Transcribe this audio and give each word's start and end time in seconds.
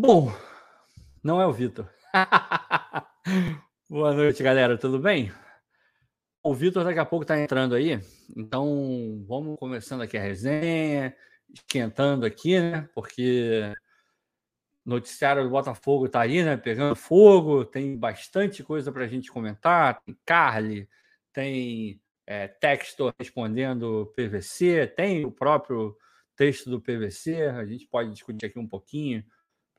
Bom, 0.00 0.32
não 1.24 1.42
é 1.42 1.46
o 1.48 1.52
Vitor. 1.52 1.90
Boa 3.90 4.14
noite, 4.14 4.40
galera. 4.44 4.78
Tudo 4.78 5.00
bem? 5.00 5.32
O 6.40 6.54
Vitor 6.54 6.84
daqui 6.84 7.00
a 7.00 7.04
pouco 7.04 7.24
está 7.24 7.36
entrando 7.36 7.74
aí, 7.74 8.00
então 8.36 9.24
vamos 9.26 9.58
começando 9.58 10.02
aqui 10.02 10.16
a 10.16 10.22
resenha, 10.22 11.16
esquentando 11.52 12.24
aqui, 12.24 12.60
né? 12.60 12.88
Porque 12.94 13.74
noticiário 14.86 15.42
do 15.42 15.50
Botafogo 15.50 16.06
está 16.06 16.20
aí, 16.20 16.44
né? 16.44 16.56
Pegando 16.56 16.94
fogo, 16.94 17.64
tem 17.64 17.98
bastante 17.98 18.62
coisa 18.62 18.92
para 18.92 19.02
a 19.02 19.08
gente 19.08 19.32
comentar. 19.32 20.00
Tem 20.04 20.16
Carly, 20.24 20.88
tem 21.32 22.00
é, 22.24 22.46
Textor 22.46 23.12
respondendo 23.18 24.14
PVC, 24.14 24.86
tem 24.86 25.26
o 25.26 25.32
próprio 25.32 25.96
texto 26.36 26.70
do 26.70 26.80
PVC, 26.80 27.48
a 27.48 27.66
gente 27.66 27.84
pode 27.88 28.12
discutir 28.12 28.46
aqui 28.46 28.60
um 28.60 28.68
pouquinho 28.68 29.24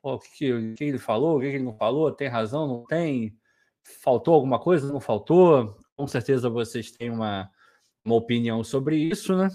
o 0.02 0.18
que, 0.18 0.74
que 0.74 0.84
ele 0.84 0.98
falou, 0.98 1.36
o 1.36 1.40
que 1.40 1.46
ele 1.46 1.64
não 1.64 1.76
falou, 1.76 2.10
tem 2.12 2.28
razão, 2.28 2.66
não 2.66 2.84
tem, 2.84 3.36
faltou 4.02 4.34
alguma 4.34 4.58
coisa, 4.58 4.92
não 4.92 5.00
faltou. 5.00 5.76
Com 5.96 6.06
certeza 6.06 6.48
vocês 6.48 6.90
têm 6.90 7.10
uma, 7.10 7.50
uma 8.04 8.14
opinião 8.14 8.64
sobre 8.64 8.96
isso, 8.96 9.36
né? 9.36 9.48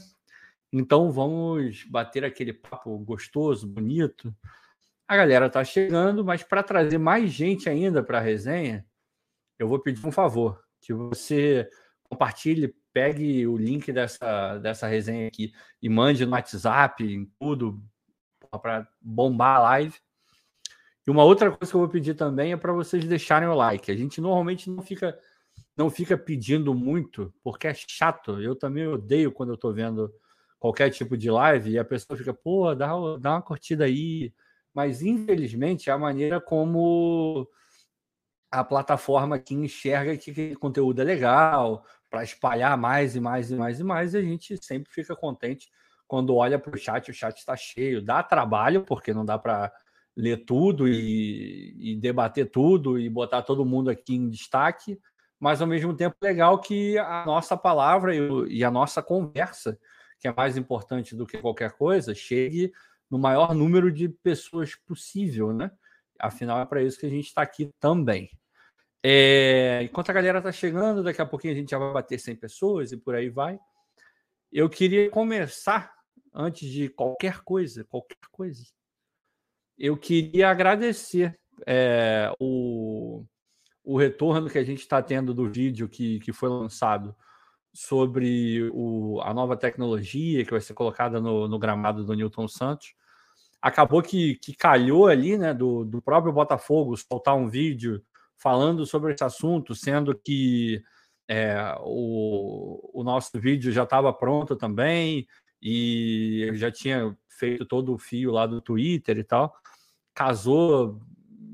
Então 0.72 1.12
vamos 1.12 1.84
bater 1.86 2.24
aquele 2.26 2.54
papo 2.54 2.98
gostoso, 3.00 3.68
bonito. 3.68 4.36
A 5.08 5.16
galera 5.16 5.50
tá 5.50 5.64
chegando, 5.64 6.24
mas 6.26 6.44
para 6.44 6.64
trazer 6.64 6.98
mais 6.98 7.32
gente 7.32 7.70
ainda 7.70 8.04
para 8.04 8.18
a 8.18 8.22
resenha, 8.22 8.86
eu 9.58 9.68
vou 9.68 9.80
pedir 9.80 10.06
um 10.06 10.12
favor, 10.12 10.62
que 10.82 10.94
você 10.94 11.70
compartilhe, 12.04 12.76
pegue 12.92 13.46
o 13.48 13.58
link 13.58 13.92
dessa, 13.92 14.58
dessa 14.58 14.88
resenha 14.88 15.28
aqui 15.28 15.54
e 15.82 15.90
mande 15.90 16.26
no 16.26 16.32
WhatsApp, 16.32 17.04
em 17.04 17.26
tudo, 17.40 17.82
para 18.62 18.88
bombar 19.02 19.58
a 19.58 19.64
live. 19.64 19.96
E 21.08 21.12
uma 21.12 21.24
outra 21.24 21.52
coisa 21.52 21.72
que 21.72 21.76
eu 21.76 21.82
vou 21.82 21.90
pedir 21.90 22.16
também 22.16 22.52
é 22.52 22.58
para 22.58 22.74
vocês 22.74 23.06
deixarem 23.06 23.48
o 23.48 23.54
like. 23.56 23.92
A 23.92 23.96
gente 23.96 24.20
normalmente 24.20 24.70
não 24.70 24.82
fica 24.82 25.18
não 25.78 25.90
fica 25.90 26.18
pedindo 26.18 26.74
muito, 26.74 27.34
porque 27.44 27.68
é 27.68 27.74
chato. 27.74 28.42
Eu 28.42 28.56
também 28.56 28.88
odeio 28.88 29.32
quando 29.32 29.50
eu 29.50 29.56
estou 29.56 29.74
vendo 29.74 30.14
qualquer 30.60 30.90
tipo 30.90 31.18
de 31.18 31.30
live 31.30 31.72
e 31.72 31.80
a 31.80 31.86
pessoa 31.86 32.18
fica, 32.18 32.34
pô, 32.34 32.74
dá, 32.74 32.92
dá 33.20 33.32
uma 33.34 33.42
curtida 33.42 33.86
aí. 33.86 34.34
Mas 34.74 35.02
infelizmente 35.02 35.90
é 35.90 35.94
a 35.94 35.98
maneira 35.98 36.40
como 36.42 37.48
a 38.52 38.64
plataforma 38.64 39.36
aqui 39.36 39.54
enxerga 39.54 40.18
que 40.18 40.32
aquele 40.32 40.56
conteúdo 40.56 41.02
é 41.02 41.04
legal, 41.04 41.86
para 42.10 42.24
espalhar 42.24 42.78
mais 42.78 43.16
e 43.16 43.20
mais 43.20 43.52
e 43.52 43.56
mais 43.56 43.80
e 43.80 43.84
mais, 43.84 44.14
e 44.14 44.18
a 44.18 44.22
gente 44.22 44.58
sempre 44.64 44.92
fica 44.92 45.16
contente 45.16 45.70
quando 46.08 46.36
olha 46.36 46.58
para 46.58 46.74
o 46.74 46.78
chat, 46.78 47.10
o 47.10 47.14
chat 47.14 47.38
está 47.38 47.56
cheio. 47.56 48.02
Dá 48.02 48.24
trabalho, 48.24 48.84
porque 48.84 49.14
não 49.14 49.26
dá 49.26 49.38
para 49.38 49.74
ler 50.16 50.46
tudo 50.46 50.88
e, 50.88 51.76
e, 51.78 51.96
debater 51.96 52.50
tudo 52.50 52.98
e 52.98 53.10
botar 53.10 53.42
todo 53.42 53.66
mundo 53.66 53.90
aqui 53.90 54.16
em 54.16 54.30
destaque, 54.30 55.00
mas 55.40 55.62
ao 55.62 55.68
mesmo 55.68 55.94
tempo 55.94 56.16
legal 56.22 56.60
que 56.60 56.98
a 56.98 57.26
nossa 57.26 57.58
palavra 57.58 58.16
e, 58.16 58.20
e 58.48 58.64
a 58.64 58.72
nossa 58.72 59.04
conversa, 59.04 59.78
que 60.20 60.28
é 60.28 60.34
mais 60.34 60.56
importante 60.56 61.16
do 61.16 61.26
que 61.26 61.38
qualquer 61.38 61.74
coisa, 61.74 62.16
chegue 62.16 62.72
no 63.10 63.20
maior 63.20 63.54
número 63.54 63.92
de 63.92 64.10
pessoas 64.10 64.76
possível, 64.76 65.54
né? 65.54 65.70
Afinal, 66.20 66.60
é 66.62 66.66
para 66.66 66.82
isso 66.82 67.00
que 67.00 67.06
a 67.06 67.10
gente 67.10 67.28
está 67.28 67.42
aqui 67.42 67.70
também. 67.80 68.30
É, 69.04 69.84
enquanto 69.84 70.10
a 70.10 70.14
galera 70.14 70.40
está 70.40 70.52
chegando, 70.52 71.04
daqui 71.04 71.22
a 71.22 71.26
pouquinho 71.26 71.54
a 71.54 71.58
gente 71.58 71.70
já 71.70 71.78
vai 71.78 71.94
bater 71.94 72.20
100 72.20 72.38
pessoas 72.38 72.92
e 72.92 72.98
por 72.98 73.14
aí 73.14 73.30
vai. 73.30 73.60
Eu 74.52 74.70
queria 74.70 75.12
começar, 75.12 75.94
antes 76.34 76.68
de 76.70 76.90
qualquer 76.90 77.42
coisa, 77.42 77.84
qualquer 77.84 78.18
coisa, 78.32 78.64
eu 79.78 79.98
queria 79.98 80.50
agradecer 80.50 81.38
é, 81.66 82.32
o, 82.40 83.26
o 83.84 83.98
retorno 83.98 84.50
que 84.50 84.58
a 84.58 84.64
gente 84.64 84.80
está 84.80 85.02
tendo 85.02 85.34
do 85.34 85.50
vídeo 85.50 85.88
que, 85.88 86.20
que 86.20 86.34
foi 86.34 86.50
lançado 86.50 87.16
sobre 87.74 88.70
o, 88.74 89.20
a 89.22 89.34
nova 89.34 89.58
tecnologia 89.58 90.44
que 90.46 90.52
vai 90.52 90.62
ser 90.62 90.74
colocada 90.74 91.20
no, 91.20 91.48
no 91.48 91.60
gramado 91.60 92.06
do 92.06 92.14
Newton 92.14 92.48
Santos. 92.48 92.94
Acabou 93.62 94.02
que, 94.02 94.36
que 94.36 94.56
calhou 94.56 95.08
ali, 95.08 95.38
né, 95.38 95.54
do, 95.54 95.84
do 95.84 96.02
próprio 96.02 96.32
Botafogo 96.32 96.96
soltar 96.96 97.36
um 97.36 97.50
vídeo 97.50 98.02
falando 98.38 98.86
sobre 98.86 99.14
esse 99.14 99.24
assunto, 99.24 99.76
sendo 99.76 100.16
que 100.16 100.82
é, 101.28 101.76
o, 101.82 102.92
o 102.94 103.04
nosso 103.04 103.40
vídeo 103.40 103.72
já 103.72 103.84
estava 103.84 104.14
pronto 104.14 104.56
também 104.56 105.28
e 105.62 106.46
eu 106.48 106.56
já 106.56 106.72
tinha 106.72 107.18
feito 107.30 107.66
todo 107.66 107.94
o 107.94 107.98
fio 107.98 108.32
lá 108.32 108.46
do 108.46 108.62
Twitter 108.62 109.18
e 109.18 109.24
tal 109.24 109.56
casou 110.16 111.02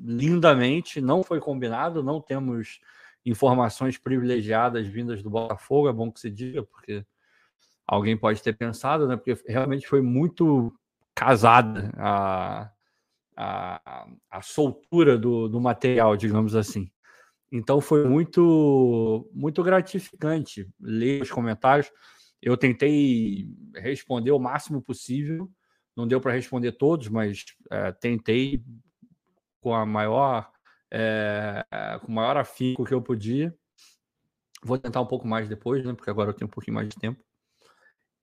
lindamente, 0.03 1.01
não 1.01 1.23
foi 1.23 1.39
combinado, 1.39 2.03
não 2.03 2.22
temos 2.22 2.79
informações 3.25 3.97
privilegiadas 3.97 4.88
vindas 4.88 5.22
do 5.22 5.29
Botafogo, 5.29 5.89
é 5.89 5.94
bom 5.94 6.12
que 6.12 6.19
se 6.19 6.29
diga, 6.29 6.63
porque 6.63 7.03
alguém 7.85 8.16
pode 8.16 8.41
ter 8.41 8.53
pensado, 8.53 9.07
né? 9.07 9.16
Porque 9.17 9.38
realmente 9.47 9.88
foi 9.88 10.01
muito 10.01 10.73
casada 11.13 11.91
a, 11.97 12.72
a, 13.35 14.07
a 14.29 14.41
soltura 14.41 15.18
do, 15.18 15.47
do 15.47 15.59
material, 15.59 16.16
digamos 16.16 16.56
assim. 16.56 16.89
Então 17.51 17.81
foi 17.81 18.07
muito 18.07 19.29
muito 19.33 19.62
gratificante 19.62 20.69
ler 20.79 21.22
os 21.22 21.31
comentários. 21.31 21.91
Eu 22.41 22.57
tentei 22.57 23.47
responder 23.75 24.31
o 24.31 24.40
máximo 24.40 24.81
possível 24.81 25.52
não 25.96 26.07
deu 26.07 26.22
para 26.22 26.34
responder 26.34 26.74
todos, 26.74 27.07
mas 27.09 27.46
é, 27.69 27.91
tentei 27.91 28.63
com 29.59 29.74
a 29.74 29.85
maior 29.85 30.50
é, 30.90 31.66
com 32.01 32.12
o 32.12 32.16
maior 32.16 32.38
afinco 32.38 32.85
que 32.85 32.94
eu 32.94 33.01
podia. 33.01 33.56
Vou 34.63 34.78
tentar 34.78 35.01
um 35.01 35.06
pouco 35.06 35.28
mais 35.28 35.47
depois, 35.50 35.84
né? 35.85 35.94
Porque 35.94 36.09
agora 36.09 36.30
eu 36.30 36.34
tenho 36.34 36.47
um 36.47 36.51
pouquinho 36.51 36.75
mais 36.75 36.90
de 36.90 36.96
tempo. 36.96 37.19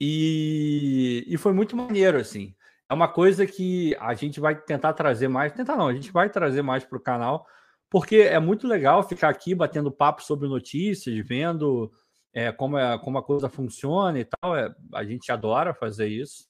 E, 0.01 1.25
e 1.27 1.37
foi 1.37 1.53
muito 1.53 1.77
maneiro, 1.77 2.19
assim. 2.19 2.55
É 2.89 2.95
uma 2.95 3.09
coisa 3.09 3.47
que 3.47 3.97
a 3.99 4.15
gente 4.15 4.39
vai 4.39 4.55
tentar 4.61 4.93
trazer 4.93 5.29
mais. 5.29 5.53
Tentar 5.53 5.77
não, 5.77 5.89
a 5.89 5.95
gente 5.95 6.13
vai 6.13 6.31
trazer 6.31 6.63
mais 6.63 6.85
para 6.85 6.99
o 6.99 7.01
canal, 7.01 7.47
porque 7.91 8.17
é 8.17 8.39
muito 8.39 8.67
legal 8.67 9.03
ficar 9.07 9.29
aqui 9.29 9.55
batendo 9.55 9.91
papo 9.91 10.23
sobre 10.23 10.49
notícias, 10.49 11.27
vendo 11.27 11.93
é, 12.33 12.53
como, 12.53 12.79
é, 12.79 12.99
como 12.99 13.19
a 13.19 13.23
coisa 13.23 13.49
funciona 13.49 14.19
e 14.19 14.25
tal. 14.25 14.57
É, 14.57 14.75
a 14.95 15.05
gente 15.05 15.31
adora 15.33 15.75
fazer 15.75 16.09
isso 16.09 16.49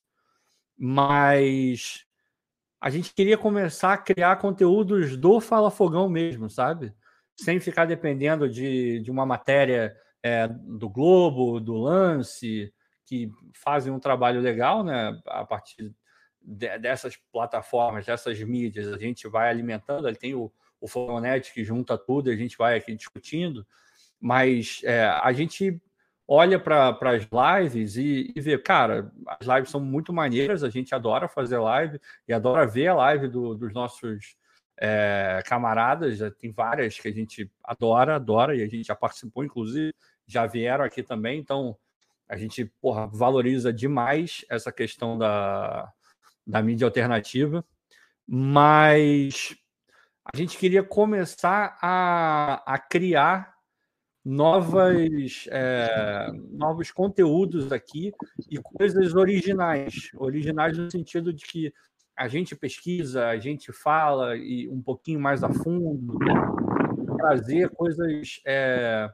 mas 0.78 2.04
a 2.80 2.88
gente 2.88 3.12
queria 3.12 3.36
começar 3.36 3.94
a 3.94 3.98
criar 3.98 4.36
conteúdos 4.36 5.16
do 5.16 5.40
Fala 5.40 5.70
Fogão 5.70 6.08
mesmo, 6.08 6.48
sabe? 6.48 6.94
Sem 7.36 7.58
ficar 7.58 7.86
dependendo 7.86 8.48
de, 8.48 9.00
de 9.00 9.10
uma 9.10 9.26
matéria 9.26 9.96
é, 10.22 10.46
do 10.46 10.88
Globo, 10.88 11.58
do 11.58 11.74
Lance, 11.74 12.72
que 13.04 13.32
fazem 13.52 13.92
um 13.92 13.98
trabalho 13.98 14.40
legal, 14.40 14.84
né? 14.84 15.20
A 15.26 15.44
partir 15.44 15.92
de, 16.40 16.78
dessas 16.78 17.16
plataformas, 17.32 18.06
dessas 18.06 18.40
mídias, 18.40 18.92
a 18.92 18.98
gente 18.98 19.26
vai 19.26 19.50
alimentando. 19.50 20.06
Ele 20.06 20.16
tem 20.16 20.34
o, 20.34 20.52
o 20.80 20.86
que 21.52 21.64
junta 21.64 21.98
tudo, 21.98 22.30
a 22.30 22.36
gente 22.36 22.56
vai 22.56 22.76
aqui 22.76 22.94
discutindo, 22.94 23.66
mas 24.20 24.80
é, 24.84 25.06
a 25.06 25.32
gente 25.32 25.80
olha 26.26 26.58
para 26.60 26.90
as 26.90 27.26
lives 27.32 27.96
e, 27.96 28.32
e, 28.36 28.40
vê, 28.40 28.58
cara, 28.58 29.10
as 29.26 29.46
lives 29.46 29.70
são 29.70 29.80
muito 29.80 30.12
maneiras, 30.12 30.62
a 30.62 30.68
gente 30.68 30.94
adora 30.94 31.26
fazer 31.26 31.58
live 31.58 31.98
e 32.26 32.32
adora 32.34 32.66
ver 32.66 32.88
a 32.88 32.94
live 32.94 33.28
do, 33.28 33.54
dos 33.54 33.72
nossos 33.72 34.36
é, 34.78 35.42
camaradas, 35.46 36.18
já 36.18 36.30
tem 36.30 36.52
várias 36.52 37.00
que 37.00 37.08
a 37.08 37.12
gente 37.12 37.50
adora, 37.64 38.16
adora, 38.16 38.54
e 38.54 38.62
a 38.62 38.68
gente 38.68 38.86
já 38.86 38.94
participou, 38.94 39.42
inclusive, 39.42 39.94
já 40.26 40.46
vieram 40.46 40.84
aqui 40.84 41.02
também, 41.02 41.40
então 41.40 41.76
a 42.28 42.36
gente 42.36 42.66
porra, 42.80 43.06
valoriza 43.06 43.72
demais 43.72 44.44
essa 44.50 44.70
questão 44.70 45.16
da, 45.16 45.90
da 46.46 46.62
mídia 46.62 46.86
alternativa, 46.86 47.64
mas 48.26 49.56
a 50.22 50.36
gente 50.36 50.58
queria 50.58 50.82
começar 50.82 51.78
a, 51.80 52.62
a 52.66 52.78
criar 52.78 53.57
novas, 54.28 55.46
é, 55.50 56.30
novos 56.50 56.90
conteúdos 56.90 57.72
aqui 57.72 58.12
e 58.50 58.58
coisas 58.58 59.14
originais. 59.14 60.10
Originais 60.18 60.76
no 60.76 60.90
sentido 60.90 61.32
de 61.32 61.46
que 61.46 61.72
a 62.14 62.28
gente 62.28 62.54
pesquisa, 62.54 63.28
a 63.28 63.38
gente 63.38 63.72
fala 63.72 64.36
e 64.36 64.68
um 64.68 64.82
pouquinho 64.82 65.18
mais 65.18 65.42
a 65.42 65.48
fundo, 65.48 66.18
trazer 67.16 67.70
coisas 67.70 68.42
é, 68.46 69.08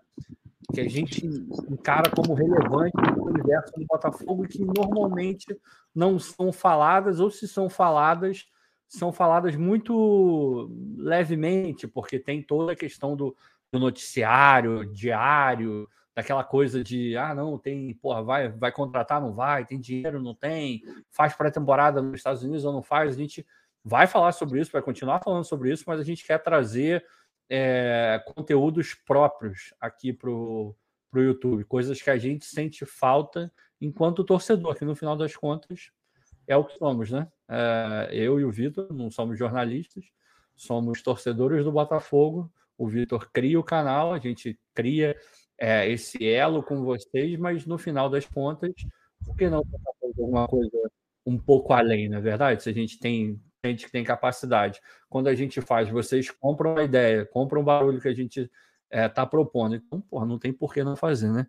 que 0.73 0.81
a 0.81 0.89
gente 0.89 1.25
encara 1.71 2.11
como 2.11 2.35
relevantes 2.35 3.17
no 3.17 3.27
universo 3.27 3.73
do 3.77 3.87
Botafogo 3.87 4.49
que 4.49 4.65
normalmente 4.65 5.57
não 5.95 6.19
são 6.19 6.53
faladas, 6.53 7.21
ou 7.21 7.31
se 7.31 7.47
são 7.47 7.69
faladas, 7.69 8.47
são 8.89 9.13
faladas 9.13 9.55
muito 9.55 10.69
levemente, 10.97 11.87
porque 11.87 12.19
tem 12.19 12.43
toda 12.43 12.73
a 12.73 12.77
questão 12.77 13.15
do, 13.15 13.37
do 13.75 13.81
noticiário 13.81 14.85
diário, 14.87 15.89
daquela 16.15 16.45
coisa 16.45 16.85
de 16.85 17.17
ah, 17.17 17.35
não, 17.35 17.59
tem, 17.59 17.93
porra, 17.95 18.23
vai, 18.23 18.49
vai 18.49 18.71
contratar, 18.71 19.21
não 19.21 19.35
vai, 19.35 19.67
tem 19.67 19.81
dinheiro, 19.81 20.23
não 20.23 20.33
tem, 20.33 20.85
faz 21.11 21.35
pré-temporada 21.35 22.01
nos 22.01 22.15
Estados 22.15 22.45
Unidos 22.45 22.65
ou 22.65 22.73
não 22.73 22.85
faz, 22.85 23.15
a 23.15 23.19
gente 23.19 23.45
vai 23.85 24.07
falar 24.07 24.31
sobre 24.31 24.61
isso, 24.61 24.71
vai 24.71 24.81
continuar 24.81 25.21
falando 25.21 25.45
sobre 25.45 25.73
isso, 25.73 25.83
mas 25.89 25.99
a 25.99 26.05
gente 26.05 26.25
quer 26.25 26.39
trazer 26.39 27.05
é, 27.51 28.23
conteúdos 28.33 28.95
próprios 28.95 29.75
aqui 29.81 30.13
para 30.13 30.31
o 30.31 30.77
YouTube, 31.13 31.65
coisas 31.65 32.01
que 32.01 32.11
a 32.11 32.17
gente 32.17 32.45
sente 32.45 32.87
falta 32.87 33.53
enquanto 33.81 34.23
torcedor, 34.23 34.77
que 34.77 34.85
no 34.85 34.95
final 34.95 35.17
das 35.17 35.35
contas 35.37 35.91
é 36.47 36.57
o 36.57 36.65
que 36.65 36.79
somos, 36.79 37.11
né? 37.11 37.27
É, 37.49 38.09
eu 38.13 38.39
e 38.39 38.45
o 38.45 38.53
Vitor 38.53 38.93
não 38.93 39.11
somos 39.11 39.37
jornalistas, 39.37 40.05
somos 40.55 41.03
torcedores 41.03 41.65
do 41.65 41.73
Botafogo. 41.73 42.53
O 42.77 42.89
Vitor 42.89 43.31
cria 43.33 43.59
o 43.59 43.65
canal, 43.65 44.13
a 44.13 44.19
gente 44.19 44.59
cria 44.75 45.17
é, 45.59 45.89
esse 45.89 46.27
elo 46.27 46.63
com 46.63 46.83
vocês, 46.83 47.39
mas 47.39 47.67
no 47.67 47.79
final 47.79 48.11
das 48.11 48.27
contas, 48.27 48.73
por 49.25 49.37
que 49.37 49.49
não 49.49 49.65
fazer 49.65 50.21
alguma 50.21 50.47
coisa 50.49 50.91
um 51.27 51.39
pouco 51.39 51.73
além, 51.73 52.09
na 52.09 52.19
é 52.19 52.21
verdade? 52.21 52.63
Se 52.63 52.71
a 52.71 52.73
gente 52.73 52.99
tem 52.99 53.41
gente 53.69 53.87
que 53.87 53.93
tem 53.93 54.05
capacidade. 54.05 54.81
Quando 55.09 55.29
a 55.29 55.35
gente 55.35 55.61
faz, 55.61 55.89
vocês 55.89 56.31
compram 56.31 56.77
a 56.77 56.85
ideia, 56.85 57.25
compram 57.25 57.63
o 57.63 57.65
barulho 57.65 58.01
que 58.01 58.09
a 58.09 58.15
gente 58.15 58.41
está 58.41 58.51
é, 58.91 59.09
tá 59.09 59.27
propondo. 59.27 59.75
Então, 59.75 60.01
porra, 60.01 60.27
não 60.27 60.39
tem 60.39 60.53
por 60.53 60.73
que 60.73 60.85
não 60.85 60.97
fazer, 60.97 61.31
né? 61.31 61.47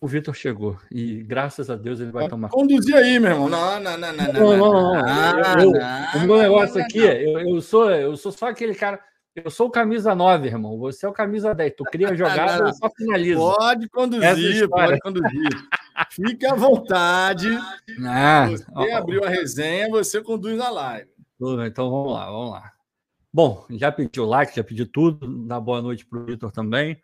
O 0.00 0.06
Vitor 0.06 0.34
chegou 0.34 0.78
e 0.90 1.22
graças 1.22 1.70
a 1.70 1.76
Deus 1.76 1.98
ele 1.98 2.10
vai 2.10 2.28
tomar. 2.28 2.50
Conduzir 2.50 2.94
aí, 2.94 3.18
meu 3.18 3.30
irmão. 3.30 3.48
Não, 3.48 3.80
não, 3.80 3.96
não, 3.96 4.12
não. 4.12 4.32
Não, 4.32 4.56
não, 4.56 4.58
não. 4.58 4.92
não. 4.92 5.60
Eu, 5.60 5.72
eu, 5.72 6.20
o 6.22 6.26
meu 6.26 6.38
negócio 6.38 6.82
aqui, 6.82 6.98
eu, 6.98 7.40
eu, 7.40 7.60
sou, 7.62 7.90
eu 7.90 8.16
sou 8.16 8.30
só 8.30 8.48
aquele 8.48 8.74
cara. 8.74 9.02
Eu 9.34 9.50
sou 9.50 9.66
o 9.66 9.70
camisa 9.70 10.14
9, 10.14 10.46
irmão. 10.46 10.78
Você 10.78 11.04
é 11.04 11.08
o 11.08 11.12
camisa 11.12 11.52
10. 11.52 11.74
Tu 11.76 11.84
cria 11.84 12.14
jogada, 12.14 12.68
eu 12.68 12.74
só 12.74 12.88
finalizo. 12.90 13.40
Pode 13.40 13.88
conduzir, 13.88 14.68
pode 14.68 15.00
conduzir. 15.00 15.48
Fique 16.10 16.46
à 16.46 16.54
vontade. 16.54 17.48
Ah, 18.06 18.48
você 18.48 18.64
ó, 18.74 18.96
abriu 18.96 19.24
a 19.24 19.28
resenha, 19.28 19.88
você 19.88 20.20
conduz 20.20 20.58
a 20.60 20.70
live. 20.70 21.08
Então 21.66 21.90
vamos 21.90 22.12
lá, 22.12 22.26
vamos 22.26 22.50
lá. 22.50 22.72
Bom, 23.32 23.66
já 23.70 23.90
pedi 23.92 24.20
o 24.20 24.24
like, 24.24 24.54
já 24.54 24.64
pedi 24.64 24.86
tudo. 24.86 25.46
Dá 25.46 25.60
boa 25.60 25.82
noite 25.82 26.06
para 26.06 26.18
o 26.18 26.24
Vitor 26.24 26.50
também. 26.50 27.00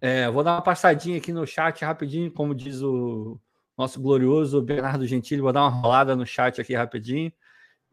É, 0.00 0.30
vou 0.30 0.44
dar 0.44 0.54
uma 0.54 0.62
passadinha 0.62 1.18
aqui 1.18 1.32
no 1.32 1.46
chat 1.46 1.84
rapidinho, 1.84 2.30
como 2.30 2.54
diz 2.54 2.80
o 2.82 3.38
nosso 3.76 4.00
glorioso 4.00 4.62
Bernardo 4.62 5.06
Gentili. 5.06 5.40
Vou 5.40 5.52
dar 5.52 5.62
uma 5.62 5.70
rolada 5.70 6.16
no 6.16 6.24
chat 6.24 6.60
aqui 6.60 6.74
rapidinho. 6.74 7.32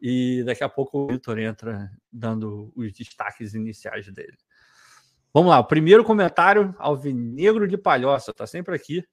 E 0.00 0.42
daqui 0.44 0.62
a 0.62 0.68
pouco 0.68 0.98
o 0.98 1.06
Vitor 1.08 1.38
entra 1.38 1.90
dando 2.12 2.72
os 2.76 2.92
destaques 2.92 3.54
iniciais 3.54 4.06
dele. 4.12 4.36
Vamos 5.32 5.50
lá, 5.50 5.58
o 5.58 5.64
primeiro 5.64 6.04
comentário, 6.04 6.74
Alvinegro 6.78 7.68
de 7.68 7.76
Palhoça, 7.76 8.32
tá 8.32 8.46
sempre 8.46 8.74
aqui. 8.74 9.06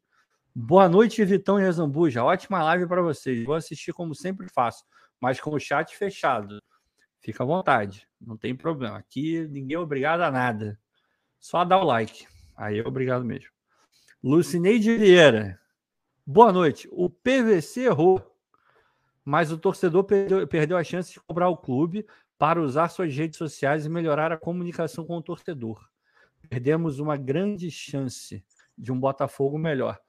Boa 0.55 0.87
noite, 0.87 1.23
Vitão 1.25 1.59
e 1.59 1.71
Zambuja. 1.71 2.23
Ótima 2.23 2.63
live 2.63 2.87
para 2.87 3.01
vocês. 3.01 3.43
Vou 3.43 3.55
assistir 3.55 3.91
como 3.91 4.13
sempre 4.13 4.47
faço, 4.47 4.85
mas 5.19 5.39
com 5.41 5.49
o 5.49 5.59
chat 5.59 5.97
fechado. 5.97 6.61
Fica 7.19 7.43
à 7.43 7.45
vontade, 7.45 8.07
não 8.21 8.37
tem 8.37 8.55
problema. 8.55 8.97
Aqui 8.97 9.47
ninguém 9.49 9.75
é 9.75 9.79
obrigado 9.79 10.21
a 10.21 10.31
nada. 10.31 10.79
Só 11.39 11.65
dar 11.65 11.79
o 11.79 11.83
like. 11.83 12.27
Aí 12.55 12.79
é 12.79 12.87
obrigado 12.87 13.25
mesmo. 13.25 13.49
Lucineide 14.23 14.95
Vieira. 14.97 15.59
Boa 16.25 16.53
noite. 16.53 16.87
O 16.91 17.09
PVC 17.09 17.81
errou 17.81 18.32
mas 19.25 19.51
o 19.51 19.57
torcedor 19.57 20.03
perdeu, 20.03 20.47
perdeu 20.47 20.77
a 20.77 20.83
chance 20.83 21.13
de 21.13 21.19
cobrar 21.19 21.49
o 21.49 21.57
clube 21.57 22.05
para 22.37 22.61
usar 22.61 22.89
suas 22.89 23.15
redes 23.15 23.37
sociais 23.37 23.85
e 23.85 23.89
melhorar 23.89 24.31
a 24.31 24.37
comunicação 24.37 25.05
com 25.05 25.17
o 25.17 25.21
torcedor. 25.21 25.87
Perdemos 26.49 26.99
uma 26.99 27.15
grande 27.15 27.71
chance 27.71 28.43
de 28.77 28.91
um 28.91 28.99
Botafogo 28.99 29.57
melhor. 29.57 29.99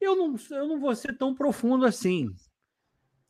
Eu 0.00 0.16
não, 0.16 0.34
eu 0.50 0.66
não 0.66 0.80
vou 0.80 0.94
ser 0.94 1.16
tão 1.16 1.34
profundo 1.34 1.84
assim. 1.86 2.34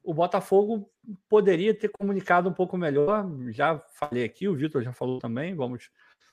O 0.03 0.15
Botafogo 0.15 0.91
poderia 1.29 1.75
ter 1.75 1.89
comunicado 1.89 2.49
um 2.49 2.53
pouco 2.53 2.77
melhor. 2.77 3.27
Já 3.51 3.79
falei 3.95 4.25
aqui, 4.25 4.49
o 4.49 4.55
Vitor 4.55 4.83
já 4.83 4.93
falou 4.93 5.19
também. 5.19 5.55
Vamos 5.55 5.91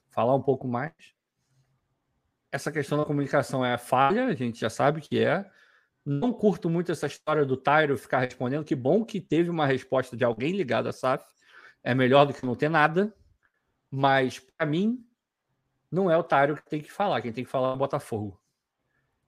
falar 0.09 0.35
um 0.35 0.41
pouco 0.41 0.67
mais. 0.67 0.93
Essa 2.51 2.71
questão 2.71 2.97
da 2.97 3.05
comunicação 3.05 3.63
é 3.65 3.77
falha, 3.77 4.27
a 4.27 4.33
gente 4.33 4.59
já 4.59 4.69
sabe 4.69 5.01
que 5.01 5.19
é. 5.19 5.49
Não 6.09 6.31
curto 6.31 6.69
muito 6.69 6.89
essa 6.89 7.05
história 7.05 7.45
do 7.45 7.57
Tyro 7.57 7.97
ficar 7.97 8.21
respondendo. 8.21 8.63
Que 8.63 8.73
bom 8.73 9.03
que 9.03 9.19
teve 9.19 9.49
uma 9.49 9.65
resposta 9.65 10.15
de 10.15 10.23
alguém 10.23 10.53
ligado 10.53 10.87
à 10.87 10.93
SAF. 10.93 11.25
É 11.83 11.93
melhor 11.93 12.25
do 12.25 12.33
que 12.33 12.45
não 12.45 12.55
ter 12.55 12.69
nada. 12.69 13.13
Mas, 13.91 14.39
para 14.39 14.65
mim, 14.65 15.05
não 15.91 16.09
é 16.09 16.15
o 16.15 16.23
Tyro 16.23 16.55
que 16.55 16.69
tem 16.69 16.81
que 16.81 16.89
falar. 16.89 17.21
Quem 17.21 17.33
tem 17.33 17.43
que 17.43 17.49
falar 17.49 17.71
é 17.71 17.73
o 17.73 17.77
Botafogo. 17.77 18.41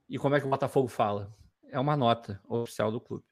E 0.08 0.16
como 0.16 0.34
é 0.34 0.40
que 0.40 0.46
o 0.46 0.48
Botafogo 0.48 0.88
fala? 0.88 1.30
É 1.68 1.78
uma 1.78 1.94
nota 1.98 2.40
oficial 2.48 2.90
do 2.90 2.98
clube. 2.98 3.24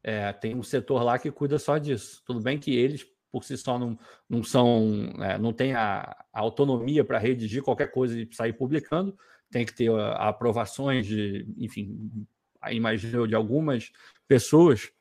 É, 0.00 0.32
tem 0.32 0.54
um 0.54 0.62
setor 0.62 1.02
lá 1.02 1.18
que 1.18 1.32
cuida 1.32 1.58
só 1.58 1.78
disso. 1.78 2.22
Tudo 2.24 2.40
bem 2.40 2.60
que 2.60 2.72
eles, 2.76 3.04
por 3.32 3.42
si 3.42 3.58
só, 3.58 3.76
não, 3.76 3.98
não 4.28 4.44
são, 4.44 5.12
é, 5.20 5.36
não 5.36 5.52
tem 5.52 5.74
a, 5.74 6.16
a 6.32 6.40
autonomia 6.40 7.04
para 7.04 7.18
redigir 7.18 7.60
qualquer 7.60 7.90
coisa 7.90 8.20
e 8.20 8.32
sair 8.32 8.52
publicando. 8.52 9.18
Tem 9.50 9.66
que 9.66 9.74
ter 9.74 9.90
a, 9.90 10.12
a 10.12 10.28
aprovações 10.28 11.08
de, 11.08 11.44
enfim, 11.58 12.24
imagino 12.70 13.26
de 13.26 13.34
algumas 13.34 13.92
pessoas, 14.28 14.92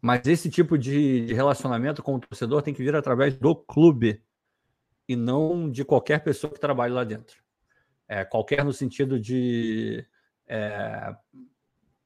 mas 0.00 0.26
esse 0.26 0.50
tipo 0.50 0.78
de, 0.78 1.32
relacionamento 1.32 2.02
com 2.02 2.14
o 2.14 2.20
torcedor 2.20 2.62
tem 2.62 2.74
que 2.74 2.82
vir 2.82 2.94
através 2.94 3.36
do 3.36 3.54
clube 3.54 4.22
e 5.08 5.16
não 5.16 5.70
de 5.70 5.84
qualquer 5.84 6.22
pessoa 6.22 6.52
que 6.52 6.60
trabalhe 6.60 6.92
lá 6.92 7.04
dentro. 7.04 7.42
É, 8.08 8.24
qualquer 8.24 8.64
no 8.64 8.72
sentido 8.72 9.18
de 9.18 10.06
é, 10.46 11.14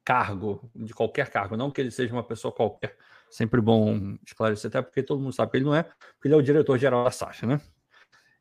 cargo, 0.05 0.71
de 0.75 0.95
qualquer 0.95 1.31
cargo, 1.31 1.57
não 1.57 1.71
que 1.71 1.81
ele 1.81 1.91
seja 1.91 2.13
uma 2.13 2.25
pessoa 2.25 2.53
qualquer. 2.53 2.97
Sempre 3.31 3.61
bom 3.61 4.17
esclarecer, 4.27 4.69
até 4.69 4.83
porque 4.83 5.03
todo 5.03 5.21
mundo 5.21 5.33
sabe 5.33 5.53
que 5.53 5.59
ele 5.59 5.65
não 5.65 5.75
é, 5.75 5.85
porque 5.85 6.27
ele 6.27 6.35
é 6.35 6.37
o 6.37 6.43
diretor-geral 6.43 7.05
da 7.05 7.13
Sasha, 7.13 7.47
né? 7.47 7.61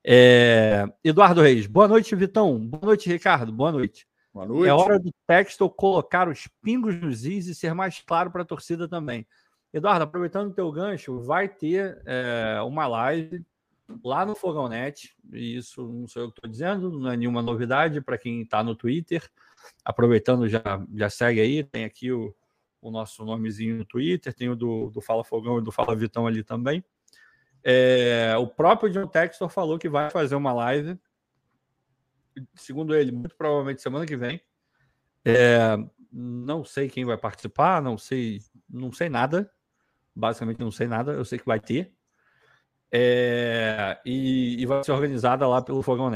É, 0.04 0.86
Eduardo 1.04 1.42
Reis, 1.42 1.68
boa 1.68 1.88
noite, 1.88 2.16
Vitão. 2.16 2.58
Boa 2.58 2.86
noite, 2.86 3.10
Ricardo. 3.10 3.52
Boa 3.52 3.72
noite. 3.72 4.09
Boa 4.40 4.48
noite. 4.48 4.70
É 4.70 4.74
hora 4.74 4.98
do 4.98 5.14
texto 5.28 5.70
colocar 5.70 6.30
os 6.30 6.48
pingos 6.62 6.96
nos 6.96 7.26
is 7.26 7.48
e 7.48 7.56
ser 7.56 7.74
mais 7.74 8.00
claro 8.00 8.32
para 8.32 8.44
a 8.44 8.46
torcida 8.46 8.88
também. 8.88 9.28
Eduardo, 9.74 10.06
aproveitando 10.06 10.50
o 10.50 10.54
teu 10.54 10.72
gancho, 10.72 11.20
vai 11.20 11.50
ter 11.50 12.02
é, 12.06 12.62
uma 12.62 12.88
live 12.88 13.46
lá 14.02 14.26
no 14.26 14.36
Fogão 14.36 14.70
Net. 14.70 15.14
E 15.34 15.58
isso 15.58 15.86
não 15.86 16.08
sou 16.08 16.22
eu 16.22 16.32
que 16.32 16.38
estou 16.38 16.50
dizendo, 16.50 16.90
não 16.90 17.12
é 17.12 17.18
nenhuma 17.18 17.42
novidade 17.42 18.00
para 18.00 18.18
quem 18.18 18.42
está 18.42 18.64
no 18.64 18.76
Twitter. 18.76 19.30
Aproveitando, 19.84 20.48
já, 20.48 20.62
já 20.96 21.10
segue 21.10 21.42
aí, 21.42 21.62
tem 21.62 21.84
aqui 21.84 22.10
o, 22.10 22.34
o 22.82 22.90
nosso 22.90 23.26
nomezinho 23.26 23.80
no 23.80 23.86
Twitter, 23.86 24.34
tem 24.34 24.48
o 24.48 24.56
do, 24.56 24.90
do 24.90 25.02
Fala 25.02 25.26
Fogão 25.26 25.60
e 25.60 25.62
do 25.62 25.72
Fala 25.72 25.94
Vitão 25.98 26.26
ali 26.26 26.46
também. 26.46 26.82
É, 27.62 28.38
o 28.38 28.48
próprio 28.48 28.90
John 28.90 29.06
Textor 29.06 29.50
falou 29.50 29.78
que 29.78 29.90
vai 29.90 30.10
fazer 30.10 30.36
uma 30.36 30.54
live 30.54 30.98
segundo 32.56 32.96
ele, 32.96 33.12
muito 33.12 33.36
provavelmente 33.36 33.82
semana 33.82 34.06
que 34.06 34.18
vem. 34.18 34.42
É, 35.26 35.78
não 36.12 36.64
sei 36.64 36.90
quem 36.90 37.06
vai 37.06 37.18
participar, 37.18 37.82
não 37.82 37.98
sei, 37.98 38.40
não 38.70 38.92
sei 38.92 39.10
nada. 39.10 39.52
Basicamente 40.16 40.60
não 40.60 40.72
sei 40.72 40.88
nada, 40.88 41.14
eu 41.14 41.24
sei 41.24 41.40
que 41.40 41.46
vai 41.46 41.60
ter. 41.60 41.94
É, 42.92 44.00
e, 44.04 44.62
e, 44.62 44.66
vai 44.66 44.84
ser 44.84 44.92
organizada 44.92 45.48
lá 45.48 45.62
pelo 45.62 45.84
Fogão. 45.84 46.12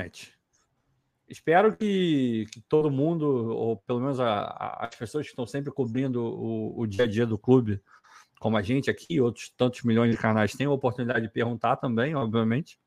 Espero 1.28 1.76
que, 1.76 2.46
que, 2.52 2.62
todo 2.62 2.92
mundo, 2.92 3.26
ou 3.26 3.78
pelo 3.78 4.00
menos 4.00 4.20
a, 4.20 4.42
a, 4.42 4.86
as 4.88 4.96
pessoas 4.96 5.26
que 5.26 5.32
estão 5.32 5.46
sempre 5.46 5.72
cobrindo 5.72 6.24
o, 6.24 6.80
o, 6.80 6.88
dia 6.88 7.06
a 7.06 7.08
dia 7.08 7.26
do 7.26 7.38
clube, 7.38 7.82
como 8.40 8.58
a 8.58 8.62
gente 8.62 8.90
aqui, 8.90 9.22
outros 9.22 9.50
tantos 9.56 9.84
milhões 9.84 10.12
de 10.12 10.18
canais, 10.18 10.54
tenham 10.54 10.72
a 10.72 10.76
oportunidade 10.76 11.28
de 11.28 11.32
perguntar 11.32 11.78
também, 11.78 12.16
obviamente. 12.16 12.80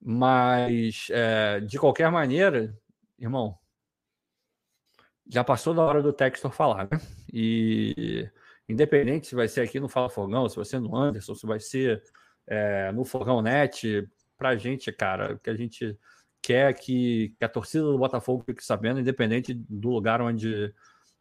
Mas, 0.00 1.08
é, 1.10 1.60
de 1.60 1.78
qualquer 1.78 2.10
maneira, 2.10 2.76
irmão, 3.18 3.58
já 5.28 5.42
passou 5.42 5.74
da 5.74 5.82
hora 5.82 6.02
do 6.02 6.12
Textor 6.12 6.52
falar, 6.52 6.88
né? 6.90 7.00
E 7.32 8.28
independente 8.68 9.26
se 9.26 9.34
vai 9.34 9.48
ser 9.48 9.60
aqui 9.62 9.80
no 9.80 9.88
Fala 9.88 10.08
Fogão, 10.08 10.48
se 10.48 10.56
vai 10.56 10.64
ser 10.64 10.80
no 10.80 10.96
Anderson, 10.96 11.34
se 11.34 11.46
vai 11.46 11.60
ser 11.60 12.02
é, 12.46 12.92
no 12.92 13.04
Fogão 13.04 13.42
Net, 13.42 14.08
pra 14.36 14.56
gente, 14.56 14.92
cara, 14.92 15.34
o 15.34 15.38
que 15.38 15.50
a 15.50 15.56
gente 15.56 15.98
quer 16.42 16.72
que, 16.74 17.34
que, 17.38 17.44
a 17.44 17.48
torcida 17.48 17.84
do 17.84 17.98
Botafogo 17.98 18.44
fique 18.44 18.64
sabendo, 18.64 19.00
independente 19.00 19.52
do 19.54 19.90
lugar 19.90 20.20
onde, 20.20 20.72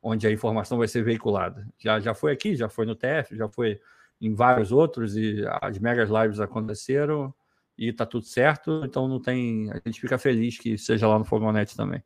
onde 0.01 0.27
a 0.27 0.31
informação 0.31 0.77
vai 0.77 0.87
ser 0.87 1.03
veiculada. 1.03 1.67
Já, 1.79 1.99
já 1.99 2.13
foi 2.13 2.31
aqui, 2.31 2.55
já 2.55 2.69
foi 2.69 2.85
no 2.85 2.95
TF, 2.95 3.35
já 3.35 3.49
foi 3.49 3.79
em 4.21 4.33
vários 4.33 4.71
outros, 4.71 5.15
e 5.17 5.43
as 5.61 5.79
megas 5.79 6.09
lives 6.09 6.39
aconteceram 6.39 7.33
e 7.77 7.91
tá 7.91 8.05
tudo 8.05 8.25
certo, 8.25 8.81
então 8.85 9.07
não 9.07 9.21
tem. 9.21 9.69
A 9.71 9.81
gente 9.85 9.99
fica 9.99 10.17
feliz 10.17 10.57
que 10.57 10.77
seja 10.77 11.07
lá 11.07 11.19
no 11.19 11.25
Fogonete 11.25 11.75
também. 11.75 12.03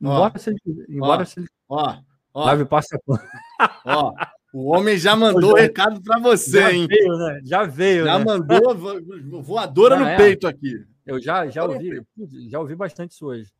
Embora 0.00 0.32
ó, 0.34 0.38
se 0.38 0.50
ele. 0.50 0.86
Embora 0.88 1.22
ó, 1.22 1.24
se 1.24 1.40
ele. 1.40 1.48
Ó, 1.68 1.96
ó, 2.32 2.44
Live 2.46 2.64
passa. 2.66 2.98
ó, 3.84 4.12
o 4.52 4.70
homem 4.70 4.96
já 4.96 5.16
mandou 5.16 5.52
o 5.52 5.56
recado 5.56 6.00
para 6.02 6.18
você, 6.18 6.60
já 6.60 6.72
hein? 6.72 6.86
Veio, 6.86 7.16
né? 7.16 7.40
Já 7.44 7.64
veio. 7.64 8.04
Já 8.04 8.18
né? 8.18 8.24
mandou 8.24 9.42
voadora 9.42 9.96
já 9.96 10.00
no 10.00 10.08
é. 10.08 10.16
peito 10.16 10.46
aqui. 10.46 10.86
Eu 11.04 11.20
já, 11.20 11.48
já 11.48 11.64
ouvi, 11.64 12.02
já 12.48 12.60
ouvi 12.60 12.76
bastante 12.76 13.12
isso 13.12 13.26
hoje. 13.26 13.52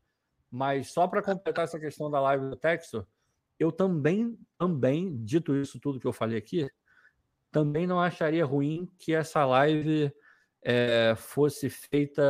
Mas 0.51 0.93
só 0.93 1.07
para 1.07 1.23
completar 1.23 1.65
essa 1.65 1.79
questão 1.79 2.11
da 2.11 2.21
live 2.21 2.49
do 2.49 2.57
Texo, 2.57 3.07
eu 3.59 3.71
também, 3.71 4.39
também, 4.57 5.17
dito 5.25 5.55
isso 5.55 5.79
tudo 5.79 6.01
que 6.01 6.07
eu 6.07 6.13
falei 6.13 6.39
aqui, 6.39 6.69
também 7.53 7.87
não 7.87 8.01
acharia 8.01 8.45
ruim 8.45 8.89
que 8.99 9.13
essa 9.13 9.45
live 9.45 10.13
é, 10.63 11.15
fosse 11.17 11.71
feita 11.71 12.23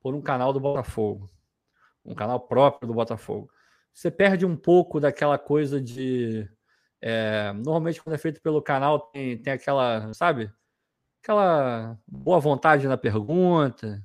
por 0.00 0.14
um 0.14 0.22
canal 0.22 0.52
do 0.52 0.60
Botafogo, 0.60 1.30
um 2.04 2.14
canal 2.14 2.40
próprio 2.40 2.88
do 2.88 2.94
Botafogo. 2.94 3.50
Você 3.92 4.10
perde 4.10 4.46
um 4.46 4.56
pouco 4.56 5.00
daquela 5.00 5.38
coisa 5.38 5.80
de. 5.80 6.48
É, 7.00 7.52
normalmente, 7.52 8.02
quando 8.02 8.14
é 8.14 8.18
feito 8.18 8.40
pelo 8.40 8.62
canal, 8.62 9.00
tem, 9.10 9.36
tem 9.38 9.52
aquela, 9.52 10.12
sabe? 10.14 10.52
Aquela 11.22 11.98
boa 12.06 12.40
vontade 12.40 12.86
na 12.88 12.96
pergunta, 12.96 14.02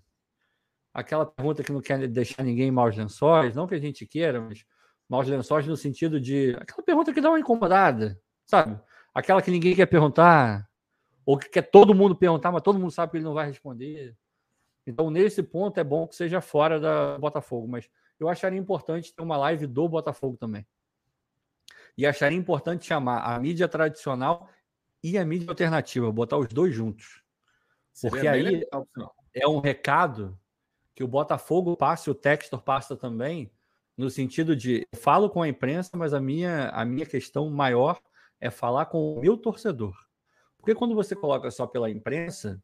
aquela 0.94 1.25
pergunta 1.25 1.63
que 1.63 1.72
não 1.72 1.82
quer 1.82 2.08
deixar 2.08 2.44
ninguém 2.44 2.72
maus 2.72 2.96
lençóis, 2.96 3.55
não 3.55 3.67
que 3.67 3.75
a 3.75 3.79
gente 3.79 4.05
queira, 4.05 4.41
mas 4.41 4.65
maus 5.10 5.27
lençóis 5.27 5.67
no 5.67 5.77
sentido 5.77 6.20
de 6.20 6.55
aquela 6.60 6.84
pergunta 6.84 7.13
que 7.13 7.22
dá 7.22 7.29
uma 7.29 7.39
incomodada, 7.39 8.20
sabe? 8.46 8.79
Aquela 9.13 9.41
que 9.41 9.51
ninguém 9.51 9.75
quer 9.75 9.86
perguntar, 9.86 10.67
ou 11.25 11.38
que 11.38 11.50
quer 11.50 11.63
todo 11.63 11.96
mundo 11.96 12.15
perguntar, 12.15 12.51
mas 12.51 12.62
todo 12.62 12.79
mundo 12.79 12.91
sabe 12.91 13.12
que 13.12 13.17
ele 13.17 13.24
não 13.24 13.34
vai 13.34 13.48
responder. 13.48 14.15
Então, 14.86 15.10
nesse 15.10 15.41
ponto, 15.41 15.79
é 15.79 15.84
bom 15.84 16.08
que 16.08 16.15
seja 16.15 16.39
fora 16.39 16.79
da 16.79 17.17
Botafogo, 17.17 17.67
mas 17.67 17.89
eu 18.20 18.29
acharia 18.29 18.60
importante 18.60 19.13
ter 19.13 19.22
uma 19.24 19.36
live 19.38 19.65
do 19.65 19.89
Botafogo 19.89 20.38
também. 20.38 20.65
E 21.98 22.05
acharia 22.05 22.38
importante 22.38 22.86
chamar 22.86 23.22
a 23.22 23.39
mídia 23.39 23.67
tradicional 23.67 24.50
e 25.03 25.17
a 25.17 25.25
mídia 25.25 25.50
alternativa, 25.50 26.12
botar 26.12 26.38
os 26.38 26.48
dois 26.48 26.74
juntos. 26.74 27.24
Porque 28.01 28.27
aí 28.27 28.41
legal, 28.41 28.88
é 29.34 29.48
um 29.48 29.60
recado 29.60 30.38
que 30.94 31.03
o 31.03 31.08
Botafogo 31.08 31.75
passa, 31.75 32.12
o 32.12 32.15
Textor 32.15 32.62
passa 32.62 32.96
também, 32.96 33.51
no 33.98 34.10
sentido 34.10 34.55
de 34.55 34.86
eu 34.91 35.00
falo 35.00 35.29
com 35.29 35.41
a 35.41 35.48
imprensa, 35.48 35.91
mas 35.96 36.13
a 36.13 36.20
minha, 36.20 36.70
a 36.70 36.84
minha 36.86 37.05
questão 37.05 37.50
maior 37.50 38.00
é 38.39 38.50
falar 38.50 38.86
com 38.88 39.15
o 39.15 39.22
meu 39.22 39.38
torcedor. 39.38 39.96
Porque 40.65 40.74
quando 40.74 40.95
você 40.95 41.15
coloca 41.15 41.51
só 41.51 41.67
pela 41.67 41.91
imprensa, 41.91 42.60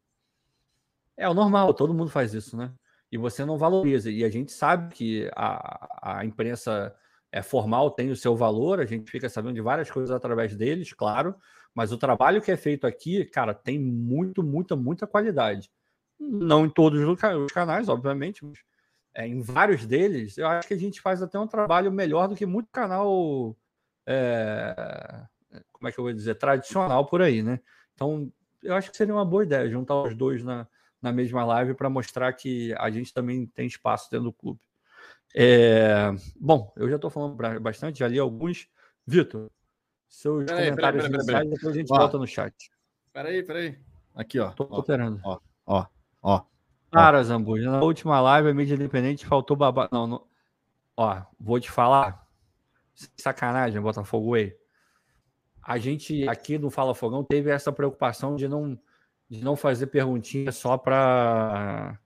é 1.16 1.28
o 1.28 1.34
normal, 1.34 1.72
todo 1.72 1.94
mundo 1.94 2.10
faz 2.10 2.34
isso, 2.34 2.56
né? 2.56 2.72
E 3.12 3.16
você 3.16 3.44
não 3.44 3.56
valoriza. 3.56 4.10
E 4.10 4.24
a 4.24 4.28
gente 4.28 4.50
sabe 4.50 4.92
que 4.92 5.30
a, 5.36 6.16
a 6.18 6.24
imprensa 6.24 6.92
é 7.30 7.42
formal 7.42 7.92
tem 7.92 8.10
o 8.10 8.16
seu 8.16 8.34
valor, 8.34 8.80
a 8.80 8.84
gente 8.84 9.08
fica 9.08 9.28
sabendo 9.28 9.54
de 9.54 9.60
várias 9.60 9.88
coisas 9.88 10.10
através 10.10 10.56
deles, 10.56 10.92
claro, 10.92 11.36
mas 11.72 11.92
o 11.92 11.96
trabalho 11.96 12.42
que 12.42 12.50
é 12.50 12.56
feito 12.56 12.88
aqui, 12.88 13.24
cara, 13.24 13.54
tem 13.54 13.78
muito, 13.78 14.42
muita, 14.42 14.74
muita 14.74 15.06
qualidade. 15.06 15.70
Não 16.18 16.66
em 16.66 16.70
todos 16.70 17.00
os 17.00 17.52
canais, 17.52 17.88
obviamente, 17.88 18.44
mas 18.44 18.58
é, 19.14 19.28
em 19.28 19.40
vários 19.40 19.86
deles, 19.86 20.36
eu 20.36 20.48
acho 20.48 20.66
que 20.66 20.74
a 20.74 20.78
gente 20.78 21.00
faz 21.00 21.22
até 21.22 21.38
um 21.38 21.46
trabalho 21.46 21.92
melhor 21.92 22.26
do 22.26 22.34
que 22.34 22.46
muito 22.46 22.68
canal, 22.72 23.56
é, 24.04 25.24
como 25.70 25.88
é 25.88 25.92
que 25.92 26.00
eu 26.00 26.04
vou 26.04 26.12
dizer, 26.12 26.34
tradicional 26.34 27.06
por 27.06 27.22
aí, 27.22 27.44
né? 27.44 27.60
Então, 28.02 28.32
eu 28.64 28.74
acho 28.74 28.90
que 28.90 28.96
seria 28.96 29.14
uma 29.14 29.24
boa 29.24 29.44
ideia 29.44 29.70
juntar 29.70 30.02
os 30.02 30.16
dois 30.16 30.42
na, 30.42 30.66
na 31.00 31.12
mesma 31.12 31.44
live 31.44 31.74
para 31.74 31.88
mostrar 31.88 32.32
que 32.32 32.74
a 32.76 32.90
gente 32.90 33.14
também 33.14 33.46
tem 33.46 33.66
espaço 33.66 34.10
dentro 34.10 34.24
do 34.24 34.32
clube. 34.32 34.60
É, 35.34 36.10
bom, 36.36 36.72
eu 36.76 36.88
já 36.88 36.96
estou 36.96 37.10
falando 37.10 37.36
bastante, 37.60 38.00
já 38.00 38.08
li 38.08 38.18
alguns. 38.18 38.68
Vitor, 39.06 39.50
seus 40.08 40.44
peraí, 40.44 40.64
comentários 40.64 41.04
peraí, 41.04 41.26
peraí, 41.26 41.42
iniciais, 41.42 41.50
depois 41.50 41.74
a 41.74 41.78
gente 41.78 41.92
ó, 41.92 41.98
volta 41.98 42.18
no 42.18 42.26
chat. 42.26 42.70
Peraí, 43.12 43.42
peraí. 43.42 43.78
Aqui, 44.14 44.38
ó. 44.38 44.50
Tô, 44.50 44.78
esperando. 44.80 45.20
Ó, 45.24 45.40
ó. 45.66 45.86
Ó. 46.22 46.44
Cara, 46.90 47.22
Zambuja, 47.24 47.70
na 47.70 47.82
última 47.82 48.20
live 48.20 48.50
a 48.50 48.54
mídia 48.54 48.74
independente 48.74 49.26
faltou 49.26 49.56
babá. 49.56 49.88
Não, 49.90 50.06
não, 50.06 50.26
ó, 50.96 51.22
vou 51.38 51.58
te 51.58 51.70
falar. 51.70 52.26
Sacanagem, 53.16 53.80
Botafogo 53.80 54.32
Way. 54.32 54.61
A 55.62 55.78
gente 55.78 56.28
aqui 56.28 56.58
no 56.58 56.70
Fala 56.70 56.94
Fogão 56.94 57.22
teve 57.22 57.50
essa 57.50 57.72
preocupação 57.72 58.34
de 58.34 58.48
não, 58.48 58.78
de 59.28 59.44
não 59.44 59.54
fazer 59.54 59.86
perguntinha 59.86 60.50
só 60.50 60.76
para 60.76 61.98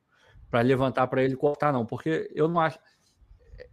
levantar 0.52 1.06
para 1.06 1.22
ele 1.22 1.36
cortar, 1.36 1.72
não, 1.72 1.86
porque 1.86 2.30
eu 2.34 2.48
não 2.48 2.60
acho. 2.60 2.78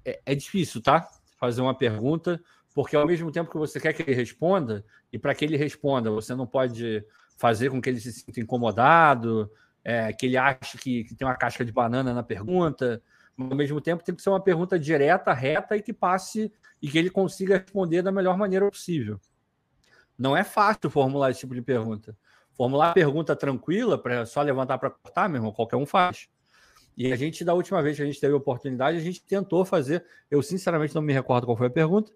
É, 0.06 0.22
é, 0.26 0.36
difícil, 0.36 0.82
tá? 0.82 1.08
Fazer 1.38 1.62
uma 1.62 1.76
pergunta, 1.76 2.42
porque 2.74 2.96
ao 2.96 3.06
mesmo 3.06 3.32
tempo 3.32 3.52
que 3.52 3.58
você 3.58 3.80
quer 3.80 3.94
que 3.94 4.02
ele 4.02 4.14
responda, 4.14 4.86
e 5.12 5.20
para 5.20 5.36
que 5.36 5.44
ele 5.44 5.58
responda, 5.58 6.10
você 6.10 6.34
não 6.34 6.48
pode 6.48 7.06
fazer 7.38 7.70
com 7.70 7.82
que 7.82 7.90
ele 7.90 8.00
se 8.00 8.12
sinta 8.12 8.40
incomodado, 8.40 9.52
é, 9.84 10.14
que 10.14 10.26
ele 10.28 10.38
ache 10.38 10.78
que, 10.78 11.04
que, 11.04 11.16
tem 11.16 11.28
uma 11.28 11.36
casca 11.36 11.66
de 11.66 11.72
banana 11.72 12.14
na 12.14 12.24
pergunta. 12.24 13.02
Ao 13.38 13.56
mesmo 13.56 13.82
tempo, 13.82 14.04
tem 14.04 14.16
que 14.16 14.22
ser 14.22 14.30
uma 14.30 14.40
pergunta 14.40 14.80
direta, 14.80 15.34
reta 15.34 15.76
e 15.76 15.82
que 15.82 15.92
passe 15.92 16.52
e 16.82 16.88
que 16.88 16.98
ele 16.98 17.10
consiga 17.10 17.58
responder 17.58 18.02
da 18.02 18.12
melhor 18.12 18.38
maneira 18.38 18.70
possível. 18.70 19.20
Não 20.18 20.36
é 20.36 20.44
fácil 20.44 20.90
formular 20.90 21.32
esse 21.32 21.42
tipo 21.42 21.56
de 21.56 21.62
pergunta. 21.62 22.18
Formular 22.54 22.92
a 22.92 22.94
pergunta 22.94 23.36
tranquila, 23.36 23.98
para 23.98 24.26
só 24.26 24.42
levantar 24.42 24.78
para 24.78 24.90
cortar, 24.90 25.28
meu 25.28 25.38
irmão, 25.38 25.52
qualquer 25.52 25.76
um 25.76 25.86
faz. 25.86 26.28
E 26.96 27.12
a 27.12 27.16
gente, 27.16 27.44
da 27.44 27.54
última 27.54 27.82
vez 27.82 27.98
que 27.98 28.04
a 28.04 28.06
gente 28.06 28.20
teve 28.20 28.34
a 28.34 28.38
oportunidade, 28.38 28.98
a 28.98 29.02
gente 29.02 29.24
tentou 29.24 29.66
fazer. 29.66 30.06
Eu, 30.30 30.44
sinceramente, 30.44 30.94
não 30.94 31.02
me 31.02 31.14
recordo 31.14 31.46
qual 31.46 31.58
foi 31.58 31.68
a 31.68 31.72
pergunta, 31.72 32.12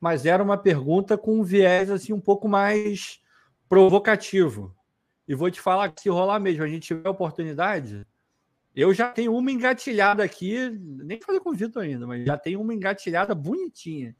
mas 0.00 0.24
era 0.24 0.42
uma 0.42 0.56
pergunta 0.56 1.18
com 1.18 1.40
um 1.40 1.42
viés 1.42 1.90
assim, 1.90 2.12
um 2.12 2.20
pouco 2.20 2.48
mais 2.48 3.20
provocativo. 3.68 4.74
E 5.26 5.34
vou 5.34 5.50
te 5.50 5.60
falar 5.60 5.90
que 5.90 6.02
se 6.02 6.08
rolar 6.08 6.38
mesmo, 6.38 6.62
a 6.62 6.68
gente 6.68 6.86
tiver 6.86 7.08
oportunidade, 7.08 8.06
eu 8.74 8.94
já 8.94 9.10
tenho 9.10 9.36
uma 9.36 9.50
engatilhada 9.50 10.24
aqui, 10.24 10.70
nem 11.04 11.20
falei 11.20 11.40
com 11.40 11.50
o 11.50 11.54
Vitor 11.54 11.82
ainda, 11.82 12.06
mas 12.06 12.24
já 12.24 12.38
tenho 12.38 12.60
uma 12.60 12.72
engatilhada 12.72 13.34
bonitinha. 13.34 14.14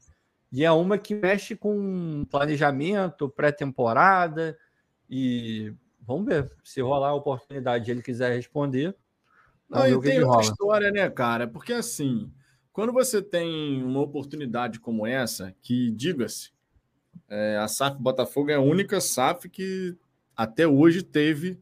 E 0.53 0.63
é 0.63 0.71
uma 0.71 0.99
que 0.99 1.15
mexe 1.15 1.55
com 1.55 2.23
planejamento, 2.29 3.27
pré-temporada. 3.27 4.55
E 5.09 5.73
vamos 5.99 6.27
ver 6.27 6.51
se 6.63 6.79
rolar 6.79 7.09
a 7.09 7.15
oportunidade 7.15 7.89
ele 7.89 8.03
quiser 8.03 8.35
responder. 8.35 8.95
Não, 9.67 9.87
e 9.87 9.99
tem 9.99 10.23
outra 10.23 10.41
história, 10.41 10.91
né, 10.91 11.09
cara? 11.09 11.47
Porque 11.47 11.73
assim, 11.73 12.31
quando 12.71 12.93
você 12.93 13.19
tem 13.19 13.83
uma 13.83 14.01
oportunidade 14.01 14.79
como 14.79 15.07
essa, 15.07 15.55
que 15.59 15.89
diga-se, 15.89 16.51
é, 17.27 17.57
a 17.57 17.67
SAF 17.67 17.97
Botafogo 17.99 18.51
é 18.51 18.55
a 18.55 18.61
única 18.61 19.01
SAF 19.01 19.49
que 19.49 19.97
até 20.37 20.67
hoje 20.67 21.01
teve 21.01 21.59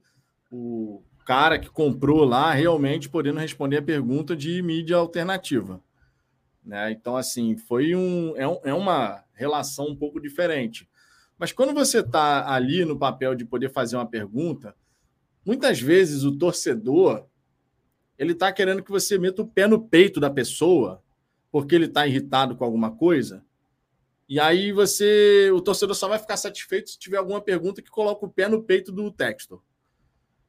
o 0.52 1.02
cara 1.26 1.58
que 1.58 1.70
comprou 1.70 2.26
lá 2.26 2.52
realmente 2.52 3.08
podendo 3.08 3.40
responder 3.40 3.78
a 3.78 3.82
pergunta 3.82 4.36
de 4.36 4.62
mídia 4.62 4.98
alternativa. 4.98 5.82
Né? 6.64 6.92
Então, 6.92 7.16
assim, 7.16 7.58
foi 7.58 7.96
um 7.96 8.36
é, 8.36 8.48
um, 8.48 8.60
é 8.64 8.74
uma 8.74 9.24
relação 9.34 9.88
um 9.88 9.96
pouco 9.96 10.20
diferente. 10.20 10.90
Mas 11.38 11.52
quando 11.52 11.74
você 11.74 12.00
está 12.00 12.52
ali 12.54 12.86
no 12.86 12.98
papel 12.98 13.34
de 13.36 13.46
poder 13.46 13.70
fazer 13.70 13.96
uma 13.96 14.06
pergunta, 14.06 14.76
muitas 15.46 15.80
vezes 15.80 16.24
o 16.24 16.38
torcedor 16.38 17.26
ele 18.18 18.34
está 18.34 18.52
querendo 18.54 18.84
que 18.84 18.92
você 18.92 19.18
meta 19.18 19.42
o 19.42 19.48
pé 19.48 19.66
no 19.66 19.82
peito 19.82 20.20
da 20.20 20.30
pessoa 20.30 21.02
porque 21.52 21.74
ele 21.74 21.86
está 21.86 22.06
irritado 22.06 22.56
com 22.56 22.64
alguma 22.64 22.92
coisa 22.92 23.44
e 24.32 24.40
aí 24.40 24.72
você, 24.72 25.52
o 25.54 25.60
torcedor 25.60 25.94
só 25.94 26.08
vai 26.08 26.18
ficar 26.18 26.38
satisfeito 26.38 26.90
se 26.90 26.98
tiver 26.98 27.18
alguma 27.18 27.42
pergunta 27.42 27.82
que 27.82 27.90
coloca 27.90 28.26
o 28.26 28.30
pé 28.30 28.48
no 28.48 28.64
peito 28.64 28.90
do 28.90 29.12
texto. 29.12 29.62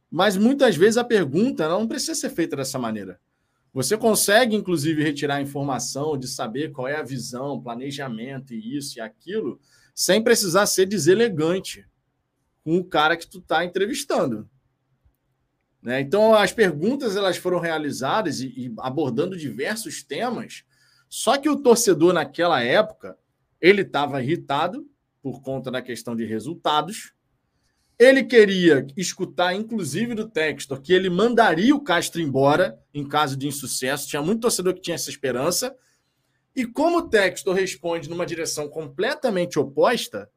Mas 0.08 0.36
muitas 0.36 0.76
vezes 0.76 0.96
a 0.96 1.02
pergunta 1.02 1.68
não 1.68 1.88
precisa 1.88 2.14
ser 2.14 2.30
feita 2.30 2.54
dessa 2.54 2.78
maneira. 2.78 3.20
Você 3.72 3.96
consegue, 3.96 4.54
inclusive, 4.54 5.02
retirar 5.02 5.40
informação 5.40 6.18
de 6.18 6.28
saber 6.28 6.72
qual 6.72 6.86
é 6.86 6.96
a 6.96 7.02
visão, 7.02 7.62
planejamento 7.62 8.52
e 8.52 8.76
isso 8.76 8.98
e 8.98 9.00
aquilo, 9.00 9.58
sem 9.94 10.22
precisar 10.22 10.66
ser 10.66 10.86
deselegante 10.86 11.86
com 12.62 12.76
o 12.76 12.84
cara 12.84 13.16
que 13.16 13.26
tu 13.26 13.38
está 13.38 13.64
entrevistando. 13.64 14.48
Né? 15.82 16.00
Então, 16.00 16.34
as 16.34 16.52
perguntas 16.52 17.16
elas 17.16 17.36
foram 17.36 17.58
realizadas 17.58 18.40
e, 18.40 18.48
e 18.48 18.74
abordando 18.78 19.36
diversos 19.36 20.02
temas, 20.02 20.64
só 21.08 21.36
que 21.36 21.48
o 21.48 21.60
torcedor 21.60 22.12
naquela 22.12 22.62
época 22.62 23.18
ele 23.60 23.82
estava 23.82 24.22
irritado 24.22 24.86
por 25.22 25.40
conta 25.40 25.70
da 25.70 25.80
questão 25.80 26.16
de 26.16 26.24
resultados. 26.24 27.12
Ele 28.02 28.24
queria 28.24 28.84
escutar, 28.96 29.54
inclusive, 29.54 30.12
do 30.12 30.28
Textor, 30.28 30.80
que 30.80 30.92
ele 30.92 31.08
mandaria 31.08 31.72
o 31.72 31.80
Castro 31.80 32.20
embora 32.20 32.76
em 32.92 33.06
caso 33.06 33.36
de 33.36 33.46
insucesso. 33.46 34.08
Tinha 34.08 34.20
muito 34.20 34.40
torcedor 34.40 34.74
que 34.74 34.80
tinha 34.80 34.96
essa 34.96 35.08
esperança. 35.08 35.72
E 36.52 36.66
como 36.66 36.98
o 36.98 37.08
Textor 37.08 37.54
responde 37.54 38.10
numa 38.10 38.26
direção 38.26 38.68
completamente 38.68 39.56
oposta, 39.56 40.28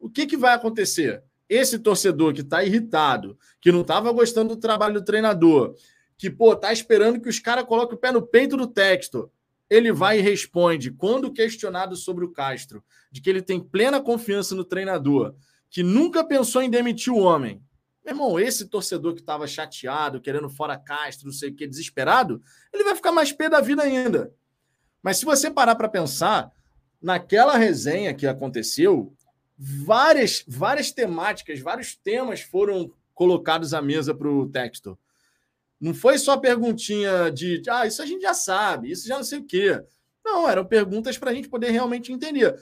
o 0.00 0.08
que, 0.08 0.24
que 0.24 0.38
vai 0.38 0.54
acontecer? 0.54 1.22
Esse 1.46 1.78
torcedor 1.78 2.32
que 2.32 2.40
está 2.40 2.64
irritado, 2.64 3.38
que 3.60 3.70
não 3.70 3.82
estava 3.82 4.10
gostando 4.10 4.54
do 4.54 4.60
trabalho 4.60 4.94
do 4.94 5.04
treinador, 5.04 5.74
que 6.16 6.30
pô, 6.30 6.56
tá 6.56 6.72
esperando 6.72 7.20
que 7.20 7.28
os 7.28 7.38
caras 7.38 7.66
coloquem 7.66 7.94
o 7.94 8.00
pé 8.00 8.10
no 8.10 8.26
peito 8.26 8.56
do 8.56 8.66
Textor, 8.66 9.28
ele 9.68 9.92
vai 9.92 10.18
e 10.18 10.22
responde, 10.22 10.90
quando 10.90 11.30
questionado 11.30 11.94
sobre 11.94 12.24
o 12.24 12.32
Castro, 12.32 12.82
de 13.12 13.20
que 13.20 13.28
ele 13.28 13.42
tem 13.42 13.60
plena 13.60 14.00
confiança 14.00 14.54
no 14.54 14.64
treinador, 14.64 15.34
que 15.76 15.82
nunca 15.82 16.24
pensou 16.24 16.62
em 16.62 16.70
demitir 16.70 17.12
o 17.12 17.18
homem. 17.18 17.62
Meu 18.02 18.14
irmão, 18.14 18.40
esse 18.40 18.64
torcedor 18.64 19.12
que 19.12 19.20
estava 19.20 19.46
chateado, 19.46 20.22
querendo 20.22 20.48
fora 20.48 20.78
Castro, 20.78 21.26
não 21.26 21.34
sei 21.34 21.50
o 21.50 21.54
que, 21.54 21.66
desesperado, 21.66 22.40
ele 22.72 22.82
vai 22.82 22.96
ficar 22.96 23.12
mais 23.12 23.30
pé 23.30 23.50
da 23.50 23.60
vida 23.60 23.82
ainda. 23.82 24.32
Mas 25.02 25.18
se 25.18 25.26
você 25.26 25.50
parar 25.50 25.74
para 25.74 25.86
pensar, 25.86 26.50
naquela 26.98 27.58
resenha 27.58 28.14
que 28.14 28.26
aconteceu, 28.26 29.14
várias, 29.54 30.42
várias 30.48 30.90
temáticas, 30.92 31.60
vários 31.60 31.94
temas 31.94 32.40
foram 32.40 32.90
colocados 33.12 33.74
à 33.74 33.82
mesa 33.82 34.14
para 34.14 34.30
o 34.30 34.48
Textor. 34.48 34.96
Não 35.78 35.92
foi 35.92 36.16
só 36.16 36.38
perguntinha 36.38 37.30
de, 37.30 37.62
ah, 37.68 37.86
isso 37.86 38.00
a 38.00 38.06
gente 38.06 38.22
já 38.22 38.32
sabe, 38.32 38.92
isso 38.92 39.06
já 39.06 39.18
não 39.18 39.24
sei 39.24 39.40
o 39.40 39.44
quê. 39.44 39.78
Não, 40.24 40.48
eram 40.48 40.64
perguntas 40.64 41.18
para 41.18 41.32
a 41.32 41.34
gente 41.34 41.50
poder 41.50 41.70
realmente 41.70 42.14
entender. 42.14 42.58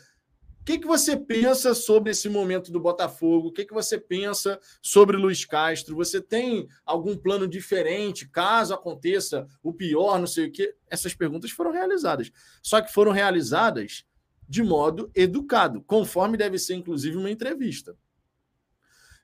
O 0.64 0.66
que, 0.66 0.78
que 0.78 0.87
você 0.87 1.14
pensa 1.14 1.75
sobre 1.75 2.12
esse 2.12 2.26
momento 2.26 2.73
do 2.73 2.80
Botafogo? 2.80 3.49
O 3.49 3.52
que, 3.52 3.66
que 3.66 3.75
você 3.75 3.99
pensa 3.99 4.59
sobre 4.80 5.14
Luiz 5.14 5.44
Castro? 5.44 5.94
Você 5.97 6.23
tem 6.23 6.66
algum 6.87 7.18
plano 7.18 7.47
diferente 7.47 8.26
caso 8.26 8.73
aconteça 8.73 9.47
o 9.62 9.75
pior, 9.75 10.18
não 10.18 10.26
sei 10.26 10.47
o 10.47 10.50
quê? 10.50 10.75
Essas 10.88 11.12
perguntas 11.12 11.50
foram 11.50 11.71
realizadas. 11.71 12.33
Só 12.62 12.80
que 12.80 12.90
foram 12.90 13.12
realizadas 13.12 14.06
de 14.49 14.62
modo 14.62 15.11
educado, 15.14 15.83
conforme 15.83 16.38
deve 16.38 16.59
ser, 16.59 16.76
inclusive, 16.76 17.18
uma 17.18 17.30
entrevista. 17.30 17.94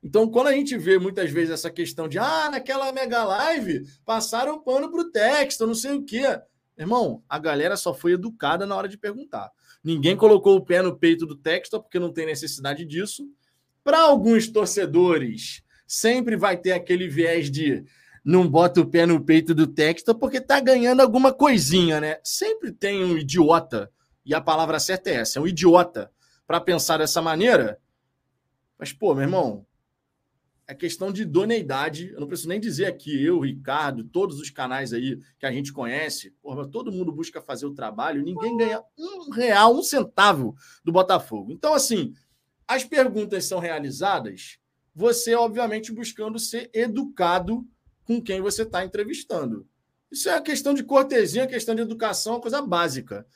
Então, 0.03 0.31
quando 0.31 0.49
a 0.49 0.53
gente 0.53 0.77
vê 0.77 0.99
muitas 0.99 1.31
vezes 1.31 1.55
essa 1.55 1.71
questão 1.71 2.07
de 2.07 2.19
ah, 2.19 2.51
naquela 2.51 2.93
mega 2.93 3.25
live 3.25 3.87
passaram 4.05 4.63
pano 4.63 4.91
para 4.91 5.01
o 5.01 5.11
texto, 5.11 5.67
não 5.67 5.75
sei 5.75 5.93
o 5.93 6.05
quê. 6.05 6.39
Irmão, 6.77 7.23
a 7.27 7.39
galera 7.39 7.79
só 7.79 7.95
foi 7.95 8.13
educada 8.13 8.67
na 8.67 8.77
hora 8.77 8.89
de 8.89 8.99
perguntar. 8.99 9.51
Ninguém 9.83 10.17
colocou 10.17 10.57
o 10.57 10.65
pé 10.65 10.83
no 10.83 10.97
peito 10.97 11.27
do 11.27 11.35
Textor, 11.35 11.83
porque 11.83 11.99
não 11.99 12.13
tem 12.13 12.27
necessidade 12.27 12.85
disso. 12.85 13.27
Para 13.83 14.01
alguns 14.01 14.49
torcedores, 14.49 15.63
sempre 15.87 16.37
vai 16.37 16.57
ter 16.57 16.73
aquele 16.73 17.09
viés 17.09 17.51
de 17.51 17.85
não 18.25 18.47
bota 18.47 18.81
o 18.81 18.87
pé 18.87 19.07
no 19.07 19.25
peito 19.25 19.55
do 19.55 19.67
Textor 19.67 20.15
porque 20.15 20.41
tá 20.41 20.61
ganhando 20.61 21.01
alguma 21.01 21.33
coisinha, 21.33 22.01
né? 22.01 22.19
Sempre 22.23 22.71
tem 22.71 23.03
um 23.03 23.17
idiota, 23.17 23.91
e 24.25 24.35
a 24.35 24.41
palavra 24.41 24.79
certa 24.79 25.11
é 25.11 25.15
essa, 25.15 25.39
é 25.39 25.43
um 25.43 25.47
idiota, 25.47 26.11
para 26.47 26.61
pensar 26.61 26.99
dessa 26.99 27.23
maneira. 27.23 27.79
Mas, 28.79 28.93
pô, 28.93 29.15
meu 29.15 29.23
irmão, 29.23 29.67
é 30.71 30.75
questão 30.75 31.11
de 31.11 31.23
idoneidade. 31.23 32.11
Eu 32.13 32.21
não 32.21 32.29
preciso 32.29 32.49
nem 32.49 32.61
dizer 32.61 32.87
aqui, 32.87 33.25
eu, 33.25 33.41
Ricardo, 33.41 34.05
todos 34.05 34.39
os 34.39 34.51
canais 34.51 34.93
aí 34.93 35.19
que 35.37 35.45
a 35.45 35.51
gente 35.51 35.73
conhece, 35.73 36.31
porra, 36.41 36.65
todo 36.65 36.93
mundo 36.93 37.11
busca 37.11 37.41
fazer 37.41 37.67
o 37.67 37.75
trabalho, 37.75 38.23
ninguém 38.23 38.57
ganha 38.57 38.81
um 38.97 39.31
real, 39.31 39.77
um 39.77 39.83
centavo 39.83 40.55
do 40.85 40.93
Botafogo. 40.93 41.51
Então, 41.51 41.75
assim, 41.75 42.15
as 42.69 42.85
perguntas 42.85 43.47
são 43.47 43.59
realizadas, 43.59 44.59
você, 44.95 45.35
obviamente, 45.35 45.93
buscando 45.93 46.39
ser 46.39 46.71
educado 46.73 47.67
com 48.05 48.23
quem 48.23 48.41
você 48.41 48.63
está 48.63 48.85
entrevistando. 48.85 49.67
Isso 50.09 50.29
é 50.29 50.35
uma 50.35 50.41
questão 50.41 50.73
de 50.73 50.85
cortesia, 50.85 51.49
questão 51.49 51.75
de 51.75 51.83
educação, 51.83 52.41
coisa 52.41 52.63
básica. 52.63 53.27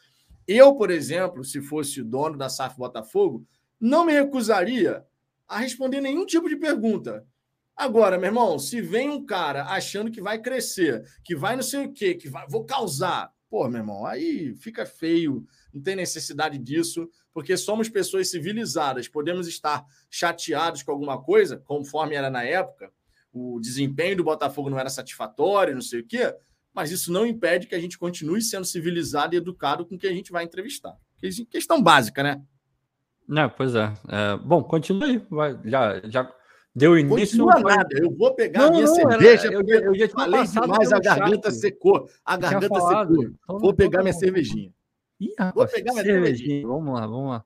Eu, 0.47 0.77
por 0.77 0.89
exemplo, 0.89 1.43
se 1.43 1.61
fosse 1.61 2.01
dono 2.01 2.39
da 2.39 2.49
SAF 2.49 2.77
Botafogo, 2.77 3.45
não 3.81 4.07
me 4.07 4.13
recusaria 4.13 5.05
a 5.49 5.59
responder 5.59 6.01
nenhum 6.01 6.27
tipo 6.27 6.49
de 6.49 6.57
pergunta. 6.57 7.27
Agora, 7.77 8.17
meu 8.17 8.29
irmão, 8.29 8.59
se 8.59 8.81
vem 8.81 9.11
um 9.11 9.25
cara 9.25 9.65
achando 9.65 10.11
que 10.11 10.21
vai 10.21 10.41
crescer, 10.41 11.03
que 11.25 11.35
vai 11.35 11.57
não 11.57 11.63
sei 11.63 11.87
o 11.87 11.93
quê, 11.93 12.15
que 12.15 12.29
vai, 12.29 12.47
vou 12.49 12.65
causar, 12.65 13.33
pô, 13.51 13.69
meu 13.69 13.81
irmão, 13.81 14.07
aí 14.07 14.55
fica 14.57 14.87
feio, 14.87 15.45
não 15.73 15.83
tem 15.83 15.97
necessidade 15.97 16.57
disso, 16.57 17.09
porque 17.33 17.57
somos 17.57 17.89
pessoas 17.89 18.31
civilizadas, 18.31 19.09
podemos 19.09 19.49
estar 19.49 19.85
chateados 20.09 20.83
com 20.85 20.93
alguma 20.93 21.21
coisa, 21.21 21.57
conforme 21.57 22.15
era 22.15 22.31
na 22.31 22.45
época, 22.45 22.93
o 23.33 23.59
desempenho 23.61 24.17
do 24.17 24.25
Botafogo 24.25 24.71
não 24.71 24.79
era 24.79 24.89
satisfatório, 24.89 25.75
não 25.75 25.83
sei 25.83 26.01
o 26.01 26.07
quê, 26.07 26.33
mas 26.73 26.93
isso 26.93 27.13
não 27.13 27.27
impede 27.27 27.67
que 27.67 27.75
a 27.75 27.81
gente 27.81 27.99
continue 27.99 28.41
sendo 28.41 28.65
civilizado 28.65 29.35
e 29.35 29.39
educado 29.39 29.85
com 29.85 29.99
quem 29.99 30.11
a 30.11 30.15
gente 30.15 30.31
vai 30.31 30.45
entrevistar. 30.45 30.97
Questão 31.51 31.83
básica, 31.83 32.23
né? 32.23 32.41
Não, 33.27 33.49
pois 33.49 33.75
é. 33.75 33.93
é 34.09 34.37
bom, 34.37 34.63
continue. 34.63 35.25
Vai, 35.31 35.59
já, 35.65 36.01
já 36.05 36.33
deu 36.75 36.99
início. 36.99 37.45
Continua 37.45 37.77
nada. 37.77 37.89
Eu 37.93 38.11
vou 38.11 38.35
pegar 38.35 38.61
não, 38.61 38.69
a 38.69 38.71
minha 38.73 38.87
não, 38.87 38.95
cerveja. 38.95 39.47
Era, 39.47 39.55
eu, 39.55 39.63
eu, 39.67 39.81
eu 39.81 39.95
já 39.95 40.09
falei 40.09 40.45
demais, 40.45 40.93
a 40.93 40.99
garganta 40.99 41.51
chat. 41.51 41.61
secou. 41.61 42.09
A 42.25 42.37
garganta 42.37 42.81
secou. 42.81 43.25
Então, 43.25 43.59
vou 43.59 43.75
pegar 43.75 44.03
minha 44.03 44.13
cervejinha. 44.13 44.73
Ih, 45.21 45.33
rapaz, 45.39 45.55
vou 45.55 45.67
pegar 45.69 45.93
minha 45.93 46.05
cervejinha. 46.05 46.67
Vamos 46.67 46.95
lá, 46.95 47.07
vamos 47.07 47.31
lá. 47.31 47.45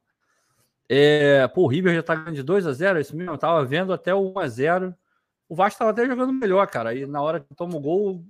É, 0.88 1.47
pô, 1.49 1.64
o 1.64 1.67
River 1.67 1.95
já 1.95 2.03
tá 2.03 2.14
ganhando 2.14 2.35
de 2.35 2.43
2 2.43 2.67
a 2.67 2.73
0 2.73 3.01
isso 3.01 3.14
mesmo. 3.14 3.33
Eu 3.33 3.38
tava 3.38 3.64
vendo 3.64 3.93
até 3.93 4.14
o 4.14 4.33
1 4.33 4.38
a 4.38 4.49
0 4.49 4.95
O 5.49 5.55
Vasco 5.55 5.79
tava 5.79 5.91
até 5.91 6.07
jogando 6.07 6.33
melhor, 6.33 6.67
cara. 6.67 6.95
E 6.95 7.07
na 7.07 7.21
hora 7.21 7.41
que 7.41 7.55
toma 7.55 7.77
o 7.77 7.81
gol, 7.81 8.25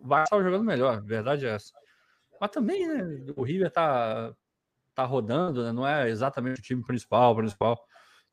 o 0.00 0.08
Vasco 0.08 0.30
tava 0.30 0.42
jogando 0.42 0.64
melhor. 0.64 1.02
Verdade 1.02 1.46
é 1.46 1.50
essa. 1.50 1.72
Mas 2.40 2.50
também, 2.50 2.88
né? 2.88 3.32
O 3.36 3.42
River 3.42 3.70
tá 3.70 4.34
tá 4.94 5.04
rodando, 5.04 5.64
né? 5.64 5.72
não 5.72 5.86
é 5.86 6.08
exatamente 6.08 6.60
o 6.60 6.62
time 6.62 6.82
principal, 6.82 7.34
principal. 7.36 7.82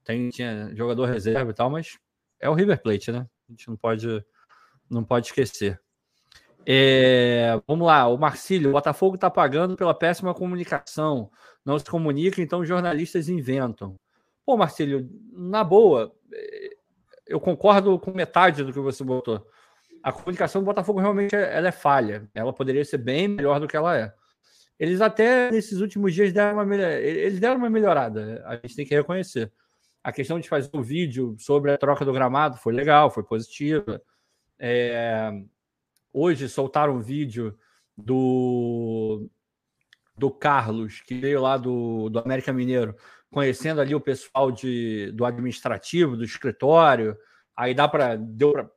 Tem 0.04 0.30
tinha 0.30 0.74
jogador 0.76 1.06
reserva 1.06 1.52
e 1.52 1.54
tal, 1.54 1.70
mas 1.70 1.98
é 2.40 2.50
o 2.50 2.54
River 2.54 2.82
Plate, 2.82 3.12
né? 3.12 3.28
A 3.48 3.52
gente 3.52 3.68
não 3.68 3.76
pode 3.76 4.24
não 4.90 5.04
pode 5.04 5.28
esquecer. 5.28 5.80
É, 6.66 7.60
vamos 7.68 7.88
lá, 7.88 8.08
o 8.08 8.18
Marcílio, 8.18 8.70
o 8.70 8.74
Botafogo 8.74 9.16
está 9.16 9.30
pagando 9.30 9.76
pela 9.76 9.94
péssima 9.94 10.34
comunicação. 10.34 11.32
Não 11.66 11.78
se 11.80 11.86
comunica, 11.86 12.42
então 12.42 12.66
jornalistas 12.66 13.30
inventam. 13.30 13.96
Pô, 14.46 14.58
Marcílio, 14.58 15.10
na 15.32 15.64
boa, 15.64 16.14
é, 16.34 16.70
eu 17.28 17.40
concordo 17.40 17.98
com 18.00 18.12
metade 18.12 18.64
do 18.64 18.74
que 18.74 18.80
você 18.80 19.04
botou. 19.04 19.46
A 20.02 20.12
comunicação 20.12 20.62
do 20.62 20.66
Botafogo 20.66 21.00
realmente 21.00 21.36
ela 21.36 21.68
é 21.68 21.72
falha. 21.72 22.28
Ela 22.34 22.54
poderia 22.54 22.84
ser 22.84 22.98
bem 22.98 23.28
melhor 23.28 23.60
do 23.60 23.68
que 23.68 23.78
ela 23.78 23.98
é. 23.98 24.14
Eles 24.80 25.02
até 25.02 25.52
nesses 25.52 25.82
últimos 25.82 26.14
dias 26.14 26.32
deram 26.32 26.64
uma, 26.64 26.76
eles 26.76 27.40
deram 27.40 27.58
uma 27.58 27.70
melhorada, 27.70 28.42
a 28.46 28.56
gente 28.56 28.76
tem 28.76 28.86
que 28.86 28.96
reconhecer. 28.96 29.52
A 30.02 30.12
questão 30.12 30.40
de 30.40 30.48
fazer 30.48 30.70
um 30.74 30.82
vídeo 30.82 31.36
sobre 31.38 31.72
a 31.72 31.78
troca 31.78 32.06
do 32.06 32.14
gramado 32.14 32.58
foi 32.58 32.74
legal, 32.74 33.12
foi 33.12 33.24
positiva. 33.24 34.02
É... 34.58 35.30
Hoje 36.14 36.48
soltaram 36.48 36.96
um 36.96 37.02
vídeo 37.02 37.58
do, 37.98 39.30
do 40.18 40.32
Carlos, 40.32 41.02
que 41.02 41.16
veio 41.16 41.42
lá 41.42 41.58
do, 41.58 42.10
do 42.10 42.20
América 42.20 42.54
Mineiro, 42.54 42.96
conhecendo 43.30 43.82
ali 43.82 43.94
o 43.94 44.00
pessoal 44.00 44.50
de, 44.50 45.12
do 45.12 45.26
administrativo, 45.26 46.16
do 46.16 46.24
escritório. 46.24 47.18
Aí 47.56 47.74
dá 47.74 47.88
para 47.88 48.16
deu 48.16 48.54
para 48.54 48.72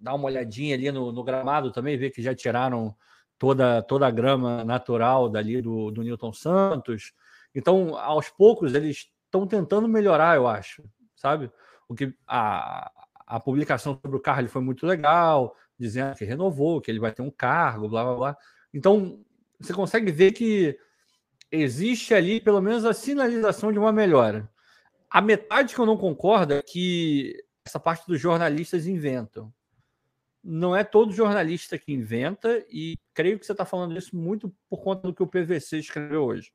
dar 0.00 0.14
uma 0.14 0.26
olhadinha 0.26 0.76
ali 0.76 0.92
no, 0.92 1.10
no 1.10 1.24
gramado 1.24 1.72
também, 1.72 1.98
ver 1.98 2.10
que 2.10 2.22
já 2.22 2.32
tiraram 2.32 2.94
toda, 3.38 3.82
toda 3.82 4.06
a 4.06 4.10
grama 4.10 4.64
natural 4.64 5.28
dali 5.28 5.62
do, 5.62 5.90
do 5.90 6.02
Newton 6.02 6.32
Santos. 6.32 7.12
Então, 7.54 7.96
aos 7.96 8.28
poucos, 8.28 8.74
eles 8.74 9.08
estão 9.24 9.46
tentando 9.46 9.88
melhorar, 9.88 10.36
eu 10.36 10.46
acho, 10.46 10.82
sabe? 11.16 11.50
O 11.88 11.94
que 11.94 12.14
a, 12.26 12.90
a 13.26 13.40
publicação 13.40 13.98
sobre 14.02 14.16
o 14.16 14.20
carro 14.20 14.46
foi 14.48 14.62
muito 14.62 14.86
legal, 14.86 15.54
dizendo 15.78 16.16
que 16.16 16.24
renovou, 16.24 16.80
que 16.80 16.90
ele 16.90 17.00
vai 17.00 17.12
ter 17.12 17.22
um 17.22 17.30
cargo, 17.30 17.88
blá 17.88 18.04
blá 18.04 18.14
blá. 18.14 18.36
Então, 18.74 19.20
você 19.58 19.72
consegue 19.72 20.10
ver 20.10 20.32
que 20.32 20.78
existe 21.50 22.12
ali 22.12 22.40
pelo 22.40 22.60
menos 22.60 22.84
a 22.84 22.92
sinalização 22.92 23.72
de 23.72 23.78
uma 23.78 23.92
melhora. 23.92 24.50
A 25.10 25.22
metade 25.22 25.74
que 25.74 25.80
eu 25.80 25.86
não 25.86 25.96
concordo 25.96 26.52
é 26.52 26.62
que 26.62 27.34
essa 27.64 27.80
parte 27.80 28.06
dos 28.06 28.20
jornalistas 28.20 28.86
inventam 28.86 29.52
não 30.42 30.74
é 30.74 30.84
todo 30.84 31.12
jornalista 31.12 31.78
que 31.78 31.92
inventa, 31.92 32.64
e 32.70 32.96
creio 33.12 33.38
que 33.38 33.46
você 33.46 33.52
está 33.52 33.64
falando 33.64 33.96
isso 33.96 34.16
muito 34.16 34.54
por 34.68 34.82
conta 34.82 35.02
do 35.08 35.14
que 35.14 35.22
o 35.22 35.26
PVC 35.26 35.78
escreveu 35.78 36.24
hoje. 36.24 36.52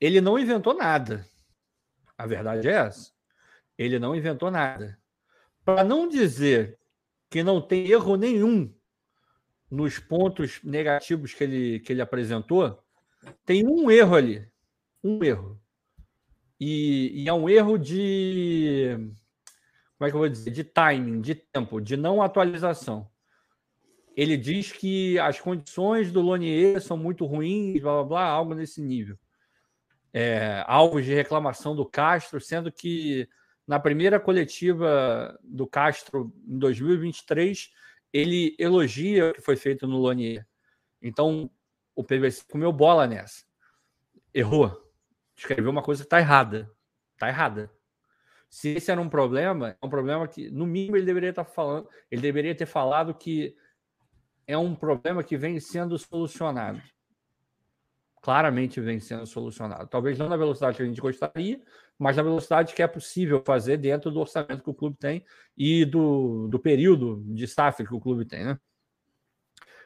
Ele 0.00 0.20
não 0.20 0.38
inventou 0.38 0.74
nada. 0.74 1.26
A 2.16 2.26
verdade 2.26 2.68
é 2.68 2.72
essa. 2.72 3.12
Ele 3.78 3.98
não 3.98 4.14
inventou 4.14 4.50
nada. 4.50 4.98
Para 5.64 5.82
não 5.82 6.08
dizer 6.08 6.78
que 7.30 7.42
não 7.42 7.60
tem 7.60 7.90
erro 7.90 8.16
nenhum 8.16 8.72
nos 9.70 9.98
pontos 9.98 10.60
negativos 10.62 11.34
que 11.34 11.44
ele, 11.44 11.80
que 11.80 11.92
ele 11.92 12.00
apresentou, 12.00 12.82
tem 13.44 13.66
um 13.66 13.90
erro 13.90 14.14
ali. 14.14 14.48
Um 15.02 15.22
erro. 15.24 15.60
E, 16.58 17.22
e 17.22 17.28
é 17.28 17.32
um 17.32 17.48
erro 17.48 17.76
de 17.76 19.10
como 19.98 20.06
é 20.06 20.10
que 20.10 20.16
eu 20.16 20.20
vou 20.20 20.28
dizer, 20.28 20.50
de 20.50 20.64
timing, 20.64 21.20
de 21.20 21.34
tempo, 21.34 21.80
de 21.80 21.96
não 21.96 22.22
atualização. 22.22 23.10
Ele 24.16 24.36
diz 24.36 24.72
que 24.72 25.18
as 25.18 25.40
condições 25.40 26.10
do 26.10 26.20
Lonier 26.20 26.80
são 26.80 26.96
muito 26.96 27.24
ruins, 27.26 27.80
blá 27.80 27.92
blá 27.92 28.04
blá, 28.04 28.24
algo 28.24 28.54
nesse 28.54 28.80
nível. 28.80 29.18
É, 30.12 30.64
alvos 30.66 31.04
de 31.04 31.12
reclamação 31.12 31.76
do 31.76 31.84
Castro, 31.84 32.40
sendo 32.40 32.72
que 32.72 33.28
na 33.66 33.78
primeira 33.78 34.18
coletiva 34.20 35.38
do 35.42 35.66
Castro 35.66 36.32
em 36.46 36.58
2023 36.58 37.70
ele 38.12 38.56
elogia 38.58 39.30
o 39.30 39.34
que 39.34 39.42
foi 39.42 39.56
feito 39.56 39.86
no 39.86 39.98
Lonier. 39.98 40.46
Então 41.02 41.50
o 41.94 42.04
PVC 42.04 42.44
comeu 42.48 42.72
bola 42.72 43.06
nessa. 43.06 43.44
Errou. 44.32 44.82
Escreveu 45.36 45.70
uma 45.70 45.82
coisa 45.82 46.02
que 46.02 46.06
está 46.06 46.18
errada. 46.18 46.70
Está 47.14 47.28
errada. 47.28 47.70
Se 48.56 48.70
esse 48.70 48.90
era 48.90 48.98
um 48.98 49.08
problema, 49.10 49.76
é 49.82 49.86
um 49.86 49.90
problema 49.90 50.26
que, 50.26 50.48
no 50.50 50.66
mínimo, 50.66 50.96
ele 50.96 51.04
deveria 51.04 51.28
estar 51.28 51.44
falando, 51.44 51.86
ele 52.10 52.22
deveria 52.22 52.54
ter 52.54 52.64
falado 52.64 53.12
que 53.12 53.54
é 54.46 54.56
um 54.56 54.74
problema 54.74 55.22
que 55.22 55.36
vem 55.36 55.60
sendo 55.60 55.98
solucionado. 55.98 56.80
claramente 58.22 58.80
vem 58.80 58.98
sendo 58.98 59.26
solucionado. 59.26 59.86
Talvez 59.88 60.16
não 60.16 60.26
na 60.26 60.38
velocidade 60.38 60.78
que 60.78 60.82
a 60.82 60.86
gente 60.86 61.02
gostaria, 61.02 61.60
mas 61.98 62.16
na 62.16 62.22
velocidade 62.22 62.72
que 62.72 62.82
é 62.82 62.86
possível 62.86 63.42
fazer 63.44 63.76
dentro 63.76 64.10
do 64.10 64.20
orçamento 64.20 64.62
que 64.62 64.70
o 64.70 64.74
clube 64.74 64.96
tem 64.96 65.22
e 65.54 65.84
do, 65.84 66.48
do 66.48 66.58
período 66.58 67.22
de 67.26 67.46
SAF 67.46 67.84
que 67.84 67.94
o 67.94 68.00
clube 68.00 68.24
tem, 68.24 68.42
né? 68.42 68.58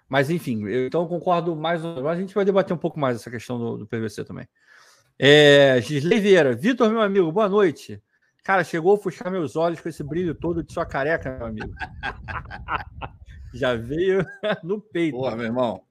Mas, 0.08 0.30
enfim, 0.30 0.64
eu, 0.68 0.86
então 0.86 1.08
concordo 1.08 1.56
mais. 1.56 1.84
A 1.84 2.14
gente 2.14 2.36
vai 2.36 2.44
debater 2.44 2.72
um 2.72 2.78
pouco 2.78 3.00
mais 3.00 3.16
essa 3.16 3.32
questão 3.32 3.58
do, 3.58 3.78
do 3.78 3.86
PVC 3.88 4.24
também. 4.24 4.48
É, 5.18 5.80
Gisley 5.82 6.20
Vieira, 6.20 6.54
Vitor, 6.54 6.88
meu 6.88 7.00
amigo, 7.00 7.32
boa 7.32 7.48
noite. 7.48 8.00
Cara, 8.44 8.64
chegou 8.64 8.92
a 8.92 8.94
ofuscar 8.94 9.30
meus 9.30 9.56
olhos 9.56 9.80
com 9.80 9.88
esse 9.88 10.02
brilho 10.02 10.34
todo 10.34 10.62
de 10.62 10.72
sua 10.72 10.86
careca, 10.86 11.36
meu 11.36 11.46
amigo. 11.46 11.72
Já 13.52 13.74
veio 13.74 14.24
no 14.62 14.80
peito. 14.80 15.16
Boa, 15.16 15.36
meu 15.36 15.46
irmão. 15.46 15.82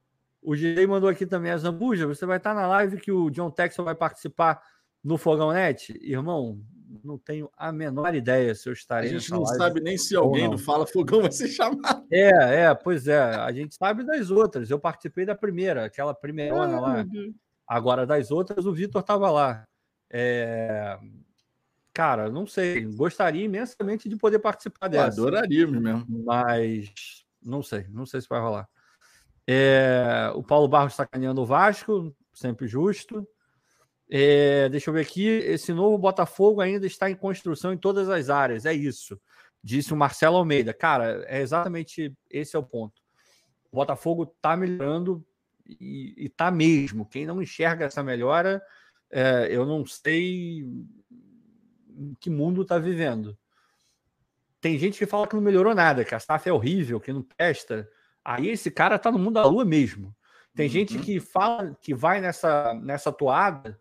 O 0.41 0.55
Gisley 0.55 0.87
mandou 0.87 1.09
aqui 1.09 1.25
também 1.25 1.51
a 1.51 1.57
Zambuja. 1.57 2.07
Você 2.07 2.25
vai 2.25 2.37
estar 2.37 2.53
na 2.53 2.65
live 2.67 2.99
que 2.99 3.11
o 3.11 3.29
John 3.29 3.51
Texel 3.51 3.83
vai 3.83 3.95
participar 3.95 4.61
no 5.03 5.17
Fogão 5.17 5.51
Net? 5.51 5.93
Irmão, 6.01 6.61
não 7.03 7.17
tenho 7.17 7.49
a 7.57 7.71
menor 7.71 8.15
ideia 8.15 8.55
se 8.55 8.67
eu 8.67 8.73
estarei. 8.73 9.09
A 9.09 9.13
gente 9.13 9.29
não 9.31 9.45
sabe 9.45 9.81
nem 9.81 9.97
se 9.97 10.15
alguém 10.15 10.49
do 10.49 10.57
Fala 10.57 10.87
Fogão 10.87 11.21
vai 11.21 11.31
ser 11.31 11.49
chamado. 11.49 12.05
É, 12.11 12.63
é, 12.63 12.73
pois 12.73 13.07
é. 13.07 13.19
A 13.19 13.51
gente 13.51 13.75
sabe 13.75 14.03
das 14.05 14.31
outras. 14.31 14.69
Eu 14.69 14.79
participei 14.79 15.25
da 15.25 15.35
primeira, 15.35 15.85
aquela 15.85 16.13
primeirona 16.13 16.77
ah, 16.77 16.79
lá. 16.79 17.05
Agora, 17.67 18.05
das 18.05 18.31
outras, 18.31 18.65
o 18.65 18.73
Vitor 18.73 19.01
estava 19.01 19.29
lá. 19.29 19.65
É... 20.11 20.97
Cara, 21.99 22.29
não 22.29 22.47
sei. 22.47 22.85
Gostaria 22.85 23.43
imensamente 23.43 24.07
de 24.07 24.15
poder 24.15 24.39
participar 24.39 24.87
dessa. 24.87 25.19
Adoraríamos 25.19 25.81
mesmo. 25.81 26.05
Mas 26.07 27.25
não 27.43 27.61
sei. 27.61 27.87
Não 27.89 28.05
sei 28.05 28.21
se 28.21 28.29
vai 28.29 28.39
rolar. 28.39 28.69
É... 29.45 30.31
O 30.33 30.41
Paulo 30.41 30.69
Barros 30.69 30.93
sacaneando 30.93 31.41
o 31.41 31.45
Vasco, 31.45 32.15
sempre 32.33 32.69
justo. 32.69 33.27
É, 34.09 34.69
deixa 34.69 34.89
eu 34.89 34.93
ver 34.93 35.01
aqui. 35.01 35.27
Esse 35.27 35.73
novo 35.73 35.97
Botafogo 35.97 36.61
ainda 36.61 36.87
está 36.87 37.11
em 37.11 37.15
construção 37.15 37.73
em 37.73 37.77
todas 37.77 38.07
as 38.07 38.29
áreas. 38.29 38.65
É 38.65 38.73
isso. 38.73 39.19
Disse 39.61 39.93
o 39.93 39.97
Marcelo 39.97 40.37
Almeida. 40.37 40.73
Cara, 40.73 41.25
é 41.27 41.41
exatamente 41.41 42.15
esse 42.29 42.55
é 42.55 42.59
o 42.59 42.63
ponto. 42.63 43.01
O 43.69 43.75
Botafogo 43.75 44.23
está 44.23 44.55
melhorando 44.55 45.21
e, 45.67 46.13
está 46.17 46.49
mesmo. 46.49 47.05
Quem 47.05 47.25
não 47.25 47.41
enxerga 47.41 47.87
essa 47.87 48.01
melhora, 48.01 48.63
é, 49.11 49.49
eu 49.51 49.65
não 49.65 49.85
sei 49.85 50.63
que 52.19 52.29
mundo 52.29 52.61
está 52.61 52.77
vivendo. 52.77 53.37
Tem 54.61 54.77
gente 54.77 54.97
que 54.97 55.05
fala 55.05 55.27
que 55.27 55.35
não 55.35 55.41
melhorou 55.41 55.73
nada, 55.73 56.03
que 56.03 56.13
a 56.13 56.19
SAF 56.19 56.49
é 56.49 56.53
horrível, 56.53 56.99
que 56.99 57.13
não 57.13 57.21
presta. 57.21 57.89
Aí 58.23 58.49
esse 58.49 58.69
cara 58.69 58.95
está 58.95 59.11
no 59.11 59.19
mundo 59.19 59.35
da 59.35 59.45
lua 59.45 59.63
mesmo. 59.63 60.15
Tem 60.53 60.65
uhum. 60.65 60.71
gente 60.71 60.99
que 60.99 61.19
fala 61.19 61.77
que 61.81 61.93
vai 61.93 62.19
nessa, 62.19 62.73
nessa 62.73 63.11
toada 63.11 63.79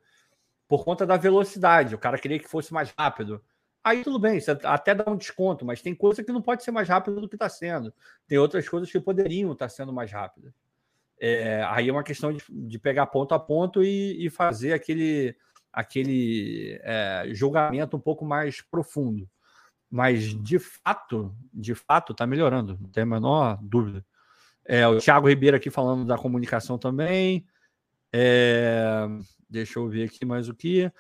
por 0.69 0.85
conta 0.85 1.05
da 1.05 1.17
velocidade. 1.17 1.95
O 1.95 1.99
cara 1.99 2.19
queria 2.19 2.39
que 2.39 2.49
fosse 2.49 2.73
mais 2.73 2.93
rápido. 2.97 3.43
Aí 3.83 4.05
tudo 4.05 4.19
bem, 4.19 4.39
você 4.39 4.51
até 4.65 4.95
dá 4.95 5.11
um 5.11 5.17
desconto, 5.17 5.65
mas 5.65 5.81
tem 5.81 5.95
coisa 5.95 6.23
que 6.23 6.31
não 6.33 6.43
pode 6.43 6.63
ser 6.63 6.71
mais 6.71 6.89
rápido 6.89 7.21
do 7.21 7.29
que 7.29 7.37
está 7.37 7.49
sendo. 7.49 7.93
Tem 8.27 8.39
outras 8.39 8.69
coisas 8.69 8.91
que 8.91 9.01
poderiam 9.01 9.53
estar 9.53 9.65
tá 9.67 9.71
sendo 9.71 9.93
mais 9.93 10.13
rápidas. 10.13 10.53
É, 11.21 11.65
aí 11.69 11.89
é 11.89 11.93
uma 11.93 12.05
questão 12.05 12.33
de, 12.33 12.43
de, 12.49 12.79
pegar 12.79 13.07
ponto 13.07 13.35
a 13.35 13.41
ponto 13.41 13.83
e, 13.83 14.25
e 14.25 14.31
fazer 14.31 14.73
aquele, 14.73 15.35
aquele 15.79 16.81
é, 16.83 17.25
julgamento 17.29 17.97
um 17.97 18.01
pouco 18.01 18.25
mais 18.25 18.61
profundo. 18.61 19.31
Mas 19.89 20.35
de 20.35 20.59
fato, 20.59 21.33
de 21.55 21.73
fato, 21.73 22.11
está 22.11 22.27
melhorando, 22.27 22.77
não 22.81 22.91
tem 22.91 23.05
a 23.05 23.07
menor 23.07 23.59
dúvida. 23.63 24.05
É, 24.65 24.87
o 24.89 24.99
Thiago 24.99 25.29
Ribeiro 25.29 25.57
aqui 25.57 25.71
falando 25.71 26.05
da 26.05 26.19
comunicação 26.19 26.77
também. 26.77 27.47
É, 28.13 29.07
Deixa 29.49 29.79
eu 29.79 29.89
ver 29.89 30.09
aqui 30.09 30.25
mais 30.27 30.49
o 30.49 30.55
que. 30.55 30.91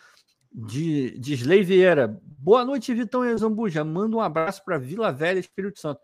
De, 0.52 1.18
de 1.18 1.34
Vieira. 1.34 2.16
Boa 2.22 2.64
noite, 2.64 2.94
Vitão 2.94 3.24
e 3.24 3.36
Zambuja. 3.36 3.84
Manda 3.84 4.16
um 4.16 4.20
abraço 4.20 4.64
para 4.64 4.78
Vila 4.78 5.12
Velha, 5.12 5.40
Espírito 5.40 5.80
Santo. 5.80 6.00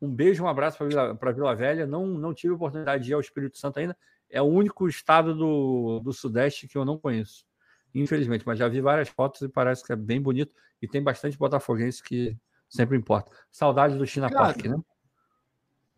Um 0.00 0.08
beijo, 0.08 0.44
um 0.44 0.48
abraço 0.48 0.78
para 0.78 0.86
Vila, 0.86 1.18
Vila 1.34 1.56
Velha. 1.56 1.86
Não, 1.88 2.06
não 2.06 2.32
tive 2.32 2.54
oportunidade 2.54 3.04
de 3.04 3.10
ir 3.10 3.14
ao 3.14 3.20
Espírito 3.20 3.58
Santo 3.58 3.80
ainda. 3.80 3.96
É 4.30 4.40
o 4.40 4.46
único 4.46 4.88
estado 4.88 5.34
do, 5.34 6.00
do 6.00 6.12
Sudeste 6.12 6.68
que 6.68 6.78
eu 6.78 6.84
não 6.84 6.96
conheço. 6.96 7.49
Infelizmente, 7.94 8.46
mas 8.46 8.58
já 8.58 8.68
vi 8.68 8.80
várias 8.80 9.08
fotos 9.08 9.42
e 9.42 9.48
parece 9.48 9.84
que 9.84 9.92
é 9.92 9.96
bem 9.96 10.20
bonito. 10.20 10.52
E 10.80 10.88
tem 10.88 11.02
bastante 11.02 11.36
botafoguense 11.36 12.02
que 12.02 12.36
sempre 12.68 12.96
importa. 12.96 13.30
Saudade 13.50 13.98
do 13.98 14.06
China 14.06 14.28
Cara, 14.28 14.46
Park, 14.46 14.64
né? 14.66 14.78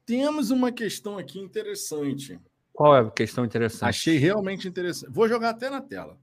Temos 0.04 0.50
uma 0.50 0.72
questão 0.72 1.18
aqui 1.18 1.38
interessante. 1.38 2.40
Qual 2.72 2.96
é 2.96 3.00
a 3.00 3.10
questão 3.10 3.44
interessante? 3.44 3.88
Achei 3.88 4.16
realmente 4.16 4.66
interessante. 4.66 5.12
Vou 5.12 5.28
jogar 5.28 5.50
até 5.50 5.68
na 5.68 5.80
tela. 5.80 6.18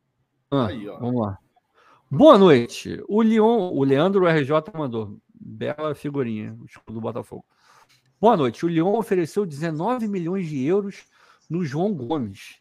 Ah, 0.51 0.67
Aí, 0.67 0.85
vamos 0.85 1.21
lá. 1.21 1.37
Boa 2.09 2.37
noite. 2.37 3.01
O 3.07 3.21
Leon, 3.21 3.71
o 3.71 3.83
Leandro 3.83 4.27
RJ 4.27 4.51
mandou. 4.75 5.19
Bela 5.33 5.95
figurinha, 5.95 6.57
o 6.59 6.65
escudo 6.65 6.93
do 6.95 7.01
Botafogo. 7.01 7.45
Boa 8.19 8.35
noite. 8.35 8.65
O 8.65 8.69
Leon 8.69 8.97
ofereceu 8.97 9.45
19 9.45 10.07
milhões 10.07 10.47
de 10.47 10.65
euros 10.65 11.05
no 11.49 11.63
João 11.63 11.93
Gomes 11.93 12.58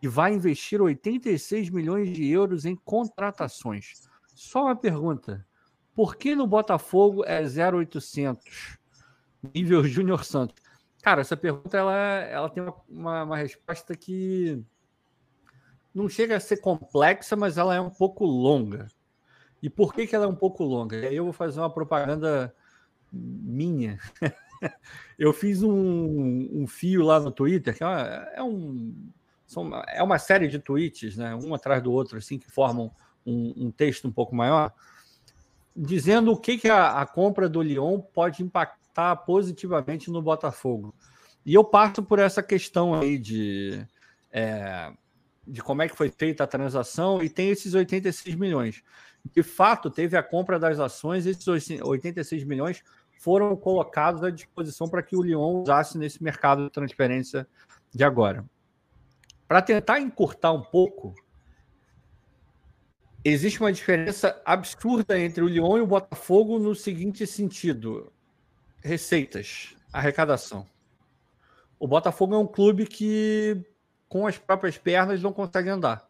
e 0.00 0.08
vai 0.08 0.32
investir 0.32 0.80
86 0.80 1.70
milhões 1.70 2.12
de 2.12 2.28
euros 2.28 2.64
em 2.64 2.76
contratações. 2.76 4.08
Só 4.34 4.64
uma 4.64 4.76
pergunta. 4.76 5.44
Por 5.94 6.16
que 6.16 6.34
no 6.34 6.46
Botafogo 6.46 7.24
é 7.24 7.40
0800? 7.42 8.78
Nível 9.54 9.84
Júnior 9.84 10.24
Santos. 10.24 10.62
Cara, 11.02 11.20
essa 11.20 11.36
pergunta 11.36 11.76
ela, 11.76 11.94
ela 11.94 12.50
tem 12.50 12.62
uma, 12.88 13.22
uma, 13.22 13.36
resposta 13.36 13.96
que 13.96 14.62
não 15.94 16.08
chega 16.08 16.36
a 16.36 16.40
ser 16.40 16.58
complexa, 16.58 17.36
mas 17.36 17.56
ela 17.56 17.74
é 17.74 17.80
um 17.80 17.90
pouco 17.90 18.24
longa. 18.24 18.88
E 19.62 19.70
por 19.70 19.94
que, 19.94 20.06
que 20.06 20.14
ela 20.14 20.24
é 20.24 20.28
um 20.28 20.34
pouco 20.34 20.64
longa? 20.64 20.96
E 20.96 21.06
aí 21.06 21.16
eu 21.16 21.24
vou 21.24 21.32
fazer 21.32 21.60
uma 21.60 21.70
propaganda 21.70 22.54
minha. 23.12 23.98
eu 25.18 25.32
fiz 25.32 25.62
um, 25.62 26.62
um, 26.62 26.66
fio 26.66 27.02
lá 27.02 27.18
no 27.20 27.30
Twitter, 27.30 27.76
que 27.76 27.82
é, 27.82 28.32
é, 28.36 28.42
um, 28.42 29.10
são, 29.48 29.70
é 29.88 30.02
uma 30.02 30.18
série 30.18 30.46
de 30.46 30.58
tweets, 30.58 31.16
né, 31.16 31.34
um 31.34 31.54
atrás 31.54 31.82
do 31.82 31.90
outro, 31.90 32.18
assim, 32.18 32.38
que 32.38 32.50
formam 32.50 32.92
um, 33.24 33.66
um 33.66 33.70
texto 33.70 34.06
um 34.06 34.12
pouco 34.12 34.36
maior, 34.36 34.72
dizendo 35.74 36.32
o 36.32 36.36
que, 36.36 36.58
que 36.58 36.68
a, 36.68 37.00
a 37.00 37.06
compra 37.06 37.48
do 37.48 37.62
Lyon 37.62 37.98
pode 37.98 38.42
impactar 38.42 39.16
positivamente 39.16 40.10
no 40.10 40.20
Botafogo. 40.20 40.94
E 41.46 41.54
eu 41.54 41.64
parto 41.64 42.02
por 42.02 42.18
essa 42.18 42.42
questão 42.42 42.94
aí 42.94 43.16
de, 43.16 43.86
é, 44.30 44.92
de 45.46 45.62
como 45.62 45.80
é 45.80 45.88
que 45.88 45.96
foi 45.96 46.10
feita 46.10 46.44
a 46.44 46.46
transação 46.46 47.22
e 47.22 47.30
tem 47.30 47.48
esses 47.48 47.72
86 47.72 48.34
milhões. 48.34 48.82
De 49.34 49.42
fato, 49.42 49.90
teve 49.90 50.14
a 50.14 50.22
compra 50.22 50.58
das 50.58 50.78
ações, 50.78 51.24
esses 51.24 51.48
86 51.48 52.44
milhões 52.44 52.82
foram 53.18 53.56
colocados 53.56 54.22
à 54.22 54.30
disposição 54.30 54.88
para 54.88 55.02
que 55.02 55.16
o 55.16 55.22
Lyon 55.22 55.62
usasse 55.62 55.96
nesse 55.96 56.22
mercado 56.22 56.64
de 56.64 56.70
transferência 56.70 57.48
de 57.94 58.04
agora. 58.04 58.44
Para 59.48 59.62
tentar 59.62 59.98
encurtar 59.98 60.52
um 60.52 60.60
pouco, 60.60 61.14
existe 63.24 63.60
uma 63.60 63.72
diferença 63.72 64.40
absurda 64.44 65.18
entre 65.18 65.42
o 65.42 65.48
Lyon 65.48 65.78
e 65.78 65.80
o 65.80 65.86
Botafogo 65.86 66.58
no 66.58 66.74
seguinte 66.74 67.26
sentido: 67.26 68.12
receitas, 68.82 69.74
arrecadação. 69.90 70.66
O 71.80 71.88
Botafogo 71.88 72.34
é 72.34 72.38
um 72.38 72.46
clube 72.46 72.86
que, 72.86 73.64
com 74.06 74.26
as 74.26 74.36
próprias 74.36 74.76
pernas, 74.76 75.22
não 75.22 75.32
consegue 75.32 75.70
andar. 75.70 76.06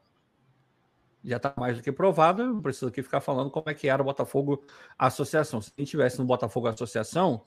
Já 1.23 1.37
está 1.37 1.55
mais 1.57 1.77
do 1.77 1.83
que 1.83 1.93
provado, 1.93 2.45
não 2.45 2.61
preciso 2.61 2.89
aqui 2.89 3.03
ficar 3.03 3.21
falando 3.21 3.51
como 3.51 3.71
é 3.71 3.75
que 3.75 3.89
era 3.89 4.03
o 4.03 4.05
Botafogo 4.05 4.65
Associação. 4.99 5.61
Se 5.61 5.71
a 5.77 5.81
gente 5.81 5.91
tivesse 5.91 6.19
no 6.19 6.25
Botafogo 6.25 6.67
Associação, 6.67 7.45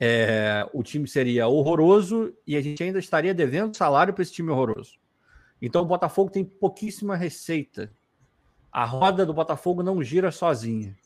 é, 0.00 0.66
o 0.72 0.82
time 0.82 1.06
seria 1.06 1.46
horroroso 1.46 2.34
e 2.46 2.56
a 2.56 2.60
gente 2.60 2.82
ainda 2.82 2.98
estaria 2.98 3.34
devendo 3.34 3.76
salário 3.76 4.12
para 4.12 4.22
esse 4.22 4.32
time 4.32 4.50
horroroso. 4.50 5.03
Então 5.60 5.82
o 5.82 5.86
Botafogo 5.86 6.30
tem 6.30 6.44
pouquíssima 6.44 7.16
receita. 7.16 7.90
A 8.70 8.84
roda 8.84 9.24
do 9.24 9.32
Botafogo 9.32 9.82
não 9.82 10.02
gira 10.02 10.30
sozinha. 10.32 10.96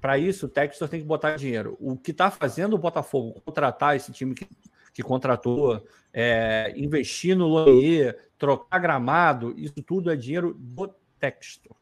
Para 0.00 0.18
isso, 0.18 0.46
o 0.46 0.48
Textor 0.48 0.88
tem 0.88 1.00
que 1.00 1.06
botar 1.06 1.36
dinheiro. 1.36 1.76
O 1.78 1.96
que 1.96 2.10
está 2.10 2.30
fazendo 2.30 2.74
o 2.74 2.78
Botafogo 2.78 3.40
contratar 3.42 3.94
esse 3.94 4.10
time 4.10 4.34
que, 4.34 4.48
que 4.92 5.02
contratou, 5.02 5.86
é, 6.12 6.72
investir 6.74 7.36
no 7.36 7.46
Lonier, 7.46 8.30
trocar 8.38 8.78
gramado, 8.78 9.54
isso 9.56 9.82
tudo 9.82 10.10
é 10.10 10.16
dinheiro 10.16 10.54
do 10.54 10.88
Textor. 11.18 11.76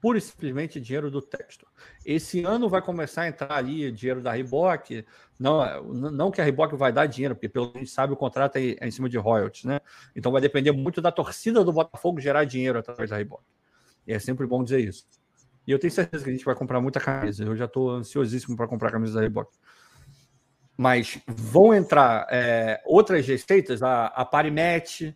Pura 0.00 0.18
e 0.18 0.20
simplesmente 0.20 0.80
dinheiro 0.80 1.10
do 1.10 1.20
Textor. 1.20 1.68
Esse 2.06 2.44
ano 2.44 2.68
vai 2.68 2.80
começar 2.80 3.22
a 3.22 3.28
entrar 3.28 3.52
ali 3.52 3.90
dinheiro 3.90 4.22
da 4.22 4.32
Reebok. 4.32 5.04
Não, 5.38 5.82
não 5.92 6.30
que 6.30 6.40
a 6.40 6.44
Reebok 6.44 6.76
vai 6.76 6.92
dar 6.92 7.06
dinheiro, 7.06 7.34
porque 7.34 7.48
pelo 7.48 7.72
que 7.72 7.78
a 7.78 7.80
gente 7.80 7.90
sabe 7.90 8.12
o 8.12 8.16
contrato 8.16 8.56
é, 8.56 8.76
é 8.80 8.86
em 8.86 8.90
cima 8.92 9.08
de 9.08 9.18
royalties, 9.18 9.64
né? 9.64 9.80
Então 10.14 10.30
vai 10.30 10.40
depender 10.40 10.70
muito 10.70 11.00
da 11.00 11.10
torcida 11.10 11.64
do 11.64 11.72
Botafogo 11.72 12.20
gerar 12.20 12.44
dinheiro 12.44 12.78
através 12.78 13.10
da 13.10 13.16
Reebok. 13.16 13.42
E 14.06 14.12
é 14.12 14.18
sempre 14.18 14.46
bom 14.46 14.62
dizer 14.62 14.80
isso. 14.80 15.04
E 15.66 15.72
eu 15.72 15.78
tenho 15.78 15.90
certeza 15.90 16.24
que 16.24 16.30
a 16.30 16.32
gente 16.32 16.44
vai 16.44 16.54
comprar 16.54 16.80
muita 16.80 16.98
camisa. 16.98 17.44
Eu 17.44 17.54
já 17.54 17.66
estou 17.66 17.90
ansiosíssimo 17.90 18.56
para 18.56 18.66
comprar 18.66 18.90
camisa 18.90 19.14
da 19.14 19.20
Reebok. 19.20 19.50
Mas 20.76 21.20
vão 21.26 21.74
entrar 21.74 22.26
é, 22.30 22.80
outras 22.86 23.26
receitas. 23.26 23.82
A, 23.82 24.06
a 24.06 24.24
Parimet 24.24 25.14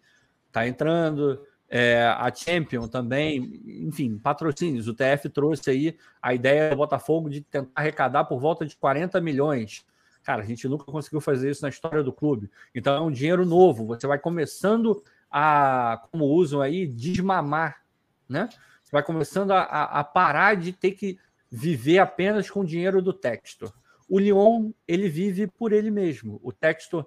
está 0.48 0.66
entrando. 0.66 1.40
É, 1.74 2.04
a 2.04 2.30
Champion 2.30 2.86
também, 2.86 3.62
enfim, 3.64 4.18
patrocínios. 4.18 4.88
O 4.88 4.92
TF 4.92 5.30
trouxe 5.30 5.70
aí 5.70 5.96
a 6.20 6.34
ideia 6.34 6.68
do 6.68 6.76
Botafogo 6.76 7.30
de 7.30 7.40
tentar 7.40 7.70
arrecadar 7.74 8.24
por 8.24 8.38
volta 8.38 8.66
de 8.66 8.76
40 8.76 9.18
milhões. 9.22 9.82
Cara, 10.22 10.42
a 10.42 10.44
gente 10.44 10.68
nunca 10.68 10.84
conseguiu 10.84 11.18
fazer 11.18 11.50
isso 11.50 11.62
na 11.62 11.70
história 11.70 12.02
do 12.02 12.12
clube. 12.12 12.50
Então 12.74 12.94
é 12.94 13.00
um 13.00 13.10
dinheiro 13.10 13.46
novo. 13.46 13.86
Você 13.86 14.06
vai 14.06 14.18
começando 14.18 15.02
a, 15.30 16.06
como 16.10 16.26
usam 16.26 16.60
aí, 16.60 16.86
desmamar, 16.86 17.80
né? 18.28 18.50
Você 18.82 18.92
vai 18.92 19.02
começando 19.02 19.52
a, 19.52 19.62
a 19.62 20.04
parar 20.04 20.56
de 20.56 20.74
ter 20.74 20.90
que 20.90 21.18
viver 21.50 22.00
apenas 22.00 22.50
com 22.50 22.60
o 22.60 22.66
dinheiro 22.66 23.00
do 23.00 23.14
Textor. 23.14 23.72
O 24.06 24.18
Lyon, 24.18 24.72
ele 24.86 25.08
vive 25.08 25.46
por 25.46 25.72
ele 25.72 25.90
mesmo. 25.90 26.38
O 26.42 26.52
Textor 26.52 27.06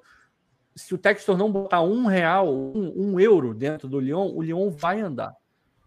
se 0.75 0.93
o 0.93 0.97
Textor 0.97 1.37
não 1.37 1.51
botar 1.51 1.81
um 1.81 2.05
real, 2.05 2.53
um, 2.53 2.93
um, 2.95 3.19
euro 3.19 3.53
dentro 3.53 3.87
do 3.87 3.99
Lyon, 3.99 4.31
o 4.33 4.41
Lyon 4.41 4.69
vai 4.69 4.99
andar. 4.99 5.33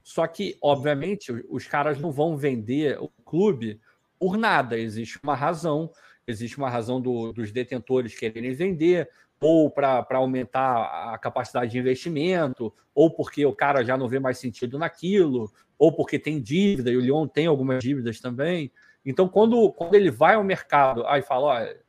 Só 0.03 0.27
que, 0.27 0.57
obviamente, 0.62 1.31
os 1.51 1.66
caras 1.66 1.98
não 2.01 2.11
vão 2.11 2.37
vender 2.37 2.98
o 2.98 3.09
clube 3.24 3.79
por 4.18 4.38
nada. 4.38 4.79
Existe 4.79 5.20
uma 5.22 5.35
razão, 5.35 5.90
existe 6.27 6.57
uma 6.57 6.70
razão 6.70 7.01
do, 7.01 7.33
dos 7.33 7.53
detentores 7.53 8.18
quererem 8.18 8.55
vender, 8.55 9.11
ou 9.40 9.70
para 9.70 10.07
aumentar 10.12 11.12
a 11.12 11.18
capacidade 11.18 11.70
de 11.70 11.79
investimento, 11.79 12.72
ou 12.94 13.11
porque 13.11 13.44
o 13.44 13.55
cara 13.55 13.85
já 13.85 13.96
não 13.96 14.09
vê 14.09 14.18
mais 14.18 14.38
sentido 14.38 14.79
naquilo, 14.79 15.53
ou 15.79 15.92
porque 15.92 16.18
tem 16.18 16.40
dívida, 16.40 16.90
e 16.90 16.96
o 16.96 17.01
Lyon 17.01 17.29
tem 17.29 17.46
algumas 17.46 17.85
dívidas 17.85 18.20
também. 18.20 18.72
Então, 19.05 19.29
quando, 19.29 19.70
quando 19.72 19.94
ele 19.94 20.11
vai 20.11 20.35
ao 20.35 20.42
mercado 20.42 21.07
aí 21.07 21.22
fala, 21.22 21.46
olha, 21.46 21.81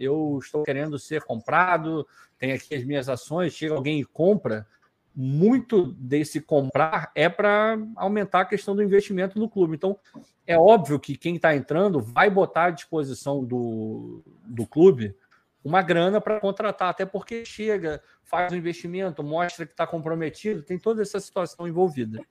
eu 0.00 0.38
estou 0.42 0.62
querendo 0.62 0.98
ser 0.98 1.22
comprado, 1.22 2.06
tem 2.38 2.52
aqui 2.52 2.74
as 2.74 2.84
minhas 2.84 3.08
ações, 3.08 3.52
chega 3.52 3.74
alguém 3.74 4.00
e 4.00 4.04
compra, 4.04 4.66
muito 5.14 5.92
desse 5.92 6.40
comprar 6.40 7.12
é 7.14 7.28
para 7.28 7.76
aumentar 7.96 8.40
a 8.40 8.44
questão 8.44 8.74
do 8.74 8.82
investimento 8.82 9.38
no 9.38 9.50
clube. 9.50 9.76
Então, 9.76 9.98
é 10.46 10.58
óbvio 10.58 10.98
que 10.98 11.16
quem 11.16 11.36
está 11.36 11.54
entrando 11.54 12.00
vai 12.00 12.30
botar 12.30 12.66
à 12.66 12.70
disposição 12.70 13.44
do, 13.44 14.22
do 14.44 14.66
clube 14.66 15.14
uma 15.62 15.82
grana 15.82 16.20
para 16.20 16.40
contratar, 16.40 16.88
até 16.88 17.04
porque 17.04 17.44
chega, 17.44 18.02
faz 18.24 18.50
o 18.50 18.54
um 18.54 18.58
investimento, 18.58 19.22
mostra 19.22 19.66
que 19.66 19.72
está 19.72 19.86
comprometido, 19.86 20.62
tem 20.62 20.78
toda 20.78 21.02
essa 21.02 21.20
situação 21.20 21.68
envolvida. 21.68 22.24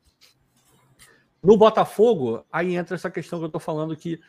No 1.42 1.56
Botafogo, 1.56 2.44
aí 2.52 2.76
entra 2.76 2.96
essa 2.96 3.12
questão 3.12 3.40
que 3.40 3.44
eu 3.44 3.48
estou 3.48 3.62
falando 3.62 3.96
que 3.96 4.20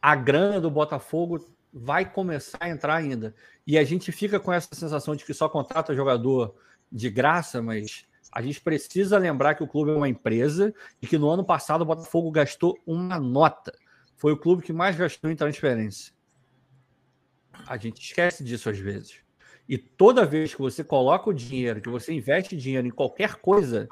a 0.00 0.14
grana 0.14 0.60
do 0.60 0.70
Botafogo 0.70 1.44
vai 1.72 2.10
começar 2.10 2.58
a 2.60 2.68
entrar 2.68 2.96
ainda. 2.96 3.34
E 3.66 3.78
a 3.78 3.84
gente 3.84 4.10
fica 4.10 4.40
com 4.40 4.52
essa 4.52 4.74
sensação 4.74 5.14
de 5.14 5.24
que 5.24 5.32
só 5.34 5.48
contrata 5.48 5.94
jogador 5.94 6.54
de 6.90 7.08
graça, 7.08 7.62
mas 7.62 8.06
a 8.32 8.42
gente 8.42 8.60
precisa 8.60 9.18
lembrar 9.18 9.54
que 9.54 9.62
o 9.62 9.68
clube 9.68 9.90
é 9.90 9.94
uma 9.94 10.08
empresa 10.08 10.74
e 11.00 11.06
que 11.06 11.18
no 11.18 11.28
ano 11.28 11.44
passado 11.44 11.82
o 11.82 11.84
Botafogo 11.86 12.30
gastou 12.30 12.78
uma 12.86 13.18
nota. 13.18 13.72
Foi 14.16 14.32
o 14.32 14.36
clube 14.36 14.62
que 14.62 14.72
mais 14.72 14.96
gastou 14.96 15.30
em 15.30 15.36
transferência. 15.36 16.12
A 17.66 17.76
gente 17.76 18.02
esquece 18.02 18.42
disso 18.42 18.68
às 18.68 18.78
vezes. 18.78 19.20
E 19.68 19.78
toda 19.78 20.26
vez 20.26 20.54
que 20.54 20.60
você 20.60 20.82
coloca 20.82 21.30
o 21.30 21.34
dinheiro, 21.34 21.80
que 21.80 21.88
você 21.88 22.12
investe 22.12 22.56
dinheiro 22.56 22.86
em 22.86 22.90
qualquer 22.90 23.36
coisa, 23.36 23.88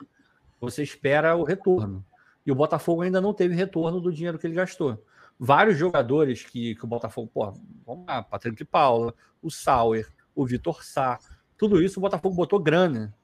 você 0.60 0.82
espera 0.82 1.36
o 1.36 1.44
retorno. 1.44 2.04
E 2.44 2.50
o 2.50 2.54
Botafogo 2.54 3.02
ainda 3.02 3.20
não 3.20 3.32
teve 3.32 3.54
retorno 3.54 4.00
do 4.00 4.12
dinheiro 4.12 4.38
que 4.38 4.46
ele 4.46 4.54
gastou 4.54 5.00
vários 5.38 5.78
jogadores 5.78 6.44
que, 6.44 6.74
que 6.74 6.84
o 6.84 6.88
Botafogo, 6.88 7.30
pô, 7.32 7.52
vamos 7.86 8.06
lá, 8.06 8.22
Patrick 8.22 8.56
de 8.56 8.64
Paula, 8.64 9.14
o 9.40 9.50
Sauer, 9.50 10.08
o 10.34 10.44
Vitor 10.44 10.84
Sá, 10.84 11.18
tudo 11.56 11.82
isso 11.82 11.98
o 11.98 12.02
Botafogo 12.02 12.34
botou 12.34 12.58
grana. 12.58 13.14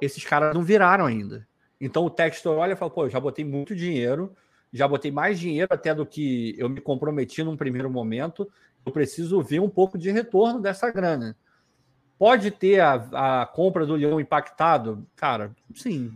Esses 0.00 0.24
caras 0.24 0.54
não 0.54 0.62
viraram 0.62 1.06
ainda. 1.06 1.46
Então 1.80 2.04
o 2.04 2.10
Textor 2.10 2.58
olha 2.58 2.72
e 2.72 2.76
fala, 2.76 2.90
pô, 2.90 3.08
já 3.08 3.18
botei 3.18 3.44
muito 3.44 3.74
dinheiro, 3.74 4.34
já 4.72 4.86
botei 4.86 5.10
mais 5.10 5.38
dinheiro 5.38 5.68
até 5.72 5.94
do 5.94 6.06
que 6.06 6.54
eu 6.58 6.68
me 6.68 6.80
comprometi 6.80 7.42
num 7.42 7.56
primeiro 7.56 7.90
momento, 7.90 8.50
eu 8.84 8.92
preciso 8.92 9.42
ver 9.42 9.60
um 9.60 9.68
pouco 9.68 9.98
de 9.98 10.10
retorno 10.10 10.60
dessa 10.60 10.90
grana. 10.90 11.36
Pode 12.18 12.50
ter 12.50 12.80
a, 12.80 13.40
a 13.42 13.46
compra 13.46 13.84
do 13.84 13.96
Leão 13.96 14.20
impactado? 14.20 15.06
Cara, 15.16 15.54
sim. 15.74 16.14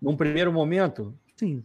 Num 0.00 0.16
primeiro 0.16 0.52
momento, 0.52 1.14
sim. 1.36 1.64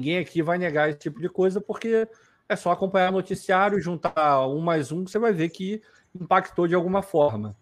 Ninguém 0.00 0.16
aqui 0.16 0.40
vai 0.40 0.56
negar 0.56 0.88
esse 0.88 0.98
tipo 0.98 1.20
de 1.20 1.28
coisa, 1.28 1.60
porque 1.60 2.08
é 2.48 2.56
só 2.56 2.70
acompanhar 2.70 3.12
noticiário, 3.12 3.78
juntar 3.78 4.46
um 4.46 4.58
mais 4.58 4.90
um, 4.90 5.06
você 5.06 5.18
vai 5.18 5.30
ver 5.30 5.50
que 5.50 5.82
impactou 6.18 6.66
de 6.66 6.74
alguma 6.74 7.02
forma. 7.02 7.54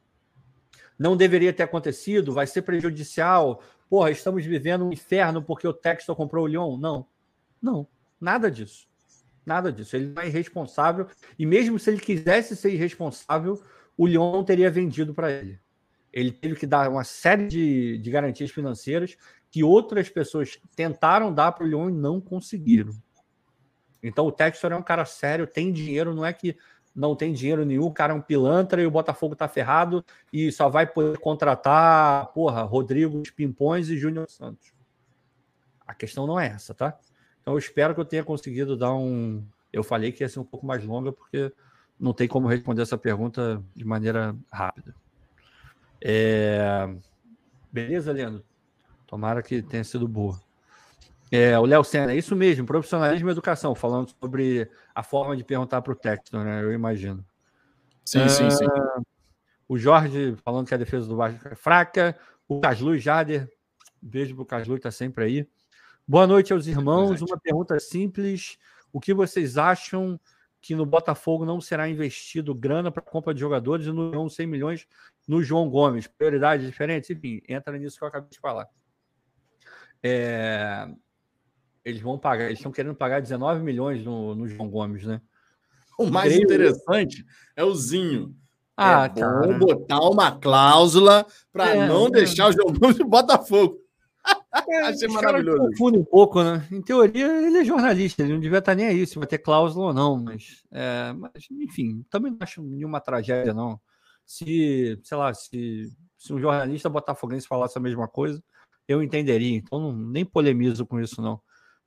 Não 0.96 1.16
deveria 1.16 1.52
ter 1.52 1.64
acontecido, 1.64 2.32
vai 2.32 2.46
ser 2.46 2.62
prejudicial. 2.62 3.60
Porra, 3.90 4.12
estamos 4.12 4.44
vivendo 4.44 4.84
um 4.84 4.92
inferno 4.92 5.42
porque 5.42 5.66
o 5.66 5.72
Textor 5.72 6.14
comprou 6.14 6.44
o 6.44 6.46
Lyon. 6.46 6.76
Não, 6.76 7.08
não, 7.60 7.88
nada 8.20 8.48
disso. 8.48 8.86
Nada 9.44 9.72
disso. 9.72 9.96
Ele 9.96 10.12
não 10.14 10.22
é 10.22 10.28
irresponsável. 10.28 11.08
E 11.36 11.44
mesmo 11.44 11.76
se 11.76 11.90
ele 11.90 12.00
quisesse 12.00 12.54
ser 12.54 12.72
irresponsável, 12.72 13.60
o 13.96 14.06
Lyon 14.06 14.44
teria 14.44 14.70
vendido 14.70 15.12
para 15.12 15.28
ele. 15.28 15.58
Ele 16.12 16.30
teve 16.30 16.54
que 16.54 16.68
dar 16.68 16.88
uma 16.88 17.02
série 17.02 17.48
de, 17.48 17.98
de 17.98 18.10
garantias 18.12 18.52
financeiras 18.52 19.16
que 19.50 19.64
outras 19.64 20.08
pessoas 20.08 20.58
tentaram 20.76 21.32
dar 21.32 21.52
para 21.52 21.64
o 21.64 21.66
Lyon 21.66 21.90
e 21.90 21.92
não 21.92 22.20
conseguiram. 22.20 22.92
Então 24.02 24.26
o 24.26 24.32
Textor 24.32 24.72
é 24.72 24.76
um 24.76 24.82
cara 24.82 25.04
sério, 25.04 25.46
tem 25.46 25.72
dinheiro, 25.72 26.14
não 26.14 26.24
é 26.24 26.32
que 26.32 26.56
não 26.94 27.14
tem 27.14 27.32
dinheiro 27.32 27.64
nenhum, 27.64 27.86
o 27.86 27.92
cara 27.92 28.12
é 28.12 28.16
um 28.16 28.20
pilantra 28.20 28.82
e 28.82 28.86
o 28.86 28.90
Botafogo 28.90 29.36
tá 29.36 29.46
ferrado 29.46 30.04
e 30.32 30.50
só 30.50 30.68
vai 30.68 30.86
poder 30.86 31.18
contratar, 31.18 32.26
porra, 32.32 32.62
Rodrigo 32.62 33.22
Pimpões 33.36 33.88
e 33.88 33.96
Júnior 33.96 34.28
Santos. 34.28 34.72
A 35.86 35.94
questão 35.94 36.26
não 36.26 36.38
é 36.38 36.48
essa, 36.48 36.74
tá? 36.74 36.98
Então 37.40 37.54
eu 37.54 37.58
espero 37.58 37.94
que 37.94 38.00
eu 38.00 38.04
tenha 38.04 38.24
conseguido 38.24 38.76
dar 38.76 38.92
um. 38.94 39.42
Eu 39.72 39.82
falei 39.82 40.12
que 40.12 40.22
ia 40.22 40.28
ser 40.28 40.40
um 40.40 40.44
pouco 40.44 40.66
mais 40.66 40.84
longa, 40.84 41.12
porque 41.12 41.52
não 41.98 42.12
tem 42.12 42.28
como 42.28 42.46
responder 42.48 42.82
essa 42.82 42.98
pergunta 42.98 43.62
de 43.74 43.84
maneira 43.84 44.36
rápida. 44.52 44.94
É... 46.02 46.88
Beleza, 47.72 48.12
Leandro? 48.12 48.44
Tomara 49.08 49.42
que 49.42 49.62
tenha 49.62 49.82
sido 49.82 50.06
boa. 50.06 50.38
É, 51.32 51.58
o 51.58 51.64
Léo 51.64 51.82
Senna, 51.82 52.12
é 52.12 52.16
isso 52.16 52.36
mesmo, 52.36 52.66
profissionalismo 52.66 53.28
e 53.28 53.32
educação, 53.32 53.74
falando 53.74 54.10
sobre 54.20 54.70
a 54.94 55.02
forma 55.02 55.34
de 55.34 55.42
perguntar 55.42 55.80
para 55.80 55.92
o 55.92 55.96
técnico, 55.96 56.36
né? 56.38 56.62
Eu 56.62 56.72
imagino. 56.72 57.24
Sim, 58.04 58.24
uh, 58.24 58.28
sim, 58.28 58.50
sim. 58.50 58.66
O 59.66 59.78
Jorge 59.78 60.36
falando 60.44 60.66
que 60.66 60.74
a 60.74 60.78
defesa 60.78 61.06
do 61.06 61.16
Vasco 61.16 61.48
é 61.48 61.54
fraca. 61.54 62.18
O 62.46 62.60
Caslu 62.60 62.98
Jader, 62.98 63.50
beijo 64.00 64.34
para 64.34 64.42
o 64.42 64.46
Caslu, 64.46 64.76
está 64.76 64.90
sempre 64.90 65.24
aí. 65.24 65.48
Boa 66.06 66.26
noite 66.26 66.52
aos 66.52 66.66
irmãos. 66.66 67.22
Uma 67.22 67.38
pergunta 67.38 67.80
simples: 67.80 68.58
o 68.92 69.00
que 69.00 69.14
vocês 69.14 69.56
acham 69.56 70.20
que 70.60 70.74
no 70.74 70.84
Botafogo 70.84 71.46
não 71.46 71.62
será 71.62 71.88
investido 71.88 72.54
grana 72.54 72.90
para 72.90 73.02
compra 73.02 73.32
de 73.32 73.40
jogadores 73.40 73.86
e 73.86 73.90
no 73.90 74.10
Leão 74.10 74.28
100 74.28 74.46
milhões 74.46 74.86
no 75.26 75.42
João 75.42 75.68
Gomes? 75.70 76.06
Prioridades 76.06 76.66
diferentes? 76.66 77.08
Enfim, 77.08 77.40
entra 77.48 77.76
nisso 77.78 77.98
que 77.98 78.04
eu 78.04 78.08
acabei 78.08 78.28
de 78.30 78.38
falar. 78.38 78.68
É, 80.02 80.88
eles 81.84 82.00
vão 82.00 82.18
pagar, 82.18 82.46
eles 82.46 82.58
estão 82.58 82.72
querendo 82.72 82.94
pagar 82.94 83.20
19 83.20 83.62
milhões 83.62 84.04
no, 84.04 84.34
no 84.34 84.46
João 84.46 84.68
Gomes, 84.68 85.04
né? 85.04 85.20
O 85.98 86.06
mais 86.06 86.32
Creio... 86.32 86.44
interessante 86.44 87.24
é 87.56 87.64
o 87.64 87.74
Zinho. 87.74 88.34
Ah, 88.76 89.06
é 89.06 89.20
cara. 89.20 89.58
botar 89.58 90.00
uma 90.00 90.30
cláusula 90.30 91.26
para 91.52 91.74
é, 91.74 91.88
não 91.88 92.06
é. 92.06 92.10
deixar 92.10 92.48
o 92.48 92.52
João 92.52 92.72
Gomes 92.72 92.96
de 92.96 93.04
Botafogo. 93.04 93.76
É, 94.68 94.82
Achei 94.86 95.08
maravilhoso. 95.08 95.58
Confunde 95.70 95.98
um 95.98 96.04
pouco, 96.04 96.42
né? 96.42 96.64
Em 96.70 96.80
teoria, 96.80 97.26
ele 97.44 97.58
é 97.58 97.64
jornalista, 97.64 98.22
ele 98.22 98.34
não 98.34 98.40
devia 98.40 98.58
estar 98.58 98.74
nem 98.74 98.86
aí 98.86 99.06
se 99.06 99.18
vai 99.18 99.26
ter 99.26 99.38
cláusula 99.38 99.86
ou 99.86 99.94
não, 99.94 100.22
mas, 100.22 100.62
é, 100.70 101.12
mas 101.12 101.32
enfim, 101.50 102.04
também 102.08 102.30
não 102.30 102.38
acho 102.40 102.62
nenhuma 102.62 103.00
tragédia, 103.00 103.52
não. 103.52 103.80
Se, 104.24 105.00
sei 105.02 105.16
lá, 105.16 105.34
se, 105.34 105.90
se 106.16 106.32
um 106.32 106.38
jornalista 106.38 106.88
botafoguense 106.88 107.48
falasse 107.48 107.76
a 107.76 107.80
mesma 107.80 108.06
coisa, 108.06 108.40
eu 108.88 109.02
entenderia. 109.02 109.56
Então, 109.56 109.78
não, 109.78 109.92
nem 109.92 110.24
polemizo 110.24 110.86
com 110.86 110.98
isso, 110.98 111.20
não. 111.20 111.40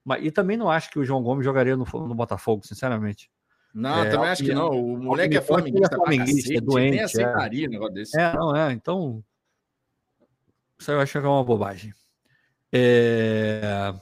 Mas, 0.06 0.24
e 0.24 0.32
também 0.32 0.56
não 0.56 0.70
acho 0.70 0.92
que 0.92 1.00
o 1.00 1.04
João 1.04 1.24
Gomes 1.24 1.44
jogaria 1.44 1.76
no, 1.76 1.86
no 1.86 2.16
Botafogo, 2.16 2.66
sinceramente. 2.66 3.30
Não, 3.74 4.04
é, 4.04 4.10
também 4.10 4.30
acho 4.30 4.44
que 4.44 4.54
não. 4.54 4.70
O 4.70 4.98
moleque 4.98 5.38
é 5.38 5.42
flamenguista, 5.42 5.96
é, 5.96 5.98
flamenguista, 5.98 6.54
é 6.54 6.62
doente. 6.62 6.92
Nem 6.92 7.02
aceitaria 7.02 7.66
é. 7.66 7.68
um 7.68 7.72
negócio 7.72 7.94
desse. 7.94 8.20
É, 8.20 8.34
não 8.34 8.56
é. 8.56 8.72
Então, 8.72 9.24
isso 10.80 10.92
eu 10.92 11.00
acho 11.00 11.12
que 11.12 11.26
é 11.26 11.30
uma 11.30 11.44
bobagem. 11.44 11.94
É... 12.72 13.94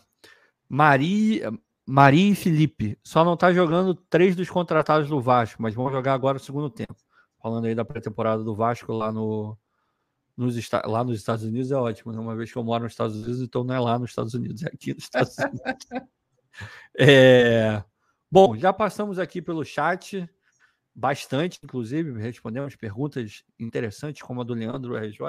Maria, 0.68 1.52
Maria 1.86 2.32
e 2.32 2.36
Felipe 2.36 2.98
só 3.04 3.24
não 3.24 3.36
tá 3.36 3.52
jogando 3.52 3.94
três 3.94 4.36
dos 4.36 4.50
contratados 4.50 5.10
do 5.10 5.20
Vasco, 5.20 5.62
mas 5.62 5.74
vão 5.74 5.92
jogar 5.92 6.14
agora 6.14 6.38
o 6.38 6.40
segundo 6.40 6.70
tempo. 6.70 6.96
Falando 7.42 7.66
aí 7.66 7.76
da 7.76 7.86
pré-temporada 7.86 8.44
do 8.44 8.56
Vasco 8.56 8.92
lá 8.94 9.12
no, 9.12 9.58
nos, 10.40 10.70
lá 10.86 11.04
nos 11.04 11.18
Estados 11.18 11.44
Unidos 11.44 11.72
é 11.72 11.76
ótimo, 11.76 12.14
né? 12.14 12.20
Uma 12.20 12.36
vez 12.36 12.52
que 12.52 12.58
eu 12.58 12.64
moro 12.64 12.84
nos 12.84 12.94
Estados 12.94 13.16
Unidos, 13.16 13.42
então 13.42 13.64
não 13.64 13.76
é 13.76 13.80
lá 13.80 14.00
nos 14.00 14.12
Estados 14.12 14.34
Unidos, 14.34 14.64
é 14.64 14.68
aqui 14.68 14.94
nos 14.94 15.04
Estados 15.04 15.36
Unidos. 15.38 16.10
é... 16.98 17.84
Bom, 18.32 18.56
já 18.56 18.72
passamos 18.72 19.20
aqui 19.20 19.42
pelo 19.42 19.66
chat, 19.66 20.30
bastante, 20.96 21.60
inclusive, 21.64 22.20
respondemos 22.22 22.76
perguntas 22.76 23.44
interessantes, 23.60 24.22
como 24.22 24.42
a 24.42 24.44
do 24.44 24.54
Leandro 24.54 24.96
RJ. 24.96 25.20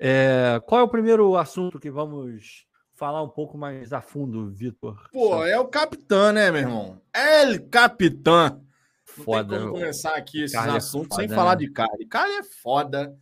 É, 0.00 0.60
qual 0.66 0.80
é 0.80 0.84
o 0.84 0.88
primeiro 0.88 1.36
assunto 1.36 1.78
que 1.78 1.90
vamos 1.90 2.66
falar 2.94 3.22
um 3.22 3.28
pouco 3.28 3.58
mais 3.58 3.92
a 3.92 4.00
fundo, 4.00 4.50
Vitor? 4.50 5.08
Pô, 5.12 5.44
é 5.44 5.58
o 5.58 5.68
capitão, 5.68 6.32
né, 6.32 6.50
meu 6.50 6.62
irmão? 6.62 7.02
El 7.12 7.68
capitão. 7.68 8.64
Foda. 9.04 9.42
Não 9.42 9.48
tem 9.48 9.58
como 9.58 9.80
começar 9.80 10.14
aqui 10.14 10.42
esses 10.42 10.54
é 10.54 10.58
assuntos 10.58 11.08
é 11.08 11.10
foda, 11.10 11.20
sem 11.20 11.28
né? 11.28 11.34
falar 11.34 11.54
de 11.56 11.70
Carly. 11.70 12.06
Carly 12.06 12.34
é 12.36 12.42
foda. 12.42 13.18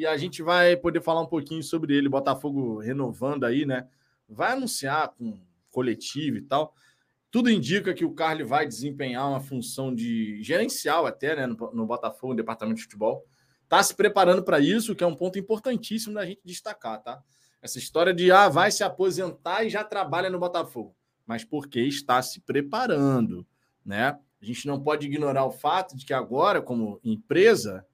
E 0.00 0.06
a 0.06 0.16
gente 0.16 0.42
vai 0.42 0.78
poder 0.78 1.02
falar 1.02 1.20
um 1.20 1.26
pouquinho 1.26 1.62
sobre 1.62 1.94
ele. 1.94 2.08
Botafogo 2.08 2.78
renovando 2.78 3.44
aí, 3.44 3.66
né? 3.66 3.86
Vai 4.26 4.52
anunciar 4.52 5.10
com 5.10 5.38
coletivo 5.70 6.38
e 6.38 6.40
tal. 6.40 6.74
Tudo 7.30 7.50
indica 7.50 7.92
que 7.92 8.02
o 8.02 8.14
Carly 8.14 8.42
vai 8.42 8.66
desempenhar 8.66 9.28
uma 9.28 9.42
função 9.42 9.94
de 9.94 10.42
gerencial 10.42 11.04
até, 11.04 11.36
né, 11.36 11.46
no, 11.46 11.54
no 11.74 11.84
Botafogo, 11.84 12.32
no 12.32 12.36
departamento 12.38 12.78
de 12.78 12.84
futebol. 12.84 13.26
Tá 13.68 13.82
se 13.82 13.94
preparando 13.94 14.42
para 14.42 14.58
isso, 14.58 14.96
que 14.96 15.04
é 15.04 15.06
um 15.06 15.14
ponto 15.14 15.38
importantíssimo 15.38 16.14
da 16.14 16.24
gente 16.24 16.40
destacar, 16.42 17.02
tá? 17.02 17.22
Essa 17.60 17.78
história 17.78 18.14
de 18.14 18.32
ah, 18.32 18.48
vai 18.48 18.70
se 18.70 18.82
aposentar 18.82 19.64
e 19.64 19.68
já 19.68 19.84
trabalha 19.84 20.30
no 20.30 20.38
Botafogo, 20.38 20.96
mas 21.26 21.44
porque 21.44 21.78
está 21.78 22.22
se 22.22 22.40
preparando, 22.40 23.46
né? 23.84 24.18
A 24.40 24.46
gente 24.46 24.66
não 24.66 24.80
pode 24.80 25.04
ignorar 25.04 25.44
o 25.44 25.50
fato 25.50 25.94
de 25.94 26.06
que 26.06 26.14
agora, 26.14 26.62
como 26.62 26.98
empresa, 27.04 27.84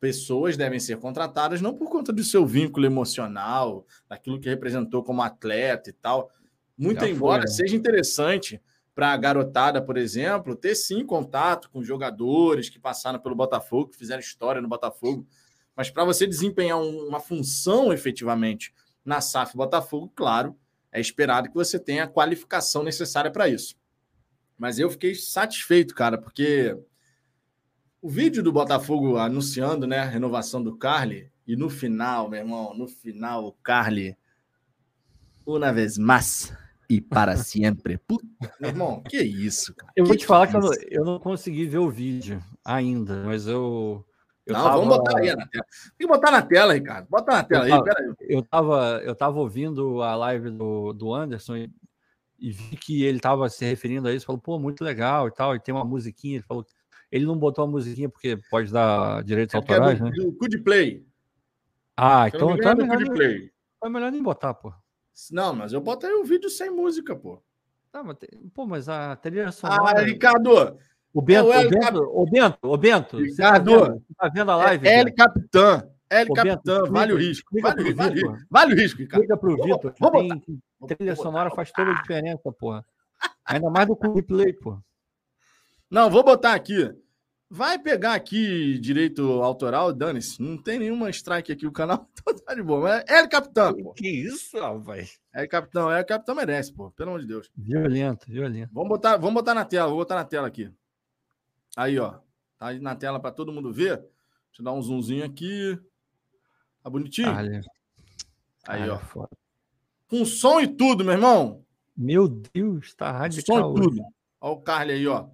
pessoas 0.00 0.56
devem 0.56 0.78
ser 0.78 0.98
contratadas 0.98 1.60
não 1.60 1.74
por 1.74 1.88
conta 1.88 2.12
do 2.12 2.22
seu 2.22 2.46
vínculo 2.46 2.86
emocional, 2.86 3.86
daquilo 4.08 4.40
que 4.40 4.48
representou 4.48 5.02
como 5.02 5.22
atleta 5.22 5.90
e 5.90 5.92
tal. 5.92 6.30
Muito 6.76 7.00
Já 7.00 7.08
embora 7.08 7.42
foi, 7.42 7.50
né? 7.50 7.56
seja 7.56 7.76
interessante 7.76 8.60
para 8.94 9.12
a 9.12 9.16
garotada, 9.16 9.82
por 9.82 9.96
exemplo, 9.96 10.56
ter 10.56 10.74
sim 10.74 11.04
contato 11.04 11.70
com 11.70 11.82
jogadores 11.82 12.68
que 12.68 12.78
passaram 12.78 13.18
pelo 13.18 13.34
Botafogo, 13.34 13.90
que 13.90 13.96
fizeram 13.96 14.20
história 14.20 14.60
no 14.60 14.68
Botafogo. 14.68 15.26
Mas 15.74 15.90
para 15.90 16.04
você 16.04 16.26
desempenhar 16.26 16.80
uma 16.80 17.20
função 17.20 17.92
efetivamente 17.92 18.72
na 19.04 19.20
SAF 19.20 19.54
Botafogo, 19.54 20.10
claro, 20.14 20.56
é 20.90 20.98
esperado 20.98 21.48
que 21.48 21.54
você 21.54 21.78
tenha 21.78 22.04
a 22.04 22.08
qualificação 22.08 22.82
necessária 22.82 23.30
para 23.30 23.48
isso. 23.48 23.76
Mas 24.58 24.78
eu 24.78 24.88
fiquei 24.88 25.14
satisfeito, 25.14 25.94
cara, 25.94 26.16
porque 26.16 26.74
o 28.06 28.08
vídeo 28.08 28.40
do 28.40 28.52
Botafogo 28.52 29.16
anunciando 29.16 29.84
né, 29.84 29.98
a 29.98 30.04
renovação 30.04 30.62
do 30.62 30.76
Carly, 30.76 31.28
e 31.44 31.56
no 31.56 31.68
final, 31.68 32.30
meu 32.30 32.38
irmão, 32.38 32.72
no 32.72 32.86
final, 32.86 33.44
o 33.46 33.52
Carly, 33.52 34.16
uma 35.44 35.72
vez 35.72 35.98
mais 35.98 36.56
e 36.88 37.00
para 37.00 37.34
sempre. 37.36 37.98
Puta, 37.98 38.24
meu 38.60 38.70
irmão, 38.70 39.02
que 39.02 39.20
isso, 39.20 39.74
cara. 39.74 39.92
Eu 39.96 40.04
que 40.04 40.08
vou 40.08 40.16
te 40.16 40.24
falar 40.24 40.46
que, 40.46 40.54
eu, 40.54 40.60
não, 40.60 40.70
eu 40.88 41.04
não 41.04 41.18
consegui 41.18 41.66
ver 41.66 41.78
o 41.78 41.90
vídeo 41.90 42.40
ainda, 42.64 43.24
mas 43.24 43.48
eu. 43.48 44.06
eu 44.46 44.54
não, 44.54 44.62
tava... 44.62 44.76
vamos 44.76 44.96
botar 44.98 45.18
aí 45.18 45.34
na 45.34 45.46
tela. 45.48 45.66
Tem 45.98 46.06
que 46.06 46.06
botar 46.06 46.30
na 46.30 46.42
tela, 46.42 46.74
Ricardo. 46.74 47.08
Bota 47.10 47.32
na 47.32 47.42
tela 47.42 47.68
eu 47.68 47.74
aí, 47.74 47.82
peraí. 47.82 48.14
Eu 48.20 48.42
tava, 48.42 49.00
eu 49.04 49.16
tava 49.16 49.40
ouvindo 49.40 50.00
a 50.00 50.14
live 50.14 50.50
do, 50.50 50.92
do 50.92 51.12
Anderson 51.12 51.56
e 51.56 51.72
e 52.38 52.50
vi 52.50 52.76
que 52.76 53.02
ele 53.02 53.16
estava 53.16 53.48
se 53.48 53.64
referindo 53.64 54.08
a 54.08 54.12
isso, 54.12 54.26
falou, 54.26 54.40
pô, 54.40 54.58
muito 54.58 54.84
legal 54.84 55.26
e 55.26 55.30
tal, 55.32 55.56
e 55.56 55.60
tem 55.60 55.74
uma 55.74 55.84
musiquinha, 55.84 56.36
ele 56.36 56.44
falou, 56.44 56.66
ele 57.16 57.26
não 57.26 57.36
botou 57.36 57.64
a 57.64 57.66
musiquinha 57.66 58.08
porque 58.08 58.38
pode 58.50 58.72
dar 58.72 59.22
direitos 59.24 59.54
é, 59.54 59.58
é 59.58 59.60
autorais, 59.60 60.00
é 60.00 60.02
do, 60.02 60.04
né? 60.04 60.10
Do 60.10 60.32
Good 60.32 60.58
Play. 60.58 61.06
Ah, 61.96 62.28
então, 62.28 62.54
então 62.54 62.72
é, 62.72 62.74
melhor, 62.74 63.14
play. 63.14 63.50
é 63.82 63.88
melhor 63.88 64.12
nem 64.12 64.22
botar, 64.22 64.54
pô. 64.54 64.72
Não, 65.30 65.54
mas 65.54 65.72
eu 65.72 65.80
botei 65.80 66.14
um 66.14 66.24
vídeo 66.24 66.50
sem 66.50 66.70
música, 66.70 67.16
pô. 67.16 67.42
Tá, 67.90 68.04
mas, 68.04 68.18
pô, 68.52 68.66
mas 68.66 68.88
a 68.88 69.16
trilha 69.16 69.50
sonora... 69.50 70.00
Ah, 70.00 70.02
Ricardo! 70.02 70.76
O 71.14 71.22
Bento, 71.22 71.50
é 71.50 71.64
o, 71.64 71.66
o, 71.66 71.70
Bento, 71.70 71.80
Cap... 71.80 71.96
o 71.96 72.26
Bento, 72.26 72.58
o 72.62 72.76
Bento, 72.76 73.16
Ricardo, 73.16 73.70
você 73.70 73.76
tá 73.76 73.88
vendo, 73.88 74.02
tá 74.18 74.28
vendo 74.28 74.50
a 74.50 74.56
live? 74.56 74.86
É, 74.86 75.00
L 75.00 75.12
Capitã. 75.14 75.88
L 76.10 76.34
Capitã, 76.34 76.82
vale 76.90 77.12
o 77.14 77.16
risco. 77.16 77.58
Vale, 77.58 77.94
vale, 77.94 78.22
vale, 78.50 78.74
o 78.74 78.76
risco, 78.76 79.00
Ricardo. 79.00 79.22
Liga 79.22 79.36
pro 79.38 79.56
Vitor, 79.56 79.94
Trilha 80.86 81.16
sonora 81.16 81.50
faz 81.50 81.72
toda 81.72 81.90
a 81.90 81.94
diferença, 82.02 82.52
porra. 82.52 82.84
Ainda 83.46 83.70
mais 83.70 83.86
do 83.86 83.98
replay, 84.14 84.52
pô. 84.52 84.78
Não, 85.90 86.10
vou 86.10 86.22
botar 86.22 86.52
aqui. 86.52 86.92
Vai 87.48 87.78
pegar 87.78 88.14
aqui 88.14 88.76
direito 88.78 89.22
autoral, 89.40 89.92
dane-se. 89.92 90.42
Não 90.42 90.60
tem 90.60 90.80
nenhuma 90.80 91.10
strike 91.10 91.52
aqui, 91.52 91.64
o 91.66 91.72
canal 91.72 92.08
então 92.12 92.34
tá 92.44 92.54
de 92.54 92.62
boa. 92.62 92.80
Mas 92.80 93.04
é 93.08 93.26
capitão, 93.28 93.72
pô. 93.72 93.92
Que 93.92 94.08
isso, 94.08 94.58
rapaz? 94.58 95.20
É 95.32 95.46
capitão, 95.46 95.90
é 95.92 96.02
capitão 96.02 96.34
merece, 96.34 96.72
pô. 96.72 96.90
Pelo 96.90 97.10
amor 97.10 97.20
de 97.20 97.28
Deus. 97.28 97.48
Violento, 97.56 98.26
violento. 98.26 98.70
Vamos 98.72 98.88
botar, 98.88 99.16
vamos 99.16 99.34
botar 99.34 99.54
na 99.54 99.64
tela, 99.64 99.88
vou 99.88 99.98
botar 99.98 100.16
na 100.16 100.24
tela 100.24 100.48
aqui. 100.48 100.72
Aí, 101.76 101.98
ó. 101.98 102.18
Tá 102.58 102.68
aí 102.68 102.80
na 102.80 102.96
tela 102.96 103.20
para 103.20 103.30
todo 103.30 103.52
mundo 103.52 103.72
ver. 103.72 103.96
Deixa 103.96 104.60
eu 104.60 104.64
dar 104.64 104.72
um 104.72 104.82
zoomzinho 104.82 105.24
aqui. 105.24 105.78
Tá 106.82 106.90
bonitinho? 106.90 107.28
Caralho. 107.28 107.60
Aí, 108.66 108.88
ó. 108.88 108.98
Foda. 108.98 109.30
Com 110.08 110.24
som 110.24 110.60
e 110.60 110.66
tudo, 110.66 111.04
meu 111.04 111.14
irmão. 111.14 111.64
Meu 111.96 112.28
Deus, 112.28 112.94
tá 112.94 113.12
radical. 113.12 113.56
Som 113.56 113.70
e 113.70 113.80
tudo. 113.82 114.02
Olha 114.40 114.52
o 114.52 114.60
Carly 114.60 114.92
aí, 114.92 115.06
ó. 115.06 115.28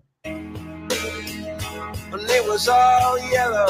It 2.14 2.44
was 2.46 2.68
all 2.68 3.18
yellow. 3.31 3.66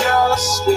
Your 0.00 0.36
skin, 0.38 0.76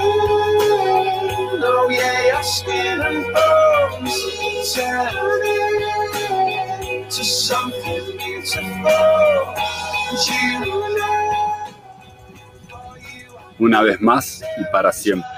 oh 1.63 1.87
yeah, 1.89 2.27
your 2.27 2.43
skin 2.43 3.01
and 3.01 3.25
bones 3.33 4.75
turning 4.75 5.85
to 7.09 7.23
something 7.23 8.17
beautiful. 8.17 9.55
You 10.27 10.75
una 13.59 13.81
vez 13.81 14.01
más 14.01 14.43
y 14.57 14.63
para 14.71 14.91
siempre. 14.91 15.34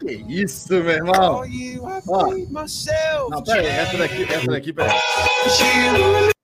Que 0.00 0.12
isso, 0.12 0.70
meu 0.70 0.88
irmão! 0.88 1.42
Ó, 2.08 2.34
não, 3.28 3.42
peraí, 3.44 3.66
essa 3.66 3.98
daqui, 3.98 4.22
essa 4.24 4.46
daqui, 4.46 4.72
peraí. 4.72 4.98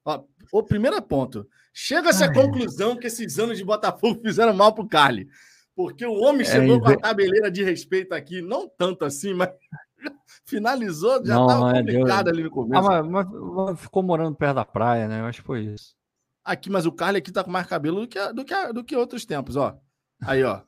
Ó, 0.04 0.24
o 0.52 0.62
primeiro 0.62 1.00
ponto. 1.00 1.48
Chega-se 1.72 2.22
à 2.22 2.32
conclusão 2.32 2.96
que 2.96 3.06
esses 3.06 3.38
anos 3.38 3.56
de 3.56 3.64
Botafogo 3.64 4.20
fizeram 4.22 4.54
mal 4.54 4.74
pro 4.74 4.86
Carly. 4.86 5.28
Porque 5.74 6.06
o 6.06 6.20
homem 6.20 6.42
é, 6.42 6.44
chegou 6.44 6.76
é, 6.76 6.80
com 6.80 6.88
a 6.88 6.96
tabeleira 6.96 7.50
de 7.50 7.62
respeito 7.62 8.14
aqui, 8.14 8.40
não 8.40 8.66
tanto 8.66 9.04
assim, 9.04 9.34
mas 9.34 9.50
finalizou, 10.44 11.24
já 11.24 11.40
estava 11.40 11.72
complicado 11.74 12.24
Deus. 12.24 12.34
ali 12.34 12.42
no 12.42 12.50
começo. 12.50 12.90
Ah, 12.90 13.02
mas, 13.02 13.26
mas, 13.30 13.80
ficou 13.80 14.02
morando 14.02 14.36
perto 14.36 14.54
da 14.54 14.64
praia, 14.64 15.08
né? 15.08 15.20
Eu 15.20 15.26
acho 15.26 15.40
que 15.40 15.46
foi 15.46 15.64
isso. 15.64 15.94
Aqui, 16.44 16.70
mas 16.70 16.86
o 16.86 16.92
Carly 16.92 17.18
aqui 17.18 17.32
tá 17.32 17.42
com 17.42 17.50
mais 17.50 17.66
cabelo 17.66 18.00
do 18.00 18.08
que, 18.08 18.32
do 18.32 18.44
que, 18.44 18.72
do 18.72 18.84
que 18.84 18.96
outros 18.96 19.26
tempos, 19.26 19.56
ó. 19.56 19.78
Aí, 20.22 20.42
ó. 20.44 20.62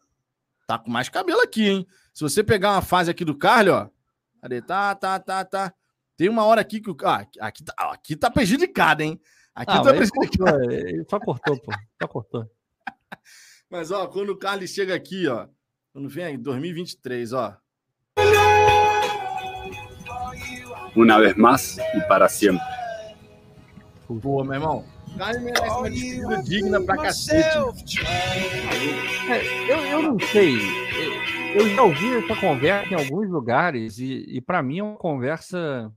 Tá 0.67 0.79
com 0.79 0.91
mais 0.91 1.09
cabelo 1.09 1.41
aqui, 1.41 1.67
hein? 1.67 1.87
Se 2.19 2.25
você 2.25 2.43
pegar 2.43 2.73
uma 2.73 2.83
fase 2.83 3.09
aqui 3.09 3.25
do 3.25 3.33
Carly, 3.33 3.71
ó. 3.71 3.87
Cadê? 4.43 4.61
Tá, 4.61 4.93
tá, 4.93 5.21
tá, 5.21 5.45
tá. 5.45 5.73
Tem 6.17 6.29
uma 6.29 6.45
hora 6.45 6.61
aqui 6.61 6.81
que 6.81 6.91
o. 6.91 6.97
Ah, 7.05 7.25
aqui 7.39 7.63
tá, 7.63 7.73
aqui 7.79 8.17
tá 8.17 8.29
prejudicado, 8.29 9.05
hein? 9.05 9.21
Aqui 9.55 9.71
ah, 9.73 9.83
tá 9.83 9.95
prejudicado. 9.95 10.51
Cortou, 10.51 10.71
ele 10.73 11.07
só 11.09 11.21
cortou, 11.21 11.61
pô. 11.61 11.73
Só 12.03 12.09
cortou. 12.09 12.51
Mas, 13.71 13.93
ó, 13.93 14.09
quando 14.09 14.31
o 14.31 14.37
Carly 14.37 14.67
chega 14.67 14.97
aqui, 14.97 15.29
ó. 15.29 15.47
Quando 15.93 16.09
vem 16.09 16.25
aí, 16.25 16.37
2023, 16.37 17.33
ó. 17.35 17.57
Uma 20.97 21.21
vez 21.21 21.37
mais 21.37 21.79
e 21.79 22.01
para 22.09 22.29
sempre. 22.29 22.67
Boa, 24.09 24.43
meu 24.43 24.55
irmão. 24.55 24.85
Carly 25.17 25.39
merece 25.39 25.69
uma 25.69 25.89
despedida 25.89 26.43
digna 26.43 26.81
pra 26.81 26.97
cacete. 26.97 28.01
É, 29.31 29.73
eu, 29.73 29.79
eu 29.87 30.03
não 30.03 30.19
sei. 30.19 30.57
Eu 30.57 31.38
já 31.79 31.83
ouvi 31.83 32.17
essa 32.17 32.41
conversa 32.41 32.93
em 32.93 32.97
alguns 32.97 33.31
lugares 33.31 33.99
e, 33.99 34.25
e 34.29 34.41
para 34.41 34.63
mim 34.63 34.79
é 34.79 34.83
uma 34.83 34.97
conversa. 34.97 35.93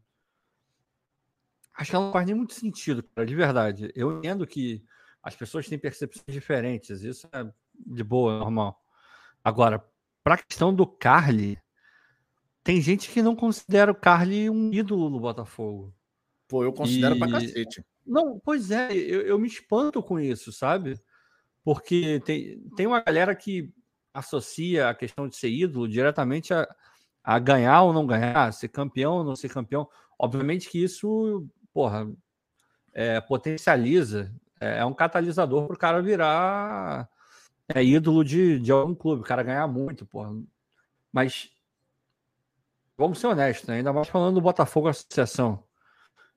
Acho 1.73 1.89
que 1.89 1.95
ela 1.95 2.05
não 2.05 2.13
faz 2.13 2.25
nem 2.25 2.35
muito 2.35 2.53
sentido, 2.53 3.03
cara, 3.03 3.25
de 3.25 3.35
verdade. 3.35 3.91
Eu 3.95 4.19
entendo 4.19 4.45
que 4.45 4.83
as 5.21 5.35
pessoas 5.35 5.67
têm 5.67 5.77
percepções 5.77 6.25
diferentes, 6.27 7.01
isso 7.01 7.27
é 7.31 7.45
de 7.73 8.03
boa, 8.03 8.39
normal. 8.39 8.81
Agora, 9.43 9.83
para 10.23 10.35
a 10.35 10.37
questão 10.37 10.73
do 10.73 10.85
Carly, 10.85 11.59
tem 12.63 12.79
gente 12.79 13.09
que 13.09 13.21
não 13.21 13.35
considera 13.35 13.91
o 13.91 13.95
Carly 13.95 14.49
um 14.49 14.71
ídolo 14.71 15.09
no 15.09 15.19
Botafogo. 15.19 15.93
Pô, 16.47 16.63
eu 16.63 16.73
considero 16.73 17.15
e... 17.15 17.19
pra 17.19 17.29
cacete. 17.29 17.83
Não, 18.05 18.39
pois 18.39 18.71
é, 18.71 18.91
eu, 18.93 19.21
eu 19.21 19.39
me 19.39 19.47
espanto 19.47 20.01
com 20.01 20.19
isso, 20.19 20.51
sabe? 20.51 20.99
Porque 21.63 22.19
tem, 22.25 22.59
tem 22.75 22.87
uma 22.87 23.01
galera 23.01 23.35
que 23.35 23.71
associa 24.13 24.89
a 24.89 24.95
questão 24.95 25.27
de 25.27 25.35
ser 25.35 25.49
ídolo 25.49 25.87
diretamente 25.87 26.53
a, 26.53 26.67
a 27.23 27.39
ganhar 27.39 27.83
ou 27.83 27.93
não 27.93 28.05
ganhar, 28.05 28.51
ser 28.53 28.69
campeão 28.69 29.17
ou 29.17 29.23
não 29.23 29.35
ser 29.35 29.49
campeão. 29.49 29.87
Obviamente 30.17 30.69
que 30.69 30.83
isso, 30.83 31.47
porra, 31.73 32.09
é, 32.93 33.21
potencializa, 33.21 34.33
é, 34.59 34.79
é 34.79 34.85
um 34.85 34.93
catalisador 34.93 35.67
para 35.67 35.75
o 35.75 35.79
cara 35.79 36.01
virar 36.01 37.09
é, 37.73 37.83
ídolo 37.83 38.23
de, 38.23 38.59
de 38.59 38.71
algum 38.71 38.93
clube, 38.93 39.21
o 39.21 39.25
cara 39.25 39.43
ganhar 39.43 39.67
muito, 39.67 40.05
porra. 40.05 40.31
Mas 41.11 41.49
vamos 42.97 43.19
ser 43.19 43.27
honestos, 43.27 43.67
né? 43.67 43.77
ainda 43.77 43.93
mais 43.93 44.07
falando 44.07 44.35
do 44.35 44.41
Botafogo 44.41 44.87
Associação. 44.87 45.63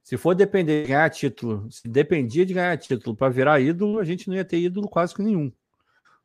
Se 0.03 0.17
for 0.19 0.35
depender 0.35 0.83
de 0.83 0.89
ganhar 0.89 1.09
título, 1.11 1.71
se 1.71 1.89
dependia 1.89 2.45
de 2.45 2.53
ganhar 2.53 2.77
título 2.77 3.17
para 3.17 3.33
virar 3.33 3.61
ídolo, 3.61 3.99
a 3.99 4.05
gente 4.05 4.29
não 4.29 4.37
ia 4.37 4.45
ter 4.45 4.59
ídolo 4.59 4.89
quase 4.89 5.15
que 5.15 5.23
nenhum. 5.23 5.51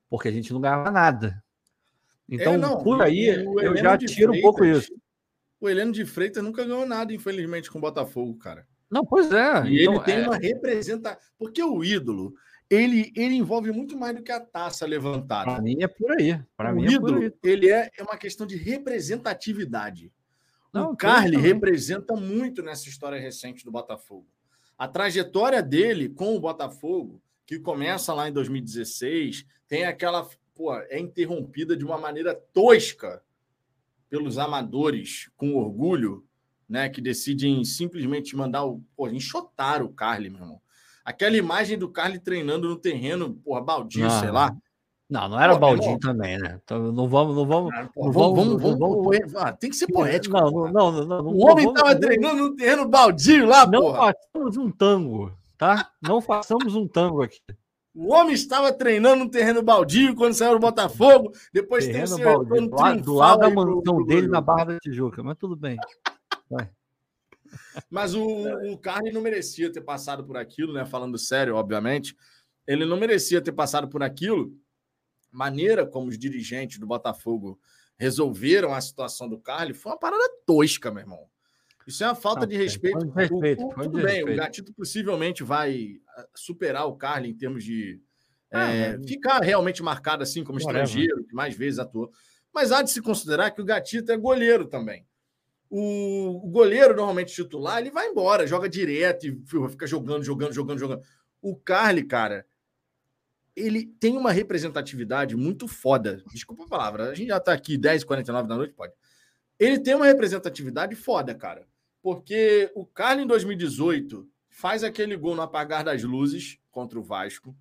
Porque 0.10 0.28
a 0.28 0.32
gente 0.32 0.52
não 0.52 0.62
ganhava 0.62 0.90
nada. 0.90 1.44
Então, 2.28 2.54
é, 2.54 2.58
não, 2.58 2.84
por 2.84 3.02
aí, 3.02 3.28
eu 3.28 3.76
já 3.76 3.98
tiro 3.98 4.14
Freitas, 4.14 4.38
um 4.38 4.42
pouco 4.42 4.66
isso. 4.66 4.94
O 5.60 5.68
Heleno 5.68 5.92
de 5.92 6.06
Freitas 6.06 6.44
nunca 6.44 6.64
ganhou 6.64 6.86
nada, 6.86 7.14
infelizmente, 7.14 7.70
com 7.70 7.80
o 7.80 7.82
Botafogo, 7.82 8.38
cara. 8.38 8.68
Não, 8.90 9.06
pois 9.06 9.32
é. 9.32 9.66
E 9.66 9.82
então, 9.82 9.96
ele 9.96 10.04
tem 10.04 10.16
é... 10.16 10.28
uma 10.28 10.38
representação. 10.38 11.20
Porque 11.38 11.64
o 11.64 11.84
ídolo, 11.84 12.34
ele, 12.70 13.12
ele 13.16 13.36
envolve 13.36 13.72
muito 13.72 13.98
mais 13.98 14.16
do 14.16 14.24
que 14.24 14.32
a 14.32 14.40
taça 14.40 14.86
levantada. 14.86 15.52
Para 15.52 15.62
mim 15.62 15.78
é 15.82 15.88
por 15.88 16.12
aí. 16.12 16.40
Para 16.56 16.74
mim 16.74 16.86
ídolo, 16.86 17.24
é 17.24 17.32
ele 17.44 17.70
é, 17.70 17.90
é 17.98 18.04
uma 18.04 18.18
questão 18.18 18.46
de 18.46 18.56
representatividade. 18.56 20.12
Não, 20.72 20.92
o 20.92 20.98
Carly 20.98 21.38
representa 21.38 22.16
muito 22.16 22.62
nessa 22.62 22.88
história 22.88 23.20
recente 23.20 23.66
do 23.66 23.72
Botafogo. 23.72 24.28
A 24.78 24.88
trajetória 24.88 25.62
dele 25.64 26.10
com 26.10 26.36
o 26.36 26.40
Botafogo, 26.40 27.22
que 27.50 27.58
começa 27.58 28.14
lá 28.14 28.30
em 28.30 28.32
2016, 28.32 29.44
tem 29.68 29.84
aquela. 29.84 30.30
Pô, 30.54 30.72
é 30.72 31.00
interrompida 31.00 31.76
de 31.76 31.84
uma 31.84 31.98
maneira 31.98 32.36
tosca 32.54 33.24
pelos 34.08 34.38
amadores 34.38 35.32
com 35.36 35.56
orgulho, 35.56 36.24
né? 36.70 36.90
Que 36.90 37.02
decidem 37.02 37.66
simplesmente 37.66 38.36
mandar 38.36 38.66
o. 38.66 38.84
Pô, 38.96 39.08
enxotar 39.08 39.82
o 39.82 39.90
Carly, 39.90 40.30
meu 40.30 40.42
irmão. 40.42 40.62
Aquela 41.04 41.36
imagem 41.38 41.76
do 41.76 41.90
Carly 41.90 42.20
treinando 42.20 42.70
no 42.70 42.76
terreno, 42.76 43.34
porra, 43.44 43.62
baldio, 43.62 44.04
não, 44.04 44.20
sei 44.20 44.30
lá. 44.30 44.56
Não, 45.10 45.28
não 45.28 45.42
era 45.42 45.54
Pô, 45.54 45.60
baldinho 45.62 45.98
também, 45.98 46.38
né? 46.38 46.60
Então 46.64 46.92
não 46.92 47.10
vamos, 47.10 47.36
não 47.36 47.48
vamos. 47.48 47.74
Ah, 47.74 47.90
não 47.98 48.12
vamos, 48.12 48.38
vamos, 48.38 48.62
vamos, 48.62 48.80
vamos, 48.80 49.36
ah, 49.38 49.52
tem 49.54 49.72
que 49.72 49.76
ser 49.76 49.88
poético. 49.88 50.38
Não, 50.38 50.52
não, 50.52 50.72
não, 50.72 50.92
não, 50.92 51.24
não, 51.24 51.32
O 51.32 51.50
homem 51.50 51.68
estava 51.68 52.00
treinando 52.00 52.44
no 52.44 52.56
terreno 52.56 52.88
baldio 52.88 53.48
lá, 53.48 53.66
Não 53.66 53.82
porra. 53.82 54.14
façamos 54.14 54.56
um 54.56 54.70
tango, 54.70 55.34
tá? 55.60 55.92
Não 56.02 56.22
façamos 56.22 56.74
um 56.74 56.88
tango 56.88 57.22
aqui. 57.22 57.42
O 57.94 58.14
homem 58.14 58.34
estava 58.34 58.72
treinando 58.72 59.26
no 59.26 59.30
terreno 59.30 59.62
baldio 59.62 60.16
quando 60.16 60.34
saiu 60.34 60.54
do 60.54 60.60
Botafogo. 60.60 61.34
Depois 61.54 61.86
terreno 61.86 62.16
tem 62.16 62.26
o 62.26 62.46
baldio, 62.46 62.70
do, 62.70 62.76
lado, 62.76 63.02
do 63.02 63.14
lado 63.14 63.40
da 63.42 63.50
mansão 63.50 64.06
dele 64.06 64.28
na 64.28 64.40
Barra 64.40 64.66
da 64.66 64.80
Tijuca, 64.80 65.22
mas 65.22 65.38
tudo 65.38 65.58
bem. 65.58 65.78
Vai. 66.50 66.72
Mas 67.90 68.16
o, 68.16 68.24
o 68.72 68.78
Carly 68.78 69.12
não 69.12 69.22
merecia 69.22 69.72
ter 69.72 69.82
passado 69.82 70.24
por 70.24 70.38
aquilo, 70.38 70.72
né? 70.72 70.86
Falando 70.86 71.18
sério, 71.18 71.56
obviamente. 71.56 72.16
Ele 72.66 72.86
não 72.86 72.96
merecia 72.96 73.42
ter 73.42 73.52
passado 73.52 73.90
por 73.90 74.02
aquilo. 74.02 74.54
Maneira 75.30 75.86
como 75.86 76.08
os 76.08 76.18
dirigentes 76.18 76.80
do 76.80 76.88
Botafogo 76.88 77.60
resolveram 77.98 78.74
a 78.74 78.80
situação 78.80 79.28
do 79.28 79.38
Carly 79.38 79.74
foi 79.74 79.92
uma 79.92 80.00
parada 80.00 80.24
tosca, 80.46 80.90
meu 80.90 81.02
irmão. 81.02 81.28
Isso 81.88 82.04
é 82.04 82.08
uma 82.08 82.16
falta 82.16 82.46
de 82.46 82.56
respeito. 82.56 83.00
De 83.00 83.12
respeito 83.12 83.66
o, 83.66 83.70
tudo 83.70 83.98
bem, 83.98 84.18
respeito. 84.18 84.32
o 84.32 84.36
Gatito 84.36 84.74
possivelmente 84.74 85.44
vai 85.44 86.00
ah, 86.16 86.28
superar 86.36 86.88
o 86.88 86.96
Carly 86.96 87.30
em 87.30 87.36
termos 87.36 87.64
de 87.64 88.00
ah, 88.52 88.72
é, 88.72 89.00
ficar 89.08 89.42
realmente 89.42 89.82
marcado 89.82 90.24
assim 90.24 90.44
como 90.44 90.60
estrangeiro, 90.60 91.24
que 91.26 91.34
mais 91.34 91.56
vezes 91.56 91.80
atuou. 91.80 92.12
Mas 92.54 92.72
há 92.72 92.82
de 92.82 92.92
se 92.92 93.02
considerar 93.02 93.52
que 93.52 93.62
o 93.62 93.66
Gatito 93.66 94.12
é 94.12 94.18
goleiro 94.18 94.66
também. 94.66 95.06
O, 95.70 96.48
o 96.48 96.50
goleiro, 96.50 96.96
normalmente 96.96 97.34
titular, 97.34 97.80
ele 97.80 97.92
vai 97.92 98.08
embora, 98.08 98.48
joga 98.48 98.68
direto 98.68 99.28
e 99.28 99.40
fica 99.70 99.86
jogando, 99.86 100.24
jogando, 100.24 100.52
jogando, 100.52 100.80
jogando. 100.80 101.04
O 101.42 101.56
Carly, 101.56 102.04
cara, 102.04 102.46
ele 103.56 103.86
tem 104.00 104.18
uma 104.18 104.32
representatividade 104.32 105.36
muito 105.36 105.68
foda. 105.68 106.24
Desculpa 106.32 106.64
a 106.64 106.68
palavra, 106.68 107.10
a 107.12 107.16
gente 107.16 107.28
já 107.28 107.40
tá 107.40 107.54
aqui 107.54 107.78
10h49 107.78 108.48
da 108.48 108.56
noite, 108.56 108.74
pode. 108.74 108.94
Ele 109.60 109.78
tem 109.78 109.94
uma 109.94 110.06
representatividade 110.06 110.96
foda, 110.96 111.36
cara. 111.36 111.68
Porque 112.02 112.72
o 112.76 112.86
Carly, 112.86 113.24
em 113.24 113.28
2018, 113.28 114.28
faz 114.50 114.84
aquele 114.84 115.16
gol 115.16 115.36
no 115.36 115.42
apagar 115.42 115.84
das 115.84 116.04
luzes 116.04 116.60
contra 116.72 117.00
o 117.00 117.04
Vasco. 117.04 117.56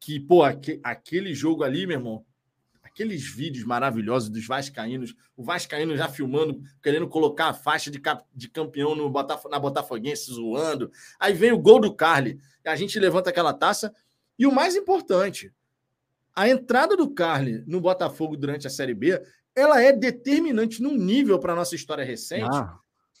Que, 0.00 0.20
pô, 0.20 0.42
aquele 0.44 1.34
jogo 1.34 1.64
ali, 1.64 1.86
meu 1.86 1.98
irmão, 1.98 2.24
aqueles 2.82 3.24
vídeos 3.24 3.64
maravilhosos 3.64 4.28
dos 4.28 4.44
Vascaínos, 4.44 5.14
o 5.36 5.44
Vascaíno 5.44 5.96
já 5.96 6.08
filmando, 6.08 6.60
querendo 6.82 7.06
colocar 7.06 7.48
a 7.48 7.54
faixa 7.54 7.90
de, 7.90 8.00
cap, 8.00 8.24
de 8.34 8.48
campeão 8.48 8.96
no 8.96 9.08
Botaf 9.08 9.48
na 9.48 9.58
Botafoguense, 9.58 10.32
zoando. 10.32 10.90
Aí 11.18 11.32
vem 11.32 11.52
o 11.52 11.58
gol 11.58 11.80
do 11.80 11.94
Carly, 11.94 12.40
a 12.64 12.74
gente 12.74 12.98
levanta 12.98 13.30
aquela 13.30 13.54
taça. 13.54 13.94
E 14.36 14.46
o 14.46 14.52
mais 14.52 14.74
importante, 14.74 15.52
a 16.34 16.48
entrada 16.48 16.96
do 16.96 17.10
Carly 17.10 17.64
no 17.66 17.80
Botafogo 17.80 18.36
durante 18.36 18.66
a 18.66 18.70
Série 18.70 18.94
B, 18.94 19.20
ela 19.54 19.82
é 19.82 19.92
determinante 19.92 20.82
num 20.82 20.96
nível 20.96 21.38
para 21.38 21.54
nossa 21.54 21.74
história 21.74 22.04
recente. 22.04 22.48
Ah, 22.52 22.78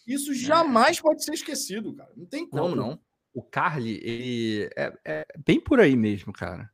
Isso 0.08 0.32
é. 0.32 0.34
jamais 0.34 0.98
é. 0.98 1.02
pode 1.02 1.22
ser 1.22 1.34
esquecido, 1.34 1.94
cara. 1.94 2.10
Não 2.16 2.24
tem 2.24 2.48
como, 2.48 2.74
não. 2.74 2.88
não. 2.88 3.00
O 3.34 3.42
Carly, 3.42 4.00
ele 4.02 4.70
é, 4.74 4.98
é 5.04 5.26
bem 5.46 5.60
por 5.60 5.78
aí 5.78 5.94
mesmo, 5.94 6.32
cara. 6.32 6.70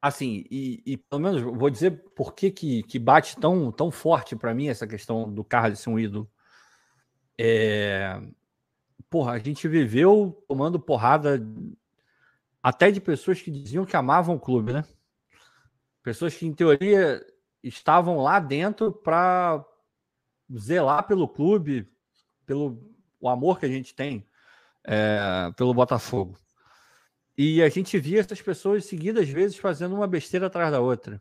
Assim, 0.00 0.44
e, 0.50 0.82
e, 0.86 0.96
pelo 0.96 1.20
menos 1.20 1.42
vou 1.42 1.68
dizer 1.68 2.02
por 2.14 2.34
que, 2.34 2.50
que, 2.50 2.82
que 2.84 2.98
bate 2.98 3.36
tão, 3.36 3.70
tão 3.70 3.90
forte 3.90 4.34
para 4.34 4.54
mim 4.54 4.68
essa 4.68 4.86
questão 4.86 5.30
do 5.32 5.44
Carlos 5.44 5.80
ser 5.80 5.90
um 5.90 5.98
ídolo. 5.98 6.30
É... 7.38 8.20
Porra, 9.10 9.32
a 9.32 9.38
gente 9.38 9.68
viveu 9.68 10.42
tomando 10.48 10.80
porrada 10.80 11.40
até 12.62 12.90
de 12.90 13.00
pessoas 13.00 13.40
que 13.40 13.50
diziam 13.50 13.84
que 13.84 13.96
amavam 13.96 14.36
o 14.36 14.40
clube, 14.40 14.72
né? 14.72 14.84
Pessoas 16.02 16.34
que, 16.34 16.46
em 16.46 16.54
teoria, 16.54 17.24
estavam 17.62 18.18
lá 18.18 18.38
dentro 18.40 18.92
para 18.92 19.64
zelar 20.54 21.06
pelo 21.06 21.28
clube, 21.28 21.88
pelo 22.44 22.94
o 23.20 23.28
amor 23.28 23.58
que 23.58 23.66
a 23.66 23.68
gente 23.68 23.94
tem 23.94 24.26
é, 24.84 25.50
pelo 25.56 25.74
Botafogo. 25.74 26.38
E 27.36 27.62
a 27.62 27.68
gente 27.68 27.98
via 27.98 28.20
essas 28.20 28.40
pessoas 28.40 28.86
seguidas 28.86 29.28
vezes 29.28 29.56
fazendo 29.56 29.94
uma 29.94 30.06
besteira 30.06 30.46
atrás 30.46 30.70
da 30.70 30.80
outra. 30.80 31.20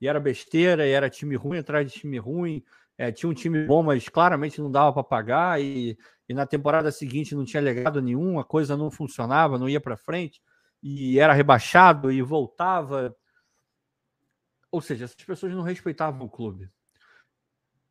E 0.00 0.06
era 0.06 0.20
besteira, 0.20 0.86
e 0.86 0.90
era 0.90 1.10
time 1.10 1.34
ruim 1.34 1.58
atrás 1.58 1.90
de 1.90 1.98
time 1.98 2.18
ruim. 2.18 2.62
É, 2.96 3.10
tinha 3.10 3.28
um 3.28 3.34
time 3.34 3.64
bom, 3.66 3.82
mas 3.82 4.08
claramente 4.08 4.60
não 4.60 4.70
dava 4.70 4.92
para 4.92 5.02
pagar. 5.02 5.60
E, 5.60 5.98
e, 6.28 6.34
na 6.34 6.46
temporada 6.46 6.92
seguinte 6.92 7.34
não 7.34 7.44
tinha 7.44 7.62
legado 7.62 8.00
nenhum, 8.00 8.38
a 8.38 8.44
coisa 8.44 8.76
não 8.76 8.90
funcionava, 8.90 9.58
não 9.58 9.68
ia 9.68 9.80
para 9.80 9.96
frente. 9.96 10.40
E 10.82 11.18
era 11.18 11.32
rebaixado 11.32 12.12
e 12.12 12.22
voltava. 12.22 13.16
Ou 14.70 14.80
seja, 14.80 15.04
essas 15.04 15.16
pessoas 15.16 15.52
não 15.52 15.62
respeitavam 15.62 16.26
o 16.26 16.30
clube. 16.30 16.70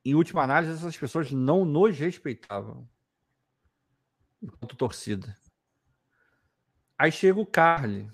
Em 0.05 0.15
última 0.15 0.43
análise, 0.43 0.73
essas 0.73 0.97
pessoas 0.97 1.31
não 1.31 1.63
nos 1.63 1.97
respeitavam 1.97 2.87
enquanto 4.41 4.75
torcida. 4.75 5.35
Aí 6.97 7.11
chega 7.11 7.39
o 7.39 7.45
Carly. 7.45 8.09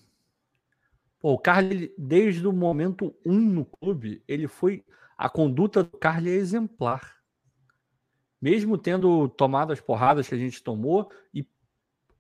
Pô, 1.20 1.34
o 1.34 1.40
Carly, 1.40 1.94
desde 1.98 2.48
o 2.48 2.54
momento 2.54 3.16
um 3.26 3.40
no 3.40 3.66
clube, 3.66 4.24
ele 4.28 4.48
foi. 4.48 4.86
A 5.18 5.30
conduta 5.30 5.84
do 5.84 5.98
Carly 5.98 6.30
é 6.30 6.36
exemplar. 6.36 7.18
Mesmo 8.42 8.78
tendo 8.78 9.28
tomado 9.28 9.74
as 9.74 9.82
porradas 9.82 10.28
que 10.28 10.36
a 10.36 10.38
gente 10.38 10.64
tomou, 10.64 11.12
e 11.34 11.46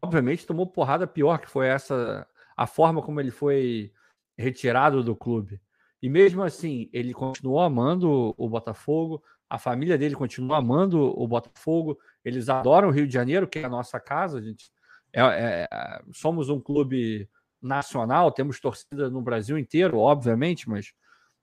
obviamente 0.01 0.45
tomou 0.45 0.67
porrada 0.67 1.07
pior, 1.07 1.37
que 1.37 1.49
foi 1.49 1.67
essa 1.67 2.27
a 2.57 2.67
forma 2.67 3.01
como 3.01 3.21
ele 3.21 3.31
foi 3.31 3.93
retirado 4.37 5.01
do 5.01 5.15
clube. 5.15 5.61
E 6.01 6.09
mesmo 6.09 6.43
assim, 6.43 6.89
ele 6.91 7.13
continuou 7.13 7.61
amando 7.61 8.33
o 8.37 8.49
Botafogo, 8.49 9.23
a 9.49 9.57
família 9.57 9.97
dele 9.97 10.15
continua 10.15 10.57
amando 10.57 11.01
o 11.19 11.27
Botafogo, 11.27 11.97
eles 12.23 12.49
adoram 12.49 12.89
o 12.89 12.91
Rio 12.91 13.07
de 13.07 13.13
Janeiro, 13.13 13.47
que 13.47 13.59
é 13.59 13.65
a 13.65 13.69
nossa 13.69 13.99
casa, 13.99 14.41
gente 14.41 14.71
é, 15.13 15.67
é, 15.71 16.01
somos 16.13 16.49
um 16.49 16.59
clube 16.59 17.27
nacional, 17.61 18.31
temos 18.31 18.59
torcida 18.59 19.09
no 19.09 19.21
Brasil 19.21 19.57
inteiro, 19.57 19.97
obviamente, 19.97 20.69
mas 20.69 20.93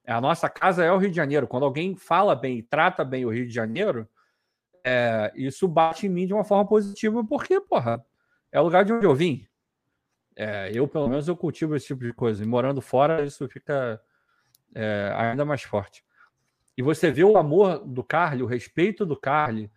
a 0.06 0.20
nossa 0.20 0.48
casa 0.48 0.84
é 0.84 0.92
o 0.92 0.98
Rio 0.98 1.10
de 1.10 1.16
Janeiro. 1.16 1.48
Quando 1.48 1.64
alguém 1.64 1.96
fala 1.96 2.34
bem 2.34 2.58
e 2.58 2.62
trata 2.62 3.04
bem 3.04 3.24
o 3.24 3.30
Rio 3.30 3.46
de 3.46 3.52
Janeiro, 3.52 4.08
é, 4.84 5.32
isso 5.34 5.66
bate 5.66 6.06
em 6.06 6.10
mim 6.10 6.26
de 6.26 6.32
uma 6.32 6.44
forma 6.44 6.66
positiva, 6.66 7.24
porque, 7.24 7.60
porra, 7.60 8.04
é 8.52 8.60
o 8.60 8.64
lugar 8.64 8.84
de 8.84 8.92
onde 8.92 9.04
eu 9.04 9.14
vim. 9.14 9.46
É, 10.36 10.70
eu, 10.72 10.86
pelo 10.86 11.08
menos, 11.08 11.26
eu 11.26 11.36
cultivo 11.36 11.74
esse 11.74 11.86
tipo 11.86 12.04
de 12.04 12.12
coisa. 12.12 12.44
E 12.44 12.46
morando 12.46 12.80
fora, 12.80 13.24
isso 13.24 13.48
fica 13.48 14.00
é, 14.74 15.12
ainda 15.16 15.44
mais 15.44 15.62
forte. 15.62 16.04
E 16.76 16.82
você 16.82 17.10
vê 17.10 17.24
o 17.24 17.38
amor 17.38 17.78
do 17.86 18.04
Carly, 18.04 18.42
o 18.42 18.46
respeito 18.46 19.06
do 19.06 19.16
Carly, 19.16 19.70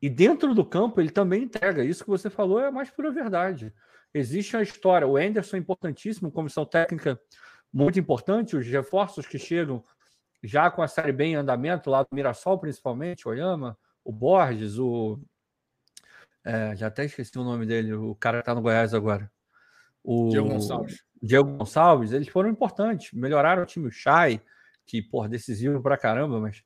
e 0.00 0.08
dentro 0.08 0.54
do 0.54 0.64
campo 0.64 1.00
ele 1.00 1.10
também 1.10 1.42
entrega. 1.42 1.84
Isso 1.84 2.04
que 2.04 2.10
você 2.10 2.30
falou 2.30 2.60
é 2.60 2.68
a 2.68 2.72
mais 2.72 2.90
pura 2.90 3.10
verdade. 3.10 3.72
Existe 4.12 4.56
uma 4.56 4.62
história. 4.62 5.06
O 5.06 5.16
Anderson 5.16 5.56
é 5.56 5.58
importantíssimo, 5.58 6.30
comissão 6.30 6.64
técnica 6.64 7.20
muito 7.72 7.98
importante, 7.98 8.56
os 8.56 8.66
reforços 8.66 9.26
que 9.26 9.38
chegam 9.38 9.82
já 10.42 10.70
com 10.70 10.82
a 10.82 10.88
Série 10.88 11.12
B 11.12 11.24
em 11.24 11.34
andamento, 11.34 11.90
lá 11.90 12.02
do 12.02 12.08
Mirassol 12.12 12.58
principalmente, 12.58 13.26
o 13.26 13.30
Oyama, 13.30 13.76
o 14.04 14.12
Borges, 14.12 14.78
o. 14.78 15.20
É, 16.44 16.76
já 16.76 16.86
até 16.86 17.04
esqueci 17.04 17.36
o 17.38 17.44
nome 17.44 17.66
dele, 17.66 17.92
o 17.92 18.14
cara 18.14 18.38
que 18.38 18.42
está 18.42 18.54
no 18.54 18.62
Goiás 18.62 18.94
agora. 18.94 19.30
O 20.02 20.28
Diego 20.28 20.48
Gonçalves. 20.48 21.04
Diego 21.20 21.56
Gonçalves, 21.56 22.12
eles 22.12 22.28
foram 22.28 22.48
importantes, 22.48 23.12
melhoraram 23.12 23.64
o 23.64 23.66
time, 23.66 23.88
o 23.88 23.90
Chay, 23.90 24.40
que, 24.86 25.02
por 25.02 25.28
decisivo 25.28 25.82
pra 25.82 25.98
caramba, 25.98 26.40
mas 26.40 26.62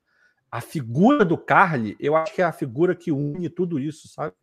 a 0.51 0.59
figura 0.59 1.23
do 1.23 1.37
Carly, 1.37 1.95
eu 1.99 2.15
acho 2.15 2.33
que 2.35 2.41
é 2.41 2.45
a 2.45 2.51
figura 2.51 2.93
que 2.93 3.11
une 3.11 3.49
tudo 3.49 3.79
isso, 3.79 4.07
sabe? 4.09 4.35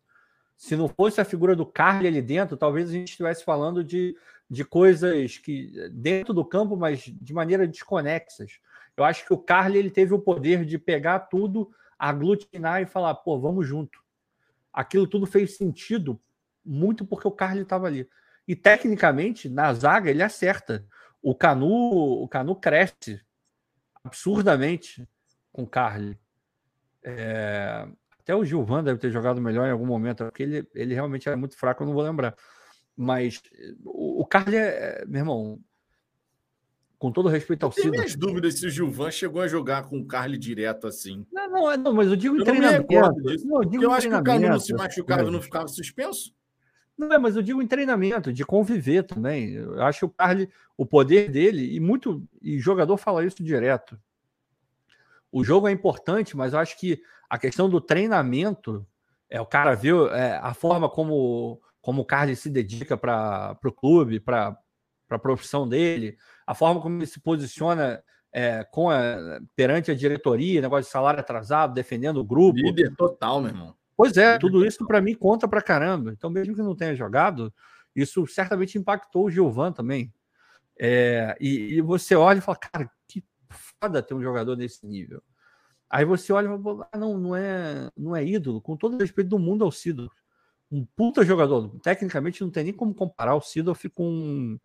Se 0.57 0.75
não 0.75 0.89
fosse 0.89 1.21
a 1.21 1.25
figura 1.25 1.55
do 1.55 1.65
Carly 1.65 2.07
ali 2.07 2.21
dentro, 2.21 2.57
talvez 2.57 2.89
a 2.89 2.93
gente 2.93 3.09
estivesse 3.09 3.43
falando 3.43 3.83
de, 3.83 4.17
de 4.49 4.65
coisas 4.65 5.37
que 5.37 5.89
dentro 5.91 6.33
do 6.33 6.43
campo, 6.43 6.75
mas 6.75 6.99
de 6.99 7.33
maneira 7.33 7.67
desconexas. 7.67 8.59
Eu 8.97 9.03
acho 9.05 9.25
que 9.25 9.33
o 9.33 9.37
Carly 9.37 9.77
ele 9.77 9.91
teve 9.91 10.13
o 10.13 10.19
poder 10.19 10.65
de 10.65 10.77
pegar 10.77 11.19
tudo, 11.19 11.71
aglutinar 11.97 12.81
e 12.81 12.85
falar, 12.85 13.13
pô, 13.15 13.39
vamos 13.39 13.65
junto. 13.65 14.01
Aquilo 14.73 15.07
tudo 15.07 15.25
fez 15.25 15.55
sentido 15.55 16.19
muito 16.65 17.05
porque 17.05 17.27
o 17.27 17.31
Carly 17.31 17.61
estava 17.61 17.87
ali. 17.87 18.09
E 18.47 18.55
tecnicamente, 18.55 19.47
na 19.47 19.73
zaga, 19.73 20.09
ele 20.09 20.23
acerta. 20.23 20.85
O 21.21 21.35
Canu, 21.35 22.23
o 22.23 22.27
Canu 22.27 22.55
cresce 22.55 23.21
absurdamente 24.09 25.07
com 25.51 25.63
o 25.63 25.67
Carly. 25.67 26.17
É... 27.03 27.87
Até 28.19 28.35
o 28.35 28.45
Gilvan 28.45 28.83
deve 28.83 28.99
ter 28.99 29.11
jogado 29.11 29.41
melhor 29.41 29.67
em 29.67 29.71
algum 29.71 29.85
momento, 29.85 30.23
porque 30.25 30.43
ele, 30.43 30.67
ele 30.75 30.93
realmente 30.93 31.27
era 31.27 31.37
muito 31.37 31.57
fraco, 31.57 31.81
eu 31.81 31.87
não 31.87 31.93
vou 31.93 32.03
lembrar. 32.03 32.35
Mas 32.95 33.41
o, 33.83 34.21
o 34.21 34.25
Carly 34.25 34.57
é, 34.57 35.03
meu 35.07 35.21
irmão, 35.21 35.59
com 36.99 37.11
todo 37.11 37.29
respeito 37.29 37.65
ao 37.65 37.71
Ciro. 37.71 37.91
minhas 37.91 38.15
dúvidas 38.15 38.59
se 38.59 38.67
o 38.67 38.69
Gilvan 38.69 39.09
chegou 39.09 39.41
a 39.41 39.47
jogar 39.47 39.83
com 39.83 39.97
o 39.99 40.05
Carly 40.05 40.37
direto 40.37 40.85
assim. 40.85 41.25
Não, 41.31 41.49
não, 41.49 41.71
é, 41.71 41.77
não 41.77 41.93
mas 41.93 42.07
eu 42.09 42.15
digo 42.17 42.37
eu 42.37 42.43
treinamento. 42.43 42.93
Não, 42.93 43.63
eu, 43.63 43.81
eu 43.81 43.91
acho 43.91 44.09
que 44.09 44.15
o 44.15 44.23
Canu 44.23 44.49
não 44.49 44.59
se 44.59 44.73
machucava, 44.73 45.31
não 45.31 45.41
ficava 45.41 45.67
suspenso. 45.67 46.33
Não, 46.99 47.13
é, 47.13 47.17
mas 47.17 47.37
eu 47.37 47.41
digo 47.41 47.61
em 47.61 47.67
treinamento, 47.67 48.33
de 48.33 48.43
conviver 48.43 49.03
também. 49.03 49.53
Eu 49.53 49.81
acho 49.81 49.99
que 49.99 50.05
o 50.05 50.09
Carly, 50.09 50.49
o 50.75 50.85
poder 50.85 51.31
dele, 51.31 51.73
e 51.73 51.79
muito, 51.79 52.21
e 52.41 52.59
jogador 52.59 52.97
fala 52.97 53.23
isso 53.23 53.41
direto. 53.41 53.97
O 55.31 55.41
jogo 55.41 55.69
é 55.69 55.71
importante, 55.71 56.35
mas 56.35 56.51
eu 56.51 56.59
acho 56.59 56.77
que 56.77 57.01
a 57.29 57.37
questão 57.37 57.69
do 57.69 57.79
treinamento, 57.79 58.85
é 59.29 59.39
o 59.39 59.45
cara 59.45 59.75
ver 59.75 59.95
é, 60.11 60.41
a 60.43 60.53
forma 60.53 60.89
como, 60.89 61.61
como 61.79 62.01
o 62.01 62.05
Carly 62.05 62.35
se 62.35 62.49
dedica 62.49 62.97
para 62.97 63.57
o 63.63 63.71
clube, 63.71 64.19
para 64.19 64.59
a 65.09 65.19
profissão 65.19 65.69
dele, 65.69 66.17
a 66.45 66.53
forma 66.53 66.81
como 66.81 66.97
ele 66.97 67.05
se 67.05 67.21
posiciona 67.21 68.03
é, 68.33 68.65
com 68.65 68.89
a, 68.89 69.39
perante 69.55 69.89
a 69.89 69.95
diretoria, 69.95 70.59
negócio 70.59 70.83
de 70.83 70.91
salário 70.91 71.21
atrasado, 71.21 71.73
defendendo 71.73 72.17
o 72.17 72.25
grupo. 72.25 72.59
Líder 72.59 72.93
total, 72.97 73.39
meu 73.39 73.51
irmão. 73.51 73.78
Pois 73.99 74.15
é, 74.15 74.37
tudo 74.37 74.65
isso 74.65 74.87
para 74.87 75.01
mim 75.01 75.13
conta 75.13 75.45
para 75.45 75.61
caramba. 75.61 76.13
Então, 76.13 76.29
mesmo 76.29 76.55
que 76.55 76.61
não 76.61 76.73
tenha 76.73 76.95
jogado, 76.95 77.53
isso 77.93 78.25
certamente 78.27 78.77
impactou 78.77 79.25
o 79.25 79.29
Gilvan 79.29 79.73
também. 79.73 80.13
É, 80.79 81.35
e, 81.37 81.75
e, 81.75 81.81
você 81.81 82.15
olha 82.15 82.37
e 82.37 82.41
fala, 82.41 82.57
cara, 82.57 82.89
que 83.05 83.21
foda 83.49 84.01
ter 84.01 84.13
um 84.13 84.21
jogador 84.23 84.55
desse 84.55 84.87
nível. 84.87 85.21
Aí 85.89 86.05
você 86.05 86.31
olha 86.31 86.45
e 86.45 86.63
fala, 86.63 86.87
ah, 86.89 86.97
não, 86.97 87.17
não 87.17 87.35
é, 87.35 87.91
não 87.97 88.15
é 88.15 88.25
ídolo, 88.25 88.61
com 88.61 88.77
todo 88.77 88.95
o 88.95 88.97
respeito 88.97 89.27
do 89.27 89.37
mundo 89.37 89.65
ao 89.65 89.71
Sidorf. 89.71 90.15
Um 90.71 90.85
puta 90.95 91.25
jogador. 91.25 91.69
Tecnicamente 91.81 92.41
não 92.41 92.49
tem 92.49 92.63
nem 92.63 92.73
como 92.73 92.95
comparar 92.95 93.35
o 93.35 93.41
Sidorf 93.41 93.89
com 93.89 94.57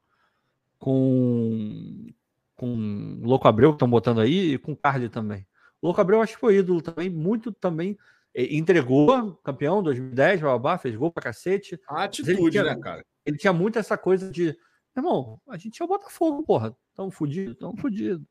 com 0.79 2.07
com 2.55 3.19
o 3.21 3.27
Louco 3.27 3.49
Abreu 3.49 3.71
que 3.71 3.77
estão 3.77 3.91
botando 3.91 4.21
aí 4.21 4.53
e 4.53 4.59
com 4.59 4.71
o 4.71 4.77
Carly 4.77 5.09
também. 5.09 5.45
O 5.83 5.87
Louco 5.89 6.01
Abreu 6.01 6.23
acho 6.23 6.35
que 6.35 6.41
foi 6.41 6.59
ídolo 6.59 6.81
também, 6.81 7.11
muito 7.11 7.51
também 7.51 7.99
entregou, 8.35 9.35
campeão 9.45 9.83
2010, 9.83 10.41
babá, 10.41 10.77
fez 10.79 10.97
gol 10.97 11.13
pra 11.13 11.23
cacete. 11.23 11.81
A 11.89 12.05
atitude, 12.05 12.51
tinha, 12.51 12.65
né, 12.65 12.77
cara? 12.77 13.05
Ele 13.25 13.37
tinha 13.37 13.53
muito 13.53 13.79
essa 13.79 13.97
coisa 13.97 14.31
de, 14.31 14.57
irmão, 14.97 15.41
a 15.49 15.57
gente 15.57 15.81
é 15.81 15.85
o 15.85 15.89
Botafogo, 15.89 16.43
porra. 16.43 16.77
Tão 16.95 17.11
fudido, 17.11 17.55
tão 17.55 17.77
fudido. 17.77 18.27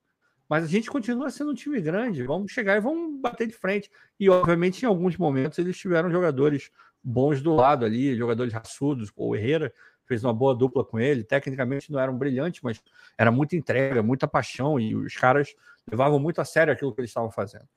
Mas 0.47 0.65
a 0.65 0.67
gente 0.67 0.89
continua 0.89 1.31
sendo 1.31 1.51
um 1.51 1.55
time 1.55 1.81
grande. 1.81 2.23
Vamos 2.23 2.51
chegar 2.51 2.77
e 2.77 2.79
vamos 2.79 3.19
bater 3.19 3.47
de 3.47 3.53
frente. 3.53 3.89
E, 4.19 4.29
obviamente, 4.29 4.83
em 4.83 4.85
alguns 4.85 5.17
momentos, 5.17 5.57
eles 5.57 5.77
tiveram 5.77 6.11
jogadores 6.11 6.69
bons 7.03 7.41
do 7.41 7.53
lado 7.53 7.85
ali, 7.85 8.15
jogadores 8.15 8.53
raçudos. 8.53 9.11
O 9.15 9.35
Herrera 9.35 9.73
fez 10.05 10.23
uma 10.23 10.33
boa 10.33 10.53
dupla 10.53 10.83
com 10.83 10.99
ele. 10.99 11.23
Tecnicamente 11.23 11.91
não 11.91 11.99
eram 11.99 12.17
brilhantes, 12.17 12.61
mas 12.61 12.81
era 13.17 13.31
muita 13.31 13.55
entrega, 13.55 14.03
muita 14.03 14.27
paixão. 14.27 14.79
E 14.79 14.95
os 14.95 15.15
caras 15.15 15.55
levavam 15.89 16.19
muito 16.19 16.39
a 16.39 16.45
sério 16.45 16.71
aquilo 16.71 16.93
que 16.93 17.01
eles 17.01 17.09
estavam 17.09 17.31
fazendo. 17.31 17.67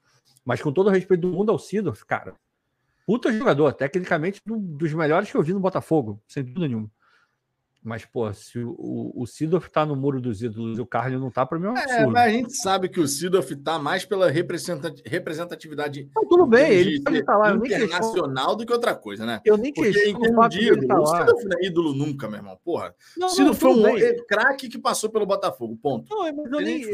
Mas 0.46 0.62
com 0.62 0.72
todo 0.72 0.86
o 0.86 0.90
respeito 0.90 1.22
do 1.22 1.32
mundo 1.32 1.50
ao 1.50 1.58
Sidorf, 1.58 2.04
cara, 2.06 2.36
puta 3.04 3.32
jogador, 3.32 3.72
tecnicamente 3.72 4.40
um 4.48 4.58
dos 4.58 4.94
melhores 4.94 5.28
que 5.28 5.36
eu 5.36 5.42
vi 5.42 5.52
no 5.52 5.58
Botafogo, 5.58 6.22
sem 6.28 6.44
dúvida 6.44 6.68
nenhuma. 6.68 6.88
Mas, 7.86 8.04
pô, 8.04 8.32
se 8.32 8.58
o, 8.58 9.12
o 9.14 9.24
Sidorf 9.28 9.70
tá 9.70 9.86
no 9.86 9.94
muro 9.94 10.20
dos 10.20 10.42
ídolos 10.42 10.76
e 10.76 10.80
o 10.80 10.86
Carly 10.86 11.16
não 11.16 11.30
tá, 11.30 11.46
para 11.46 11.56
mim 11.56 11.66
é 11.66 11.70
um 11.70 11.76
absurdo. 11.76 12.02
É, 12.02 12.06
mas 12.06 12.16
a 12.16 12.28
gente 12.30 12.56
sabe 12.56 12.88
que 12.88 12.98
o 12.98 13.06
Sidorf 13.06 13.54
tá 13.54 13.78
mais 13.78 14.04
pela 14.04 14.28
representatividade 14.28 16.10
não, 16.12 16.26
tudo 16.26 16.46
bem, 16.46 16.68
ele 16.68 17.00
pode 17.00 17.22
tá 17.22 17.36
lá, 17.36 17.54
internacional 17.54 18.56
do 18.56 18.66
que 18.66 18.72
outra 18.72 18.92
coisa, 18.92 19.24
né? 19.24 19.40
Eu 19.44 19.56
nem 19.56 19.72
Porque 19.72 19.90
em 19.90 20.48
de 20.48 20.66
ídolo, 20.66 20.88
tá 20.88 21.00
o 21.00 21.06
Sidorf 21.06 21.44
não 21.44 21.58
é 21.60 21.64
ídolo 21.64 21.94
nunca, 21.94 22.28
meu 22.28 22.38
irmão, 22.38 22.58
porra. 22.64 22.92
Não, 23.16 23.28
o 23.28 23.30
Sidorf 23.30 23.60
foi 23.60 23.70
um 23.70 24.26
craque 24.26 24.68
que 24.68 24.80
passou 24.80 25.08
pelo 25.08 25.24
Botafogo, 25.24 25.78
ponto. 25.80 26.10
Não, 26.10 26.22
mas 26.22 26.52
eu 26.52 26.60
nem, 26.60 26.84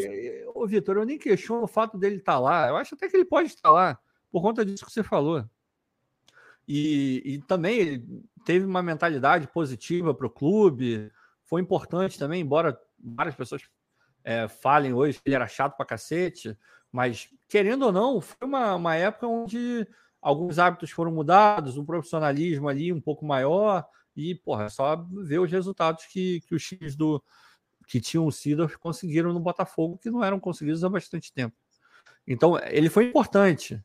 ô 0.54 0.66
Vitor, 0.66 0.98
eu 0.98 1.06
nem 1.06 1.16
questiono 1.16 1.64
o 1.64 1.66
fato 1.68 1.96
dele 1.96 2.16
estar 2.16 2.34
tá 2.34 2.38
lá. 2.38 2.68
Eu 2.68 2.76
acho 2.76 2.94
até 2.94 3.08
que 3.08 3.16
ele 3.16 3.24
pode 3.24 3.48
estar 3.48 3.70
lá, 3.70 3.98
por 4.30 4.42
conta 4.42 4.62
disso 4.62 4.84
que 4.84 4.92
você 4.92 5.02
falou. 5.02 5.42
E, 6.66 7.22
e 7.24 7.38
também 7.42 8.04
teve 8.44 8.64
uma 8.64 8.82
mentalidade 8.82 9.48
positiva 9.48 10.14
para 10.14 10.26
o 10.26 10.30
clube, 10.30 11.10
foi 11.44 11.60
importante 11.60 12.18
também, 12.18 12.40
embora 12.40 12.78
várias 12.98 13.34
pessoas 13.34 13.62
é, 14.24 14.48
falem 14.48 14.92
hoje 14.92 15.18
que 15.18 15.28
ele 15.28 15.34
era 15.34 15.46
chato 15.46 15.76
para 15.76 15.86
cacete, 15.86 16.56
mas 16.90 17.28
querendo 17.48 17.86
ou 17.86 17.92
não, 17.92 18.20
foi 18.20 18.46
uma, 18.46 18.74
uma 18.74 18.94
época 18.94 19.26
onde 19.26 19.86
alguns 20.20 20.58
hábitos 20.58 20.90
foram 20.90 21.12
mudados, 21.12 21.76
um 21.76 21.84
profissionalismo 21.84 22.68
ali 22.68 22.92
um 22.92 23.00
pouco 23.00 23.24
maior, 23.24 23.84
e, 24.16 24.34
porra, 24.34 24.68
só 24.68 24.96
ver 24.96 25.40
os 25.40 25.50
resultados 25.50 26.04
que, 26.06 26.40
que 26.42 26.54
os 26.54 26.62
times 26.62 26.94
do 26.94 27.22
que 27.86 28.00
tinham 28.00 28.30
sido 28.30 28.68
conseguiram 28.78 29.32
no 29.32 29.40
Botafogo, 29.40 29.98
que 29.98 30.10
não 30.10 30.22
eram 30.22 30.38
conseguidos 30.38 30.84
há 30.84 30.88
bastante 30.88 31.32
tempo. 31.32 31.56
Então, 32.26 32.58
ele 32.66 32.88
foi 32.88 33.06
importante. 33.06 33.82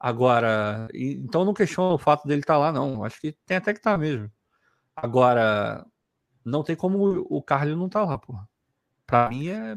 Agora, 0.00 0.88
então 0.94 1.44
não 1.44 1.52
questiono 1.52 1.94
o 1.94 1.98
fato 1.98 2.26
dele 2.26 2.40
estar 2.40 2.54
tá 2.54 2.58
lá, 2.58 2.72
não. 2.72 3.04
Acho 3.04 3.20
que 3.20 3.32
tem 3.46 3.56
até 3.56 3.72
que 3.72 3.80
estar 3.80 3.92
tá 3.92 3.98
mesmo. 3.98 4.30
Agora, 4.94 5.84
não 6.44 6.62
tem 6.62 6.76
como 6.76 7.26
o 7.28 7.42
Carlos 7.42 7.76
não 7.76 7.86
estar 7.86 8.00
tá 8.00 8.06
lá, 8.06 8.18
porra. 8.18 8.48
Pra 9.06 9.28
mim 9.28 9.48
é 9.48 9.76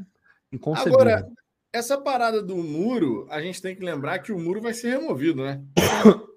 inconcebível. 0.52 1.00
Agora, 1.00 1.28
essa 1.74 1.98
parada 1.98 2.42
do 2.42 2.56
muro, 2.58 3.26
a 3.30 3.42
gente 3.42 3.62
tem 3.62 3.76
que 3.76 3.84
lembrar 3.84 4.20
que 4.20 4.32
o 4.32 4.40
muro 4.40 4.62
vai 4.62 4.74
ser 4.74 5.00
removido, 5.00 5.44
né? 5.44 5.64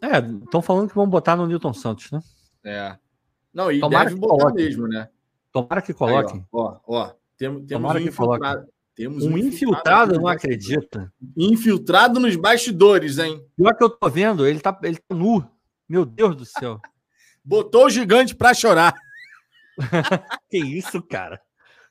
É, 0.02 0.18
estão 0.18 0.62
falando 0.62 0.88
que 0.88 0.94
vão 0.94 1.08
botar 1.08 1.34
no 1.34 1.46
Newton 1.46 1.72
Santos, 1.72 2.10
né? 2.10 2.20
É. 2.62 2.96
Não, 3.52 3.70
e 3.70 3.80
Tomara 3.80 4.08
deve 4.08 4.20
botar 4.20 4.44
coloque. 4.44 4.62
mesmo, 4.62 4.86
né? 4.86 5.08
Tomara 5.50 5.82
que 5.82 5.94
coloquem. 5.94 6.40
Aí, 6.40 6.46
ó, 6.52 6.80
ó, 6.86 7.00
ó, 7.00 7.14
temos, 7.36 7.64
temos 7.66 7.68
Tomara 7.68 7.98
um 7.98 8.02
que 8.02 8.08
infiltrado, 8.08 8.68
temos 8.94 9.24
um, 9.24 9.32
um 9.32 9.38
infiltrado, 9.38 10.12
infiltrado 10.12 10.20
não 10.20 10.28
acredita. 10.28 11.12
Infiltrado 11.36 12.20
nos 12.20 12.36
bastidores, 12.36 13.18
hein? 13.18 13.44
Pior 13.56 13.74
que 13.74 13.82
eu 13.82 13.90
tô 13.90 14.08
vendo, 14.08 14.46
ele 14.46 14.60
tá, 14.60 14.78
ele 14.82 14.96
tá 14.96 15.14
nu. 15.14 15.44
Meu 15.88 16.04
Deus 16.04 16.36
do 16.36 16.44
céu. 16.44 16.80
Botou 17.44 17.86
o 17.86 17.90
gigante 17.90 18.34
pra 18.34 18.54
chorar. 18.54 18.94
que 20.48 20.58
isso, 20.58 21.02
cara? 21.02 21.40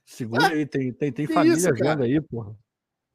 Segura 0.05 0.47
aí, 0.47 0.65
tem, 0.65 0.91
tem, 0.93 1.11
tem 1.11 1.27
família 1.27 1.57
isso, 1.57 1.73
vendo 1.73 2.03
aí, 2.03 2.19
porra. 2.21 2.55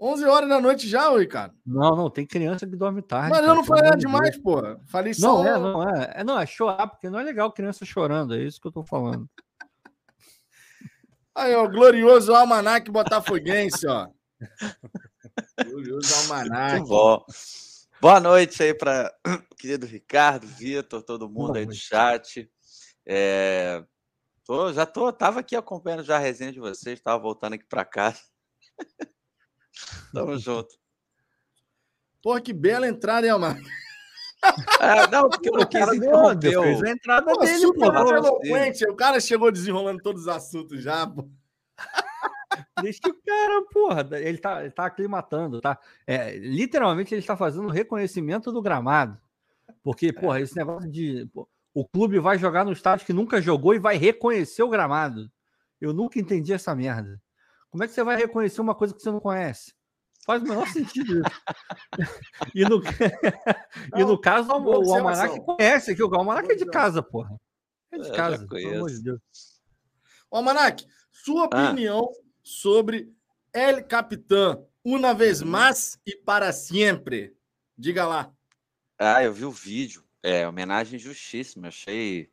11 0.00 0.24
horas 0.26 0.48
da 0.48 0.60
noite 0.60 0.86
já, 0.86 1.10
Ricardo? 1.16 1.54
Não, 1.66 1.96
não, 1.96 2.08
tem 2.08 2.24
criança 2.24 2.66
que 2.66 2.76
dorme 2.76 3.02
tarde. 3.02 3.30
Mas 3.30 3.44
eu 3.44 3.54
não 3.54 3.64
falei 3.64 3.84
nada 3.84 3.96
demais, 3.96 4.38
porra. 4.38 4.80
Falei 4.86 5.12
só. 5.12 5.42
Não, 5.42 5.46
é, 5.46 5.58
não 5.58 5.88
é. 5.88 6.12
é. 6.16 6.24
Não, 6.24 6.38
é 6.38 6.46
chorar, 6.46 6.86
porque 6.86 7.10
não 7.10 7.18
é 7.18 7.24
legal 7.24 7.50
criança 7.50 7.84
chorando, 7.84 8.34
é 8.34 8.42
isso 8.42 8.60
que 8.60 8.68
eu 8.68 8.72
tô 8.72 8.84
falando. 8.84 9.28
Aí, 11.38 11.54
ó, 11.54 11.68
glorioso 11.68 12.34
almanac 12.34 12.90
botafoguense, 12.90 13.86
ó. 13.86 14.08
glorioso 15.64 16.12
almanac. 16.16 16.78
Muito 16.78 16.88
bom. 16.88 17.24
Boa 18.00 18.18
noite 18.18 18.60
aí 18.60 18.74
para 18.74 19.14
querido 19.56 19.86
Ricardo, 19.86 20.48
Vitor, 20.48 21.00
todo 21.00 21.28
mundo 21.28 21.52
Boa 21.52 21.58
aí 21.58 21.64
noite. 21.66 21.78
do 21.78 21.80
chat. 21.80 22.50
É, 23.06 23.84
tô, 24.44 24.72
já 24.72 24.84
tô, 24.84 25.12
tava 25.12 25.38
aqui 25.38 25.54
acompanhando 25.54 26.02
já 26.02 26.16
a 26.16 26.18
resenha 26.18 26.50
de 26.50 26.58
vocês, 26.58 27.00
tava 27.00 27.22
voltando 27.22 27.52
aqui 27.52 27.64
para 27.66 27.84
casa. 27.84 28.20
Tamo 30.12 30.36
junto. 30.38 30.74
Porra, 32.20 32.40
que 32.40 32.52
bela 32.52 32.88
entrada, 32.88 33.28
hein, 33.28 33.32
Almanac? 33.32 33.62
É, 34.80 35.06
não, 35.10 35.28
porque 35.28 35.48
eu 35.48 35.54
não 35.54 35.66
quis 35.66 35.80
interromper. 35.80 36.62
Fez 36.62 36.82
a 36.82 36.90
entrada 36.90 37.32
pô, 37.32 37.38
dele, 37.40 37.72
pô. 37.72 37.84
Eloquente. 37.84 38.84
O 38.88 38.94
cara 38.94 39.20
chegou 39.20 39.50
desenrolando 39.50 40.00
todos 40.02 40.22
os 40.22 40.28
assuntos 40.28 40.82
já, 40.82 41.06
pô. 41.06 41.28
Deixa 42.82 43.00
o 43.06 43.14
cara, 43.14 43.62
porra, 43.72 44.08
ele 44.18 44.38
tá, 44.38 44.62
ele 44.62 44.70
tá 44.70 44.86
aclimatando, 44.86 45.60
tá? 45.60 45.78
É, 46.06 46.36
literalmente 46.36 47.14
ele 47.14 47.20
está 47.20 47.36
fazendo 47.36 47.68
reconhecimento 47.68 48.50
do 48.52 48.62
gramado. 48.62 49.18
Porque, 49.82 50.12
porra, 50.12 50.40
esse 50.40 50.56
negócio 50.56 50.90
de. 50.90 51.26
Pô, 51.32 51.48
o 51.74 51.86
clube 51.86 52.18
vai 52.18 52.38
jogar 52.38 52.64
no 52.64 52.72
estádio 52.72 53.06
que 53.06 53.12
nunca 53.12 53.40
jogou 53.40 53.74
e 53.74 53.78
vai 53.78 53.96
reconhecer 53.96 54.62
o 54.62 54.68
gramado. 54.68 55.30
Eu 55.80 55.92
nunca 55.92 56.18
entendi 56.18 56.52
essa 56.52 56.74
merda. 56.74 57.20
Como 57.70 57.84
é 57.84 57.86
que 57.86 57.92
você 57.92 58.02
vai 58.02 58.16
reconhecer 58.16 58.60
uma 58.60 58.74
coisa 58.74 58.94
que 58.94 59.00
você 59.00 59.10
não 59.10 59.20
conhece? 59.20 59.74
Faz 60.28 60.42
o 60.42 60.44
menor 60.44 60.68
sentido 60.68 61.22
isso. 61.22 61.42
e, 62.54 62.62
no, 62.64 62.82
e 63.96 64.04
no 64.04 64.20
caso, 64.20 64.52
o, 64.52 64.86
o 64.86 64.94
Almanac 64.94 65.40
conhece 65.40 65.92
aqui. 65.92 66.02
O 66.02 66.14
Almanac 66.14 66.52
é 66.52 66.54
de 66.54 66.66
casa, 66.66 67.02
porra. 67.02 67.34
É 67.90 67.96
de 67.96 68.12
casa, 68.12 68.46
pelo 68.46 68.74
amor 68.74 68.90
de 68.90 69.02
Deus. 69.02 69.20
Almanac, 70.30 70.86
sua 71.10 71.46
opinião 71.46 72.10
ah. 72.12 72.22
sobre 72.42 73.10
El 73.54 73.82
Capitã, 73.84 74.62
uma 74.84 75.14
vez 75.14 75.40
mais 75.40 75.98
e 76.06 76.14
para 76.14 76.52
sempre. 76.52 77.34
Diga 77.76 78.06
lá. 78.06 78.30
Ah, 78.98 79.24
eu 79.24 79.32
vi 79.32 79.46
o 79.46 79.50
vídeo. 79.50 80.04
É, 80.22 80.46
homenagem 80.46 80.98
justíssima. 80.98 81.68
Achei 81.68 82.30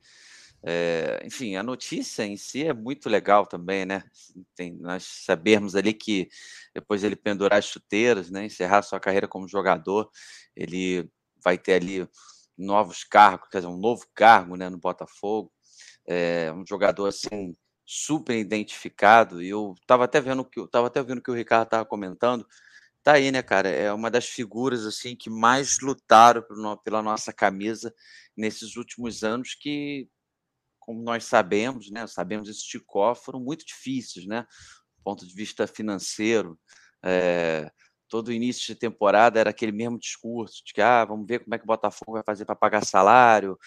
é, 0.67 1.21
enfim, 1.23 1.55
a 1.55 1.61
notícia 1.61 2.25
em 2.25 2.35
si 2.35 2.65
é 2.65 2.73
muito 2.73 3.07
legal 3.07 3.45
também, 3.45 3.85
né? 3.85 4.03
Tem, 4.55 4.73
nós 4.73 5.03
sabermos 5.03 5.75
ali 5.75 5.93
que 5.93 6.27
depois 6.73 7.03
ele 7.03 7.15
pendurar 7.15 7.59
as 7.59 7.65
chuteiras, 7.65 8.31
né? 8.31 8.45
Encerrar 8.45 8.81
sua 8.81 8.99
carreira 8.99 9.27
como 9.27 9.47
jogador, 9.47 10.09
ele 10.55 11.07
vai 11.43 11.55
ter 11.55 11.73
ali 11.73 12.09
novos 12.57 13.03
cargos, 13.03 13.47
quer 13.49 13.59
dizer, 13.59 13.67
um 13.67 13.77
novo 13.77 14.07
cargo, 14.15 14.55
né? 14.55 14.67
No 14.67 14.79
Botafogo, 14.79 15.51
é, 16.07 16.51
um 16.51 16.65
jogador 16.65 17.07
assim 17.07 17.55
super 17.85 18.35
identificado. 18.35 19.43
E 19.43 19.49
eu 19.49 19.75
estava 19.79 20.05
até 20.05 20.19
vendo 20.19 20.43
que 20.43 20.59
eu 20.59 20.67
tava 20.67 20.87
até 20.87 21.03
vendo 21.03 21.21
que 21.21 21.29
o 21.29 21.35
Ricardo 21.35 21.65
estava 21.65 21.85
comentando. 21.85 22.43
Tá 23.03 23.13
aí, 23.13 23.31
né, 23.31 23.43
cara? 23.43 23.69
É 23.69 23.93
uma 23.93 24.09
das 24.09 24.25
figuras 24.25 24.83
assim 24.83 25.15
que 25.15 25.29
mais 25.29 25.77
lutaram 25.79 26.43
pela 26.83 27.03
nossa 27.03 27.31
camisa 27.31 27.93
nesses 28.35 28.77
últimos 28.77 29.23
anos 29.23 29.53
que 29.53 30.09
como 30.85 31.01
nós 31.01 31.25
sabemos, 31.25 31.89
né, 31.89 32.05
sabemos 32.07 32.47
esse 32.47 32.61
Ticó, 32.61 33.15
foram 33.15 33.39
muito 33.39 33.65
difíceis, 33.65 34.25
né, 34.25 34.41
do 34.97 35.03
ponto 35.03 35.27
de 35.27 35.33
vista 35.33 35.65
financeiro. 35.65 36.59
É, 37.03 37.69
todo 38.07 38.31
início 38.31 38.73
de 38.73 38.79
temporada 38.79 39.39
era 39.39 39.49
aquele 39.49 39.71
mesmo 39.71 39.97
discurso 39.99 40.63
de 40.65 40.73
que 40.73 40.81
ah, 40.81 41.03
vamos 41.05 41.25
ver 41.27 41.39
como 41.39 41.55
é 41.55 41.57
que 41.57 41.63
o 41.63 41.67
Botafogo 41.67 42.13
vai 42.13 42.23
fazer 42.23 42.45
para 42.45 42.55
pagar 42.55 42.85
salário, 42.85 43.57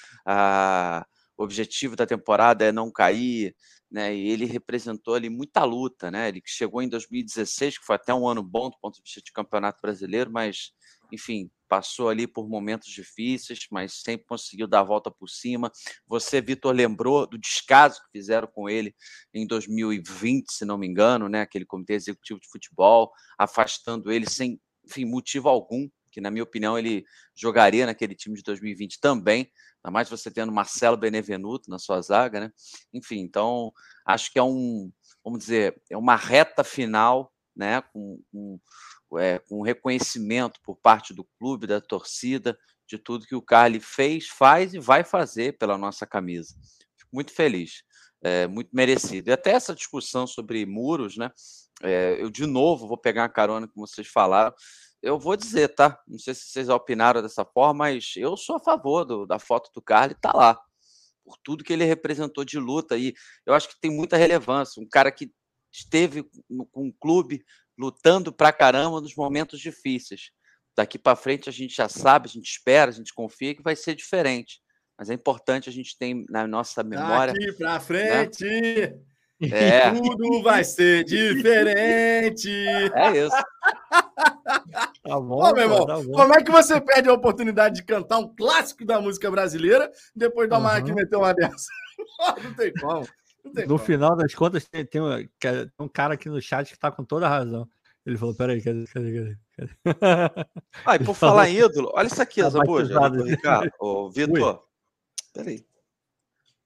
o 1.37 1.45
objetivo 1.45 1.95
da 1.95 2.05
temporada 2.05 2.65
é 2.65 2.73
não 2.73 2.91
cair, 2.91 3.55
né? 3.91 4.15
E 4.15 4.29
ele 4.29 4.45
representou 4.45 5.15
ali 5.15 5.31
muita 5.31 5.63
luta, 5.65 6.11
né? 6.11 6.29
Ele 6.29 6.43
chegou 6.45 6.83
em 6.83 6.89
2016, 6.89 7.79
que 7.79 7.85
foi 7.85 7.95
até 7.97 8.13
um 8.13 8.27
ano 8.27 8.43
bom 8.43 8.69
do 8.69 8.77
ponto 8.81 8.97
de 8.97 9.03
vista 9.03 9.23
de 9.23 9.33
campeonato 9.33 9.81
brasileiro, 9.81 10.33
mas 10.33 10.73
enfim, 11.13 11.49
passou 11.69 12.09
ali 12.09 12.27
por 12.27 12.49
momentos 12.49 12.89
difíceis, 12.89 13.67
mas 13.71 14.01
sempre 14.03 14.27
conseguiu 14.27 14.67
dar 14.67 14.81
a 14.81 14.85
volta 14.85 15.11
por 15.11 15.29
cima. 15.29 15.71
Você, 16.07 16.41
Vitor, 16.41 16.75
lembrou 16.75 17.27
do 17.27 17.39
descaso 17.39 18.01
que 18.03 18.19
fizeram 18.19 18.49
com 18.49 18.69
ele 18.69 18.95
em 19.35 19.47
2020, 19.47 20.53
se 20.53 20.65
não 20.65 20.79
me 20.79 20.87
engano, 20.87 21.29
né? 21.29 21.43
Aquele 21.43 21.65
comitê 21.65 21.95
executivo 21.95 22.41
de 22.41 22.49
futebol, 22.49 23.13
afastando 23.39 24.11
ele 24.11 24.29
sem 24.29 24.61
enfim, 24.89 25.05
motivo 25.05 25.49
algum, 25.49 25.89
que 26.11 26.21
na 26.21 26.31
minha 26.31 26.43
opinião 26.43 26.79
ele 26.79 27.05
jogaria 27.35 27.87
naquele 27.87 28.15
time 28.15 28.37
de 28.37 28.43
2020 28.43 28.99
também, 29.01 29.51
ainda 29.85 29.93
mais 29.93 30.09
você 30.09 30.31
tendo 30.31 30.51
Marcelo 30.51 30.97
Benevenuto 30.97 31.71
na 31.71 31.79
sua 31.79 32.01
zaga, 32.01 32.41
né? 32.41 32.53
Enfim, 32.93 33.19
então 33.19 33.73
acho 34.05 34.33
que 34.33 34.39
é 34.39 34.43
um, 34.43 34.91
vamos 35.23 35.41
dizer, 35.41 35.81
é 35.91 35.97
uma 35.97 36.17
reta 36.17 36.65
final, 36.65 37.33
né? 37.55 37.83
Com, 37.93 38.21
com 38.33 38.59
é, 39.17 39.39
com 39.39 39.63
reconhecimento 39.63 40.61
por 40.63 40.77
parte 40.77 41.15
do 41.15 41.25
clube, 41.39 41.67
da 41.67 41.81
torcida, 41.81 42.59
de 42.87 42.99
tudo 42.99 43.27
que 43.27 43.35
o 43.35 43.43
Carly 43.43 43.81
fez, 43.81 44.29
faz 44.29 44.75
e 44.75 44.79
vai 44.79 45.05
fazer 45.05 45.57
pela 45.59 45.79
nossa 45.79 46.07
camisa. 46.07 46.55
Fico 46.97 47.11
muito 47.13 47.33
feliz, 47.33 47.83
é, 48.23 48.47
muito 48.47 48.71
merecido. 48.73 49.31
E 49.31 49.33
até 49.33 49.53
essa 49.53 49.75
discussão 49.75 50.27
sobre 50.27 50.65
muros, 50.67 51.17
né? 51.17 51.31
É, 51.83 52.17
eu 52.21 52.29
de 52.31 52.45
novo 52.47 52.89
vou 52.89 52.99
pegar 52.99 53.23
uma 53.23 53.29
carona 53.29 53.69
como 53.69 53.87
vocês 53.87 54.09
falaram. 54.09 54.53
Eu 55.01 55.19
vou 55.19 55.37
dizer, 55.37 55.69
tá? 55.69 56.01
Não 56.09 56.19
sei 56.19 56.35
se 56.35 56.47
vocês 56.47 56.69
opinaram 56.69 57.23
dessa 57.23 57.45
forma, 57.45 57.85
mas 57.85 58.15
eu 58.17 58.37
sou 58.37 58.57
a 58.57 58.61
favor 58.61 59.05
do, 59.05 59.27
da 59.27 59.39
foto 59.39 59.71
do 59.73 59.81
Carly, 59.81 60.15
tá 60.15 60.33
lá. 60.35 60.61
Por 61.25 61.37
tudo 61.45 61.63
que 61.63 61.73
ele 61.73 61.85
representou 61.85 62.45
de 62.45 62.59
luta. 62.59 62.97
E 62.97 63.15
eu 63.47 63.55
acho 63.55 63.69
que 63.69 63.81
tem 63.81 63.91
muita 63.91 64.17
relevância. 64.17 64.83
Um 64.83 64.89
cara 64.89 65.13
que 65.13 65.31
esteve 65.71 66.25
com 66.73 66.89
o 66.89 66.93
clube 66.95 67.45
lutando 67.79 68.33
pra 68.33 68.53
caramba 68.53 69.01
nos 69.01 69.15
momentos 69.15 69.61
difíceis. 69.61 70.31
Daqui 70.77 70.99
para 70.99 71.17
frente 71.17 71.49
a 71.49 71.53
gente 71.53 71.75
já 71.75 71.89
sabe, 71.89 72.29
a 72.29 72.31
gente 72.31 72.51
espera, 72.51 72.91
a 72.91 72.95
gente 72.95 73.15
confia 73.15 73.55
que 73.55 73.63
vai 73.63 73.77
ser 73.77 73.95
diferente. 73.95 74.61
Mas 74.99 75.11
é 75.11 75.15
importante 75.15 75.69
a 75.69 75.73
gente 75.73 75.97
ter 75.97 76.15
na 76.29 76.47
nossa 76.47 76.83
memória. 76.83 77.33
Daqui 77.33 77.53
para 77.53 77.81
frente. 77.81 78.45
Né? 78.45 78.99
É. 79.51 79.91
Tudo 79.95 80.43
vai 80.43 80.65
ser 80.65 81.05
diferente. 81.05 82.51
É 82.51 83.27
isso. 83.27 83.37
Tá 85.03 85.21
bom, 85.21 85.43
Ô, 85.43 85.53
meu 85.53 85.63
irmão, 85.63 85.87
tá 85.87 85.95
como 86.05 86.35
é 86.35 86.43
que 86.43 86.51
você 86.51 86.81
perde 86.81 87.09
a 87.09 87.13
oportunidade 87.13 87.77
de 87.77 87.85
cantar 87.85 88.19
um 88.19 88.35
clássico 88.35 88.85
da 88.85 89.01
música 89.01 89.31
brasileira 89.31 89.91
depois 90.15 90.49
da 90.49 90.59
uhum. 90.59 90.95
meter 90.95 91.17
uma 91.17 91.33
dessa? 91.33 91.69
Não 92.43 92.55
tem 92.55 92.73
como 92.75 93.07
no 93.67 93.79
final 93.79 94.17
das 94.17 94.35
contas, 94.35 94.67
tem, 94.67 94.85
tem, 94.85 95.01
um, 95.01 95.29
tem, 95.39 95.73
um, 95.79 95.89
cara 95.89 96.15
aqui 96.15 96.29
no 96.29 96.41
chat 96.41 96.73
que 96.73 96.79
tá 96.79 96.91
com 96.91 97.05
toda 97.05 97.27
a 97.27 97.31
razão. 97.31 97.69
Ele 98.05 98.17
falou: 98.17 98.35
peraí, 98.35 98.63
cadê, 98.63 98.85
cadê, 98.87 99.37
cadê? 99.57 99.77
Ah, 100.85 100.97
e 100.97 100.99
por 101.05 101.15
falar 101.15 101.49
em 101.49 101.59
ídolo, 101.59 101.91
olha 101.95 102.07
isso 102.07 102.23
aqui, 102.23 102.43
tá 102.43 102.51
Zabuja. 102.51 102.99
Ricardo, 103.25 103.73
ô, 103.79 104.09
Vitor. 104.11 104.65
Peraí. 105.33 105.67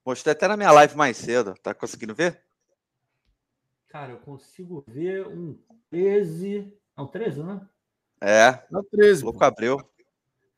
Mostrei 0.04 0.32
até 0.32 0.48
na 0.48 0.56
minha 0.56 0.72
live 0.72 0.96
mais 0.96 1.16
cedo. 1.16 1.54
Tá 1.62 1.74
conseguindo 1.74 2.14
ver? 2.14 2.42
Cara, 3.88 4.12
eu 4.12 4.18
consigo 4.18 4.84
ver 4.86 5.26
um 5.26 5.58
13. 5.90 6.72
Não, 6.96 7.06
13, 7.06 7.42
né? 7.42 7.60
É. 8.20 8.64
Não, 8.70 8.82
13. 8.82 9.24
Louco 9.24 9.44
Abreu. 9.44 9.78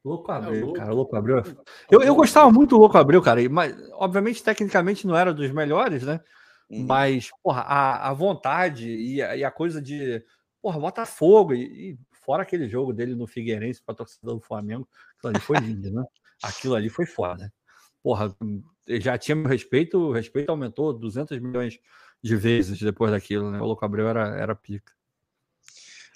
Louco 0.04 0.30
é 0.30 0.34
Abreu, 0.34 0.70
é 0.70 0.78
cara, 0.78 0.92
Louco 0.92 1.16
Abreu. 1.16 1.42
Eu, 1.90 2.02
eu 2.02 2.14
gostava 2.14 2.50
muito 2.52 2.70
do 2.70 2.78
Louco 2.78 2.98
Abreu, 2.98 3.22
cara, 3.22 3.40
mas 3.48 3.74
obviamente 3.92 4.42
tecnicamente 4.42 5.06
não 5.06 5.16
era 5.16 5.32
dos 5.32 5.50
melhores, 5.50 6.02
né? 6.02 6.20
Uhum. 6.68 6.86
Mas, 6.86 7.30
porra, 7.42 7.62
a, 7.62 8.10
a 8.10 8.12
vontade 8.12 8.88
e 8.88 9.22
a, 9.22 9.36
e 9.36 9.44
a, 9.44 9.50
coisa 9.50 9.80
de, 9.80 10.22
porra, 10.60 10.78
Botafogo 10.78 11.54
e, 11.54 11.92
e 11.92 11.98
fora 12.12 12.42
aquele 12.42 12.68
jogo 12.68 12.92
dele 12.92 13.14
no 13.14 13.26
Figueirense 13.26 13.82
para 13.82 13.94
torcedor 13.94 14.34
do 14.34 14.40
Flamengo, 14.40 14.86
aquilo 15.16 15.30
ali 15.30 15.40
foi 15.40 15.56
lindo, 15.58 15.90
né? 15.90 16.04
Aquilo 16.42 16.74
ali 16.74 16.90
foi 16.90 17.06
foda. 17.06 17.50
Porra, 18.02 18.34
já 18.86 19.16
tinha 19.16 19.34
meu 19.34 19.48
respeito, 19.48 19.98
o 19.98 20.12
respeito 20.12 20.50
aumentou 20.50 20.92
200 20.92 21.38
milhões 21.38 21.78
de 22.22 22.36
vezes 22.36 22.78
depois 22.78 23.10
daquilo, 23.10 23.50
né? 23.50 23.58
O 23.58 23.64
Louco 23.64 23.84
Abreu 23.84 24.06
era, 24.06 24.36
era 24.36 24.54
pica. 24.54 24.92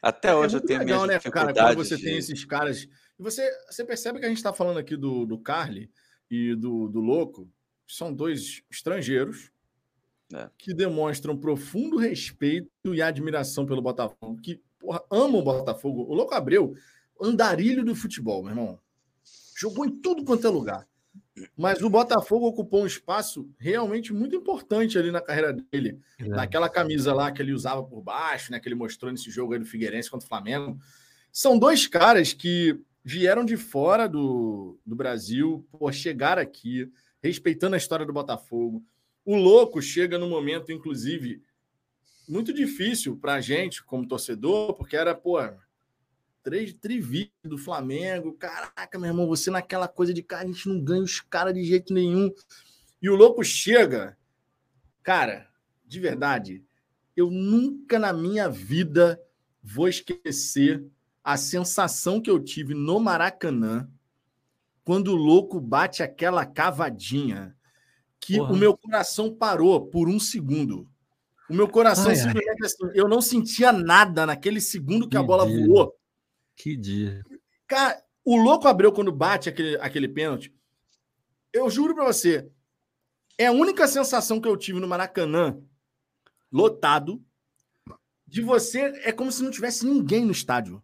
Até 0.02 0.28
é 0.28 0.34
hoje 0.34 0.56
é 0.56 0.58
eu 0.58 0.64
tenho 0.64 0.80
legal, 0.80 1.06
né, 1.06 1.18
cara, 1.18 1.52
quando 1.52 1.76
você 1.76 1.96
de... 1.96 2.02
tem 2.02 2.18
esses 2.18 2.44
caras 2.44 2.86
e 3.18 3.22
você, 3.22 3.50
você 3.68 3.84
percebe 3.84 4.20
que 4.20 4.26
a 4.26 4.28
gente 4.28 4.38
está 4.38 4.52
falando 4.52 4.78
aqui 4.78 4.96
do, 4.96 5.26
do 5.26 5.38
Carly 5.38 5.90
e 6.30 6.54
do, 6.54 6.88
do 6.88 7.00
Louco, 7.00 7.48
são 7.86 8.12
dois 8.12 8.62
estrangeiros 8.70 9.50
é. 10.32 10.48
que 10.58 10.74
demonstram 10.74 11.36
profundo 11.36 11.96
respeito 11.96 12.94
e 12.94 13.02
admiração 13.02 13.66
pelo 13.66 13.82
Botafogo, 13.82 14.40
que 14.40 14.60
porra, 14.78 15.02
amam 15.10 15.40
o 15.40 15.44
Botafogo. 15.44 16.02
O 16.02 16.14
Louco 16.14 16.34
Abreu, 16.34 16.74
andarilho 17.20 17.84
do 17.84 17.94
futebol, 17.94 18.42
meu 18.42 18.50
irmão. 18.50 18.78
Jogou 19.56 19.84
em 19.84 19.90
tudo 19.90 20.24
quanto 20.24 20.46
é 20.46 20.50
lugar. 20.50 20.86
Mas 21.56 21.82
o 21.82 21.90
Botafogo 21.90 22.46
ocupou 22.46 22.82
um 22.82 22.86
espaço 22.86 23.48
realmente 23.58 24.12
muito 24.12 24.36
importante 24.36 24.98
ali 24.98 25.10
na 25.10 25.20
carreira 25.20 25.52
dele. 25.52 26.00
É. 26.18 26.28
Naquela 26.28 26.68
camisa 26.68 27.12
lá 27.12 27.30
que 27.32 27.42
ele 27.42 27.52
usava 27.52 27.82
por 27.82 28.02
baixo, 28.02 28.52
né? 28.52 28.60
Que 28.60 28.68
ele 28.68 28.74
mostrou 28.74 29.10
nesse 29.10 29.30
jogo 29.30 29.52
aí 29.52 29.58
do 29.58 29.64
Figueirense 29.64 30.10
contra 30.10 30.26
o 30.26 30.28
Flamengo. 30.28 30.78
São 31.32 31.58
dois 31.58 31.86
caras 31.86 32.32
que 32.32 32.80
vieram 33.04 33.44
de 33.44 33.56
fora 33.56 34.08
do, 34.08 34.78
do 34.84 34.94
Brasil, 34.94 35.66
por 35.70 35.92
chegar 35.92 36.38
aqui, 36.38 36.90
respeitando 37.22 37.74
a 37.74 37.78
história 37.78 38.06
do 38.06 38.12
Botafogo. 38.12 38.84
O 39.24 39.36
louco 39.36 39.80
chega 39.80 40.18
no 40.18 40.28
momento, 40.28 40.72
inclusive, 40.72 41.42
muito 42.28 42.52
difícil 42.52 43.16
para 43.16 43.34
a 43.34 43.40
gente, 43.40 43.82
como 43.82 44.06
torcedor, 44.06 44.74
porque 44.74 44.96
era, 44.96 45.14
pô, 45.14 45.38
três 46.42 46.72
trivídeos 46.72 47.32
do 47.44 47.58
Flamengo. 47.58 48.32
Caraca, 48.34 48.98
meu 48.98 49.08
irmão, 49.08 49.26
você 49.26 49.50
naquela 49.50 49.88
coisa 49.88 50.12
de 50.14 50.22
cara, 50.22 50.44
a 50.44 50.46
gente 50.46 50.68
não 50.68 50.80
ganha 50.80 51.02
os 51.02 51.20
caras 51.20 51.54
de 51.54 51.64
jeito 51.64 51.92
nenhum. 51.92 52.32
E 53.00 53.08
o 53.08 53.16
louco 53.16 53.44
chega, 53.44 54.16
cara, 55.02 55.48
de 55.86 56.00
verdade, 56.00 56.64
eu 57.16 57.30
nunca 57.30 57.98
na 57.98 58.12
minha 58.12 58.48
vida 58.48 59.20
vou 59.62 59.88
esquecer 59.88 60.84
a 61.28 61.36
sensação 61.36 62.22
que 62.22 62.30
eu 62.30 62.42
tive 62.42 62.72
no 62.72 62.98
Maracanã 62.98 63.86
quando 64.82 65.08
o 65.08 65.14
louco 65.14 65.60
bate 65.60 66.02
aquela 66.02 66.46
cavadinha 66.46 67.54
que 68.18 68.38
Porra. 68.38 68.54
o 68.54 68.56
meu 68.56 68.74
coração 68.74 69.34
parou 69.34 69.88
por 69.88 70.08
um 70.08 70.18
segundo. 70.18 70.88
O 71.46 71.52
meu 71.52 71.68
coração 71.68 72.08
ai, 72.08 72.16
simplesmente 72.16 72.62
ai. 72.62 72.66
assim, 72.66 72.90
eu 72.94 73.06
não 73.06 73.20
sentia 73.20 73.70
nada 73.70 74.24
naquele 74.24 74.58
segundo 74.58 75.02
que, 75.02 75.10
que 75.10 75.16
a 75.18 75.22
bola 75.22 75.46
dia. 75.46 75.66
voou. 75.66 75.94
Que 76.56 76.74
dia. 76.74 77.22
Cara, 77.66 78.02
o 78.24 78.34
louco 78.34 78.66
abriu 78.66 78.90
quando 78.90 79.12
bate 79.12 79.50
aquele, 79.50 79.76
aquele 79.82 80.08
pênalti. 80.08 80.50
Eu 81.52 81.68
juro 81.68 81.94
para 81.94 82.06
você, 82.06 82.50
é 83.36 83.48
a 83.48 83.52
única 83.52 83.86
sensação 83.86 84.40
que 84.40 84.48
eu 84.48 84.56
tive 84.56 84.80
no 84.80 84.88
Maracanã, 84.88 85.60
lotado, 86.50 87.22
de 88.26 88.40
você. 88.40 88.98
É 89.04 89.12
como 89.12 89.30
se 89.30 89.42
não 89.42 89.50
tivesse 89.50 89.84
ninguém 89.84 90.24
no 90.24 90.32
estádio. 90.32 90.82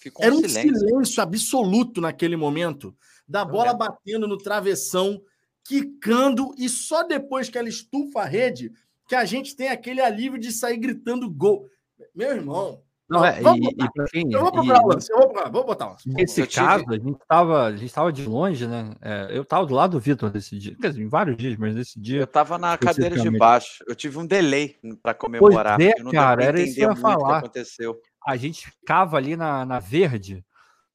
Ficou 0.00 0.24
Era 0.24 0.34
um 0.34 0.38
silêncio. 0.48 0.76
silêncio 0.78 1.22
absoluto 1.22 2.00
naquele 2.00 2.34
momento, 2.36 2.96
da 3.28 3.44
bola 3.44 3.72
lembro. 3.72 3.78
batendo 3.86 4.26
no 4.26 4.38
travessão, 4.38 5.20
quicando, 5.64 6.54
e 6.58 6.68
só 6.68 7.02
depois 7.02 7.48
que 7.48 7.58
ela 7.58 7.68
estufa 7.68 8.22
a 8.22 8.24
rede, 8.24 8.72
que 9.06 9.14
a 9.14 9.24
gente 9.24 9.54
tem 9.54 9.68
aquele 9.68 10.00
alívio 10.00 10.38
de 10.38 10.50
sair 10.52 10.78
gritando 10.78 11.30
gol. 11.30 11.66
Meu 12.14 12.30
irmão, 12.30 12.80
Não, 13.08 13.24
é, 13.24 13.40
Vamos 13.40 13.66
e, 13.68 13.70
e 13.84 13.90
pra 13.92 14.04
quem. 14.06 14.32
eu 14.32 14.38
vou 14.40 14.48
e- 14.48 14.52
procurar 14.52 14.82
o 14.82 14.86
lance, 14.88 15.12
eu 15.12 15.18
vou 15.18 15.26
procurar, 15.28 15.50
vou 15.50 15.64
botar 15.66 15.86
o 15.86 15.90
lance. 15.90 16.08
Nesse 16.08 16.40
Eu 16.40 16.46
tive- 16.46 16.64
caso, 16.64 16.84
a 16.88 16.94
gente 16.94 17.20
estava 17.20 17.64
a 17.66 17.76
gente 17.76 17.92
tava 17.92 18.12
de 18.12 18.24
longe, 18.24 18.66
né? 18.68 18.94
É, 19.02 19.36
eu 19.36 19.42
estava 19.42 19.66
do 19.66 19.74
lado 19.74 19.90
do 19.92 20.00
Vitor 20.00 20.32
nesse 20.32 20.56
dia. 20.56 20.76
Quer 20.80 20.90
dizer, 20.90 21.02
em 21.02 21.08
vários 21.08 21.36
dias, 21.36 21.56
mas 21.58 21.74
nesse 21.74 21.98
Eu 21.98 22.02
dia. 22.02 22.26
tava 22.26 22.56
na 22.56 22.78
cadeira 22.78 23.16
de 23.18 23.28
baixo. 23.36 23.82
Eu 23.88 23.94
tive 23.96 24.16
um 24.16 24.24
delay 24.26 24.76
para 25.02 25.12
comemorar. 25.12 25.80
é, 25.80 25.92
não 25.98 26.10
deu 26.12 26.20
cara, 26.20 26.44
era 26.44 26.60
isso 26.62 26.74
que 26.76 26.80
eu 26.80 26.84
ia 26.88 26.92
o 26.92 26.94
que 26.94 27.00
falar. 27.00 27.38
aconteceu. 27.38 28.00
A 28.26 28.36
gente 28.36 28.70
ficava 28.70 29.16
ali 29.16 29.36
na, 29.36 29.64
na 29.64 29.78
verde, 29.78 30.44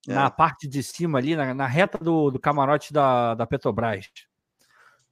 É. 0.07 0.13
na 0.13 0.29
parte 0.29 0.67
de 0.67 0.83
cima, 0.83 1.17
ali, 1.17 1.35
na, 1.35 1.53
na 1.53 1.65
reta 1.67 1.97
do, 1.97 2.29
do 2.31 2.39
camarote 2.39 2.93
da, 2.93 3.33
da 3.33 3.47
Petrobras. 3.47 4.09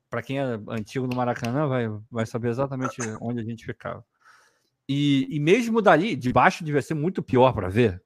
Para 0.10 0.22
quem 0.22 0.38
é 0.40 0.44
antigo 0.70 1.08
no 1.08 1.16
Maracanã, 1.16 1.68
vai, 1.68 1.88
vai 2.12 2.26
saber 2.26 2.50
exatamente 2.50 2.98
onde 3.20 3.40
a 3.40 3.44
gente 3.44 3.66
ficava. 3.66 4.06
E, 4.88 5.28
e 5.36 5.40
mesmo 5.40 5.82
dali, 5.82 6.16
de 6.16 6.32
baixo 6.32 6.64
devia 6.64 6.82
ser 6.82 6.94
muito 6.94 7.24
pior 7.24 7.52
para 7.54 7.70
ver. 7.70 8.04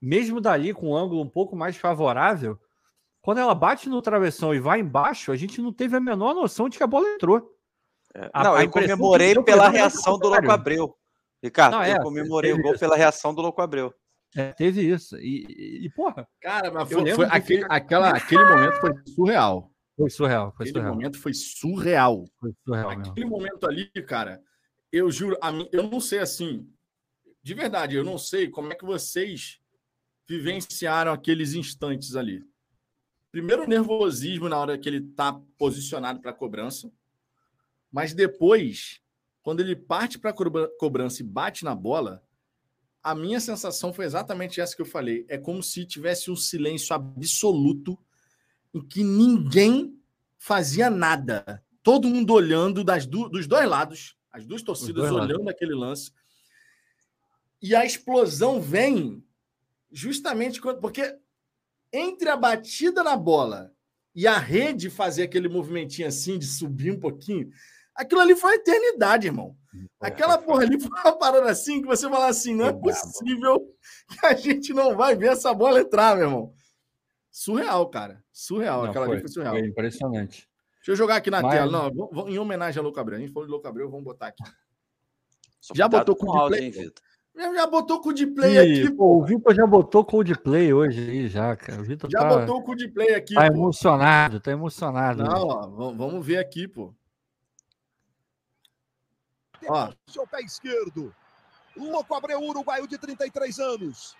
Mesmo 0.00 0.40
dali, 0.40 0.72
com 0.72 0.90
um 0.90 0.96
ângulo 0.96 1.20
um 1.20 1.28
pouco 1.28 1.54
mais 1.54 1.76
favorável, 1.76 2.58
quando 3.20 3.38
ela 3.38 3.54
bate 3.54 3.88
no 3.88 4.00
travessão 4.00 4.54
e 4.54 4.58
vai 4.60 4.80
embaixo, 4.80 5.30
a 5.30 5.36
gente 5.36 5.60
não 5.60 5.72
teve 5.72 5.96
a 5.96 6.00
menor 6.00 6.34
noção 6.34 6.68
de 6.68 6.78
que 6.78 6.82
a 6.82 6.86
bola 6.86 7.06
entrou. 7.08 7.54
É. 8.14 8.30
A- 8.32 8.44
não, 8.44 8.54
a 8.54 8.64
eu 8.64 8.70
comemorei 8.70 9.34
pela 9.42 9.68
reação 9.68 10.18
do. 10.18 10.28
Louco 10.28 10.50
Abreu. 10.50 10.96
Ricardo, 11.42 11.72
Não, 11.74 11.82
é, 11.82 11.92
eu 11.96 12.02
comemorei 12.02 12.52
o 12.52 12.60
gol 12.62 12.72
isso. 12.72 12.80
pela 12.80 12.96
reação 12.96 13.34
do 13.34 13.42
Louco 13.42 13.60
Abreu. 13.60 13.92
É, 14.34 14.52
teve 14.52 14.80
isso. 14.82 15.16
E, 15.18 15.84
e, 15.84 15.90
porra, 15.90 16.26
Cara, 16.40 16.70
mas 16.70 16.90
foi, 16.90 17.10
foi 17.14 17.26
aquele, 17.26 17.62
ficar- 17.62 17.74
aquela, 17.74 18.10
aquele 18.10 18.44
momento 18.44 18.80
foi 18.80 18.92
surreal. 19.14 19.70
foi 19.96 20.10
surreal. 20.10 20.52
Foi 20.56 20.64
Aquele 20.64 20.78
surreal. 20.78 20.94
momento 20.94 21.18
foi 21.18 21.34
surreal. 21.34 22.24
Foi 22.40 22.52
surreal 22.64 22.88
mesmo. 22.96 23.12
Aquele 23.12 23.26
momento 23.26 23.66
ali, 23.66 23.90
cara, 24.06 24.40
eu 24.90 25.10
juro, 25.10 25.36
a 25.40 25.50
mim, 25.52 25.68
eu 25.72 25.82
não 25.90 26.00
sei 26.00 26.20
assim, 26.20 26.66
de 27.42 27.54
verdade, 27.54 27.96
eu 27.96 28.04
não 28.04 28.16
sei 28.16 28.48
como 28.48 28.72
é 28.72 28.76
que 28.76 28.84
vocês 28.84 29.58
vivenciaram 30.28 31.12
aqueles 31.12 31.52
instantes 31.54 32.14
ali. 32.16 32.42
Primeiro, 33.30 33.64
o 33.64 33.66
nervosismo 33.68 34.48
na 34.48 34.58
hora 34.58 34.78
que 34.78 34.88
ele 34.88 35.00
tá 35.00 35.38
posicionado 35.58 36.20
para 36.20 36.32
cobrança, 36.32 36.90
mas 37.90 38.14
depois, 38.14 39.00
quando 39.42 39.60
ele 39.60 39.74
parte 39.74 40.18
para 40.18 40.32
cobrança 40.78 41.22
e 41.22 41.26
bate 41.26 41.64
na 41.64 41.74
bola, 41.74 42.22
a 43.02 43.14
minha 43.14 43.40
sensação 43.40 43.92
foi 43.92 44.04
exatamente 44.04 44.60
essa 44.60 44.76
que 44.76 44.82
eu 44.82 44.86
falei. 44.86 45.24
É 45.28 45.36
como 45.36 45.62
se 45.62 45.84
tivesse 45.84 46.30
um 46.30 46.36
silêncio 46.36 46.94
absoluto 46.94 47.98
em 48.72 48.80
que 48.80 49.02
ninguém 49.02 49.98
fazia 50.38 50.88
nada. 50.88 51.62
Todo 51.82 52.08
mundo 52.08 52.32
olhando 52.32 52.84
das 52.84 53.04
du- 53.04 53.28
dos 53.28 53.46
dois 53.46 53.68
lados, 53.68 54.16
as 54.30 54.46
duas 54.46 54.62
torcidas 54.62 54.94
dois 54.94 55.10
lados. 55.10 55.34
olhando 55.34 55.48
aquele 55.50 55.74
lance. 55.74 56.12
E 57.60 57.74
a 57.74 57.84
explosão 57.84 58.60
vem 58.60 59.24
justamente 59.90 60.60
quando, 60.60 60.80
porque 60.80 61.16
entre 61.92 62.28
a 62.28 62.36
batida 62.36 63.02
na 63.02 63.16
bola 63.16 63.72
e 64.14 64.26
a 64.26 64.38
rede 64.38 64.88
fazer 64.88 65.24
aquele 65.24 65.48
movimentinho 65.48 66.06
assim 66.08 66.38
de 66.38 66.46
subir 66.46 66.92
um 66.92 67.00
pouquinho, 67.00 67.50
aquilo 68.02 68.20
ali 68.20 68.36
foi 68.36 68.50
uma 68.50 68.56
eternidade, 68.56 69.26
irmão. 69.28 69.56
Aquela 70.00 70.36
porra 70.38 70.62
ali 70.62 70.78
foi 70.80 70.90
uma 71.00 71.12
parada 71.18 71.50
assim 71.50 71.80
que 71.80 71.86
você 71.86 72.08
fala 72.08 72.26
assim, 72.26 72.54
não 72.54 72.66
é 72.66 72.72
possível 72.72 73.60
que 74.08 74.26
a 74.26 74.34
gente 74.34 74.72
não 74.74 74.96
vai 74.96 75.14
ver 75.16 75.28
essa 75.32 75.54
bola 75.54 75.80
entrar, 75.80 76.16
meu 76.16 76.26
irmão. 76.26 76.52
Surreal, 77.30 77.88
cara. 77.88 78.22
Surreal. 78.32 78.82
Não, 78.82 78.90
Aquela 78.90 79.06
foi, 79.06 79.14
ali 79.14 79.22
foi 79.22 79.30
surreal. 79.32 79.54
foi 79.54 79.66
impressionante. 79.66 80.48
Deixa 80.76 80.90
eu 80.92 80.96
jogar 80.96 81.16
aqui 81.16 81.30
na 81.30 81.40
Mas- 81.40 81.52
tela. 81.54 81.70
Não, 81.70 81.90
vou- 81.94 82.10
vou- 82.12 82.28
em 82.28 82.38
homenagem 82.38 82.78
a 82.80 82.82
Louco 82.82 82.98
Abreu. 83.00 83.16
A 83.16 83.20
gente 83.20 83.32
falou 83.32 83.46
de 83.46 83.52
Louco 83.52 83.66
Abreu, 83.68 83.88
vamos 83.88 84.04
botar 84.04 84.26
aqui. 84.28 84.42
Só 85.60 85.72
Já 85.74 85.88
botou 85.88 86.16
com 86.16 86.26
com 86.26 86.32
o 86.32 86.42
replay? 86.42 86.64
hein, 86.64 86.70
Vitor? 86.72 87.02
Já, 87.54 87.66
botou 87.66 87.96
o 87.96 88.00
cu 88.02 88.12
de 88.12 88.26
play 88.26 88.56
Ih, 88.56 88.58
aqui, 88.84 88.94
pô, 88.94 89.16
o. 89.20 89.24
Vitor 89.24 89.54
já 89.54 89.66
botou 89.66 90.04
Coldplay 90.04 90.74
hoje 90.74 91.00
aí, 91.08 91.28
já, 91.28 91.56
cara. 91.56 91.80
O 91.80 91.84
Vitor 91.84 92.10
Já 92.10 92.18
tá, 92.18 92.28
botou 92.28 92.58
o 92.58 92.62
cu 92.62 92.74
de 92.76 92.88
play 92.88 93.14
aqui, 93.14 93.32
tá 93.34 93.46
pô. 93.48 93.54
emocionado, 93.56 94.38
tá 94.40 94.50
emocionado. 94.50 95.22
Não, 95.24 95.46
ó, 95.46 95.66
v- 95.68 95.96
vamos 95.96 96.26
ver 96.26 96.36
aqui, 96.36 96.68
pô. 96.68 96.92
Ó. 99.68 99.92
Seu 100.06 100.26
pé 100.26 100.40
esquerdo. 100.40 101.14
Louco 101.76 102.14
Abreu, 102.14 102.40
uruguaio 102.40 102.86
de 102.86 102.98
33 102.98 103.58
anos. 103.58 104.16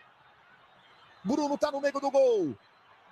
Bruno 1.25 1.57
tá 1.57 1.71
no 1.71 1.81
meio 1.81 2.01
do 2.01 2.11
gol. 2.11 2.57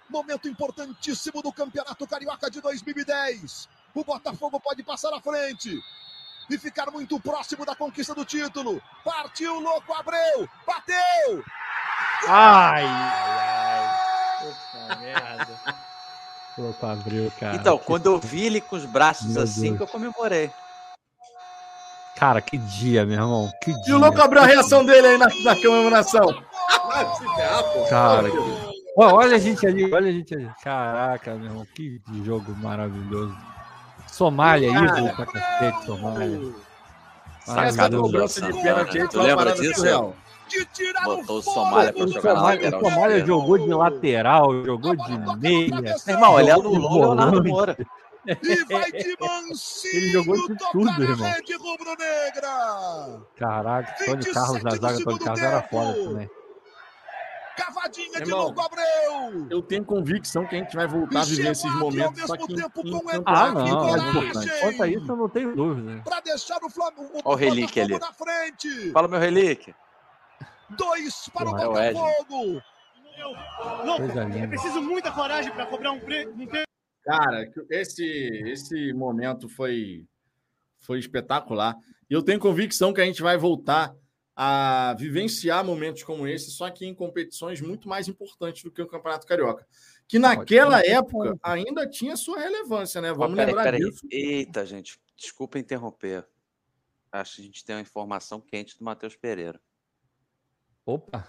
Momento 0.09 0.49
importantíssimo 0.49 1.43
do 1.43 1.53
Campeonato 1.53 2.07
Carioca 2.07 2.51
de 2.51 2.61
2010. 2.61 3.69
O 3.95 4.05
Botafogo 4.05 4.59
pode 4.59 4.83
passar 4.83 5.13
à 5.15 5.21
frente 5.21 5.81
e 6.49 6.59
ficar 6.59 6.91
muito 6.91 7.21
próximo 7.21 7.65
da 7.65 7.77
conquista 7.77 8.15
do 8.15 8.25
título. 8.25 8.83
Partiu 9.05 9.61
Louco 9.61 9.93
Abreu. 9.93 10.49
Bateu! 10.67 11.45
Ai, 12.29 12.85
ai, 12.85 12.85
ai. 12.85 14.41
Puta 14.41 14.97
merda. 14.97 15.77
Louco 16.59 16.87
abriu, 16.87 17.33
cara. 17.39 17.57
Então, 17.57 17.79
quando 17.79 18.07
eu 18.07 18.19
vi 18.19 18.47
ele 18.47 18.61
com 18.61 18.77
os 18.77 18.85
braços 18.85 19.27
Meu 19.33 19.43
assim, 19.43 19.63
Deus. 19.63 19.77
que 19.77 19.83
eu 19.85 19.87
comemorei. 19.89 20.51
Cara, 22.21 22.41
que 22.43 22.59
dia, 22.59 23.07
meu 23.07 23.15
irmão. 23.19 23.51
Que 23.65 23.73
dia. 23.73 23.83
E 23.89 23.93
o 23.95 23.99
Louco 23.99 24.21
abriu 24.21 24.43
a 24.43 24.47
reação 24.47 24.85
dele 24.85 25.07
aí 25.07 25.17
na, 25.19 25.27
na 25.43 25.57
comemoração. 25.57 26.27
Vai 26.87 27.07
se 27.17 27.25
ferrar, 27.35 27.65
pô. 27.73 27.85
Cara, 27.89 28.31
que- 28.31 28.71
Ó, 28.99 29.15
olha 29.15 29.37
a 29.37 29.39
gente 29.39 29.67
ali, 29.67 29.91
olha 29.91 30.09
a 30.11 30.13
gente 30.13 30.35
ali. 30.35 30.51
Caraca, 30.63 31.35
meu 31.35 31.47
irmão, 31.47 31.67
que 31.75 31.99
jogo 32.23 32.55
maravilhoso. 32.57 33.35
Somália, 34.07 34.69
ídolo 34.69 35.17
pra 35.17 35.25
cacete, 35.25 35.87
Somália. 35.87 36.41
Essa 37.43 37.71
Sacada 37.71 37.97
cobrança 37.99 38.53
de 38.53 38.63
pênalti 38.63 39.01
aí 39.01 39.09
Tu 39.09 39.19
lembra 39.23 39.53
disso? 39.55 39.83
tirar 40.75 41.05
Botou 41.05 41.39
o. 41.39 41.43
Somália 41.43 41.93
pra 41.93 42.07
jogar 42.07 42.35
na 42.35 42.43
lateral. 42.43 42.81
o 42.81 42.85
Somália 42.85 43.27
jogou 43.27 43.57
de 43.59 43.73
lateral, 43.73 44.65
jogou 44.65 44.95
de 44.97 45.19
meia. 45.39 45.95
Irmão, 46.07 46.39
ele 46.39 46.51
anulou 46.51 46.93
o 46.93 47.01
Leonardo. 47.01 47.43
Moura. 47.45 47.77
E 48.27 48.65
vai 48.65 48.93
de 48.93 49.17
mansinho 49.21 49.95
Ele 49.97 50.11
jogou 50.13 50.37
de 50.49 50.57
tocar 50.59 50.73
tudo, 50.73 50.85
na 50.85 50.99
irmão. 51.01 51.31
rede 51.33 51.55
rubro-negra. 51.57 53.23
Caraca, 53.37 53.93
Tony 54.05 54.17
27 54.17 54.35
Carlos 54.35 54.63
na 54.63 54.71
zaga, 54.73 55.05
Tony 55.05 55.19
Carlos 55.19 55.41
era 55.43 55.63
foda 55.63 55.95
também. 55.95 56.31
Cavadinha 57.57 58.13
de 58.13 58.23
Irmão, 58.23 58.39
Louco 58.45 58.61
Abreu. 58.61 59.47
Eu 59.51 59.61
tenho 59.63 59.85
convicção 59.85 60.47
que 60.47 60.55
a 60.55 60.59
gente 60.59 60.75
vai 60.75 60.87
voltar 60.87 61.21
a 61.21 61.25
viver 61.25 61.51
esses 61.51 61.75
momentos. 61.75 62.23
Só 62.27 62.37
que 62.37 62.55
tempo 62.55 62.81
em 62.87 62.91
com 62.91 63.23
Ah, 63.27 63.49
não. 63.53 63.65
mais 63.65 63.71
coragem. 63.75 64.09
importante. 64.23 64.61
Quanto 64.61 64.83
a 64.83 64.89
isso, 64.89 65.13
eu 65.13 65.17
não 65.17 65.29
tenho 65.29 65.55
dúvida. 65.57 66.03
Para 66.03 66.21
deixar 66.21 66.59
o 66.63 66.71
Flamengo 66.71 67.03
o 67.15 67.21
Ó 67.25 67.33
o 67.33 67.35
relíquio 67.35 67.83
ali. 67.83 67.99
na 67.99 68.13
frente. 68.13 68.93
Fala, 68.93 69.09
meu 69.09 69.19
relíquio. 69.21 69.75
Dois 70.71 71.29
para 71.35 71.47
Porra, 71.51 71.63
é 71.63 71.69
o 71.69 71.79
Ed. 71.79 71.93
Botafogo. 71.95 72.63
Louco, 73.85 74.19
é 74.19 74.25
linda. 74.25 74.49
preciso 74.49 74.81
muita 74.81 75.11
coragem 75.13 75.53
para 75.53 75.67
cobrar 75.67 75.91
um, 75.93 76.01
pre... 76.01 76.27
um. 76.29 76.47
Cara, 77.03 77.51
esse, 77.71 78.05
esse 78.47 78.93
momento 78.93 79.49
foi, 79.49 80.07
foi 80.79 80.99
espetacular. 80.99 81.77
E 82.09 82.15
eu 82.15 82.23
tenho 82.23 82.39
convicção 82.39 82.93
que 82.93 83.01
a 83.01 83.05
gente 83.05 83.23
vai 83.23 83.37
voltar 83.37 83.95
a 84.37 84.95
vivenciar 84.99 85.65
momentos 85.65 86.03
como 86.03 86.27
esse, 86.27 86.51
só 86.51 86.71
que 86.71 86.87
em 86.87 86.95
competições 86.95 87.61
muito 87.61 87.89
mais 87.89 88.09
importantes 88.09 88.63
do 88.63 88.71
que 88.71 88.81
o 88.81 88.87
Campeonato 88.87 89.27
Carioca. 89.27 89.67
Que 90.09 90.19
naquela 90.19 90.85
época 90.85 91.39
ainda 91.43 91.87
tinha 91.87 92.17
sua 92.17 92.39
relevância, 92.39 93.01
né? 93.01 93.13
Vamos 93.13 93.37
peraí, 93.37 93.47
lembrar 93.55 93.65
peraí. 93.65 93.81
disso. 93.81 94.07
Eita, 94.11 94.65
gente. 94.67 94.99
Desculpa 95.17 95.59
interromper. 95.59 96.27
Acho 97.13 97.37
que 97.37 97.43
a 97.43 97.45
gente 97.45 97.65
tem 97.65 97.77
uma 97.77 97.83
informação 97.83 98.41
quente 98.41 98.79
do 98.79 98.85
Matheus 98.85 99.15
Pereira. 99.15 99.61
Opa. 100.87 101.27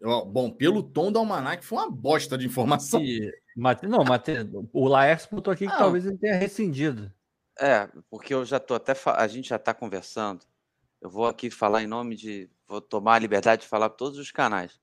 Bom, 0.00 0.50
pelo 0.50 0.82
tom 0.82 1.10
do 1.10 1.18
Almanac, 1.18 1.64
foi 1.64 1.78
uma 1.78 1.90
bosta 1.90 2.36
de 2.36 2.46
informação. 2.46 3.02
E, 3.02 3.32
Mate- 3.56 3.86
não, 3.86 4.04
Mate... 4.04 4.32
o 4.72 4.88
Laércio 4.88 5.28
botou 5.30 5.52
aqui 5.52 5.66
que 5.66 5.72
Não. 5.72 5.78
talvez 5.78 6.04
ele 6.06 6.18
tenha 6.18 6.34
rescindido. 6.36 7.12
É, 7.58 7.88
porque 8.10 8.34
eu 8.34 8.44
já 8.44 8.58
tô 8.58 8.74
até. 8.74 8.94
fa- 8.94 9.16
A 9.16 9.28
gente 9.28 9.48
já 9.48 9.56
está 9.56 9.72
conversando. 9.72 10.44
Eu 11.00 11.08
vou 11.08 11.26
aqui 11.26 11.50
falar 11.50 11.82
em 11.82 11.86
nome 11.86 12.16
de. 12.16 12.50
Vou 12.66 12.80
tomar 12.80 13.14
a 13.14 13.18
liberdade 13.18 13.62
de 13.62 13.68
falar 13.68 13.88
para 13.90 13.98
todos 13.98 14.18
os 14.18 14.32
canais. 14.32 14.80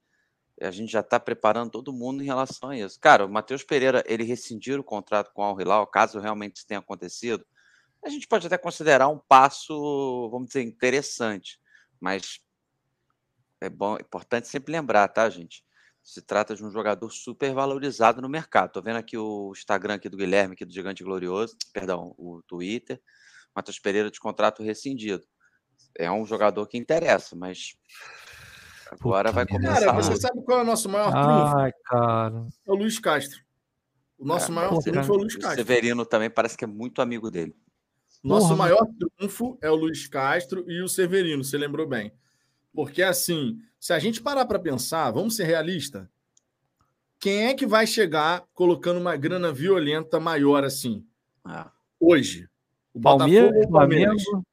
A 0.62 0.70
gente 0.72 0.92
já 0.92 1.00
está 1.00 1.20
preparando 1.20 1.72
todo 1.72 1.92
mundo 1.92 2.22
em 2.22 2.26
relação 2.28 2.70
a 2.70 2.78
isso. 2.78 3.00
Cara, 3.00 3.26
o 3.26 3.30
Matheus 3.30 3.64
Pereira, 3.64 4.04
ele 4.08 4.24
rescindir 4.24 4.80
o 4.80 4.84
contrato 4.84 5.32
com 5.34 5.42
o 5.42 5.46
Al 5.46 5.60
Hilal, 5.60 5.88
caso 5.88 6.20
realmente 6.20 6.58
isso 6.58 6.68
tenha 6.68 6.80
acontecido, 6.80 7.44
a 8.06 8.10
gente 8.10 8.28
pode 8.28 8.46
até 8.46 8.60
considerar 8.60 9.08
um 9.08 9.18
passo, 9.18 10.30
vamos 10.30 10.48
dizer, 10.50 10.62
interessante. 10.62 11.60
Mas 12.00 12.40
é 13.60 13.70
bom, 13.70 13.98
é 13.98 14.02
importante 14.02 14.48
sempre 14.48 14.72
lembrar, 14.72 15.08
tá, 15.08 15.28
gente? 15.30 15.66
Se 16.04 16.22
trata 16.22 16.56
de 16.56 16.64
um 16.66 16.72
jogador 16.72 17.10
super 17.12 17.54
valorizado 17.54 18.22
no 18.22 18.28
mercado. 18.30 18.72
Tô 18.72 18.82
vendo 18.82 18.98
aqui 18.98 19.18
o 19.18 19.52
Instagram 19.56 19.96
aqui 19.96 20.10
do 20.10 20.18
Guilherme, 20.18 20.54
aqui 20.54 20.66
do 20.66 20.74
Gigante 20.74 21.04
Glorioso, 21.04 21.56
perdão, 21.74 22.14
o 22.18 22.42
Twitter. 22.48 23.00
Matheus 23.56 23.80
Pereira 23.80 24.10
de 24.10 24.20
contrato 24.20 24.64
rescindido. 24.64 25.24
é 25.98 26.10
um 26.12 26.26
jogador 26.26 26.66
que 26.68 26.78
interessa, 26.78 27.36
mas 27.36 27.76
agora 28.90 29.30
Puta 29.30 29.36
vai 29.36 29.46
começar. 29.48 29.80
Cara, 29.80 29.92
você 29.94 30.14
o- 30.14 30.18
sabe 30.22 30.42
qual 30.44 30.60
é 30.60 30.62
o 30.62 30.66
nosso 30.66 30.88
maior 30.90 31.12
trunfo? 31.12 31.58
Ai, 31.58 31.72
cara. 31.84 32.48
É 32.66 32.72
o 32.72 32.76
Luiz 32.76 32.98
Castro. 32.98 33.40
O 34.18 34.26
nosso 34.26 34.52
É, 34.52 34.56
maior 34.56 34.70
porra. 34.70 34.84
trunfo 34.84 35.12
é 35.12 35.16
o 35.16 35.20
Luiz 35.20 35.36
o 35.36 35.40
Castro. 35.40 35.58
Severino 35.58 36.06
também 36.06 36.30
parece 36.30 36.56
que 36.58 36.64
é 36.64 36.68
muito 36.68 37.02
amigo 37.02 37.30
dele. 37.30 37.54
Nosso 38.24 38.48
Porra. 38.50 38.58
maior 38.58 38.88
trunfo 39.18 39.58
é 39.62 39.70
o 39.70 39.76
Luiz 39.76 40.08
Castro 40.08 40.64
e 40.72 40.82
o 40.82 40.88
Severino, 40.88 41.44
você 41.44 41.58
lembrou 41.58 41.88
bem. 41.88 42.14
Porque, 42.74 43.02
assim, 43.04 43.60
se 43.82 43.92
a 43.94 44.00
gente 44.00 44.22
parar 44.22 44.46
para 44.46 44.60
pensar, 44.60 45.10
vamos 45.12 45.36
ser 45.36 45.44
realistas, 45.46 46.08
quem 47.20 47.48
é 47.48 47.54
que 47.54 47.66
vai 47.66 47.86
chegar 47.88 48.44
colocando 48.54 49.00
uma 49.00 49.16
grana 49.16 49.52
violenta 49.52 50.20
maior 50.20 50.64
assim, 50.64 51.06
É. 51.48 51.66
hoje? 52.00 52.48
O 52.94 53.02
Palmeiras, 53.02 53.50
Botafogo 53.50 53.68
o 53.68 53.72
Palmeiras? 53.80 54.24
Flamengo. 54.24 54.48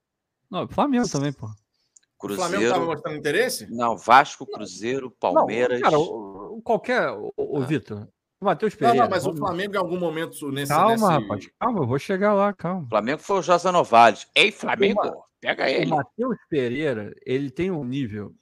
Não, 0.50 0.68
Flamengo 0.68 1.08
também, 1.10 1.32
pô. 1.32 1.46
O 1.46 2.28
Flamengo 2.34 2.62
estava 2.62 2.74
Cruzeiro. 2.74 2.86
mostrando 2.86 3.16
interesse? 3.18 3.66
Não, 3.70 3.96
Vasco, 3.96 4.46
Cruzeiro, 4.46 5.10
Palmeiras. 5.20 5.80
Não, 5.80 5.90
cara, 5.90 5.98
o, 6.00 6.56
o- 6.56 6.62
qualquer. 6.62 7.10
O, 7.10 7.32
o 7.36 7.58
Ah. 7.58 7.66
Vitor. 7.66 8.08
O 8.40 8.44
Matheus 8.44 8.72
Não, 8.72 8.78
Pereira. 8.78 9.02
não, 9.04 9.10
mas 9.10 9.26
o 9.26 9.36
Flamengo 9.36 9.74
em 9.74 9.78
algum 9.78 9.98
momento 9.98 10.50
nesse. 10.50 10.72
Calma, 10.72 10.92
nesse... 10.92 11.04
rapaz. 11.22 11.50
Calma, 11.60 11.80
eu 11.80 11.86
vou 11.86 11.98
chegar 11.98 12.32
lá, 12.34 12.52
calma. 12.52 12.86
Flamengo 12.88 13.20
foi 13.20 13.38
o 13.38 13.42
Josa 13.42 13.70
Novales. 13.72 14.26
Ei, 14.34 14.50
Flamengo, 14.52 15.00
Uma- 15.02 15.16
pega 15.40 15.64
O 15.64 15.66
ele. 15.66 15.86
Matheus 15.90 16.36
Pereira, 16.48 17.14
ele 17.26 17.50
tem 17.50 17.70
um 17.70 17.84
nível 17.84 18.34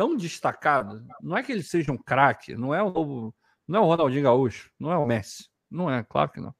tão 0.00 0.16
destacado. 0.16 1.06
Não 1.20 1.36
é 1.36 1.42
que 1.42 1.52
ele 1.52 1.62
seja 1.62 1.92
um 1.92 1.98
craque, 1.98 2.56
não 2.56 2.74
é 2.74 2.82
o 2.82 3.34
não 3.68 3.80
é 3.80 3.82
o 3.82 3.86
Ronaldinho 3.86 4.22
Gaúcho, 4.22 4.70
não 4.80 4.90
é 4.90 4.96
o 4.96 5.04
Messi. 5.04 5.50
Não 5.70 5.90
é, 5.90 6.02
claro 6.02 6.30
que 6.32 6.40
não. 6.40 6.54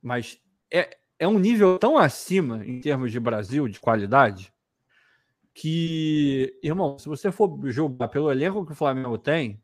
Mas 0.00 0.40
é, 0.72 0.96
é 1.18 1.26
um 1.26 1.40
nível 1.40 1.76
tão 1.76 1.98
acima 1.98 2.64
em 2.64 2.80
termos 2.80 3.10
de 3.10 3.18
Brasil, 3.18 3.66
de 3.66 3.80
qualidade, 3.80 4.54
que, 5.52 6.56
irmão, 6.62 6.96
se 7.00 7.08
você 7.08 7.32
for 7.32 7.58
julgar 7.64 8.08
pelo 8.08 8.30
elenco 8.30 8.64
que 8.64 8.72
o 8.72 8.76
Flamengo 8.76 9.18
tem, 9.18 9.60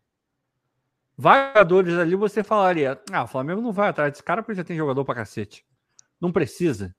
jogadores 1.17 1.95
ali 1.95 2.17
você 2.17 2.43
falaria: 2.43 3.01
ah, 3.13 3.23
o 3.23 3.29
Flamengo 3.29 3.63
não 3.63 3.73
vai 3.73 3.91
atrás 3.91 4.11
desse 4.11 4.25
cara 4.25 4.43
porque 4.43 4.57
já 4.57 4.65
tem 4.65 4.77
jogador 4.77 5.05
pra 5.05 5.15
cacete. 5.15 5.65
Não 6.21 6.33
precisa. 6.33 6.93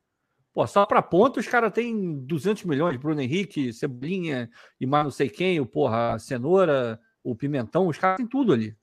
Pô, 0.54 0.68
só 0.68 0.86
pra 0.86 1.02
ponta 1.02 1.40
os 1.40 1.48
caras 1.48 1.74
têm 1.74 2.20
200 2.26 2.64
milhões. 2.66 2.98
Bruno 2.98 3.20
Henrique, 3.20 3.74
Cebolinha 3.74 4.50
e 4.80 4.86
mais 4.86 5.04
não 5.04 5.12
sei 5.12 5.28
quem, 5.28 5.60
o 5.60 5.66
porra, 5.66 6.14
a 6.14 6.20
Cenoura, 6.20 7.00
o 7.24 7.36
Pimentão, 7.36 7.88
os 7.88 7.98
caras 7.98 8.18
têm 8.18 8.28
tudo 8.28 8.54
ali. 8.54 8.76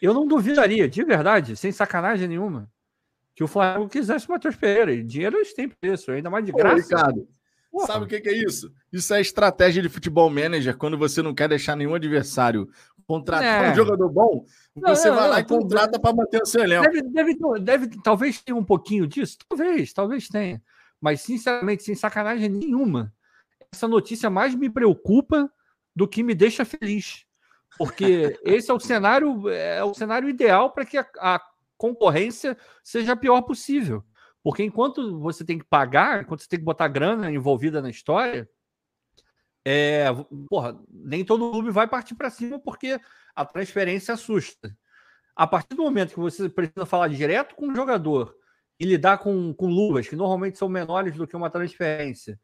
Eu 0.00 0.14
não 0.14 0.26
duvidaria, 0.26 0.88
de 0.88 1.04
verdade, 1.04 1.56
sem 1.56 1.72
sacanagem 1.72 2.26
nenhuma, 2.26 2.70
que 3.34 3.44
o 3.44 3.48
Flamengo 3.48 3.88
quisesse 3.88 4.26
o 4.28 4.32
Matheus 4.32 4.56
Pereira. 4.56 4.92
E 4.94 5.02
dinheiro 5.02 5.36
eles 5.36 5.52
têm 5.52 5.68
preço, 5.68 6.10
ainda 6.10 6.30
mais 6.30 6.44
de 6.46 6.52
Ô, 6.52 6.56
graça. 6.56 6.76
Ricardo, 6.76 7.28
Porra. 7.70 7.86
sabe 7.86 8.04
o 8.04 8.08
que 8.08 8.20
que 8.20 8.28
é 8.30 8.44
isso? 8.44 8.72
Isso 8.90 9.12
é 9.12 9.20
estratégia 9.20 9.82
de 9.82 9.88
futebol 9.90 10.30
manager 10.30 10.76
quando 10.78 10.96
você 10.96 11.20
não 11.20 11.34
quer 11.34 11.48
deixar 11.48 11.76
nenhum 11.76 11.94
adversário 11.94 12.68
contratar 13.06 13.64
É. 13.64 13.72
um 13.72 13.74
jogador 13.74 14.08
bom, 14.08 14.44
você 14.76 15.08
não, 15.08 15.16
vai 15.16 15.28
lá 15.28 15.34
não, 15.36 15.40
e 15.40 15.44
tudo 15.44 15.62
contrata 15.62 15.98
para 15.98 16.14
manter 16.14 16.42
o 16.42 16.46
seu 16.46 16.62
elenco. 16.62 16.84
Deve, 16.84 17.02
deve, 17.02 17.34
deve, 17.60 18.02
talvez 18.02 18.40
tenha 18.42 18.56
um 18.56 18.64
pouquinho 18.64 19.06
disso, 19.06 19.36
talvez, 19.48 19.92
talvez 19.92 20.28
tenha. 20.28 20.62
Mas, 21.00 21.20
sinceramente, 21.20 21.82
sem 21.82 21.94
sacanagem 21.94 22.48
nenhuma, 22.48 23.12
essa 23.72 23.86
notícia 23.86 24.28
mais 24.28 24.54
me 24.54 24.68
preocupa 24.68 25.50
do 25.94 26.08
que 26.08 26.22
me 26.22 26.34
deixa 26.34 26.64
feliz. 26.64 27.24
Porque 27.76 28.38
esse 28.44 28.70
é 28.70 28.74
o 28.74 28.80
cenário, 28.80 29.48
é 29.48 29.82
o 29.84 29.94
cenário 29.94 30.28
ideal 30.28 30.70
para 30.72 30.84
que 30.84 30.98
a, 30.98 31.06
a 31.18 31.40
concorrência 31.76 32.56
seja 32.82 33.12
a 33.12 33.16
pior 33.16 33.42
possível. 33.42 34.04
Porque 34.42 34.62
enquanto 34.62 35.18
você 35.20 35.44
tem 35.44 35.58
que 35.58 35.64
pagar, 35.64 36.22
enquanto 36.22 36.40
você 36.40 36.48
tem 36.48 36.58
que 36.58 36.64
botar 36.64 36.88
grana 36.88 37.30
envolvida 37.30 37.82
na 37.82 37.90
história, 37.90 38.48
é, 39.64 40.06
porra, 40.48 40.80
nem 40.88 41.24
todo 41.24 41.50
clube 41.50 41.70
vai 41.70 41.86
partir 41.86 42.14
para 42.14 42.30
cima 42.30 42.58
porque 42.58 42.98
a 43.34 43.44
transferência 43.44 44.14
assusta. 44.14 44.74
A 45.36 45.46
partir 45.46 45.74
do 45.74 45.82
momento 45.82 46.14
que 46.14 46.20
você 46.20 46.48
precisa 46.48 46.86
falar 46.86 47.08
direto 47.08 47.54
com 47.54 47.68
o 47.68 47.74
jogador 47.74 48.34
e 48.78 48.84
lidar 48.84 49.18
com, 49.18 49.52
com 49.54 49.66
luvas 49.66 50.08
que 50.08 50.16
normalmente 50.16 50.58
são 50.58 50.68
menores 50.68 51.16
do 51.16 51.26
que 51.26 51.36
uma 51.36 51.50
transferência 51.50 52.38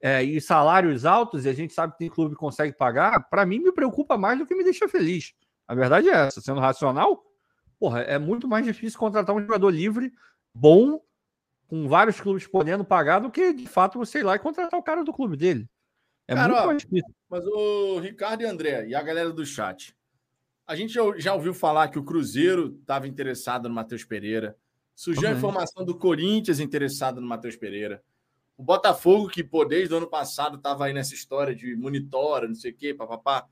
é, 0.00 0.22
e 0.22 0.40
salários 0.40 1.04
altos, 1.04 1.44
e 1.44 1.48
a 1.48 1.52
gente 1.52 1.72
sabe 1.72 1.92
que 1.92 1.98
tem 1.98 2.08
clube 2.08 2.34
que 2.34 2.40
consegue 2.40 2.72
pagar, 2.72 3.28
para 3.28 3.44
mim 3.44 3.58
me 3.58 3.72
preocupa 3.72 4.16
mais 4.16 4.38
do 4.38 4.46
que 4.46 4.54
me 4.54 4.64
deixa 4.64 4.88
feliz. 4.88 5.34
A 5.66 5.74
verdade 5.74 6.08
é 6.08 6.26
essa, 6.26 6.40
sendo 6.40 6.60
racional, 6.60 7.24
porra, 7.78 8.00
é 8.00 8.18
muito 8.18 8.48
mais 8.48 8.64
difícil 8.64 8.98
contratar 8.98 9.34
um 9.34 9.40
jogador 9.40 9.70
livre, 9.70 10.12
bom, 10.54 11.00
com 11.68 11.88
vários 11.88 12.20
clubes 12.20 12.46
podendo 12.46 12.84
pagar, 12.84 13.20
do 13.20 13.30
que 13.30 13.52
de 13.52 13.66
fato 13.66 13.98
você 13.98 14.20
ir 14.20 14.22
lá 14.22 14.36
e 14.36 14.38
contratar 14.38 14.78
o 14.78 14.82
cara 14.82 15.04
do 15.04 15.12
clube 15.12 15.36
dele. 15.36 15.68
É 16.26 16.34
Cara, 16.34 16.48
muito 16.48 16.62
ó, 16.62 16.66
mais 16.66 16.78
difícil. 16.82 17.14
Mas 17.28 17.44
o 17.46 17.98
Ricardo 18.00 18.42
e 18.42 18.46
André 18.46 18.86
e 18.86 18.94
a 18.94 19.02
galera 19.02 19.32
do 19.32 19.44
chat, 19.44 19.94
a 20.66 20.76
gente 20.76 20.92
já, 20.92 21.02
já 21.16 21.34
ouviu 21.34 21.54
falar 21.54 21.88
que 21.88 21.98
o 21.98 22.04
Cruzeiro 22.04 22.76
estava 22.80 23.08
interessado 23.08 23.68
no 23.68 23.74
Matheus 23.74 24.04
Pereira. 24.04 24.56
Surgiu 24.98 25.28
a 25.28 25.30
Também. 25.30 25.38
informação 25.38 25.84
do 25.84 25.96
Corinthians 25.96 26.58
interessado 26.58 27.20
no 27.20 27.26
Matheus 27.28 27.54
Pereira. 27.54 28.02
O 28.56 28.64
Botafogo, 28.64 29.28
que 29.28 29.44
pô, 29.44 29.64
desde 29.64 29.94
o 29.94 29.96
ano 29.96 30.08
passado 30.08 30.56
estava 30.56 30.86
aí 30.86 30.92
nessa 30.92 31.14
história 31.14 31.54
de 31.54 31.76
monitora, 31.76 32.48
não 32.48 32.54
sei 32.56 32.72
o 32.72 32.74
quê, 32.74 32.92
papapá. 32.92 33.46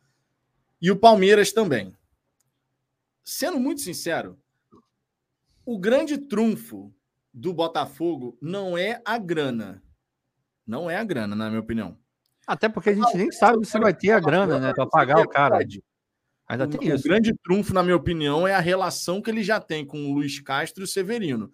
E 0.83 0.91
o 0.91 0.97
Palmeiras 0.97 1.53
também. 1.53 1.95
Sendo 3.23 3.61
muito 3.61 3.81
sincero, 3.81 4.37
o 5.65 5.79
grande 5.79 6.19
trunfo 6.19 6.93
do 7.33 7.55
Botafogo 7.55 8.37
não 8.43 8.77
é 8.77 9.01
a 9.05 9.17
grana. 9.17 9.81
Não 10.67 10.91
é 10.91 10.97
a 10.97 11.05
grana, 11.05 11.37
na 11.37 11.49
minha 11.49 11.61
opinião. 11.61 11.97
Até 12.45 12.69
porque 12.69 12.91
a 12.91 12.95
gente 12.95 13.17
nem 13.17 13.31
sabe 13.31 13.65
se 13.65 13.79
vai 13.79 13.95
ter 13.95 14.11
a 14.11 14.19
grana, 14.19 14.59
né, 14.59 14.73
para 14.75 14.87
pagar 14.89 15.21
o 15.21 15.29
cara. 15.29 15.65
Ainda 16.49 16.65
O, 16.65 16.69
tem 16.69 16.93
o 16.93 16.95
isso. 16.95 17.05
grande 17.05 17.35
trunfo, 17.43 17.75
na 17.75 17.83
minha 17.83 17.97
opinião, 17.97 18.47
é 18.47 18.55
a 18.55 18.61
relação 18.61 19.21
que 19.21 19.31
ele 19.31 19.43
já 19.43 19.61
tem 19.61 19.85
com 19.85 20.11
o 20.11 20.15
Luiz 20.15 20.41
Castro 20.41 20.83
e 20.83 20.85
o 20.85 20.89
Severino. 20.89 21.51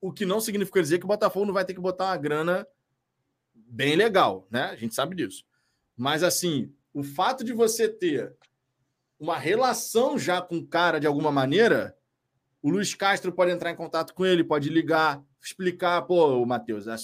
O 0.00 0.12
que 0.12 0.24
não 0.24 0.40
significa 0.40 0.80
dizer 0.80 0.98
que 0.98 1.04
o 1.04 1.08
Botafogo 1.08 1.46
não 1.46 1.54
vai 1.54 1.64
ter 1.64 1.74
que 1.74 1.80
botar 1.80 2.06
uma 2.06 2.16
grana 2.16 2.66
bem 3.54 3.96
legal, 3.96 4.46
né? 4.50 4.64
A 4.64 4.76
gente 4.76 4.94
sabe 4.94 5.14
disso. 5.14 5.44
Mas, 5.96 6.22
assim, 6.22 6.72
o 6.92 7.02
fato 7.02 7.44
de 7.44 7.52
você 7.52 7.88
ter 7.88 8.34
uma 9.18 9.38
relação 9.38 10.18
já 10.18 10.40
com 10.40 10.56
o 10.56 10.66
cara 10.66 10.98
de 10.98 11.06
alguma 11.06 11.30
maneira, 11.30 11.94
o 12.62 12.70
Luiz 12.70 12.94
Castro 12.94 13.32
pode 13.32 13.52
entrar 13.52 13.70
em 13.70 13.76
contato 13.76 14.14
com 14.14 14.24
ele, 14.24 14.42
pode 14.42 14.70
ligar, 14.70 15.22
explicar, 15.42 16.02
pô, 16.02 16.44
Matheus, 16.46 16.88
a, 16.88 16.96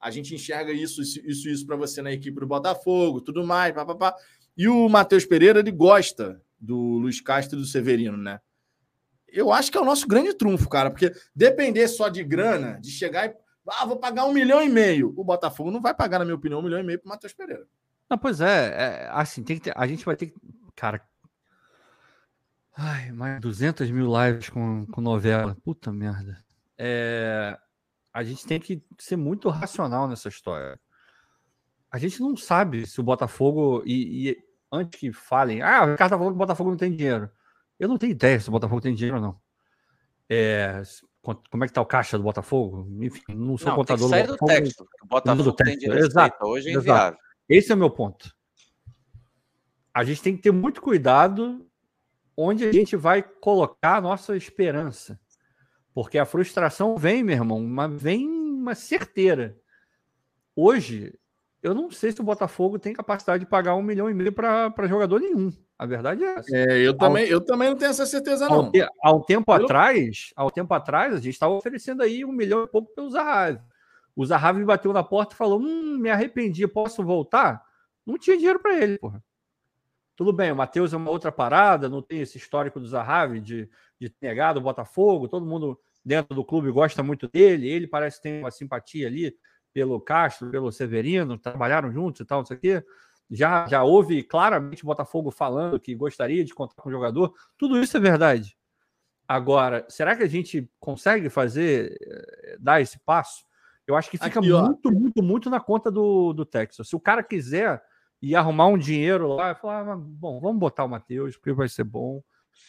a 0.00 0.10
gente 0.10 0.34
enxerga 0.34 0.72
isso, 0.72 1.02
isso, 1.02 1.20
isso, 1.24 1.48
isso 1.48 1.66
para 1.66 1.76
você 1.76 2.00
na 2.00 2.12
equipe 2.12 2.38
do 2.38 2.46
Botafogo, 2.46 3.20
tudo 3.20 3.44
mais, 3.44 3.74
papapá. 3.74 4.14
E 4.56 4.68
o 4.68 4.88
Matheus 4.88 5.24
Pereira, 5.24 5.58
ele 5.58 5.72
gosta 5.72 6.40
do 6.58 6.76
Luiz 6.76 7.20
Castro 7.20 7.58
e 7.58 7.60
do 7.60 7.66
Severino, 7.66 8.16
né? 8.16 8.40
Eu 9.28 9.52
acho 9.52 9.70
que 9.70 9.76
é 9.76 9.80
o 9.80 9.84
nosso 9.84 10.06
grande 10.06 10.32
trunfo, 10.34 10.68
cara, 10.68 10.90
porque 10.90 11.12
depender 11.34 11.88
só 11.88 12.08
de 12.08 12.22
grana, 12.22 12.80
de 12.80 12.90
chegar 12.90 13.26
e. 13.28 13.34
Ah, 13.68 13.84
vou 13.84 13.96
pagar 13.98 14.24
um 14.24 14.32
milhão 14.32 14.62
e 14.62 14.68
meio. 14.68 15.12
O 15.16 15.24
Botafogo 15.24 15.72
não 15.72 15.80
vai 15.80 15.92
pagar, 15.92 16.20
na 16.20 16.24
minha 16.24 16.36
opinião, 16.36 16.60
um 16.60 16.62
milhão 16.62 16.78
e 16.78 16.84
meio 16.84 17.00
para 17.00 17.08
Matheus 17.08 17.32
Pereira. 17.32 17.66
Não, 18.08 18.16
pois 18.16 18.40
é, 18.40 18.68
é, 18.68 19.08
assim, 19.10 19.42
tem 19.42 19.56
que 19.56 19.64
ter- 19.64 19.74
a 19.76 19.86
gente 19.86 20.04
vai 20.04 20.14
ter 20.14 20.26
que. 20.26 20.34
Cara. 20.76 21.02
Ai, 22.76 23.10
mais 23.10 23.40
200 23.40 23.90
mil 23.90 24.06
lives 24.22 24.48
com, 24.50 24.86
com 24.86 25.00
novela. 25.00 25.56
Puta 25.64 25.92
merda. 25.92 26.44
É, 26.78 27.58
a 28.12 28.22
gente 28.22 28.46
tem 28.46 28.60
que 28.60 28.82
ser 28.98 29.16
muito 29.16 29.48
racional 29.48 30.06
nessa 30.06 30.28
história. 30.28 30.78
A 31.90 31.98
gente 31.98 32.20
não 32.20 32.36
sabe 32.36 32.86
se 32.86 33.00
o 33.00 33.04
Botafogo. 33.04 33.82
E, 33.84 34.28
e 34.28 34.45
antes 34.72 34.98
que 34.98 35.12
falem, 35.12 35.62
ah, 35.62 35.84
o 35.84 35.90
Ricardo 35.90 36.10
tá 36.10 36.18
falando 36.18 36.32
que 36.32 36.36
o 36.36 36.38
Botafogo 36.38 36.70
não 36.70 36.76
tem 36.76 36.94
dinheiro. 36.94 37.30
Eu 37.78 37.88
não 37.88 37.98
tenho 37.98 38.12
ideia 38.12 38.40
se 38.40 38.48
o 38.48 38.52
Botafogo 38.52 38.80
tem 38.80 38.94
dinheiro 38.94 39.16
ou 39.16 39.22
não. 39.22 39.40
É, 40.28 40.82
como 41.50 41.64
é 41.64 41.66
que 41.66 41.72
tá 41.72 41.80
o 41.80 41.86
caixa 41.86 42.16
do 42.16 42.24
Botafogo? 42.24 42.88
Enfim, 43.02 43.22
não 43.28 43.56
sou 43.58 43.68
Não, 43.68 43.84
tem 43.84 43.96
que 43.96 44.02
contador 44.02 44.08
sair 44.08 44.26
do 44.26 44.32
do 44.32 44.38
Botafogo. 44.38 44.62
texto. 44.62 44.88
O 45.02 45.06
Botafogo 45.06 45.42
do 45.42 45.52
tem 45.52 45.66
texto, 45.66 45.80
direito 45.80 46.00
de 46.00 46.06
exato. 46.08 46.46
Hoje 46.46 46.68
é 46.68 46.72
exato. 46.72 47.18
Esse 47.48 47.72
é 47.72 47.74
o 47.74 47.78
meu 47.78 47.90
ponto. 47.90 48.34
A 49.92 50.04
gente 50.04 50.22
tem 50.22 50.36
que 50.36 50.42
ter 50.42 50.52
muito 50.52 50.80
cuidado 50.80 51.66
onde 52.36 52.64
a 52.64 52.72
gente 52.72 52.96
vai 52.96 53.22
colocar 53.22 53.96
a 53.96 54.00
nossa 54.00 54.36
esperança. 54.36 55.18
Porque 55.94 56.18
a 56.18 56.26
frustração 56.26 56.96
vem, 56.96 57.24
meu 57.24 57.34
irmão, 57.34 57.58
uma, 57.58 57.88
vem 57.88 58.28
uma 58.28 58.74
certeira. 58.74 59.58
Hoje, 60.54 61.18
eu 61.62 61.74
não 61.74 61.90
sei 61.90 62.12
se 62.12 62.20
o 62.20 62.24
Botafogo 62.24 62.78
tem 62.78 62.92
capacidade 62.92 63.44
de 63.44 63.50
pagar 63.50 63.74
um 63.74 63.82
milhão 63.82 64.08
e 64.10 64.14
meio 64.14 64.32
para 64.32 64.86
jogador 64.86 65.20
nenhum. 65.20 65.52
A 65.78 65.84
verdade 65.84 66.24
é 66.24 66.34
essa. 66.34 66.56
É, 66.56 66.78
eu 66.78 66.96
também, 66.96 67.26
eu 67.26 67.40
também 67.40 67.68
não 67.68 67.76
tenho 67.76 67.90
essa 67.90 68.06
certeza, 68.06 68.48
não. 68.48 68.68
um, 68.68 68.70
te- 68.70 68.86
há 69.02 69.12
um 69.12 69.20
tempo 69.20 69.52
Eu- 69.52 69.64
atrás, 69.64 70.32
um 70.38 70.50
tempo 70.50 70.72
atrás, 70.72 71.12
a 71.12 71.16
gente 71.16 71.34
estava 71.34 71.52
oferecendo 71.54 72.02
aí 72.02 72.24
um 72.24 72.32
milhão 72.32 72.62
e 72.64 72.66
pouco 72.66 72.94
pelo 72.94 73.10
Zahavi. 73.10 73.60
O 74.14 74.24
Zahavi 74.24 74.64
bateu 74.64 74.92
na 74.92 75.02
porta 75.02 75.34
e 75.34 75.36
falou: 75.36 75.60
Hum, 75.60 75.98
me 75.98 76.08
arrependi, 76.08 76.66
posso 76.66 77.02
voltar? 77.04 77.62
Não 78.06 78.16
tinha 78.16 78.36
dinheiro 78.36 78.58
para 78.60 78.74
ele, 78.78 78.98
porra. 78.98 79.22
Tudo 80.14 80.32
bem, 80.32 80.50
o 80.50 80.56
Matheus 80.56 80.94
é 80.94 80.96
uma 80.96 81.10
outra 81.10 81.30
parada, 81.30 81.90
não 81.90 82.00
tem 82.00 82.20
esse 82.20 82.38
histórico 82.38 82.80
do 82.80 82.86
Zahavi 82.88 83.38
de, 83.38 83.68
de 84.00 84.10
negado 84.22 84.58
o 84.58 84.62
Botafogo, 84.62 85.28
todo 85.28 85.44
mundo 85.44 85.78
dentro 86.02 86.34
do 86.34 86.42
clube 86.42 86.70
gosta 86.70 87.02
muito 87.02 87.28
dele, 87.28 87.68
ele 87.68 87.86
parece 87.86 88.22
ter 88.22 88.40
uma 88.40 88.50
simpatia 88.50 89.08
ali 89.08 89.36
pelo 89.76 90.00
Castro, 90.00 90.50
pelo 90.50 90.72
Severino, 90.72 91.36
trabalharam 91.36 91.92
juntos 91.92 92.22
e 92.22 92.24
tal, 92.24 92.38
não 92.38 92.46
sei 92.46 92.56
o 92.56 92.60
quê. 92.60 92.84
Já, 93.30 93.66
já 93.68 93.82
houve 93.82 94.22
claramente 94.22 94.82
o 94.82 94.86
Botafogo 94.86 95.30
falando 95.30 95.78
que 95.78 95.94
gostaria 95.94 96.42
de 96.42 96.54
contar 96.54 96.76
com 96.76 96.88
o 96.88 96.92
jogador. 96.92 97.34
Tudo 97.58 97.78
isso 97.78 97.94
é 97.94 98.00
verdade. 98.00 98.56
Agora, 99.28 99.84
será 99.90 100.16
que 100.16 100.22
a 100.22 100.26
gente 100.26 100.66
consegue 100.80 101.28
fazer, 101.28 101.94
eh, 102.00 102.56
dar 102.58 102.80
esse 102.80 102.98
passo? 103.00 103.44
Eu 103.86 103.96
acho 103.96 104.10
que 104.10 104.16
fica 104.16 104.40
Aqui, 104.40 104.50
muito, 104.50 104.90
muito, 104.90 105.22
muito 105.22 105.50
na 105.50 105.60
conta 105.60 105.90
do, 105.90 106.32
do 106.32 106.46
Texas. 106.46 106.88
Se 106.88 106.96
o 106.96 107.00
cara 107.00 107.22
quiser 107.22 107.82
ir 108.22 108.34
arrumar 108.34 108.68
um 108.68 108.78
dinheiro 108.78 109.28
lá, 109.28 109.54
falar, 109.54 109.92
ah, 109.92 109.96
bom, 109.98 110.40
vamos 110.40 110.58
botar 110.58 110.84
o 110.84 110.88
Matheus, 110.88 111.36
porque 111.36 111.52
vai 111.52 111.68
ser 111.68 111.84
bom. 111.84 112.22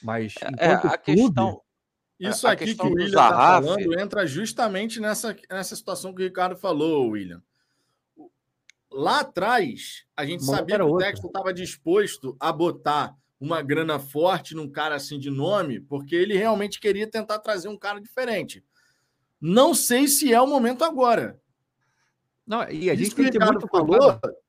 Mas 0.04 0.36
É, 0.42 0.50
enquanto 0.50 0.88
a 0.88 0.98
clube, 0.98 1.22
questão. 1.22 1.62
Isso 2.20 2.48
a 2.48 2.52
aqui 2.52 2.76
que 2.76 2.82
o 2.82 2.90
William 2.90 3.06
está 3.06 3.30
falando 3.30 4.00
entra 4.00 4.26
justamente 4.26 5.00
nessa, 5.00 5.36
nessa 5.50 5.76
situação 5.76 6.14
que 6.14 6.22
o 6.22 6.26
Ricardo 6.26 6.56
falou, 6.56 7.10
William. 7.10 7.42
Lá 8.92 9.20
atrás, 9.20 10.06
a 10.16 10.26
gente 10.26 10.44
sabia 10.44 10.78
que 10.78 10.82
o 10.82 10.88
outro. 10.88 11.06
Texto 11.06 11.28
estava 11.28 11.54
disposto 11.54 12.36
a 12.40 12.52
botar 12.52 13.16
uma 13.40 13.62
grana 13.62 14.00
forte 14.00 14.56
num 14.56 14.70
cara 14.70 14.96
assim 14.96 15.20
de 15.20 15.30
nome, 15.30 15.80
porque 15.80 16.16
ele 16.16 16.36
realmente 16.36 16.80
queria 16.80 17.06
tentar 17.06 17.38
trazer 17.40 17.68
um 17.68 17.78
cara 17.78 18.02
diferente. 18.02 18.64
Não 19.40 19.76
sei 19.76 20.08
se 20.08 20.34
é 20.34 20.42
o 20.42 20.48
momento 20.48 20.84
agora. 20.84 21.40
Não, 22.46 22.64
e 22.70 22.90
a 22.90 22.94
Isso 22.94 23.04
gente 23.04 23.16
que 23.16 23.22
o 23.22 23.24
tem 23.24 23.26
que 23.26 23.32
ter 23.32 23.44
Ricardo 23.44 23.60
muito 23.60 23.68
falou 23.68 24.00
cuidado. 24.00 24.47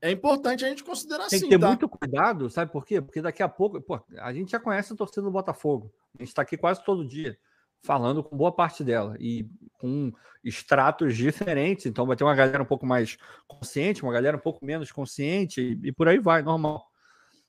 É 0.00 0.10
importante 0.10 0.64
a 0.64 0.68
gente 0.68 0.84
considerar 0.84 1.28
Tem 1.28 1.38
assim, 1.38 1.46
que 1.46 1.50
ter 1.50 1.58
tá? 1.58 1.68
muito 1.68 1.88
cuidado, 1.88 2.50
sabe 2.50 2.70
por 2.70 2.84
quê? 2.84 3.00
Porque 3.00 3.22
daqui 3.22 3.42
a 3.42 3.48
pouco, 3.48 3.80
pô, 3.80 4.00
a 4.18 4.32
gente 4.32 4.50
já 4.50 4.60
conhece 4.60 4.92
a 4.92 4.96
torcida 4.96 5.22
do 5.22 5.30
Botafogo. 5.30 5.92
A 6.14 6.22
gente 6.22 6.28
está 6.28 6.42
aqui 6.42 6.56
quase 6.56 6.84
todo 6.84 7.06
dia 7.06 7.38
falando 7.82 8.22
com 8.22 8.36
boa 8.36 8.52
parte 8.52 8.82
dela 8.82 9.16
e 9.18 9.48
com 9.74 10.12
estratos 10.42 11.16
diferentes. 11.16 11.86
Então 11.86 12.06
vai 12.06 12.16
ter 12.16 12.24
uma 12.24 12.34
galera 12.34 12.62
um 12.62 12.66
pouco 12.66 12.84
mais 12.84 13.16
consciente, 13.46 14.02
uma 14.02 14.12
galera 14.12 14.36
um 14.36 14.40
pouco 14.40 14.64
menos 14.64 14.90
consciente 14.90 15.60
e, 15.60 15.88
e 15.88 15.92
por 15.92 16.08
aí 16.08 16.18
vai, 16.18 16.42
normal. 16.42 16.90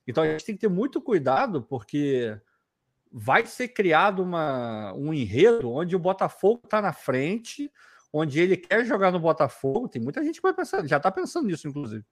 Então 0.06 0.24
a 0.24 0.28
gente 0.28 0.44
tem 0.44 0.54
que 0.54 0.60
ter 0.60 0.68
muito 0.68 1.00
cuidado 1.00 1.62
porque 1.62 2.38
vai 3.12 3.44
ser 3.46 3.68
criado 3.68 4.22
uma, 4.22 4.92
um 4.94 5.12
enredo 5.12 5.70
onde 5.70 5.96
o 5.96 5.98
Botafogo 5.98 6.62
está 6.64 6.80
na 6.80 6.92
frente, 6.92 7.70
onde 8.12 8.40
ele 8.40 8.56
quer 8.56 8.84
jogar 8.84 9.10
no 9.10 9.20
Botafogo. 9.20 9.88
Tem 9.88 10.00
muita 10.00 10.22
gente 10.22 10.36
que 10.36 10.42
vai 10.42 10.54
pensar, 10.54 10.86
já 10.86 10.96
está 10.98 11.10
pensando 11.10 11.46
nisso, 11.46 11.68
inclusive. 11.68 12.04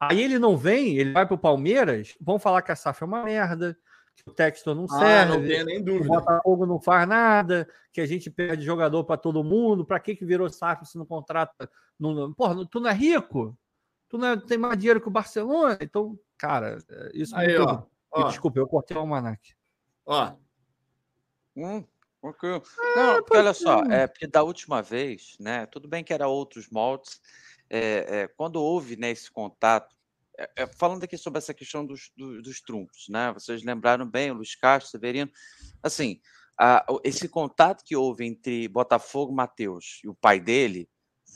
Aí 0.00 0.22
ele 0.22 0.38
não 0.38 0.56
vem, 0.56 0.96
ele 0.96 1.12
vai 1.12 1.26
para 1.26 1.34
o 1.34 1.38
Palmeiras, 1.38 2.16
vão 2.20 2.38
falar 2.38 2.62
que 2.62 2.70
a 2.70 2.76
SAF 2.76 3.02
é 3.02 3.06
uma 3.06 3.24
merda, 3.24 3.76
que 4.14 4.28
o 4.28 4.32
Textor 4.32 4.74
não 4.74 4.84
Ah, 4.84 4.98
serve, 4.98 5.32
não 5.38 5.42
tenho 5.46 5.64
nem 5.64 5.84
que 5.84 5.90
o 5.90 5.94
dúvida. 5.98 6.20
Botafogo 6.20 6.66
não 6.66 6.80
faz 6.80 7.08
nada, 7.08 7.68
que 7.92 8.00
a 8.00 8.06
gente 8.06 8.30
perde 8.30 8.64
jogador 8.64 9.02
para 9.04 9.16
todo 9.16 9.42
mundo, 9.42 9.84
para 9.84 9.98
que 9.98 10.14
que 10.14 10.24
virou 10.24 10.48
SAF 10.48 10.86
se 10.86 10.96
não 10.96 11.04
contrata? 11.04 11.68
Não, 11.98 12.32
porra, 12.32 12.64
tu 12.70 12.78
não 12.78 12.90
é 12.90 12.92
rico? 12.94 13.58
Tu 14.08 14.16
não 14.16 14.28
é- 14.28 14.36
tem 14.36 14.56
mais 14.56 14.78
dinheiro 14.78 15.00
que 15.00 15.08
o 15.08 15.10
Barcelona? 15.10 15.76
Então, 15.80 16.18
cara, 16.36 16.78
é, 16.88 17.10
isso 17.14 17.34
Aí, 17.36 17.58
ó, 17.58 17.82
ó, 18.12 18.28
Desculpa, 18.28 18.58
eu 18.60 18.66
cortei 18.68 18.96
o 18.96 19.00
almanac. 19.00 19.54
ó. 20.06 20.32
Hum, 21.56 21.84
tranquilo. 22.22 22.62
Não, 22.96 23.16
porque 23.16 23.36
olha 23.36 23.52
só, 23.52 23.82
é 23.84 24.06
porque 24.06 24.26
da 24.28 24.42
última 24.44 24.80
vez, 24.80 25.36
né? 25.40 25.66
Tudo 25.66 25.88
bem 25.88 26.04
que 26.04 26.12
era 26.12 26.28
outros 26.28 26.68
moldes. 26.70 27.20
É, 27.70 28.22
é, 28.22 28.28
quando 28.28 28.56
houve 28.62 28.96
né, 28.96 29.10
esse 29.10 29.30
contato, 29.30 29.94
é, 30.56 30.66
falando 30.78 31.04
aqui 31.04 31.16
sobre 31.18 31.38
essa 31.38 31.52
questão 31.54 31.84
dos, 31.84 32.10
do- 32.16 32.40
dos 32.42 32.60
trunfos, 32.60 33.06
né? 33.08 33.32
Vocês 33.32 33.64
lembraram 33.64 34.08
bem, 34.08 34.30
o 34.30 34.34
Luiz 34.34 34.54
Castro, 34.54 34.90
Severino, 34.90 35.30
assim, 35.82 36.20
a- 36.58 36.84
esse 37.04 37.28
contato 37.28 37.84
que 37.84 37.96
houve 37.96 38.24
entre 38.26 38.68
Botafogo, 38.68 39.32
Matheus 39.32 40.00
e 40.04 40.08
o 40.08 40.14
pai 40.14 40.38
dele 40.40 40.88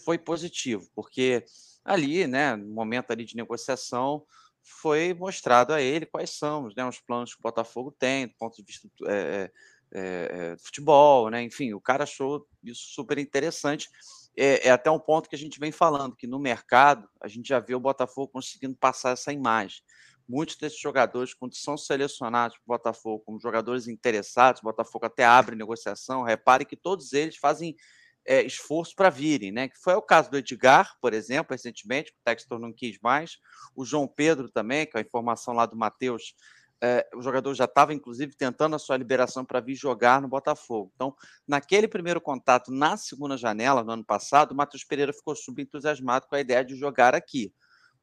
foi 0.04 0.18
positivo, 0.18 0.88
porque 0.94 1.44
ali, 1.84 2.26
né, 2.26 2.54
no 2.56 2.72
momento 2.72 3.10
ali 3.10 3.24
de 3.24 3.36
negociação, 3.36 4.24
foi 4.64 5.12
mostrado 5.14 5.72
a 5.72 5.80
ele 5.82 6.06
quais 6.06 6.30
são 6.30 6.68
né, 6.76 6.84
os 6.86 7.00
planos 7.00 7.34
que 7.34 7.40
o 7.40 7.42
Botafogo 7.42 7.90
tem, 7.98 8.28
do 8.28 8.34
ponto 8.38 8.56
de 8.56 8.62
vista 8.64 8.88
é, 9.08 9.50
é, 9.92 10.56
futebol, 10.58 11.28
né? 11.30 11.42
Enfim, 11.42 11.72
o 11.74 11.80
cara 11.80 12.04
achou 12.04 12.46
isso 12.62 12.82
super 12.94 13.18
interessante. 13.18 13.88
É, 14.36 14.68
é 14.68 14.70
até 14.70 14.90
um 14.90 14.98
ponto 14.98 15.28
que 15.28 15.36
a 15.36 15.38
gente 15.38 15.60
vem 15.60 15.72
falando, 15.72 16.16
que 16.16 16.26
no 16.26 16.38
mercado 16.38 17.08
a 17.20 17.28
gente 17.28 17.48
já 17.48 17.60
vê 17.60 17.74
o 17.74 17.80
Botafogo 17.80 18.28
conseguindo 18.28 18.76
passar 18.76 19.10
essa 19.10 19.32
imagem. 19.32 19.82
Muitos 20.28 20.56
desses 20.56 20.78
jogadores, 20.78 21.34
quando 21.34 21.54
são 21.54 21.76
selecionados 21.76 22.56
para 22.56 22.64
o 22.64 22.78
Botafogo 22.78 23.22
como 23.24 23.40
jogadores 23.40 23.88
interessados, 23.88 24.62
o 24.62 24.64
Botafogo 24.64 25.06
até 25.06 25.24
abre 25.24 25.56
negociação, 25.56 26.22
repare 26.22 26.64
que 26.64 26.76
todos 26.76 27.12
eles 27.12 27.36
fazem 27.36 27.76
é, 28.24 28.42
esforço 28.42 28.94
para 28.94 29.10
virem, 29.10 29.50
né? 29.50 29.68
Que 29.68 29.78
foi 29.78 29.94
o 29.94 30.02
caso 30.02 30.30
do 30.30 30.38
Edgar, 30.38 30.96
por 31.00 31.12
exemplo, 31.12 31.52
recentemente, 31.52 32.12
que 32.12 32.18
o 32.18 32.22
Textor 32.24 32.58
não 32.58 32.72
quis 32.72 32.98
mais, 33.02 33.38
o 33.74 33.84
João 33.84 34.06
Pedro 34.06 34.48
também, 34.48 34.86
que 34.86 34.96
é 34.96 35.00
a 35.00 35.02
informação 35.02 35.54
lá 35.54 35.66
do 35.66 35.76
Matheus, 35.76 36.34
é, 36.82 37.08
o 37.14 37.22
jogador 37.22 37.54
já 37.54 37.64
estava, 37.64 37.94
inclusive, 37.94 38.34
tentando 38.34 38.74
a 38.74 38.78
sua 38.78 38.96
liberação 38.96 39.44
para 39.44 39.60
vir 39.60 39.76
jogar 39.76 40.20
no 40.20 40.26
Botafogo. 40.26 40.90
Então, 40.96 41.14
naquele 41.46 41.86
primeiro 41.86 42.20
contato, 42.20 42.72
na 42.72 42.96
segunda 42.96 43.36
janela, 43.36 43.84
no 43.84 43.92
ano 43.92 44.04
passado, 44.04 44.50
o 44.50 44.54
Matheus 44.56 44.82
Pereira 44.82 45.12
ficou 45.12 45.36
subentusiasmado 45.36 46.26
com 46.26 46.34
a 46.34 46.40
ideia 46.40 46.64
de 46.64 46.74
jogar 46.74 47.14
aqui. 47.14 47.54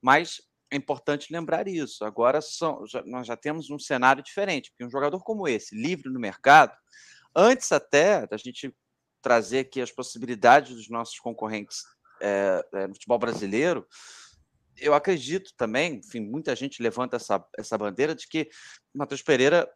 Mas 0.01 0.41
é 0.71 0.77
importante 0.77 1.33
lembrar 1.33 1.67
isso. 1.67 2.05
Agora 2.05 2.39
são, 2.39 2.85
já- 2.87 3.03
nós 3.05 3.27
já 3.27 3.35
temos 3.35 3.69
um 3.69 3.77
cenário 3.77 4.23
diferente, 4.23 4.71
porque 4.71 4.85
um 4.85 4.89
jogador 4.89 5.21
como 5.23 5.45
esse, 5.45 5.75
livre 5.75 6.09
no 6.09 6.19
mercado, 6.19 6.73
antes 7.35 7.71
até 7.73 8.25
da 8.27 8.37
gente 8.37 8.73
trazer 9.21 9.59
aqui 9.59 9.81
as 9.81 9.91
possibilidades 9.91 10.73
dos 10.73 10.89
nossos 10.89 11.19
concorrentes 11.19 11.83
é, 12.21 12.65
é, 12.73 12.87
no 12.87 12.93
futebol 12.93 13.19
brasileiro, 13.19 13.85
eu 14.81 14.93
acredito 14.93 15.51
também, 15.55 15.95
enfim, 15.95 16.19
muita 16.19 16.55
gente 16.55 16.81
levanta 16.81 17.15
essa, 17.17 17.43
essa 17.57 17.77
bandeira 17.77 18.15
de 18.15 18.27
que 18.27 18.49
Matheus 18.93 19.21
Pereira 19.21 19.69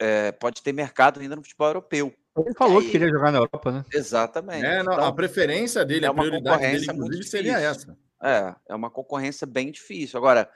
é, 0.00 0.32
pode 0.32 0.62
ter 0.62 0.72
mercado 0.72 1.20
ainda 1.20 1.36
no 1.36 1.42
futebol 1.42 1.68
europeu. 1.68 2.14
Ele 2.36 2.54
falou 2.54 2.78
aí- 2.78 2.84
que 2.86 2.92
queria 2.92 3.08
jogar 3.08 3.32
na 3.32 3.38
Europa, 3.38 3.72
né? 3.72 3.84
Exatamente. 3.92 4.64
É, 4.64 4.82
não, 4.82 4.92
Então, 4.92 5.04
a 5.04 5.12
preferência 5.12 5.84
dele, 5.84 6.06
é 6.06 6.08
a 6.08 6.14
prioridade 6.14 6.62
dele, 6.62 6.86
inclusive, 6.88 7.24
seria 7.24 7.58
essa. 7.58 7.96
É, 8.22 8.54
é 8.68 8.74
uma 8.74 8.90
concorrência 8.90 9.46
bem 9.46 9.70
difícil. 9.70 10.18
Agora, 10.18 10.48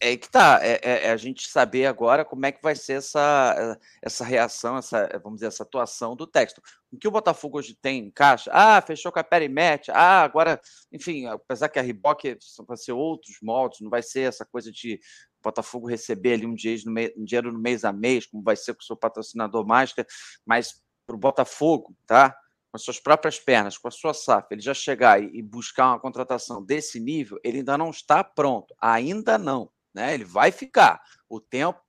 é 0.00 0.16
que 0.16 0.30
tá, 0.30 0.58
é, 0.62 0.80
é- 0.82 1.06
é 1.08 1.10
a 1.10 1.16
gente 1.16 1.48
saber 1.48 1.84
agora 1.86 2.24
como 2.24 2.46
é 2.46 2.52
que 2.52 2.62
vai 2.62 2.74
ser 2.74 2.94
essa, 2.94 3.78
essa 4.02 4.24
reação, 4.24 4.78
essa, 4.78 5.06
vamos 5.22 5.36
dizer, 5.36 5.48
essa 5.48 5.62
atuação 5.62 6.16
do 6.16 6.26
texto. 6.26 6.62
O 6.90 6.96
que 6.96 7.06
o 7.06 7.10
Botafogo 7.10 7.58
hoje 7.58 7.74
tem 7.74 8.06
em 8.06 8.10
caixa? 8.10 8.50
Ah, 8.52 8.80
fechou 8.80 9.12
com 9.12 9.18
a 9.18 9.24
Perimet, 9.24 9.90
ah, 9.90 10.22
agora, 10.22 10.60
enfim, 10.90 11.26
apesar 11.26 11.68
que 11.68 11.78
a 11.78 11.82
Riboc 11.82 12.22
vai 12.66 12.76
ser 12.76 12.92
outros 12.92 13.36
moldes, 13.42 13.80
não 13.80 13.90
vai 13.90 14.02
ser 14.02 14.22
essa 14.22 14.44
coisa 14.44 14.72
de 14.72 14.98
Botafogo 15.42 15.86
receber 15.86 16.34
ali 16.34 16.46
um 16.46 16.54
dinheiro 16.54 16.82
no, 16.86 16.92
mês, 16.92 17.12
um 17.16 17.24
dinheiro 17.24 17.52
no 17.52 17.58
mês 17.58 17.84
a 17.84 17.92
mês, 17.92 18.26
como 18.26 18.42
vai 18.42 18.56
ser 18.56 18.74
com 18.74 18.80
o 18.80 18.84
seu 18.84 18.96
patrocinador 18.96 19.66
master, 19.66 20.06
mas 20.46 20.82
para 21.06 21.16
o 21.16 21.18
Botafogo, 21.18 21.94
tá? 22.06 22.36
com 22.70 22.76
as 22.76 22.82
suas 22.82 23.00
próprias 23.00 23.38
pernas, 23.38 23.76
com 23.76 23.88
a 23.88 23.90
sua 23.90 24.14
SAF, 24.14 24.46
ele 24.52 24.60
já 24.60 24.72
chegar 24.72 25.20
e 25.20 25.42
buscar 25.42 25.88
uma 25.88 25.98
contratação 25.98 26.64
desse 26.64 27.00
nível, 27.00 27.38
ele 27.42 27.58
ainda 27.58 27.76
não 27.76 27.90
está 27.90 28.22
pronto. 28.22 28.72
Ainda 28.80 29.36
não. 29.36 29.68
Né? 29.94 30.14
Ele 30.14 30.24
vai 30.24 30.50
ficar. 30.50 31.02
O 31.28 31.40
tempo, 31.40 31.80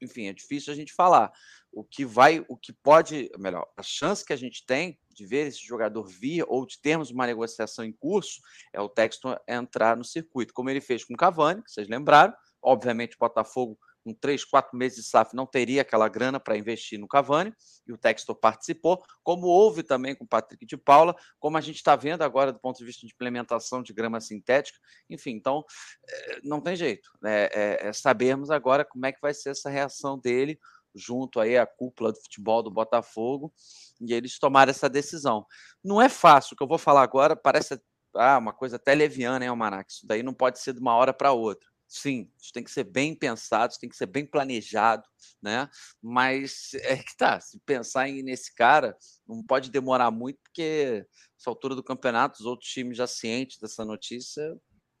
enfim, 0.00 0.26
é 0.26 0.32
difícil 0.32 0.72
a 0.72 0.76
gente 0.76 0.92
falar. 0.92 1.32
O 1.72 1.82
que 1.82 2.04
vai, 2.04 2.44
o 2.48 2.56
que 2.56 2.72
pode, 2.72 3.30
melhor, 3.38 3.66
a 3.76 3.82
chance 3.82 4.24
que 4.24 4.32
a 4.32 4.36
gente 4.36 4.64
tem 4.64 4.98
de 5.14 5.26
ver 5.26 5.48
esse 5.48 5.64
jogador 5.64 6.04
vir 6.04 6.44
ou 6.46 6.66
de 6.66 6.80
termos 6.80 7.10
uma 7.10 7.26
negociação 7.26 7.84
em 7.84 7.92
curso 7.92 8.40
é 8.72 8.80
o 8.80 8.88
Texton 8.88 9.36
entrar 9.48 9.96
no 9.96 10.04
circuito, 10.04 10.54
como 10.54 10.70
ele 10.70 10.80
fez 10.80 11.04
com 11.04 11.14
o 11.14 11.16
Cavani, 11.16 11.62
que 11.62 11.70
vocês 11.70 11.88
lembraram. 11.88 12.34
Obviamente, 12.62 13.14
o 13.16 13.18
Botafogo, 13.18 13.78
com 14.04 14.12
três, 14.12 14.44
quatro 14.44 14.76
meses 14.76 14.98
de 14.98 15.04
SAF, 15.04 15.34
não 15.34 15.46
teria 15.46 15.82
aquela 15.82 16.08
grana 16.08 16.38
para 16.38 16.56
investir 16.56 16.98
no 16.98 17.08
Cavani, 17.08 17.52
e 17.86 17.92
o 17.92 17.98
Textor 17.98 18.36
participou, 18.36 19.02
como 19.22 19.46
houve 19.46 19.82
também 19.82 20.14
com 20.14 20.24
o 20.24 20.28
Patrick 20.28 20.66
de 20.66 20.76
Paula, 20.76 21.16
como 21.40 21.56
a 21.56 21.60
gente 21.60 21.76
está 21.76 21.96
vendo 21.96 22.22
agora 22.22 22.52
do 22.52 22.60
ponto 22.60 22.76
de 22.78 22.84
vista 22.84 23.06
de 23.06 23.12
implementação 23.12 23.82
de 23.82 23.92
grama 23.94 24.20
sintética. 24.20 24.78
Enfim, 25.08 25.30
então, 25.30 25.64
eh, 26.08 26.40
não 26.44 26.60
tem 26.60 26.76
jeito. 26.76 27.10
né? 27.22 27.46
É, 27.46 27.88
é 27.88 27.92
sabermos 27.92 28.50
agora 28.50 28.84
como 28.84 29.06
é 29.06 29.12
que 29.12 29.20
vai 29.20 29.32
ser 29.32 29.50
essa 29.50 29.70
reação 29.70 30.18
dele 30.18 30.58
junto 30.94 31.40
aí 31.40 31.58
à 31.58 31.66
cúpula 31.66 32.12
do 32.12 32.20
futebol 32.20 32.62
do 32.62 32.70
Botafogo 32.70 33.52
e 34.00 34.12
eles 34.12 34.38
tomaram 34.38 34.70
essa 34.70 34.88
decisão. 34.88 35.46
Não 35.82 36.00
é 36.00 36.08
fácil, 36.08 36.54
o 36.54 36.56
que 36.56 36.62
eu 36.62 36.68
vou 36.68 36.78
falar 36.78 37.02
agora 37.02 37.34
parece 37.34 37.80
ah, 38.16 38.38
uma 38.38 38.52
coisa 38.52 38.76
até 38.76 38.94
leviana, 38.94 39.44
hein, 39.44 39.48
Almanac? 39.48 39.90
Isso 39.90 40.06
daí 40.06 40.22
não 40.22 40.32
pode 40.32 40.60
ser 40.60 40.72
de 40.72 40.80
uma 40.80 40.94
hora 40.94 41.12
para 41.12 41.32
outra. 41.32 41.68
Sim, 41.96 42.28
isso 42.42 42.52
tem 42.52 42.64
que 42.64 42.72
ser 42.72 42.82
bem 42.82 43.14
pensado, 43.14 43.70
isso 43.70 43.78
tem 43.78 43.88
que 43.88 43.96
ser 43.96 44.06
bem 44.06 44.26
planejado, 44.26 45.04
né? 45.40 45.70
Mas 46.02 46.74
é 46.74 46.96
que 46.96 47.16
tá, 47.16 47.38
se 47.38 47.56
pensar 47.60 48.08
em, 48.08 48.20
nesse 48.20 48.52
cara, 48.52 48.96
não 49.24 49.40
pode 49.44 49.70
demorar 49.70 50.10
muito, 50.10 50.40
porque 50.42 51.06
essa 51.38 51.48
altura 51.48 51.76
do 51.76 51.84
campeonato, 51.84 52.40
os 52.40 52.46
outros 52.46 52.68
times 52.68 52.96
já 52.96 53.06
cientes 53.06 53.58
dessa 53.60 53.84
notícia, 53.84 54.42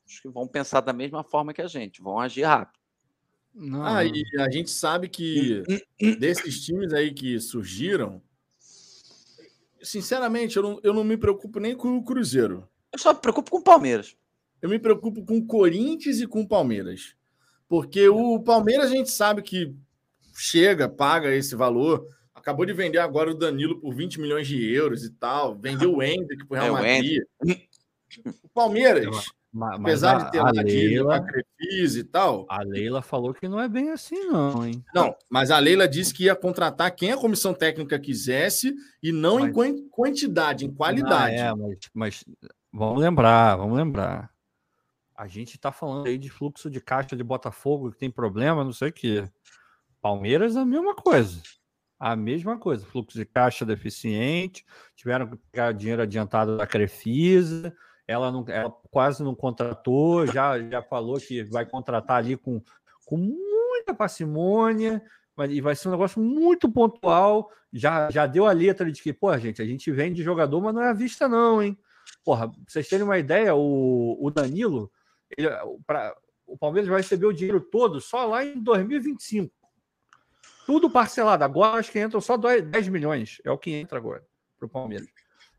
acho 0.06 0.22
que 0.22 0.28
vão 0.28 0.46
pensar 0.46 0.82
da 0.82 0.92
mesma 0.92 1.24
forma 1.24 1.52
que 1.52 1.60
a 1.60 1.66
gente, 1.66 2.00
vão 2.00 2.20
agir 2.20 2.44
rápido. 2.44 2.80
Não, 3.52 3.84
Ah, 3.84 4.04
e 4.04 4.22
a 4.38 4.48
gente 4.48 4.70
sabe 4.70 5.08
que 5.08 5.64
desses 6.20 6.64
times 6.64 6.92
aí 6.92 7.12
que 7.12 7.40
surgiram, 7.40 8.22
sinceramente, 9.82 10.56
eu 10.56 10.62
não, 10.62 10.80
eu 10.84 10.94
não 10.94 11.02
me 11.02 11.16
preocupo 11.16 11.58
nem 11.58 11.76
com 11.76 11.96
o 11.96 12.04
Cruzeiro. 12.04 12.68
Eu 12.92 13.00
só 13.00 13.12
me 13.12 13.18
preocupo 13.18 13.50
com 13.50 13.58
o 13.58 13.64
Palmeiras. 13.64 14.16
Eu 14.64 14.70
me 14.70 14.78
preocupo 14.78 15.22
com 15.26 15.36
o 15.36 15.46
Corinthians 15.46 16.20
e 16.22 16.26
com 16.26 16.40
o 16.40 16.48
Palmeiras. 16.48 17.14
Porque 17.68 18.08
o 18.08 18.40
Palmeiras 18.40 18.86
a 18.90 18.94
gente 18.94 19.10
sabe 19.10 19.42
que 19.42 19.76
chega, 20.34 20.88
paga 20.88 21.34
esse 21.34 21.54
valor. 21.54 22.08
Acabou 22.34 22.64
de 22.64 22.72
vender 22.72 22.96
agora 22.96 23.30
o 23.30 23.34
Danilo 23.34 23.78
por 23.78 23.94
20 23.94 24.18
milhões 24.22 24.48
de 24.48 24.56
euros 24.74 25.04
e 25.04 25.10
tal. 25.10 25.54
Vendeu 25.54 25.94
o 25.94 26.02
Hendrick 26.02 26.46
pro 26.46 26.56
Real 26.56 26.68
É, 26.68 26.70
o 26.70 26.74
Madrid. 26.82 27.22
O 28.42 28.48
Palmeiras, 28.54 29.26
Ma- 29.52 29.76
Mas 29.78 30.02
apesar 30.02 30.16
a, 30.16 30.24
de 30.24 30.30
ter 30.32 30.38
a 30.38 30.46
a 30.46 30.50
Leila, 30.50 31.20
Crefisa 31.26 32.00
e 32.00 32.04
tal. 32.04 32.46
a 32.48 32.62
Leila 32.62 33.02
falou 33.02 33.34
que 33.34 33.46
não 33.46 33.60
é 33.60 33.68
bem 33.68 33.90
assim, 33.90 34.18
não, 34.28 34.66
hein? 34.66 34.82
Não, 34.94 35.14
mas 35.28 35.50
a 35.50 35.58
Leila 35.58 35.86
disse 35.86 36.14
que 36.14 36.24
ia 36.24 36.34
contratar 36.34 36.90
quem 36.96 37.12
a 37.12 37.18
comissão 37.18 37.52
técnica 37.52 37.98
quisesse 37.98 38.74
e 39.02 39.12
não 39.12 39.38
em 39.40 39.42
Mas- 39.44 39.52
quan- 39.54 39.88
quantidade, 39.90 40.64
em 40.64 40.72
qualidade. 40.72 41.36
Ah, 41.36 41.48
é, 41.50 41.54
mas, 41.54 41.78
mas 41.92 42.24
vamos 42.72 42.98
lembrar, 43.00 43.56
vamos 43.56 43.76
lembrar. 43.76 44.33
A 45.16 45.26
gente 45.26 45.58
tá 45.58 45.70
falando 45.70 46.06
aí 46.06 46.18
de 46.18 46.28
fluxo 46.28 46.68
de 46.68 46.80
caixa 46.80 47.14
de 47.14 47.22
Botafogo 47.22 47.92
que 47.92 47.98
tem 47.98 48.10
problema, 48.10 48.64
não 48.64 48.72
sei 48.72 48.88
o 48.88 48.92
quê. 48.92 49.28
Palmeiras 50.00 50.56
é 50.56 50.60
a 50.60 50.64
mesma 50.64 50.94
coisa. 50.94 51.40
A 51.98 52.16
mesma 52.16 52.58
coisa. 52.58 52.84
Fluxo 52.84 53.16
de 53.16 53.24
caixa 53.24 53.64
deficiente, 53.64 54.64
tiveram 54.96 55.28
que 55.28 55.36
pegar 55.36 55.72
dinheiro 55.72 56.02
adiantado 56.02 56.56
da 56.56 56.66
Crefisa, 56.66 57.74
ela, 58.06 58.30
não, 58.30 58.44
ela 58.48 58.70
quase 58.90 59.22
não 59.22 59.34
contratou, 59.34 60.26
já, 60.26 60.60
já 60.60 60.82
falou 60.82 61.18
que 61.18 61.42
vai 61.44 61.64
contratar 61.64 62.18
ali 62.18 62.36
com, 62.36 62.62
com 63.06 63.16
muita 63.16 63.94
parcimônia, 63.94 65.02
mas, 65.36 65.50
e 65.50 65.60
vai 65.60 65.74
ser 65.74 65.88
um 65.88 65.92
negócio 65.92 66.20
muito 66.20 66.70
pontual. 66.70 67.50
Já, 67.72 68.10
já 68.10 68.26
deu 68.26 68.46
a 68.46 68.52
letra 68.52 68.90
de 68.90 69.02
que, 69.02 69.12
pô, 69.12 69.36
gente, 69.38 69.60
a 69.60 69.64
gente 69.64 69.90
vende 69.90 70.22
jogador, 70.22 70.60
mas 70.60 70.74
não 70.74 70.82
é 70.82 70.90
à 70.90 70.92
vista, 70.92 71.28
não, 71.28 71.62
hein? 71.62 71.76
Porra, 72.24 72.48
pra 72.48 72.58
vocês 72.68 72.88
terem 72.88 73.04
uma 73.04 73.18
ideia, 73.18 73.54
o, 73.54 74.18
o 74.20 74.30
Danilo, 74.30 74.90
ele, 75.36 75.48
pra, 75.86 76.16
o 76.46 76.56
Palmeiras 76.56 76.88
vai 76.88 77.00
receber 77.00 77.26
o 77.26 77.32
dinheiro 77.32 77.60
todo 77.60 78.00
só 78.00 78.26
lá 78.26 78.44
em 78.44 78.62
2025. 78.62 79.52
Tudo 80.66 80.90
parcelado. 80.90 81.44
Agora 81.44 81.78
acho 81.78 81.92
que 81.92 82.00
entram 82.00 82.20
só 82.20 82.36
10 82.36 82.88
milhões. 82.88 83.38
É 83.44 83.50
o 83.50 83.58
que 83.58 83.72
entra 83.72 83.98
agora 83.98 84.24
para 84.58 84.66
o 84.66 84.68
Palmeiras. 84.68 85.08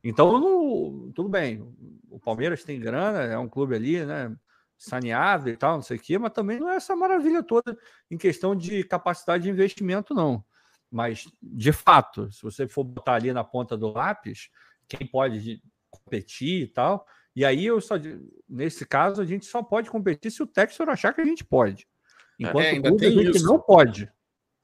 Então, 0.04 1.12
tudo 1.14 1.30
bem. 1.30 1.62
O 2.10 2.20
Palmeiras 2.20 2.64
tem 2.64 2.80
grana, 2.80 3.24
é 3.24 3.38
um 3.38 3.50
clube 3.50 3.76
ali, 3.76 4.06
né? 4.06 4.36
Saneado 4.78 5.50
e 5.50 5.56
tal, 5.56 5.76
não 5.76 5.82
sei 5.82 5.98
o 5.98 6.00
quê, 6.00 6.18
mas 6.18 6.34
também 6.34 6.60
não 6.60 6.70
é 6.70 6.76
essa 6.76 6.96
maravilha 6.96 7.42
toda 7.42 7.78
em 8.12 8.18
questão 8.18 8.56
de 8.56 8.84
capacidade 8.84 9.44
de 9.44 9.50
investimento, 9.50 10.14
não. 10.14 10.44
Mas, 10.92 11.26
de 11.42 11.72
fato, 11.72 12.32
se 12.32 12.44
você 12.44 12.68
for 12.68 12.84
botar 12.84 13.16
ali 13.16 13.32
na 13.34 13.44
ponta 13.44 13.78
do 13.78 13.92
lápis, 13.92 14.50
quem 14.88 15.08
pode 15.08 15.62
competir 15.90 16.64
e 16.64 16.68
tal. 16.68 17.06
E 17.36 17.44
aí, 17.44 17.66
eu 17.66 17.82
só, 17.82 17.96
nesse 18.48 18.86
caso, 18.86 19.22
a 19.22 19.26
gente 19.26 19.46
só 19.46 19.62
pode 19.62 19.90
competir 19.90 20.32
se 20.32 20.42
o 20.42 20.48
Textor 20.48 20.90
achar 20.90 21.14
que 21.14 21.22
a 21.22 21.26
gente 21.26 21.44
pode. 21.44 21.86
Enquanto 22.40 22.66
É, 22.66 22.70
ainda 22.72 22.90
clube, 22.90 23.06
a 23.06 23.10
gente 23.12 23.36
isso. 23.38 23.46
não 23.46 23.60
pode. 23.60 24.12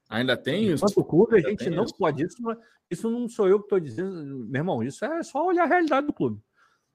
Ainda 0.08 0.36
tem 0.36 0.64
isso. 0.64 0.84
Enquanto 0.84 1.04
clube, 1.04 1.36
a 1.36 1.40
gente 1.40 1.70
não 1.70 1.84
isso. 1.84 1.96
pode. 1.96 2.24
Isso 2.24 2.42
não, 2.42 2.52
é- 2.52 2.58
isso 2.90 3.10
não 3.10 3.28
sou 3.28 3.48
eu 3.48 3.58
que 3.58 3.66
estou 3.66 3.80
dizendo, 3.80 4.46
meu 4.48 4.60
irmão. 4.60 4.82
Isso 4.82 5.04
é 5.04 5.22
só 5.22 5.44
olhar 5.46 5.64
a 5.64 5.66
realidade 5.66 6.06
do 6.06 6.12
clube. 6.12 6.40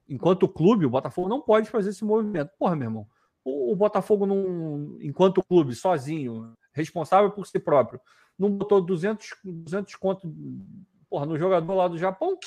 Enquanto 0.10 0.48
clube, 0.48 0.86
o 0.86 0.90
Botafogo 0.90 1.28
não 1.28 1.42
pode 1.42 1.70
fazer 1.70 1.90
esse 1.90 2.06
movimento. 2.06 2.52
Porra, 2.58 2.76
meu 2.76 2.88
irmão. 2.88 3.08
O, 3.44 3.72
o 3.74 3.76
Botafogo, 3.76 4.26
não, 4.26 4.98
enquanto 5.02 5.44
clube, 5.44 5.76
sozinho, 5.76 6.54
responsável 6.72 7.32
por 7.32 7.46
si 7.46 7.60
próprio, 7.60 8.00
não 8.38 8.52
botou 8.52 8.82
200, 8.82 9.36
200 9.44 9.96
conto 9.96 10.32
porra, 11.10 11.26
no 11.26 11.38
jogador 11.38 11.74
lá 11.74 11.88
do 11.88 11.98
Japão? 11.98 12.38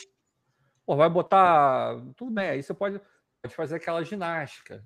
Porra, 0.86 0.98
vai 0.98 1.10
botar. 1.10 2.00
Tudo 2.16 2.30
bem, 2.30 2.48
aí 2.50 2.62
você 2.62 2.72
pode, 2.72 3.00
pode 3.42 3.54
fazer 3.54 3.76
aquela 3.76 4.02
ginástica. 4.04 4.84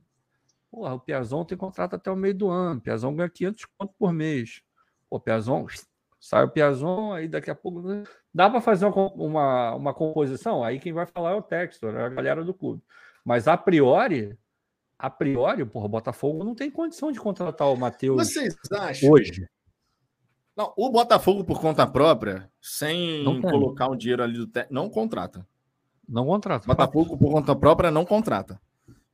Porra, 0.71 0.95
o 0.95 1.01
Piazon 1.01 1.45
tem 1.45 1.57
contrato 1.57 1.95
até 1.95 2.11
o 2.11 2.17
meio 2.17 2.35
do 2.35 2.49
ano. 2.49 2.79
O 2.79 2.83
Piazon 2.83 3.15
ganha 3.15 3.29
500 3.29 3.67
conto 3.79 3.95
por 3.99 4.13
mês. 4.13 4.63
Pô, 5.09 5.21
Piazon, 5.21 5.67
sai 6.19 6.45
o 6.45 6.51
Piazon, 6.51 7.13
aí 7.13 7.29
daqui 7.29 7.51
a 7.51 7.55
pouco. 7.55 7.83
Dá 8.33 8.51
para 8.51 8.61
fazer 8.61 8.87
uma, 8.87 9.13
uma, 9.13 9.75
uma 9.75 9.95
composição? 9.95 10.65
Aí 10.65 10.81
quem 10.81 10.93
vai 10.93 11.07
falar 11.07 11.33
é 11.33 11.35
o 11.35 11.43
Textor, 11.43 11.95
é 11.95 12.05
a 12.05 12.09
galera 12.09 12.45
do 12.45 12.53
clube. 12.53 12.83
Mas 13.25 13.47
a 13.47 13.57
priori, 13.57 14.37
a 14.99 15.09
priori, 15.09 15.65
porra, 15.65 15.87
o 15.87 15.91
Botafogo 15.91 16.43
não 16.45 16.55
tem 16.55 16.71
condição 16.71 17.13
de 17.13 17.21
contratar 17.21 17.69
o 17.69 17.77
Matheus 17.77 18.17
Vocês 18.17 18.57
acham? 18.73 19.11
hoje. 19.11 19.47
Não, 20.57 20.73
o 20.77 20.91
Botafogo, 20.91 21.45
por 21.45 21.61
conta 21.61 21.87
própria, 21.87 22.51
sem 22.61 23.25
colocar 23.41 23.89
o 23.89 23.97
dinheiro 23.97 24.23
ali 24.23 24.39
do 24.39 24.47
técnico, 24.47 24.75
não 24.75 24.89
contrata. 24.89 25.47
Não 26.09 26.27
contrata. 26.27 26.65
O 26.65 26.69
Botafogo, 26.69 27.17
por 27.17 27.33
conta 27.33 27.57
própria, 27.57 27.91
não 27.91 28.05
contrata. 28.05 28.61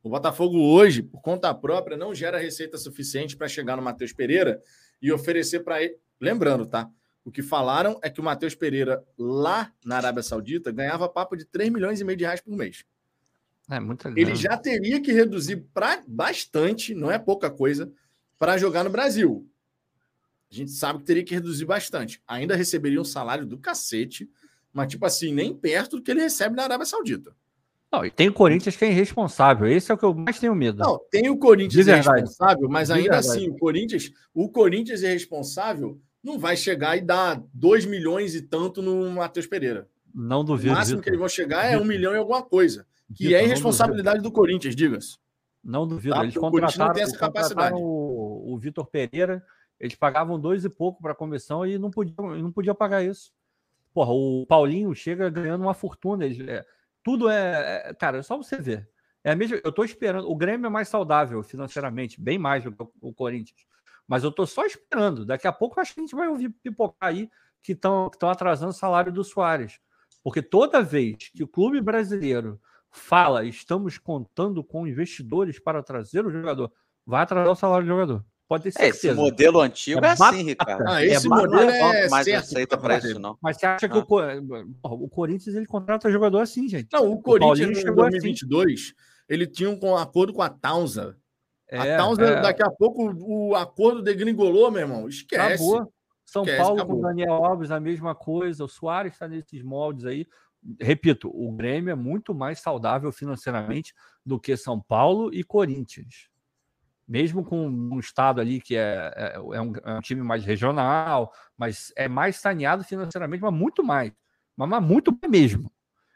O 0.03 0.09
Botafogo 0.09 0.57
hoje, 0.57 1.03
por 1.03 1.21
conta 1.21 1.53
própria, 1.53 1.95
não 1.95 2.13
gera 2.13 2.39
receita 2.39 2.77
suficiente 2.77 3.37
para 3.37 3.47
chegar 3.47 3.75
no 3.75 3.83
Matheus 3.83 4.11
Pereira 4.11 4.61
e 5.01 5.11
oferecer 5.11 5.61
para 5.61 5.81
ele. 5.81 5.95
Lembrando, 6.19 6.65
tá? 6.65 6.89
O 7.23 7.31
que 7.31 7.43
falaram 7.43 7.99
é 8.01 8.09
que 8.09 8.19
o 8.19 8.23
Matheus 8.23 8.55
Pereira, 8.55 9.03
lá 9.17 9.71
na 9.85 9.97
Arábia 9.97 10.23
Saudita, 10.23 10.71
ganhava 10.71 11.07
papo 11.07 11.35
de 11.35 11.45
3 11.45 11.69
milhões 11.69 12.01
e 12.01 12.03
meio 12.03 12.17
de 12.17 12.23
reais 12.23 12.41
por 12.41 12.55
mês. 12.55 12.83
É 13.69 13.79
muita 13.79 14.09
Ele 14.09 14.35
já 14.35 14.57
teria 14.57 14.99
que 14.99 15.11
reduzir 15.11 15.57
pra 15.73 16.03
bastante, 16.07 16.95
não 16.95 17.11
é 17.11 17.19
pouca 17.19 17.49
coisa, 17.49 17.91
para 18.39 18.57
jogar 18.57 18.83
no 18.83 18.89
Brasil. 18.89 19.47
A 20.51 20.55
gente 20.55 20.71
sabe 20.71 20.99
que 20.99 21.05
teria 21.05 21.23
que 21.23 21.33
reduzir 21.33 21.65
bastante. 21.65 22.21
Ainda 22.27 22.55
receberia 22.55 22.99
um 22.99 23.05
salário 23.05 23.45
do 23.45 23.57
cacete, 23.57 24.29
mas, 24.73 24.87
tipo 24.89 25.05
assim, 25.05 25.33
nem 25.33 25.53
perto 25.53 25.97
do 25.97 26.03
que 26.03 26.11
ele 26.11 26.21
recebe 26.21 26.55
na 26.55 26.63
Arábia 26.63 26.85
Saudita. 26.85 27.35
Não, 27.91 28.05
e 28.05 28.09
tem 28.11 28.29
o 28.29 28.33
Corinthians 28.33 28.75
que 28.77 28.85
é 28.85 28.89
irresponsável. 28.89 29.67
Esse 29.67 29.91
é 29.91 29.95
o 29.95 29.97
que 29.97 30.05
eu 30.05 30.13
mais 30.13 30.39
tenho 30.39 30.55
medo. 30.55 30.77
Não, 30.79 30.97
tem 31.11 31.29
o 31.29 31.37
Corinthians 31.37 31.85
irresponsável, 31.87 32.69
mas 32.69 32.87
De 32.87 32.93
ainda 32.93 33.11
verdade. 33.19 33.27
assim, 33.27 33.49
o 33.49 33.57
Corinthians, 33.57 34.11
o 34.33 34.47
Corinthians 34.49 35.01
irresponsável 35.01 35.99
não 36.23 36.39
vai 36.39 36.55
chegar 36.55 36.95
e 36.95 37.01
dar 37.01 37.43
2 37.53 37.85
milhões 37.85 38.33
e 38.33 38.41
tanto 38.41 38.81
no 38.81 39.09
Matheus 39.09 39.45
Pereira. 39.45 39.89
Não 40.13 40.39
O 40.39 40.43
duvido. 40.43 40.73
máximo 40.73 40.97
Vitor. 40.97 41.03
que 41.03 41.09
eles 41.09 41.19
vão 41.19 41.27
chegar 41.27 41.65
é 41.65 41.77
um 41.77 41.83
milhão 41.83 42.13
e 42.13 42.17
alguma 42.17 42.41
coisa, 42.41 42.85
que 43.13 43.25
Vitor, 43.25 43.39
é 43.39 43.43
irresponsabilidade 43.43 44.21
do 44.21 44.31
Corinthians, 44.31 44.75
diga-se. 44.75 45.17
Não 45.63 45.85
duvido. 45.85 46.15
Tá? 46.15 46.23
Eles 46.23 46.35
o 46.35 46.39
Corinthians 46.39 46.77
não 46.77 46.87
contrataram, 46.87 46.93
tem 46.93 47.03
essa 47.03 47.11
contrataram 47.17 47.33
capacidade. 47.53 47.75
o, 47.75 48.53
o 48.53 48.57
Vitor 48.57 48.85
Pereira. 48.87 49.43
Eles 49.79 49.95
pagavam 49.95 50.39
dois 50.39 50.63
e 50.63 50.69
pouco 50.69 51.01
para 51.01 51.11
a 51.11 51.15
comissão 51.15 51.65
e 51.65 51.77
não 51.77 51.89
podiam, 51.91 52.37
não 52.37 52.51
podia 52.51 52.73
pagar 52.73 53.03
isso. 53.03 53.31
Porra, 53.93 54.11
o 54.11 54.45
Paulinho 54.47 54.93
chega 54.95 55.29
ganhando 55.29 55.61
uma 55.61 55.73
fortuna. 55.73 56.25
É, 56.25 56.65
tudo 57.03 57.29
é, 57.29 57.89
é- 57.89 57.93
Cara, 57.93 58.19
é 58.19 58.23
só 58.23 58.37
você 58.37 58.57
ver. 58.57 58.89
É 59.23 59.31
a 59.31 59.35
mesma, 59.35 59.59
eu 59.63 59.71
tô 59.71 59.83
esperando. 59.83 60.29
O 60.29 60.35
Grêmio 60.35 60.67
é 60.67 60.69
mais 60.69 60.87
saudável 60.87 61.43
financeiramente, 61.43 62.19
bem 62.19 62.37
mais 62.37 62.63
do 62.63 62.71
que 62.71 62.83
o, 63.01 63.13
Corinthians. 63.13 63.65
Mas 64.07 64.23
eu 64.23 64.31
tô 64.31 64.45
só 64.47 64.65
esperando. 64.65 65.25
Daqui 65.25 65.47
a 65.47 65.51
pouco 65.51 65.79
acho 65.79 65.93
que 65.93 65.99
a 65.99 66.03
gente 66.03 66.15
vai 66.15 66.27
ouvir 66.27 66.49
pipocar 66.49 67.09
aí 67.09 67.29
que 67.61 67.73
estão 67.73 68.09
que 68.09 68.25
atrasando 68.25 68.71
o 68.71 68.73
salário 68.73 69.11
do 69.11 69.23
Soares. 69.23 69.79
Porque 70.23 70.41
toda 70.41 70.81
vez 70.81 71.29
que 71.33 71.43
o 71.43 71.47
clube 71.47 71.81
brasileiro 71.81 72.59
fala 72.89 73.45
estamos 73.45 73.97
contando 73.97 74.63
com 74.63 74.87
investidores 74.87 75.59
para 75.59 75.81
trazer 75.83 76.25
o 76.25 76.31
jogador, 76.31 76.71
vai 77.05 77.21
atrasar 77.23 77.51
o 77.51 77.55
salário 77.55 77.85
do 77.85 77.89
jogador. 77.89 78.25
Pode 78.51 78.63
ter 78.69 78.81
É, 78.83 78.89
esse 78.89 78.99
certeza. 78.99 79.15
modelo 79.21 79.61
antigo 79.61 80.03
É 80.03 80.09
é, 80.09 80.11
assim. 80.11 80.43
Ricardo. 80.43 80.83
Ah, 80.85 81.01
É, 81.01 81.05
esse 81.07 81.29
mas 81.29 81.41
modelo 81.43 81.63
não 81.63 81.71
é 81.71 82.09
mais 82.09 82.25
certo. 82.25 82.41
receita 82.43 82.77
pra 82.77 82.97
para 82.99 83.07
isso, 83.07 83.17
não. 83.17 83.37
Mas 83.41 83.55
você 83.55 83.65
acha 83.65 83.87
que 83.87 83.95
Ah. 83.97 84.01
o, 84.01 84.05
Co- 84.05 84.17
porra, 84.81 84.95
o 84.95 85.07
Corinthians 85.07 85.55
ele 85.55 85.65
contrata 85.65 86.11
jogador 86.11 86.39
assim, 86.39 86.67
gente? 86.67 86.89
Não, 86.91 87.09
o 87.13 87.21
Paulinho 87.21 87.47
Corinthians 87.47 87.77
em 87.77 87.81
chegou 87.81 88.03
assim. 88.03 88.11
2022, 88.11 88.93
ele 89.29 89.47
tinha 89.47 89.69
um 89.69 89.95
acordo 89.95 90.33
com 90.33 90.41
a 90.41 90.49
Townsend. 90.49 91.15
É, 91.69 91.93
a 91.95 91.97
Townsend, 91.97 92.29
é, 92.29 92.41
daqui 92.41 92.61
a 92.61 92.69
pouco, 92.69 93.13
o 93.21 93.55
acordo 93.55 94.01
degringolou, 94.01 94.69
meu 94.69 94.81
irmão. 94.81 95.07
Esquece. 95.07 95.41
acabou. 95.63 95.93
São 96.25 96.43
Esquece, 96.43 96.61
Paulo 96.61 96.75
acabou. 96.75 96.95
com 96.97 97.01
o 97.01 97.07
Daniel 97.07 97.33
Alves 97.33 97.71
a 97.71 97.79
mesma 97.79 98.13
coisa, 98.13 98.65
o 98.65 98.67
Soares 98.67 99.13
está 99.13 99.29
nesses 99.29 99.63
moldes 99.63 100.03
aí. 100.05 100.25
Repito, 100.79 101.31
o 101.33 101.53
Grêmio 101.53 101.89
é 101.91 101.95
muito 101.95 102.35
mais 102.35 102.59
saudável 102.59 103.13
financeiramente 103.13 103.93
do 104.25 104.37
que 104.37 104.57
São 104.57 104.77
Paulo 104.77 105.33
e 105.33 105.41
Corinthians. 105.41 106.29
Mesmo 107.11 107.43
com 107.43 107.67
um 107.67 107.99
estado 107.99 108.39
ali 108.39 108.61
que 108.61 108.73
é, 108.73 109.11
é, 109.17 109.33
é 109.35 109.61
um, 109.61 109.73
é 109.83 109.93
um 109.95 109.99
time 109.99 110.23
mais 110.23 110.45
regional, 110.45 111.33
mas 111.57 111.91
é 111.97 112.07
mais 112.07 112.37
saneado 112.37 112.85
financeiramente, 112.85 113.41
mas 113.41 113.53
muito 113.53 113.83
mais. 113.83 114.13
Mas, 114.55 114.69
mas 114.69 114.81
muito 114.81 115.11
mais 115.11 115.29
mesmo. 115.29 115.69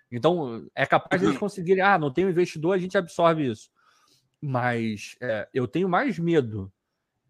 Então, 0.09 0.65
é 0.73 0.85
capaz 0.85 1.21
de 1.21 1.27
eles 1.27 1.37
conseguirem. 1.37 1.83
Ah, 1.83 1.99
não 1.99 2.09
tem 2.09 2.25
um 2.25 2.29
investidor, 2.29 2.73
a 2.73 2.77
gente 2.77 2.97
absorve 2.97 3.45
isso. 3.45 3.69
Mas 4.41 5.17
é, 5.19 5.49
eu 5.53 5.67
tenho 5.67 5.89
mais 5.89 6.17
medo 6.17 6.71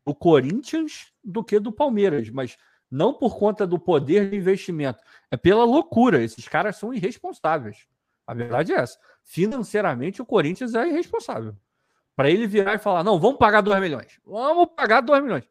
do 0.05 0.13
Corinthians 0.13 1.11
do 1.23 1.43
que 1.43 1.59
do 1.59 1.71
Palmeiras, 1.71 2.29
mas 2.29 2.55
não 2.91 3.15
por 3.15 3.35
conta 3.35 3.65
do 3.65 3.79
poder 3.79 4.29
de 4.29 4.37
investimento, 4.37 4.99
é 5.31 5.37
pela 5.37 5.65
loucura. 5.65 6.21
Esses 6.21 6.47
caras 6.47 6.75
são 6.75 6.93
irresponsáveis. 6.93 7.87
A 8.27 8.35
verdade 8.35 8.73
é 8.73 8.75
essa. 8.75 8.99
Financeiramente, 9.23 10.21
o 10.21 10.25
Corinthians 10.25 10.75
é 10.75 10.87
irresponsável. 10.87 11.55
Para 12.15 12.29
ele 12.29 12.47
virar 12.47 12.75
e 12.75 12.79
falar: 12.79 13.03
não, 13.03 13.19
vamos 13.19 13.37
pagar 13.37 13.61
2 13.61 13.79
milhões. 13.81 14.19
Vamos 14.25 14.67
pagar 14.75 15.01
2 15.01 15.23
milhões. 15.23 15.43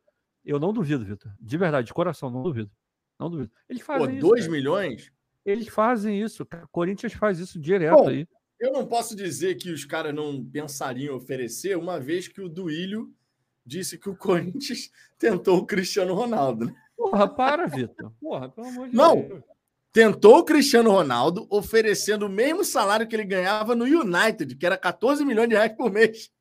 Eu 0.45 0.59
não 0.59 0.73
duvido, 0.73 1.05
Vitor. 1.05 1.33
De 1.41 1.57
verdade, 1.57 1.87
de 1.87 1.95
coração, 1.95 2.31
não 2.31 2.43
duvido. 2.43 2.71
Não 3.19 3.31
duvido. 3.31 3.51
Eles 3.69 3.83
Pô, 3.83 3.93
fazem 3.93 4.17
isso. 4.17 4.27
2 4.27 4.41
cara. 4.41 4.53
milhões? 4.53 5.13
Eles 5.45 5.69
fazem 5.69 6.21
isso. 6.21 6.45
cara. 6.47 6.65
O 6.65 6.69
Corinthians 6.69 7.13
faz 7.13 7.39
isso 7.39 7.61
direto 7.61 7.97
Bom, 7.97 8.09
aí. 8.09 8.27
eu 8.59 8.73
não 8.73 8.87
posso 8.87 9.15
dizer 9.15 9.57
que 9.57 9.71
os 9.71 9.85
caras 9.85 10.15
não 10.15 10.45
pensariam 10.45 11.15
em 11.15 11.17
oferecer, 11.17 11.77
uma 11.77 12.01
vez 12.01 12.29
que 12.29 12.41
o 12.41 12.49
Duílio 12.49 13.13
disse 13.65 13.99
que 13.99 14.09
o 14.09 14.17
Corinthians 14.17 14.91
tentou 15.19 15.59
o 15.59 15.67
Cristiano 15.67 16.15
Ronaldo. 16.15 16.67
Né? 16.67 16.75
Porra, 16.97 17.29
para, 17.29 17.67
Vitor. 17.67 18.13
Porra, 18.21 18.49
pelo 18.49 18.69
amor 18.69 18.89
de 18.89 18.97
Não. 18.97 19.21
Deus. 19.21 19.43
Tentou 19.93 20.39
o 20.39 20.45
Cristiano 20.45 20.91
Ronaldo 20.91 21.47
oferecendo 21.49 22.27
o 22.27 22.29
mesmo 22.29 22.65
salário 22.65 23.07
que 23.07 23.15
ele 23.15 23.25
ganhava 23.25 23.77
no 23.77 23.85
United, 23.85 24.57
que 24.57 24.67
era 24.67 24.77
14 24.77 25.25
milhões 25.25 25.49
de 25.49 25.55
reais 25.55 25.73
por 25.73 25.89
mês. 25.89 26.33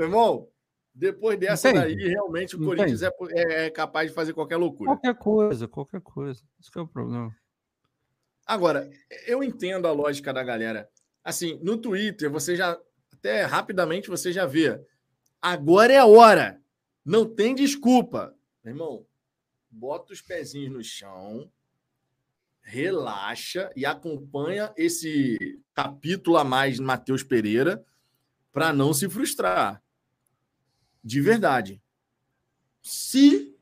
Meu 0.00 0.08
irmão, 0.08 0.48
depois 0.94 1.38
dessa 1.38 1.68
Entende? 1.68 1.94
daí, 1.96 2.08
realmente 2.08 2.56
o? 2.56 2.64
Corinthians 2.64 3.02
é, 3.02 3.10
é- 3.32 3.66
é 3.66 3.70
capaz 3.70 4.08
de 4.08 4.14
fazer 4.14 4.32
qualquer 4.32 4.56
loucura. 4.56 4.92
Qualquer 4.92 5.14
coisa, 5.14 5.68
qualquer 5.68 6.00
coisa. 6.00 6.42
Isso 6.58 6.72
que 6.72 6.78
é 6.78 6.80
o 6.80 6.88
problema. 6.88 7.36
Agora, 8.46 8.90
eu 9.26 9.44
entendo 9.44 9.86
a 9.86 9.92
lógica 9.92 10.32
da 10.32 10.42
galera. 10.42 10.88
Assim, 11.22 11.60
no 11.62 11.76
Twitter, 11.76 12.30
você 12.30 12.56
já, 12.56 12.80
até 13.12 13.42
rapidamente, 13.42 14.08
você 14.08 14.32
já 14.32 14.46
vê. 14.46 14.82
Agora 15.40 15.92
é 15.92 15.98
a 15.98 16.06
hora. 16.06 16.58
Não 17.04 17.26
tem 17.26 17.54
desculpa. 17.54 18.34
Meu 18.64 18.72
irmão, 18.72 19.06
bota 19.70 20.14
os 20.14 20.22
pezinhos 20.22 20.72
no 20.72 20.82
chão, 20.82 21.52
relaxa 22.62 23.70
e 23.76 23.84
acompanha 23.84 24.72
esse 24.78 25.60
capítulo 25.74 26.38
a 26.38 26.44
mais 26.44 26.76
de 26.76 26.82
Matheus 26.82 27.22
Pereira 27.22 27.84
para 28.52 28.72
não 28.72 28.92
se 28.92 29.08
frustrar. 29.08 29.80
De 31.02 31.20
verdade. 31.20 31.82
Se 32.82 33.54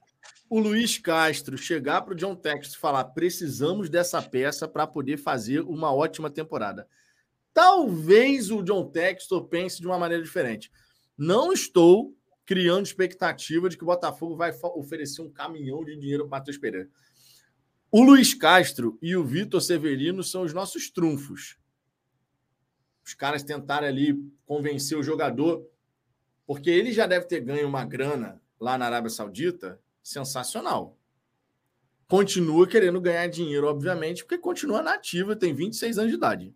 o 0.50 0.58
Luiz 0.58 0.98
Castro 0.98 1.58
chegar 1.58 2.02
para 2.02 2.14
o 2.14 2.16
John 2.16 2.34
Texas 2.34 2.74
e 2.74 2.78
falar: 2.78 3.04
precisamos 3.04 3.90
dessa 3.90 4.22
peça 4.22 4.66
para 4.66 4.86
poder 4.86 5.16
fazer 5.18 5.60
uma 5.60 5.92
ótima 5.92 6.30
temporada. 6.30 6.88
Talvez 7.52 8.50
o 8.50 8.62
John 8.62 8.88
Textor 8.88 9.46
pense 9.48 9.80
de 9.80 9.86
uma 9.86 9.98
maneira 9.98 10.22
diferente. 10.22 10.70
Não 11.16 11.52
estou 11.52 12.14
criando 12.46 12.86
expectativa 12.86 13.68
de 13.68 13.76
que 13.76 13.82
o 13.82 13.86
Botafogo 13.86 14.36
vai 14.36 14.52
oferecer 14.74 15.20
um 15.20 15.30
caminhão 15.30 15.84
de 15.84 15.96
dinheiro 15.96 16.24
para 16.24 16.28
o 16.28 16.30
Matheus 16.30 16.56
Pereira. 16.56 16.88
O 17.90 18.02
Luiz 18.02 18.32
Castro 18.32 18.98
e 19.02 19.16
o 19.16 19.24
Vitor 19.24 19.60
Severino 19.60 20.22
são 20.22 20.42
os 20.42 20.54
nossos 20.54 20.90
trunfos. 20.90 21.58
Os 23.04 23.14
caras 23.14 23.42
tentaram 23.42 23.86
ali 23.86 24.14
convencer 24.46 24.96
o 24.96 25.02
jogador, 25.02 25.66
porque 26.48 26.70
ele 26.70 26.92
já 26.92 27.06
deve 27.06 27.26
ter 27.26 27.42
ganho 27.42 27.68
uma 27.68 27.84
grana 27.84 28.40
lá 28.58 28.78
na 28.78 28.86
Arábia 28.86 29.10
Saudita 29.10 29.78
sensacional. 30.02 30.98
Continua 32.06 32.66
querendo 32.66 32.98
ganhar 33.02 33.26
dinheiro, 33.26 33.66
obviamente, 33.66 34.24
porque 34.24 34.38
continua 34.38 34.80
nativa, 34.80 35.36
tem 35.36 35.52
26 35.52 35.98
anos 35.98 36.10
de 36.10 36.16
idade. 36.16 36.54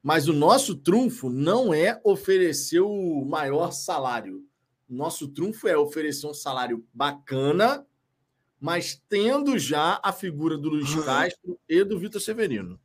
Mas 0.00 0.28
o 0.28 0.32
nosso 0.32 0.76
trunfo 0.76 1.28
não 1.28 1.74
é 1.74 2.00
oferecer 2.04 2.78
o 2.78 3.24
maior 3.24 3.72
salário. 3.72 4.46
Nosso 4.88 5.26
trunfo 5.26 5.66
é 5.66 5.76
oferecer 5.76 6.28
um 6.28 6.34
salário 6.34 6.86
bacana, 6.94 7.84
mas 8.60 9.02
tendo 9.08 9.58
já 9.58 10.00
a 10.00 10.12
figura 10.12 10.56
do 10.56 10.68
Luiz 10.68 10.94
Castro 11.04 11.58
e 11.68 11.82
do 11.82 11.98
Vitor 11.98 12.20
Severino. 12.20 12.78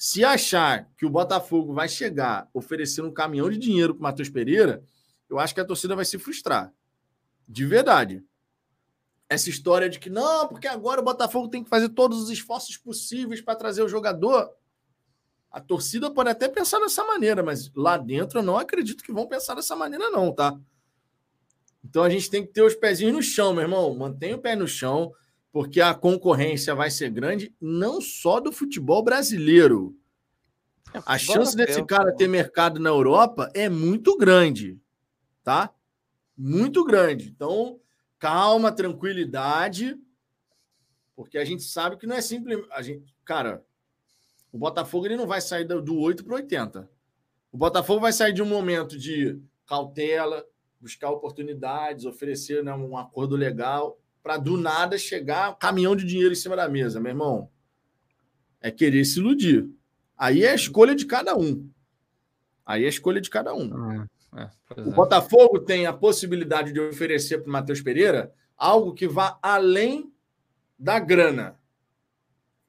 Se 0.00 0.24
achar 0.24 0.88
que 0.96 1.04
o 1.04 1.10
Botafogo 1.10 1.74
vai 1.74 1.88
chegar 1.88 2.48
oferecendo 2.54 3.08
um 3.08 3.12
caminhão 3.12 3.50
de 3.50 3.58
dinheiro 3.58 3.96
para 3.96 4.00
o 4.00 4.02
Matheus 4.04 4.30
Pereira, 4.30 4.80
eu 5.28 5.40
acho 5.40 5.52
que 5.52 5.60
a 5.60 5.64
torcida 5.64 5.96
vai 5.96 6.04
se 6.04 6.16
frustrar. 6.16 6.72
De 7.48 7.66
verdade. 7.66 8.24
Essa 9.28 9.50
história 9.50 9.90
de 9.90 9.98
que 9.98 10.08
não, 10.08 10.46
porque 10.46 10.68
agora 10.68 11.00
o 11.00 11.04
Botafogo 11.04 11.48
tem 11.48 11.64
que 11.64 11.68
fazer 11.68 11.88
todos 11.88 12.22
os 12.22 12.30
esforços 12.30 12.76
possíveis 12.76 13.40
para 13.40 13.56
trazer 13.56 13.82
o 13.82 13.88
jogador. 13.88 14.48
A 15.50 15.60
torcida 15.60 16.08
pode 16.08 16.30
até 16.30 16.46
pensar 16.46 16.78
dessa 16.78 17.02
maneira, 17.04 17.42
mas 17.42 17.68
lá 17.74 17.98
dentro 17.98 18.38
eu 18.38 18.42
não 18.44 18.56
acredito 18.56 19.02
que 19.02 19.12
vão 19.12 19.26
pensar 19.26 19.56
dessa 19.56 19.74
maneira, 19.74 20.10
não, 20.10 20.32
tá? 20.32 20.56
Então 21.84 22.04
a 22.04 22.08
gente 22.08 22.30
tem 22.30 22.46
que 22.46 22.52
ter 22.52 22.62
os 22.62 22.76
pezinhos 22.76 23.14
no 23.14 23.22
chão, 23.22 23.52
meu 23.52 23.62
irmão. 23.62 23.92
Mantenha 23.96 24.36
o 24.36 24.40
pé 24.40 24.54
no 24.54 24.68
chão, 24.68 25.12
porque 25.52 25.80
a 25.80 25.94
concorrência 25.94 26.74
vai 26.74 26.90
ser 26.90 27.10
grande, 27.10 27.54
não 27.60 28.00
só 28.00 28.40
do 28.40 28.52
futebol 28.52 29.02
brasileiro. 29.02 29.96
A 31.04 31.18
chance 31.18 31.56
desse 31.56 31.84
cara 31.84 32.14
ter 32.14 32.28
mercado 32.28 32.80
na 32.80 32.88
Europa 32.88 33.50
é 33.54 33.68
muito 33.68 34.16
grande, 34.16 34.80
tá? 35.42 35.72
Muito 36.36 36.84
grande. 36.84 37.28
Então, 37.28 37.78
calma, 38.18 38.72
tranquilidade, 38.72 39.98
porque 41.14 41.36
a 41.36 41.44
gente 41.44 41.62
sabe 41.62 41.96
que 41.96 42.06
não 42.06 42.16
é 42.16 42.20
simples. 42.20 42.64
A 42.70 42.80
gente, 42.80 43.14
cara, 43.24 43.64
o 44.52 44.58
Botafogo 44.58 45.06
ele 45.06 45.16
não 45.16 45.26
vai 45.26 45.40
sair 45.40 45.64
do, 45.64 45.82
do 45.82 45.98
8 45.98 46.24
para 46.24 46.36
80. 46.36 46.90
O 47.52 47.56
Botafogo 47.56 48.00
vai 48.00 48.12
sair 48.12 48.32
de 48.32 48.42
um 48.42 48.46
momento 48.46 48.98
de 48.98 49.40
cautela, 49.66 50.46
buscar 50.80 51.10
oportunidades, 51.10 52.04
oferecer 52.04 52.62
né, 52.62 52.72
um 52.74 52.96
acordo 52.96 53.36
legal, 53.36 53.98
para 54.22 54.36
do 54.36 54.56
nada 54.56 54.98
chegar 54.98 55.50
um 55.50 55.54
caminhão 55.54 55.96
de 55.96 56.04
dinheiro 56.04 56.32
em 56.32 56.36
cima 56.36 56.56
da 56.56 56.68
mesa, 56.68 57.00
meu 57.00 57.10
irmão. 57.10 57.50
É 58.60 58.70
querer 58.70 59.04
se 59.04 59.18
iludir. 59.18 59.68
Aí 60.16 60.44
é 60.44 60.50
a 60.50 60.54
escolha 60.54 60.94
de 60.94 61.06
cada 61.06 61.36
um. 61.36 61.68
Aí 62.66 62.82
é 62.82 62.86
a 62.86 62.90
escolha 62.90 63.20
de 63.20 63.30
cada 63.30 63.54
um. 63.54 64.02
É, 64.36 64.50
pois 64.68 64.86
O 64.86 64.90
é. 64.90 64.94
Botafogo 64.94 65.60
tem 65.60 65.86
a 65.86 65.92
possibilidade 65.92 66.72
de 66.72 66.80
oferecer 66.80 67.38
para 67.38 67.48
o 67.48 67.52
Matheus 67.52 67.80
Pereira 67.80 68.32
algo 68.56 68.92
que 68.92 69.06
vá 69.06 69.38
além 69.40 70.12
da 70.78 70.98
grana. 70.98 71.58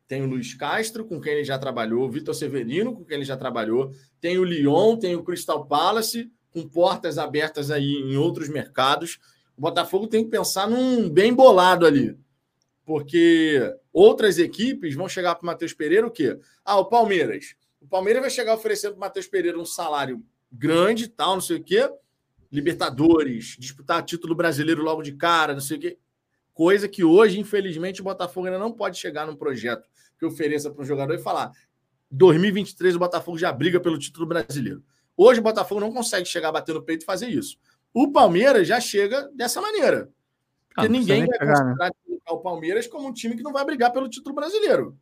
Tem 0.07 0.23
o 0.23 0.27
Luiz 0.27 0.53
Castro, 0.53 1.05
com 1.05 1.19
quem 1.19 1.33
ele 1.33 1.43
já 1.43 1.59
trabalhou, 1.59 2.07
o 2.07 2.11
Vitor 2.11 2.33
Severino, 2.33 2.95
com 2.95 3.05
quem 3.05 3.17
ele 3.17 3.25
já 3.25 3.37
trabalhou, 3.37 3.91
tem 4.19 4.37
o 4.39 4.43
Lyon, 4.43 4.97
tem 4.97 5.15
o 5.15 5.23
Crystal 5.23 5.65
Palace, 5.67 6.31
com 6.51 6.67
portas 6.67 7.17
abertas 7.17 7.69
aí 7.69 7.93
em 7.93 8.17
outros 8.17 8.49
mercados. 8.49 9.19
O 9.59 9.61
Botafogo 9.61 10.07
tem 10.07 10.23
que 10.23 10.29
pensar 10.29 10.69
num 10.69 11.09
bem 11.09 11.33
bolado 11.33 11.85
ali. 11.85 12.17
Porque 12.85 13.59
outras 13.91 14.39
equipes 14.39 14.95
vão 14.95 15.09
chegar 15.09 15.35
para 15.35 15.43
o 15.43 15.45
Matheus 15.45 15.73
Pereira 15.73 16.07
o 16.07 16.09
quê? 16.09 16.39
Ah, 16.63 16.77
o 16.77 16.85
Palmeiras. 16.85 17.55
O 17.81 17.85
Palmeiras 17.85 18.21
vai 18.21 18.31
chegar 18.31 18.55
oferecendo 18.55 18.91
para 18.91 18.99
o 18.99 19.01
Matheus 19.01 19.27
Pereira 19.27 19.59
um 19.59 19.65
salário 19.65 20.23
grande, 20.49 21.09
tal, 21.09 21.33
não 21.33 21.41
sei 21.41 21.57
o 21.57 21.63
quê. 21.63 21.91
Libertadores, 22.49 23.57
disputar 23.59 24.01
título 24.05 24.33
brasileiro 24.33 24.81
logo 24.81 25.01
de 25.01 25.11
cara, 25.11 25.51
não 25.51 25.59
sei 25.59 25.75
o 25.75 25.79
quê. 25.81 25.97
Coisa 26.53 26.87
que 26.87 27.03
hoje, 27.03 27.37
infelizmente, 27.37 27.99
o 27.99 28.05
Botafogo 28.05 28.47
ainda 28.47 28.57
não 28.57 28.71
pode 28.71 28.97
chegar 28.97 29.27
num 29.27 29.35
projeto 29.35 29.89
que 30.17 30.25
ofereça 30.25 30.71
para 30.71 30.81
um 30.81 30.85
jogador 30.85 31.15
e 31.15 31.19
falar: 31.19 31.51
2023 32.09 32.95
o 32.95 32.99
Botafogo 32.99 33.37
já 33.37 33.51
briga 33.51 33.81
pelo 33.81 33.99
título 33.99 34.25
brasileiro. 34.25 34.81
Hoje 35.17 35.41
o 35.41 35.43
Botafogo 35.43 35.81
não 35.81 35.91
consegue 35.91 36.25
chegar, 36.25 36.49
bater 36.49 36.73
no 36.73 36.81
peito 36.81 37.01
e 37.01 37.05
fazer 37.05 37.27
isso. 37.27 37.57
O 37.93 38.11
Palmeiras 38.11 38.67
já 38.67 38.79
chega 38.79 39.29
dessa 39.33 39.61
maneira. 39.61 40.09
Ah, 40.75 40.83
Porque 40.83 40.89
não 40.89 40.95
precisa 40.95 41.13
ninguém 41.13 41.25
vai 41.27 41.37
chegar, 41.39 41.53
né? 41.53 41.63
considerar 41.63 41.93
colocar 42.05 42.33
o 42.33 42.39
Palmeiras 42.39 42.87
como 42.87 43.07
um 43.07 43.13
time 43.13 43.35
que 43.35 43.43
não 43.43 43.53
vai 43.53 43.65
brigar 43.65 43.91
pelo 43.91 44.09
título 44.09 44.35
brasileiro. 44.35 44.97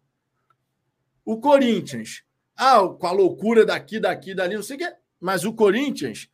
O 1.25 1.39
Corinthians, 1.39 2.23
ah, 2.55 2.87
com 2.87 3.07
a 3.07 3.11
loucura 3.11 3.65
daqui, 3.65 3.99
daqui, 3.99 4.33
dali, 4.33 4.55
não 4.55 4.63
sei 4.63 4.77
o 4.77 4.79
quê. 4.79 4.93
Mas 5.19 5.43
o 5.43 5.53
Corinthians 5.53 6.29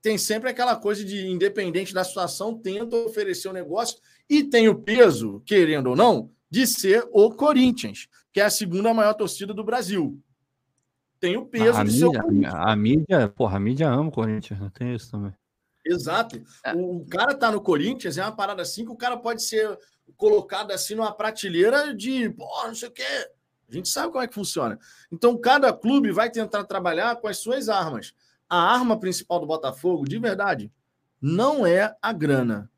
tem 0.00 0.16
sempre 0.16 0.48
aquela 0.48 0.76
coisa 0.76 1.04
de, 1.04 1.26
independente 1.26 1.92
da 1.92 2.04
situação, 2.04 2.56
tenta 2.56 2.94
oferecer 2.96 3.48
um 3.48 3.52
negócio 3.52 3.98
e 4.30 4.44
tem 4.44 4.68
o 4.68 4.74
peso, 4.74 5.42
querendo 5.44 5.88
ou 5.88 5.96
não, 5.96 6.30
de 6.48 6.66
ser 6.66 7.04
o 7.12 7.30
Corinthians, 7.30 8.06
que 8.32 8.40
é 8.40 8.44
a 8.44 8.50
segunda 8.50 8.94
maior 8.94 9.14
torcida 9.14 9.52
do 9.52 9.64
Brasil. 9.64 10.20
Tem 11.18 11.36
o 11.36 11.46
peso 11.46 11.78
a, 11.78 11.84
de 11.84 11.90
ser 11.90 12.04
o 12.04 12.10
mídia, 12.10 12.22
Corinthians. 12.22 12.54
a 12.54 12.76
mídia, 12.76 13.28
porra, 13.28 13.56
a 13.56 13.60
mídia 13.60 13.88
ama 13.88 14.08
o 14.08 14.12
Corinthians, 14.12 14.60
né? 14.60 14.70
tem 14.72 14.94
isso 14.94 15.10
também. 15.10 15.32
Exato. 15.86 16.42
É. 16.64 16.74
O, 16.74 16.98
o 16.98 17.06
cara 17.06 17.34
tá 17.34 17.50
no 17.50 17.60
Corinthians, 17.60 18.18
é 18.18 18.22
uma 18.22 18.34
parada 18.34 18.62
assim 18.62 18.84
que 18.84 18.90
o 18.90 18.96
cara 18.96 19.16
pode 19.16 19.42
ser 19.42 19.78
colocado 20.16 20.72
assim 20.72 20.94
numa 20.94 21.12
prateleira 21.12 21.94
de, 21.94 22.30
pô, 22.30 22.46
não 22.66 22.74
sei 22.74 22.88
o 22.88 22.92
quê. 22.92 23.30
A 23.68 23.74
gente 23.74 23.88
sabe 23.88 24.12
como 24.12 24.22
é 24.22 24.28
que 24.28 24.34
funciona. 24.34 24.78
Então, 25.10 25.36
cada 25.36 25.72
clube 25.72 26.12
vai 26.12 26.30
tentar 26.30 26.64
trabalhar 26.64 27.16
com 27.16 27.26
as 27.26 27.38
suas 27.38 27.68
armas. 27.68 28.14
A 28.48 28.58
arma 28.58 28.98
principal 28.98 29.40
do 29.40 29.46
Botafogo, 29.46 30.06
de 30.08 30.18
verdade, 30.18 30.72
não 31.20 31.66
é 31.66 31.96
a 32.00 32.12
grana. 32.12 32.70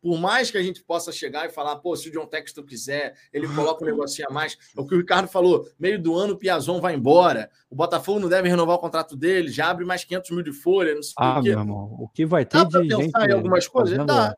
Por 0.00 0.16
mais 0.18 0.50
que 0.50 0.56
a 0.56 0.62
gente 0.62 0.82
possa 0.84 1.10
chegar 1.10 1.46
e 1.46 1.50
falar, 1.50 1.76
pô, 1.76 1.96
se 1.96 2.08
o 2.08 2.12
John 2.12 2.26
Texton 2.26 2.62
quiser, 2.62 3.16
ele 3.32 3.48
coloca 3.48 3.82
um 3.84 3.86
negocinho 3.86 4.28
a 4.30 4.32
mais. 4.32 4.56
É 4.76 4.80
o 4.80 4.86
que 4.86 4.94
o 4.94 4.98
Ricardo 4.98 5.26
falou: 5.28 5.68
meio 5.78 6.00
do 6.00 6.14
ano 6.14 6.34
o 6.34 6.38
Piazon 6.38 6.80
vai 6.80 6.94
embora, 6.94 7.50
o 7.68 7.74
Botafogo 7.74 8.20
não 8.20 8.28
deve 8.28 8.48
renovar 8.48 8.76
o 8.76 8.78
contrato 8.78 9.16
dele, 9.16 9.48
já 9.48 9.70
abre 9.70 9.84
mais 9.84 10.04
500 10.04 10.30
mil 10.30 10.42
de 10.42 10.52
folha, 10.52 10.94
não 10.94 11.02
sei 11.02 11.14
Ah, 11.16 11.38
o 11.38 11.42
quê. 11.42 11.50
meu 11.50 11.58
irmão, 11.58 11.96
o 11.98 12.08
que 12.08 12.24
vai 12.24 12.44
ter 12.44 12.64
Dá 12.64 12.80
de 12.80 12.88
gente 12.88 13.12
em 13.16 13.32
algumas 13.32 13.66
coisas? 13.66 14.06
Dá. 14.06 14.28
a 14.28 14.34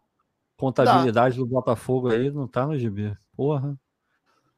contabilidade 0.56 1.36
do 1.36 1.46
Botafogo 1.46 2.08
aí 2.10 2.30
não 2.30 2.48
tá 2.48 2.66
no 2.66 2.78
GB. 2.78 3.16
Porra. 3.36 3.78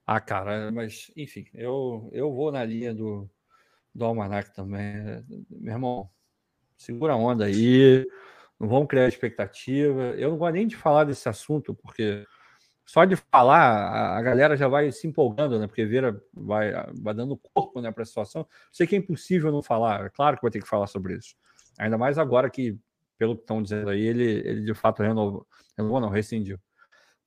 Ah, 0.07 0.21
cara, 0.21 0.71
mas 0.73 1.11
enfim, 1.17 1.47
eu, 1.55 2.09
eu 2.13 2.33
vou 2.33 2.51
na 2.53 2.65
linha 2.65 2.95
do, 2.95 3.29
do 3.95 4.05
Almanac 4.05 4.53
também. 4.55 5.25
Meu 5.51 5.75
irmão, 5.75 6.11
segura 6.77 7.13
a 7.13 7.17
onda 7.17 7.45
aí, 7.45 8.05
não 8.63 8.69
vamos 8.69 8.87
criar 8.87 9.09
expectativa. 9.09 10.15
Eu 10.17 10.31
não 10.31 10.39
gosto 10.39 10.55
nem 10.55 10.69
de 10.69 10.77
falar 10.77 11.03
desse 11.03 11.29
assunto, 11.29 11.75
porque 11.75 12.25
só 12.87 13.05
de 13.05 13.17
falar, 13.17 13.59
a, 13.59 14.19
a, 14.19 14.23
galera 14.23 14.57
já 14.57 14.69
vai 14.69 14.93
se 14.93 15.05
empolgando, 15.05 15.59
né? 15.59 15.67
Porque 15.67 15.85
Vieira 15.85 16.23
vai, 16.33 16.73
vai 17.01 17.13
dando 17.13 17.37
corpo 17.37 17.81
né, 17.81 17.91
para 17.91 18.05
a 18.05 18.07
situação. 18.07 18.47
Sei 18.71 18.87
que 18.87 18.95
é 18.95 18.99
impossível 18.99 19.51
não 19.51 19.65
falar, 19.65 20.07
é 20.07 20.11
claro 20.11 20.37
que 20.37 20.43
vai 20.43 20.51
ter 20.53 20.63
que 20.63 20.69
falar 20.69 20.87
sobre 20.87 21.17
isso. 21.17 21.35
Ainda 21.77 21.99
mais 21.99 22.19
agora 22.19 22.49
que, 22.49 22.79
pelo 23.19 23.35
que 23.35 23.43
estão 23.43 23.61
dizendo 23.61 23.91
aí, 23.91 24.01
ele, 24.01 24.25
ele 24.25 24.61
de 24.63 24.75
fato 24.75 25.03
renovou, 25.03 25.45
renovou 25.77 26.01
não, 26.01 26.09
rescindiu. 26.09 26.57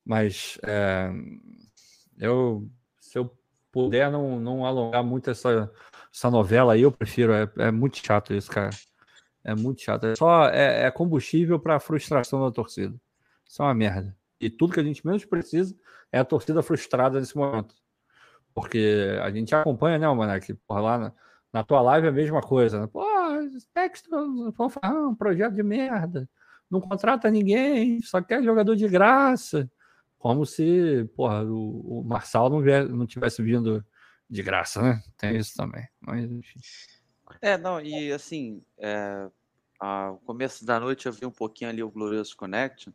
Mas 0.02 0.58
é, 0.64 1.10
eu, 2.18 2.66
se 2.98 3.18
eu 3.18 3.30
puder 3.70 4.10
não, 4.10 4.40
não 4.40 4.64
alongar 4.64 5.04
muito 5.04 5.28
essa, 5.30 5.70
essa 6.10 6.30
novela 6.30 6.72
aí, 6.72 6.82
eu 6.82 6.92
prefiro. 6.92 7.34
É, 7.34 7.50
é 7.58 7.70
muito 7.70 7.98
chato 7.98 8.32
isso, 8.32 8.50
cara. 8.50 8.70
É 9.46 9.54
muito 9.54 9.80
chato. 9.80 10.06
É 10.06 10.16
só 10.16 10.48
é, 10.48 10.86
é 10.86 10.90
combustível 10.90 11.60
para 11.60 11.76
a 11.76 11.80
frustração 11.80 12.44
da 12.44 12.50
torcida. 12.50 13.00
Isso 13.48 13.62
é 13.62 13.64
uma 13.64 13.74
merda. 13.74 14.16
E 14.40 14.50
tudo 14.50 14.74
que 14.74 14.80
a 14.80 14.82
gente 14.82 15.06
menos 15.06 15.24
precisa 15.24 15.72
é 16.10 16.18
a 16.18 16.24
torcida 16.24 16.64
frustrada 16.64 17.20
nesse 17.20 17.36
momento. 17.36 17.72
Porque 18.52 19.16
a 19.22 19.30
gente 19.30 19.54
acompanha, 19.54 20.00
né, 20.00 20.08
Manac? 20.12 20.52
Porra, 20.66 20.80
lá 20.80 20.98
na, 20.98 21.12
na, 21.52 21.62
tua 21.62 21.80
live 21.80 22.08
é 22.08 22.10
a 22.10 22.12
mesma 22.12 22.40
coisa. 22.40 22.80
Né? 22.80 22.86
Pô, 22.88 23.04
texto, 23.72 24.10
ah, 24.82 25.08
um 25.08 25.14
projeto 25.14 25.54
de 25.54 25.62
merda. 25.62 26.28
Não 26.68 26.80
contrata 26.80 27.30
ninguém, 27.30 28.00
só 28.02 28.20
quer 28.20 28.42
jogador 28.42 28.74
de 28.74 28.88
graça. 28.88 29.70
Como 30.18 30.44
se, 30.44 31.08
porra, 31.14 31.44
o, 31.44 32.00
o 32.00 32.04
Marçal 32.04 32.50
não, 32.50 32.60
vier, 32.60 32.88
não 32.88 33.06
tivesse 33.06 33.40
vindo 33.42 33.84
de 34.28 34.42
graça, 34.42 34.82
né? 34.82 35.02
Tem 35.16 35.36
isso 35.36 35.54
também. 35.56 35.86
Mas, 36.00 36.28
enfim. 36.28 36.58
É, 37.40 37.56
não, 37.58 37.80
e 37.80 38.12
assim, 38.12 38.62
é, 38.78 39.28
começo 40.24 40.64
da 40.64 40.80
noite 40.80 41.06
eu 41.06 41.12
vi 41.12 41.26
um 41.26 41.30
pouquinho 41.30 41.70
ali 41.70 41.82
o 41.82 41.90
Glorioso 41.90 42.36
Connection 42.36 42.92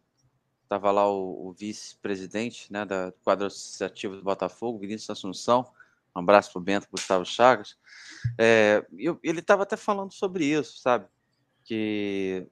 Estava 0.72 0.90
lá 0.90 1.06
o, 1.06 1.50
o 1.50 1.52
vice-presidente 1.52 2.72
né, 2.72 2.86
da, 2.86 3.10
do 3.10 3.18
quadro 3.26 3.46
associativo 3.46 4.16
do 4.16 4.24
Botafogo, 4.24 4.80
Vinícius 4.80 5.10
Assunção. 5.10 5.70
Um 6.16 6.22
abraço 6.22 6.50
para 6.50 6.60
o 6.60 6.64
Bento 6.64 6.88
Gustavo 6.90 7.26
Chagas. 7.26 7.78
É, 8.38 8.86
eu, 8.98 9.20
ele 9.22 9.42
estava 9.42 9.64
até 9.64 9.76
falando 9.76 10.14
sobre 10.14 10.46
isso, 10.46 10.80
sabe? 10.80 11.08
Que, 11.66 12.48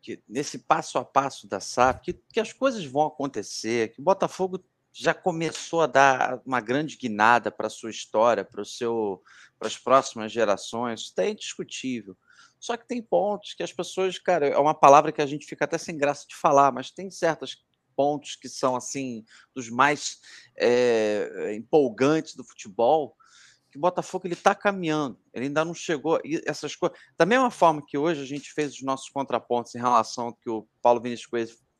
que, 0.00 0.22
nesse 0.28 0.60
passo 0.60 0.96
a 0.96 1.04
passo 1.04 1.48
da 1.48 1.58
SAP, 1.58 2.02
que, 2.02 2.12
que 2.12 2.38
as 2.38 2.52
coisas 2.52 2.84
vão 2.84 3.08
acontecer, 3.08 3.88
que 3.88 4.00
o 4.00 4.04
Botafogo 4.04 4.62
já 4.92 5.14
começou 5.14 5.82
a 5.82 5.86
dar 5.86 6.40
uma 6.44 6.60
grande 6.60 6.96
guinada 6.96 7.50
para 7.50 7.66
a 7.66 7.70
sua 7.70 7.90
história, 7.90 8.44
para, 8.44 8.62
as 9.60 9.76
próximas 9.76 10.32
gerações. 10.32 11.02
Isso 11.02 11.20
é 11.20 11.30
indiscutível. 11.30 12.16
Só 12.58 12.76
que 12.76 12.88
tem 12.88 13.00
pontos 13.00 13.54
que 13.54 13.62
as 13.62 13.72
pessoas, 13.72 14.18
cara, 14.18 14.48
é 14.48 14.58
uma 14.58 14.74
palavra 14.74 15.12
que 15.12 15.22
a 15.22 15.26
gente 15.26 15.46
fica 15.46 15.64
até 15.64 15.78
sem 15.78 15.96
graça 15.96 16.26
de 16.26 16.34
falar, 16.34 16.72
mas 16.72 16.90
tem 16.90 17.10
certos 17.10 17.64
pontos 17.94 18.36
que 18.36 18.48
são 18.48 18.76
assim 18.76 19.24
dos 19.54 19.68
mais 19.68 20.20
é, 20.56 21.54
empolgantes 21.54 22.34
do 22.34 22.44
futebol 22.44 23.16
que 23.70 23.76
o 23.76 23.80
Botafogo 23.80 24.26
ele 24.26 24.34
está 24.34 24.54
caminhando, 24.54 25.18
ele 25.32 25.46
ainda 25.46 25.64
não 25.64 25.74
chegou 25.74 26.18
essas 26.46 26.74
coisas. 26.74 26.98
Da 27.18 27.26
mesma 27.26 27.50
forma 27.50 27.84
que 27.84 27.98
hoje 27.98 28.22
a 28.22 28.24
gente 28.24 28.52
fez 28.52 28.74
os 28.74 28.82
nossos 28.82 29.10
contrapontos 29.10 29.74
em 29.74 29.78
relação 29.78 30.26
ao 30.26 30.34
que 30.34 30.48
o 30.48 30.66
Paulo 30.80 31.00
Vinícius 31.00 31.28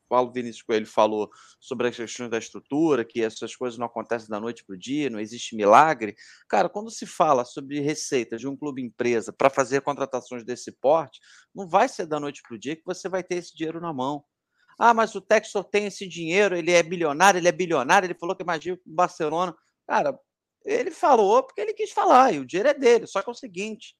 Paulo 0.09 0.33
Vinícius 0.33 0.63
Coelho 0.63 0.87
falou 0.87 1.29
sobre 1.59 1.87
as 1.87 1.95
questões 1.95 2.29
da 2.29 2.39
estrutura, 2.39 3.05
que 3.05 3.21
essas 3.21 3.55
coisas 3.55 3.77
não 3.77 3.85
acontecem 3.85 4.27
da 4.27 4.39
noite 4.39 4.65
para 4.65 4.75
o 4.75 4.77
dia, 4.77 5.09
não 5.09 5.19
existe 5.19 5.55
milagre. 5.55 6.15
Cara, 6.49 6.67
quando 6.67 6.89
se 6.89 7.05
fala 7.05 7.45
sobre 7.45 7.79
receita 7.79 8.35
de 8.35 8.47
um 8.47 8.57
clube 8.57 8.81
empresa 8.81 9.31
para 9.31 9.49
fazer 9.49 9.81
contratações 9.81 10.43
desse 10.43 10.71
porte, 10.71 11.19
não 11.53 11.67
vai 11.67 11.87
ser 11.87 12.07
da 12.07 12.19
noite 12.19 12.41
para 12.41 12.55
o 12.55 12.59
dia 12.59 12.75
que 12.75 12.83
você 12.83 13.07
vai 13.07 13.23
ter 13.23 13.35
esse 13.35 13.55
dinheiro 13.55 13.79
na 13.79 13.93
mão. 13.93 14.25
Ah, 14.79 14.93
mas 14.93 15.13
o 15.13 15.21
Textor 15.21 15.63
tem 15.63 15.85
esse 15.85 16.07
dinheiro, 16.07 16.55
ele 16.55 16.71
é 16.71 16.81
bilionário, 16.81 17.37
ele 17.37 17.47
é 17.47 17.51
bilionário, 17.51 18.07
ele 18.07 18.17
falou 18.17 18.35
que 18.35 18.43
imagina 18.43 18.77
o 18.77 18.79
Barcelona. 18.85 19.55
Cara, 19.85 20.17
ele 20.65 20.89
falou 20.89 21.43
porque 21.43 21.61
ele 21.61 21.73
quis 21.73 21.91
falar, 21.91 22.33
e 22.33 22.39
o 22.39 22.45
dinheiro 22.45 22.69
é 22.69 22.73
dele. 22.73 23.05
Só 23.05 23.21
que 23.21 23.29
é 23.29 23.31
o 23.31 23.35
seguinte: 23.35 23.95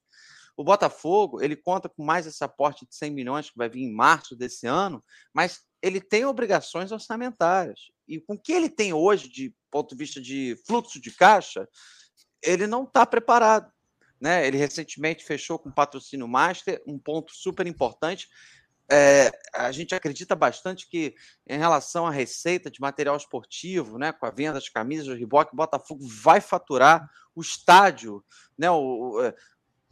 o 0.59 0.63
Botafogo 0.63 1.41
ele 1.41 1.55
conta 1.55 1.87
com 1.87 2.03
mais 2.03 2.27
esse 2.27 2.43
aporte 2.43 2.85
de 2.85 2.93
100 2.93 3.11
milhões 3.11 3.49
que 3.49 3.57
vai 3.57 3.69
vir 3.69 3.81
em 3.81 3.93
março 3.93 4.35
desse 4.35 4.67
ano, 4.67 5.01
mas 5.33 5.61
ele 5.81 6.01
tem 6.01 6.25
obrigações 6.25 6.91
orçamentárias. 6.91 7.91
E 8.07 8.19
com 8.19 8.33
o 8.33 8.39
que 8.39 8.51
ele 8.51 8.69
tem 8.69 8.93
hoje, 8.93 9.29
de 9.29 9.53
ponto 9.71 9.89
de 9.89 9.97
vista 9.97 10.21
de 10.21 10.57
fluxo 10.67 10.99
de 10.99 11.11
caixa, 11.11 11.67
ele 12.41 12.67
não 12.67 12.83
está 12.83 13.05
preparado. 13.05 13.71
Né? 14.19 14.45
Ele 14.45 14.57
recentemente 14.57 15.23
fechou 15.23 15.57
com 15.57 15.71
patrocínio 15.71 16.27
master, 16.27 16.81
um 16.85 16.97
ponto 16.97 17.33
super 17.33 17.65
importante. 17.67 18.27
É, 18.91 19.31
a 19.53 19.71
gente 19.71 19.93
acredita 19.93 20.35
bastante 20.35 20.89
que, 20.89 21.13
em 21.47 21.59
relação 21.59 22.07
à 22.07 22.11
receita 22.11 22.71
de 22.71 22.81
material 22.81 23.15
esportivo, 23.15 23.99
né, 23.99 24.11
com 24.11 24.25
a 24.25 24.31
venda 24.31 24.53
das 24.53 24.67
camisas 24.67 25.05
do 25.05 25.23
o 25.23 25.55
Botafogo 25.55 26.07
vai 26.07 26.41
faturar 26.41 27.07
o 27.35 27.41
estádio, 27.41 28.25
né, 28.57 28.69
o, 28.71 29.21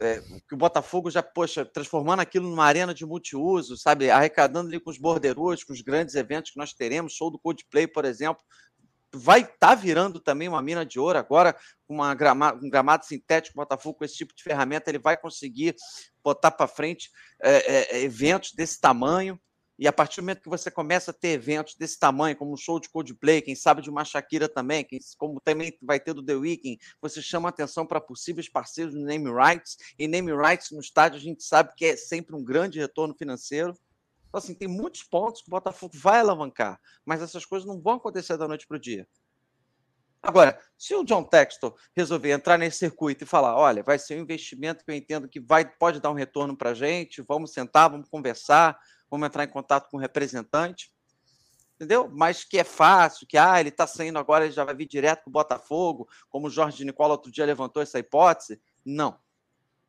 é, 0.00 0.20
que 0.48 0.54
o 0.54 0.56
Botafogo 0.56 1.10
já, 1.10 1.22
poxa, 1.22 1.64
transformando 1.64 2.20
aquilo 2.20 2.48
numa 2.48 2.64
arena 2.64 2.94
de 2.94 3.04
multiuso, 3.04 3.76
sabe? 3.76 4.10
Arrecadando 4.10 4.68
ali 4.68 4.78
com 4.78 4.90
os 4.90 4.98
borderos, 4.98 5.64
com 5.64 5.72
os 5.72 5.80
grandes 5.80 6.14
eventos 6.14 6.52
que 6.52 6.58
nós 6.58 6.72
teremos, 6.72 7.14
show 7.14 7.30
do 7.30 7.38
Coldplay, 7.38 7.86
por 7.86 8.04
exemplo. 8.04 8.42
Vai 9.12 9.40
estar 9.40 9.56
tá 9.58 9.74
virando 9.74 10.20
também 10.20 10.48
uma 10.48 10.62
mina 10.62 10.84
de 10.84 11.00
ouro 11.00 11.18
agora, 11.18 11.56
com 11.86 11.94
uma 11.94 12.14
grama, 12.14 12.52
um 12.54 12.68
gramado 12.68 13.06
sintético, 13.06 13.58
o 13.58 13.62
Botafogo 13.62 13.98
com 13.98 14.04
esse 14.04 14.16
tipo 14.16 14.34
de 14.34 14.42
ferramenta, 14.42 14.90
ele 14.90 14.98
vai 14.98 15.16
conseguir 15.16 15.74
botar 16.22 16.50
para 16.50 16.68
frente 16.68 17.10
é, 17.42 17.96
é, 17.96 18.02
eventos 18.02 18.52
desse 18.52 18.80
tamanho. 18.80 19.40
E 19.78 19.86
a 19.86 19.92
partir 19.92 20.16
do 20.16 20.24
momento 20.24 20.42
que 20.42 20.48
você 20.48 20.72
começa 20.72 21.12
a 21.12 21.14
ter 21.14 21.28
eventos 21.28 21.76
desse 21.76 21.96
tamanho, 21.96 22.36
como 22.36 22.52
um 22.52 22.56
show 22.56 22.80
de 22.80 22.88
Coldplay, 22.88 23.40
quem 23.40 23.54
sabe 23.54 23.80
de 23.80 23.88
uma 23.88 24.04
Shakira 24.04 24.48
também, 24.48 24.82
quem, 24.82 24.98
como 25.16 25.40
também 25.40 25.78
vai 25.80 26.00
ter 26.00 26.12
do 26.12 26.24
The 26.24 26.34
Weeknd, 26.34 26.80
você 27.00 27.22
chama 27.22 27.48
atenção 27.48 27.86
para 27.86 28.00
possíveis 28.00 28.48
parceiros 28.48 28.92
no 28.92 29.04
Name 29.04 29.30
Rights. 29.30 29.76
E 29.96 30.08
Name 30.08 30.32
Rights 30.32 30.72
no 30.72 30.80
estádio 30.80 31.18
a 31.18 31.22
gente 31.22 31.44
sabe 31.44 31.74
que 31.76 31.84
é 31.84 31.96
sempre 31.96 32.34
um 32.34 32.42
grande 32.42 32.80
retorno 32.80 33.14
financeiro. 33.14 33.72
Então, 34.28 34.38
assim, 34.38 34.52
tem 34.52 34.66
muitos 34.66 35.04
pontos 35.04 35.42
que 35.42 35.48
o 35.48 35.52
Botafogo 35.52 35.92
vai 35.96 36.18
alavancar, 36.20 36.80
mas 37.06 37.22
essas 37.22 37.46
coisas 37.46 37.66
não 37.66 37.80
vão 37.80 37.94
acontecer 37.94 38.36
da 38.36 38.48
noite 38.48 38.66
para 38.66 38.76
o 38.76 38.80
dia. 38.80 39.06
Agora, 40.20 40.60
se 40.76 40.94
o 40.94 41.04
John 41.04 41.22
Textor 41.22 41.74
resolver 41.96 42.32
entrar 42.32 42.58
nesse 42.58 42.78
circuito 42.78 43.22
e 43.22 43.26
falar, 43.26 43.56
olha, 43.56 43.84
vai 43.84 43.98
ser 43.98 44.18
um 44.18 44.22
investimento 44.22 44.84
que 44.84 44.90
eu 44.90 44.94
entendo 44.94 45.28
que 45.28 45.38
vai, 45.38 45.64
pode 45.64 46.00
dar 46.00 46.10
um 46.10 46.14
retorno 46.14 46.56
para 46.56 46.70
a 46.70 46.74
gente, 46.74 47.22
vamos 47.22 47.52
sentar, 47.52 47.88
vamos 47.88 48.08
conversar, 48.08 48.76
vamos 49.10 49.26
entrar 49.26 49.44
em 49.44 49.48
contato 49.48 49.88
com 49.90 49.96
o 49.96 50.00
representante, 50.00 50.92
entendeu? 51.76 52.08
Mas 52.12 52.44
que 52.44 52.58
é 52.58 52.64
fácil, 52.64 53.26
que 53.26 53.38
ah, 53.38 53.60
ele 53.60 53.68
está 53.68 53.86
saindo 53.86 54.18
agora, 54.18 54.44
ele 54.44 54.52
já 54.52 54.64
vai 54.64 54.74
vir 54.74 54.86
direto 54.86 55.22
para 55.24 55.30
o 55.30 55.32
Botafogo, 55.32 56.08
como 56.28 56.48
o 56.48 56.50
Jorge 56.50 56.84
Nicola 56.84 57.12
outro 57.12 57.30
dia 57.30 57.46
levantou 57.46 57.82
essa 57.82 57.98
hipótese. 57.98 58.60
Não. 58.84 59.18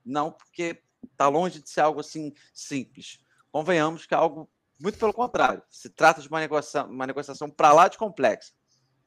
Não, 0.06 0.32
porque 0.32 0.82
está 1.12 1.28
longe 1.28 1.62
de 1.62 1.70
ser 1.70 1.82
algo 1.82 2.00
assim 2.00 2.34
simples. 2.54 3.20
Convenhamos 3.52 4.06
que 4.06 4.14
é 4.14 4.18
algo 4.18 4.50
muito 4.80 4.98
pelo 4.98 5.14
contrário. 5.14 5.62
Se 5.70 5.90
trata 5.90 6.22
de 6.22 6.30
uma 6.30 6.40
negociação, 6.40 6.90
uma 6.90 7.08
negociação 7.08 7.50
para 7.50 7.74
lá 7.74 7.88
de 7.88 7.98
complexa. 7.98 8.54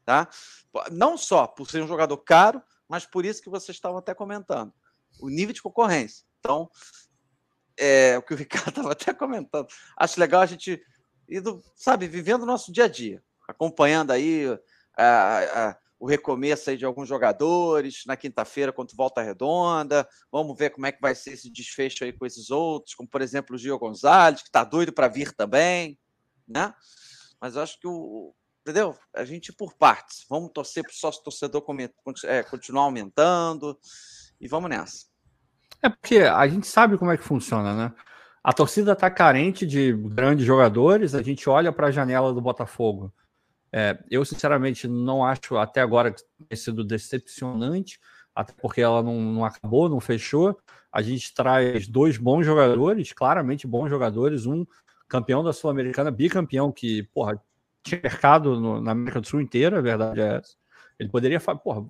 Tá? 0.05 0.29
Não 0.91 1.17
só 1.17 1.47
por 1.47 1.71
ser 1.71 1.83
um 1.83 1.89
jogador 1.89 2.19
caro, 2.19 2.63
mas 2.89 3.07
por 3.07 3.25
isso 3.25 3.41
que 3.41 3.49
vocês 3.49 3.77
estavam 3.77 3.99
até 3.99 4.15
comentando. 4.15 4.73
O 5.21 5.29
nível 5.29 5.55
de 5.55 5.63
concorrência. 5.63 6.27
Então, 6.41 6.69
é, 7.83 8.17
o 8.17 8.23
que 8.23 8.33
o 8.33 8.37
Ricardo 8.37 8.69
estava 8.71 8.93
até 8.93 9.13
comentando. 9.13 9.67
Acho 9.97 10.21
legal 10.21 10.41
a 10.41 10.47
gente 10.47 10.81
indo, 11.29 11.63
sabe, 11.75 12.07
vivendo 12.07 12.43
o 12.43 12.47
nosso 12.47 12.73
dia 12.73 12.85
a 12.85 12.89
dia, 12.89 13.23
acompanhando 13.49 14.13
aí 14.13 14.47
a, 14.97 15.69
a, 15.69 15.77
o 15.99 16.07
recomeço 16.07 16.71
aí 16.71 16.77
de 16.77 16.85
alguns 16.85 17.09
jogadores 17.09 18.05
na 18.07 18.17
quinta-feira 18.17 18.73
contra 18.73 18.97
Volta 18.97 19.21
Redonda. 19.21 20.09
Vamos 20.31 20.57
ver 20.57 20.71
como 20.71 20.87
é 20.87 20.93
que 20.93 21.01
vai 21.01 21.15
ser 21.15 21.33
esse 21.33 21.51
desfecho 21.51 22.05
aí 22.05 22.13
com 22.13 22.25
esses 22.25 22.51
outros, 22.51 22.95
como 22.95 23.09
por 23.09 23.21
exemplo 23.21 23.57
o 23.57 23.59
Gio 23.59 23.79
Gonzalez, 23.79 24.43
que 24.43 24.49
está 24.49 24.63
doido 24.63 24.93
para 24.93 25.09
vir 25.09 25.33
também, 25.33 25.99
né? 26.47 26.73
Mas 27.41 27.57
eu 27.57 27.63
acho 27.63 27.81
que 27.81 27.89
o, 27.89 28.33
entendeu? 28.61 28.97
A 29.13 29.25
gente 29.25 29.53
por 29.53 29.75
partes. 29.75 30.25
Vamos 30.29 30.53
torcer 30.53 30.85
para 30.85 30.93
o 30.93 30.95
sócio 30.95 31.23
torcedor 31.25 31.65
é, 32.25 32.43
continuar 32.45 32.85
aumentando 32.85 33.77
e 34.41 34.47
vamos 34.47 34.71
nessa. 34.71 35.12
É 35.83 35.89
porque 35.89 36.19
a 36.19 36.47
gente 36.47 36.67
sabe 36.67 36.97
como 36.97 37.11
é 37.11 37.17
que 37.17 37.25
funciona, 37.25 37.75
né? 37.75 37.93
A 38.43 38.53
torcida 38.53 38.93
está 38.93 39.11
carente 39.11 39.67
de 39.67 39.93
grandes 39.93 40.47
jogadores, 40.47 41.15
a 41.15 41.23
gente 41.23 41.49
olha 41.49 41.73
para 41.73 41.89
a 41.89 41.91
janela 41.91 42.33
do 42.33 42.41
Botafogo. 42.41 43.13
É, 43.73 43.99
eu, 44.11 44.25
sinceramente, 44.25 44.87
não 44.87 45.25
acho 45.25 45.57
até 45.57 45.81
agora 45.81 46.15
ter 46.49 46.57
sido 46.57 46.85
decepcionante, 46.85 47.99
até 48.35 48.53
porque 48.61 48.81
ela 48.81 49.03
não, 49.03 49.21
não 49.21 49.45
acabou, 49.45 49.89
não 49.89 50.01
fechou. 50.01 50.59
A 50.93 51.03
gente 51.03 51.33
traz 51.35 51.89
dois 51.89 52.19
bons 52.19 52.45
jogadores, 52.45 53.13
claramente 53.13 53.67
bons 53.67 53.89
jogadores, 53.89 54.47
um 54.47 54.67
campeão 55.09 55.43
da 55.43 55.53
Sul-Americana, 55.53 56.11
bicampeão, 56.11 56.71
que, 56.71 57.03
porra, 57.15 57.41
tinha 57.83 58.01
mercado 58.03 58.61
no, 58.61 58.81
na 58.81 58.93
América 58.93 59.21
do 59.21 59.27
Sul 59.27 59.41
inteira, 59.41 59.79
a 59.79 59.83
verdade 59.83 60.21
é 60.21 60.37
essa. 60.37 60.55
Ele 60.99 61.09
poderia, 61.09 61.41
porra, 61.41 61.87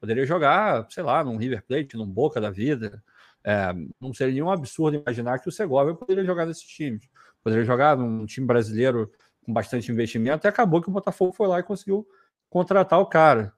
poderia 0.00 0.26
jogar, 0.26 0.86
sei 0.90 1.02
lá, 1.02 1.24
num 1.24 1.36
River 1.36 1.64
Plate, 1.66 1.96
num 1.96 2.06
Boca 2.06 2.40
da 2.40 2.50
vida, 2.50 3.02
é, 3.44 3.72
não 4.00 4.12
seria 4.14 4.34
nenhum 4.34 4.50
absurdo 4.50 4.96
imaginar 4.96 5.38
que 5.38 5.48
o 5.48 5.52
Segovia 5.52 5.94
poderia 5.94 6.24
jogar 6.24 6.46
nesses 6.46 6.64
times. 6.64 7.08
Poderia 7.42 7.64
jogar 7.64 7.96
num 7.96 8.24
time 8.24 8.46
brasileiro 8.46 9.10
com 9.44 9.52
bastante 9.52 9.90
investimento, 9.90 10.46
e 10.46 10.48
acabou 10.48 10.80
que 10.80 10.88
o 10.88 10.92
Botafogo 10.92 11.32
foi 11.32 11.48
lá 11.48 11.58
e 11.58 11.64
conseguiu 11.64 12.06
contratar 12.48 13.00
o 13.00 13.06
cara. 13.06 13.52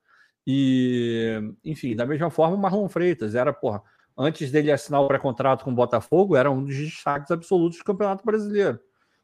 E, 0.46 1.38
enfim, 1.64 1.94
da 1.94 2.06
mesma 2.06 2.30
forma, 2.30 2.56
o 2.56 2.58
Marlon 2.58 2.88
Freitas 2.88 3.34
era, 3.34 3.52
porra, 3.52 3.82
antes 4.16 4.50
dele 4.50 4.72
assinar 4.72 5.02
o 5.02 5.08
pré-contrato 5.08 5.64
com 5.64 5.70
o 5.70 5.74
Botafogo, 5.74 6.36
era 6.36 6.50
um 6.50 6.64
dos 6.64 6.76
destaques 6.76 7.30
absolutos 7.30 7.78
do 7.78 7.84
Campeonato 7.84 8.24
Brasileiro. 8.24 8.80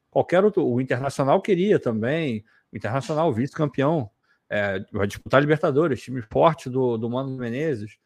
Qualquer 0.09 0.43
outro, 0.43 0.67
o 0.67 0.81
Internacional 0.81 1.41
queria 1.41 1.79
também, 1.79 2.43
o 2.71 2.77
Internacional 2.77 3.31
vice-campeão, 3.33 4.09
é, 4.49 4.83
vai 4.91 5.07
disputar 5.07 5.39
Libertadores, 5.41 6.01
time 6.01 6.21
forte 6.21 6.69
do, 6.69 6.97
do 6.97 7.09
Mano 7.09 7.37
Menezes. 7.37 7.97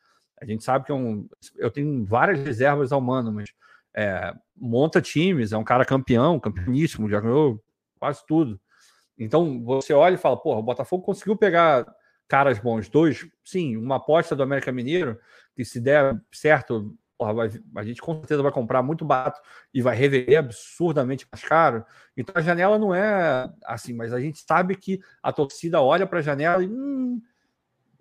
A 0.41 0.45
gente 0.45 0.63
sabe 0.63 0.85
que 0.85 0.91
é 0.91 0.95
um. 0.95 1.27
Eu 1.55 1.71
tenho 1.71 2.05
várias 2.05 2.39
reservas 2.39 2.91
ao 2.91 3.01
Mano, 3.01 3.31
mas 3.31 3.49
é, 3.95 4.33
monta 4.55 5.01
times, 5.01 5.53
é 5.53 5.57
um 5.57 5.63
cara 5.63 5.85
campeão, 5.85 6.39
campeoníssimo, 6.39 7.09
já 7.09 7.19
ganhou 7.19 7.63
quase 7.97 8.25
tudo. 8.27 8.59
Então 9.17 9.63
você 9.63 9.93
olha 9.93 10.15
e 10.15 10.17
fala, 10.17 10.37
porra, 10.37 10.59
o 10.59 10.63
Botafogo 10.63 11.03
conseguiu 11.03 11.37
pegar 11.37 11.85
caras 12.27 12.59
bons, 12.59 12.89
dois, 12.89 13.25
sim, 13.43 13.77
uma 13.77 13.95
aposta 13.95 14.35
do 14.35 14.43
América 14.43 14.71
Mineiro, 14.71 15.17
que 15.55 15.63
se 15.63 15.79
der 15.79 16.19
certo, 16.33 16.93
porra, 17.17 17.33
vai, 17.33 17.49
a 17.75 17.83
gente 17.83 18.01
com 18.01 18.15
certeza 18.15 18.43
vai 18.43 18.51
comprar 18.51 18.81
muito 18.81 19.05
barato 19.05 19.39
e 19.73 19.81
vai 19.81 19.95
revender 19.95 20.39
absurdamente 20.39 21.25
mais 21.31 21.43
caro. 21.43 21.85
Então 22.17 22.33
a 22.35 22.41
janela 22.41 22.77
não 22.77 22.93
é 22.93 23.49
assim, 23.63 23.93
mas 23.93 24.11
a 24.11 24.19
gente 24.19 24.43
sabe 24.45 24.75
que 24.75 24.99
a 25.21 25.31
torcida 25.31 25.81
olha 25.81 26.05
para 26.05 26.19
a 26.19 26.23
janela 26.23 26.63
e 26.63 26.67
hum, 26.67 27.21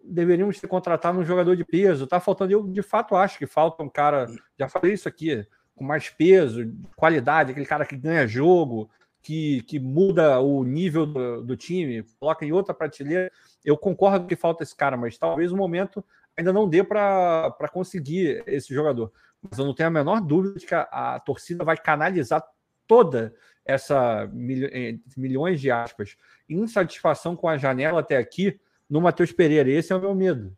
deveríamos 0.05 0.61
ter 0.61 0.69
contratado 0.69 1.19
um 1.19 1.25
jogador 1.25 1.57
de 1.57 1.65
peso. 1.65 2.07
Tá 2.07 2.21
faltando, 2.21 2.53
eu 2.53 2.63
de 2.67 2.83
fato 2.83 3.17
acho 3.17 3.39
que 3.39 3.47
falta 3.47 3.83
um 3.83 3.89
cara, 3.89 4.27
já 4.59 4.69
falei 4.69 4.93
isso 4.93 5.09
aqui, 5.09 5.47
com 5.75 5.85
mais 5.85 6.09
peso, 6.11 6.73
qualidade, 6.95 7.51
aquele 7.51 7.67
cara 7.67 7.87
que 7.87 7.97
ganha 7.97 8.27
jogo, 8.27 8.91
que, 9.23 9.63
que 9.63 9.81
muda 9.81 10.39
o 10.41 10.63
nível 10.65 11.07
do, 11.07 11.43
do, 11.43 11.57
time, 11.57 12.05
coloca 12.21 12.45
em 12.45 12.53
outra 12.53 12.75
prateleira. 12.75 13.33
Eu 13.65 13.77
concordo 13.77 14.27
que 14.27 14.37
falta 14.37 14.63
esse 14.63 14.77
cara, 14.77 14.97
mas 14.97 15.17
talvez 15.17 15.51
o 15.51 15.57
momento 15.57 16.05
ainda 16.37 16.53
não 16.53 16.69
dê 16.69 16.85
para 16.85 17.69
conseguir 17.73 18.43
esse 18.47 18.75
jogador. 18.75 19.11
Mas 19.43 19.59
eu 19.59 19.65
não 19.65 19.75
tenho 19.75 19.89
a 19.89 19.93
menor 19.93 20.21
dúvida 20.21 20.59
de 20.59 20.67
que 20.67 20.75
a, 20.75 20.83
a 20.83 21.21
torcida 21.21 21.65
vai 21.65 21.77
canalizar 21.77 22.45
toda 22.87 23.35
essa 23.65 24.29
milho, 24.31 24.69
milhões 25.17 25.59
de 25.59 25.71
aspas 25.71 26.19
insatisfação 26.47 27.35
com 27.35 27.49
a 27.49 27.57
janela 27.57 28.01
até 28.01 28.19
aqui 28.19 28.61
no 28.95 29.01
Matheus 29.01 29.33
Pereira. 29.33 29.69
Esse 29.69 29.93
é 29.93 29.97
o 29.97 30.01
meu 30.01 30.15
medo. 30.15 30.57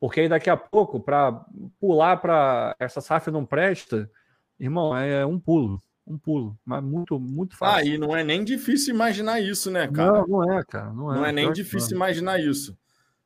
Porque 0.00 0.22
aí 0.22 0.28
daqui 0.28 0.50
a 0.50 0.56
pouco, 0.56 0.98
para 0.98 1.44
pular 1.78 2.16
para 2.16 2.74
essa 2.80 3.00
SAF 3.00 3.30
não 3.30 3.46
presta, 3.46 4.10
irmão, 4.58 4.96
é 4.96 5.24
um 5.24 5.38
pulo 5.38 5.80
um 6.06 6.18
pulo, 6.18 6.58
mas 6.66 6.82
muito, 6.82 7.18
muito 7.18 7.56
fácil. 7.56 7.78
Ah, 7.78 7.82
e 7.94 7.96
não 7.96 8.14
é 8.14 8.22
nem 8.22 8.44
difícil 8.44 8.94
imaginar 8.94 9.40
isso, 9.40 9.70
né, 9.70 9.88
cara? 9.88 10.20
Não, 10.20 10.26
não 10.26 10.58
é, 10.58 10.62
cara. 10.62 10.92
Não 10.92 11.10
é, 11.10 11.16
não 11.16 11.24
é 11.24 11.32
nem 11.32 11.50
difícil 11.50 11.96
imaginar 11.96 12.38
isso. 12.38 12.76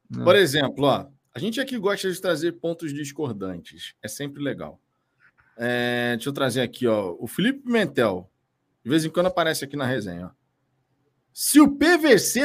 Não. 0.08 0.22
Por 0.22 0.36
exemplo, 0.36 0.84
ó, 0.84 1.06
a 1.34 1.38
gente 1.40 1.60
aqui 1.60 1.76
gosta 1.76 2.08
de 2.08 2.20
trazer 2.20 2.52
pontos 2.52 2.94
discordantes. 2.94 3.94
É 4.00 4.06
sempre 4.06 4.40
legal. 4.40 4.80
É, 5.56 6.14
deixa 6.14 6.28
eu 6.28 6.32
trazer 6.32 6.60
aqui, 6.60 6.86
ó. 6.86 7.16
O 7.18 7.26
Felipe 7.26 7.64
Pimentel, 7.64 8.30
de 8.84 8.90
vez 8.90 9.04
em 9.04 9.10
quando 9.10 9.26
aparece 9.26 9.64
aqui 9.64 9.76
na 9.76 9.84
resenha, 9.84 10.26
ó. 10.26 10.37
Se 11.40 11.60
o 11.60 11.70
PVC 11.70 12.40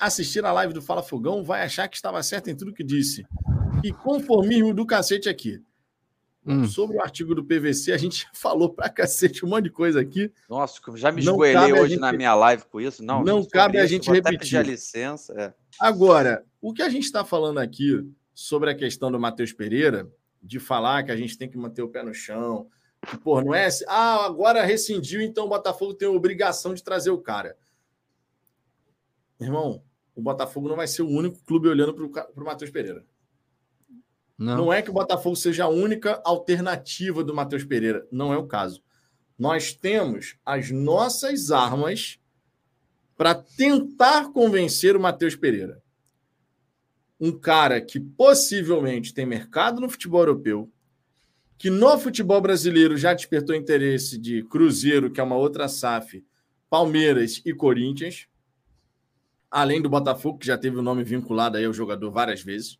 assistir 0.00 0.44
a 0.44 0.52
live 0.52 0.74
do 0.74 0.82
Fala 0.82 1.00
Fogão, 1.00 1.44
vai 1.44 1.62
achar 1.62 1.86
que 1.86 1.94
estava 1.94 2.20
certo 2.24 2.50
em 2.50 2.56
tudo 2.56 2.72
que 2.72 2.82
disse. 2.82 3.24
E 3.84 3.92
conformismo 3.92 4.74
do 4.74 4.84
cacete 4.84 5.28
aqui. 5.28 5.62
Hum. 6.44 6.66
Sobre 6.66 6.96
o 6.96 7.00
artigo 7.00 7.36
do 7.36 7.44
PVC, 7.44 7.92
a 7.92 7.96
gente 7.96 8.26
falou 8.34 8.68
pra 8.68 8.88
cacete 8.88 9.46
um 9.46 9.48
monte 9.48 9.66
de 9.66 9.70
coisa 9.70 10.00
aqui. 10.00 10.28
Nossa, 10.50 10.80
já 10.96 11.12
me 11.12 11.20
esgoelei 11.20 11.72
hoje 11.72 11.90
gente... 11.90 12.00
na 12.00 12.12
minha 12.12 12.34
live 12.34 12.64
com 12.64 12.80
isso. 12.80 13.00
Não, 13.04 13.22
não 13.22 13.44
cabe 13.44 13.78
a 13.78 13.86
gente 13.86 14.10
repetir. 14.10 14.58
a 14.58 14.62
licença. 14.64 15.32
É. 15.40 15.54
Agora, 15.78 16.44
o 16.60 16.72
que 16.72 16.82
a 16.82 16.88
gente 16.88 17.04
está 17.04 17.24
falando 17.24 17.58
aqui 17.58 18.04
sobre 18.34 18.70
a 18.70 18.74
questão 18.74 19.12
do 19.12 19.20
Matheus 19.20 19.52
Pereira, 19.52 20.10
de 20.42 20.58
falar 20.58 21.04
que 21.04 21.12
a 21.12 21.16
gente 21.16 21.38
tem 21.38 21.48
que 21.48 21.56
manter 21.56 21.82
o 21.82 21.88
pé 21.88 22.02
no 22.02 22.12
chão, 22.12 22.66
que, 23.06 23.16
pô, 23.18 23.40
não 23.40 23.54
é 23.54 23.66
assim, 23.66 23.84
ah, 23.86 24.26
agora 24.26 24.64
rescindiu, 24.64 25.20
então 25.20 25.44
o 25.44 25.48
Botafogo 25.48 25.94
tem 25.94 26.08
a 26.08 26.10
obrigação 26.10 26.74
de 26.74 26.82
trazer 26.82 27.10
o 27.10 27.18
cara. 27.18 27.56
Irmão, 29.42 29.82
o 30.14 30.22
Botafogo 30.22 30.68
não 30.68 30.76
vai 30.76 30.86
ser 30.86 31.02
o 31.02 31.08
único 31.08 31.42
clube 31.44 31.68
olhando 31.68 31.94
para 31.94 32.42
o 32.42 32.44
Matheus 32.44 32.70
Pereira. 32.70 33.04
Não. 34.38 34.56
não 34.56 34.72
é 34.72 34.82
que 34.82 34.90
o 34.90 34.94
Botafogo 34.94 35.36
seja 35.36 35.64
a 35.64 35.68
única 35.68 36.20
alternativa 36.24 37.22
do 37.22 37.34
Matheus 37.34 37.64
Pereira. 37.64 38.06
Não 38.10 38.32
é 38.32 38.36
o 38.36 38.46
caso. 38.46 38.82
Nós 39.38 39.72
temos 39.72 40.36
as 40.44 40.70
nossas 40.70 41.50
armas 41.50 42.18
para 43.16 43.34
tentar 43.34 44.32
convencer 44.32 44.96
o 44.96 45.00
Matheus 45.00 45.36
Pereira. 45.36 45.82
Um 47.20 47.30
cara 47.30 47.80
que 47.80 48.00
possivelmente 48.00 49.14
tem 49.14 49.24
mercado 49.24 49.80
no 49.80 49.88
futebol 49.88 50.20
europeu, 50.20 50.70
que 51.56 51.70
no 51.70 51.96
futebol 51.98 52.40
brasileiro 52.40 52.96
já 52.96 53.14
despertou 53.14 53.54
interesse 53.54 54.18
de 54.18 54.42
Cruzeiro, 54.42 55.10
que 55.10 55.20
é 55.20 55.22
uma 55.22 55.36
outra 55.36 55.68
SAF, 55.68 56.24
Palmeiras 56.68 57.40
e 57.44 57.54
Corinthians, 57.54 58.26
além 59.52 59.82
do 59.82 59.90
Botafogo, 59.90 60.38
que 60.38 60.46
já 60.46 60.56
teve 60.56 60.78
o 60.78 60.82
nome 60.82 61.04
vinculado 61.04 61.58
aí 61.58 61.66
ao 61.66 61.74
jogador 61.74 62.10
várias 62.10 62.42
vezes. 62.42 62.78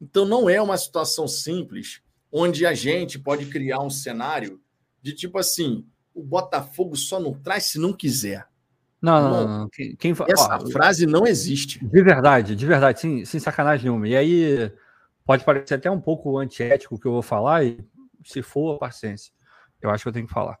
Então 0.00 0.24
não 0.24 0.50
é 0.50 0.60
uma 0.60 0.76
situação 0.76 1.28
simples 1.28 2.02
onde 2.32 2.66
a 2.66 2.74
gente 2.74 3.18
pode 3.18 3.46
criar 3.46 3.80
um 3.80 3.88
cenário 3.88 4.60
de 5.00 5.14
tipo 5.14 5.38
assim, 5.38 5.86
o 6.12 6.22
Botafogo 6.22 6.96
só 6.96 7.20
não 7.20 7.32
traz 7.32 7.64
se 7.64 7.78
não 7.78 7.92
quiser. 7.92 8.46
Não, 9.00 9.22
não, 9.22 9.30
não. 9.30 9.58
não. 9.60 9.68
Quem, 9.68 9.94
quem... 9.94 10.12
Essa 10.26 10.56
Ó, 10.56 10.66
frase 10.66 11.06
não 11.06 11.24
existe. 11.24 11.78
De 11.78 12.02
verdade, 12.02 12.56
de 12.56 12.66
verdade, 12.66 13.00
sem, 13.00 13.24
sem 13.24 13.38
sacanagem 13.38 13.84
nenhuma. 13.84 14.08
E 14.08 14.16
aí 14.16 14.72
pode 15.24 15.44
parecer 15.44 15.74
até 15.74 15.88
um 15.88 16.00
pouco 16.00 16.36
antiético 16.38 16.96
o 16.96 16.98
que 16.98 17.06
eu 17.06 17.12
vou 17.12 17.22
falar, 17.22 17.64
e 17.64 17.78
se 18.24 18.42
for, 18.42 18.78
paciência. 18.78 19.32
Eu 19.80 19.90
acho 19.90 20.02
que 20.02 20.08
eu 20.08 20.12
tenho 20.12 20.26
que 20.26 20.32
falar. 20.32 20.58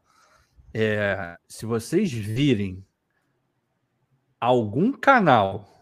É, 0.72 1.36
se 1.48 1.66
vocês 1.66 2.12
virem 2.12 2.84
algum 4.40 4.92
canal 4.92 5.78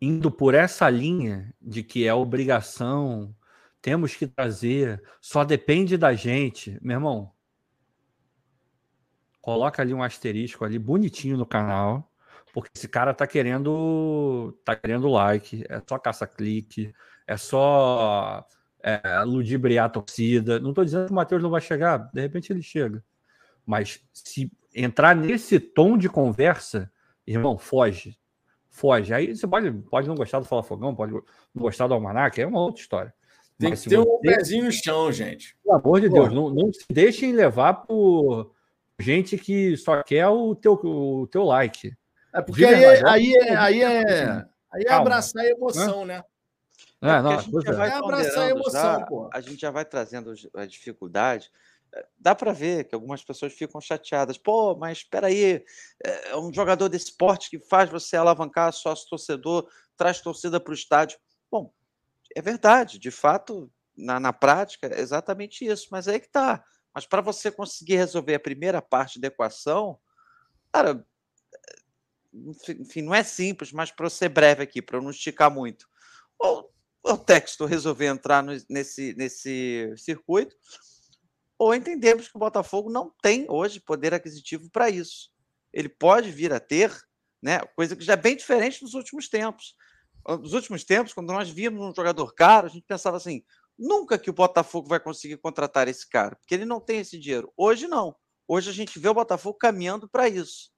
indo 0.00 0.30
por 0.32 0.52
essa 0.52 0.90
linha 0.90 1.54
de 1.60 1.82
que 1.84 2.06
é 2.06 2.12
obrigação, 2.12 3.32
temos 3.80 4.16
que 4.16 4.26
trazer, 4.26 5.00
só 5.20 5.44
depende 5.44 5.96
da 5.96 6.12
gente, 6.12 6.76
meu 6.82 6.96
irmão. 6.96 7.32
Coloca 9.40 9.80
ali 9.80 9.94
um 9.94 10.02
asterisco 10.02 10.64
ali 10.64 10.78
bonitinho 10.78 11.36
no 11.36 11.46
canal, 11.46 12.12
porque 12.52 12.70
esse 12.74 12.88
cara 12.88 13.14
tá 13.14 13.26
querendo 13.26 14.56
tá 14.64 14.74
querendo 14.74 15.08
like, 15.08 15.64
é 15.68 15.80
só 15.88 15.98
caça-clique, 15.98 16.92
é 17.26 17.36
só 17.36 18.44
é, 18.82 19.22
ludibriar 19.24 19.86
a 19.86 19.88
torcida. 19.88 20.58
Não 20.58 20.70
estou 20.70 20.84
dizendo 20.84 21.06
que 21.06 21.12
o 21.12 21.14
Matheus 21.14 21.42
não 21.42 21.50
vai 21.50 21.60
chegar, 21.60 22.10
de 22.12 22.20
repente 22.20 22.52
ele 22.52 22.62
chega. 22.62 23.04
Mas 23.64 24.04
se 24.12 24.50
entrar 24.74 25.14
nesse 25.14 25.60
tom 25.60 25.96
de 25.96 26.08
conversa, 26.08 26.90
irmão, 27.26 27.58
foge 27.58 28.18
foge. 28.72 29.12
Aí 29.12 29.36
você 29.36 29.46
pode, 29.46 29.70
pode 29.70 30.08
não 30.08 30.16
gostar 30.16 30.40
do 30.40 30.46
Fala 30.46 30.62
Fogão, 30.62 30.94
pode 30.94 31.12
não 31.12 31.22
gostar 31.54 31.86
do 31.86 31.94
Almanac, 31.94 32.40
é 32.40 32.46
uma 32.46 32.60
outra 32.60 32.80
história. 32.80 33.14
Tem 33.58 33.70
Mas 33.70 33.82
que 33.82 33.90
ter 33.90 33.98
um 33.98 34.18
pezinho 34.18 34.64
no 34.64 34.72
chão, 34.72 35.12
gente. 35.12 35.56
Pelo 35.62 35.76
amor 35.76 36.00
de 36.00 36.08
Pô. 36.08 36.14
Deus, 36.14 36.32
não, 36.32 36.50
não 36.50 36.72
se 36.72 36.84
deixem 36.90 37.32
levar 37.32 37.74
por 37.74 38.50
gente 38.98 39.38
que 39.38 39.76
só 39.76 40.02
quer 40.02 40.26
o 40.26 40.54
teu, 40.54 40.72
o 40.72 41.28
teu 41.28 41.44
like. 41.44 41.94
É 42.34 42.40
porque 42.40 42.64
aí, 42.64 42.82
é, 42.82 43.08
aí, 43.08 43.34
é, 43.34 43.56
aí 43.56 43.82
é, 43.82 44.46
aí 44.72 44.82
é 44.86 44.92
abraçar 44.92 45.44
a 45.44 45.48
emoção, 45.48 46.04
né? 46.04 46.24
É, 47.00 47.20
não, 47.20 47.32
a 47.32 47.42
gente 47.42 47.62
já 47.62 47.72
vai 47.72 47.90
é 47.90 47.92
abraçar 47.92 48.46
a 48.46 48.50
emoção, 48.50 48.98
já, 49.00 49.06
pô. 49.06 49.30
A 49.32 49.40
gente 49.40 49.60
já 49.60 49.70
vai 49.70 49.84
trazendo 49.84 50.32
a 50.54 50.64
dificuldade 50.64 51.50
dá 52.18 52.34
para 52.34 52.52
ver 52.52 52.84
que 52.84 52.94
algumas 52.94 53.22
pessoas 53.22 53.52
ficam 53.52 53.80
chateadas. 53.80 54.38
Pô, 54.38 54.76
mas 54.76 54.98
espera 54.98 55.26
aí, 55.26 55.64
é, 56.04 56.30
é 56.30 56.36
um 56.36 56.52
jogador 56.52 56.88
desse 56.88 57.06
esporte 57.06 57.50
que 57.50 57.58
faz 57.58 57.90
você 57.90 58.16
alavancar 58.16 58.72
sócio 58.72 59.08
torcedor, 59.08 59.68
traz 59.96 60.20
torcida 60.20 60.58
para 60.58 60.70
o 60.70 60.74
estádio. 60.74 61.18
Bom, 61.50 61.72
é 62.34 62.40
verdade, 62.40 62.98
de 62.98 63.10
fato, 63.10 63.70
na, 63.96 64.18
na 64.18 64.32
prática, 64.32 64.86
é 64.86 65.00
exatamente 65.00 65.64
isso. 65.64 65.88
Mas 65.90 66.08
aí 66.08 66.20
que 66.20 66.28
tá. 66.28 66.64
Mas 66.94 67.06
para 67.06 67.20
você 67.20 67.50
conseguir 67.50 67.96
resolver 67.96 68.34
a 68.34 68.40
primeira 68.40 68.82
parte 68.82 69.20
da 69.20 69.28
equação, 69.28 69.98
cara, 70.72 71.04
enfim, 72.32 73.02
não 73.02 73.14
é 73.14 73.22
simples, 73.22 73.72
mas 73.72 73.90
para 73.90 74.08
ser 74.08 74.28
breve 74.28 74.62
aqui, 74.62 74.80
para 74.80 75.00
não 75.00 75.10
esticar 75.10 75.50
muito. 75.50 75.86
O, 76.38 76.64
o 77.04 77.18
texto 77.18 77.66
resolver 77.66 78.06
entrar 78.06 78.42
no, 78.42 78.52
nesse, 78.68 79.14
nesse 79.14 79.92
circuito, 79.96 80.56
ou 81.62 81.72
entendemos 81.72 82.26
que 82.26 82.36
o 82.36 82.40
Botafogo 82.40 82.90
não 82.90 83.14
tem 83.22 83.46
hoje 83.48 83.78
poder 83.78 84.12
aquisitivo 84.12 84.68
para 84.68 84.90
isso. 84.90 85.30
Ele 85.72 85.88
pode 85.88 86.28
vir 86.32 86.52
a 86.52 86.58
ter, 86.58 86.92
né, 87.40 87.60
coisa 87.76 87.94
que 87.94 88.02
já 88.02 88.14
é 88.14 88.16
bem 88.16 88.34
diferente 88.34 88.80
dos 88.80 88.94
últimos 88.94 89.28
tempos. 89.28 89.76
Nos 90.26 90.54
últimos 90.54 90.82
tempos, 90.82 91.12
quando 91.12 91.32
nós 91.32 91.48
víamos 91.48 91.80
um 91.80 91.94
jogador 91.94 92.34
caro, 92.34 92.66
a 92.66 92.68
gente 92.68 92.84
pensava 92.84 93.16
assim: 93.16 93.44
nunca 93.78 94.18
que 94.18 94.28
o 94.28 94.32
Botafogo 94.32 94.88
vai 94.88 94.98
conseguir 94.98 95.36
contratar 95.36 95.86
esse 95.86 96.08
cara, 96.08 96.34
porque 96.34 96.52
ele 96.52 96.64
não 96.64 96.80
tem 96.80 96.98
esse 96.98 97.16
dinheiro. 97.16 97.52
Hoje 97.56 97.86
não. 97.86 98.16
Hoje 98.48 98.68
a 98.68 98.72
gente 98.72 98.98
vê 98.98 99.08
o 99.08 99.14
Botafogo 99.14 99.56
caminhando 99.56 100.08
para 100.08 100.28
isso. 100.28 100.72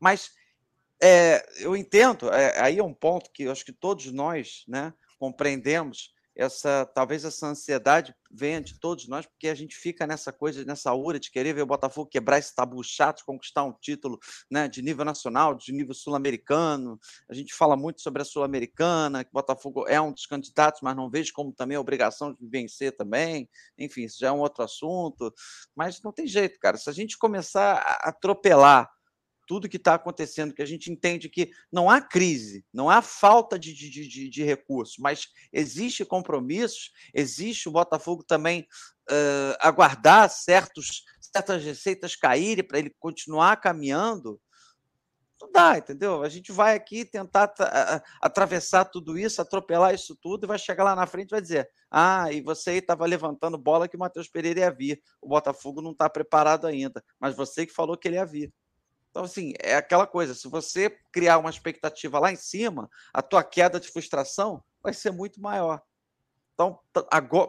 Mas 0.00 0.30
é, 1.02 1.46
eu 1.58 1.76
entendo, 1.76 2.30
é, 2.32 2.58
aí 2.58 2.78
é 2.78 2.82
um 2.82 2.94
ponto 2.94 3.30
que 3.34 3.42
eu 3.42 3.52
acho 3.52 3.66
que 3.66 3.72
todos 3.72 4.10
nós 4.10 4.64
né, 4.66 4.94
compreendemos 5.18 6.14
essa 6.36 6.84
talvez 6.94 7.24
essa 7.24 7.46
ansiedade 7.46 8.14
venha 8.30 8.60
de 8.60 8.78
todos 8.78 9.08
nós, 9.08 9.24
porque 9.24 9.48
a 9.48 9.54
gente 9.54 9.74
fica 9.74 10.06
nessa 10.06 10.32
coisa, 10.32 10.64
nessa 10.64 10.90
aura 10.90 11.18
de 11.18 11.30
querer 11.30 11.54
ver 11.54 11.62
o 11.62 11.66
Botafogo 11.66 12.10
quebrar 12.10 12.38
esse 12.38 12.54
tabu 12.54 12.82
chato, 12.84 13.24
conquistar 13.24 13.64
um 13.64 13.72
título 13.72 14.18
né, 14.50 14.68
de 14.68 14.82
nível 14.82 15.04
nacional, 15.04 15.54
de 15.54 15.72
nível 15.72 15.94
sul-americano. 15.94 17.00
A 17.28 17.34
gente 17.34 17.54
fala 17.54 17.76
muito 17.76 18.02
sobre 18.02 18.22
a 18.22 18.24
Sul-Americana, 18.24 19.24
que 19.24 19.30
o 19.30 19.32
Botafogo 19.32 19.86
é 19.88 20.00
um 20.00 20.12
dos 20.12 20.26
candidatos, 20.26 20.80
mas 20.82 20.94
não 20.94 21.08
vejo 21.08 21.32
como 21.32 21.52
também 21.52 21.76
a 21.76 21.80
obrigação 21.80 22.34
de 22.34 22.46
vencer 22.46 22.94
também. 22.94 23.48
Enfim, 23.78 24.04
isso 24.04 24.18
já 24.18 24.28
é 24.28 24.32
um 24.32 24.40
outro 24.40 24.62
assunto. 24.62 25.32
Mas 25.74 26.02
não 26.02 26.12
tem 26.12 26.26
jeito, 26.26 26.58
cara. 26.58 26.76
Se 26.76 26.90
a 26.90 26.92
gente 26.92 27.16
começar 27.16 27.76
a 27.76 28.08
atropelar 28.10 28.90
tudo 29.46 29.68
que 29.68 29.76
está 29.76 29.94
acontecendo, 29.94 30.54
que 30.54 30.62
a 30.62 30.66
gente 30.66 30.90
entende 30.90 31.28
que 31.28 31.50
não 31.72 31.88
há 31.88 32.00
crise, 32.00 32.64
não 32.72 32.90
há 32.90 33.00
falta 33.00 33.58
de, 33.58 33.72
de, 33.72 34.08
de, 34.08 34.28
de 34.28 34.42
recursos, 34.42 34.96
mas 34.98 35.28
existe 35.52 36.04
compromissos, 36.04 36.90
existe 37.14 37.68
o 37.68 37.72
Botafogo 37.72 38.24
também 38.24 38.66
uh, 39.10 39.56
aguardar 39.60 40.28
certos, 40.28 41.04
certas 41.20 41.64
receitas 41.64 42.16
caírem 42.16 42.66
para 42.66 42.78
ele 42.78 42.94
continuar 42.98 43.56
caminhando. 43.60 44.40
Não 45.40 45.52
dá, 45.52 45.76
entendeu? 45.76 46.22
A 46.22 46.30
gente 46.30 46.50
vai 46.50 46.74
aqui 46.74 47.04
tentar 47.04 47.52
atravessar 48.22 48.86
tudo 48.86 49.18
isso, 49.18 49.42
atropelar 49.42 49.94
isso 49.94 50.16
tudo, 50.20 50.44
e 50.44 50.48
vai 50.48 50.58
chegar 50.58 50.82
lá 50.82 50.96
na 50.96 51.06
frente 51.06 51.28
e 51.28 51.32
vai 51.32 51.42
dizer: 51.42 51.68
Ah, 51.90 52.32
e 52.32 52.40
você 52.40 52.72
estava 52.72 53.04
levantando 53.04 53.58
bola 53.58 53.86
que 53.86 53.96
o 53.96 53.98
Matheus 53.98 54.28
Pereira 54.28 54.60
ia 54.60 54.70
vir. 54.70 54.98
O 55.20 55.28
Botafogo 55.28 55.82
não 55.82 55.92
está 55.92 56.08
preparado 56.08 56.66
ainda, 56.66 57.04
mas 57.20 57.36
você 57.36 57.66
que 57.66 57.72
falou 57.72 57.98
que 57.98 58.08
ele 58.08 58.16
ia 58.16 58.24
vir. 58.24 58.50
Então, 59.16 59.24
assim, 59.24 59.54
é 59.60 59.76
aquela 59.76 60.06
coisa, 60.06 60.34
se 60.34 60.46
você 60.46 60.90
criar 61.10 61.38
uma 61.38 61.48
expectativa 61.48 62.18
lá 62.18 62.30
em 62.30 62.36
cima, 62.36 62.86
a 63.14 63.22
tua 63.22 63.42
queda 63.42 63.80
de 63.80 63.88
frustração 63.88 64.62
vai 64.82 64.92
ser 64.92 65.10
muito 65.10 65.40
maior. 65.40 65.80
Então, 66.52 66.78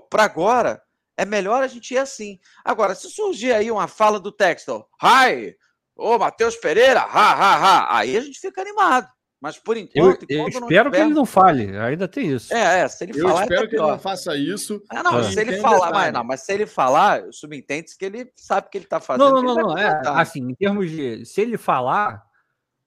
para 0.10 0.24
agora, 0.24 0.82
é 1.18 1.26
melhor 1.26 1.62
a 1.62 1.68
gente 1.68 1.94
ir 1.94 1.98
assim. 1.98 2.40
Agora, 2.64 2.96
se 2.96 3.10
surgir 3.10 3.52
aí 3.52 3.70
uma 3.70 3.86
fala 3.86 4.18
do 4.18 4.32
texto, 4.32 4.88
hi, 5.04 5.58
ô 5.94 6.18
Matheus 6.18 6.56
Pereira, 6.56 7.02
ha, 7.02 7.34
ha, 7.34 7.56
ha, 7.58 7.98
aí 7.98 8.16
a 8.16 8.22
gente 8.22 8.40
fica 8.40 8.62
animado. 8.62 9.10
Mas 9.40 9.60
por 9.60 9.78
enquanto. 9.78 10.26
Eu, 10.28 10.40
eu 10.40 10.48
espero 10.48 10.92
que 10.92 10.98
ele 10.98 11.14
não 11.14 11.26
fale, 11.26 11.78
ainda 11.78 12.08
tem 12.08 12.32
isso. 12.32 12.52
É, 12.54 12.80
é 12.80 12.88
se 12.88 13.04
ele 13.04 13.20
eu 13.20 13.28
falar. 13.28 13.44
espero 13.44 13.64
é 13.64 13.68
que 13.68 13.76
ele 13.76 13.82
não 13.84 14.00
faça 14.00 14.36
isso. 14.36 14.82
Ah, 14.90 15.04
não, 15.04 15.24
se 15.24 15.40
ele 15.40 15.58
falar, 15.58 15.92
mas, 15.92 16.14
não, 16.14 16.24
mas 16.24 16.42
se 16.42 16.54
ele 16.54 16.66
falar, 16.66 17.24
subentende 17.32 17.96
que 17.98 18.06
ele 18.06 18.32
sabe 18.36 18.68
o 18.68 18.70
que 18.70 18.78
ele 18.80 18.86
está 18.86 19.00
fazendo. 19.00 19.30
Não, 19.30 19.42
não, 19.42 19.56
não, 19.56 19.68
não. 19.70 19.78
É, 19.78 20.02
assim, 20.06 20.42
em 20.42 20.56
termos 20.56 20.90
de. 20.90 21.24
Se 21.24 21.42
ele 21.42 21.56
falar, 21.56 22.24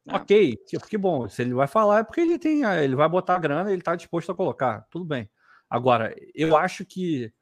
é. 0.09 0.17
ok, 0.17 0.57
que, 0.67 0.79
que 0.79 0.99
bom. 0.99 1.29
Se 1.29 1.43
ele 1.43 1.55
vai 1.55 1.69
falar, 1.69 2.01
é 2.01 2.05
porque 2.05 2.21
ele 2.21 2.39
tem. 2.39 2.65
Ele 2.65 2.97
vai 2.97 3.09
botar 3.09 3.37
a 3.37 3.41
grana, 3.41 3.71
ele 3.71 3.81
está 3.81 3.95
disposto 3.95 4.33
a 4.33 4.35
colocar. 4.35 4.85
Tudo 4.91 5.05
bem. 5.05 5.31
Agora, 5.69 6.15
eu 6.35 6.57
acho 6.57 6.85
que. 6.85 7.33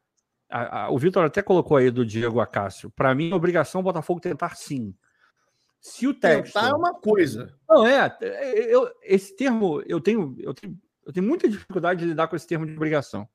A, 0.51 0.85
a, 0.85 0.91
o 0.91 0.99
Vitor 0.99 1.25
até 1.25 1.43
colocou 1.43 1.79
aí 1.79 1.91
do 1.91 2.05
Diego 2.05 2.41
Acácio. 2.41 2.91
Para 2.91 3.15
mim, 3.15 3.31
é 3.31 3.35
obrigação 3.35 3.81
o 3.81 3.85
Botafogo 3.85 4.21
tentar 4.21 4.55
sim. 4.55 4.95
Se 5.81 6.07
o 6.07 6.15
texto. 6.15 6.53
Tentar 6.53 6.69
é 6.69 6.73
uma 6.73 6.95
coisa. 6.95 7.55
Não, 7.69 7.87
é. 7.87 8.17
Eu, 8.69 8.91
esse 9.03 9.35
termo, 9.37 9.83
eu 9.87 10.01
tenho, 10.01 10.37
eu, 10.39 10.53
tenho, 10.53 10.79
eu 11.07 11.13
tenho 11.13 11.27
muita 11.27 11.49
dificuldade 11.49 12.01
de 12.01 12.07
lidar 12.07 12.29
com 12.29 12.37
esse 12.37 12.47
termo 12.47 12.67
de 12.67 12.75
obrigação. 12.75 13.29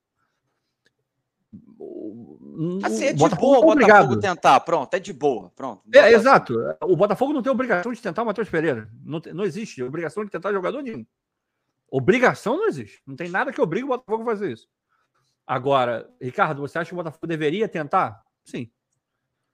Assim, 2.84 3.06
é 3.06 3.12
de 3.12 3.18
boa 3.18 3.58
o 3.58 3.74
Botafogo 3.74 4.20
tentar, 4.20 4.60
pronto, 4.60 4.94
é 4.94 5.00
de 5.00 5.12
boa, 5.12 5.50
pronto. 5.50 5.82
É, 5.92 6.12
exato. 6.12 6.54
O 6.82 6.96
Botafogo 6.96 7.32
não 7.32 7.42
tem 7.42 7.50
obrigação 7.50 7.92
de 7.92 8.00
tentar 8.00 8.22
o 8.22 8.26
Matheus 8.26 8.48
Pereira. 8.48 8.88
Não, 9.04 9.20
não 9.32 9.44
existe 9.44 9.82
obrigação 9.82 10.24
de 10.24 10.30
tentar 10.30 10.52
jogador 10.52 10.82
nenhum. 10.82 11.04
Obrigação 11.90 12.56
não 12.56 12.66
existe. 12.66 13.02
Não 13.06 13.16
tem 13.16 13.28
nada 13.28 13.52
que 13.52 13.60
obrigue 13.60 13.84
o 13.84 13.88
Botafogo 13.88 14.22
a 14.22 14.26
fazer 14.26 14.52
isso. 14.52 14.68
Agora, 15.46 16.08
Ricardo, 16.20 16.60
você 16.60 16.78
acha 16.78 16.88
que 16.88 16.94
o 16.94 16.96
Botafogo 16.96 17.26
deveria 17.26 17.68
tentar? 17.68 18.22
Sim. 18.44 18.70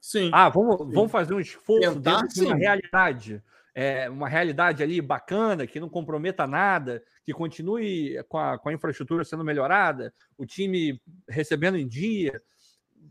Sim. 0.00 0.30
Ah, 0.32 0.48
vamos, 0.48 0.78
sim. 0.78 0.90
vamos 0.92 1.12
fazer 1.12 1.34
um 1.34 1.40
esforço 1.40 1.94
Tentar, 1.94 2.22
dentro 2.22 2.34
de 2.34 2.46
uma 2.46 2.56
realidade. 2.56 3.42
É, 3.72 4.10
uma 4.10 4.28
realidade 4.28 4.82
ali 4.82 5.00
bacana, 5.00 5.66
que 5.66 5.78
não 5.78 5.88
comprometa 5.88 6.46
nada, 6.46 7.02
que 7.24 7.32
continue 7.32 8.22
com 8.28 8.36
a, 8.36 8.58
com 8.58 8.68
a 8.68 8.72
infraestrutura 8.72 9.24
sendo 9.24 9.44
melhorada, 9.44 10.12
o 10.36 10.44
time 10.44 11.00
recebendo 11.28 11.76
em 11.76 11.86
dia. 11.86 12.42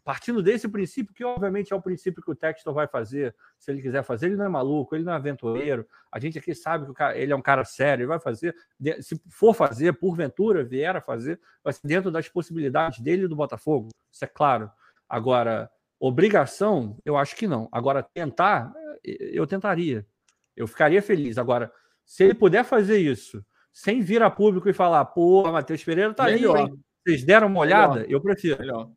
Partindo 0.04 0.42
desse 0.42 0.68
princípio, 0.68 1.14
que 1.14 1.24
obviamente 1.24 1.72
é 1.72 1.76
o 1.76 1.82
princípio 1.82 2.22
que 2.22 2.32
o 2.32 2.36
Textor 2.36 2.74
vai 2.74 2.88
fazer, 2.88 3.36
se 3.58 3.72
ele 3.72 3.82
quiser 3.82 4.04
fazer, 4.04 4.28
ele 4.28 4.36
não 4.36 4.46
é 4.46 4.50
maluco, 4.50 4.96
ele 4.96 5.04
não 5.04 5.14
é 5.14 5.16
aventureiro. 5.16 5.88
A 6.12 6.20
gente 6.20 6.38
aqui 6.38 6.54
sabe 6.54 6.86
que 6.86 6.94
cara, 6.94 7.18
ele 7.18 7.32
é 7.32 7.36
um 7.36 7.42
cara 7.42 7.64
sério, 7.64 8.04
ele 8.04 8.08
vai 8.08 8.20
fazer, 8.20 8.56
se 9.02 9.22
for 9.30 9.54
fazer, 9.54 9.94
porventura 9.94 10.64
vier 10.64 10.96
a 10.96 11.02
fazer, 11.02 11.40
vai 11.64 11.74
ser 11.74 11.88
dentro 11.88 12.12
das 12.12 12.28
possibilidades 12.28 13.00
dele 13.00 13.26
e 13.26 13.28
do 13.28 13.36
Botafogo, 13.36 13.90
isso 14.12 14.26
é 14.26 14.28
claro. 14.28 14.72
Agora, 15.08 15.70
Obrigação, 16.00 16.98
eu 17.04 17.18
acho 17.18 17.36
que 17.36 17.46
não. 17.46 17.68
Agora, 17.74 18.02
tentar, 18.02 18.72
eu 19.04 19.46
tentaria. 19.46 20.08
Eu 20.56 20.66
ficaria 20.66 21.02
feliz. 21.02 21.38
Agora, 21.38 21.72
se 22.06 22.24
ele 22.24 22.34
puder 22.34 22.64
fazer 22.64 23.00
isso 23.00 23.46
sem 23.74 24.02
vir 24.02 24.22
a 24.24 24.32
público 24.32 24.70
e 24.70 24.74
falar, 24.74 25.04
pô, 25.06 25.44
Matheus 25.52 25.84
Pereira 25.84 26.14
tá 26.14 26.24
Melhor. 26.24 26.56
aí, 26.56 26.64
hein? 26.64 26.84
vocês 27.06 27.24
deram 27.26 27.48
uma 27.48 27.60
olhada, 27.60 27.96
Melhor. 27.96 28.12
eu 28.12 28.22
prefiro. 28.22 28.60
Melhor. 28.60 28.92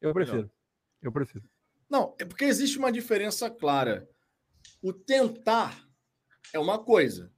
Eu 0.00 0.12
prefiro. 0.14 0.36
Melhor. 0.36 0.50
Eu 1.02 1.12
prefiro. 1.12 1.44
Não, 1.90 2.14
é 2.18 2.24
porque 2.24 2.44
existe 2.44 2.78
uma 2.78 2.92
diferença 2.92 3.50
clara. 3.50 4.08
O 4.80 4.92
tentar 4.92 5.76
é 6.52 6.58
uma 6.60 6.78
coisa. 6.78 7.32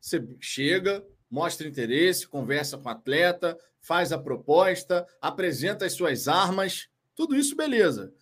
Você 0.00 0.26
chega, 0.40 1.04
mostra 1.30 1.68
interesse, 1.68 2.26
conversa 2.26 2.78
com 2.78 2.88
o 2.88 2.92
atleta, 2.92 3.58
faz 3.80 4.10
a 4.10 4.18
proposta, 4.18 5.06
apresenta 5.20 5.84
as 5.84 5.92
suas 5.92 6.28
armas, 6.28 6.88
tudo 7.14 7.36
isso 7.36 7.54
beleza 7.54 8.12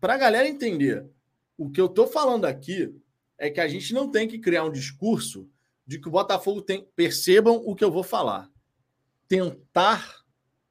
para 0.00 0.14
a 0.14 0.18
galera 0.18 0.48
entender, 0.48 1.06
o 1.56 1.70
que 1.70 1.80
eu 1.80 1.86
estou 1.86 2.06
falando 2.06 2.44
aqui 2.44 2.94
é 3.36 3.50
que 3.50 3.60
a 3.60 3.68
gente 3.68 3.92
não 3.92 4.10
tem 4.10 4.28
que 4.28 4.38
criar 4.38 4.64
um 4.64 4.72
discurso 4.72 5.48
de 5.86 5.98
que 5.98 6.08
o 6.08 6.10
Botafogo 6.10 6.60
tem. 6.60 6.88
Percebam 6.94 7.62
o 7.64 7.74
que 7.74 7.84
eu 7.84 7.90
vou 7.90 8.02
falar. 8.02 8.50
Tentar. 9.26 10.18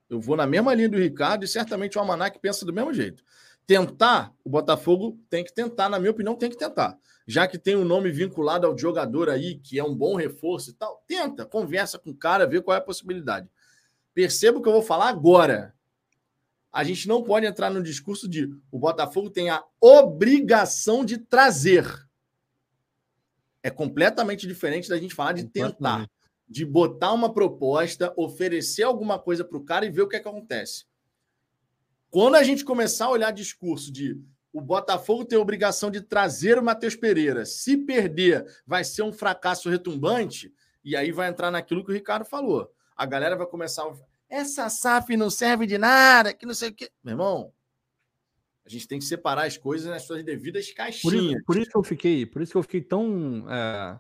Eu 0.10 0.20
vou 0.22 0.38
na 0.38 0.46
mesma 0.46 0.74
linha 0.74 0.88
do 0.88 0.98
Ricardo 0.98 1.44
e 1.44 1.48
certamente 1.48 1.98
o 1.98 2.02
Almanac 2.02 2.40
pensa 2.40 2.66
do 2.66 2.72
mesmo 2.72 2.94
jeito. 2.94 3.24
Tentar, 3.66 4.34
o 4.46 4.50
Botafogo 4.50 5.20
tem 5.30 5.44
que 5.44 5.54
tentar, 5.54 5.90
na 5.90 6.00
minha 6.00 6.12
opinião, 6.12 6.36
tem 6.36 6.50
que 6.50 6.58
tentar. 6.58 6.98
Já 7.28 7.46
que 7.46 7.58
tem 7.58 7.76
um 7.76 7.84
nome 7.84 8.10
vinculado 8.10 8.66
ao 8.66 8.78
jogador 8.78 9.30
aí, 9.30 9.56
que 9.56 9.78
é 9.78 9.84
um 9.84 9.94
bom 9.94 10.16
reforço 10.16 10.70
e 10.70 10.74
tal, 10.74 11.04
tenta, 11.06 11.46
conversa 11.46 12.00
com 12.00 12.12
o 12.12 12.16
cara, 12.16 12.48
vê 12.48 12.62
qual 12.62 12.76
é 12.76 12.78
a 12.78 12.84
possibilidade. 12.84 13.50
Perceba 14.14 14.60
o 14.60 14.62
que 14.62 14.70
eu 14.70 14.74
vou 14.74 14.82
falar 14.82 15.10
agora 15.10 15.76
a 16.72 16.84
gente 16.84 17.08
não 17.08 17.24
pode 17.24 17.46
entrar 17.46 17.70
no 17.70 17.82
discurso 17.82 18.28
de 18.28 18.50
o 18.72 18.78
Botafogo 18.78 19.30
tem 19.30 19.50
a 19.50 19.64
obrigação 19.80 21.04
de 21.04 21.18
trazer. 21.18 21.86
É 23.64 23.70
completamente 23.70 24.48
diferente 24.48 24.90
da 24.90 24.98
gente 24.98 25.16
falar 25.16 25.34
de 25.34 25.46
tentar, 25.46 26.10
de 26.48 26.66
botar 26.66 27.14
uma 27.14 27.34
proposta, 27.34 28.14
oferecer 28.16 28.84
alguma 28.84 29.18
coisa 29.20 29.44
para 29.44 29.58
o 29.58 29.64
cara 29.64 29.86
e 29.86 29.90
ver 29.90 30.04
o 30.04 30.08
que, 30.08 30.16
é 30.16 30.20
que 30.20 30.28
acontece. 30.28 30.86
Quando 32.10 32.36
a 32.36 32.44
gente 32.44 32.64
começar 32.64 33.06
a 33.06 33.12
olhar 33.12 33.32
discurso 33.32 33.92
de 33.92 34.20
o 34.54 34.62
Botafogo 34.62 35.26
tem 35.26 35.38
a 35.38 35.42
obrigação 35.42 35.92
de 35.92 36.02
trazer 36.02 36.58
o 36.58 36.64
Matheus 36.64 36.96
Pereira, 36.96 37.46
se 37.46 37.78
perder, 37.78 38.46
vai 38.66 38.84
ser 38.84 39.04
um 39.04 39.14
fracasso 39.14 39.70
retumbante, 39.70 40.52
e 40.84 40.96
aí 40.96 41.12
vai 41.12 41.30
entrar 41.30 41.52
naquilo 41.52 41.84
que 41.84 41.92
o 41.92 41.94
Ricardo 41.94 42.26
falou. 42.26 42.72
A 42.96 43.06
galera 43.06 43.36
vai 43.36 43.46
começar 43.46 43.84
a 43.84 43.94
essa 44.30 44.70
SAF 44.70 45.16
não 45.16 45.30
serve 45.30 45.66
de 45.66 45.78
nada, 45.78 46.34
que 46.34 46.46
não 46.46 46.54
sei 46.54 46.70
o 46.70 46.74
quê. 46.74 46.90
Meu 47.04 47.14
irmão, 47.14 47.54
a 48.66 48.70
gente 48.70 48.88
tem 48.88 49.00
que 49.00 49.06
separar 49.06 49.46
as 49.46 49.58
coisas 49.58 49.88
nas 49.88 50.04
suas 50.04 50.24
devidas 50.24 50.72
caixinhas. 50.72 51.02
Por 51.02 51.16
isso, 51.16 51.44
por 51.46 51.58
isso 51.58 51.72
que 51.72 51.78
eu 51.78 51.84
fiquei, 51.84 52.26
por 52.26 52.42
isso 52.42 52.52
que 52.52 52.58
eu 52.58 52.64
fiquei 52.64 52.82
tão 52.82 53.46
é, 53.50 54.00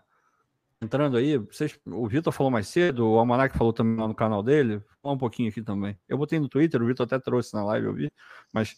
entrando 0.82 1.18
aí. 1.18 1.38
Vocês, 1.38 1.80
o 1.86 2.08
Vitor 2.08 2.34
falou 2.34 2.52
mais 2.52 2.68
cedo, 2.68 3.08
o 3.08 3.18
Almanac 3.18 3.58
falou 3.58 3.72
também 3.72 3.95
lá 3.95 4.08
no 4.08 4.16
canal 4.16 4.44
dele. 4.44 4.82
Fala 5.02 5.16
um 5.16 5.18
pouquinho 5.18 5.49
aqui 5.49 5.62
também. 5.62 5.98
Eu 6.08 6.18
botei 6.18 6.40
no 6.40 6.49
Twitter, 6.49 6.82
o 6.82 6.86
Vitor 6.86 7.06
até 7.06 7.18
trouxe 7.18 7.54
na 7.54 7.64
live, 7.64 7.88
eu 7.88 7.94
vi, 7.94 8.12
mas 8.52 8.76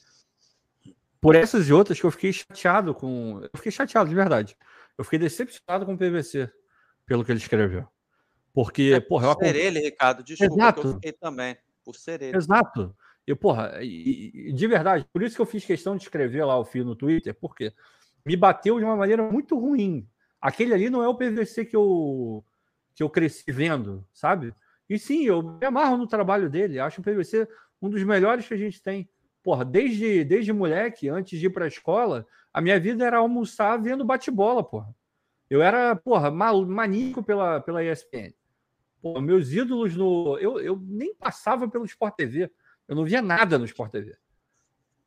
por 1.22 1.36
essas 1.36 1.68
e 1.68 1.74
outras 1.74 2.00
que 2.00 2.06
eu 2.06 2.12
fiquei 2.12 2.32
chateado 2.32 2.94
com. 2.94 3.42
Eu 3.42 3.58
fiquei 3.58 3.72
chateado, 3.72 4.10
de 4.10 4.16
verdade. 4.16 4.56
Eu 4.98 5.04
fiquei 5.04 5.20
decepcionado 5.20 5.86
com 5.86 5.94
o 5.94 5.98
PVC, 5.98 6.52
pelo 7.06 7.26
que 7.26 7.32
ele 7.32 7.40
escreveu. 7.40 7.88
Porque, 8.54 8.94
é, 8.96 9.00
porra, 9.00 9.36
por 9.36 9.46
ser 9.46 9.56
eu... 9.56 9.62
ele, 9.62 9.80
Ricardo, 9.80 10.24
desculpa 10.24 10.54
Exato. 10.54 10.82
que 10.82 10.88
eu 10.88 10.94
fiquei 10.94 11.12
também. 11.14 11.58
Por 11.84 11.96
ser 11.96 12.22
ele. 12.22 12.38
Exato. 12.38 12.96
E, 13.26 13.36
porra, 13.36 13.80
e, 13.82 14.52
de 14.54 14.68
verdade, 14.68 15.06
por 15.14 15.22
isso 15.22 15.36
que 15.36 15.42
eu 15.42 15.46
fiz 15.46 15.64
questão 15.64 15.96
de 15.96 16.04
escrever 16.04 16.44
lá 16.46 16.58
o 16.58 16.66
fio 16.66 16.84
no 16.84 16.96
Twitter, 16.96 17.36
porque 17.36 17.72
me 18.26 18.36
bateu 18.36 18.80
de 18.80 18.86
uma 18.86 18.96
maneira 18.96 19.24
muito 19.24 19.58
ruim. 19.58 20.08
Aquele 20.42 20.74
ali 20.74 20.90
não 20.90 21.04
é 21.04 21.08
o 21.08 21.16
PVC 21.16 21.66
que 21.66 21.76
eu, 21.76 22.44
que 22.96 23.04
eu 23.04 23.10
cresci 23.10 23.52
vendo, 23.52 24.06
sabe? 24.12 24.54
E 24.90 24.98
sim, 24.98 25.26
eu 25.26 25.44
me 25.44 25.66
amarro 25.66 25.98
no 25.98 26.08
trabalho 26.08 26.50
dele. 26.50 26.80
Acho 26.80 27.02
o 27.02 27.04
PVC 27.04 27.48
um 27.82 27.90
dos 27.90 28.04
melhores 28.04 28.48
que 28.48 28.54
a 28.54 28.58
gente 28.58 28.82
tem. 28.82 29.08
Porra, 29.44 29.64
desde, 29.64 30.24
desde 30.24 30.52
moleque, 30.52 31.08
antes 31.08 31.40
de 31.40 31.46
ir 31.46 31.50
para 31.50 31.66
a 31.66 31.68
escola, 31.68 32.26
a 32.54 32.60
minha 32.60 32.80
vida 32.80 33.06
era 33.06 33.18
almoçar 33.18 33.78
vendo 33.78 34.04
bate-bola, 34.04 34.64
porra. 34.64 34.94
Eu 35.50 35.62
era, 35.62 35.96
porra, 35.96 36.30
mal, 36.30 36.66
maníaco 36.66 37.24
pela, 37.24 37.60
pela 37.60 37.84
ESPN. 37.84 38.34
Pô, 39.02 39.20
meus 39.22 39.52
ídolos 39.52 39.96
no. 39.96 40.38
Eu, 40.40 40.60
eu 40.60 40.80
nem 40.82 41.14
passava 41.16 41.68
pelo 41.68 41.86
Sport 41.86 42.16
TV. 42.16 42.52
Eu 42.88 42.96
não 42.96 43.06
via 43.06 43.22
nada 43.22 43.58
no 43.58 43.66
Sport 43.66 43.92
TV. 43.92 44.18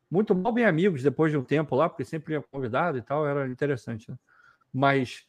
Muito 0.09 0.33
mal 0.33 0.51
bem 0.51 0.65
amigos 0.65 1.03
depois 1.03 1.31
de 1.31 1.37
um 1.37 1.43
tempo 1.43 1.75
lá, 1.75 1.89
porque 1.89 2.05
sempre 2.05 2.33
ia 2.33 2.41
convidado 2.41 2.97
e 2.97 3.01
tal, 3.01 3.27
era 3.27 3.47
interessante. 3.47 4.09
Né? 4.09 4.17
Mas 4.71 5.27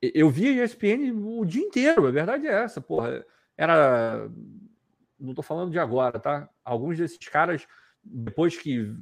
eu 0.00 0.28
via 0.28 0.64
ESPN 0.64 1.12
o 1.14 1.44
dia 1.44 1.62
inteiro, 1.62 2.06
a 2.06 2.10
verdade 2.10 2.46
é 2.46 2.52
essa, 2.52 2.80
porra. 2.80 3.24
Era. 3.56 4.28
Não 5.18 5.30
estou 5.30 5.42
falando 5.42 5.70
de 5.70 5.78
agora, 5.78 6.18
tá? 6.18 6.48
Alguns 6.64 6.98
desses 6.98 7.28
caras, 7.28 7.66
depois 8.02 8.56
que 8.56 8.92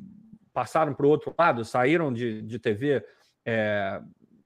passaram 0.53 0.95
para 0.95 1.07
o 1.07 1.09
outro 1.09 1.35
lado, 1.37 1.65
saíram 1.65 2.13
de, 2.13 2.43
de 2.43 2.59
TV 2.59 3.05
é, 3.45 4.01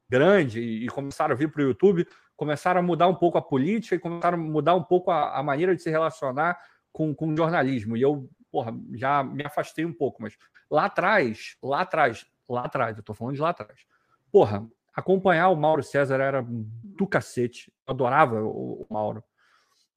grande 0.09 0.61
e 0.61 0.87
começaram 0.87 1.35
a 1.35 1.37
vir 1.37 1.51
para 1.51 1.63
o 1.63 1.67
YouTube, 1.67 2.07
começaram 2.37 2.81
a 2.81 2.83
mudar 2.83 3.09
um 3.09 3.15
pouco 3.15 3.39
a 3.39 3.43
política 3.43 3.95
e 3.95 3.99
começaram 3.99 4.39
a 4.39 4.41
mudar 4.41 4.75
um 4.75 4.83
pouco 4.83 5.11
a, 5.11 5.39
a 5.39 5.43
maneira 5.43 5.75
de 5.75 5.83
se 5.83 5.91
relacionar 5.91 6.59
com, 6.93 7.15
com 7.15 7.37
jornalismo. 7.37 7.97
E 7.97 8.03
eu, 8.03 8.29
porra, 8.51 8.75
já 8.95 9.25
me 9.25 9.45
afastei 9.45 9.85
um 9.85 9.93
pouco, 9.93 10.23
mas 10.23 10.37
lá 10.71 10.85
atrás, 10.85 11.57
lá 11.63 11.81
atrás, 11.81 12.27
lá 12.49 12.63
atrás, 12.63 12.97
eu 12.97 13.03
tô 13.03 13.15
falando 13.15 13.35
de 13.35 13.41
lá 13.41 13.51
atrás. 13.51 13.87
Porra, 14.31 14.67
acompanhar 14.95 15.49
o 15.49 15.57
Mauro 15.57 15.83
César 15.83 16.21
era 16.21 16.45
do 16.47 17.07
cacete. 17.07 17.73
Eu 17.87 17.93
adorava 17.93 18.43
o, 18.43 18.83
o 18.83 18.87
Mauro. 18.91 19.25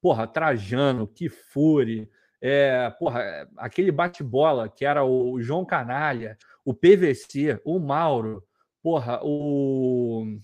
Porra, 0.01 0.25
Trajano, 0.25 1.07
Kifuri, 1.07 2.09
é, 2.41 2.89
porra, 2.91 3.49
aquele 3.57 3.91
bate-bola 3.91 4.69
que 4.69 4.85
era 4.85 5.03
o 5.03 5.41
João 5.41 5.65
Canalha, 5.65 6.37
o 6.63 6.73
PVC, 6.73 7.61
o 7.65 7.79
Mauro, 7.79 8.43
porra, 8.81 9.19
o 9.23 10.37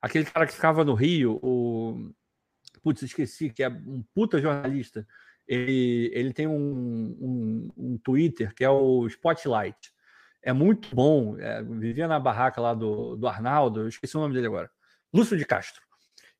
aquele 0.00 0.24
cara 0.24 0.46
que 0.46 0.54
ficava 0.54 0.84
no 0.84 0.94
Rio, 0.94 1.38
o. 1.42 2.12
Putz, 2.82 3.02
esqueci, 3.02 3.50
que 3.50 3.62
é 3.62 3.68
um 3.68 4.04
puta 4.14 4.40
jornalista. 4.40 5.06
Ele, 5.46 6.10
ele 6.14 6.32
tem 6.32 6.46
um, 6.46 6.52
um, 6.54 7.68
um 7.76 7.98
Twitter 7.98 8.54
que 8.54 8.62
é 8.62 8.70
o 8.70 9.06
Spotlight. 9.06 9.92
É 10.42 10.52
muito 10.52 10.94
bom. 10.94 11.38
É, 11.38 11.62
vivia 11.62 12.06
na 12.06 12.20
barraca 12.20 12.60
lá 12.60 12.74
do, 12.74 13.16
do 13.16 13.26
Arnaldo, 13.26 13.80
eu 13.80 13.88
esqueci 13.88 14.16
o 14.16 14.20
nome 14.20 14.34
dele 14.34 14.46
agora. 14.46 14.70
Lúcio 15.12 15.36
de 15.36 15.44
Castro. 15.44 15.82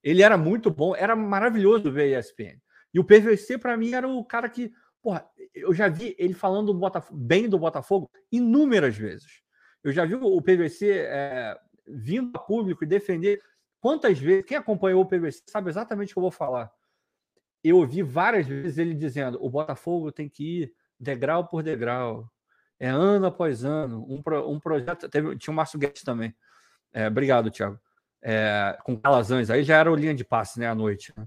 Ele 0.03 0.23
era 0.23 0.37
muito 0.37 0.71
bom, 0.71 0.95
era 0.95 1.17
maravilhoso 1.17 1.91
ver 1.91 2.15
a 2.15 2.21
ESPN. 2.21 2.61
E 2.95 3.01
o 3.01 3.05
PVC, 3.05 3.59
para 3.59 3.77
mim, 3.77 3.93
era 3.93 4.09
o 4.09 4.25
cara 4.25 4.49
que. 4.49 4.73
Porra, 5.03 5.27
eu 5.55 5.73
já 5.75 5.89
vi 5.89 6.15
ele 6.19 6.35
falando 6.35 6.73
do 6.73 6.81
bem 7.13 7.49
do 7.49 7.59
Botafogo 7.59 8.11
inúmeras 8.31 8.97
vezes. 8.97 9.43
Eu 9.83 9.93
já 9.93 10.05
vi 10.05 10.15
o 10.15 10.43
PVC 10.43 10.91
é, 10.91 11.59
vindo 11.91 12.31
a 12.35 12.39
público 12.39 12.85
e 12.85 12.87
defender. 12.87 13.43
Quantas 13.81 14.19
vezes, 14.19 14.45
quem 14.45 14.57
acompanhou 14.57 15.03
o 15.03 15.07
PVC 15.07 15.43
sabe 15.47 15.71
exatamente 15.71 16.11
o 16.11 16.15
que 16.15 16.19
eu 16.19 16.23
vou 16.23 16.31
falar. 16.31 16.71
Eu 17.63 17.79
ouvi 17.79 18.03
várias 18.03 18.47
vezes 18.47 18.79
ele 18.79 18.95
dizendo: 18.95 19.39
o 19.45 19.51
Botafogo 19.51 20.13
tem 20.13 20.29
que 20.29 20.63
ir 20.63 20.73
degrau 20.99 21.47
por 21.47 21.63
degrau, 21.63 22.29
é 22.79 22.89
ano 22.89 23.27
após 23.27 23.65
ano. 23.65 24.05
Um, 24.09 24.23
pro, 24.23 24.49
um 24.49 24.61
projeto. 24.61 25.09
Teve, 25.09 25.37
tinha 25.37 25.53
o 25.53 25.57
Márcio 25.57 25.79
Guedes 25.79 26.03
também. 26.03 26.35
É, 26.93 27.07
obrigado, 27.07 27.51
Thiago. 27.51 27.79
É, 28.23 28.77
com 28.85 28.97
Calazans, 28.97 29.51
aí 29.51 29.63
já 29.63 29.77
era 29.77 29.93
o 29.93 29.95
linha 29.95 30.15
de 30.15 30.25
passe, 30.25 30.59
né, 30.59 30.67
à 30.67 30.75
noite. 30.75 31.13
Né? 31.17 31.27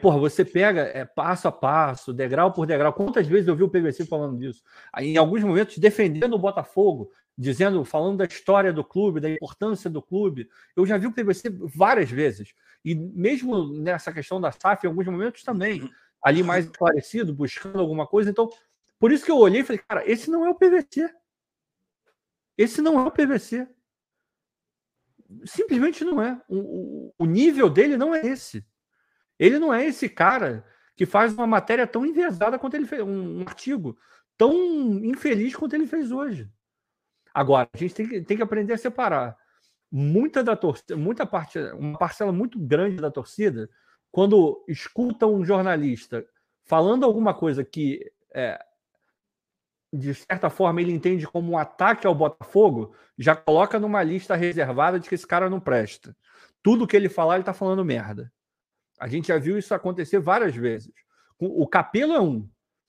Porra, 0.00 0.18
você 0.18 0.44
pega 0.44 0.82
é, 0.82 1.04
passo 1.04 1.48
a 1.48 1.52
passo, 1.52 2.12
degrau 2.12 2.52
por 2.52 2.66
degrau. 2.66 2.92
Quantas 2.92 3.26
vezes 3.26 3.48
eu 3.48 3.56
vi 3.56 3.62
o 3.62 3.68
PVC 3.68 4.06
falando 4.06 4.38
disso? 4.38 4.62
Aí, 4.92 5.08
em 5.08 5.16
alguns 5.16 5.42
momentos, 5.42 5.78
defendendo 5.78 6.34
o 6.34 6.38
Botafogo, 6.38 7.10
dizendo, 7.36 7.84
falando 7.84 8.18
da 8.18 8.24
história 8.24 8.72
do 8.72 8.84
clube, 8.84 9.20
da 9.20 9.30
importância 9.30 9.88
do 9.88 10.02
clube. 10.02 10.48
Eu 10.76 10.84
já 10.84 10.98
vi 10.98 11.06
o 11.06 11.12
PVC 11.12 11.50
várias 11.74 12.10
vezes. 12.10 12.54
E 12.84 12.94
mesmo 12.94 13.72
nessa 13.80 14.12
questão 14.12 14.40
da 14.40 14.52
SAF, 14.52 14.84
em 14.84 14.88
alguns 14.88 15.06
momentos 15.06 15.42
também, 15.42 15.90
ali 16.22 16.42
mais 16.42 16.66
esclarecido, 16.66 17.34
buscando 17.34 17.78
alguma 17.78 18.06
coisa. 18.06 18.30
Então, 18.30 18.48
por 18.98 19.10
isso 19.10 19.24
que 19.24 19.30
eu 19.30 19.38
olhei 19.38 19.62
e 19.62 19.64
falei, 19.64 19.82
cara, 19.86 20.10
esse 20.10 20.30
não 20.30 20.46
é 20.46 20.50
o 20.50 20.54
PVC. 20.54 21.12
Esse 22.56 22.82
não 22.82 23.00
é 23.00 23.04
o 23.04 23.10
PVC. 23.10 23.66
Simplesmente 25.44 26.04
não 26.04 26.20
é. 26.20 26.40
O, 26.48 27.14
o 27.18 27.24
nível 27.24 27.70
dele 27.70 27.96
não 27.96 28.14
é 28.14 28.26
esse. 28.26 28.64
Ele 29.38 29.58
não 29.58 29.72
é 29.72 29.86
esse 29.86 30.08
cara 30.08 30.64
que 30.94 31.06
faz 31.06 31.32
uma 31.32 31.46
matéria 31.46 31.86
tão 31.86 32.04
enviesada 32.04 32.58
quanto 32.58 32.74
ele 32.74 32.86
fez, 32.86 33.00
um 33.00 33.40
artigo 33.40 33.98
tão 34.36 34.52
infeliz 35.04 35.56
quanto 35.56 35.74
ele 35.74 35.86
fez 35.86 36.12
hoje. 36.12 36.50
Agora, 37.32 37.68
a 37.72 37.76
gente 37.76 37.94
tem 37.94 38.08
que, 38.08 38.20
tem 38.22 38.36
que 38.36 38.42
aprender 38.42 38.72
a 38.72 38.78
separar. 38.78 39.36
Muita 39.90 40.42
da 40.44 40.54
torcida, 40.54 40.96
muita 40.96 41.26
parte, 41.26 41.58
uma 41.72 41.98
parcela 41.98 42.32
muito 42.32 42.58
grande 42.58 42.96
da 42.96 43.10
torcida, 43.10 43.68
quando 44.10 44.64
escuta 44.68 45.26
um 45.26 45.44
jornalista 45.44 46.24
falando 46.64 47.04
alguma 47.04 47.34
coisa 47.34 47.64
que, 47.64 48.12
é, 48.32 48.58
de 49.92 50.14
certa 50.14 50.48
forma, 50.48 50.80
ele 50.80 50.92
entende 50.92 51.26
como 51.26 51.52
um 51.52 51.58
ataque 51.58 52.06
ao 52.06 52.14
Botafogo, 52.14 52.94
já 53.18 53.34
coloca 53.34 53.78
numa 53.78 54.02
lista 54.02 54.36
reservada 54.36 55.00
de 55.00 55.08
que 55.08 55.14
esse 55.14 55.26
cara 55.26 55.50
não 55.50 55.60
presta. 55.60 56.16
Tudo 56.62 56.86
que 56.86 56.96
ele 56.96 57.08
falar, 57.08 57.34
ele 57.34 57.42
está 57.42 57.52
falando 57.52 57.84
merda. 57.84 58.32
A 59.00 59.08
gente 59.08 59.28
já 59.28 59.38
viu 59.38 59.58
isso 59.58 59.74
acontecer 59.74 60.20
várias 60.20 60.54
vezes. 60.54 60.92
O 61.38 61.66
Capelo 61.66 62.12
é 62.12 62.20
um. 62.20 62.48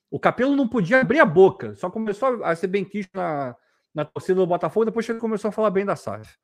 O 0.10 0.20
Capelo 0.20 0.56
não 0.56 0.68
podia 0.68 1.00
abrir 1.00 1.20
a 1.20 1.26
boca, 1.26 1.74
só 1.76 1.90
começou 1.90 2.44
a 2.44 2.54
ser 2.54 2.68
bem 2.68 2.84
quisto 2.84 3.12
na, 3.16 3.56
na 3.94 4.06
torcida 4.06 4.40
do 4.40 4.48
Botafogo 4.48 4.86
depois 4.86 5.06
que 5.06 5.12
ele 5.12 5.20
começou 5.20 5.50
a 5.50 5.52
falar 5.52 5.70
bem 5.70 5.86
da 5.86 5.96
SAF. 5.96 6.38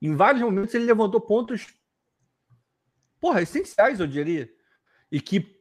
Em 0.00 0.14
vários 0.14 0.42
momentos 0.42 0.74
ele 0.74 0.84
levantou 0.84 1.20
pontos, 1.20 1.74
porra, 3.20 3.42
essenciais, 3.42 4.00
eu 4.00 4.06
diria. 4.06 4.50
E 5.10 5.20
que, 5.20 5.60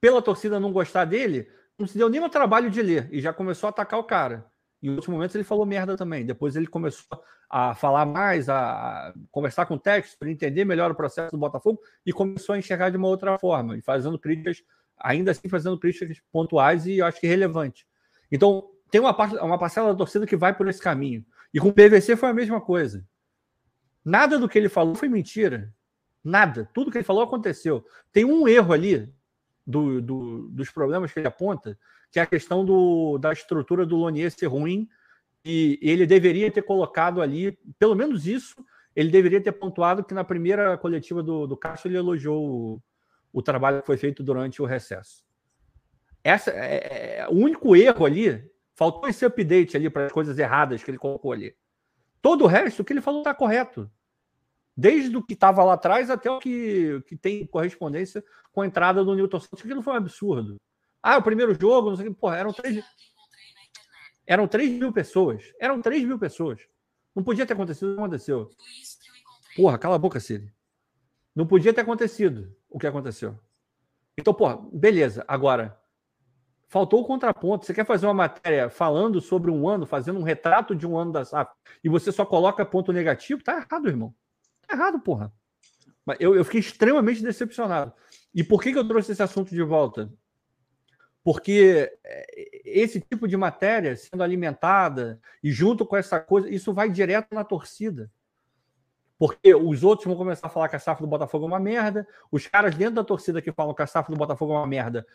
pela 0.00 0.20
torcida 0.20 0.58
não 0.58 0.72
gostar 0.72 1.04
dele, 1.04 1.50
não 1.78 1.86
se 1.86 1.96
deu 1.96 2.08
nem 2.08 2.22
o 2.22 2.28
trabalho 2.28 2.70
de 2.70 2.82
ler 2.82 3.08
e 3.12 3.20
já 3.20 3.32
começou 3.32 3.68
a 3.68 3.70
atacar 3.70 4.00
o 4.00 4.04
cara. 4.04 4.50
Em 4.82 4.90
outros 4.90 5.08
momentos 5.08 5.34
ele 5.34 5.44
falou 5.44 5.66
merda 5.66 5.96
também. 5.96 6.24
Depois 6.24 6.56
ele 6.56 6.66
começou 6.66 7.22
a 7.48 7.74
falar 7.74 8.04
mais, 8.04 8.48
a 8.48 9.14
conversar 9.30 9.66
com 9.66 9.74
o 9.74 9.78
texto 9.78 10.18
para 10.18 10.30
entender 10.30 10.64
melhor 10.64 10.90
o 10.90 10.94
processo 10.94 11.30
do 11.30 11.38
Botafogo 11.38 11.80
e 12.04 12.12
começou 12.12 12.54
a 12.54 12.58
enxergar 12.58 12.90
de 12.90 12.96
uma 12.96 13.08
outra 13.08 13.38
forma, 13.38 13.76
e 13.76 13.82
fazendo 13.82 14.18
críticas, 14.18 14.62
ainda 14.98 15.30
assim 15.30 15.48
fazendo 15.48 15.78
críticas 15.78 16.20
pontuais 16.32 16.86
e 16.86 16.98
eu 16.98 17.06
acho 17.06 17.20
que 17.20 17.26
relevantes. 17.26 17.86
Então, 18.30 18.68
tem 18.90 19.00
uma, 19.00 19.14
parte, 19.14 19.36
uma 19.36 19.58
parcela 19.58 19.92
da 19.92 19.98
torcida 19.98 20.26
que 20.26 20.36
vai 20.36 20.54
por 20.54 20.68
esse 20.68 20.80
caminho. 20.80 21.24
E 21.52 21.60
com 21.60 21.68
o 21.68 21.72
PVC 21.72 22.16
foi 22.16 22.28
a 22.28 22.34
mesma 22.34 22.60
coisa. 22.60 23.04
Nada 24.04 24.38
do 24.38 24.48
que 24.48 24.58
ele 24.58 24.68
falou 24.68 24.94
foi 24.94 25.08
mentira. 25.08 25.72
Nada. 26.22 26.68
Tudo 26.72 26.90
que 26.90 26.98
ele 26.98 27.04
falou 27.04 27.22
aconteceu. 27.22 27.84
Tem 28.12 28.24
um 28.24 28.46
erro 28.46 28.72
ali 28.72 29.12
do, 29.66 30.00
do, 30.00 30.48
dos 30.48 30.70
problemas 30.70 31.12
que 31.12 31.18
ele 31.18 31.26
aponta, 31.28 31.78
que 32.10 32.18
é 32.18 32.22
a 32.22 32.26
questão 32.26 32.64
do, 32.64 33.18
da 33.18 33.32
estrutura 33.32 33.84
do 33.84 33.96
Lonier 33.96 34.30
ser 34.30 34.46
ruim. 34.46 34.88
E 35.44 35.78
ele 35.82 36.06
deveria 36.06 36.50
ter 36.50 36.62
colocado 36.62 37.20
ali, 37.20 37.58
pelo 37.78 37.94
menos 37.94 38.26
isso, 38.26 38.56
ele 38.94 39.10
deveria 39.10 39.40
ter 39.40 39.52
pontuado 39.52 40.02
que 40.02 40.14
na 40.14 40.24
primeira 40.24 40.76
coletiva 40.78 41.22
do, 41.22 41.46
do 41.46 41.56
Castro 41.56 41.90
ele 41.90 41.98
elogiou 41.98 42.44
o, 42.44 42.82
o 43.32 43.42
trabalho 43.42 43.80
que 43.80 43.86
foi 43.86 43.96
feito 43.96 44.22
durante 44.22 44.62
o 44.62 44.64
recesso. 44.64 45.24
Essa 46.24 46.50
é, 46.50 46.76
é, 46.76 47.18
é 47.18 47.28
o 47.28 47.34
único 47.34 47.76
erro 47.76 48.04
ali 48.04 48.50
Faltou 48.76 49.08
esse 49.08 49.24
update 49.24 49.76
ali 49.76 49.88
para 49.88 50.06
as 50.06 50.12
coisas 50.12 50.38
erradas 50.38 50.84
que 50.84 50.90
ele 50.90 50.98
colocou 50.98 51.32
ali. 51.32 51.56
Todo 52.20 52.44
o 52.44 52.46
resto, 52.46 52.82
o 52.82 52.84
que 52.84 52.92
ele 52.92 53.00
falou 53.00 53.20
está 53.20 53.34
correto. 53.34 53.90
Desde 54.76 55.16
o 55.16 55.22
que 55.22 55.32
estava 55.32 55.64
lá 55.64 55.72
atrás 55.72 56.10
até 56.10 56.30
o 56.30 56.38
que, 56.38 57.02
que 57.06 57.16
tem 57.16 57.46
correspondência 57.46 58.22
com 58.52 58.60
a 58.60 58.66
entrada 58.66 59.02
do 59.02 59.14
Newton 59.14 59.40
Santos, 59.40 59.62
que 59.62 59.74
não 59.74 59.82
foi 59.82 59.94
um 59.94 59.96
absurdo. 59.96 60.56
Ah, 61.02 61.16
o 61.16 61.22
primeiro 61.22 61.58
jogo, 61.58 61.88
não 61.88 61.96
sei 61.96 62.06
o 62.06 62.14
que, 62.14 62.20
porra, 62.20 62.36
eram 62.36 62.52
três. 62.52 62.84
Eram 64.26 64.48
3 64.48 64.70
mil 64.72 64.92
pessoas. 64.92 65.54
Eram 65.60 65.80
3 65.80 66.04
mil 66.04 66.18
pessoas. 66.18 66.60
Não 67.14 67.22
podia 67.22 67.46
ter 67.46 67.52
acontecido, 67.52 67.94
não 67.94 68.04
aconteceu. 68.04 68.50
Porra, 69.54 69.78
cala 69.78 69.94
a 69.94 69.98
boca, 69.98 70.18
Cid. 70.18 70.52
Não 71.34 71.46
podia 71.46 71.72
ter 71.72 71.82
acontecido 71.82 72.54
o 72.68 72.78
que 72.78 72.86
aconteceu. 72.86 73.38
Então, 74.18 74.34
porra, 74.34 74.58
beleza. 74.72 75.24
Agora, 75.28 75.80
Faltou 76.68 77.00
o 77.00 77.04
contraponto. 77.04 77.64
Você 77.64 77.72
quer 77.72 77.86
fazer 77.86 78.06
uma 78.06 78.14
matéria 78.14 78.68
falando 78.68 79.20
sobre 79.20 79.50
um 79.50 79.68
ano, 79.68 79.86
fazendo 79.86 80.18
um 80.18 80.24
retrato 80.24 80.74
de 80.74 80.86
um 80.86 80.98
ano 80.98 81.12
da 81.12 81.24
SAF, 81.24 81.52
e 81.82 81.88
você 81.88 82.10
só 82.10 82.24
coloca 82.24 82.64
ponto 82.64 82.92
negativo? 82.92 83.42
Tá 83.42 83.56
errado, 83.58 83.88
irmão. 83.88 84.14
Tá 84.66 84.74
errado, 84.74 84.98
porra. 84.98 85.32
Mas 86.04 86.18
eu, 86.20 86.34
eu 86.34 86.44
fiquei 86.44 86.60
extremamente 86.60 87.22
decepcionado. 87.22 87.92
E 88.34 88.42
por 88.42 88.62
que, 88.62 88.72
que 88.72 88.78
eu 88.78 88.86
trouxe 88.86 89.12
esse 89.12 89.22
assunto 89.22 89.50
de 89.50 89.62
volta? 89.62 90.12
Porque 91.22 91.92
é, 92.04 92.26
esse 92.64 93.00
tipo 93.00 93.26
de 93.26 93.36
matéria 93.36 93.96
sendo 93.96 94.22
alimentada 94.22 95.20
e 95.42 95.50
junto 95.50 95.86
com 95.86 95.96
essa 95.96 96.20
coisa, 96.20 96.48
isso 96.48 96.72
vai 96.72 96.90
direto 96.90 97.34
na 97.34 97.44
torcida. 97.44 98.10
Porque 99.18 99.54
os 99.54 99.82
outros 99.82 100.06
vão 100.06 100.16
começar 100.16 100.48
a 100.48 100.50
falar 100.50 100.68
que 100.68 100.76
a 100.76 100.78
SAF 100.78 101.00
do 101.00 101.06
Botafogo 101.06 101.46
é 101.46 101.48
uma 101.48 101.60
merda, 101.60 102.06
os 102.30 102.46
caras 102.46 102.74
dentro 102.74 102.96
da 102.96 103.04
torcida 103.04 103.40
que 103.40 103.50
falam 103.50 103.74
que 103.74 103.82
a 103.82 103.86
SAF 103.86 104.10
do 104.10 104.16
Botafogo 104.16 104.52
é 104.52 104.56
uma 104.56 104.66
merda 104.66 105.06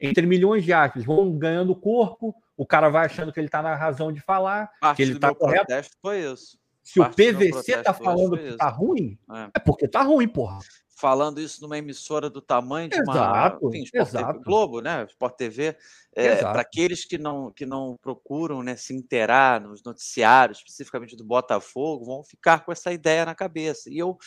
entre 0.00 0.26
milhões 0.26 0.64
de 0.64 0.72
aspas, 0.72 1.04
vão 1.04 1.36
ganhando 1.38 1.74
corpo, 1.76 2.34
o 2.56 2.66
cara 2.66 2.88
vai 2.88 3.06
achando 3.06 3.32
que 3.32 3.40
ele 3.40 3.46
está 3.48 3.62
na 3.62 3.74
razão 3.74 4.12
de 4.12 4.20
falar, 4.20 4.70
Parte 4.80 4.96
que 4.96 5.02
ele 5.02 5.12
está 5.12 5.34
correto. 5.34 5.72
foi 6.00 6.20
isso. 6.32 6.58
Se 6.82 6.98
o 6.98 7.02
Parte 7.04 7.22
meu 7.32 7.34
PVC 7.52 7.82
tá 7.82 7.90
hoje 7.92 8.02
falando 8.04 8.38
que 8.38 8.48
isso. 8.48 8.56
tá 8.56 8.68
ruim, 8.68 9.18
É. 9.32 9.50
é 9.56 9.58
porque 9.60 9.86
tá 9.86 10.02
ruim, 10.02 10.26
porra. 10.26 10.58
falando 10.96 11.40
isso 11.40 11.62
numa 11.62 11.78
emissora 11.78 12.28
do 12.28 12.42
tamanho 12.42 12.88
de 12.90 13.00
uma 13.00 13.12
Exato, 13.14 13.68
enfim, 13.68 13.82
Sport 13.84 14.08
TV 14.10 14.18
exato. 14.20 14.40
Globo, 14.42 14.80
né? 14.82 15.04
Sport 15.08 15.34
TV, 15.36 15.76
é, 16.14 16.36
para 16.36 16.60
aqueles 16.60 17.06
que 17.06 17.16
não, 17.16 17.50
que 17.50 17.64
não 17.64 17.96
procuram 18.02 18.62
né, 18.62 18.76
se 18.76 18.94
inteirar 18.94 19.60
nos 19.62 19.82
noticiários, 19.82 20.58
especificamente 20.58 21.16
do 21.16 21.24
Botafogo, 21.24 22.04
vão 22.04 22.22
ficar 22.22 22.64
com 22.66 22.72
essa 22.72 22.92
ideia 22.92 23.24
na 23.24 23.34
cabeça. 23.34 23.88
E 23.88 23.96
eu, 23.98 24.18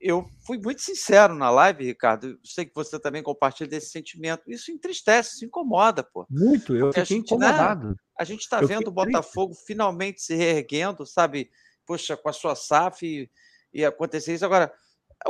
eu 0.00 0.26
fui 0.46 0.58
muito 0.58 0.80
sincero 0.80 1.34
na 1.34 1.50
live, 1.50 1.84
Ricardo. 1.84 2.38
Sei 2.42 2.64
que 2.64 2.74
você 2.74 2.98
também 2.98 3.22
compartilha 3.22 3.68
desse 3.68 3.90
sentimento. 3.90 4.50
Isso 4.50 4.72
entristece, 4.72 5.34
isso 5.34 5.44
incomoda, 5.44 6.02
pô. 6.02 6.26
Muito, 6.30 6.74
eu 6.74 6.86
Porque 6.86 7.00
a 7.00 7.04
fiquei 7.04 7.18
gente, 7.18 7.36
né, 7.36 7.48
incomodado. 7.48 7.96
A 8.18 8.24
gente 8.24 8.40
está 8.40 8.60
vendo 8.60 8.88
o 8.88 8.90
fiquei 8.90 9.04
triste. 9.04 9.12
Botafogo 9.12 9.54
finalmente 9.66 10.22
se 10.22 10.34
reerguendo, 10.34 11.04
sabe? 11.04 11.50
Poxa, 11.84 12.16
com 12.16 12.28
a 12.30 12.32
sua 12.32 12.54
SAF 12.54 13.04
e, 13.06 13.30
e 13.74 13.84
acontecer 13.84 14.34
isso. 14.34 14.44
Agora, 14.44 14.72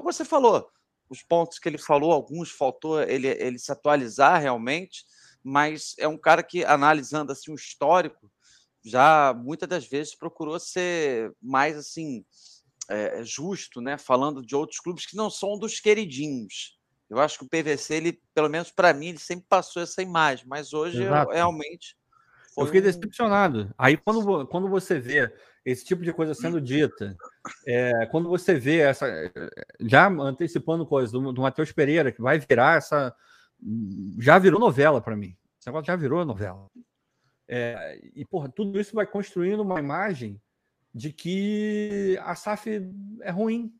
você 0.03 0.25
falou, 0.25 0.71
os 1.09 1.23
pontos 1.23 1.59
que 1.59 1.69
ele 1.69 1.79
falou, 1.79 2.13
alguns 2.13 2.53
faltou 2.53 3.03
ele, 3.03 3.27
ele 3.27 3.59
se 3.59 3.73
atualizar 3.73 4.41
realmente, 4.41 5.05
mas 5.43 5.97
é 5.99 6.07
um 6.07 6.17
cara 6.17 6.45
que, 6.45 6.65
analisando 6.65 7.33
assim 7.33 7.51
o 7.51 7.57
histórico, 7.57 8.31
já 8.85 9.35
muitas 9.35 9.69
das 9.69 9.87
vezes 9.87 10.15
procurou 10.15 10.61
ser 10.61 11.35
mais 11.43 11.77
assim 11.77 12.25
é, 12.91 13.23
justo, 13.25 13.81
né? 13.81 13.97
Falando 13.97 14.43
de 14.45 14.55
outros 14.57 14.81
clubes 14.81 15.07
que 15.07 15.17
não 15.17 15.31
são 15.31 15.59
dos 15.59 15.79
queridinhos. 15.79 16.77
Eu 17.09 17.19
acho 17.19 17.39
que 17.39 17.45
o 17.45 17.49
PVC, 17.49 17.95
ele, 17.95 18.21
pelo 18.35 18.49
menos 18.49 18.71
para 18.71 18.93
mim, 18.93 19.09
ele 19.09 19.19
sempre 19.19 19.47
passou 19.49 19.83
essa 19.83 20.03
imagem, 20.03 20.47
mas 20.47 20.73
hoje 20.73 21.03
eu, 21.03 21.13
realmente 21.29 21.97
Eu 22.57 22.67
fiquei 22.67 22.81
um- 22.81 22.85
decepcionado. 22.85 23.73
Aí, 23.79 23.97
quando, 23.97 24.47
quando 24.47 24.69
você 24.69 24.99
vê 24.99 25.33
esse 25.65 25.85
tipo 25.85 26.03
de 26.03 26.13
coisa 26.13 26.35
sendo 26.35 26.61
dita, 26.61 27.17
é, 27.67 28.07
quando 28.07 28.29
você 28.29 28.55
vê 28.55 28.79
essa. 28.79 29.07
Já 29.81 30.09
antecipando 30.09 30.87
coisas 30.87 31.13
do, 31.13 31.33
do 31.33 31.43
Matheus 31.43 31.73
Pereira, 31.73 32.13
que 32.13 32.23
vai 32.23 32.39
virar 32.39 32.79
essa. 32.79 33.15
Já 34.19 34.39
virou 34.39 34.59
novela 34.59 35.01
para 35.01 35.17
mim. 35.17 35.37
Esse 35.59 35.69
negócio 35.69 35.87
já 35.87 35.97
virou 35.97 36.25
novela. 36.25 36.67
É, 37.47 38.01
e, 38.15 38.25
porra, 38.25 38.49
tudo 38.49 38.81
isso 38.81 38.95
vai 38.95 39.07
construindo 39.07 39.61
uma 39.61 39.81
imagem 39.81 40.41
de 40.95 41.13
que 41.13 42.19
a 42.23 42.35
SAF 42.35 42.69
é 43.21 43.31
ruim, 43.31 43.73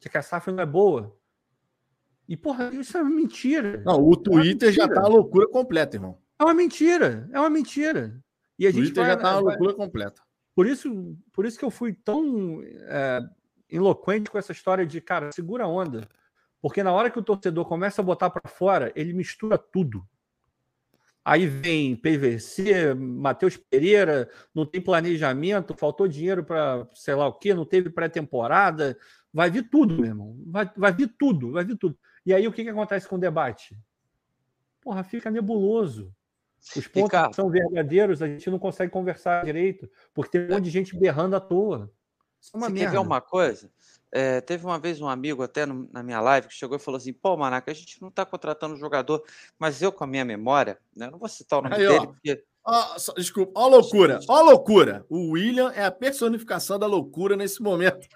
de 0.00 0.08
que 0.08 0.16
a 0.18 0.22
SAF 0.22 0.50
não 0.50 0.62
é 0.62 0.66
boa. 0.66 1.16
E, 2.28 2.36
porra, 2.36 2.70
isso 2.74 2.96
é 2.98 3.04
mentira. 3.04 3.82
Não, 3.84 4.00
o 4.02 4.16
Twitter 4.16 4.72
já 4.72 4.82
mentira. 4.84 5.00
tá 5.00 5.06
a 5.06 5.10
loucura 5.10 5.48
completa, 5.48 5.96
irmão. 5.96 6.18
É 6.38 6.44
uma 6.44 6.54
mentira, 6.54 7.28
é 7.32 7.38
uma 7.40 7.50
mentira. 7.50 8.20
E 8.58 8.66
a 8.66 8.70
O 8.70 8.72
gente 8.72 8.84
Twitter 8.86 9.04
vai- 9.04 9.12
já 9.12 9.16
tá 9.18 9.32
uma 9.32 9.42
vai- 9.42 9.50
loucura 9.56 9.74
completa. 9.74 10.22
por 10.54 10.66
isso, 10.66 11.16
por 11.32 11.44
isso 11.46 11.58
que 11.58 11.64
eu 11.64 11.70
fui 11.70 11.92
tão 11.92 12.60
é, 12.64 13.20
eloquente 13.68 14.30
com 14.30 14.38
essa 14.38 14.52
história 14.52 14.86
de, 14.86 15.00
cara, 15.00 15.30
segura 15.32 15.64
a 15.64 15.68
onda. 15.68 16.08
Porque 16.60 16.82
na 16.82 16.92
hora 16.92 17.10
que 17.10 17.18
o 17.18 17.22
torcedor 17.22 17.64
começa 17.66 18.00
a 18.00 18.04
botar 18.04 18.30
para 18.30 18.48
fora, 18.50 18.92
ele 18.96 19.12
mistura 19.12 19.56
tudo. 19.58 20.04
Aí 21.26 21.44
vem 21.44 21.96
PVC, 21.96 22.94
Matheus 22.94 23.56
Pereira, 23.56 24.30
não 24.54 24.64
tem 24.64 24.80
planejamento, 24.80 25.74
faltou 25.76 26.06
dinheiro 26.06 26.44
para 26.44 26.88
sei 26.94 27.16
lá 27.16 27.26
o 27.26 27.32
quê, 27.32 27.52
não 27.52 27.64
teve 27.64 27.90
pré-temporada. 27.90 28.96
Vai 29.34 29.50
vir 29.50 29.68
tudo, 29.68 29.96
meu 29.96 30.04
irmão. 30.04 30.36
Vai, 30.46 30.70
vai 30.76 30.92
vir 30.92 31.12
tudo, 31.18 31.50
vai 31.50 31.64
vir 31.64 31.76
tudo. 31.76 31.98
E 32.24 32.32
aí 32.32 32.46
o 32.46 32.52
que, 32.52 32.62
que 32.62 32.70
acontece 32.70 33.08
com 33.08 33.16
o 33.16 33.18
debate? 33.18 33.76
Porra, 34.80 35.02
fica 35.02 35.28
nebuloso. 35.28 36.14
Os 36.76 36.86
pontos 36.86 37.10
Ricardo. 37.10 37.34
são 37.34 37.50
verdadeiros, 37.50 38.22
a 38.22 38.28
gente 38.28 38.48
não 38.48 38.58
consegue 38.60 38.92
conversar 38.92 39.44
direito, 39.44 39.90
porque 40.14 40.38
tem 40.38 40.46
um 40.46 40.54
monte 40.54 40.64
de 40.66 40.70
gente 40.70 40.96
berrando 40.96 41.34
à 41.34 41.40
toa. 41.40 41.92
Isso 42.40 42.50
é 42.54 42.56
uma 42.56 42.66
Você 42.68 42.72
merda. 42.72 42.90
quer 42.90 42.92
ver 42.92 42.98
uma 43.06 43.20
coisa? 43.20 43.70
É, 44.12 44.40
teve 44.40 44.64
uma 44.64 44.78
vez 44.78 45.00
um 45.00 45.08
amigo 45.08 45.42
até 45.42 45.66
no- 45.66 45.88
na 45.92 46.02
minha 46.02 46.20
live 46.20 46.46
que 46.48 46.54
chegou 46.54 46.76
e 46.76 46.80
falou 46.80 46.96
assim: 46.96 47.12
pô, 47.12 47.36
Maraca, 47.36 47.70
a 47.70 47.74
gente 47.74 48.00
não 48.00 48.08
está 48.08 48.24
contratando 48.24 48.76
jogador, 48.76 49.22
mas 49.58 49.82
eu, 49.82 49.90
com 49.92 50.04
a 50.04 50.06
minha 50.06 50.24
memória, 50.24 50.78
né, 50.94 51.10
não 51.10 51.18
vou 51.18 51.28
citar 51.28 51.58
o 51.58 51.62
nome 51.62 51.74
Aí, 51.76 51.86
ó. 51.86 51.90
dele, 51.90 52.06
porque 52.06 52.44
Ó, 52.68 52.98
só- 52.98 53.12
desculpa, 53.12 53.52
ó 53.54 53.64
a 53.64 53.68
loucura, 53.68 54.18
ó 54.28 54.36
a 54.38 54.42
loucura. 54.42 55.04
O 55.08 55.32
William 55.32 55.70
é 55.72 55.84
a 55.84 55.90
personificação 55.90 56.78
da 56.78 56.86
loucura 56.86 57.36
nesse 57.36 57.62
momento. 57.62 58.06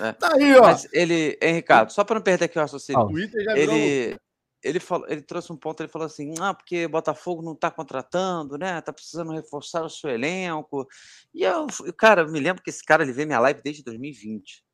É. 0.00 0.12
Tá 0.18 0.34
aí, 0.34 0.56
ó. 0.56 0.62
mas 0.62 0.88
ele, 0.92 1.38
hein, 1.42 1.54
Ricardo, 1.54 1.90
só 1.92 2.02
para 2.02 2.14
não 2.16 2.22
perder 2.22 2.46
aqui 2.46 2.58
o 2.58 2.60
raciocínio. 2.62 3.02
O 3.02 3.08
Twitter 3.08 3.44
já 3.44 3.54
virou 3.54 3.76
ele, 3.76 4.18
ele, 4.62 4.78
falou, 4.80 5.06
ele 5.08 5.22
trouxe 5.22 5.52
um 5.52 5.56
ponto, 5.56 5.82
ele 5.82 5.88
falou 5.88 6.06
assim, 6.06 6.34
ah, 6.40 6.54
porque 6.54 6.86
Botafogo 6.86 7.42
não 7.42 7.52
está 7.52 7.70
contratando, 7.70 8.56
né? 8.56 8.80
Tá 8.80 8.92
precisando 8.92 9.32
reforçar 9.32 9.84
o 9.84 9.90
seu 9.90 10.10
elenco. 10.10 10.86
E 11.34 11.42
eu, 11.42 11.66
cara, 11.98 12.22
eu 12.22 12.30
me 12.30 12.40
lembro 12.40 12.62
que 12.62 12.70
esse 12.70 12.84
cara 12.84 13.02
ele 13.02 13.12
vê 13.12 13.24
minha 13.24 13.40
live 13.40 13.60
desde 13.62 13.82
2020. 13.82 14.64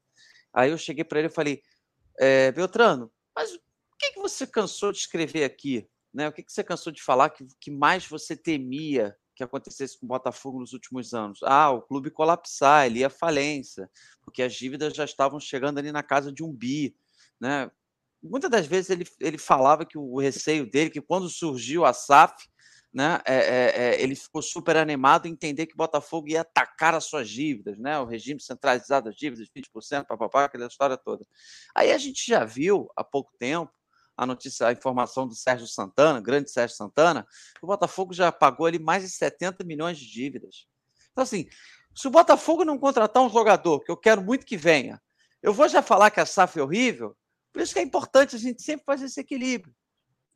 Aí 0.53 0.71
eu 0.71 0.79
cheguei 0.79 1.05
para 1.05 1.21
ele 1.21 1.29
e 1.29 1.33
falei, 1.33 1.63
é, 2.19 2.53
Beltrano, 2.53 3.11
mas 3.35 3.55
o 3.55 3.61
que, 3.99 4.13
que 4.13 4.21
você 4.21 4.47
cansou 4.47 4.93
de 4.93 4.99
escrever 4.99 5.45
aqui? 5.45 5.89
Né? 6.13 6.29
O 6.29 6.33
que, 6.33 6.43
que 6.43 6.53
você 6.53 6.65
cansou 6.65 6.93
de 6.93 7.03
falar 7.03 7.31
que, 7.31 7.47
que 7.61 7.71
mais 7.71 8.07
você 8.07 8.37
temia 8.37 9.17
que 9.35 9.43
acontecesse 9.45 9.99
com 9.99 10.05
o 10.05 10.09
Botafogo 10.09 10.59
nos 10.59 10.73
últimos 10.73 11.15
anos? 11.15 11.41
Ah, 11.45 11.71
o 11.71 11.81
clube 11.81 12.11
colapsar, 12.11 12.87
ele 12.87 13.01
ia 13.01 13.11
falência, 13.11 13.89
porque 14.23 14.43
as 14.43 14.55
dívidas 14.55 14.95
já 14.95 15.05
estavam 15.05 15.39
chegando 15.39 15.79
ali 15.79 15.93
na 15.93 16.03
casa 16.03 16.33
de 16.33 16.43
um 16.43 16.53
bi, 16.53 16.97
né? 17.41 17.71
Muitas 18.23 18.51
das 18.51 18.67
vezes 18.67 18.91
ele, 18.91 19.07
ele 19.21 19.39
falava 19.39 19.85
que 19.85 19.97
o 19.97 20.19
receio 20.19 20.69
dele, 20.69 20.91
que 20.91 21.01
quando 21.01 21.29
surgiu 21.29 21.85
a 21.85 21.93
SAF, 21.93 22.49
né, 22.93 23.21
é, 23.25 23.35
é, 23.35 23.73
é, 23.77 24.03
ele 24.03 24.15
ficou 24.15 24.43
super 24.43 24.77
animado 24.77 25.27
em 25.27 25.33
entender 25.33 25.67
que 25.67 25.75
o 25.75 25.77
Botafogo 25.77 26.29
ia 26.29 26.41
atacar 26.41 26.95
as 26.95 27.05
suas 27.05 27.29
dívidas, 27.29 27.79
né, 27.79 27.99
o 27.99 28.05
regime 28.05 28.41
centralizado 28.41 29.07
das 29.07 29.17
dívidas, 29.17 29.49
20%, 29.57 30.07
papapá, 30.07 30.45
aquela 30.45 30.67
história 30.67 30.97
toda. 30.97 31.25
Aí 31.75 31.93
a 31.93 31.99
gente 31.99 32.27
já 32.27 32.45
viu 32.45 32.91
há 32.97 33.05
pouco 33.05 33.31
tempo 33.39 33.73
a 34.17 34.27
notícia, 34.27 34.67
a 34.67 34.73
informação 34.73 35.29
do 35.29 35.35
Sérgio 35.35 35.69
Santana, 35.69 36.21
grande 36.21 36.51
Sérgio 36.51 36.77
Santana, 36.77 37.25
que 37.55 37.65
o 37.65 37.69
Botafogo 37.69 38.13
já 38.13 38.33
pagou 38.33 38.67
ali 38.67 38.79
mais 38.79 39.05
de 39.05 39.11
70 39.11 39.63
milhões 39.63 39.97
de 39.97 40.11
dívidas. 40.11 40.67
Então, 41.13 41.23
assim, 41.23 41.47
se 41.95 42.09
o 42.09 42.11
Botafogo 42.11 42.65
não 42.65 42.79
contratar 42.79 43.23
um 43.23 43.31
jogador, 43.31 43.81
que 43.81 43.93
eu 43.93 43.97
quero 43.97 44.21
muito 44.21 44.45
que 44.45 44.57
venha, 44.57 45.01
eu 45.41 45.53
vou 45.53 45.69
já 45.69 45.83
falar 45.83 46.11
que 46.11 46.19
a 46.19 46.27
SAF 46.27 46.59
é 46.59 46.63
horrível, 46.63 47.17
por 47.59 47.65
isso 47.65 47.75
que 47.75 47.81
é 47.81 47.83
importante 47.83 48.37
a 48.37 48.39
gente 48.39 48.63
sempre 48.63 48.87
fazer 48.87 49.07
esse 49.07 49.19
equilíbrio. 49.19 49.75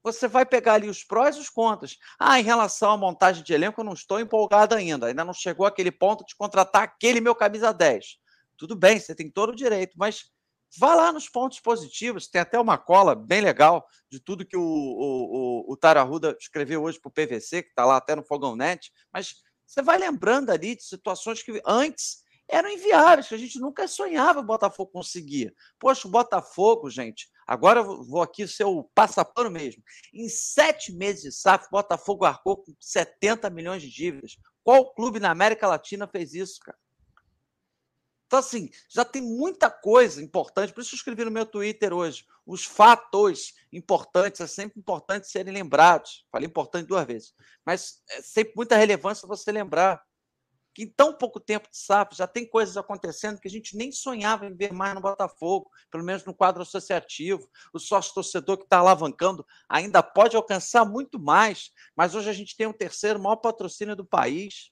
Você 0.03 0.27
vai 0.27 0.44
pegar 0.44 0.74
ali 0.74 0.89
os 0.89 1.05
prós 1.05 1.36
e 1.36 1.39
os 1.39 1.49
contras. 1.49 1.97
Ah, 2.19 2.40
em 2.40 2.43
relação 2.43 2.90
à 2.90 2.97
montagem 2.97 3.44
de 3.44 3.53
elenco, 3.53 3.81
eu 3.81 3.85
não 3.85 3.93
estou 3.93 4.19
empolgado 4.19 4.74
ainda. 4.74 5.07
Ainda 5.07 5.24
não 5.24 5.32
chegou 5.32 5.65
aquele 5.65 5.93
ponto 5.93 6.27
de 6.27 6.35
contratar 6.35 6.82
aquele 6.82 7.20
meu 7.20 7.32
camisa 7.32 7.73
10. 7.73 8.19
Tudo 8.57 8.74
bem, 8.74 8.99
você 8.99 9.15
tem 9.15 9.31
todo 9.31 9.51
o 9.51 9.55
direito, 9.55 9.93
mas 9.97 10.32
vá 10.77 10.97
lá 10.97 11.12
nos 11.12 11.28
pontos 11.28 11.61
positivos. 11.61 12.27
Tem 12.27 12.40
até 12.40 12.59
uma 12.59 12.77
cola 12.77 13.15
bem 13.15 13.40
legal 13.40 13.86
de 14.11 14.19
tudo 14.19 14.44
que 14.44 14.57
o, 14.57 14.61
o, 14.61 15.69
o, 15.69 15.73
o 15.74 15.77
Tara 15.77 16.01
Arruda 16.01 16.36
escreveu 16.40 16.82
hoje 16.82 16.99
para 16.99 17.09
o 17.09 17.12
PVC, 17.12 17.62
que 17.62 17.69
está 17.69 17.85
lá 17.85 17.99
até 17.99 18.16
no 18.16 18.24
Fogão 18.24 18.57
Net. 18.57 18.90
Mas 19.12 19.36
você 19.65 19.81
vai 19.81 19.97
lembrando 19.97 20.51
ali 20.51 20.74
de 20.74 20.82
situações 20.82 21.40
que 21.40 21.62
antes 21.65 22.22
eram 22.53 22.69
inviáveis, 22.69 23.29
que 23.29 23.35
a 23.35 23.39
gente 23.39 23.59
nunca 23.59 23.89
sonhava 23.89 24.41
o 24.41 24.45
Botafogo 24.45 24.93
conseguir. 24.93 25.55
Poxa, 25.79 26.07
o 26.07 26.11
Botafogo, 26.11 26.91
gente, 26.91 27.31
agora 27.47 27.81
eu 27.81 28.05
vou 28.05 28.20
aqui 28.20 28.47
ser 28.47 28.65
o 28.65 28.85
passapano 28.95 29.51
mesmo. 29.51 29.83
Em 30.12 30.29
sete 30.29 30.93
meses 30.93 31.23
de 31.23 31.33
SAF, 31.33 31.66
o 31.66 31.70
Botafogo 31.70 32.27
arcou 32.27 32.59
com 32.59 32.74
70 32.79 33.49
milhões 33.49 33.81
de 33.81 33.91
dívidas. 33.91 34.37
Qual 34.62 34.93
clube 34.93 35.19
na 35.19 35.31
América 35.31 35.66
Latina 35.66 36.07
fez 36.07 36.35
isso, 36.35 36.61
cara? 36.61 36.79
Então, 38.27 38.39
assim, 38.39 38.70
já 38.89 39.05
tem 39.05 39.23
muita 39.23 39.70
coisa 39.70 40.23
importante, 40.23 40.74
por 40.74 40.83
isso 40.83 40.95
eu 40.95 40.97
escrevi 40.99 41.24
no 41.24 41.31
meu 41.31 41.47
Twitter 41.47 41.93
hoje. 41.93 42.24
Os 42.47 42.65
fatos 42.65 43.55
importantes, 43.73 44.43
é 44.43 44.47
sempre 44.47 44.79
importante 44.79 45.27
serem 45.27 45.55
lembrados. 45.55 46.27
Falei 46.31 46.49
importante 46.49 46.87
duas 46.87 47.07
vezes, 47.07 47.35
mas 47.65 48.03
é 48.11 48.20
sempre 48.20 48.53
muita 48.57 48.77
relevância 48.77 49.29
você 49.29 49.51
lembrar 49.53 50.03
que 50.74 50.85
em 50.85 50.89
tão 50.89 51.12
pouco 51.12 51.39
tempo 51.39 51.69
de 51.70 51.77
SAF 51.77 52.16
já 52.16 52.27
tem 52.27 52.49
coisas 52.49 52.77
acontecendo 52.77 53.40
que 53.40 53.49
a 53.49 53.51
gente 53.51 53.77
nem 53.77 53.93
sonhava 53.93 54.47
em 54.47 54.55
ver 54.55 54.73
mais 54.73 54.94
no 54.94 55.01
Botafogo, 55.01 55.70
pelo 55.90 56.05
menos 56.05 56.24
no 56.24 56.35
quadro 56.35 56.62
associativo. 56.62 57.49
O 57.73 57.78
sócio 57.78 58.15
torcedor 58.15 58.59
que 58.59 58.65
está 58.65 58.78
alavancando 58.78 59.44
ainda 59.69 60.03
pode 60.03 60.36
alcançar 60.36 60.85
muito 60.85 61.19
mais, 61.19 61.70
mas 61.97 62.15
hoje 62.15 62.31
a 62.31 62.32
gente 62.32 62.57
tem 62.57 62.66
o 62.66 62.73
terceiro 62.73 63.20
maior 63.20 63.36
patrocínio 63.36 63.97
do 63.97 64.05
país. 64.05 64.70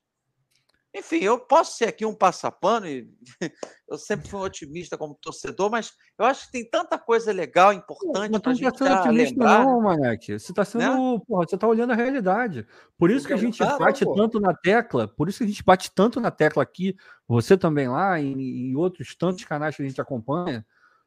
Enfim, 0.93 1.19
eu 1.19 1.39
posso 1.39 1.77
ser 1.77 1.85
aqui 1.85 2.05
um 2.05 2.15
passapano 2.15 2.85
e 2.87 3.09
eu 3.89 3.97
sempre 3.97 4.29
fui 4.29 4.41
um 4.41 4.43
otimista 4.43 4.99
como 4.99 5.15
torcedor, 5.15 5.71
mas 5.71 5.93
eu 6.19 6.25
acho 6.25 6.47
que 6.47 6.53
tem 6.53 6.69
tanta 6.69 6.99
coisa 6.99 7.33
legal, 7.33 7.73
importante 7.73 8.41
para 8.41 8.51
a 8.51 8.53
não 8.53 8.55
gente 8.55 8.67
está 8.67 9.03
sendo 9.05 9.15
lembrar. 9.15 9.65
não, 9.65 9.81
Maneque. 9.83 10.37
Você 10.37 10.51
está 10.51 10.65
sendo. 10.65 11.21
Porra, 11.21 11.47
você 11.47 11.55
está 11.55 11.69
olhando 11.69 11.93
a 11.93 11.97
realidade. 11.97 12.67
Por 12.99 13.09
isso 13.09 13.25
que 13.25 13.33
a 13.33 13.37
gente 13.37 13.59
tá, 13.59 13.79
bate 13.79 14.05
pô. 14.05 14.15
tanto 14.15 14.41
na 14.41 14.53
tecla, 14.53 15.07
por 15.07 15.29
isso 15.29 15.39
que 15.39 15.45
a 15.45 15.47
gente 15.47 15.63
bate 15.63 15.93
tanto 15.95 16.19
na 16.19 16.31
tecla 16.31 16.63
aqui, 16.63 16.97
você 17.29 17.57
também 17.57 17.89
lá, 17.89 18.19
e 18.19 18.33
em 18.33 18.75
outros 18.75 19.15
tantos 19.15 19.45
canais 19.45 19.77
que 19.77 19.83
a 19.83 19.87
gente 19.87 20.01
acompanha. 20.01 20.67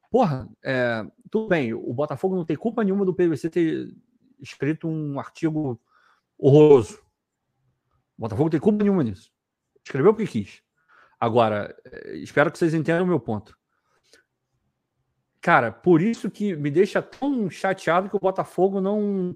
Porra, 0.10 0.47
é, 0.64 1.05
tudo 1.30 1.49
bem, 1.49 1.73
o 1.73 1.93
Botafogo 1.93 2.35
não 2.35 2.45
tem 2.45 2.55
culpa 2.55 2.84
nenhuma 2.84 3.03
do 3.03 3.14
PVC 3.14 3.49
ter 3.49 3.93
escrito 4.39 4.88
um 4.88 5.19
artigo 5.19 5.81
horroroso. 6.38 6.99
O 8.18 8.22
Botafogo 8.22 8.45
não 8.45 8.51
tem 8.51 8.60
culpa 8.61 8.81
nenhuma 8.81 9.03
nisso. 9.03 9.32
Escreveu 9.84 10.14
porque 10.14 10.27
quis. 10.27 10.61
Agora, 11.19 11.76
eh, 11.85 12.18
espero 12.18 12.51
que 12.51 12.57
vocês 12.57 12.73
entendam 12.73 13.03
o 13.03 13.07
meu 13.07 13.19
ponto. 13.19 13.57
Cara, 15.41 15.72
por 15.72 16.01
isso 16.01 16.31
que 16.31 16.55
me 16.55 16.72
deixa 16.72 17.01
tão 17.01 17.49
chateado 17.49 18.10
que 18.10 18.15
o 18.15 18.19
Botafogo 18.19 18.80
não 18.80 19.35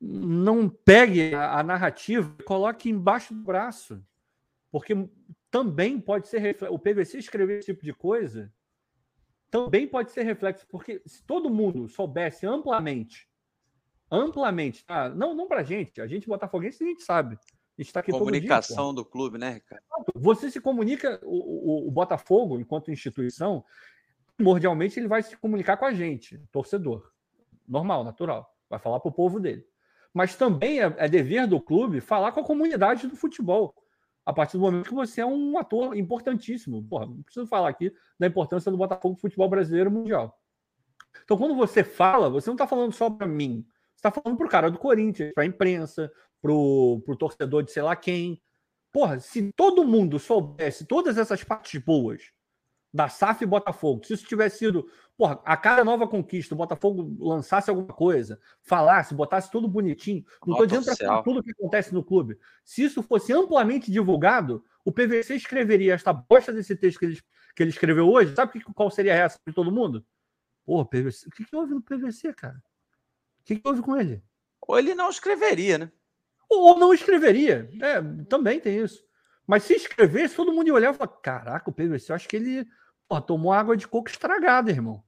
não 0.00 0.68
pegue 0.68 1.34
a, 1.34 1.60
a 1.60 1.62
narrativa 1.62 2.34
e 2.38 2.42
coloque 2.42 2.90
embaixo 2.90 3.32
do 3.32 3.42
braço. 3.42 4.04
Porque 4.70 4.94
também 5.50 6.00
pode 6.00 6.28
ser. 6.28 6.56
O 6.70 6.78
PVC 6.78 7.18
escrever 7.18 7.58
esse 7.58 7.72
tipo 7.72 7.84
de 7.84 7.92
coisa 7.92 8.52
também 9.54 9.86
pode 9.86 10.10
ser 10.10 10.24
reflexo, 10.24 10.66
porque 10.68 11.00
se 11.06 11.24
todo 11.24 11.48
mundo 11.48 11.86
soubesse 11.86 12.44
amplamente, 12.44 13.28
amplamente, 14.10 14.84
tá? 14.84 15.08
não, 15.08 15.32
não 15.32 15.46
pra 15.46 15.62
gente, 15.62 16.00
a 16.00 16.08
gente 16.08 16.26
botafoguense 16.26 16.82
a 16.82 16.86
gente 16.88 17.04
sabe. 17.04 17.38
A 17.76 17.82
gente 17.82 17.92
tá 17.92 18.00
aqui 18.00 18.12
Comunicação 18.12 18.94
dia, 18.94 18.94
do 18.94 19.04
clube, 19.04 19.36
né, 19.36 19.54
Ricardo? 19.54 19.82
Você 20.14 20.50
se 20.50 20.60
comunica, 20.60 21.20
o, 21.24 21.84
o, 21.84 21.88
o 21.88 21.90
Botafogo, 21.90 22.60
enquanto 22.60 22.92
instituição, 22.92 23.64
primordialmente 24.36 24.98
ele 24.98 25.08
vai 25.08 25.22
se 25.22 25.36
comunicar 25.36 25.76
com 25.76 25.84
a 25.84 25.92
gente, 25.92 26.38
torcedor. 26.52 27.10
Normal, 27.66 28.04
natural. 28.04 28.48
Vai 28.70 28.78
falar 28.78 29.00
para 29.00 29.08
o 29.08 29.12
povo 29.12 29.40
dele. 29.40 29.66
Mas 30.12 30.36
também 30.36 30.80
é, 30.80 30.94
é 30.98 31.08
dever 31.08 31.48
do 31.48 31.60
clube 31.60 32.00
falar 32.00 32.30
com 32.30 32.40
a 32.40 32.44
comunidade 32.44 33.08
do 33.08 33.16
futebol 33.16 33.74
a 34.24 34.32
partir 34.32 34.56
do 34.56 34.62
momento 34.62 34.88
que 34.88 34.94
você 34.94 35.20
é 35.20 35.26
um 35.26 35.58
ator 35.58 35.96
importantíssimo. 35.96 36.82
Porra, 36.84 37.06
não 37.06 37.22
preciso 37.22 37.46
falar 37.46 37.68
aqui 37.68 37.92
da 38.18 38.26
importância 38.26 38.70
do 38.70 38.78
Botafogo 38.78 39.14
no 39.14 39.20
futebol 39.20 39.48
brasileiro 39.48 39.90
mundial. 39.90 40.38
Então, 41.22 41.36
quando 41.36 41.54
você 41.54 41.84
fala, 41.84 42.30
você 42.30 42.48
não 42.48 42.54
está 42.54 42.66
falando 42.66 42.92
só 42.92 43.10
para 43.10 43.26
mim. 43.26 43.66
Está 44.04 44.20
falando 44.20 44.36
para 44.36 44.46
o 44.46 44.50
cara 44.50 44.70
do 44.70 44.76
Corinthians, 44.76 45.32
para 45.32 45.44
a 45.44 45.46
imprensa, 45.46 46.12
para 46.42 46.52
o 46.52 47.16
torcedor 47.18 47.62
de 47.62 47.72
sei 47.72 47.82
lá 47.82 47.96
quem. 47.96 48.38
Porra, 48.92 49.18
se 49.18 49.50
todo 49.56 49.86
mundo 49.86 50.18
soubesse 50.18 50.84
todas 50.84 51.16
essas 51.16 51.42
partes 51.42 51.82
boas 51.82 52.22
da 52.92 53.08
SAF 53.08 53.42
e 53.42 53.46
Botafogo, 53.46 54.04
se 54.04 54.12
isso 54.12 54.26
tivesse 54.26 54.58
sido 54.58 54.86
porra, 55.16 55.40
a 55.42 55.56
cada 55.56 55.82
nova 55.82 56.06
conquista, 56.06 56.54
o 56.54 56.58
Botafogo 56.58 57.16
lançasse 57.18 57.70
alguma 57.70 57.94
coisa, 57.94 58.38
falasse, 58.60 59.14
botasse 59.14 59.50
tudo 59.50 59.66
bonitinho, 59.66 60.22
não 60.46 60.52
estou 60.52 60.66
dizendo 60.66 60.98
para 60.98 61.22
tudo 61.22 61.40
o 61.40 61.42
que 61.42 61.52
acontece 61.52 61.94
no 61.94 62.04
clube. 62.04 62.38
Se 62.62 62.84
isso 62.84 63.02
fosse 63.02 63.32
amplamente 63.32 63.90
divulgado, 63.90 64.62
o 64.84 64.92
PVC 64.92 65.34
escreveria 65.34 65.94
esta 65.94 66.12
bosta 66.12 66.52
desse 66.52 66.76
texto 66.76 66.98
que 66.98 67.06
ele, 67.06 67.20
que 67.56 67.62
ele 67.62 67.70
escreveu 67.70 68.06
hoje. 68.06 68.34
Sabe 68.34 68.60
qual 68.74 68.90
seria 68.90 69.14
a 69.14 69.16
reação 69.16 69.40
de 69.48 69.54
todo 69.54 69.72
mundo? 69.72 70.04
Porra, 70.66 70.84
PVC, 70.84 71.26
o 71.26 71.30
que, 71.30 71.46
que 71.46 71.56
houve 71.56 71.72
no 71.72 71.80
PVC, 71.80 72.34
cara? 72.34 72.62
O 73.44 73.46
que, 73.46 73.56
que 73.56 73.68
houve 73.68 73.82
com 73.82 73.96
ele? 73.96 74.22
Ou 74.66 74.78
ele 74.78 74.94
não 74.94 75.10
escreveria, 75.10 75.78
né? 75.78 75.92
Ou 76.48 76.78
não 76.78 76.92
escreveria. 76.92 77.68
É, 77.80 78.02
também 78.24 78.58
tem 78.58 78.78
isso. 78.78 79.04
Mas 79.46 79.64
se 79.64 79.74
escrevesse, 79.74 80.34
todo 80.34 80.52
mundo 80.52 80.68
ia 80.68 80.74
olhar 80.74 80.94
e 80.94 80.96
falar: 80.96 81.08
caraca, 81.20 81.70
o 81.70 81.72
PVC, 81.72 82.10
eu 82.10 82.16
acho 82.16 82.28
que 82.28 82.36
ele 82.36 82.66
Pô, 83.08 83.20
tomou 83.20 83.52
água 83.52 83.76
de 83.76 83.86
coco 83.86 84.08
estragada, 84.08 84.70
irmão. 84.70 85.02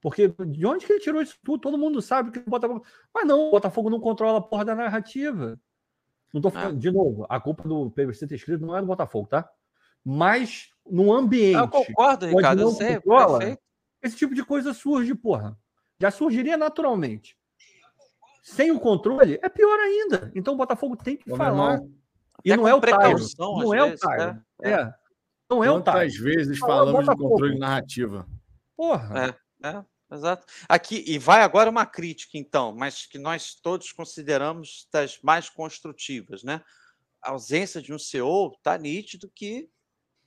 Porque 0.00 0.28
de 0.28 0.66
onde 0.66 0.84
que 0.84 0.92
ele 0.92 1.00
tirou 1.00 1.22
isso 1.22 1.38
tudo? 1.42 1.60
Todo 1.60 1.78
mundo 1.78 2.02
sabe 2.02 2.30
que 2.30 2.38
o 2.38 2.50
Botafogo. 2.50 2.84
Mas 3.14 3.26
não, 3.26 3.48
o 3.48 3.50
Botafogo 3.50 3.88
não 3.88 4.00
controla 4.00 4.38
a 4.38 4.42
porra 4.42 4.64
da 4.64 4.74
narrativa. 4.74 5.58
Não 6.32 6.40
tô 6.40 6.50
falando, 6.50 6.76
ah. 6.76 6.78
de 6.78 6.90
novo, 6.90 7.26
a 7.28 7.40
culpa 7.40 7.66
do 7.66 7.90
PVC 7.92 8.26
ter 8.26 8.34
escrito 8.34 8.66
não 8.66 8.76
é 8.76 8.80
do 8.80 8.86
Botafogo, 8.86 9.28
tá? 9.28 9.48
Mas 10.04 10.70
no 10.84 11.12
ambiente. 11.12 11.56
Eu 11.56 11.68
concordo, 11.68 12.26
Ricardo, 12.26 12.62
eu 12.62 12.70
sei, 12.72 12.96
controla, 12.96 13.56
esse 14.02 14.16
tipo 14.16 14.34
de 14.34 14.44
coisa 14.44 14.74
surge, 14.74 15.14
porra. 15.14 15.56
Já 15.98 16.10
surgiria 16.10 16.56
naturalmente. 16.56 17.38
Sem 18.44 18.70
o 18.70 18.78
controle, 18.78 19.40
é 19.42 19.48
pior 19.48 19.78
ainda. 19.80 20.30
Então 20.34 20.52
o 20.52 20.56
Botafogo 20.56 20.96
tem 20.96 21.16
que 21.16 21.34
falar. 21.34 21.80
E 22.44 22.54
não 22.54 22.68
é 22.68 22.74
o 22.74 22.80
Tairo. 22.80 23.24
Não 23.38 23.74
é 23.74 23.82
o 23.82 23.98
Tairo. 23.98 24.34
Né? 24.34 24.42
É. 24.62 24.70
é. 24.72 24.94
Não 25.48 25.64
é 25.64 25.70
o 25.70 25.82
Quantas 25.82 26.14
vezes 26.16 26.58
falamos 26.58 27.06
de 27.06 27.16
controle 27.16 27.58
narrativa? 27.58 28.28
Porra. 28.76 29.34
É, 29.62 29.68
é, 29.68 29.84
exato. 30.14 30.46
Aqui, 30.68 31.02
e 31.06 31.18
vai 31.18 31.42
agora 31.42 31.70
uma 31.70 31.86
crítica, 31.86 32.36
então, 32.36 32.74
mas 32.74 33.06
que 33.06 33.18
nós 33.18 33.54
todos 33.54 33.92
consideramos 33.92 34.86
das 34.92 35.18
mais 35.22 35.48
construtivas, 35.48 36.42
né? 36.42 36.62
A 37.22 37.30
ausência 37.30 37.80
de 37.80 37.94
um 37.94 37.98
CEO 37.98 38.52
está 38.58 38.76
nítido 38.76 39.30
que 39.34 39.70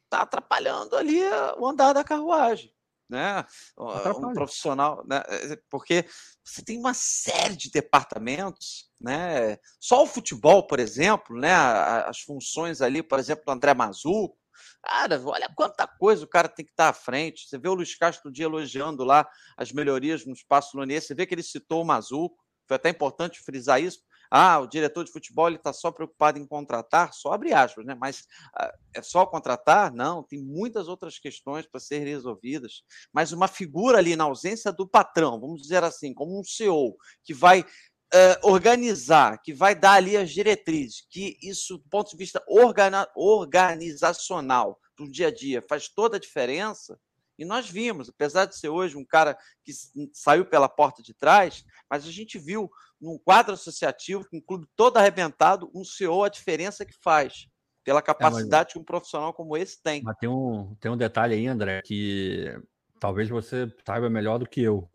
está 0.06 0.23
atrapalhando 0.23 0.95
ali 0.95 1.22
o 1.60 1.68
andar 1.68 1.94
da 1.94 2.03
carruagem. 2.03 2.73
Né? 3.09 3.45
Um 3.77 4.34
profissional, 4.34 5.03
né? 5.07 5.23
porque 5.69 6.05
você 6.43 6.61
tem 6.61 6.77
uma 6.77 6.93
série 6.93 7.55
de 7.55 7.71
departamentos, 7.71 8.89
né? 8.99 9.57
Só 9.79 10.03
o 10.03 10.07
futebol, 10.07 10.67
por 10.67 10.77
exemplo, 10.77 11.39
né? 11.39 11.53
As 11.53 12.19
funções 12.19 12.81
ali, 12.81 13.01
por 13.01 13.17
exemplo, 13.17 13.45
do 13.45 13.51
André 13.51 13.73
Mazuco, 13.73 14.38
Cara, 14.84 15.21
olha 15.25 15.51
quanta 15.55 15.88
coisa 15.88 16.23
o 16.23 16.27
cara 16.27 16.47
tem 16.47 16.65
que 16.65 16.71
estar 16.71 16.89
à 16.89 16.93
frente. 16.93 17.47
Você 17.47 17.57
vê 17.57 17.67
o 17.67 17.73
Luiz 17.73 17.95
Castro 17.95 18.29
um 18.29 18.31
dia 18.31 18.45
elogiando 18.45 19.03
lá 19.03 19.27
as 19.55 19.71
melhorias 19.71 20.25
no 20.25 20.34
espaço 20.34 20.77
Lonier, 20.77 21.01
você 21.01 21.13
vê 21.13 21.25
que 21.25 21.34
ele 21.34 21.43
citou 21.43 21.81
o 21.81 21.85
Mazuco, 21.85 22.38
foi 22.67 22.75
até 22.75 22.89
importante 22.89 23.39
frisar 23.39 23.81
isso. 23.81 23.99
Ah, 24.30 24.60
o 24.60 24.68
diretor 24.68 25.04
de 25.04 25.12
futebol 25.12 25.49
está 25.49 25.72
só 25.72 25.91
preocupado 25.91 26.38
em 26.38 26.45
contratar, 26.45 27.14
só 27.14 27.32
abre 27.32 27.54
aspas, 27.54 27.86
né? 27.86 27.95
Mas 27.95 28.26
ah, 28.56 28.74
é 28.94 29.02
só 29.02 29.26
contratar? 29.26 29.94
Não, 29.94 30.24
tem 30.24 30.41
muitas 30.41 30.88
outras 30.88 31.18
questões 31.20 31.66
para 31.66 31.80
serem 31.80 32.08
resolvidas. 32.08 32.84
Mas 33.14 33.32
uma 33.32 33.48
figura 33.48 33.98
ali 33.98 34.16
na 34.16 34.26
ausência 34.26 34.72
do 34.72 34.88
patrão, 34.88 35.40
vamos 35.40 35.62
dizer 35.62 35.84
assim, 35.84 36.14
como 36.14 36.40
um 36.40 36.44
CEO, 36.44 36.95
que 37.24 37.34
vai 37.34 37.66
uh, 38.14 38.48
organizar, 38.49 39.41
que 39.41 39.54
vai 39.54 39.76
dar 39.76 39.94
ali 39.94 40.16
as 40.16 40.32
diretrizes, 40.32 41.06
que 41.10 41.38
isso, 41.41 41.78
do 41.78 41.90
ponto 41.90 42.12
de 42.12 42.18
vista 42.18 42.44
organa, 42.48 43.08
organizacional, 43.16 44.80
do 44.98 45.10
dia 45.10 45.28
a 45.28 45.34
dia, 45.34 45.64
faz 45.68 45.88
toda 45.88 46.18
a 46.18 46.20
diferença. 46.20 46.99
E 47.38 47.45
nós 47.45 47.70
vimos, 47.70 48.10
apesar 48.10 48.45
de 48.45 48.58
ser 48.58 48.70
hoje 48.70 48.98
um 48.98 49.06
cara 49.06 49.38
que 49.64 49.72
saiu 50.12 50.44
pela 50.45 50.68
porta 50.68 51.04
de 51.04 51.14
trás, 51.14 51.64
mas 51.90 52.06
a 52.06 52.12
gente 52.12 52.40
viu 52.40 52.70
num 52.99 53.18
quadro 53.18 53.53
associativo, 53.53 54.28
com 54.30 54.38
um 54.38 54.41
clube 54.41 54.68
todo 54.76 54.98
arrebentado, 54.98 55.69
um 55.74 55.84
CEO 55.84 56.24
a 56.24 56.30
diferença 56.30 56.86
que 56.86 56.94
faz, 57.02 57.48
pela 57.84 58.02
capacidade 58.02 58.53
é, 58.53 58.65
mas... 58.65 58.74
que 58.74 58.80
um 58.80 58.84
profissional 58.84 59.34
como 59.34 59.56
esse 59.56 59.82
tem. 59.82 60.02
Mas 60.03 60.18
tem 60.18 60.30
um, 60.30 60.76
tem 60.80 60.91
um 60.91 60.98
detalhe 60.98 61.36
aí, 61.36 61.48
André, 61.48 61.82
que 61.84 62.60
talvez 62.99 63.30
você 63.30 63.72
saiba 63.86 64.10
melhor 64.10 64.38
do 64.38 64.48
que 64.48 64.61
eu. 64.61 64.90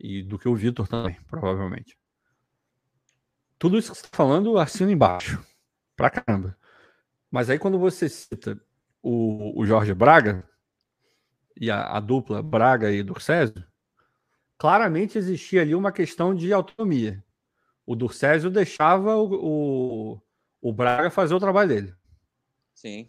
E 0.00 0.22
do 0.22 0.38
que 0.38 0.48
o 0.48 0.54
Vitor 0.54 0.86
também, 0.86 1.16
provavelmente 1.28 1.98
tudo 3.58 3.76
isso 3.76 3.90
que 3.90 3.98
você 3.98 4.06
está 4.06 4.16
falando, 4.16 4.56
assino 4.58 4.90
embaixo. 4.90 5.44
Pra 5.96 6.08
caramba. 6.08 6.56
Mas 7.30 7.50
aí 7.50 7.58
quando 7.58 7.78
você 7.78 8.08
cita 8.08 8.58
o, 9.02 9.60
o 9.60 9.66
Jorge 9.66 9.92
Braga 9.92 10.48
e 11.60 11.70
a, 11.70 11.96
a 11.96 12.00
dupla 12.00 12.42
Braga 12.42 12.90
e 12.90 13.02
Durcésio, 13.02 13.66
claramente 14.58 15.16
existia 15.16 15.62
ali 15.62 15.74
uma 15.74 15.92
questão 15.92 16.34
de 16.34 16.52
autonomia. 16.52 17.24
O 17.86 17.94
Durcésio 17.94 18.50
deixava 18.50 19.16
o, 19.16 19.32
o, 19.32 20.22
o 20.60 20.72
Braga 20.72 21.10
fazer 21.10 21.34
o 21.34 21.40
trabalho 21.40 21.68
dele. 21.68 21.94
Sim. 22.74 23.08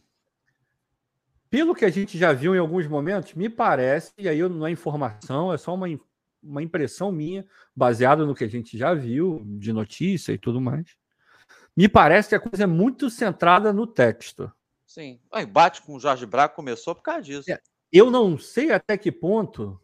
Pelo 1.50 1.74
que 1.74 1.84
a 1.84 1.90
gente 1.90 2.18
já 2.18 2.32
viu 2.32 2.56
em 2.56 2.60
alguns 2.60 2.88
momentos, 2.88 3.34
me 3.34 3.50
parece, 3.50 4.14
e 4.18 4.30
aí 4.30 4.40
não 4.48 4.68
é 4.68 4.72
informação, 4.72 5.52
é 5.52 5.58
só 5.58 5.74
uma, 5.74 5.88
uma 6.42 6.62
impressão 6.62 7.12
minha, 7.12 7.46
baseada 7.76 8.24
no 8.26 8.36
que 8.36 8.44
a 8.44 8.48
gente 8.48 8.78
já 8.78 8.94
viu 8.94 9.42
de 9.44 9.74
notícia 9.74 10.32
e 10.32 10.38
tudo 10.38 10.62
mais. 10.62 10.96
Me 11.76 11.90
parece 11.90 12.30
que 12.30 12.36
a 12.36 12.40
coisa 12.40 12.64
é 12.64 12.68
muito 12.68 13.10
centrada 13.10 13.74
no 13.74 13.88
texto. 13.88 14.52
Sim. 14.86 15.20
O 15.34 15.40
embate 15.40 15.82
com 15.82 15.96
o 15.96 16.00
Jorge 16.00 16.26
Braga 16.26 16.54
começou 16.54 16.94
por 16.94 17.02
causa 17.02 17.22
disso. 17.22 17.52
É, 17.52 17.60
eu 17.92 18.12
não 18.12 18.38
sei 18.38 18.72
até 18.72 18.98
que 18.98 19.12
ponto 19.12 19.80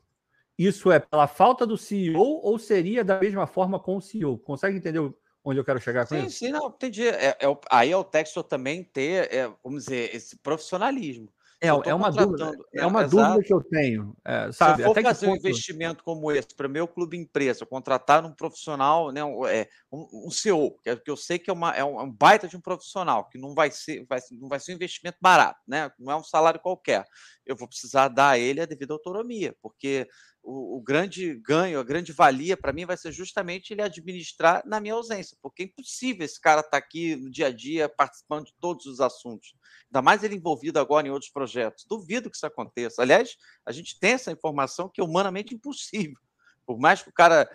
isso 0.57 0.91
é 0.91 0.99
pela 0.99 1.27
falta 1.27 1.65
do 1.65 1.77
CEO 1.77 2.39
ou 2.43 2.57
seria 2.57 3.03
da 3.03 3.19
mesma 3.19 3.45
forma 3.45 3.79
com 3.79 3.97
o 3.97 4.01
CEO. 4.01 4.37
Consegue 4.37 4.77
entender 4.77 4.99
onde 5.43 5.59
eu 5.59 5.65
quero 5.65 5.79
chegar 5.79 6.07
com 6.07 6.15
sim, 6.15 6.25
isso? 6.25 6.39
Sim, 6.39 6.51
não, 6.51 6.69
entendi. 6.69 7.07
É, 7.07 7.37
é, 7.39 7.57
aí 7.69 7.91
é 7.91 7.97
o 7.97 8.03
texto 8.03 8.41
também 8.43 8.83
ter, 8.83 9.31
é, 9.33 9.51
vamos 9.63 9.85
dizer, 9.85 10.15
esse 10.15 10.37
profissionalismo. 10.37 11.29
É, 11.61 11.67
é 11.67 11.93
uma 11.93 12.11
dúvida, 12.11 12.51
é 12.73 12.85
uma 12.85 13.07
dúvida 13.07 13.41
que 13.41 13.53
eu 13.53 13.63
tenho. 13.63 14.15
É, 14.25 14.51
sabe, 14.51 14.83
Se 14.83 14.87
eu 14.87 14.93
for 14.93 15.01
fazer 15.01 15.27
um 15.27 15.35
investimento 15.35 16.03
como 16.03 16.31
esse 16.31 16.53
para 16.53 16.67
meu 16.67 16.87
clube 16.87 17.17
empresa, 17.17 17.65
contratar 17.65 18.25
um 18.25 18.33
profissional, 18.33 19.11
né, 19.11 19.23
um, 19.23 19.45
é, 19.47 19.67
um, 19.91 20.27
um 20.27 20.31
CEO, 20.31 20.77
que, 20.83 20.89
é, 20.89 20.95
que 20.95 21.09
eu 21.09 21.15
sei 21.15 21.39
que 21.39 21.49
é, 21.49 21.53
uma, 21.53 21.71
é 21.73 21.83
um 21.83 22.11
baita 22.11 22.47
de 22.47 22.57
um 22.57 22.61
profissional, 22.61 23.29
que 23.29 23.37
não 23.37 23.55
vai 23.55 23.71
ser, 23.71 24.05
vai, 24.07 24.19
não 24.33 24.49
vai 24.49 24.59
ser 24.59 24.73
um 24.73 24.75
investimento 24.75 25.17
barato, 25.21 25.59
né? 25.65 25.89
Não 25.97 26.11
é 26.11 26.15
um 26.15 26.23
salário 26.23 26.59
qualquer. 26.59 27.05
Eu 27.45 27.55
vou 27.55 27.67
precisar 27.67 28.09
dar 28.09 28.31
a 28.31 28.37
ele 28.37 28.61
a 28.61 28.65
devida 28.65 28.93
autonomia, 28.93 29.55
porque 29.61 30.07
o, 30.45 30.77
o, 30.77 30.81
grande 30.81 31.33
ganho, 31.43 31.79
a 31.79 31.83
grande 31.83 32.11
valia 32.11 32.55
para 32.55 32.71
mim 32.71 32.85
vai 32.85 32.95
ser 32.95 33.11
justamente 33.11 33.71
ele 33.71 33.81
administrar 33.81 34.61
na 34.65 34.79
minha 34.79 34.93
ausência, 34.93 35.35
porque 35.41 35.63
é 35.63 35.65
impossível 35.65 36.23
esse 36.23 36.39
cara 36.39 36.61
estar 36.61 36.71
tá 36.71 36.77
aqui 36.77 37.15
no 37.15 37.31
dia 37.31 37.47
a 37.47 37.51
dia 37.51 37.89
participando 37.89 38.45
de 38.45 38.53
todos 38.61 38.85
os 38.85 39.01
assuntos, 39.01 39.55
ainda 39.87 40.01
mais 40.01 40.23
ele 40.23 40.35
envolvido 40.35 40.79
agora 40.79 41.07
em 41.07 41.11
outros 41.11 41.31
projetos. 41.31 41.85
Duvido 41.89 42.29
que 42.29 42.37
isso 42.37 42.45
aconteça. 42.45 43.01
Aliás, 43.01 43.35
a 43.65 43.71
gente 43.71 43.99
tem 43.99 44.11
essa 44.11 44.31
informação 44.31 44.87
que 44.87 45.01
é 45.01 45.03
humanamente 45.03 45.55
impossível. 45.55 46.19
Por 46.65 46.79
mais 46.79 47.01
que 47.01 47.09
o 47.09 47.13
cara 47.13 47.49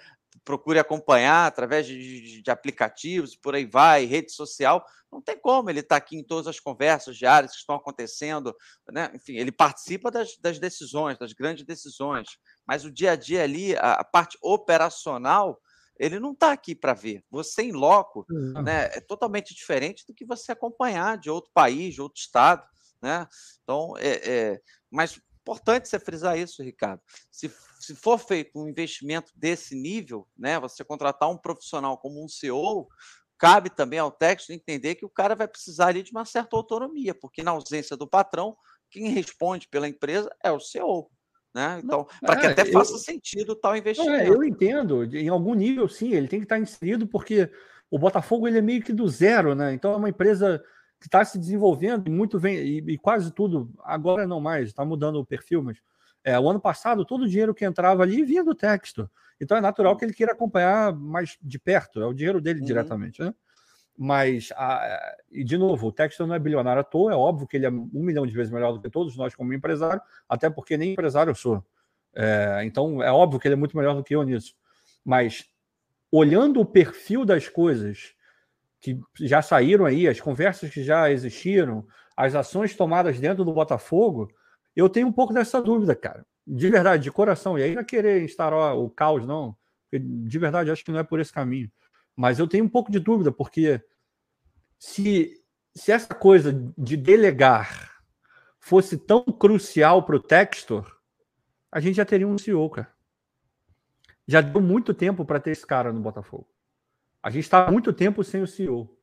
procure 0.44 0.78
acompanhar 0.78 1.46
através 1.46 1.86
de, 1.86 2.42
de, 2.42 2.50
aplicativos, 2.50 3.36
por 3.36 3.54
aí 3.54 3.64
vai, 3.64 4.04
rede 4.04 4.32
social. 4.32 4.84
Não 5.12 5.20
tem 5.20 5.38
como 5.38 5.70
ele 5.70 5.80
estar 5.80 5.96
tá 6.00 6.04
aqui 6.04 6.16
em 6.16 6.24
todas 6.24 6.46
as 6.46 6.58
conversas 6.58 7.16
diárias 7.16 7.52
que 7.52 7.58
estão 7.58 7.74
acontecendo, 7.76 8.54
né? 8.90 9.10
Enfim, 9.14 9.36
ele 9.36 9.52
participa 9.52 10.10
das, 10.10 10.36
das 10.38 10.58
decisões, 10.58 11.18
das 11.18 11.32
grandes 11.32 11.64
decisões, 11.64 12.28
mas 12.66 12.84
o 12.84 12.90
dia 12.90 13.12
a 13.12 13.16
dia 13.16 13.42
ali, 13.42 13.76
a, 13.76 13.94
a 13.94 14.04
parte 14.04 14.38
operacional, 14.42 15.60
ele 15.98 16.18
não 16.18 16.32
está 16.32 16.52
aqui 16.52 16.74
para 16.74 16.94
ver. 16.94 17.22
Você 17.30 17.62
em 17.62 17.72
loco, 17.72 18.24
uhum. 18.30 18.62
né, 18.62 18.86
é 18.92 19.00
totalmente 19.00 19.54
diferente 19.54 20.04
do 20.06 20.14
que 20.14 20.24
você 20.24 20.52
acompanhar 20.52 21.18
de 21.18 21.28
outro 21.28 21.50
país, 21.52 21.94
de 21.94 22.00
outro 22.00 22.18
estado, 22.18 22.66
né? 23.02 23.26
Então, 23.62 23.94
é, 23.98 24.28
é 24.28 24.60
mas 24.90 25.20
importante 25.50 25.88
você 25.88 25.98
frisar 25.98 26.38
isso, 26.38 26.62
Ricardo. 26.62 27.00
Se, 27.30 27.52
se 27.80 27.94
for 27.94 28.18
feito 28.18 28.58
um 28.58 28.68
investimento 28.68 29.32
desse 29.34 29.74
nível, 29.74 30.26
né, 30.38 30.58
você 30.60 30.84
contratar 30.84 31.28
um 31.28 31.36
profissional 31.36 31.98
como 31.98 32.24
um 32.24 32.28
CEO, 32.28 32.88
cabe 33.36 33.70
também 33.70 33.98
ao 33.98 34.12
técnico 34.12 34.52
entender 34.52 34.94
que 34.94 35.04
o 35.04 35.10
cara 35.10 35.34
vai 35.34 35.48
precisar 35.48 35.88
ali 35.88 36.02
de 36.02 36.12
uma 36.12 36.24
certa 36.24 36.56
autonomia, 36.56 37.14
porque 37.14 37.42
na 37.42 37.50
ausência 37.50 37.96
do 37.96 38.06
patrão, 38.06 38.56
quem 38.90 39.08
responde 39.08 39.66
pela 39.68 39.88
empresa 39.88 40.30
é 40.44 40.52
o 40.52 40.60
CEO. 40.60 41.10
Né? 41.52 41.80
Então, 41.82 42.06
para 42.20 42.36
que 42.38 42.46
é, 42.46 42.50
até 42.50 42.64
faça 42.64 42.96
sentido 42.96 43.56
tal 43.56 43.76
investimento. 43.76 44.22
É, 44.22 44.28
eu 44.28 44.44
entendo, 44.44 45.04
em 45.04 45.28
algum 45.28 45.54
nível 45.54 45.88
sim, 45.88 46.12
ele 46.12 46.28
tem 46.28 46.38
que 46.38 46.44
estar 46.44 46.60
inserido, 46.60 47.08
porque 47.08 47.50
o 47.90 47.98
Botafogo 47.98 48.46
ele 48.46 48.58
é 48.58 48.62
meio 48.62 48.82
que 48.82 48.92
do 48.92 49.08
zero, 49.08 49.54
né? 49.54 49.74
Então 49.74 49.92
é 49.92 49.96
uma 49.96 50.08
empresa 50.08 50.62
que 51.00 51.06
está 51.06 51.24
se 51.24 51.38
desenvolvendo 51.38 52.06
e 52.06 52.10
muito 52.10 52.38
vem, 52.38 52.56
e, 52.56 52.78
e, 52.92 52.98
quase 52.98 53.32
tudo, 53.32 53.72
agora 53.82 54.26
não 54.26 54.40
mais, 54.40 54.68
está 54.68 54.84
mudando 54.84 55.16
o 55.16 55.24
perfil, 55.24 55.62
mas 55.62 55.78
é, 56.22 56.38
o 56.38 56.48
ano 56.48 56.60
passado 56.60 57.04
todo 57.06 57.22
o 57.22 57.28
dinheiro 57.28 57.54
que 57.54 57.64
entrava 57.64 58.02
ali 58.02 58.22
vinha 58.22 58.44
do 58.44 58.54
texto. 58.54 59.10
Então 59.40 59.56
é 59.56 59.60
natural 59.60 59.96
que 59.96 60.04
ele 60.04 60.12
queira 60.12 60.32
acompanhar 60.32 60.94
mais 60.94 61.38
de 61.40 61.58
perto, 61.58 62.02
é 62.02 62.06
o 62.06 62.12
dinheiro 62.12 62.40
dele 62.40 62.60
uhum. 62.60 62.66
diretamente, 62.66 63.22
né? 63.22 63.34
Mas, 63.96 64.50
a, 64.56 65.14
e 65.30 65.44
de 65.44 65.58
novo, 65.58 65.88
o 65.88 65.92
Textor 65.92 66.26
não 66.26 66.34
é 66.34 66.38
bilionário 66.38 66.80
à 66.80 66.84
toa, 66.84 67.12
é 67.12 67.14
óbvio 67.14 67.46
que 67.46 67.56
ele 67.56 67.66
é 67.66 67.70
um 67.70 68.02
milhão 68.02 68.26
de 68.26 68.32
vezes 68.32 68.50
melhor 68.50 68.72
do 68.72 68.80
que 68.80 68.88
todos 68.88 69.14
nós 69.16 69.34
como 69.34 69.52
empresário, 69.52 70.00
até 70.26 70.48
porque 70.48 70.76
nem 70.76 70.92
empresário 70.92 71.30
eu 71.30 71.34
sou. 71.34 71.62
É, 72.14 72.62
então, 72.64 73.02
é 73.02 73.12
óbvio 73.12 73.38
que 73.38 73.46
ele 73.46 73.54
é 73.54 73.58
muito 73.58 73.76
melhor 73.76 73.94
do 73.94 74.02
que 74.02 74.14
eu 74.14 74.22
nisso. 74.22 74.54
Mas, 75.04 75.44
olhando 76.10 76.60
o 76.60 76.64
perfil 76.64 77.26
das 77.26 77.46
coisas 77.46 78.14
que 78.80 78.98
já 79.20 79.42
saíram 79.42 79.84
aí, 79.84 80.08
as 80.08 80.20
conversas 80.20 80.70
que 80.70 80.82
já 80.82 81.10
existiram, 81.10 81.86
as 82.16 82.34
ações 82.34 82.74
tomadas 82.74 83.20
dentro 83.20 83.44
do 83.44 83.52
Botafogo, 83.52 84.30
eu 84.74 84.88
tenho 84.88 85.06
um 85.06 85.12
pouco 85.12 85.34
dessa 85.34 85.60
dúvida, 85.60 85.94
cara. 85.94 86.26
De 86.46 86.68
verdade, 86.70 87.02
de 87.02 87.10
coração. 87.10 87.58
E 87.58 87.62
aí 87.62 87.74
não 87.74 87.82
é 87.82 87.84
querer 87.84 88.22
instaurar 88.24 88.76
o 88.76 88.88
caos, 88.88 89.26
não. 89.26 89.56
De 89.92 90.38
verdade, 90.38 90.70
acho 90.70 90.84
que 90.84 90.90
não 90.90 90.98
é 90.98 91.04
por 91.04 91.20
esse 91.20 91.32
caminho. 91.32 91.70
Mas 92.16 92.38
eu 92.38 92.48
tenho 92.48 92.64
um 92.64 92.68
pouco 92.68 92.90
de 92.90 92.98
dúvida, 92.98 93.30
porque 93.30 93.82
se, 94.78 95.42
se 95.74 95.92
essa 95.92 96.14
coisa 96.14 96.52
de 96.76 96.96
delegar 96.96 98.02
fosse 98.58 98.96
tão 98.96 99.22
crucial 99.24 100.02
para 100.04 100.16
o 100.16 100.20
Textor, 100.20 100.90
a 101.70 101.80
gente 101.80 101.96
já 101.96 102.04
teria 102.04 102.26
um 102.26 102.38
CEO, 102.38 102.68
cara. 102.70 102.92
Já 104.26 104.40
deu 104.40 104.60
muito 104.60 104.94
tempo 104.94 105.24
para 105.24 105.40
ter 105.40 105.50
esse 105.50 105.66
cara 105.66 105.92
no 105.92 106.00
Botafogo. 106.00 106.46
A 107.22 107.30
gente 107.30 107.44
está 107.44 107.70
muito 107.70 107.92
tempo 107.92 108.24
sem 108.24 108.42
o 108.42 108.46
CEO. 108.46 108.96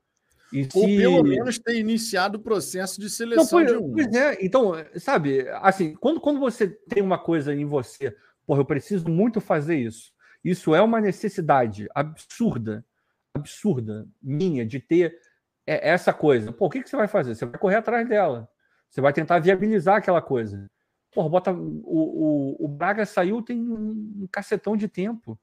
E 0.52 0.68
Ou 0.74 0.88
se... 0.88 0.98
pelo 0.98 1.24
menos 1.24 1.60
ter 1.60 1.78
iniciado 1.78 2.38
o 2.38 2.42
processo 2.42 3.00
de 3.02 3.10
seleção 3.10 3.44
Não, 3.44 3.50
pois, 3.50 3.68
de 3.68 3.78
um. 3.78 3.92
Pois 3.92 4.14
é, 4.14 4.38
então, 4.42 4.74
sabe, 4.96 5.48
assim, 5.62 5.94
quando, 5.96 6.22
quando 6.22 6.40
você 6.40 6.68
tem 6.68 7.04
uma 7.04 7.18
coisa 7.18 7.54
em 7.54 7.66
você, 7.66 8.16
porra, 8.46 8.62
eu 8.62 8.66
preciso 8.66 9.10
muito 9.10 9.42
fazer 9.42 9.78
isso. 9.78 10.14
Isso 10.44 10.74
é 10.74 10.82
uma 10.82 11.02
necessidade 11.02 11.88
absurda, 11.94 12.86
absurda, 13.34 14.08
minha, 14.22 14.66
de 14.66 14.80
ter 14.80 15.18
essa 15.66 16.14
coisa. 16.14 16.52
Pô, 16.54 16.68
o 16.68 16.70
que, 16.70 16.82
que 16.82 16.90
você 16.90 16.96
vai 16.96 17.08
fazer? 17.08 17.36
Você 17.36 17.46
vai 17.46 17.60
correr 17.60 17.76
atrás 17.76 18.08
dela. 18.08 18.48
Você 18.90 19.02
vai 19.02 19.12
tentar 19.12 19.40
viabilizar 19.40 19.98
aquela 19.98 20.22
coisa. 20.22 20.70
Pô, 21.12 21.28
bota, 21.28 21.52
o, 21.52 22.56
o, 22.60 22.66
o 22.66 22.68
Braga 22.70 23.06
saiu 23.06 23.42
tem 23.42 23.60
um 23.60 24.28
cacetão 24.32 24.78
de 24.78 24.88
tempo. 24.88 25.38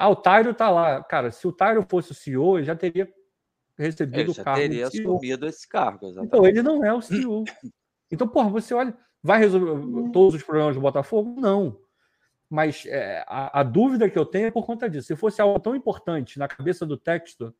Ah, 0.00 0.08
o 0.08 0.14
Tyro 0.14 0.54
tá 0.54 0.70
lá. 0.70 1.02
Cara, 1.02 1.32
se 1.32 1.44
o 1.44 1.52
Tyro 1.52 1.84
fosse 1.90 2.12
o 2.12 2.14
CEO, 2.14 2.56
ele 2.56 2.66
já 2.66 2.76
teria 2.76 3.12
recebido 3.76 4.20
ele 4.20 4.32
já 4.32 4.42
o 4.42 4.44
cargo. 4.44 4.60
teria 4.60 4.86
assumido 4.86 5.46
esse 5.48 5.68
cargo. 5.68 6.06
Exatamente. 6.06 6.28
Então, 6.28 6.46
ele 6.46 6.62
não 6.62 6.84
é 6.84 6.94
o 6.94 7.02
CEO. 7.02 7.44
Então, 8.10 8.26
porra, 8.26 8.48
você 8.48 8.72
olha, 8.72 8.96
vai 9.22 9.38
resolver 9.38 10.10
todos 10.12 10.36
os 10.36 10.42
problemas 10.42 10.74
do 10.74 10.80
Botafogo? 10.80 11.38
Não. 11.38 11.78
Mas 12.48 12.86
é, 12.86 13.22
a, 13.28 13.60
a, 13.60 13.62
dúvida 13.62 14.08
que 14.08 14.18
eu 14.18 14.24
tenho 14.24 14.46
é 14.46 14.50
por 14.50 14.64
conta 14.64 14.88
disso. 14.88 15.08
Se 15.08 15.14
fosse 15.14 15.42
algo 15.42 15.60
tão 15.60 15.76
importante 15.76 16.38
na 16.38 16.48
cabeça 16.48 16.86
do 16.86 16.96
texto, 16.96 17.54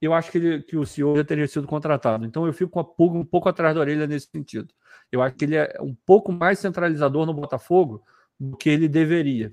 eu 0.00 0.14
acho 0.14 0.30
que, 0.30 0.38
ele, 0.38 0.62
que 0.62 0.76
o 0.76 0.86
CEO 0.86 1.16
já 1.16 1.24
teria 1.24 1.48
sido 1.48 1.66
contratado. 1.66 2.24
Então 2.24 2.46
eu 2.46 2.52
fico 2.52 2.70
com 2.70 2.78
a 2.78 2.84
pulga 2.84 3.18
um 3.18 3.24
pouco 3.24 3.48
atrás 3.48 3.74
da 3.74 3.80
orelha 3.80 4.06
nesse 4.06 4.28
sentido. 4.28 4.72
Eu 5.10 5.20
acho 5.20 5.34
que 5.34 5.44
ele 5.44 5.56
é 5.56 5.76
um 5.80 5.96
pouco 6.06 6.30
mais 6.30 6.60
centralizador 6.60 7.26
no 7.26 7.34
Botafogo 7.34 8.04
do 8.38 8.56
que 8.56 8.70
ele 8.70 8.86
deveria. 8.86 9.52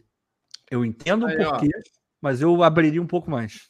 Eu 0.69 0.83
entendo 0.83 1.25
o 1.25 1.35
porquê, 1.35 1.69
mas 2.21 2.41
eu 2.41 2.63
abriria 2.63 3.01
um 3.01 3.07
pouco 3.07 3.29
mais. 3.29 3.69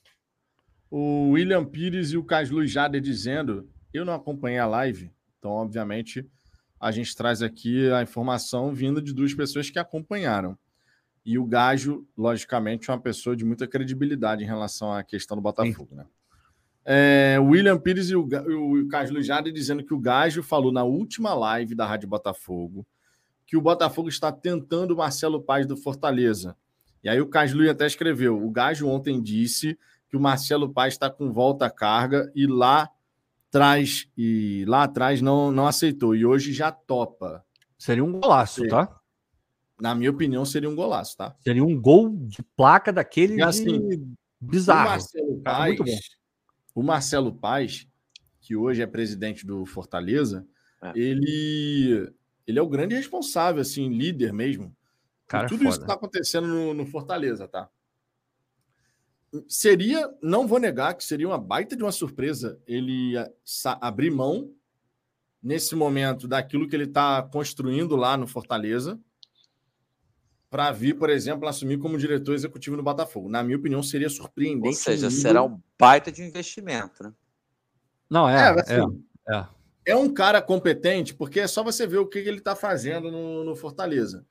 O 0.90 1.32
William 1.32 1.66
Pires 1.66 2.12
e 2.12 2.18
o 2.18 2.24
Caslu 2.24 2.66
Jade 2.66 3.00
dizendo: 3.00 3.70
eu 3.94 4.06
não 4.06 4.14
acompanhei 4.14 4.60
a 4.60 4.66
live, 4.66 5.12
então, 5.38 5.52
obviamente, 5.52 6.26
a 6.80 6.92
gente 6.92 7.16
traz 7.16 7.42
aqui 7.42 7.90
a 7.92 8.02
informação 8.02 8.74
vinda 8.74 9.02
de 9.02 9.14
duas 9.14 9.34
pessoas 9.34 9.70
que 9.70 9.80
acompanharam. 9.80 10.58
E 11.26 11.38
o 11.38 11.46
Gajo, 11.46 12.08
logicamente, 12.18 12.90
é 12.90 12.94
uma 12.94 13.02
pessoa 13.02 13.36
de 13.36 13.44
muita 13.44 13.68
credibilidade 13.68 14.44
em 14.44 14.48
relação 14.48 14.94
à 14.94 15.04
questão 15.04 15.36
do 15.36 15.42
Botafogo, 15.42 15.90
Sim. 15.90 15.98
né? 15.98 16.06
É, 16.90 17.38
o 17.38 17.48
William 17.48 17.78
Pires 17.78 18.10
e 18.10 18.16
o, 18.16 18.26
o 18.26 18.88
Carlos 18.88 19.26
Jade 19.26 19.52
dizendo 19.52 19.84
que 19.84 19.94
o 19.94 20.00
Gajo 20.00 20.42
falou 20.42 20.72
na 20.72 20.86
última 20.86 21.34
live 21.34 21.76
da 21.76 21.86
Rádio 21.86 22.08
Botafogo 22.08 22.88
que 23.48 23.56
o 23.56 23.62
Botafogo 23.62 24.10
está 24.10 24.32
tentando 24.32 24.94
o 24.94 24.98
Marcelo 24.98 25.42
Paz 25.42 25.66
do 25.66 25.78
Fortaleza. 25.78 26.56
E 27.04 27.10
aí 27.10 27.20
o 27.22 27.28
Carlos 27.28 27.70
até 27.70 27.86
escreveu: 27.86 28.44
o 28.44 28.50
Gajo 28.50 28.88
ontem 28.88 29.22
disse 29.22 29.78
que 30.10 30.18
o 30.18 30.20
Marcelo 30.20 30.70
Paz 30.70 30.94
está 30.94 31.10
com 31.10 31.32
volta 31.32 31.66
à 31.66 31.70
carga 31.70 32.32
e 32.36 32.48
lá 32.48 32.90
atrás 33.50 34.08
e 34.18 34.66
lá 34.68 34.84
atrás 34.84 35.22
não, 35.22 35.52
não 35.52 35.68
aceitou 35.68 36.16
e 36.16 36.26
hoje 36.26 36.54
já 36.54 36.72
topa. 36.72 37.44
Seria 37.78 38.04
um 38.04 38.20
golaço, 38.20 38.68
tá? 38.68 39.00
Na 39.80 39.94
minha 39.94 40.10
opinião, 40.10 40.44
seria 40.44 40.70
um 40.70 40.76
golaço, 40.76 41.16
tá? 41.16 41.36
Seria 41.40 41.64
um 41.64 41.80
gol 41.80 42.10
de 42.10 42.42
placa 42.56 42.92
daquele 42.92 43.36
e 43.36 43.42
assim, 43.44 44.16
bizarro. 44.42 44.88
O 44.88 44.90
Marcelo 44.90 45.42
Paz, 45.42 45.80
o 46.74 46.84
Marcelo 46.84 47.34
Paz, 47.34 47.88
que 48.42 48.56
hoje 48.56 48.82
é 48.82 48.88
presidente 48.88 49.46
do 49.46 49.66
Fortaleza, 49.66 50.48
é. 50.82 50.92
ele, 50.96 52.12
ele 52.48 52.60
é 52.60 52.62
o 52.62 52.70
grande 52.70 52.96
responsável, 52.96 53.62
assim, 53.62 53.90
líder 53.90 54.34
mesmo. 54.34 54.76
Cara, 55.28 55.48
tudo 55.48 55.60
foda. 55.60 55.70
isso 55.70 55.80
que 55.80 55.84
está 55.84 55.94
acontecendo 55.94 56.48
no, 56.48 56.74
no 56.74 56.86
Fortaleza, 56.86 57.48
tá? 57.48 57.70
Seria, 59.48 60.10
não 60.22 60.48
vou 60.48 60.60
negar 60.60 60.96
que 60.96 61.04
seria 61.04 61.28
uma 61.28 61.38
baita 61.38 61.76
de 61.76 61.84
uma 61.84 61.92
surpresa 61.92 62.60
ele 62.66 63.14
abrir 63.82 64.10
mão 64.10 64.54
nesse 65.44 65.76
momento 65.76 66.28
daquilo 66.28 66.68
que 66.68 66.76
ele 66.76 66.86
está 66.86 67.22
construindo 67.22 67.96
lá 67.96 68.16
no 68.16 68.26
Fortaleza 68.26 69.00
para 70.50 70.72
vir, 70.72 70.98
por 70.98 71.10
exemplo, 71.10 71.48
assumir 71.48 71.78
como 71.78 71.98
diretor 71.98 72.34
executivo 72.34 72.78
no 72.78 72.84
Botafogo. 72.84 73.30
Na 73.30 73.44
minha 73.44 73.58
opinião, 73.58 73.84
seria 73.84 74.10
surpreendente. 74.10 74.68
Ou 74.68 74.74
seja, 74.74 75.12
será 75.12 75.44
um 75.44 75.62
baita 75.78 76.12
de 76.12 76.24
investimento, 76.24 77.04
né? 77.04 77.14
Não, 78.10 78.30
é. 78.30 78.36
É, 78.36 78.62
assim, 78.62 79.04
é, 79.28 79.36
é. 79.36 79.48
é, 79.88 79.96
um 79.96 80.14
cara 80.14 80.42
competente, 80.42 81.14
porque 81.14 81.42
é 81.42 81.48
só 81.48 81.64
você 81.64 81.86
ver 81.86 81.98
o 81.98 82.08
que 82.08 82.20
ele 82.20 82.38
está 82.38 82.56
fazendo 82.56 83.12
no, 83.12 83.44
no 83.44 83.56
Fortaleza. 83.58 84.26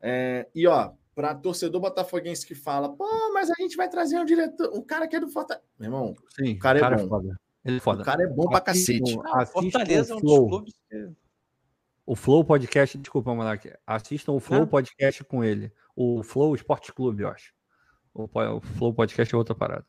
É, 0.00 0.48
e, 0.54 0.66
ó, 0.66 0.92
para 1.14 1.34
torcedor 1.34 1.80
botafoguense 1.80 2.46
que 2.46 2.54
fala, 2.54 2.88
pô, 2.88 3.06
mas 3.32 3.50
a 3.50 3.54
gente 3.58 3.76
vai 3.76 3.88
trazer 3.88 4.18
um 4.18 4.24
diretor, 4.24 4.70
um 4.74 4.82
cara 4.82 5.06
que 5.06 5.16
é 5.16 5.20
do 5.20 5.28
Fortaleza. 5.28 5.66
Meu 5.78 5.88
irmão, 5.88 6.14
Sim, 6.34 6.54
o 6.54 6.58
cara 6.58 6.78
é 6.78 6.80
cara 6.80 7.00
é 7.00 7.06
bom. 7.06 7.20
É 7.30 7.68
Ele 7.68 7.76
é 7.76 7.80
foda. 7.80 8.02
O 8.02 8.04
cara 8.04 8.22
é 8.22 8.26
bom 8.26 8.48
pra 8.48 8.60
cacete. 8.60 9.16
Não, 9.16 9.46
Fortaleza 9.46 10.12
é 10.12 10.16
um 10.16 10.20
dos 10.20 10.48
clubes 10.48 10.74
o 12.10 12.16
Flow 12.16 12.44
Podcast, 12.44 12.98
desculpa, 12.98 13.32
Monark, 13.32 13.72
assistam 13.86 14.32
o 14.32 14.40
Flow 14.40 14.62
ah. 14.62 14.66
Podcast 14.66 15.22
com 15.22 15.44
ele. 15.44 15.72
O 15.94 16.24
Flow 16.24 16.56
Esporte 16.56 16.92
Clube, 16.92 17.22
eu 17.22 17.28
acho. 17.28 17.54
O, 18.12 18.24
o 18.24 18.60
Flow 18.60 18.92
Podcast 18.92 19.32
é 19.32 19.38
outra 19.38 19.54
parada. 19.54 19.86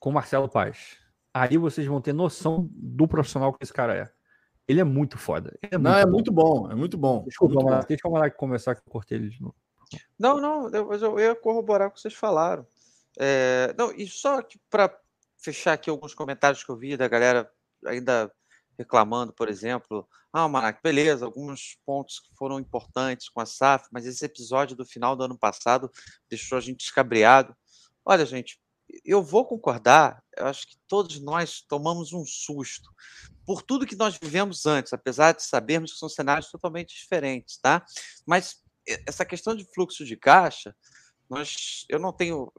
Com 0.00 0.10
Marcelo 0.10 0.48
Paz. 0.48 0.98
Aí 1.32 1.56
vocês 1.56 1.86
vão 1.86 2.00
ter 2.00 2.12
noção 2.12 2.68
do 2.72 3.06
profissional 3.06 3.52
que 3.52 3.62
esse 3.62 3.72
cara 3.72 3.94
é. 3.94 4.12
Ele 4.66 4.80
é 4.80 4.84
muito 4.84 5.18
foda. 5.18 5.56
É 5.62 5.76
muito 5.76 5.82
não, 5.82 5.98
é 5.98 6.06
muito 6.06 6.32
bom, 6.32 6.70
é 6.70 6.74
muito 6.74 6.96
bom. 6.96 7.24
Desculpa, 7.24 7.54
muito 7.54 7.66
Monark, 7.66 7.88
deixa 7.88 8.08
o 8.08 8.10
Monark 8.10 8.36
começar 8.36 8.74
que 8.74 8.80
eu 8.80 8.92
cortei 8.92 9.18
ele 9.18 9.28
de 9.28 9.40
novo. 9.40 9.54
Não, 10.18 10.40
não, 10.40 10.68
eu, 10.70 10.92
eu 10.92 11.20
ia 11.20 11.34
corroborar 11.34 11.88
o 11.88 11.90
que 11.90 12.00
vocês 12.00 12.14
falaram. 12.14 12.66
É, 13.18 13.74
não, 13.78 13.92
e 13.92 14.06
só 14.08 14.40
para 14.70 14.96
fechar 15.38 15.74
aqui 15.74 15.90
alguns 15.90 16.14
comentários 16.14 16.64
que 16.64 16.70
eu 16.70 16.76
vi 16.76 16.96
da 16.96 17.06
galera 17.06 17.50
ainda 17.86 18.32
reclamando, 18.78 19.32
por 19.32 19.48
exemplo, 19.48 20.08
ah, 20.32 20.48
Marac, 20.48 20.80
beleza, 20.82 21.24
alguns 21.24 21.78
pontos 21.86 22.18
que 22.18 22.34
foram 22.34 22.58
importantes 22.58 23.28
com 23.28 23.40
a 23.40 23.46
SAF, 23.46 23.86
mas 23.92 24.04
esse 24.04 24.24
episódio 24.24 24.74
do 24.74 24.84
final 24.84 25.14
do 25.14 25.22
ano 25.22 25.38
passado 25.38 25.90
deixou 26.28 26.58
a 26.58 26.60
gente 26.60 26.80
escabreado. 26.80 27.54
Olha, 28.04 28.26
gente, 28.26 28.60
eu 29.04 29.22
vou 29.22 29.44
concordar, 29.44 30.22
eu 30.36 30.46
acho 30.46 30.68
que 30.68 30.76
todos 30.88 31.20
nós 31.20 31.62
tomamos 31.62 32.12
um 32.12 32.24
susto 32.24 32.90
por 33.44 33.62
tudo 33.62 33.86
que 33.86 33.96
nós 33.96 34.18
vivemos 34.20 34.66
antes, 34.66 34.92
apesar 34.92 35.32
de 35.32 35.42
sabermos 35.42 35.92
que 35.92 35.98
são 35.98 36.08
cenários 36.08 36.50
totalmente 36.50 36.94
diferentes, 36.94 37.58
tá? 37.58 37.84
Mas 38.26 38.62
essa 39.06 39.24
questão 39.24 39.54
de 39.54 39.64
fluxo 39.64 40.04
de 40.04 40.16
caixa, 40.16 40.74
nós, 41.28 41.84
eu 41.88 41.98
não 41.98 42.12
tenho, 42.12 42.52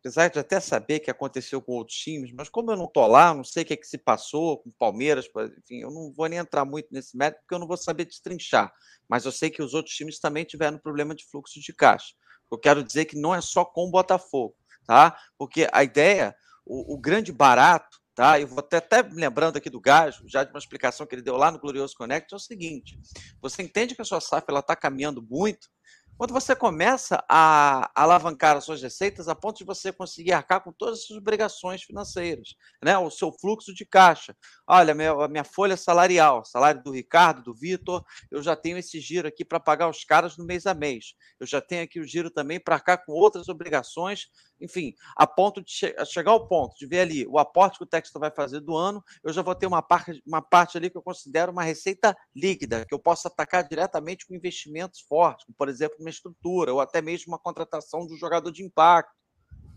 apesar 0.00 0.28
de 0.28 0.38
até 0.38 0.60
saber 0.60 1.00
que 1.00 1.10
aconteceu 1.10 1.60
com 1.60 1.72
outros 1.72 1.96
times, 1.96 2.32
mas 2.32 2.48
como 2.48 2.70
eu 2.70 2.76
não 2.76 2.84
estou 2.84 3.06
lá, 3.06 3.32
não 3.34 3.44
sei 3.44 3.62
o 3.62 3.66
que, 3.66 3.74
é 3.74 3.76
que 3.76 3.86
se 3.86 3.98
passou 3.98 4.58
com 4.58 4.68
o 4.68 4.74
Palmeiras, 4.78 5.28
enfim, 5.58 5.80
eu 5.80 5.90
não 5.90 6.12
vou 6.12 6.28
nem 6.28 6.38
entrar 6.38 6.64
muito 6.64 6.88
nesse 6.90 7.16
método, 7.16 7.40
porque 7.42 7.54
eu 7.54 7.58
não 7.58 7.66
vou 7.66 7.76
saber 7.76 8.04
destrinchar. 8.04 8.72
Mas 9.08 9.24
eu 9.24 9.32
sei 9.32 9.50
que 9.50 9.62
os 9.62 9.74
outros 9.74 9.94
times 9.94 10.18
também 10.18 10.44
tiveram 10.44 10.78
problema 10.78 11.14
de 11.14 11.24
fluxo 11.24 11.60
de 11.60 11.72
caixa. 11.72 12.14
Eu 12.50 12.58
quero 12.58 12.84
dizer 12.84 13.06
que 13.06 13.18
não 13.18 13.34
é 13.34 13.40
só 13.40 13.64
com 13.64 13.88
o 13.88 13.90
Botafogo, 13.90 14.54
tá? 14.86 15.18
Porque 15.38 15.68
a 15.72 15.82
ideia, 15.82 16.34
o, 16.64 16.94
o 16.94 16.98
grande 16.98 17.32
barato, 17.32 17.98
tá? 18.14 18.40
Eu 18.40 18.46
vou 18.46 18.60
até, 18.60 18.78
até 18.78 19.02
lembrando 19.02 19.56
aqui 19.56 19.68
do 19.68 19.80
Gajo, 19.80 20.24
já 20.26 20.44
de 20.44 20.50
uma 20.50 20.58
explicação 20.58 21.06
que 21.06 21.14
ele 21.14 21.22
deu 21.22 21.36
lá 21.36 21.50
no 21.50 21.58
Glorioso 21.58 21.96
Connect, 21.96 22.32
é 22.32 22.36
o 22.36 22.40
seguinte: 22.40 22.98
você 23.40 23.62
entende 23.62 23.94
que 23.94 24.02
a 24.02 24.04
sua 24.04 24.20
SAF 24.20 24.46
está 24.50 24.76
caminhando 24.76 25.22
muito, 25.22 25.68
quando 26.16 26.32
você 26.32 26.54
começa 26.54 27.24
a 27.28 27.90
alavancar 27.94 28.56
as 28.56 28.64
suas 28.64 28.80
receitas 28.80 29.28
a 29.28 29.34
ponto 29.34 29.58
de 29.58 29.64
você 29.64 29.92
conseguir 29.92 30.32
arcar 30.32 30.62
com 30.62 30.72
todas 30.72 31.00
as 31.00 31.06
suas 31.06 31.18
obrigações 31.18 31.82
financeiras, 31.82 32.54
né? 32.82 32.96
o 32.96 33.10
seu 33.10 33.32
fluxo 33.32 33.74
de 33.74 33.84
caixa. 33.84 34.36
Olha, 34.66 34.92
a 34.92 34.94
minha, 34.94 35.28
minha 35.28 35.44
folha 35.44 35.76
salarial, 35.76 36.44
salário 36.44 36.82
do 36.82 36.90
Ricardo, 36.90 37.42
do 37.42 37.54
Vitor, 37.54 38.04
eu 38.30 38.42
já 38.42 38.56
tenho 38.56 38.78
esse 38.78 38.98
giro 39.00 39.28
aqui 39.28 39.44
para 39.44 39.60
pagar 39.60 39.88
os 39.88 40.04
caras 40.04 40.36
no 40.36 40.44
mês 40.44 40.66
a 40.66 40.74
mês. 40.74 41.14
Eu 41.38 41.46
já 41.46 41.60
tenho 41.60 41.84
aqui 41.84 42.00
o 42.00 42.06
giro 42.06 42.30
também 42.30 42.58
para 42.58 42.76
arcar 42.76 43.04
com 43.04 43.12
outras 43.12 43.48
obrigações 43.48 44.28
enfim, 44.60 44.94
a 45.16 45.26
ponto 45.26 45.62
de 45.62 45.70
che 45.70 45.94
chegar 46.06 46.32
ao 46.32 46.46
ponto 46.46 46.74
de 46.76 46.86
ver 46.86 47.00
ali 47.00 47.26
o 47.26 47.38
aporte 47.38 47.78
que 47.78 47.84
o 47.84 47.86
Texto 47.86 48.18
vai 48.18 48.30
fazer 48.30 48.60
do 48.60 48.76
ano, 48.76 49.02
eu 49.22 49.32
já 49.32 49.42
vou 49.42 49.54
ter 49.54 49.66
uma 49.66 49.82
parte, 49.82 50.22
uma 50.26 50.40
parte 50.40 50.76
ali 50.76 50.90
que 50.90 50.96
eu 50.96 51.02
considero 51.02 51.52
uma 51.52 51.62
receita 51.62 52.16
líquida, 52.34 52.84
que 52.86 52.94
eu 52.94 52.98
posso 52.98 53.26
atacar 53.28 53.66
diretamente 53.66 54.26
com 54.26 54.34
investimentos 54.34 55.00
fortes, 55.00 55.44
como, 55.44 55.56
por 55.56 55.68
exemplo, 55.68 55.96
uma 56.00 56.10
estrutura, 56.10 56.72
ou 56.72 56.80
até 56.80 57.02
mesmo 57.02 57.32
uma 57.32 57.38
contratação 57.38 58.06
de 58.06 58.14
um 58.14 58.16
jogador 58.16 58.50
de 58.50 58.64
impacto. 58.64 59.12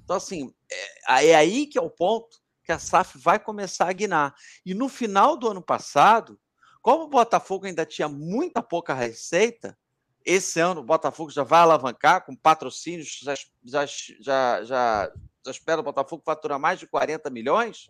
Então, 0.04 0.16
assim, 0.16 0.54
é, 0.72 1.28
é 1.28 1.36
aí 1.36 1.68
que 1.68 1.78
é 1.78 1.82
o 1.82 1.90
ponto 1.90 2.38
que 2.68 2.72
a 2.74 2.78
SAF 2.78 3.18
vai 3.18 3.40
começar 3.40 3.88
a 3.88 3.94
guinar. 3.94 4.36
E 4.66 4.74
no 4.74 4.90
final 4.90 5.38
do 5.38 5.50
ano 5.50 5.62
passado, 5.62 6.38
como 6.82 7.06
o 7.06 7.10
Botafogo 7.10 7.66
ainda 7.66 7.86
tinha 7.86 8.10
muita 8.10 8.62
pouca 8.62 8.94
receita, 8.94 9.78
esse 10.26 10.60
ano 10.60 10.82
o 10.82 10.84
Botafogo 10.84 11.32
já 11.32 11.44
vai 11.44 11.62
alavancar 11.62 12.26
com 12.26 12.36
patrocínios, 12.36 13.20
já, 13.24 13.36
já, 13.64 13.86
já, 13.86 14.64
já, 14.66 15.14
já 15.46 15.52
espera 15.52 15.80
o 15.80 15.84
Botafogo 15.84 16.22
faturar 16.26 16.60
mais 16.60 16.78
de 16.78 16.86
40 16.88 17.30
milhões. 17.30 17.88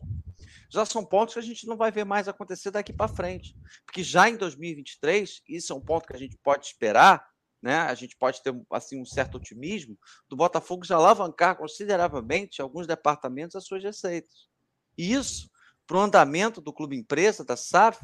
Já 0.69 0.85
são 0.85 1.03
pontos 1.03 1.33
que 1.33 1.39
a 1.39 1.43
gente 1.43 1.65
não 1.65 1.75
vai 1.75 1.91
ver 1.91 2.05
mais 2.05 2.27
acontecer 2.27 2.69
daqui 2.69 2.93
para 2.93 3.07
frente. 3.07 3.57
Porque 3.83 4.03
já 4.03 4.29
em 4.29 4.37
2023, 4.37 5.41
isso 5.49 5.73
é 5.73 5.75
um 5.75 5.81
ponto 5.81 6.07
que 6.07 6.15
a 6.15 6.19
gente 6.19 6.37
pode 6.43 6.67
esperar, 6.67 7.27
né? 7.59 7.77
A 7.79 7.95
gente 7.95 8.15
pode 8.15 8.43
ter 8.43 8.53
assim 8.69 9.01
um 9.01 9.05
certo 9.05 9.37
otimismo 9.37 9.97
do 10.29 10.35
Botafogo 10.35 10.85
já 10.85 10.97
alavancar 10.97 11.57
consideravelmente 11.57 12.61
alguns 12.61 12.85
departamentos 12.85 13.55
as 13.55 13.65
suas 13.65 13.83
receitas. 13.83 14.47
Isso, 14.97 15.49
para 15.85 15.97
o 15.97 16.01
andamento 16.01 16.59
do 16.59 16.73
clube 16.73 16.97
empresa, 16.97 17.43
da 17.43 17.55
SAF, 17.55 17.99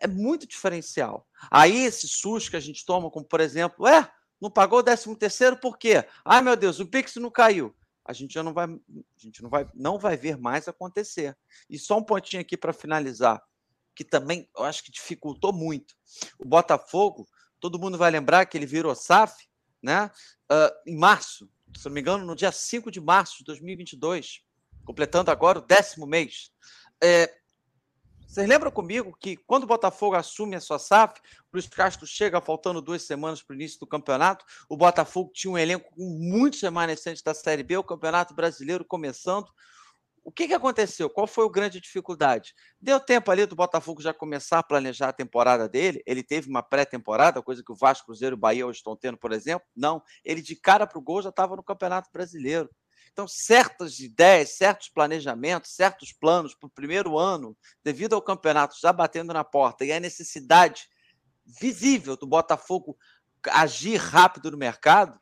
é 0.00 0.06
muito 0.06 0.46
diferencial. 0.46 1.26
Aí 1.50 1.84
esse 1.84 2.08
susto 2.08 2.50
que 2.50 2.56
a 2.56 2.60
gente 2.60 2.84
toma, 2.84 3.10
como 3.10 3.24
por 3.24 3.40
exemplo, 3.40 3.86
é, 3.86 4.10
não 4.40 4.50
pagou 4.50 4.80
o 4.80 4.82
13 4.82 5.16
terceiro 5.16 5.56
por 5.56 5.78
quê? 5.78 6.04
Ai 6.24 6.42
meu 6.42 6.56
Deus, 6.56 6.80
o 6.80 6.86
Pix 6.86 7.14
não 7.16 7.30
caiu. 7.30 7.74
A 8.04 8.12
gente 8.12 8.34
já 8.34 8.42
não 8.42 8.52
vai, 8.52 8.66
a 8.66 9.18
gente 9.18 9.40
não 9.42 9.48
vai, 9.48 9.68
não 9.72 9.96
vai 9.98 10.16
ver 10.16 10.36
mais 10.36 10.66
acontecer. 10.66 11.36
E 11.70 11.78
só 11.78 11.98
um 11.98 12.02
pontinho 12.02 12.42
aqui 12.42 12.56
para 12.56 12.72
finalizar, 12.72 13.40
que 13.94 14.04
também 14.04 14.48
eu 14.56 14.64
acho 14.64 14.82
que 14.82 14.90
dificultou 14.90 15.52
muito. 15.52 15.94
O 16.38 16.44
Botafogo, 16.44 17.28
todo 17.60 17.78
mundo 17.78 17.96
vai 17.96 18.10
lembrar 18.10 18.44
que 18.46 18.58
ele 18.58 18.66
virou 18.66 18.92
SAF, 18.96 19.46
né? 19.80 20.10
Uh, 20.50 20.90
em 20.90 20.96
março, 20.96 21.48
se 21.76 21.86
não 21.86 21.92
me 21.92 22.00
engano, 22.00 22.26
no 22.26 22.34
dia 22.34 22.50
5 22.50 22.90
de 22.90 23.00
março 23.00 23.38
de 23.38 23.44
2022, 23.44 24.42
completando 24.84 25.30
agora 25.30 25.58
o 25.58 25.62
décimo 25.62 26.06
mês. 26.06 26.50
É, 27.02 27.32
vocês 28.32 28.48
lembram 28.48 28.70
comigo 28.70 29.14
que 29.20 29.36
quando 29.36 29.64
o 29.64 29.66
Botafogo 29.66 30.16
assume 30.16 30.56
a 30.56 30.60
sua 30.60 30.78
SAF, 30.78 31.20
o 31.20 31.22
Luiz 31.52 31.66
Castro 31.66 32.06
chega 32.06 32.40
faltando 32.40 32.80
duas 32.80 33.02
semanas 33.02 33.42
para 33.42 33.52
o 33.52 33.54
início 33.54 33.78
do 33.78 33.86
campeonato, 33.86 34.42
o 34.70 34.76
Botafogo 34.76 35.30
tinha 35.34 35.50
um 35.52 35.58
elenco 35.58 35.90
com 35.94 36.02
muitos 36.02 36.62
remanescentes 36.62 37.22
da 37.22 37.34
Série 37.34 37.62
B, 37.62 37.76
o 37.76 37.84
Campeonato 37.84 38.32
Brasileiro 38.32 38.86
começando. 38.86 39.50
O 40.24 40.32
que, 40.32 40.46
que 40.48 40.54
aconteceu? 40.54 41.10
Qual 41.10 41.26
foi 41.26 41.44
a 41.44 41.50
grande 41.50 41.78
dificuldade? 41.78 42.54
Deu 42.80 42.98
tempo 42.98 43.30
ali 43.30 43.44
do 43.44 43.54
Botafogo 43.54 44.00
já 44.00 44.14
começar 44.14 44.60
a 44.60 44.62
planejar 44.62 45.08
a 45.08 45.12
temporada 45.12 45.68
dele? 45.68 46.02
Ele 46.06 46.22
teve 46.22 46.48
uma 46.48 46.62
pré-temporada, 46.62 47.42
coisa 47.42 47.62
que 47.62 47.72
o 47.72 47.76
Vasco, 47.76 48.06
Cruzeiro 48.06 48.36
Bahia 48.36 48.66
hoje 48.66 48.78
estão 48.78 48.96
tendo, 48.96 49.18
por 49.18 49.32
exemplo? 49.32 49.66
Não. 49.76 50.02
Ele 50.24 50.40
de 50.40 50.56
cara 50.56 50.86
para 50.86 50.98
o 50.98 51.02
gol 51.02 51.20
já 51.20 51.28
estava 51.28 51.54
no 51.54 51.62
Campeonato 51.62 52.08
Brasileiro. 52.10 52.70
Então, 53.12 53.28
certas 53.28 53.98
ideias, 53.98 54.56
certos 54.56 54.88
planejamentos, 54.88 55.74
certos 55.74 56.12
planos 56.12 56.54
para 56.54 56.66
o 56.66 56.70
primeiro 56.70 57.18
ano, 57.18 57.56
devido 57.84 58.14
ao 58.14 58.22
campeonato 58.22 58.74
já 58.80 58.90
batendo 58.90 59.34
na 59.34 59.44
porta 59.44 59.84
e 59.84 59.92
a 59.92 60.00
necessidade 60.00 60.88
visível 61.44 62.16
do 62.16 62.26
Botafogo 62.26 62.96
agir 63.50 63.96
rápido 63.96 64.50
no 64.50 64.56
mercado, 64.56 65.20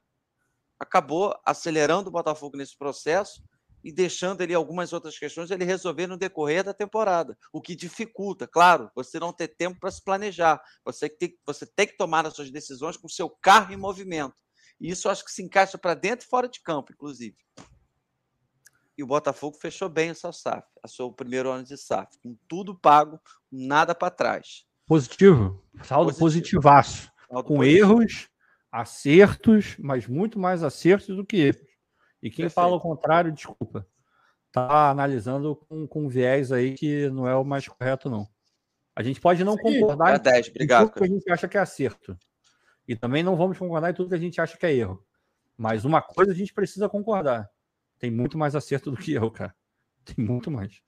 acabou 0.78 1.34
acelerando 1.44 2.08
o 2.08 2.12
Botafogo 2.12 2.56
nesse 2.56 2.78
processo 2.78 3.42
e 3.82 3.90
deixando 3.90 4.40
ele 4.42 4.54
algumas 4.54 4.92
outras 4.92 5.18
questões 5.18 5.50
ele 5.50 5.64
resolver 5.64 6.06
no 6.06 6.16
decorrer 6.16 6.62
da 6.62 6.74
temporada, 6.74 7.36
o 7.52 7.60
que 7.60 7.74
dificulta, 7.74 8.46
claro, 8.46 8.90
você 8.94 9.18
não 9.18 9.32
ter 9.32 9.48
tempo 9.48 9.80
para 9.80 9.90
se 9.90 10.04
planejar, 10.04 10.62
você 10.84 11.08
tem, 11.08 11.36
você 11.44 11.66
tem 11.66 11.88
que 11.88 11.96
tomar 11.96 12.24
as 12.24 12.34
suas 12.34 12.50
decisões 12.52 12.96
com 12.96 13.08
o 13.08 13.10
seu 13.10 13.28
carro 13.28 13.72
em 13.72 13.76
movimento. 13.76 14.36
E 14.78 14.90
isso 14.90 15.08
acho 15.08 15.24
que 15.24 15.32
se 15.32 15.42
encaixa 15.42 15.76
para 15.76 15.94
dentro 15.94 16.26
e 16.26 16.28
fora 16.28 16.48
de 16.48 16.60
campo, 16.62 16.92
inclusive 16.92 17.36
e 19.00 19.02
o 19.02 19.06
Botafogo 19.06 19.56
fechou 19.56 19.88
bem 19.88 20.10
essa 20.10 20.30
SAF, 20.30 20.68
a 20.82 20.86
seu 20.86 21.10
primeiro 21.10 21.50
ano 21.50 21.64
de 21.64 21.74
SAF, 21.74 22.18
com 22.22 22.36
tudo 22.46 22.78
pago, 22.78 23.18
nada 23.50 23.94
para 23.94 24.10
trás. 24.10 24.66
Positivo, 24.86 25.64
saldo 25.82 26.12
Positivo. 26.14 26.60
positivaço, 26.60 27.10
saldo 27.26 27.48
com 27.48 27.56
positivo. 27.56 27.92
erros, 27.94 28.28
acertos, 28.70 29.74
mas 29.78 30.06
muito 30.06 30.38
mais 30.38 30.62
acertos 30.62 31.16
do 31.16 31.24
que 31.24 31.38
erros. 31.38 31.62
E 32.22 32.28
quem 32.28 32.44
Perfeito. 32.44 32.52
fala 32.52 32.76
o 32.76 32.80
contrário, 32.80 33.32
desculpa, 33.32 33.86
tá 34.52 34.90
analisando 34.90 35.56
com, 35.56 35.86
com 35.86 36.06
viés 36.06 36.52
aí 36.52 36.74
que 36.74 37.08
não 37.08 37.26
é 37.26 37.34
o 37.34 37.42
mais 37.42 37.66
correto, 37.66 38.10
não. 38.10 38.28
A 38.94 39.02
gente 39.02 39.18
pode 39.18 39.42
não 39.42 39.54
Sim, 39.56 39.62
concordar 39.62 40.18
10, 40.18 40.48
obrigado, 40.48 40.82
em 40.82 40.88
tudo 40.88 40.98
que 40.98 41.04
a 41.04 41.08
gente 41.08 41.32
acha 41.32 41.48
que 41.48 41.56
é 41.56 41.60
acerto. 41.60 42.18
E 42.86 42.94
também 42.94 43.22
não 43.22 43.34
vamos 43.34 43.56
concordar 43.56 43.92
em 43.92 43.94
tudo 43.94 44.10
que 44.10 44.14
a 44.14 44.18
gente 44.18 44.38
acha 44.42 44.58
que 44.58 44.66
é 44.66 44.74
erro. 44.74 45.02
Mas 45.56 45.86
uma 45.86 46.02
coisa 46.02 46.32
a 46.32 46.34
gente 46.34 46.52
precisa 46.52 46.86
concordar 46.86 47.48
tem 48.00 48.10
muito 48.10 48.36
mais 48.36 48.56
acerto 48.56 48.90
do 48.90 48.96
que 48.96 49.12
eu, 49.12 49.30
cara. 49.30 49.54
Tem 50.04 50.24
muito 50.24 50.50
mais. 50.50 50.82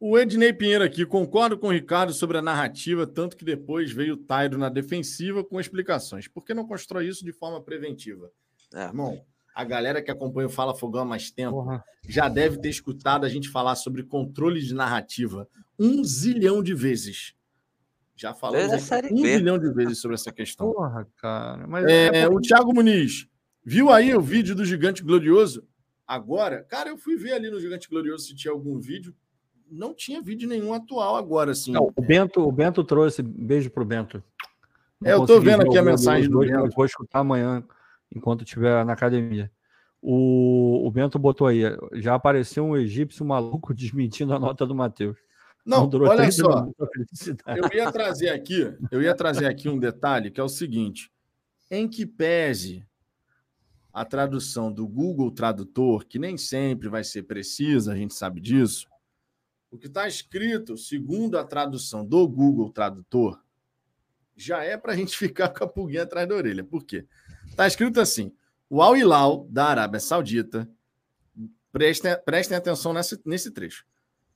O 0.00 0.16
Ednei 0.16 0.52
Pinheiro 0.52 0.84
aqui, 0.84 1.04
concordo 1.04 1.58
com 1.58 1.66
o 1.66 1.72
Ricardo 1.72 2.12
sobre 2.12 2.38
a 2.38 2.42
narrativa, 2.42 3.04
tanto 3.04 3.36
que 3.36 3.44
depois 3.44 3.90
veio 3.90 4.14
o 4.14 4.16
Tairo 4.16 4.56
na 4.56 4.68
defensiva 4.68 5.42
com 5.42 5.58
explicações. 5.58 6.28
Por 6.28 6.44
que 6.44 6.54
não 6.54 6.64
constrói 6.64 7.08
isso 7.08 7.24
de 7.24 7.32
forma 7.32 7.60
preventiva? 7.60 8.30
É. 8.72 8.84
Irmão, 8.84 9.20
a 9.52 9.64
galera 9.64 10.00
que 10.00 10.08
acompanha 10.08 10.46
o 10.46 10.50
Fala 10.50 10.72
Fogão 10.72 11.02
há 11.02 11.04
mais 11.04 11.32
tempo 11.32 11.64
Porra. 11.64 11.84
já 12.08 12.28
deve 12.28 12.58
ter 12.58 12.68
escutado 12.68 13.26
a 13.26 13.28
gente 13.28 13.48
falar 13.48 13.74
sobre 13.74 14.04
controle 14.04 14.60
de 14.60 14.72
narrativa 14.72 15.48
um 15.76 16.04
zilhão 16.04 16.62
de 16.62 16.74
vezes. 16.74 17.34
Já 18.14 18.32
falamos 18.32 18.72
um 19.10 19.16
zilhão 19.16 19.58
de 19.58 19.72
vezes 19.72 20.00
sobre 20.00 20.14
essa 20.14 20.30
questão. 20.30 20.72
Porra, 20.72 21.08
cara. 21.16 21.66
Mas 21.66 21.84
é, 21.86 22.20
é 22.22 22.28
O 22.28 22.40
Thiago 22.40 22.72
Muniz, 22.72 23.26
viu 23.64 23.90
aí 23.90 24.14
o 24.14 24.20
vídeo 24.20 24.54
do 24.54 24.64
Gigante 24.64 25.02
Glorioso? 25.02 25.66
Agora, 26.08 26.62
cara, 26.62 26.88
eu 26.88 26.96
fui 26.96 27.18
ver 27.18 27.34
ali 27.34 27.50
no 27.50 27.60
Gigante 27.60 27.86
Glorioso 27.86 28.24
se 28.24 28.34
tinha 28.34 28.50
algum 28.50 28.78
vídeo. 28.78 29.14
Não 29.70 29.92
tinha 29.92 30.22
vídeo 30.22 30.48
nenhum 30.48 30.72
atual 30.72 31.16
agora, 31.16 31.52
assim. 31.52 31.70
Não, 31.70 31.92
o 31.94 32.00
Bento, 32.00 32.40
o 32.40 32.50
Bento 32.50 32.82
trouxe. 32.82 33.22
Beijo 33.22 33.68
pro 33.68 33.84
Bento. 33.84 34.24
Não 34.98 35.10
é, 35.10 35.12
eu 35.12 35.26
tô 35.26 35.38
vendo 35.38 35.64
aqui 35.64 35.76
a 35.76 35.82
mensagem 35.82 36.30
do 36.30 36.38
Bento. 36.38 36.74
Vou 36.74 36.86
escutar 36.86 37.18
amanhã, 37.18 37.62
enquanto 38.10 38.42
estiver 38.42 38.82
na 38.86 38.94
academia. 38.94 39.52
O, 40.00 40.86
o 40.86 40.90
Bento 40.90 41.18
botou 41.18 41.46
aí, 41.46 41.60
já 41.94 42.14
apareceu 42.14 42.64
um 42.64 42.76
egípcio 42.76 43.22
maluco 43.26 43.74
desmentindo 43.74 44.32
a 44.32 44.38
nota 44.38 44.64
do 44.64 44.74
Matheus. 44.74 45.18
Não, 45.66 45.86
Não 45.86 46.08
olha 46.08 46.32
só. 46.32 46.66
Eu 47.54 47.68
ia 47.76 47.92
trazer 47.92 48.30
aqui, 48.30 48.74
eu 48.90 49.02
ia 49.02 49.14
trazer 49.14 49.44
aqui 49.44 49.68
um 49.68 49.78
detalhe 49.78 50.30
que 50.30 50.40
é 50.40 50.42
o 50.42 50.48
seguinte: 50.48 51.12
em 51.70 51.86
que 51.86 52.06
pese 52.06 52.86
a 53.98 54.04
tradução 54.04 54.72
do 54.72 54.86
Google 54.86 55.28
Tradutor, 55.32 56.06
que 56.06 56.20
nem 56.20 56.38
sempre 56.38 56.88
vai 56.88 57.02
ser 57.02 57.24
precisa, 57.24 57.92
a 57.92 57.96
gente 57.96 58.14
sabe 58.14 58.40
disso, 58.40 58.86
O 59.70 59.76
que 59.76 59.88
está 59.88 60.06
escrito, 60.06 60.78
segundo 60.78 61.36
a 61.36 61.44
tradução 61.44 62.06
do 62.06 62.26
Google 62.28 62.70
Tradutor, 62.70 63.42
já 64.36 64.62
é 64.62 64.76
para 64.76 64.92
a 64.92 64.96
gente 64.96 65.14
ficar 65.18 65.48
com 65.48 65.64
a 65.64 65.68
pulguinha 65.68 66.04
atrás 66.04 66.28
da 66.28 66.34
orelha. 66.36 66.62
Por 66.62 66.84
quê? 66.84 67.06
Está 67.48 67.66
escrito 67.66 68.00
assim: 68.00 68.32
o 68.70 68.80
Al 68.80 68.96
Hilal 68.96 69.48
da 69.50 69.66
Arábia 69.66 69.98
Saudita, 69.98 70.70
prestem, 71.72 72.16
prestem 72.24 72.56
atenção 72.56 72.92
nesse, 72.92 73.20
nesse 73.26 73.50
trecho, 73.50 73.84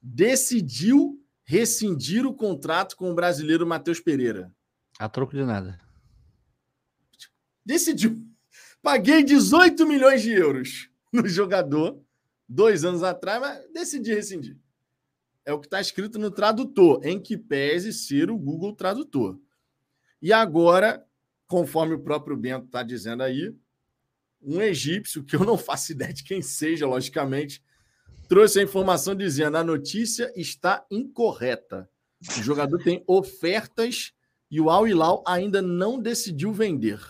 decidiu 0.03 1.25
rescindir 1.45 2.27
o 2.27 2.35
contrato 2.35 2.97
com 2.97 3.13
o 3.13 3.15
brasileiro 3.15 3.65
Matheus 3.65 4.01
Pereira. 4.01 4.53
A 4.99 5.09
troco 5.09 5.37
de 5.37 5.45
nada. 5.45 5.81
Decidiu. 7.65 8.32
Paguei 8.83 9.23
18 9.23 9.87
milhões 9.87 10.23
de 10.23 10.33
euros 10.33 10.91
no 11.13 11.29
jogador 11.29 12.03
dois 12.49 12.85
anos 12.85 13.05
atrás, 13.05 13.41
mas 13.41 13.73
decidi 13.73 14.13
rescindir. 14.13 14.57
É 15.45 15.53
o 15.53 15.61
que 15.61 15.67
está 15.67 15.81
escrito 15.81 16.19
no 16.19 16.31
tradutor, 16.31 17.01
em 17.05 17.21
que 17.21 17.37
pese 17.37 17.93
ser 17.93 18.31
o 18.31 18.37
Google 18.37 18.75
Tradutor. 18.75 19.41
E 20.21 20.33
agora, 20.33 21.05
conforme 21.47 21.95
o 21.95 22.01
próprio 22.01 22.37
Bento 22.37 22.67
está 22.67 22.83
dizendo 22.83 23.23
aí, 23.23 23.55
um 24.41 24.61
egípcio, 24.61 25.25
que 25.25 25.37
eu 25.37 25.45
não 25.45 25.57
faço 25.59 25.93
ideia 25.93 26.13
de 26.13 26.25
quem 26.25 26.43
seja, 26.43 26.87
logicamente, 26.87 27.63
trouxe 28.29 28.59
a 28.59 28.63
informação 28.63 29.15
dizendo 29.15 29.57
a 29.57 29.65
notícia 29.65 30.33
está 30.37 30.85
incorreta. 30.91 31.89
O 32.39 32.43
jogador 32.43 32.83
tem 32.83 33.03
ofertas 33.07 34.13
e 34.51 34.61
o 34.61 34.71
Al 34.71 34.87
Hilal 34.87 35.23
ainda 35.27 35.63
não 35.63 35.99
decidiu 35.99 36.53
vender. 36.53 37.01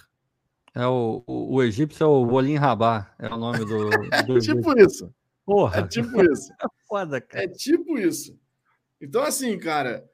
É 0.75 0.87
o, 0.87 1.23
o, 1.27 1.57
o 1.57 1.63
egípcio 1.63 2.05
é 2.05 2.07
o 2.07 2.25
Bolim 2.25 2.57
Rabá, 2.57 3.15
é 3.19 3.29
o 3.29 3.37
nome 3.37 3.59
do. 3.59 3.91
do 4.27 4.39
é 4.39 4.41
tipo 4.41 4.79
isso. 4.79 5.15
Porra. 5.45 5.81
É 5.81 5.87
tipo 5.87 6.23
isso. 6.23 6.53
É 6.53 6.67
foda, 6.89 7.21
cara. 7.21 7.45
É 7.45 7.49
tipo 7.49 7.99
isso. 7.99 8.39
Então, 9.01 9.23
assim, 9.23 9.59
cara, 9.59 10.09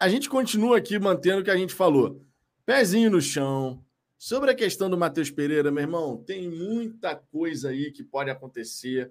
a 0.00 0.08
gente 0.08 0.28
continua 0.28 0.78
aqui 0.78 0.98
mantendo 0.98 1.40
o 1.40 1.44
que 1.44 1.50
a 1.50 1.56
gente 1.56 1.74
falou. 1.74 2.24
Pezinho 2.64 3.10
no 3.10 3.20
chão. 3.20 3.84
Sobre 4.18 4.52
a 4.52 4.54
questão 4.54 4.88
do 4.88 4.96
Matheus 4.96 5.30
Pereira, 5.30 5.72
meu 5.72 5.82
irmão, 5.82 6.16
tem 6.16 6.48
muita 6.48 7.16
coisa 7.16 7.70
aí 7.70 7.90
que 7.90 8.04
pode 8.04 8.30
acontecer. 8.30 9.10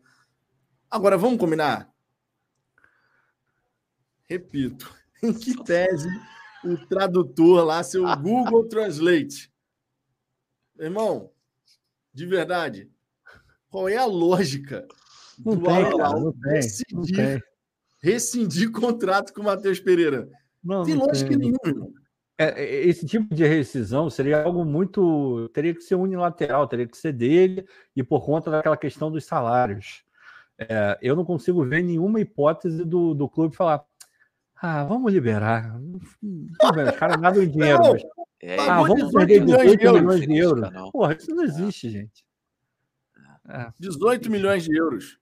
Agora, 0.89 1.17
vamos 1.17 1.37
combinar? 1.37 1.93
Repito, 4.23 4.89
em 5.21 5.33
que 5.33 5.61
tese 5.63 6.07
o 6.63 6.77
tradutor 6.87 7.65
lá, 7.65 7.83
seu 7.83 8.03
Google 8.17 8.69
Translate, 8.69 9.50
Irmão, 10.81 11.29
de 12.11 12.25
verdade, 12.25 12.89
qual 13.69 13.87
é 13.87 13.97
a 13.97 14.05
lógica 14.05 14.87
Não 15.37 15.55
do 15.55 15.63
tem, 15.63 15.97
cara, 15.97 16.19
não 16.19 16.33
tem, 16.33 16.61
não 16.91 17.03
tem. 17.03 17.43
rescindir 18.01 18.71
contrato 18.71 19.31
com 19.31 19.41
o 19.41 19.45
Matheus 19.45 19.79
Pereira? 19.79 20.27
Não, 20.63 20.83
tem 20.83 20.95
não 20.95 21.05
lógica 21.05 21.29
tem. 21.29 21.37
nenhuma, 21.37 21.59
irmão. 21.65 21.93
É, 22.37 22.63
é, 22.63 22.85
esse 22.87 23.05
tipo 23.05 23.35
de 23.35 23.45
rescisão 23.45 24.09
seria 24.09 24.41
algo 24.41 24.65
muito. 24.65 25.47
Teria 25.53 25.75
que 25.75 25.81
ser 25.81 25.93
unilateral, 25.93 26.67
teria 26.67 26.87
que 26.87 26.97
ser 26.97 27.13
dele 27.13 27.67
e 27.95 28.01
por 28.01 28.25
conta 28.25 28.49
daquela 28.49 28.75
questão 28.75 29.11
dos 29.11 29.25
salários. 29.25 30.03
É, 30.57 30.97
eu 31.01 31.15
não 31.15 31.23
consigo 31.23 31.63
ver 31.63 31.83
nenhuma 31.83 32.19
hipótese 32.19 32.83
do, 32.83 33.13
do 33.13 33.29
clube 33.29 33.55
falar. 33.55 33.83
Ah, 34.55 34.83
vamos 34.83 35.13
liberar. 35.13 35.79
Os 35.79 36.97
caras 36.97 37.17
nadam 37.21 37.43
em 37.43 37.49
dinheiro, 37.49 37.79
Não, 37.79 37.93
mas 37.93 38.03
É, 38.43 38.59
Ah, 38.59 38.81
vamos 38.81 38.95
18 39.05 39.11
perder 39.13 39.41
milhões 39.45 39.71
de 39.71 39.77
18 39.77 39.83
euros. 39.85 40.01
milhões 40.01 40.27
de 40.27 40.37
euros. 40.37 40.71
Não. 40.73 40.87
É. 40.87 40.91
Porra, 40.91 41.13
isso 41.13 41.35
não 41.35 41.43
existe, 41.43 41.89
gente. 41.89 42.25
É, 43.49 43.71
18 43.79 44.31
milhões 44.31 44.63
de 44.63 44.75
euros. 44.77 45.17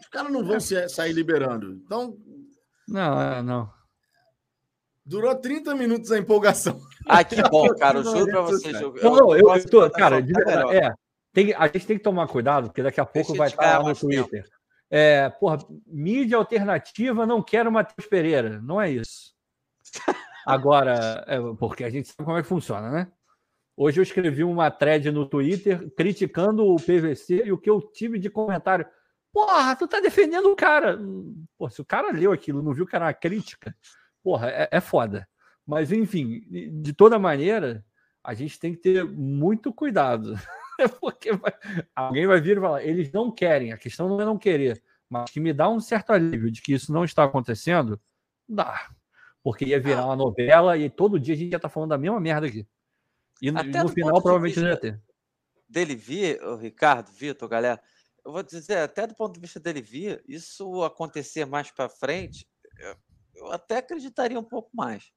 Os 0.00 0.08
caras 0.08 0.32
não 0.32 0.44
vão 0.44 0.58
se- 0.60 0.88
sair 0.88 1.12
liberando. 1.12 1.72
Então, 1.74 2.16
não, 2.88 3.20
é, 3.20 3.42
não. 3.42 3.70
durou 5.04 5.34
30 5.34 5.74
minutos 5.74 6.10
a 6.12 6.18
empolgação. 6.18 6.80
Ah, 7.06 7.22
que 7.22 7.36
bom, 7.50 7.66
cara. 7.76 7.98
Eu 7.98 8.04
juro 8.04 8.26
pra 8.26 8.40
vocês. 8.42 8.80
Eu, 8.80 8.94
Não, 9.02 9.14
não, 9.16 9.36
eu, 9.36 9.54
eu 9.54 9.68
tô, 9.68 9.90
cara, 9.90 10.20
de 10.22 10.32
verdade, 10.32 10.76
é, 10.76 10.94
tem, 11.32 11.52
a 11.54 11.66
gente 11.66 11.86
tem 11.86 11.96
que 11.98 12.02
tomar 12.04 12.26
cuidado, 12.28 12.68
porque 12.68 12.82
daqui 12.82 13.00
a 13.00 13.04
pouco 13.04 13.28
Deixa 13.32 13.38
vai 13.38 13.48
estar 13.48 13.78
lá 13.78 13.88
no 13.90 13.94
tempo. 13.94 14.00
Twitter. 14.28 14.48
É, 14.88 15.28
porra, 15.28 15.58
mídia 15.86 16.38
alternativa 16.38 17.26
não 17.26 17.42
quero 17.42 17.70
Matheus 17.72 18.08
Pereira. 18.08 18.60
Não 18.62 18.80
é 18.80 18.90
isso. 18.90 19.34
Agora, 20.46 21.24
é, 21.26 21.38
porque 21.58 21.84
a 21.84 21.90
gente 21.90 22.08
sabe 22.08 22.24
como 22.24 22.36
é 22.38 22.42
que 22.42 22.48
funciona, 22.48 22.90
né? 22.90 23.12
Hoje 23.76 23.98
eu 24.00 24.02
escrevi 24.02 24.42
uma 24.44 24.70
thread 24.70 25.10
no 25.10 25.26
Twitter 25.28 25.90
criticando 25.94 26.64
o 26.64 26.76
PVC 26.76 27.42
e 27.44 27.52
o 27.52 27.58
que 27.58 27.68
eu 27.68 27.80
tive 27.80 28.18
de 28.18 28.30
comentário. 28.30 28.86
Porra, 29.32 29.76
tu 29.76 29.86
tá 29.86 30.00
defendendo 30.00 30.50
o 30.50 30.56
cara. 30.56 30.98
Pô, 31.58 31.68
se 31.68 31.80
o 31.82 31.84
cara 31.84 32.10
leu 32.10 32.32
aquilo, 32.32 32.62
não 32.62 32.72
viu 32.72 32.86
que 32.86 32.96
era 32.96 33.04
uma 33.06 33.12
crítica, 33.12 33.76
porra, 34.22 34.48
é, 34.48 34.68
é 34.72 34.80
foda. 34.80 35.28
Mas, 35.66 35.92
enfim, 35.92 36.40
de 36.80 36.92
toda 36.94 37.18
maneira, 37.18 37.84
a 38.24 38.32
gente 38.32 38.58
tem 38.58 38.72
que 38.72 38.78
ter 38.80 39.04
muito 39.04 39.72
cuidado. 39.74 40.34
Porque 41.00 41.32
vai- 41.32 41.52
alguém 41.94 42.26
vai 42.26 42.40
vir 42.40 42.56
e 42.56 42.60
falar, 42.60 42.82
eles 42.84 43.10
não 43.12 43.30
querem, 43.30 43.72
a 43.72 43.76
questão 43.78 44.08
não 44.08 44.20
é 44.20 44.24
não 44.24 44.38
querer, 44.38 44.82
mas 45.08 45.30
que 45.30 45.40
me 45.40 45.52
dá 45.52 45.68
um 45.68 45.80
certo 45.80 46.12
alívio 46.12 46.50
de 46.50 46.62
que 46.62 46.72
isso 46.72 46.92
não 46.92 47.04
está 47.04 47.24
acontecendo, 47.24 48.00
dá. 48.48 48.88
Porque 49.46 49.64
ia 49.64 49.78
virar 49.78 50.06
uma 50.06 50.16
novela 50.16 50.76
e 50.76 50.90
todo 50.90 51.20
dia 51.20 51.32
a 51.32 51.36
gente 51.36 51.52
ia 51.52 51.56
estar 51.56 51.68
falando 51.68 51.90
da 51.90 51.98
mesma 51.98 52.18
merda 52.18 52.48
aqui. 52.48 52.66
E 53.40 53.48
no, 53.48 53.62
no 53.62 53.88
final, 53.88 54.20
provavelmente 54.20 54.58
não 54.58 54.70
ia 54.70 54.76
ter. 54.76 55.00
dele 55.68 55.94
vir, 55.94 56.40
Ricardo, 56.58 57.12
Vitor, 57.12 57.48
galera, 57.48 57.80
eu 58.24 58.32
vou 58.32 58.42
dizer, 58.42 58.78
até 58.78 59.06
do 59.06 59.14
ponto 59.14 59.34
de 59.34 59.40
vista 59.40 59.60
dele 59.60 59.80
vir, 59.80 60.20
isso 60.26 60.82
acontecer 60.82 61.44
mais 61.44 61.70
para 61.70 61.88
frente, 61.88 62.44
eu, 62.76 62.96
eu 63.36 63.52
até 63.52 63.76
acreditaria 63.76 64.36
um 64.36 64.42
pouco 64.42 64.68
mais. 64.74 65.12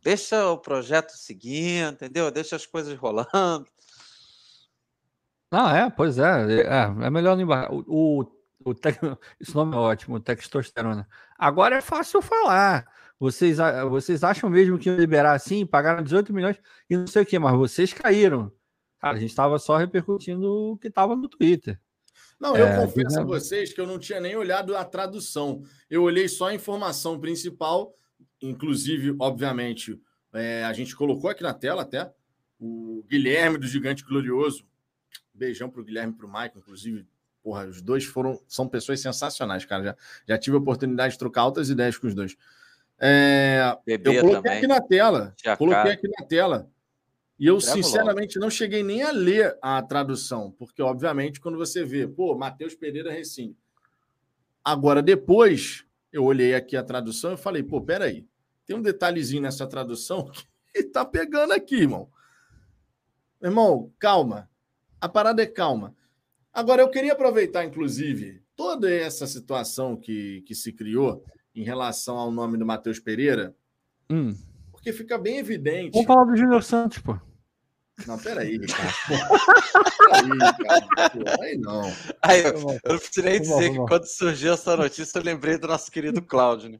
Deixa 0.00 0.48
o 0.48 0.56
projeto 0.56 1.10
seguir, 1.16 1.92
entendeu? 1.92 2.30
Deixa 2.30 2.54
as 2.54 2.64
coisas 2.66 2.96
rolando. 2.96 3.66
Não, 5.50 5.68
é, 5.74 5.90
pois 5.90 6.18
é. 6.18 6.60
É, 6.62 7.06
é 7.06 7.10
melhor 7.10 7.34
não 7.34 7.42
embarcar. 7.42 7.74
O, 7.74 7.82
o, 7.88 8.26
o 8.66 8.74
tec- 8.74 9.00
Esse 9.40 9.56
nome 9.56 9.74
é 9.74 9.78
ótimo, 9.78 10.20
testosterona. 10.20 11.08
Agora 11.36 11.78
é 11.78 11.80
fácil 11.80 12.22
falar. 12.22 12.86
Vocês, 13.20 13.58
vocês 13.90 14.24
acham 14.24 14.48
mesmo 14.48 14.78
que 14.78 14.88
iam 14.88 14.96
liberar 14.96 15.34
assim? 15.34 15.66
Pagaram 15.66 16.02
18 16.02 16.32
milhões 16.32 16.56
e 16.88 16.96
não 16.96 17.06
sei 17.06 17.22
o 17.22 17.26
quê, 17.26 17.38
mas 17.38 17.54
vocês 17.54 17.92
caíram. 17.92 18.50
Cara, 18.98 19.18
a 19.18 19.20
gente 19.20 19.28
estava 19.28 19.58
só 19.58 19.76
repercutindo 19.76 20.50
o 20.50 20.78
que 20.78 20.88
estava 20.88 21.14
no 21.14 21.28
Twitter. 21.28 21.78
Não, 22.40 22.56
eu 22.56 22.66
É, 22.66 22.80
confesso 22.80 23.20
a 23.20 23.24
vocês 23.24 23.74
que 23.74 23.80
eu 23.80 23.86
não 23.86 23.98
tinha 23.98 24.20
nem 24.20 24.34
olhado 24.36 24.74
a 24.74 24.82
tradução. 24.86 25.62
Eu 25.90 26.02
olhei 26.02 26.28
só 26.28 26.48
a 26.48 26.54
informação 26.54 27.20
principal, 27.20 27.94
inclusive, 28.40 29.14
obviamente, 29.18 30.00
é, 30.32 30.64
a 30.64 30.72
gente 30.72 30.96
colocou 30.96 31.28
aqui 31.28 31.42
na 31.42 31.52
tela 31.52 31.82
até 31.82 32.10
o 32.58 33.04
Guilherme 33.06 33.58
do 33.58 33.66
Gigante 33.66 34.02
Glorioso. 34.02 34.64
Beijão 35.34 35.68
pro 35.68 35.84
Guilherme 35.84 36.14
e 36.14 36.16
pro 36.16 36.28
Maicon, 36.28 36.58
inclusive. 36.58 37.06
Porra, 37.42 37.66
os 37.66 37.82
dois 37.82 38.04
foram 38.04 38.40
são 38.48 38.66
pessoas 38.66 39.00
sensacionais, 39.00 39.66
cara. 39.66 39.84
Já, 39.84 39.96
já 40.28 40.38
tive 40.38 40.56
a 40.56 40.60
oportunidade 40.60 41.14
de 41.14 41.18
trocar 41.18 41.42
altas 41.42 41.68
ideias 41.68 41.98
com 41.98 42.06
os 42.06 42.14
dois. 42.14 42.36
É, 43.00 43.76
Bebê 43.86 44.18
eu 44.18 44.20
coloquei 44.20 44.42
também. 44.42 44.58
aqui 44.58 44.66
na 44.66 44.80
tela. 44.80 45.34
Coloquei 45.56 45.92
aqui 45.92 46.08
na 46.08 46.26
tela. 46.26 46.70
E 47.38 47.46
eu, 47.46 47.58
sinceramente, 47.58 48.38
não 48.38 48.50
cheguei 48.50 48.82
nem 48.82 49.02
a 49.02 49.10
ler 49.10 49.56
a 49.62 49.82
tradução, 49.82 50.50
porque, 50.58 50.82
obviamente, 50.82 51.40
quando 51.40 51.56
você 51.56 51.82
vê, 51.82 52.06
pô, 52.06 52.36
Matheus 52.36 52.74
Pereira 52.74 53.10
Recine. 53.10 53.56
Agora, 54.62 55.00
depois, 55.00 55.86
eu 56.12 56.22
olhei 56.24 56.54
aqui 56.54 56.76
a 56.76 56.82
tradução 56.82 57.32
e 57.32 57.38
falei, 57.38 57.62
pô, 57.62 57.80
peraí, 57.80 58.26
tem 58.66 58.76
um 58.76 58.82
detalhezinho 58.82 59.40
nessa 59.40 59.66
tradução 59.66 60.30
que 60.74 60.82
tá 60.82 61.02
pegando 61.02 61.54
aqui, 61.54 61.76
irmão. 61.76 62.10
Irmão, 63.42 63.90
calma. 63.98 64.50
A 65.00 65.08
parada 65.08 65.42
é 65.42 65.46
calma. 65.46 65.96
Agora, 66.52 66.82
eu 66.82 66.90
queria 66.90 67.14
aproveitar, 67.14 67.64
inclusive, 67.64 68.42
toda 68.54 68.92
essa 68.92 69.26
situação 69.26 69.96
que, 69.96 70.42
que 70.42 70.54
se 70.54 70.74
criou 70.74 71.24
em 71.54 71.62
relação 71.64 72.16
ao 72.16 72.30
nome 72.30 72.56
do 72.58 72.66
Matheus 72.66 72.98
Pereira, 72.98 73.54
Hum. 74.10 74.34
porque 74.72 74.92
fica 74.92 75.16
bem 75.18 75.38
evidente. 75.38 75.92
Vamos 75.92 76.06
falar 76.06 76.24
do 76.24 76.36
Júnior 76.36 76.62
Santos, 76.62 76.98
pô. 76.98 77.16
Não, 78.06 78.18
peraí, 78.18 78.56
Ricardo. 78.56 78.92
Peraí, 79.08 80.38
cara. 80.38 81.10
Pô, 81.10 81.42
aí 81.42 81.58
não. 81.58 81.82
Aí, 82.22 82.42
eu, 82.42 82.52
eu 82.84 82.94
não 82.94 82.98
mal, 82.98 83.40
dizer 83.40 83.52
foi 83.52 83.70
que 83.70 83.78
mal. 83.78 83.86
quando 83.86 84.04
surgiu 84.06 84.54
essa 84.54 84.76
notícia, 84.76 85.18
eu 85.18 85.22
lembrei 85.22 85.58
do 85.58 85.66
nosso 85.68 85.90
querido 85.90 86.22
Cláudio, 86.22 86.70
né? 86.70 86.78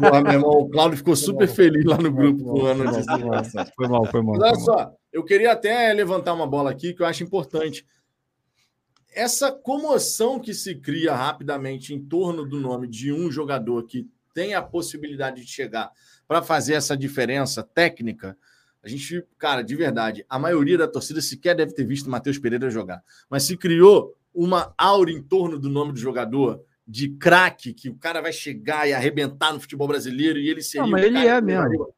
Porra, 0.00 0.22
meu 0.22 0.32
irmão, 0.32 0.50
o 0.50 0.68
Cláudio 0.68 0.98
ficou 0.98 1.14
super 1.14 1.46
feliz 1.48 1.84
lá 1.84 1.96
no 1.98 2.10
grupo 2.10 2.42
Foi 2.42 2.52
com 2.52 2.58
o 2.58 2.62
mal, 2.62 2.66
ano 2.72 2.92
foi 2.92 3.02
de 3.02 3.24
mal, 3.24 3.44
foi 3.76 3.88
mal. 3.88 4.06
Foi 4.06 4.22
mal. 4.22 4.36
Mas 4.36 4.42
olha 4.42 4.60
só, 4.60 4.92
eu 5.12 5.24
queria 5.24 5.52
até 5.52 5.92
levantar 5.92 6.32
uma 6.34 6.46
bola 6.46 6.70
aqui 6.70 6.92
que 6.92 7.02
eu 7.02 7.06
acho 7.06 7.22
importante. 7.22 7.86
Essa 9.16 9.50
comoção 9.50 10.38
que 10.38 10.52
se 10.52 10.74
cria 10.74 11.14
rapidamente 11.14 11.94
em 11.94 11.98
torno 11.98 12.44
do 12.44 12.60
nome 12.60 12.86
de 12.86 13.10
um 13.10 13.30
jogador 13.30 13.82
que 13.84 14.06
tem 14.34 14.52
a 14.52 14.60
possibilidade 14.60 15.42
de 15.42 15.50
chegar 15.50 15.90
para 16.28 16.42
fazer 16.42 16.74
essa 16.74 16.94
diferença 16.94 17.62
técnica, 17.62 18.36
a 18.84 18.88
gente, 18.88 19.24
cara, 19.38 19.62
de 19.62 19.74
verdade, 19.74 20.22
a 20.28 20.38
maioria 20.38 20.76
da 20.76 20.86
torcida 20.86 21.22
sequer 21.22 21.56
deve 21.56 21.72
ter 21.72 21.86
visto 21.86 22.08
o 22.08 22.10
Matheus 22.10 22.38
Pereira 22.38 22.68
jogar. 22.68 23.02
Mas 23.30 23.44
se 23.44 23.56
criou 23.56 24.14
uma 24.34 24.74
aura 24.76 25.10
em 25.10 25.22
torno 25.22 25.58
do 25.58 25.70
nome 25.70 25.94
do 25.94 25.98
jogador 25.98 26.62
de 26.86 27.08
craque, 27.08 27.72
que 27.72 27.88
o 27.88 27.96
cara 27.96 28.20
vai 28.20 28.34
chegar 28.34 28.86
e 28.86 28.92
arrebentar 28.92 29.50
no 29.50 29.60
futebol 29.60 29.88
brasileiro 29.88 30.38
e 30.38 30.50
ele 30.50 30.60
seria. 30.60 30.82
Não, 30.82 30.90
mas 30.90 31.02
ele 31.02 31.26
é 31.26 31.40
mesmo. 31.40 31.88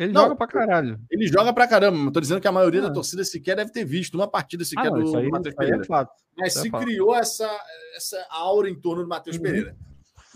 Ele 0.00 0.12
Não, 0.12 0.22
joga 0.22 0.36
pra 0.36 0.46
caralho. 0.46 1.00
Ele 1.10 1.26
joga 1.26 1.52
pra 1.52 1.66
caramba, 1.66 1.98
mas 1.98 2.12
tô 2.12 2.20
dizendo 2.20 2.40
que 2.40 2.46
a 2.46 2.52
maioria 2.52 2.80
Ah. 2.82 2.88
da 2.88 2.92
torcida 2.92 3.24
sequer 3.24 3.56
deve 3.56 3.72
ter 3.72 3.84
visto 3.84 4.14
uma 4.14 4.28
partida 4.28 4.62
Ah, 4.62 4.66
sequer 4.66 4.90
não, 4.92 5.02
do 5.02 5.16
aí, 5.18 5.28
Matheus 5.28 5.54
aí 5.58 5.66
Pereira. 5.66 5.84
é. 5.84 6.06
Mas 6.36 6.56
é 6.56 6.60
se 6.62 6.70
fato. 6.70 6.84
criou 6.84 7.14
essa, 7.16 7.50
essa 7.96 8.24
aura 8.30 8.70
em 8.70 8.78
torno 8.78 9.02
do 9.02 9.08
Matheus 9.08 9.36
Uhum. 9.36 9.42
Pereira. 9.42 9.76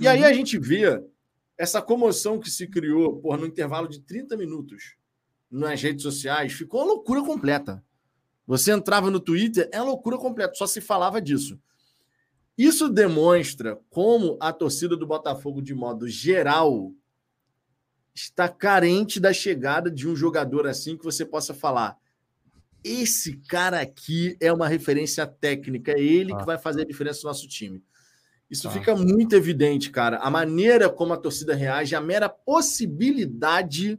E 0.00 0.08
aí 0.08 0.24
a 0.24 0.32
gente 0.32 0.58
vê 0.58 1.00
essa 1.56 1.80
comoção 1.80 2.40
que 2.40 2.50
se 2.50 2.66
criou 2.66 3.20
por 3.20 3.38
no 3.38 3.46
intervalo 3.46 3.86
de 3.88 4.00
30 4.00 4.36
minutos 4.36 4.96
nas 5.48 5.80
redes 5.80 6.02
sociais, 6.02 6.52
ficou 6.54 6.80
uma 6.80 6.86
loucura 6.94 7.22
completa. 7.22 7.84
Você 8.46 8.72
entrava 8.72 9.10
no 9.12 9.20
Twitter, 9.20 9.68
é 9.72 9.78
uma 9.80 9.90
loucura 9.90 10.18
completa, 10.18 10.54
só 10.56 10.66
se 10.66 10.80
falava 10.80 11.20
disso. 11.22 11.56
Isso 12.58 12.88
demonstra 12.88 13.78
como 13.90 14.36
a 14.40 14.52
torcida 14.52 14.96
do 14.96 15.06
Botafogo, 15.06 15.62
de 15.62 15.74
modo 15.74 16.08
geral, 16.08 16.92
está 18.14 18.48
carente 18.48 19.18
da 19.18 19.32
chegada 19.32 19.90
de 19.90 20.08
um 20.08 20.14
jogador 20.14 20.66
assim 20.66 20.96
que 20.96 21.04
você 21.04 21.24
possa 21.24 21.54
falar. 21.54 21.96
Esse 22.84 23.36
cara 23.48 23.80
aqui 23.80 24.36
é 24.40 24.52
uma 24.52 24.66
referência 24.68 25.26
técnica, 25.26 25.92
é 25.92 26.00
ele 26.00 26.34
que 26.34 26.42
Ah. 26.42 26.44
vai 26.44 26.58
fazer 26.58 26.82
a 26.82 26.86
diferença 26.86 27.20
no 27.22 27.28
nosso 27.28 27.46
time. 27.48 27.82
Isso 28.50 28.68
Ah. 28.68 28.70
fica 28.70 28.94
muito 28.94 29.34
evidente, 29.34 29.90
cara. 29.90 30.18
A 30.18 30.28
maneira 30.30 30.90
como 30.90 31.12
a 31.12 31.16
torcida 31.16 31.54
reage, 31.54 31.94
a 31.94 32.00
mera 32.00 32.28
possibilidade 32.28 33.98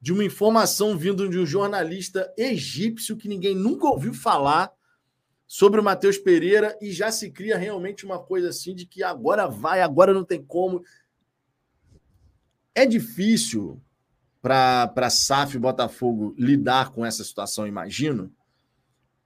de 0.00 0.12
uma 0.12 0.24
informação 0.24 0.96
vindo 0.96 1.28
de 1.28 1.38
um 1.38 1.46
jornalista 1.46 2.32
egípcio 2.36 3.16
que 3.16 3.28
ninguém 3.28 3.54
nunca 3.54 3.86
ouviu 3.86 4.14
falar 4.14 4.72
sobre 5.46 5.80
o 5.80 5.82
Matheus 5.84 6.18
Pereira 6.18 6.76
e 6.80 6.92
já 6.92 7.10
se 7.10 7.30
cria 7.30 7.56
realmente 7.56 8.04
uma 8.04 8.18
coisa 8.18 8.48
assim 8.50 8.74
de 8.74 8.86
que 8.86 9.02
agora 9.02 9.46
vai, 9.46 9.80
agora 9.80 10.12
não 10.14 10.24
tem 10.24 10.42
como. 10.42 10.82
É 12.78 12.86
difícil 12.86 13.82
para 14.40 14.92
a 14.94 15.10
SAF 15.10 15.56
e 15.56 15.58
Botafogo 15.58 16.32
lidar 16.38 16.90
com 16.92 17.04
essa 17.04 17.24
situação, 17.24 17.66
imagino, 17.66 18.32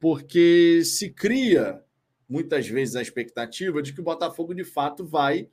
porque 0.00 0.80
se 0.86 1.10
cria 1.10 1.82
muitas 2.26 2.66
vezes 2.66 2.96
a 2.96 3.02
expectativa 3.02 3.82
de 3.82 3.92
que 3.92 4.00
o 4.00 4.04
Botafogo 4.04 4.54
de 4.54 4.64
fato 4.64 5.04
vai 5.04 5.50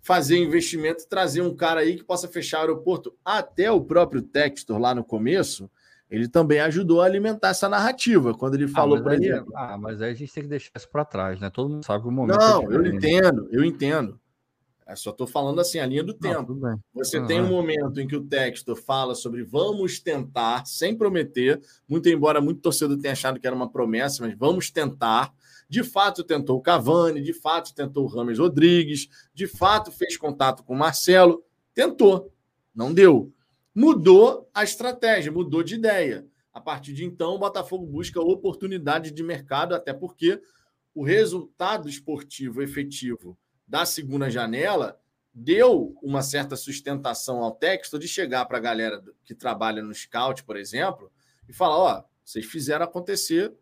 fazer 0.00 0.36
investimento 0.36 1.04
e 1.04 1.08
trazer 1.08 1.40
um 1.40 1.54
cara 1.54 1.78
aí 1.78 1.94
que 1.94 2.02
possa 2.02 2.26
fechar 2.26 2.58
o 2.58 2.60
aeroporto. 2.62 3.16
Até 3.24 3.70
o 3.70 3.80
próprio 3.80 4.20
Textor 4.20 4.76
lá 4.76 4.92
no 4.92 5.04
começo, 5.04 5.70
ele 6.10 6.26
também 6.26 6.58
ajudou 6.58 7.02
a 7.02 7.04
alimentar 7.04 7.50
essa 7.50 7.68
narrativa, 7.68 8.34
quando 8.34 8.56
ele 8.56 8.66
falou, 8.66 8.96
ah, 8.96 9.00
por 9.00 9.12
mas 9.12 9.20
aí, 9.20 9.28
exemplo. 9.28 9.52
ah, 9.54 9.78
mas 9.78 10.02
aí 10.02 10.10
a 10.10 10.14
gente 10.14 10.32
tem 10.32 10.42
que 10.42 10.48
deixar 10.48 10.72
isso 10.74 10.90
para 10.90 11.04
trás, 11.04 11.38
né? 11.38 11.50
Todo 11.50 11.70
mundo 11.70 11.86
sabe 11.86 12.04
o 12.04 12.10
momento. 12.10 12.36
Não, 12.36 12.72
é 12.72 12.74
eu 12.74 12.84
entendo, 12.84 13.48
eu 13.52 13.64
entendo. 13.64 14.20
Eu 14.88 14.96
só 14.96 15.10
estou 15.10 15.26
falando 15.26 15.60
assim, 15.60 15.78
a 15.78 15.86
linha 15.86 16.02
do 16.02 16.16
Não, 16.18 16.18
tempo. 16.18 16.54
bem. 16.54 16.76
Você 16.94 17.18
Aham. 17.18 17.26
tem 17.26 17.40
um 17.42 17.48
momento 17.48 18.00
em 18.00 18.06
que 18.06 18.16
o 18.16 18.24
texto 18.24 18.74
fala 18.74 19.14
sobre 19.14 19.44
vamos 19.44 20.00
tentar, 20.00 20.64
sem 20.64 20.96
prometer, 20.96 21.60
muito 21.86 22.08
embora 22.08 22.40
muito 22.40 22.62
torcedor 22.62 22.96
tenha 22.98 23.12
achado 23.12 23.38
que 23.38 23.46
era 23.46 23.54
uma 23.54 23.70
promessa, 23.70 24.26
mas 24.26 24.34
vamos 24.34 24.70
tentar. 24.70 25.34
De 25.68 25.84
fato, 25.84 26.24
tentou 26.24 26.56
o 26.56 26.62
Cavani, 26.62 27.20
de 27.20 27.34
fato, 27.34 27.74
tentou 27.74 28.04
o 28.04 28.06
Rames 28.06 28.38
Rodrigues, 28.38 29.08
de 29.34 29.46
fato, 29.46 29.92
fez 29.92 30.16
contato 30.16 30.64
com 30.64 30.72
o 30.72 30.78
Marcelo, 30.78 31.44
tentou, 31.74 32.32
não 32.74 32.94
deu. 32.94 33.30
Mudou 33.74 34.48
a 34.54 34.64
estratégia, 34.64 35.30
mudou 35.30 35.62
de 35.62 35.74
ideia. 35.74 36.26
A 36.50 36.60
partir 36.62 36.94
de 36.94 37.04
então, 37.04 37.34
o 37.34 37.38
Botafogo 37.38 37.86
busca 37.86 38.18
oportunidade 38.20 39.10
de 39.10 39.22
mercado, 39.22 39.74
até 39.74 39.92
porque 39.92 40.40
o 40.94 41.04
resultado 41.04 41.88
esportivo 41.88 42.62
efetivo 42.62 43.38
da 43.68 43.84
segunda 43.84 44.30
janela 44.30 44.98
deu 45.34 45.94
uma 46.02 46.22
certa 46.22 46.56
sustentação 46.56 47.42
ao 47.44 47.52
texto 47.52 47.98
de 47.98 48.08
chegar 48.08 48.46
para 48.46 48.56
a 48.56 48.60
galera 48.60 49.04
que 49.24 49.34
trabalha 49.34 49.82
no 49.82 49.94
scout, 49.94 50.42
por 50.42 50.56
exemplo, 50.56 51.12
e 51.48 51.52
falar: 51.52 51.76
ó, 51.76 52.04
vocês 52.24 52.46
fizeram 52.46 52.84
acontecer 52.84 53.54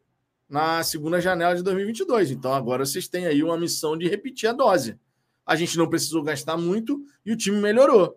na 0.49 0.83
segunda 0.85 1.21
janela 1.21 1.57
de 1.57 1.63
2022, 1.63 2.31
então 2.31 2.55
agora 2.55 2.87
vocês 2.87 3.09
têm 3.09 3.27
aí 3.27 3.43
uma 3.43 3.59
missão 3.59 3.99
de 3.99 4.09
repetir 4.09 4.49
a 4.49 4.53
dose. 4.53 4.99
A 5.45 5.57
gente 5.57 5.77
não 5.77 5.89
precisou 5.89 6.23
gastar 6.23 6.57
muito 6.57 7.05
e 7.25 7.33
o 7.33 7.37
time 7.37 7.59
melhorou, 7.59 8.17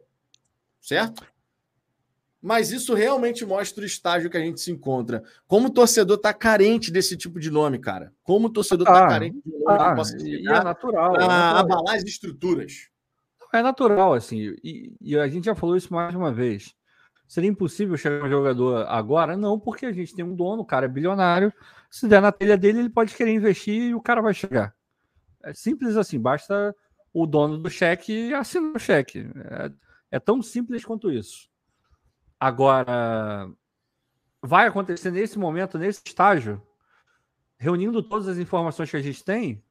certo? 0.80 1.24
Mas 2.42 2.72
isso 2.72 2.94
realmente 2.94 3.46
mostra 3.46 3.84
o 3.84 3.86
estágio 3.86 4.30
que 4.30 4.38
a 4.38 4.40
gente 4.40 4.62
se 4.62 4.72
encontra. 4.72 5.22
Como 5.46 5.68
o 5.68 5.70
torcedor 5.70 6.16
está 6.16 6.34
carente 6.34 6.90
desse 6.92 7.18
tipo 7.18 7.40
de 7.40 7.52
nome, 7.52 7.80
cara. 7.80 8.14
Como 8.24 8.48
o 8.48 8.50
torcedor 8.50 8.88
está 8.88 9.06
Ah, 9.06 9.10
carente 9.10 9.42
de 9.46 9.54
um 9.54 9.60
nome 9.60 9.78
Ah, 9.80 9.90
que 9.90 9.96
possa 9.96 10.16
é 10.18 10.64
natural. 10.64 11.16
é 11.16 11.20
natural. 11.20 11.58
abalar 11.58 11.96
as 11.96 12.04
estruturas. 12.04 12.88
É 13.54 13.62
natural, 13.62 14.14
assim. 14.14 14.56
E, 14.64 14.94
e 15.02 15.18
a 15.18 15.28
gente 15.28 15.46
já 15.46 15.56
falou 15.56 15.76
isso 15.76 15.92
mais 15.94 16.16
uma 16.16 16.32
vez. 16.32 16.74
Seria 17.28 17.50
impossível 17.50 17.98
chegar 17.98 18.24
um 18.26 18.30
jogador 18.30 18.86
agora? 18.88 19.36
Não, 19.36 19.60
porque 19.60 19.86
a 19.86 19.92
gente 19.92 20.16
tem 20.16 20.24
um 20.24 20.36
dono, 20.36 20.62
o 20.62 20.66
cara 20.66 20.86
é 20.86 20.90
bilionário. 20.90 21.52
Se 21.92 22.08
der 22.08 22.22
na 22.22 22.32
telha 22.32 22.58
dele, 22.58 22.80
ele 22.80 22.90
pode 22.90 23.14
querer 23.14 23.34
investir 23.34 23.90
e 23.90 23.94
o 23.96 24.02
cara 24.02 24.22
vai 24.22 24.34
chegar. 24.34 24.74
É 25.44 25.54
simples 25.54 25.98
assim, 25.98 26.20
basta 26.20 26.76
o 27.14 27.26
dono 27.28 27.58
do 27.58 27.70
cheque 27.70 28.34
assinar 28.34 28.76
o 28.76 28.80
cheque. 28.80 29.28
É, 29.36 29.72
é 30.12 30.20
tão 30.20 30.42
simples 30.42 30.86
quanto 30.86 31.12
isso. 31.12 31.50
Agora, 32.40 33.52
vai 34.42 34.68
acontecer 34.68 35.12
nesse 35.12 35.38
momento, 35.38 35.78
nesse 35.78 36.02
estágio, 36.06 36.62
reunindo 37.58 38.02
todas 38.02 38.28
as 38.28 38.38
informações 38.38 38.90
que 38.90 38.98
a 38.98 39.02
gente 39.02 39.24
tem? 39.24 39.64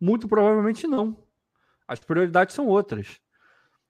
Muito 0.00 0.26
provavelmente 0.26 0.86
não. 0.86 1.16
As 1.86 2.00
prioridades 2.00 2.54
são 2.54 2.66
outras. 2.66 3.20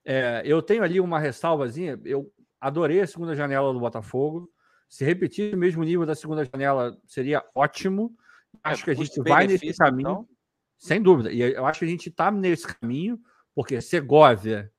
É, 0.04 0.42
eu 0.44 0.60
tenho 0.60 0.82
ali 0.82 1.00
uma 1.00 1.18
ressalvazinha. 1.18 1.98
Eu 2.04 2.30
adorei 2.60 3.00
a 3.00 3.06
segunda 3.06 3.34
janela 3.34 3.72
do 3.72 3.80
Botafogo. 3.80 4.50
Se 4.88 5.04
repetir 5.04 5.54
o 5.54 5.58
mesmo 5.58 5.82
nível 5.84 6.04
da 6.04 6.14
segunda 6.14 6.44
janela, 6.44 6.98
seria 7.06 7.44
ótimo. 7.54 8.14
Acho 8.62 8.84
que 8.84 8.90
a 8.90 8.94
gente 8.94 9.22
vai 9.22 9.46
nesse 9.46 9.72
caminho, 9.74 10.00
então? 10.00 10.28
sem 10.76 11.00
dúvida. 11.00 11.32
E 11.32 11.40
eu 11.40 11.64
acho 11.64 11.78
que 11.78 11.84
a 11.84 11.88
gente 11.88 12.08
está 12.08 12.30
nesse 12.30 12.66
caminho, 12.66 13.18
porque 13.54 13.80
Segovia 13.80 14.70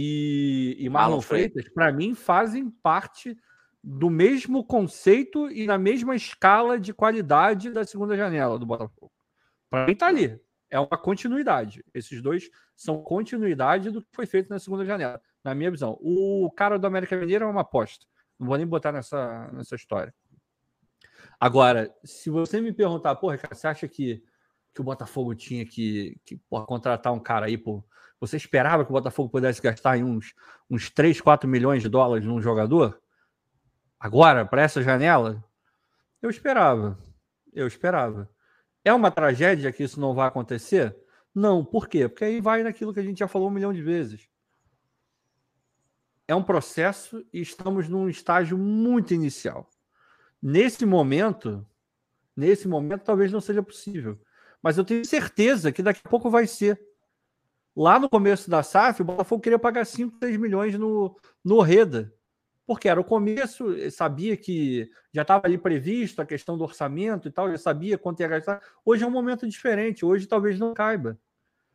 e, 0.00 0.76
e 0.78 0.88
Marlon 0.88 1.16
Marlon 1.16 1.20
Freitas, 1.20 1.68
para 1.70 1.92
mim, 1.92 2.14
fazem 2.14 2.70
parte 2.70 3.36
do 3.82 4.08
mesmo 4.08 4.64
conceito 4.64 5.50
e 5.50 5.66
na 5.66 5.76
mesma 5.76 6.14
escala 6.14 6.78
de 6.78 6.94
qualidade 6.94 7.72
da 7.72 7.84
segunda 7.84 8.16
janela 8.16 8.60
do 8.60 8.64
Botafogo. 8.64 9.10
Para 9.68 9.86
mim, 9.86 9.92
está 9.94 10.06
ali. 10.06 10.40
É 10.70 10.78
uma 10.78 10.96
continuidade. 10.96 11.84
Esses 11.92 12.22
dois 12.22 12.48
são 12.76 13.02
continuidade 13.02 13.90
do 13.90 14.00
que 14.00 14.08
foi 14.12 14.24
feito 14.24 14.48
na 14.50 14.60
segunda 14.60 14.84
janela, 14.84 15.20
na 15.42 15.52
minha 15.52 15.70
visão. 15.70 15.98
O 16.00 16.48
cara 16.54 16.78
do 16.78 16.86
América 16.86 17.16
Mineiro 17.16 17.46
é 17.46 17.48
uma 17.48 17.62
aposta. 17.62 18.06
Não 18.38 18.46
vou 18.46 18.56
nem 18.56 18.68
botar 18.68 18.92
nessa, 18.92 19.50
nessa 19.50 19.74
história. 19.74 20.14
Agora, 21.40 21.92
se 22.04 22.30
você 22.30 22.60
me 22.60 22.72
perguntar, 22.72 23.16
porra, 23.16 23.36
cara, 23.36 23.52
você 23.52 23.66
acha 23.66 23.88
que, 23.88 24.22
que 24.72 24.80
o 24.80 24.84
Botafogo 24.84 25.34
tinha 25.34 25.66
que, 25.66 26.20
que 26.24 26.36
porra, 26.48 26.66
contratar 26.66 27.12
um 27.12 27.18
cara 27.18 27.46
aí, 27.46 27.58
pô? 27.58 27.82
Você 28.20 28.36
esperava 28.36 28.84
que 28.84 28.90
o 28.90 28.94
Botafogo 28.94 29.30
pudesse 29.30 29.62
gastar 29.62 29.96
em 29.96 30.04
uns, 30.04 30.34
uns 30.68 30.90
3, 30.90 31.20
4 31.20 31.48
milhões 31.48 31.82
de 31.82 31.88
dólares 31.88 32.26
num 32.26 32.40
jogador? 32.40 33.00
Agora, 33.98 34.44
para 34.44 34.62
essa 34.62 34.82
janela? 34.82 35.44
Eu 36.20 36.30
esperava. 36.30 36.98
Eu 37.52 37.66
esperava. 37.66 38.28
É 38.84 38.92
uma 38.92 39.10
tragédia 39.10 39.72
que 39.72 39.82
isso 39.82 40.00
não 40.00 40.14
vai 40.14 40.28
acontecer? 40.28 40.96
Não. 41.34 41.64
Por 41.64 41.88
quê? 41.88 42.08
Porque 42.08 42.24
aí 42.24 42.40
vai 42.40 42.62
naquilo 42.62 42.92
que 42.92 43.00
a 43.00 43.02
gente 43.02 43.18
já 43.18 43.28
falou 43.28 43.48
um 43.48 43.52
milhão 43.52 43.72
de 43.72 43.82
vezes. 43.82 44.28
É 46.26 46.34
um 46.34 46.42
processo 46.42 47.24
e 47.32 47.40
estamos 47.40 47.88
num 47.88 48.08
estágio 48.08 48.58
muito 48.58 49.14
inicial. 49.14 49.68
Nesse 50.42 50.84
momento, 50.84 51.66
nesse 52.36 52.68
momento 52.68 53.02
talvez 53.02 53.32
não 53.32 53.40
seja 53.40 53.62
possível. 53.62 54.20
Mas 54.62 54.76
eu 54.76 54.84
tenho 54.84 55.04
certeza 55.04 55.72
que 55.72 55.82
daqui 55.82 56.00
a 56.04 56.08
pouco 56.08 56.30
vai 56.30 56.46
ser. 56.46 56.80
Lá 57.78 57.96
no 57.96 58.10
começo 58.10 58.50
da 58.50 58.60
SAF, 58.60 59.02
o 59.02 59.04
Botafogo 59.04 59.40
queria 59.40 59.56
pagar 59.56 59.84
5, 59.84 60.18
6 60.18 60.36
milhões 60.36 60.76
no, 60.76 61.16
no 61.44 61.60
Reda. 61.60 62.12
Porque 62.66 62.88
era 62.88 63.00
o 63.00 63.04
começo, 63.04 63.66
sabia 63.92 64.36
que 64.36 64.90
já 65.14 65.22
estava 65.22 65.46
ali 65.46 65.56
previsto 65.56 66.20
a 66.20 66.26
questão 66.26 66.58
do 66.58 66.64
orçamento 66.64 67.28
e 67.28 67.30
tal, 67.30 67.48
já 67.48 67.56
sabia 67.56 67.96
quanto 67.96 68.18
ia 68.18 68.26
gastar. 68.26 68.60
Hoje 68.84 69.04
é 69.04 69.06
um 69.06 69.12
momento 69.12 69.46
diferente, 69.46 70.04
hoje 70.04 70.26
talvez 70.26 70.58
não 70.58 70.74
caiba. 70.74 71.16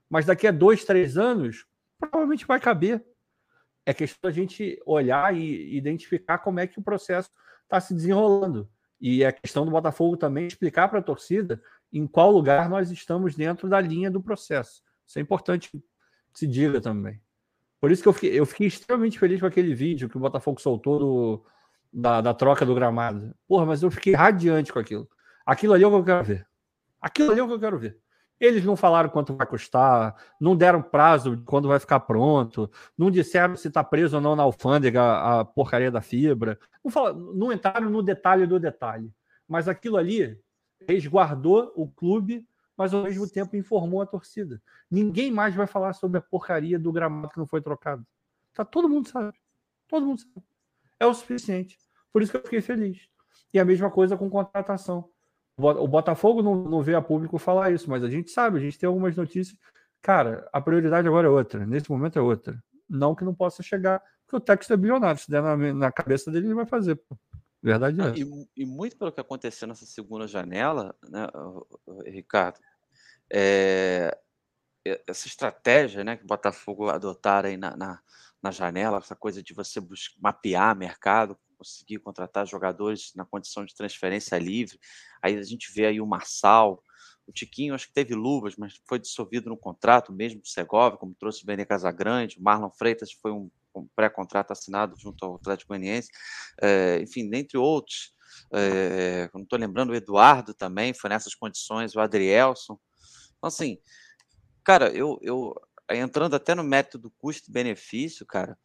Mas 0.09 0.25
daqui 0.25 0.45
a 0.45 0.51
dois, 0.51 0.83
três 0.83 1.17
anos, 1.17 1.65
provavelmente 1.97 2.45
vai 2.45 2.59
caber. 2.59 3.01
É 3.85 3.93
questão 3.93 4.29
da 4.29 4.35
gente 4.35 4.77
olhar 4.85 5.33
e 5.33 5.73
identificar 5.73 6.39
como 6.39 6.59
é 6.59 6.67
que 6.67 6.79
o 6.79 6.83
processo 6.83 7.31
está 7.63 7.79
se 7.79 7.93
desenrolando. 7.93 8.69
E 8.99 9.23
é 9.23 9.31
questão 9.31 9.63
do 9.63 9.71
Botafogo 9.71 10.17
também 10.17 10.47
explicar 10.47 10.89
para 10.89 10.99
a 10.99 11.03
torcida 11.03 11.63
em 11.93 12.05
qual 12.05 12.29
lugar 12.29 12.69
nós 12.69 12.91
estamos 12.91 13.35
dentro 13.35 13.69
da 13.69 13.79
linha 13.79 14.11
do 14.11 14.21
processo. 14.21 14.83
Isso 15.07 15.17
é 15.17 15.21
importante 15.21 15.71
se 16.33 16.47
diga 16.47 16.81
também. 16.81 17.21
Por 17.79 17.91
isso 17.91 18.01
que 18.01 18.07
eu 18.07 18.13
fiquei, 18.13 18.39
eu 18.39 18.45
fiquei 18.45 18.67
extremamente 18.67 19.19
feliz 19.19 19.39
com 19.39 19.45
aquele 19.45 19.73
vídeo 19.75 20.07
que 20.07 20.17
o 20.17 20.19
Botafogo 20.19 20.61
soltou 20.61 20.99
do, 20.99 21.45
da, 21.91 22.21
da 22.21 22.33
troca 22.33 22.65
do 22.65 22.73
gramado. 22.73 23.35
Porra, 23.47 23.65
mas 23.65 23.83
eu 23.83 23.91
fiquei 23.91 24.13
radiante 24.13 24.71
com 24.71 24.79
aquilo. 24.79 25.07
Aquilo 25.45 25.73
ali 25.73 25.83
é 25.83 25.87
o 25.87 25.89
que 25.89 25.97
eu 25.97 26.03
quero 26.03 26.23
ver. 26.23 26.47
Aquilo 27.01 27.31
ali 27.31 27.39
é 27.41 27.43
o 27.43 27.47
que 27.47 27.53
eu 27.53 27.59
quero 27.59 27.77
ver. 27.77 27.99
Eles 28.39 28.63
não 28.65 28.75
falaram 28.75 29.09
quanto 29.09 29.35
vai 29.35 29.45
custar, 29.45 30.15
não 30.39 30.55
deram 30.55 30.81
prazo 30.81 31.37
de 31.37 31.43
quando 31.43 31.67
vai 31.67 31.79
ficar 31.79 31.99
pronto, 32.01 32.69
não 32.97 33.11
disseram 33.11 33.55
se 33.55 33.67
está 33.67 33.83
preso 33.83 34.17
ou 34.17 34.21
não 34.21 34.35
na 34.35 34.43
alfândega 34.43 35.01
a 35.01 35.45
porcaria 35.45 35.91
da 35.91 36.01
fibra. 36.01 36.57
Não, 36.83 36.91
falaram, 36.91 37.19
não 37.33 37.51
entraram 37.51 37.89
no 37.89 38.01
detalhe 38.01 38.45
do 38.45 38.59
detalhe. 38.59 39.11
Mas 39.47 39.67
aquilo 39.67 39.97
ali 39.97 40.37
resguardou 40.87 41.71
o 41.75 41.87
clube, 41.87 42.45
mas 42.77 42.93
ao 42.93 43.03
mesmo 43.03 43.29
tempo 43.29 43.55
informou 43.55 44.01
a 44.01 44.05
torcida. 44.05 44.61
Ninguém 44.89 45.31
mais 45.31 45.55
vai 45.55 45.67
falar 45.67 45.93
sobre 45.93 46.17
a 46.17 46.21
porcaria 46.21 46.79
do 46.79 46.91
gramado 46.91 47.29
que 47.29 47.37
não 47.37 47.45
foi 47.45 47.61
trocado. 47.61 48.05
Tá, 48.53 48.65
todo 48.65 48.89
mundo 48.89 49.07
sabe. 49.09 49.37
Todo 49.87 50.05
mundo 50.05 50.21
sabe. 50.21 50.45
É 50.99 51.05
o 51.05 51.13
suficiente. 51.13 51.77
Por 52.11 52.21
isso 52.21 52.31
que 52.31 52.37
eu 52.37 52.43
fiquei 52.43 52.61
feliz. 52.61 53.07
E 53.53 53.59
a 53.59 53.65
mesma 53.65 53.89
coisa 53.89 54.17
com 54.17 54.29
contratação. 54.29 55.09
O 55.55 55.87
Botafogo 55.87 56.41
não, 56.41 56.55
não 56.55 56.81
vê 56.81 56.95
a 56.95 57.01
público 57.01 57.37
falar 57.37 57.71
isso, 57.71 57.89
mas 57.89 58.03
a 58.03 58.09
gente 58.09 58.31
sabe, 58.31 58.57
a 58.57 58.61
gente 58.61 58.77
tem 58.77 58.87
algumas 58.87 59.15
notícias. 59.15 59.57
Cara, 60.01 60.49
a 60.51 60.59
prioridade 60.59 61.07
agora 61.07 61.27
é 61.27 61.29
outra. 61.29 61.65
Nesse 61.65 61.89
momento 61.91 62.17
é 62.17 62.21
outra. 62.21 62.61
Não 62.89 63.13
que 63.13 63.23
não 63.23 63.33
possa 63.33 63.61
chegar, 63.61 64.01
porque 64.25 64.35
o 64.35 64.39
texto 64.39 64.73
é 64.73 64.77
bilionário. 64.77 65.19
Se 65.19 65.29
der 65.29 65.41
na, 65.41 65.55
na 65.55 65.91
cabeça 65.91 66.31
dele, 66.31 66.47
ele 66.47 66.55
vai 66.55 66.65
fazer. 66.65 66.99
Verdade 67.63 68.01
é. 68.01 68.13
E, 68.17 68.47
e, 68.57 68.65
muito 68.65 68.97
pelo 68.97 69.11
que 69.11 69.21
aconteceu 69.21 69.65
nessa 69.67 69.85
segunda 69.85 70.27
janela, 70.27 70.93
né, 71.09 71.25
Ricardo, 72.05 72.59
é, 73.31 74.15
essa 75.07 75.27
estratégia 75.27 76.03
né, 76.03 76.17
que 76.17 76.25
o 76.25 76.27
Botafogo 76.27 76.89
adotaram 76.89 77.47
aí 77.47 77.55
na, 77.55 77.77
na, 77.77 78.01
na 78.41 78.51
janela, 78.51 78.97
essa 78.97 79.15
coisa 79.15 79.41
de 79.41 79.53
você 79.53 79.79
buscar, 79.79 80.19
mapear 80.21 80.75
mercado, 80.75 81.39
conseguir 81.57 81.99
contratar 81.99 82.45
jogadores 82.45 83.13
na 83.15 83.23
condição 83.23 83.63
de 83.63 83.73
transferência 83.73 84.37
livre. 84.37 84.77
Aí 85.21 85.37
a 85.37 85.43
gente 85.43 85.71
vê 85.73 85.85
aí 85.85 86.01
o 86.01 86.05
Marçal, 86.05 86.83
o 87.25 87.31
Tiquinho, 87.31 87.73
acho 87.73 87.87
que 87.87 87.93
teve 87.93 88.13
luvas, 88.13 88.57
mas 88.57 88.81
foi 88.85 88.99
dissolvido 88.99 89.49
no 89.49 89.57
contrato, 89.57 90.11
mesmo 90.11 90.41
do 90.41 90.47
Segovia, 90.49 90.97
como 90.97 91.15
trouxe 91.15 91.43
o 91.43 91.45
Benê 91.45 91.65
Casagrande. 91.65 92.37
O 92.37 92.43
Marlon 92.43 92.69
Freitas 92.71 93.13
foi 93.13 93.31
um 93.31 93.49
pré-contrato 93.95 94.51
assinado 94.51 94.95
junto 94.97 95.25
ao 95.25 95.35
Atlético 95.35 95.69
Goianiense. 95.69 96.09
É, 96.61 96.99
enfim, 97.01 97.29
dentre 97.29 97.57
outros. 97.57 98.13
É, 98.51 99.29
não 99.33 99.43
estou 99.43 99.59
lembrando, 99.59 99.91
o 99.91 99.95
Eduardo 99.95 100.53
também 100.53 100.93
foi 100.93 101.09
nessas 101.09 101.35
condições, 101.35 101.95
o 101.95 101.99
Adrielson. 101.99 102.79
Então, 103.37 103.47
assim, 103.47 103.77
cara, 104.63 104.89
eu, 104.89 105.19
eu 105.21 105.53
entrando 105.91 106.35
até 106.35 106.55
no 106.55 106.63
método 106.63 107.11
custo-benefício, 107.17 108.25
cara, 108.25 108.57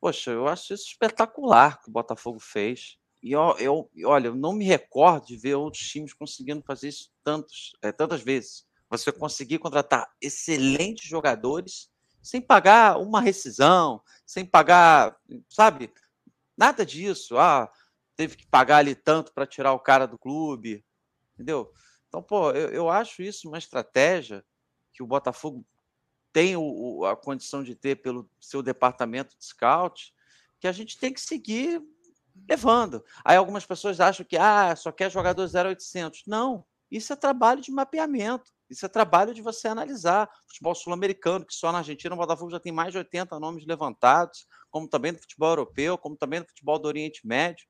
poxa, 0.00 0.30
eu 0.30 0.46
acho 0.46 0.74
isso 0.74 0.88
espetacular 0.88 1.80
que 1.80 1.88
o 1.88 1.92
Botafogo 1.92 2.40
fez. 2.40 2.96
E 3.22 3.32
eu, 3.32 3.56
eu, 3.58 3.90
olha, 4.04 4.28
eu 4.28 4.34
não 4.34 4.52
me 4.52 4.64
recordo 4.64 5.26
de 5.26 5.36
ver 5.36 5.54
outros 5.54 5.82
times 5.82 6.12
conseguindo 6.12 6.62
fazer 6.62 6.88
isso 6.88 7.10
tantos, 7.24 7.72
é, 7.82 7.90
tantas 7.92 8.22
vezes. 8.22 8.64
Você 8.88 9.10
conseguir 9.10 9.58
contratar 9.58 10.08
excelentes 10.20 11.08
jogadores 11.08 11.90
sem 12.26 12.40
pagar 12.40 12.98
uma 12.98 13.20
rescisão, 13.20 14.02
sem 14.26 14.44
pagar, 14.44 15.16
sabe? 15.48 15.92
Nada 16.56 16.84
disso. 16.84 17.38
Ah, 17.38 17.70
teve 18.16 18.36
que 18.36 18.44
pagar 18.44 18.78
ali 18.78 18.96
tanto 18.96 19.32
para 19.32 19.46
tirar 19.46 19.72
o 19.72 19.78
cara 19.78 20.06
do 20.06 20.18
clube, 20.18 20.84
entendeu? 21.34 21.72
Então, 22.08 22.20
pô, 22.20 22.50
eu, 22.50 22.70
eu 22.70 22.90
acho 22.90 23.22
isso 23.22 23.46
uma 23.46 23.58
estratégia 23.58 24.44
que 24.92 25.04
o 25.04 25.06
Botafogo 25.06 25.64
tem 26.32 26.56
o, 26.56 27.04
a 27.04 27.16
condição 27.16 27.62
de 27.62 27.76
ter 27.76 28.02
pelo 28.02 28.28
seu 28.40 28.60
departamento 28.60 29.38
de 29.38 29.44
scout, 29.44 30.12
que 30.58 30.66
a 30.66 30.72
gente 30.72 30.98
tem 30.98 31.12
que 31.12 31.20
seguir 31.20 31.80
levando. 32.48 33.04
Aí 33.24 33.36
algumas 33.36 33.64
pessoas 33.64 34.00
acham 34.00 34.26
que 34.26 34.36
ah, 34.36 34.74
só 34.74 34.90
quer 34.90 35.12
jogador 35.12 35.48
0800. 35.48 36.24
Não, 36.26 36.66
isso 36.90 37.12
é 37.12 37.16
trabalho 37.16 37.60
de 37.60 37.70
mapeamento. 37.70 38.52
Isso 38.68 38.84
é 38.84 38.88
trabalho 38.88 39.32
de 39.32 39.42
você 39.42 39.68
analisar. 39.68 40.28
Futebol 40.48 40.74
sul-americano, 40.74 41.46
que 41.46 41.54
só 41.54 41.70
na 41.70 41.78
Argentina 41.78 42.14
o 42.14 42.18
Botafogo 42.18 42.50
já 42.50 42.60
tem 42.60 42.72
mais 42.72 42.92
de 42.92 42.98
80 42.98 43.38
nomes 43.38 43.64
levantados, 43.66 44.46
como 44.70 44.88
também 44.88 45.12
no 45.12 45.18
futebol 45.18 45.50
europeu, 45.50 45.96
como 45.96 46.16
também 46.16 46.40
no 46.40 46.46
futebol 46.46 46.78
do 46.78 46.88
Oriente 46.88 47.26
Médio. 47.26 47.66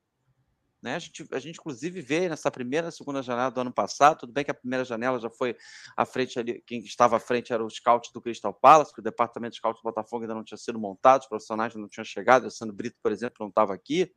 Né? 0.81 0.95
A, 0.95 0.99
gente, 0.99 1.27
a 1.31 1.39
gente, 1.39 1.57
inclusive, 1.59 2.01
vê 2.01 2.29
nessa 2.29 2.51
primeira, 2.51 2.91
segunda 2.91 3.21
janela 3.21 3.49
do 3.49 3.59
ano 3.59 3.73
passado, 3.73 4.19
tudo 4.19 4.31
bem 4.31 4.45
que 4.45 4.51
a 4.51 4.53
primeira 4.53 4.85
janela 4.85 5.19
já 5.19 5.29
foi 5.29 5.55
à 5.95 6.05
frente 6.05 6.39
ali, 6.39 6.61
quem 6.65 6.79
estava 6.79 7.17
à 7.17 7.19
frente 7.19 7.51
era 7.51 7.63
o 7.63 7.69
scout 7.69 8.11
do 8.13 8.21
Crystal 8.21 8.53
Palace, 8.53 8.93
que 8.93 8.99
o 8.99 9.03
departamento 9.03 9.53
de 9.53 9.57
scout 9.57 9.79
do 9.79 9.83
Botafogo 9.83 10.23
ainda 10.23 10.35
não 10.35 10.43
tinha 10.43 10.57
sido 10.57 10.79
montado, 10.79 11.21
os 11.21 11.27
profissionais 11.27 11.73
não 11.75 11.89
tinham 11.89 12.05
chegado, 12.05 12.45
o 12.45 12.51
Sandro 12.51 12.75
Brito, 12.75 12.95
por 13.01 13.11
exemplo, 13.11 13.37
não 13.39 13.49
estava 13.49 13.73
aqui, 13.73 14.11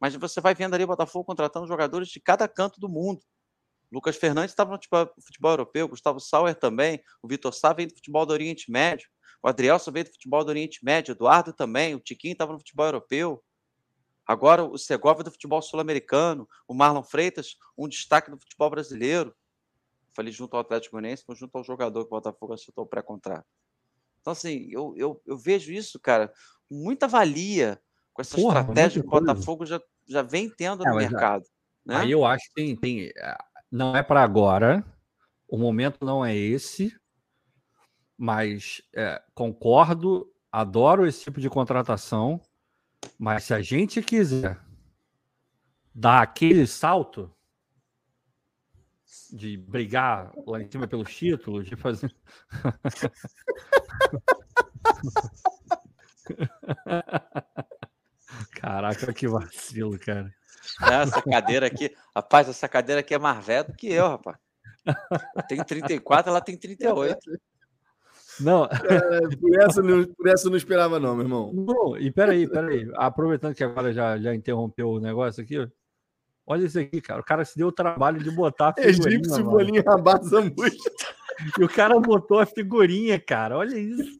mas 0.00 0.14
você 0.14 0.40
vai 0.40 0.54
vendo 0.54 0.74
ali 0.74 0.84
o 0.84 0.88
Botafogo 0.88 1.24
contratando 1.24 1.66
jogadores 1.66 2.08
de 2.08 2.20
cada 2.20 2.46
canto 2.46 2.78
do 2.78 2.88
mundo. 2.88 3.20
Lucas 3.90 4.16
Fernandes 4.16 4.52
estava 4.52 4.70
no 4.70 4.76
futebol, 4.76 5.10
futebol 5.20 5.50
europeu, 5.52 5.88
Gustavo 5.88 6.20
Sauer 6.20 6.54
também, 6.54 7.02
o 7.22 7.28
Vitor 7.28 7.52
Sá 7.52 7.72
vem 7.72 7.86
do 7.86 7.94
futebol 7.94 8.26
do 8.26 8.32
Oriente 8.32 8.70
Médio, 8.70 9.08
o 9.42 9.48
Adrielson 9.48 9.92
veio 9.92 10.06
do 10.06 10.12
futebol 10.12 10.44
do 10.44 10.48
Oriente 10.48 10.84
Médio, 10.84 11.12
Eduardo 11.12 11.52
também, 11.52 11.94
o 11.94 12.00
Tiquinho 12.00 12.32
estava 12.32 12.52
no 12.52 12.58
futebol 12.58 12.86
europeu, 12.86 13.42
Agora 14.26 14.64
o 14.64 14.78
Segovia 14.78 15.22
do 15.22 15.30
futebol 15.30 15.60
sul-americano, 15.60 16.48
o 16.66 16.74
Marlon 16.74 17.02
Freitas, 17.02 17.56
um 17.76 17.86
destaque 17.86 18.30
do 18.30 18.38
futebol 18.38 18.70
brasileiro. 18.70 19.34
Falei 20.14 20.32
junto 20.32 20.54
ao 20.54 20.60
Atlético 20.60 20.92
Goianiense, 20.92 21.24
mas 21.28 21.38
junto 21.38 21.56
ao 21.56 21.64
jogador 21.64 22.00
que 22.00 22.06
o 22.06 22.10
Botafogo 22.10 22.54
acertou 22.54 22.84
o 22.84 22.86
pré-contrato. 22.86 23.46
Então, 24.20 24.32
assim, 24.32 24.66
eu, 24.70 24.94
eu, 24.96 25.20
eu, 25.26 25.36
vejo 25.36 25.72
isso, 25.72 26.00
cara, 26.00 26.32
com 26.68 26.74
muita 26.74 27.06
valia 27.06 27.78
com 28.14 28.22
essa 28.22 28.36
Porra, 28.36 28.60
estratégia 28.60 29.02
que 29.02 29.08
o 29.08 29.10
Botafogo 29.10 29.66
já, 29.66 29.82
já 30.08 30.22
vem 30.22 30.48
tendo 30.48 30.86
é, 30.86 30.88
no 30.88 30.96
mercado. 30.96 31.44
Né? 31.84 31.96
Aí 31.96 32.10
eu 32.10 32.24
acho 32.24 32.48
que 32.48 32.54
tem, 32.54 32.76
tem 32.76 33.12
eh, 33.14 33.38
não 33.74 33.94
é 33.96 34.02
para 34.04 34.22
agora, 34.22 34.84
o 35.48 35.58
momento 35.58 36.06
não 36.06 36.24
é 36.24 36.32
esse, 36.32 36.96
mas 38.16 38.80
é, 38.94 39.20
concordo, 39.34 40.32
adoro 40.52 41.04
esse 41.04 41.24
tipo 41.24 41.40
de 41.40 41.50
contratação. 41.50 42.40
Mas 43.18 43.42
se 43.42 43.52
a 43.52 43.60
gente 43.60 44.00
quiser 44.00 44.60
dar 45.92 46.22
aquele 46.22 46.68
salto 46.68 47.34
de 49.32 49.56
brigar 49.56 50.32
lá 50.46 50.62
em 50.62 50.70
cima 50.70 50.86
pelos 50.86 51.12
títulos, 51.12 51.66
de 51.66 51.74
fazer. 51.74 52.14
Caraca, 58.52 59.12
que 59.12 59.26
vacilo, 59.26 59.98
cara. 59.98 60.32
Essa 60.82 61.22
cadeira 61.22 61.66
aqui, 61.66 61.94
rapaz, 62.14 62.48
essa 62.48 62.68
cadeira 62.68 63.00
aqui 63.00 63.14
é 63.14 63.18
mais 63.18 63.44
velha 63.44 63.64
do 63.64 63.74
que 63.74 63.92
eu, 63.92 64.08
rapaz. 64.08 64.36
Eu 65.36 65.42
tenho 65.48 65.64
34, 65.64 66.30
ela 66.30 66.40
tem 66.40 66.56
38. 66.56 67.18
Não. 68.40 68.64
É, 68.64 69.36
por, 69.36 69.60
essa, 69.60 69.82
por 69.82 70.28
essa 70.28 70.46
eu 70.46 70.50
não 70.50 70.56
esperava, 70.56 70.98
não, 70.98 71.14
meu 71.14 71.24
irmão. 71.24 71.52
Não, 71.52 71.96
e 71.96 72.10
peraí, 72.10 72.48
peraí. 72.48 72.90
Aproveitando 72.94 73.54
que 73.54 73.64
agora 73.64 73.92
já, 73.92 74.18
já 74.18 74.34
interrompeu 74.34 74.90
o 74.90 75.00
negócio 75.00 75.42
aqui, 75.42 75.56
olha 76.46 76.64
isso 76.64 76.78
aqui, 76.78 77.00
cara. 77.00 77.20
O 77.20 77.24
cara 77.24 77.44
se 77.44 77.56
deu 77.56 77.68
o 77.68 77.72
trabalho 77.72 78.22
de 78.22 78.30
botar 78.30 78.70
a 78.70 78.74
figurinha. 78.74 79.20
Egípcio, 79.20 79.44
bolinha, 79.44 79.84
zambuja. 80.24 80.76
E 81.58 81.64
o 81.64 81.68
cara 81.68 81.98
botou 81.98 82.38
a 82.38 82.46
figurinha, 82.46 83.18
cara. 83.18 83.58
Olha 83.58 83.78
isso. 83.78 84.18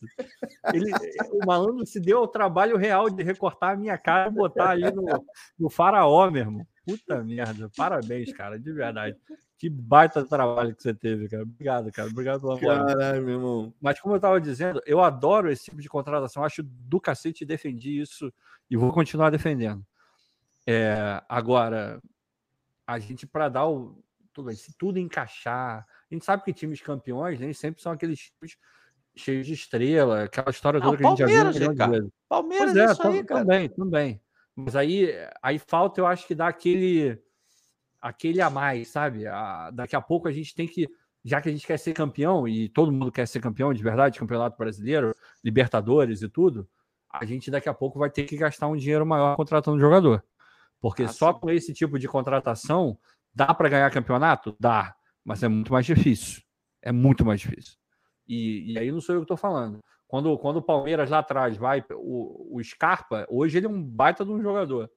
Ele, 0.73 0.91
o 1.33 1.47
malandro 1.47 1.87
se 1.87 2.01
deu 2.01 2.21
o 2.21 2.29
trabalho 2.29 2.77
real 2.77 3.11
de 3.11 3.23
recortar 3.23 3.73
a 3.73 3.77
minha 3.77 3.97
cara 3.99 4.31
e 4.31 4.35
botar 4.35 4.71
ali 4.71 4.91
no, 4.91 5.05
no 5.59 5.71
faraó, 5.71 6.31
meu 6.31 6.43
irmão. 6.43 6.67
Puta 6.85 7.23
merda. 7.25 7.71
Parabéns, 7.77 8.33
cara, 8.33 8.59
de 8.59 8.73
verdade. 8.73 9.17
Que 9.59 9.71
baita 9.71 10.25
trabalho 10.25 10.75
que 10.75 10.83
você 10.83 10.93
teve, 10.93 11.29
cara. 11.29 11.43
Obrigado, 11.43 11.91
cara. 11.91 12.09
Obrigado 12.09 12.41
pela 12.41 12.61
Caralho, 12.61 13.23
meu 13.23 13.35
irmão. 13.35 13.75
Mas 13.81 13.99
como 14.01 14.15
eu 14.15 14.19
estava 14.19 14.41
dizendo, 14.41 14.81
eu 14.85 15.01
adoro 15.01 15.51
esse 15.51 15.65
tipo 15.65 15.81
de 15.81 15.89
contratação. 15.89 16.45
Acho 16.45 16.63
do 16.63 17.01
cacete 17.01 17.45
defendi 17.45 18.01
isso 18.01 18.33
e 18.71 18.77
vou 18.77 18.93
continuar 18.93 19.31
defendendo. 19.31 19.85
É, 20.67 21.23
agora, 21.29 22.01
a 22.87 22.99
gente, 22.99 23.27
para 23.27 23.49
dar 23.49 23.67
o. 23.67 24.03
Tudo, 24.35 24.53
se 24.53 24.77
tudo 24.77 24.99
encaixar. 24.99 25.87
A 26.11 26.15
gente 26.15 26.25
sabe 26.25 26.43
que 26.45 26.53
times 26.53 26.83
campeões 26.83 27.41
nem 27.41 27.53
sempre 27.53 27.81
são 27.81 27.93
aqueles 27.93 28.19
times 28.19 28.59
cheios 29.17 29.47
de 29.47 29.55
estrela, 29.55 30.25
aquela 30.25 30.51
história 30.51 30.81
toda 30.81 30.97
que 30.97 31.07
a 31.07 31.09
gente 31.11 31.19
já 31.19 31.51
viu. 31.51 31.71
Um 31.71 31.75
cara. 31.77 32.07
Palmeiras, 32.29 32.77
é, 32.77 32.85
isso 32.85 33.07
aí, 33.07 33.25
cara. 33.25 33.41
Também, 33.41 33.69
também. 33.69 34.21
Mas 34.57 34.77
aí, 34.77 35.11
aí 35.43 35.59
falta, 35.59 36.01
eu 36.01 36.07
acho 36.07 36.27
que 36.27 36.35
dá 36.35 36.49
aquele 36.49 37.19
aquele 38.01 38.43
a 38.43 38.51
mais, 38.51 38.89
sabe? 38.89 39.27
A, 39.27 39.71
daqui 39.71 39.97
a 39.97 40.01
pouco 40.01 40.29
a 40.29 40.33
gente 40.33 40.55
tem 40.55 40.69
que, 40.69 40.87
já 41.25 41.41
que 41.41 41.49
a 41.49 41.53
gente 41.53 41.67
quer 41.67 41.79
ser 41.79 41.95
campeão, 41.95 42.47
e 42.47 42.69
todo 42.69 42.93
mundo 42.93 43.11
quer 43.11 43.27
ser 43.27 43.41
campeão 43.41 43.73
de 43.73 43.83
verdade, 43.83 44.19
campeonato 44.19 44.59
brasileiro, 44.59 45.15
Libertadores 45.43 46.21
e 46.21 46.29
tudo, 46.29 46.69
a 47.11 47.25
gente 47.25 47.51
daqui 47.51 47.69
a 47.69 47.75
pouco 47.75 47.99
vai 47.99 48.11
ter 48.11 48.25
que 48.25 48.37
gastar 48.37 48.67
um 48.69 48.77
dinheiro 48.77 49.07
maior 49.07 49.37
contratando 49.37 49.81
jogador. 49.81 50.23
Porque 50.81 51.05
ah, 51.05 51.09
só 51.09 51.33
sim. 51.33 51.41
com 51.41 51.51
esse 51.51 51.73
tipo 51.73 51.99
de 51.99 52.07
contratação 52.07 52.99
dá 53.35 53.53
para 53.53 53.69
ganhar 53.69 53.91
campeonato? 53.91 54.57
Dá, 54.59 54.95
mas 55.25 55.43
é 55.43 55.49
muito 55.49 55.73
mais 55.73 55.87
difícil. 55.87 56.43
É 56.83 56.93
muito 56.93 57.25
mais 57.25 57.41
difícil. 57.41 57.75
E, 58.27 58.73
e 58.73 58.79
aí 58.79 58.91
não 58.93 59.01
sou 59.01 59.15
eu 59.15 59.21
que 59.21 59.25
estou 59.25 59.37
falando. 59.37 59.81
Quando, 60.07 60.39
quando 60.39 60.59
o 60.59 60.63
Palmeiras 60.63 61.11
lá 61.11 61.19
atrás 61.19 61.57
vai, 61.57 61.85
o, 61.93 62.57
o 62.59 62.63
Scarpa, 62.63 63.27
hoje 63.29 63.59
ele 63.59 63.67
é 63.67 63.69
um 63.69 63.83
baita 63.83 64.25
de 64.25 64.31
um 64.31 64.41
jogador. 64.41 64.91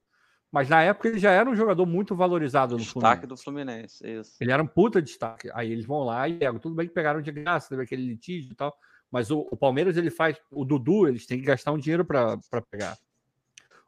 Mas 0.52 0.70
na 0.70 0.82
época 0.82 1.10
ele 1.10 1.20
já 1.20 1.32
era 1.32 1.50
um 1.50 1.56
jogador 1.56 1.86
muito 1.86 2.16
valorizado 2.16 2.76
no 2.76 2.80
Destaque 2.80 3.22
Fluminense. 3.22 3.28
do 3.28 3.38
Fluminense, 3.38 4.08
isso. 4.08 4.38
Ele 4.40 4.52
era 4.52 4.64
um 4.64 4.68
puta 4.68 5.02
destaque. 5.02 5.50
Aí 5.54 5.72
eles 5.72 5.86
vão 5.86 6.04
lá 6.04 6.28
e 6.28 6.38
pegam. 6.38 6.60
Tudo 6.60 6.76
bem 6.76 6.88
que 6.88 6.94
pegaram 6.94 7.22
de 7.22 7.32
graça, 7.32 7.70
teve 7.70 7.84
aquele 7.84 8.06
litígio 8.06 8.52
e 8.52 8.56
tal. 8.56 8.74
Mas 9.12 9.30
o, 9.30 9.48
o 9.52 9.58
Palmeiras 9.58 9.98
ele 9.98 10.10
faz. 10.10 10.38
O 10.52 10.64
Dudu, 10.64 11.08
eles 11.08 11.26
têm 11.26 11.40
que 11.40 11.46
gastar 11.46 11.72
um 11.72 11.78
dinheiro 11.78 12.06
para 12.06 12.40
pegar. 12.72 12.98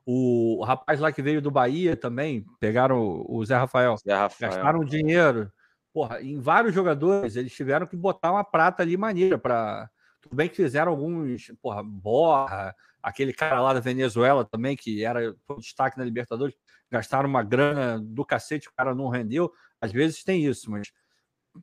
O, 0.05 0.63
rapaz 0.63 0.99
lá 0.99 1.11
que 1.11 1.21
veio 1.21 1.41
do 1.41 1.51
Bahia 1.51 1.95
também, 1.95 2.45
pegaram 2.59 3.23
o, 3.27 3.45
Zé 3.45 3.55
Rafael. 3.55 3.95
Zé 3.97 4.13
Rafael. 4.15 4.51
Gastaram 4.51 4.83
dinheiro. 4.83 5.51
Porra, 5.93 6.21
em 6.21 6.39
vários 6.39 6.73
jogadores, 6.73 7.35
eles 7.35 7.53
tiveram 7.53 7.85
que 7.85 7.95
botar 7.95 8.31
uma 8.31 8.43
prata 8.43 8.83
ali 8.83 8.95
maneira 8.97 9.37
para. 9.37 9.89
Tudo 10.21 10.35
bem 10.35 10.49
que 10.49 10.55
fizeram 10.55 10.91
alguns, 10.91 11.51
porra, 11.61 11.81
Borra, 11.81 12.75
aquele 13.01 13.33
cara 13.33 13.61
lá 13.61 13.73
da 13.73 13.79
Venezuela 13.79 14.43
também, 14.43 14.75
que 14.75 15.03
era 15.03 15.33
um 15.49 15.57
destaque 15.57 15.97
na 15.97 16.03
Libertadores, 16.03 16.55
gastaram 16.91 17.29
uma 17.29 17.41
grana 17.41 17.99
do 18.03 18.25
cacete, 18.25 18.67
o 18.67 18.73
cara 18.75 18.93
não 18.93 19.07
rendeu. 19.07 19.51
Às 19.79 19.91
vezes 19.91 20.23
tem 20.23 20.45
isso, 20.45 20.69
mas 20.69 20.91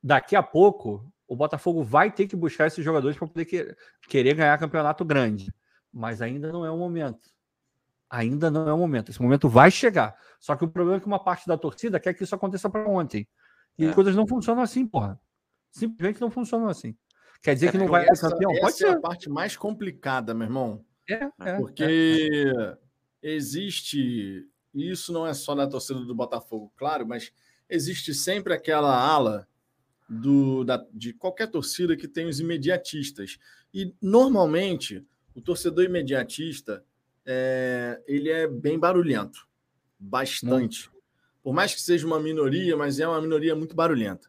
daqui 0.03 0.35
a 0.35 0.43
pouco 0.43 1.13
o 1.29 1.37
Botafogo 1.37 1.83
vai 1.85 2.11
ter 2.11 2.27
que 2.27 2.37
buscar 2.37 2.67
esses 2.67 2.85
jogadores 2.85 3.17
para 3.17 3.29
poder 3.29 3.45
que- 3.45 3.77
querer 4.09 4.35
ganhar 4.35 4.57
campeonato 4.59 5.05
grande. 5.05 5.53
Mas 5.93 6.23
ainda 6.23 6.51
não 6.53 6.65
é 6.65 6.71
o 6.71 6.77
momento. 6.79 7.36
Ainda 8.11 8.51
não 8.51 8.69
é 8.69 8.73
o 8.73 8.78
momento. 8.78 9.11
Esse 9.11 9.20
momento 9.20 9.49
vai 9.49 9.70
chegar. 9.70 10.16
Só 10.39 10.55
que 10.55 10.65
o 10.65 10.69
problema 10.69 10.99
é 10.99 11.01
que 11.01 11.07
uma 11.07 11.23
parte 11.23 11.47
da 11.47 11.57
torcida 11.59 11.99
quer 11.99 12.15
que 12.15 12.23
isso 12.24 12.35
aconteça 12.35 12.70
para 12.70 12.89
ontem. 12.89 13.27
E 13.78 13.85
É. 13.85 13.89
as 13.89 13.95
coisas 13.95 14.15
não 14.15 14.27
funcionam 14.27 14.62
assim, 14.62 14.87
porra. 14.87 15.20
Simplesmente 15.70 16.20
não 16.20 16.31
funcionam 16.31 16.69
assim. 16.69 16.97
Quer 17.43 17.55
dizer 17.55 17.70
que 17.70 17.78
não 17.78 17.87
vai 17.89 18.05
ser 18.05 18.12
essa, 18.12 18.31
campeão? 18.31 18.51
essa 18.53 18.61
Pode 18.61 18.85
é 18.85 18.89
a 18.89 18.93
ser. 18.95 19.01
parte 19.01 19.28
mais 19.28 19.57
complicada, 19.57 20.33
meu 20.33 20.47
irmão. 20.47 20.85
É, 21.09 21.15
é, 21.15 21.31
é. 21.41 21.57
Porque 21.59 22.45
existe, 23.23 24.49
e 24.74 24.91
isso 24.91 25.12
não 25.12 25.27
é 25.27 25.35
só 25.35 25.55
na 25.55 25.66
torcida 25.66 26.01
do 26.01 26.15
Botafogo, 26.15 26.73
claro, 26.77 27.07
mas 27.07 27.33
existe 27.69 28.15
sempre 28.15 28.53
aquela 28.55 28.95
ala 28.97 29.47
do, 30.09 30.65
da, 30.65 30.85
de 30.93 31.12
qualquer 31.12 31.49
torcida 31.51 31.97
que 31.97 32.09
tem 32.09 32.27
os 32.27 32.41
imediatistas. 32.41 33.39
E 33.74 33.95
normalmente 34.01 35.05
o 35.35 35.41
torcedor 35.43 35.85
imediatista 35.85 36.85
é, 37.27 38.01
ele 38.07 38.31
é 38.31 38.47
bem 38.47 38.78
barulhento, 38.78 39.47
bastante. 39.98 40.90
Por 41.43 41.53
mais 41.53 41.74
que 41.74 41.81
seja 41.81 42.07
uma 42.07 42.20
minoria, 42.20 42.77
mas 42.77 43.01
é 43.01 43.07
uma 43.07 43.20
minoria 43.20 43.55
muito 43.55 43.74
barulhenta. 43.74 44.28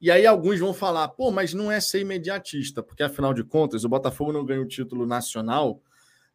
E 0.00 0.10
aí 0.10 0.26
alguns 0.26 0.60
vão 0.60 0.74
falar, 0.74 1.08
pô, 1.08 1.30
mas 1.30 1.54
não 1.54 1.72
é 1.72 1.80
ser 1.80 2.00
imediatista, 2.00 2.82
porque 2.82 3.02
afinal 3.02 3.32
de 3.32 3.42
contas 3.42 3.84
o 3.84 3.88
Botafogo 3.88 4.32
não 4.32 4.44
ganha 4.44 4.60
o 4.60 4.68
título 4.68 5.06
nacional 5.06 5.82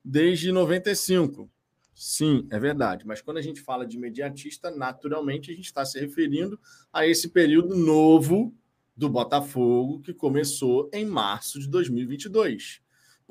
desde 0.03 0.51
95. 0.51 1.49
Sim, 1.93 2.47
é 2.49 2.59
verdade. 2.59 3.05
Mas 3.05 3.21
quando 3.21 3.37
a 3.37 3.41
gente 3.41 3.61
fala 3.61 3.85
de 3.85 3.97
imediatista, 3.97 4.71
naturalmente 4.71 5.51
a 5.51 5.53
gente 5.53 5.65
está 5.65 5.85
se 5.85 5.99
referindo 5.99 6.59
a 6.91 7.05
esse 7.05 7.29
período 7.29 7.75
novo 7.75 8.53
do 8.95 9.07
Botafogo 9.07 10.01
que 10.01 10.13
começou 10.13 10.89
em 10.91 11.05
março 11.05 11.59
de 11.59 11.69
2022. 11.69 12.81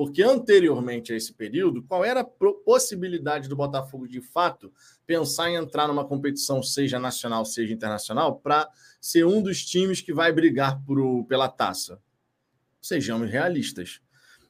Porque 0.01 0.23
anteriormente 0.23 1.13
a 1.13 1.17
esse 1.17 1.31
período, 1.31 1.83
qual 1.83 2.03
era 2.03 2.21
a 2.21 2.25
possibilidade 2.25 3.51
do 3.51 3.55
Botafogo 3.55 4.09
de 4.09 4.23
fato 4.23 4.73
pensar 5.07 5.51
em 5.51 5.57
entrar 5.57 5.87
numa 5.87 6.07
competição, 6.07 6.63
seja 6.63 6.99
nacional, 6.99 7.45
seja 7.45 7.75
internacional, 7.75 8.41
para 8.41 8.67
ser 8.99 9.27
um 9.27 9.43
dos 9.43 9.63
times 9.63 10.01
que 10.01 10.11
vai 10.11 10.33
brigar 10.33 10.83
pela 11.29 11.51
taça? 11.51 12.01
Sejamos 12.81 13.31
realistas. 13.31 14.01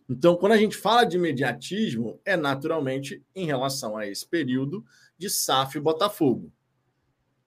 Então, 0.08 0.36
quando 0.36 0.52
a 0.52 0.56
gente 0.56 0.76
fala 0.76 1.02
de 1.02 1.16
imediatismo, 1.16 2.20
é 2.24 2.36
naturalmente 2.36 3.20
em 3.34 3.44
relação 3.44 3.96
a 3.96 4.06
esse 4.06 4.24
período 4.24 4.84
de 5.18 5.28
SAF 5.28 5.78
e 5.78 5.80
Botafogo. 5.80 6.52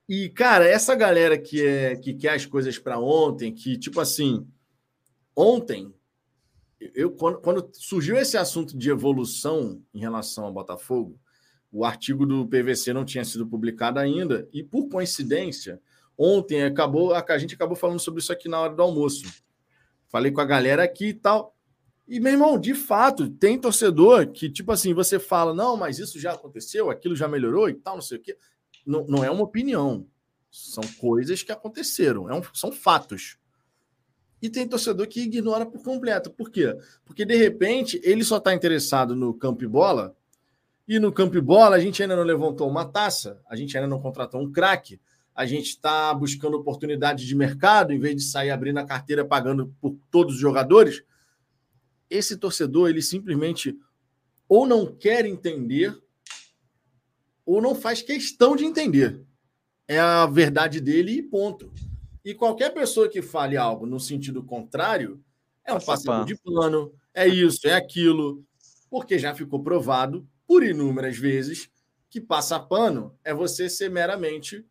E, 0.06 0.28
cara, 0.28 0.68
essa 0.68 0.94
galera 0.94 1.38
que, 1.38 1.66
é, 1.66 1.96
que 1.96 2.12
quer 2.12 2.34
as 2.34 2.44
coisas 2.44 2.78
para 2.78 3.00
ontem, 3.00 3.50
que, 3.50 3.78
tipo 3.78 3.98
assim, 3.98 4.46
ontem, 5.34 5.90
eu, 6.94 7.10
quando, 7.10 7.38
quando 7.38 7.70
surgiu 7.72 8.16
esse 8.16 8.36
assunto 8.36 8.76
de 8.76 8.90
evolução 8.90 9.82
em 9.92 10.00
relação 10.00 10.44
ao 10.44 10.52
Botafogo, 10.52 11.18
o 11.70 11.84
artigo 11.84 12.24
do 12.24 12.46
PVC 12.46 12.92
não 12.92 13.04
tinha 13.04 13.24
sido 13.24 13.46
publicado 13.46 13.98
ainda, 13.98 14.48
e 14.52 14.62
por 14.62 14.88
coincidência, 14.88 15.80
ontem 16.16 16.62
acabou, 16.62 17.12
a 17.14 17.38
gente 17.38 17.54
acabou 17.54 17.76
falando 17.76 17.98
sobre 17.98 18.20
isso 18.20 18.32
aqui 18.32 18.48
na 18.48 18.60
hora 18.60 18.74
do 18.74 18.82
almoço. 18.82 19.24
Falei 20.08 20.30
com 20.30 20.40
a 20.40 20.44
galera 20.44 20.84
aqui 20.84 21.08
e 21.08 21.14
tal. 21.14 21.56
E, 22.06 22.20
meu 22.20 22.32
irmão, 22.32 22.58
de 22.58 22.74
fato, 22.74 23.28
tem 23.28 23.58
torcedor 23.58 24.30
que, 24.30 24.50
tipo 24.50 24.70
assim, 24.70 24.92
você 24.92 25.18
fala, 25.18 25.54
não, 25.54 25.76
mas 25.76 25.98
isso 25.98 26.20
já 26.20 26.32
aconteceu, 26.32 26.90
aquilo 26.90 27.16
já 27.16 27.26
melhorou 27.26 27.68
e 27.68 27.74
tal, 27.74 27.94
não 27.94 28.02
sei 28.02 28.18
o 28.18 28.20
quê. 28.20 28.36
Não, 28.86 29.06
não 29.06 29.24
é 29.24 29.30
uma 29.30 29.42
opinião. 29.42 30.06
São 30.50 30.84
coisas 31.00 31.42
que 31.42 31.50
aconteceram, 31.50 32.28
é 32.30 32.34
um- 32.34 32.42
são 32.52 32.70
fatos. 32.70 33.38
E 34.44 34.50
tem 34.50 34.68
torcedor 34.68 35.06
que 35.06 35.22
ignora 35.22 35.64
por 35.64 35.82
completo. 35.82 36.30
Por 36.30 36.50
quê? 36.50 36.76
Porque, 37.02 37.24
de 37.24 37.34
repente, 37.34 37.98
ele 38.04 38.22
só 38.22 38.36
está 38.36 38.52
interessado 38.52 39.16
no 39.16 39.32
campo 39.32 39.64
e 39.64 39.66
bola, 39.66 40.14
e 40.86 40.98
no 40.98 41.10
campo 41.10 41.38
e 41.38 41.40
bola 41.40 41.76
a 41.76 41.80
gente 41.80 42.02
ainda 42.02 42.14
não 42.14 42.24
levantou 42.24 42.68
uma 42.68 42.84
taça, 42.84 43.40
a 43.48 43.56
gente 43.56 43.74
ainda 43.74 43.88
não 43.88 43.98
contratou 43.98 44.42
um 44.42 44.52
craque, 44.52 45.00
a 45.34 45.46
gente 45.46 45.68
está 45.68 46.12
buscando 46.12 46.58
oportunidade 46.58 47.26
de 47.26 47.34
mercado, 47.34 47.90
em 47.90 47.98
vez 47.98 48.16
de 48.16 48.22
sair 48.22 48.50
abrindo 48.50 48.76
a 48.76 48.84
carteira 48.84 49.24
pagando 49.24 49.74
por 49.80 49.96
todos 50.10 50.34
os 50.34 50.40
jogadores. 50.42 51.02
Esse 52.10 52.36
torcedor, 52.36 52.90
ele 52.90 53.00
simplesmente 53.00 53.74
ou 54.46 54.66
não 54.66 54.94
quer 54.94 55.24
entender, 55.24 55.98
ou 57.46 57.62
não 57.62 57.74
faz 57.74 58.02
questão 58.02 58.54
de 58.54 58.66
entender. 58.66 59.22
É 59.88 59.98
a 59.98 60.26
verdade 60.26 60.82
dele 60.82 61.12
e 61.12 61.22
ponto. 61.22 61.72
E 62.24 62.34
qualquer 62.34 62.70
pessoa 62.70 63.08
que 63.08 63.20
fale 63.20 63.56
algo 63.56 63.84
no 63.84 64.00
sentido 64.00 64.42
contrário 64.42 65.22
é 65.64 65.72
um 65.74 65.78
pano. 65.78 66.24
de 66.24 66.36
plano, 66.36 66.92
é 67.12 67.28
isso, 67.28 67.66
é 67.66 67.74
aquilo, 67.74 68.44
porque 68.90 69.18
já 69.18 69.34
ficou 69.34 69.62
provado 69.62 70.26
por 70.46 70.62
inúmeras 70.62 71.16
vezes 71.16 71.70
que 72.08 72.20
passar 72.20 72.60
pano 72.60 73.18
é 73.24 73.34
você 73.34 73.68
ser 73.68 73.90
meramente 73.90 74.64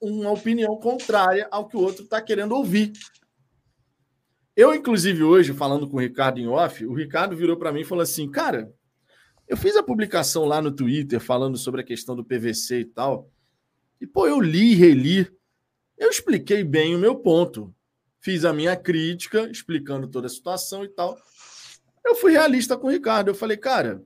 uma 0.00 0.30
opinião 0.30 0.76
contrária 0.76 1.48
ao 1.50 1.66
que 1.66 1.76
o 1.76 1.80
outro 1.80 2.04
está 2.04 2.20
querendo 2.20 2.52
ouvir. 2.52 2.92
Eu, 4.54 4.74
inclusive, 4.74 5.22
hoje, 5.22 5.54
falando 5.54 5.88
com 5.88 5.96
o 5.96 6.00
Ricardo 6.00 6.38
em 6.38 6.46
off, 6.46 6.84
o 6.84 6.92
Ricardo 6.92 7.36
virou 7.36 7.56
para 7.56 7.72
mim 7.72 7.80
e 7.80 7.84
falou 7.84 8.02
assim: 8.02 8.30
Cara, 8.30 8.72
eu 9.46 9.56
fiz 9.56 9.76
a 9.76 9.82
publicação 9.82 10.44
lá 10.44 10.60
no 10.60 10.70
Twitter 10.70 11.20
falando 11.20 11.56
sobre 11.56 11.80
a 11.80 11.84
questão 11.84 12.14
do 12.14 12.24
PVC 12.24 12.80
e 12.80 12.84
tal. 12.84 13.30
E, 14.00 14.06
pô, 14.06 14.26
eu 14.26 14.40
li 14.40 14.72
e 14.72 14.74
reli. 14.74 15.30
Eu 15.98 16.10
expliquei 16.10 16.62
bem 16.62 16.94
o 16.94 16.98
meu 16.98 17.16
ponto. 17.16 17.74
Fiz 18.20 18.44
a 18.44 18.52
minha 18.52 18.76
crítica, 18.76 19.50
explicando 19.50 20.08
toda 20.08 20.26
a 20.26 20.30
situação 20.30 20.84
e 20.84 20.88
tal. 20.88 21.18
Eu 22.04 22.14
fui 22.14 22.32
realista 22.32 22.76
com 22.76 22.86
o 22.86 22.90
Ricardo. 22.90 23.28
Eu 23.28 23.34
falei, 23.34 23.56
cara, 23.56 24.04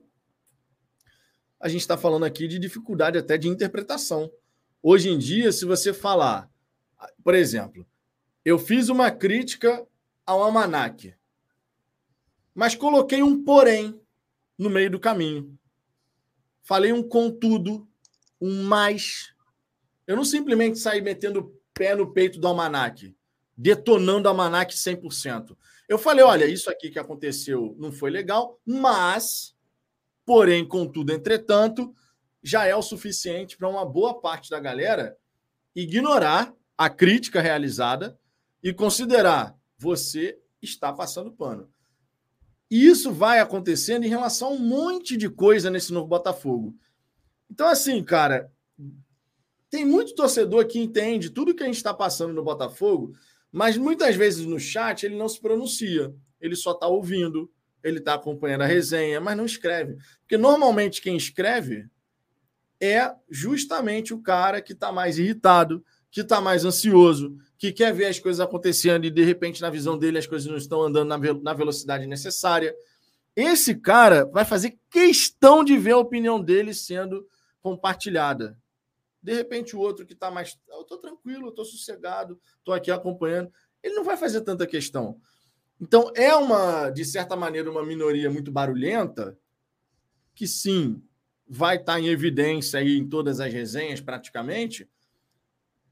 a 1.59 1.69
gente 1.69 1.81
está 1.81 1.95
falando 1.95 2.25
aqui 2.25 2.47
de 2.47 2.59
dificuldade 2.59 3.17
até 3.17 3.37
de 3.37 3.47
interpretação. 3.47 4.31
Hoje 4.81 5.09
em 5.09 5.17
dia, 5.17 5.51
se 5.51 5.65
você 5.65 5.93
falar, 5.93 6.51
por 7.23 7.33
exemplo, 7.35 7.85
eu 8.43 8.59
fiz 8.59 8.89
uma 8.89 9.09
crítica 9.09 9.87
ao 10.25 10.43
Almanac, 10.43 11.15
mas 12.53 12.75
coloquei 12.75 13.23
um 13.23 13.43
porém 13.43 13.99
no 14.57 14.69
meio 14.69 14.89
do 14.89 14.99
caminho. 14.99 15.57
Falei 16.61 16.91
um 16.91 17.01
contudo, 17.01 17.87
um 18.39 18.63
mais. 18.63 19.33
Eu 20.05 20.15
não 20.15 20.25
simplesmente 20.25 20.79
saí 20.79 21.01
metendo 21.01 21.57
pé 21.73 21.95
no 21.95 22.11
peito 22.11 22.39
do 22.39 22.47
Almanac, 22.47 23.15
detonando 23.57 24.27
o 24.27 24.31
Almanac 24.31 24.73
100%. 24.73 25.55
Eu 25.87 25.97
falei, 25.97 26.23
olha, 26.23 26.45
isso 26.45 26.69
aqui 26.69 26.89
que 26.89 26.99
aconteceu 26.99 27.75
não 27.77 27.91
foi 27.91 28.09
legal, 28.09 28.59
mas, 28.65 29.55
porém, 30.25 30.67
contudo, 30.67 31.11
entretanto, 31.11 31.93
já 32.41 32.65
é 32.65 32.75
o 32.75 32.81
suficiente 32.81 33.57
para 33.57 33.69
uma 33.69 33.85
boa 33.85 34.19
parte 34.19 34.49
da 34.49 34.59
galera 34.59 35.17
ignorar 35.75 36.53
a 36.77 36.89
crítica 36.89 37.41
realizada 37.41 38.17
e 38.61 38.73
considerar 38.73 39.55
você 39.77 40.37
está 40.61 40.91
passando 40.93 41.31
pano. 41.31 41.69
E 42.69 42.85
isso 42.85 43.11
vai 43.11 43.39
acontecendo 43.39 44.03
em 44.03 44.09
relação 44.09 44.49
a 44.49 44.51
um 44.51 44.59
monte 44.59 45.15
de 45.15 45.29
coisa 45.29 45.69
nesse 45.69 45.93
novo 45.93 46.07
Botafogo. 46.07 46.75
Então, 47.49 47.67
assim, 47.67 48.03
cara, 48.03 48.51
tem 49.73 49.83
muito 49.83 50.13
torcedor 50.13 50.67
que 50.67 50.77
entende 50.77 51.31
tudo 51.31 51.55
que 51.55 51.63
a 51.63 51.65
gente 51.65 51.77
está 51.77 51.91
passando 51.91 52.31
no 52.31 52.43
Botafogo, 52.43 53.15
mas 53.51 53.75
muitas 53.75 54.15
vezes 54.15 54.45
no 54.45 54.59
chat 54.59 55.03
ele 55.03 55.15
não 55.15 55.27
se 55.27 55.41
pronuncia. 55.41 56.13
Ele 56.39 56.55
só 56.55 56.73
está 56.73 56.85
ouvindo, 56.85 57.51
ele 57.83 57.97
está 57.97 58.13
acompanhando 58.13 58.61
a 58.61 58.67
resenha, 58.67 59.19
mas 59.19 59.35
não 59.35 59.47
escreve. 59.47 59.97
Porque 60.19 60.37
normalmente 60.37 61.01
quem 61.01 61.17
escreve 61.17 61.87
é 62.79 63.15
justamente 63.27 64.13
o 64.13 64.21
cara 64.21 64.61
que 64.61 64.73
está 64.73 64.91
mais 64.91 65.17
irritado, 65.17 65.83
que 66.11 66.21
está 66.21 66.39
mais 66.39 66.63
ansioso, 66.63 67.35
que 67.57 67.71
quer 67.71 67.91
ver 67.95 68.05
as 68.05 68.19
coisas 68.19 68.39
acontecendo 68.39 69.05
e 69.05 69.09
de 69.09 69.23
repente, 69.23 69.59
na 69.59 69.71
visão 69.71 69.97
dele, 69.97 70.19
as 70.19 70.27
coisas 70.27 70.47
não 70.47 70.57
estão 70.57 70.83
andando 70.83 71.07
na, 71.07 71.17
ve- 71.17 71.41
na 71.41 71.53
velocidade 71.55 72.05
necessária. 72.05 72.75
Esse 73.35 73.73
cara 73.73 74.23
vai 74.25 74.45
fazer 74.45 74.77
questão 74.91 75.63
de 75.63 75.75
ver 75.79 75.93
a 75.93 75.97
opinião 75.97 76.39
dele 76.39 76.75
sendo 76.75 77.27
compartilhada. 77.59 78.55
De 79.23 79.33
repente, 79.33 79.75
o 79.75 79.79
outro 79.79 80.05
que 80.05 80.13
está 80.13 80.29
mais. 80.29 80.59
Eu 80.67 80.81
estou 80.81 80.97
tranquilo, 80.97 81.49
estou 81.49 81.63
sossegado, 81.63 82.39
estou 82.59 82.73
aqui 82.73 82.91
acompanhando. 82.91 83.51
Ele 83.81 83.95
não 83.95 84.03
vai 84.03 84.17
fazer 84.17 84.41
tanta 84.41 84.67
questão. 84.67 85.19
Então, 85.79 86.11
é 86.15 86.35
uma, 86.35 86.89
de 86.89 87.05
certa 87.05 87.35
maneira, 87.35 87.71
uma 87.71 87.85
minoria 87.85 88.29
muito 88.29 88.51
barulhenta, 88.51 89.37
que 90.35 90.47
sim, 90.47 91.01
vai 91.47 91.77
estar 91.77 91.93
tá 91.93 91.99
em 91.99 92.07
evidência 92.07 92.79
aí 92.79 92.97
em 92.97 93.07
todas 93.07 93.39
as 93.39 93.51
resenhas, 93.51 94.01
praticamente, 94.01 94.89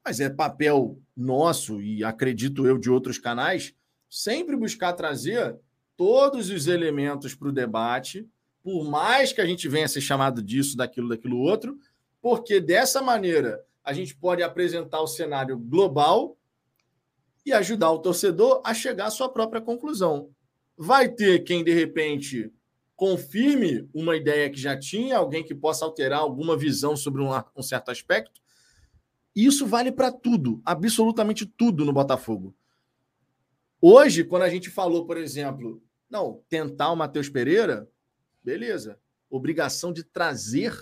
mas 0.04 0.20
é 0.20 0.30
papel 0.30 1.00
nosso 1.16 1.82
e 1.82 2.04
acredito 2.04 2.66
eu 2.66 2.78
de 2.78 2.90
outros 2.90 3.18
canais 3.18 3.74
sempre 4.10 4.56
buscar 4.56 4.94
trazer 4.94 5.56
todos 5.96 6.50
os 6.50 6.68
elementos 6.68 7.36
para 7.36 7.50
o 7.50 7.54
debate, 7.54 8.28
por 8.64 8.84
mais 8.84 9.32
que 9.32 9.40
a 9.40 9.46
gente 9.46 9.70
venha 9.70 9.88
ser 9.88 10.02
chamado 10.02 10.42
disso, 10.42 10.76
daquilo, 10.76 11.10
daquilo 11.10 11.38
outro, 11.38 11.78
porque 12.22 12.62
dessa 12.62 13.02
maneira 13.02 13.66
a 13.84 13.94
gente 13.94 14.16
pode 14.16 14.44
apresentar 14.44 15.02
o 15.02 15.08
cenário 15.08 15.58
global 15.58 16.38
e 17.46 17.52
ajudar 17.52 17.92
o 17.92 18.00
torcedor 18.00 18.62
a 18.64 18.74
chegar 18.74 19.08
à 19.08 19.12
sua 19.12 19.28
própria 19.28 19.62
conclusão. 19.62 20.30
Vai 20.78 21.10
ter 21.10 21.40
quem, 21.40 21.64
de 21.64 21.74
repente, 21.74 22.54
confirme 22.96 23.90
uma 23.94 24.16
ideia 24.16 24.50
que 24.50 24.60
já 24.60 24.78
tinha, 24.78 25.18
alguém 25.18 25.44
que 25.44 25.56
possa 25.56 25.84
alterar 25.84 26.20
alguma 26.20 26.56
visão 26.56 26.96
sobre 26.96 27.24
um, 27.24 27.62
certo 27.64 27.90
aspecto. 27.90 28.40
Isso 29.36 29.66
vale 29.66 29.92
para 29.92 30.12
tudo, 30.12 30.62
absolutamente 30.64 31.46
tudo 31.46 31.84
no 31.84 31.92
Botafogo. 31.94 32.56
Hoje, 33.82 34.24
quando 34.24 34.44
a 34.44 34.50
gente 34.50 34.70
falou, 34.70 35.08
por 35.08 35.18
exemplo, 35.18 35.82
não, 36.08 36.44
tentar 36.48 36.92
o 36.92 36.96
Matheus 36.96 37.28
Pereira, 37.28 37.90
beleza. 38.44 39.00
Obrigação 39.30 39.92
de 39.92 40.04
trazer, 40.04 40.78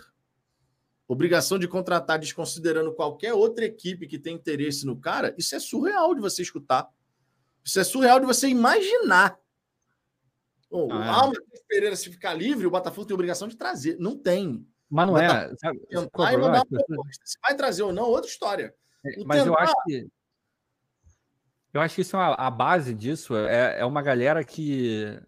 obrigação 1.10 1.58
de 1.58 1.68
contratar, 1.68 2.20
desconsiderando 2.20 2.94
qualquer 2.94 3.34
outra 3.34 3.66
equipe 3.66 4.08
que 4.08 4.20
tem 4.20 4.36
interesse 4.36 4.86
no 4.86 4.96
cara, 4.96 5.34
isso 5.40 5.56
é 5.56 5.60
surreal 5.60 6.14
de 6.14 6.22
você 6.22 6.44
escutar. 6.44 6.88
Isso 7.66 7.80
é 7.80 7.84
surreal 7.84 8.20
de 8.20 8.28
você 8.28 8.48
imaginar. 8.48 9.38
Bom, 10.70 10.88
ah, 10.92 10.96
é. 10.96 11.10
o 11.10 11.28
Matheus 11.30 11.64
Pereira, 11.68 11.96
se 11.96 12.12
ficar 12.12 12.36
livre, 12.36 12.68
o 12.68 12.72
Botafogo 12.72 13.08
tem 13.08 13.16
obrigação 13.16 13.48
de 13.48 13.58
trazer. 13.58 13.98
Não 14.00 14.16
tem. 14.16 14.64
Mas 14.88 15.08
não 15.08 15.18
é. 15.18 15.52
Sabe, 15.58 15.80
tentar 15.88 16.34
e 16.34 16.38
mandar 16.38 16.64
uma 16.70 17.04
Se 17.24 17.40
vai 17.42 17.56
trazer 17.56 17.82
ou 17.82 17.92
não, 17.92 18.06
outra 18.06 18.30
história. 18.30 18.74
É, 19.04 19.24
mas 19.26 19.44
tentar... 19.44 19.48
eu 19.48 19.58
acho 19.58 19.74
que 19.88 20.08
eu 21.74 21.82
acho 21.82 21.96
que 21.96 22.02
isso 22.02 22.16
é 22.16 22.20
uma, 22.20 22.34
a 22.34 22.50
base 22.50 22.94
disso 22.96 23.36
é, 23.36 23.80
é 23.80 23.86
uma 23.86 24.02
galera 24.02 24.44
que, 24.44 25.20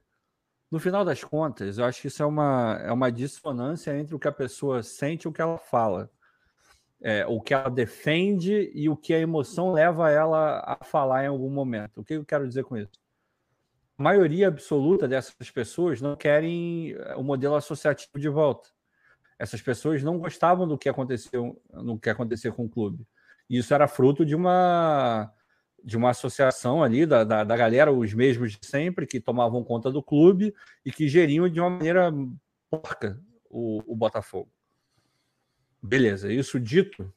no 0.71 0.79
final 0.79 1.03
das 1.03 1.21
contas, 1.21 1.77
eu 1.77 1.83
acho 1.83 2.01
que 2.01 2.07
isso 2.07 2.23
é 2.23 2.25
uma, 2.25 2.79
é 2.81 2.91
uma 2.93 3.11
dissonância 3.11 3.95
entre 3.97 4.15
o 4.15 4.19
que 4.19 4.27
a 4.29 4.31
pessoa 4.31 4.81
sente 4.81 5.25
e 5.25 5.27
o 5.27 5.33
que 5.33 5.41
ela 5.41 5.57
fala. 5.57 6.09
É, 7.03 7.25
o 7.25 7.41
que 7.41 7.53
ela 7.53 7.69
defende 7.69 8.71
e 8.73 8.87
o 8.87 8.95
que 8.95 9.13
a 9.13 9.19
emoção 9.19 9.73
leva 9.73 10.09
ela 10.09 10.59
a 10.59 10.85
falar 10.85 11.25
em 11.25 11.27
algum 11.27 11.49
momento. 11.49 11.99
O 11.99 12.03
que 12.05 12.13
eu 12.13 12.23
quero 12.23 12.47
dizer 12.47 12.63
com 12.63 12.77
isso? 12.77 13.01
A 13.97 14.03
maioria 14.03 14.47
absoluta 14.47 15.07
dessas 15.07 15.51
pessoas 15.51 15.99
não 15.99 16.15
querem 16.15 16.93
é, 16.93 17.15
o 17.15 17.23
modelo 17.23 17.55
associativo 17.55 18.17
de 18.17 18.29
volta. 18.29 18.69
Essas 19.37 19.61
pessoas 19.61 20.03
não 20.03 20.19
gostavam 20.19 20.67
do 20.67 20.77
que 20.77 20.87
aconteceu, 20.87 21.59
no 21.73 21.99
que 21.99 22.09
aconteceu 22.09 22.53
com 22.53 22.65
o 22.65 22.69
clube. 22.69 23.05
Isso 23.49 23.73
era 23.73 23.87
fruto 23.87 24.23
de 24.23 24.35
uma 24.35 25.33
de 25.83 25.97
uma 25.97 26.11
associação 26.11 26.83
ali 26.83 27.05
da, 27.05 27.23
da, 27.23 27.43
da, 27.43 27.57
galera, 27.57 27.91
os 27.91 28.13
mesmos 28.13 28.51
de 28.51 28.65
sempre, 28.65 29.07
que 29.07 29.19
tomavam 29.19 29.63
conta 29.63 29.91
do 29.91 30.01
clube 30.01 30.53
e 30.85 30.91
que 30.91 31.07
geriam 31.07 31.49
de 31.49 31.59
uma 31.59 31.69
maneira 31.69 32.13
porca 32.69 33.19
o, 33.49 33.81
o 33.85 33.95
Botafogo. 33.95 34.49
Beleza, 35.81 36.31
isso 36.31 36.59
dito, 36.59 37.11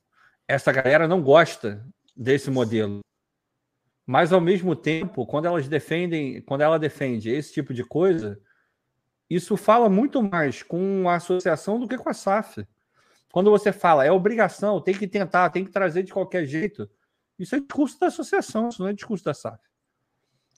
essa 0.48 0.72
galera 0.72 1.06
não 1.06 1.22
gosta 1.22 1.86
desse 2.16 2.50
modelo. 2.50 3.00
Mas 4.06 4.32
ao 4.32 4.40
mesmo 4.40 4.74
tempo, 4.76 5.26
quando 5.26 5.46
elas 5.46 5.68
defendem, 5.68 6.40
quando 6.42 6.62
ela 6.62 6.78
defende 6.78 7.30
esse 7.30 7.52
tipo 7.52 7.72
de 7.72 7.84
coisa, 7.84 8.40
isso 9.28 9.56
fala 9.56 9.88
muito 9.88 10.22
mais 10.22 10.62
com 10.62 11.08
a 11.08 11.16
associação 11.16 11.78
do 11.78 11.88
que 11.88 11.96
com 11.96 12.08
a 12.08 12.14
SAF. 12.14 12.66
Quando 13.32 13.50
você 13.50 13.72
fala, 13.72 14.04
é 14.04 14.12
obrigação, 14.12 14.80
tem 14.80 14.94
que 14.94 15.08
tentar, 15.08 15.50
tem 15.50 15.64
que 15.64 15.72
trazer 15.72 16.02
de 16.02 16.12
qualquer 16.12 16.46
jeito 16.46 16.88
isso 17.38 17.54
é 17.54 17.60
discurso 17.60 17.98
da 17.98 18.06
associação, 18.06 18.68
isso 18.68 18.82
não 18.82 18.88
é 18.88 18.92
discurso 18.92 19.24
da 19.24 19.34
SAF. 19.34 19.60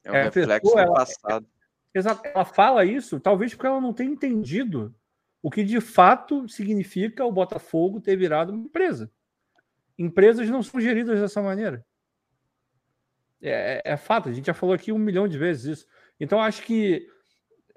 É 0.05 0.13
um 0.13 0.15
é, 0.15 0.23
reflexo 0.25 0.73
pessoa, 0.73 0.85
do 0.85 0.93
passado. 0.93 1.47
exato, 1.95 2.23
ela 2.27 2.45
fala 2.45 2.85
isso, 2.85 3.19
talvez 3.19 3.55
porque 3.55 3.67
ela 3.67 3.81
não 3.81 3.93
tenha 3.93 4.11
entendido 4.11 4.95
o 5.43 5.51
que 5.51 5.65
de 5.65 5.81
fato 5.81 6.49
significa 6.49 7.25
o 7.25 7.33
Botafogo 7.33 8.01
ter 8.01 8.17
virado 8.17 8.53
uma 8.53 8.65
empresa. 8.65 9.11
Empresas 9.99 10.49
não 10.51 10.63
são 10.63 10.81
geridas 10.81 11.21
dessa 11.21 11.41
maneira. 11.41 11.85
É, 13.41 13.83
é, 13.85 13.93
é 13.93 13.97
fato, 13.97 14.29
a 14.29 14.33
gente 14.33 14.47
já 14.47 14.55
falou 14.55 14.75
aqui 14.75 14.93
um 14.93 14.99
milhão 14.99 15.27
de 15.29 15.39
vezes 15.39 15.79
isso. 15.79 15.87
Então, 16.19 16.41
acho 16.41 16.63
que 16.63 17.07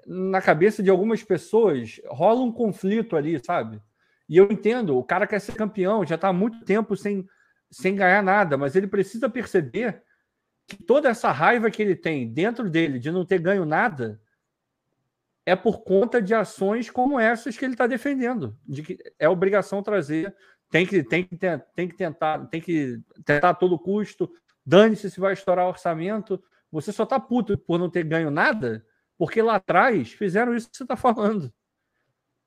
na 0.06 0.40
cabeça 0.40 0.82
de 0.82 0.90
algumas 0.90 1.22
pessoas 1.22 2.00
rola 2.06 2.40
um 2.40 2.52
conflito 2.52 3.16
ali, 3.16 3.38
sabe? 3.44 3.80
E 4.28 4.36
eu 4.36 4.50
entendo, 4.50 4.96
o 4.96 5.04
cara 5.04 5.26
quer 5.26 5.40
ser 5.40 5.54
campeão, 5.54 6.06
já 6.06 6.14
está 6.14 6.28
há 6.28 6.32
muito 6.32 6.64
tempo 6.64 6.96
sem 6.96 7.26
sem 7.70 7.94
ganhar 7.94 8.22
nada, 8.22 8.56
mas 8.56 8.74
ele 8.74 8.86
precisa 8.86 9.28
perceber 9.28 10.02
que 10.66 10.76
toda 10.76 11.08
essa 11.08 11.30
raiva 11.30 11.70
que 11.70 11.82
ele 11.82 11.96
tem 11.96 12.32
dentro 12.32 12.68
dele 12.68 12.98
de 12.98 13.10
não 13.10 13.24
ter 13.24 13.38
ganho 13.38 13.64
nada 13.64 14.20
é 15.46 15.56
por 15.56 15.82
conta 15.82 16.20
de 16.20 16.34
ações 16.34 16.90
como 16.90 17.18
essas 17.18 17.56
que 17.56 17.64
ele 17.64 17.74
está 17.74 17.86
defendendo, 17.86 18.56
de 18.66 18.82
que 18.82 18.98
é 19.18 19.28
obrigação 19.28 19.82
trazer, 19.82 20.34
tem 20.70 20.86
que, 20.86 21.02
tem 21.02 21.24
que, 21.24 21.36
tem 21.74 21.88
que 21.88 21.96
tentar, 21.96 22.46
tem 22.46 22.60
que 22.60 23.00
tentar 23.24 23.50
a 23.50 23.54
todo 23.54 23.78
custo, 23.78 24.30
dane-se 24.64 25.10
se 25.10 25.18
vai 25.18 25.32
estourar 25.32 25.66
o 25.66 25.70
orçamento, 25.70 26.42
você 26.70 26.92
só 26.92 27.02
está 27.02 27.18
puto 27.18 27.58
por 27.58 27.78
não 27.78 27.90
ter 27.90 28.04
ganho 28.04 28.30
nada, 28.30 28.86
porque 29.18 29.42
lá 29.42 29.56
atrás 29.56 30.12
fizeram 30.12 30.54
isso 30.54 30.70
que 30.70 30.76
você 30.76 30.84
está 30.84 30.96
falando. 30.96 31.52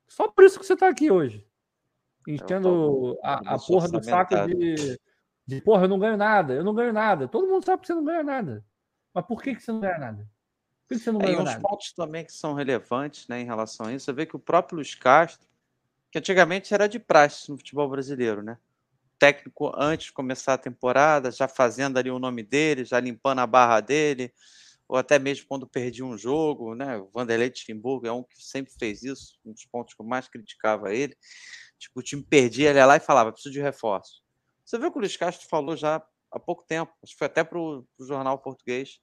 Só 0.08 0.28
por 0.28 0.44
isso 0.44 0.58
que 0.58 0.66
você 0.66 0.74
está 0.74 0.88
aqui 0.88 1.10
hoje. 1.10 1.46
Enchendo 2.26 3.18
a, 3.22 3.54
a 3.54 3.58
porra 3.58 3.88
do 3.88 4.02
saco 4.02 4.34
de, 4.46 4.98
de, 5.46 5.60
porra, 5.60 5.84
eu 5.84 5.88
não 5.88 5.98
ganho 5.98 6.16
nada, 6.16 6.54
eu 6.54 6.64
não 6.64 6.74
ganho 6.74 6.92
nada. 6.92 7.28
Todo 7.28 7.46
mundo 7.46 7.64
sabe 7.64 7.82
que 7.82 7.86
você 7.86 7.94
não 7.94 8.04
ganha 8.04 8.22
nada. 8.22 8.64
Mas 9.12 9.26
por 9.26 9.42
que, 9.42 9.54
que 9.54 9.62
você 9.62 9.72
não 9.72 9.80
ganha 9.80 9.98
nada? 9.98 10.28
Por 10.86 10.96
que 10.96 10.98
você 10.98 11.12
não 11.12 11.20
ganha 11.20 11.38
é, 11.38 11.42
nada? 11.42 11.60
pontos 11.60 11.92
também 11.92 12.24
que 12.24 12.32
são 12.32 12.54
relevantes 12.54 13.28
né, 13.28 13.40
em 13.40 13.44
relação 13.44 13.86
a 13.86 13.92
isso. 13.92 14.06
Você 14.06 14.12
vê 14.12 14.26
que 14.26 14.36
o 14.36 14.40
próprio 14.40 14.76
Luiz 14.76 14.94
Castro, 14.94 15.46
que 16.10 16.18
antigamente 16.18 16.72
era 16.72 16.88
de 16.88 16.98
praxe 16.98 17.50
no 17.50 17.56
futebol 17.56 17.88
brasileiro, 17.88 18.42
né? 18.42 18.58
técnico 19.18 19.72
antes 19.76 20.06
de 20.06 20.12
começar 20.12 20.54
a 20.54 20.58
temporada, 20.58 21.30
já 21.30 21.48
fazendo 21.48 21.98
ali 21.98 22.10
o 22.10 22.18
nome 22.18 22.42
dele, 22.42 22.84
já 22.84 23.00
limpando 23.00 23.38
a 23.40 23.46
barra 23.46 23.80
dele, 23.80 24.32
ou 24.88 24.98
até 24.98 25.18
mesmo 25.18 25.46
quando 25.48 25.66
perdia 25.66 26.04
um 26.04 26.16
jogo, 26.16 26.74
né? 26.74 26.98
O 26.98 27.08
Vanderlei 27.08 27.50
Timburgo 27.50 28.06
é 28.06 28.12
um 28.12 28.22
que 28.22 28.42
sempre 28.42 28.72
fez 28.78 29.02
isso, 29.02 29.38
um 29.44 29.52
dos 29.52 29.64
pontos 29.64 29.94
que 29.94 30.02
eu 30.02 30.06
mais 30.06 30.28
criticava 30.28 30.92
ele. 30.92 31.16
Tipo, 31.78 32.00
o 32.00 32.02
time 32.02 32.22
perdia, 32.22 32.70
ele 32.70 32.78
ia 32.78 32.86
lá 32.86 32.96
e 32.96 33.00
falava: 33.00 33.32
preciso 33.32 33.52
de 33.52 33.60
reforço. 33.60 34.22
Você 34.64 34.78
viu 34.78 34.90
que 34.90 34.98
o 34.98 35.00
Luiz 35.00 35.16
Castro 35.16 35.46
falou 35.48 35.76
já 35.76 36.02
há 36.30 36.40
pouco 36.40 36.64
tempo, 36.64 36.92
acho 37.02 37.12
que 37.12 37.18
foi 37.18 37.26
até 37.26 37.44
para 37.44 37.58
o 37.58 37.86
jornal 38.00 38.38
português. 38.38 39.00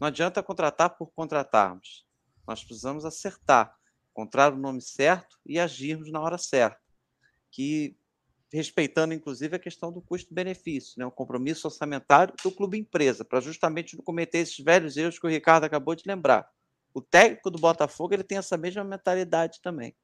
Não 0.00 0.08
adianta 0.08 0.42
contratar 0.42 0.96
por 0.96 1.12
contratarmos. 1.12 2.06
Nós 2.46 2.64
precisamos 2.64 3.04
acertar, 3.04 3.74
encontrar 4.10 4.52
o 4.52 4.58
nome 4.58 4.82
certo 4.82 5.38
e 5.46 5.58
agirmos 5.58 6.10
na 6.10 6.20
hora 6.20 6.36
certa. 6.36 6.80
Que 7.50 7.96
respeitando 8.52 9.14
inclusive 9.14 9.56
a 9.56 9.58
questão 9.58 9.92
do 9.92 10.00
custo-benefício, 10.00 10.94
né? 10.96 11.04
o 11.04 11.10
compromisso 11.10 11.66
orçamentário 11.66 12.34
do 12.42 12.52
clube 12.52 12.78
empresa, 12.78 13.24
para 13.24 13.40
justamente 13.40 13.96
não 13.96 14.04
cometer 14.04 14.38
esses 14.38 14.58
velhos 14.58 14.96
erros 14.96 15.18
que 15.18 15.26
o 15.26 15.30
Ricardo 15.30 15.64
acabou 15.64 15.94
de 15.94 16.04
lembrar. 16.06 16.48
O 16.92 17.00
técnico 17.00 17.50
do 17.50 17.58
Botafogo 17.58 18.14
ele 18.14 18.22
tem 18.22 18.38
essa 18.38 18.56
mesma 18.56 18.84
mentalidade 18.84 19.60
também. 19.60 19.96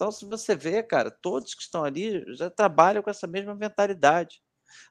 Então, 0.00 0.10
se 0.10 0.24
você 0.24 0.56
vê, 0.56 0.82
cara, 0.82 1.10
todos 1.10 1.52
que 1.52 1.60
estão 1.60 1.84
ali 1.84 2.24
já 2.34 2.48
trabalham 2.48 3.02
com 3.02 3.10
essa 3.10 3.26
mesma 3.26 3.54
mentalidade. 3.54 4.40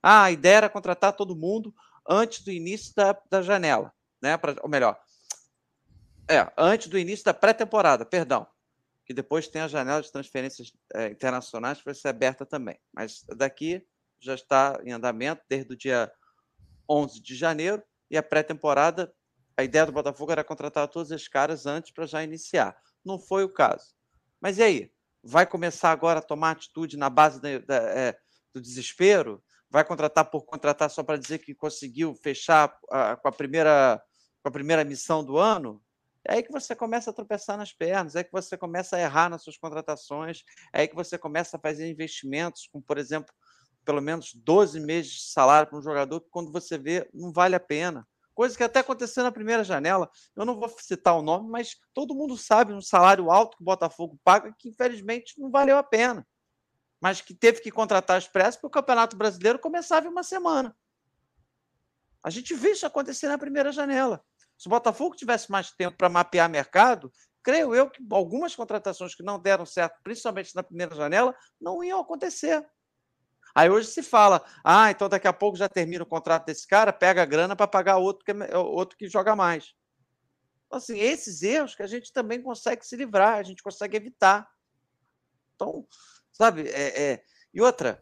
Ah, 0.04 0.26
a 0.26 0.32
ideia 0.32 0.58
era 0.58 0.70
contratar 0.70 1.14
todo 1.14 1.36
mundo 1.36 1.74
antes 2.08 2.44
do 2.44 2.52
início 2.52 2.94
da, 2.94 3.20
da 3.28 3.42
janela, 3.42 3.92
né? 4.22 4.38
Pra, 4.38 4.56
ou 4.62 4.70
melhor, 4.70 5.00
é, 6.30 6.48
antes 6.56 6.90
do 6.90 7.00
início 7.00 7.26
da 7.26 7.34
pré-temporada, 7.34 8.06
perdão. 8.06 8.46
Que 9.04 9.12
depois 9.12 9.48
tem 9.48 9.64
a 9.64 9.68
janela 9.68 10.00
de 10.00 10.12
transferências 10.12 10.72
é, 10.94 11.08
internacionais 11.08 11.80
que 11.80 11.86
vai 11.86 11.96
ser 11.96 12.10
aberta 12.10 12.46
também. 12.46 12.80
Mas 12.94 13.26
daqui 13.36 13.84
já 14.20 14.36
está 14.36 14.80
em 14.86 14.92
andamento 14.92 15.42
desde 15.50 15.74
o 15.74 15.76
dia 15.76 16.12
11 16.88 17.20
de 17.20 17.36
janeiro 17.36 17.82
e 18.12 18.16
a 18.16 18.22
pré-temporada, 18.22 19.12
a 19.58 19.64
ideia 19.64 19.88
do 19.88 19.92
Botafogo 19.92 20.32
era 20.32 20.44
contratar 20.44 20.88
todos 20.88 21.10
esses 21.10 21.28
caras 21.28 21.66
antes 21.66 21.92
para 21.92 22.06
já 22.06 22.24
iniciar. 22.24 22.80
Não 23.04 23.18
foi 23.18 23.44
o 23.44 23.50
caso. 23.50 23.96
Mas 24.40 24.60
e 24.60 24.62
aí? 24.62 24.99
Vai 25.24 25.46
começar 25.46 25.92
agora 25.92 26.20
a 26.20 26.24
tomar 26.24 26.52
atitude 26.52 26.98
na 26.98 27.10
base 27.10 27.42
da, 27.42 27.60
da, 27.60 27.76
é, 27.76 28.18
do 28.54 28.62
desespero? 28.62 29.44
Vai 29.70 29.86
contratar 29.86 30.26
por 30.26 30.46
contratar 30.46 30.90
só 30.90 31.04
para 31.04 31.18
dizer 31.18 31.40
que 31.40 31.54
conseguiu 31.54 32.16
fechar 32.16 32.76
a, 32.90 33.16
com, 33.16 33.28
a 33.28 33.32
primeira, 33.32 34.02
com 34.42 34.50
a 34.50 34.52
primeira 34.52 34.84
missão 34.84 35.24
do 35.24 35.38
ano? 35.38 35.82
É 36.28 36.36
aí 36.36 36.44
que 36.44 36.52
você 36.52 36.76
começa 36.76 37.12
a 37.12 37.14
tropeçar 37.14 37.58
nas 37.58 37.72
pernas, 37.72 38.16
é 38.16 38.20
aí 38.20 38.24
que 38.24 38.32
você 38.32 38.58
começa 38.58 38.98
a 38.98 39.00
errar 39.00 39.30
nas 39.30 39.44
suas 39.44 39.58
contratações, 39.58 40.44
é 40.74 40.82
aí 40.82 40.88
que 40.88 40.96
você 40.96 41.18
começa 41.18 41.58
a 41.58 41.60
fazer 41.60 41.90
investimentos, 41.90 42.68
como, 42.72 42.84
por 42.84 42.98
exemplo, 42.98 43.34
pelo 43.86 44.02
menos 44.02 44.34
12 44.34 44.80
meses 44.80 45.12
de 45.12 45.32
salário 45.32 45.70
para 45.70 45.80
um 45.80 45.82
jogador 45.82 46.20
que, 46.22 46.30
quando 46.30 46.52
você 46.52 46.78
vê, 46.78 47.10
não 47.14 47.32
vale 47.32 47.56
a 47.56 47.60
pena. 47.60 48.08
Coisa 48.40 48.56
que 48.56 48.64
até 48.64 48.80
aconteceu 48.80 49.22
na 49.22 49.34
primeira 49.34 49.66
janela. 49.66 50.10
Eu 50.34 50.46
não 50.46 50.58
vou 50.58 50.70
citar 50.80 51.14
o 51.18 51.22
nome, 51.22 51.50
mas 51.50 51.76
todo 51.94 52.16
mundo 52.16 52.38
sabe 52.38 52.72
um 52.72 52.82
salário 52.82 53.30
alto 53.30 53.58
que 53.58 53.62
o 53.62 53.66
Botafogo 53.66 54.18
paga 54.24 54.56
que, 54.58 54.70
infelizmente, 54.70 55.38
não 55.38 55.52
valeu 55.52 55.78
a 55.78 55.84
pena. 55.84 56.26
Mas 57.02 57.20
que 57.20 57.34
teve 57.34 57.60
que 57.60 57.70
contratar 57.70 58.18
expresso 58.18 58.58
porque 58.62 58.68
o 58.68 58.82
Campeonato 58.82 59.18
Brasileiro 59.18 59.60
começava 59.60 60.08
em 60.08 60.10
uma 60.10 60.24
semana. 60.24 60.74
A 62.24 62.30
gente 62.30 62.54
vê 62.54 62.72
isso 62.72 62.86
acontecer 62.86 63.28
na 63.28 63.38
primeira 63.38 63.74
janela. 63.74 64.24
Se 64.58 64.68
o 64.68 64.70
Botafogo 64.70 65.18
tivesse 65.18 65.52
mais 65.52 65.72
tempo 65.72 65.98
para 65.98 66.08
mapear 66.08 66.50
mercado, 66.50 67.12
creio 67.44 67.76
eu 67.76 67.90
que 67.90 68.02
algumas 68.10 68.56
contratações 68.56 69.14
que 69.14 69.22
não 69.22 69.38
deram 69.38 69.66
certo, 69.66 70.00
principalmente 70.02 70.56
na 70.56 70.64
primeira 70.64 70.96
janela, 70.96 71.36
não 71.60 71.84
iam 71.84 72.00
acontecer. 72.00 72.66
Aí 73.54 73.70
hoje 73.70 73.88
se 73.88 74.04
fala, 74.04 74.44
ah, 74.64 74.92
então 74.92 75.10
daqui 75.10 75.28
a 75.28 75.34
pouco 75.34 75.58
já 75.58 75.68
termina 75.68 76.04
o 76.04 76.08
contrato 76.08 76.46
desse 76.46 76.68
cara, 76.68 76.94
pega 76.94 77.24
a 77.24 77.26
grana 77.26 77.56
para 77.56 77.68
pagar 77.68 77.98
outro 77.98 78.24
que, 78.24 78.32
é, 78.32 78.58
outro 78.58 78.98
que 78.98 79.08
joga 79.08 79.36
mais. 79.36 79.74
Então, 80.68 80.78
assim, 80.78 81.00
esses 81.00 81.42
erros 81.42 81.74
que 81.74 81.82
a 81.82 81.88
gente 81.88 82.14
também 82.14 82.42
consegue 82.42 82.86
se 82.86 82.96
livrar, 82.96 83.40
a 83.40 83.44
gente 83.44 83.64
consegue 83.64 83.98
evitar. 83.98 84.48
Então, 85.56 85.86
sabe, 86.32 86.70
é, 86.70 87.12
é... 87.12 87.24
e 87.54 87.60
outra, 87.60 88.02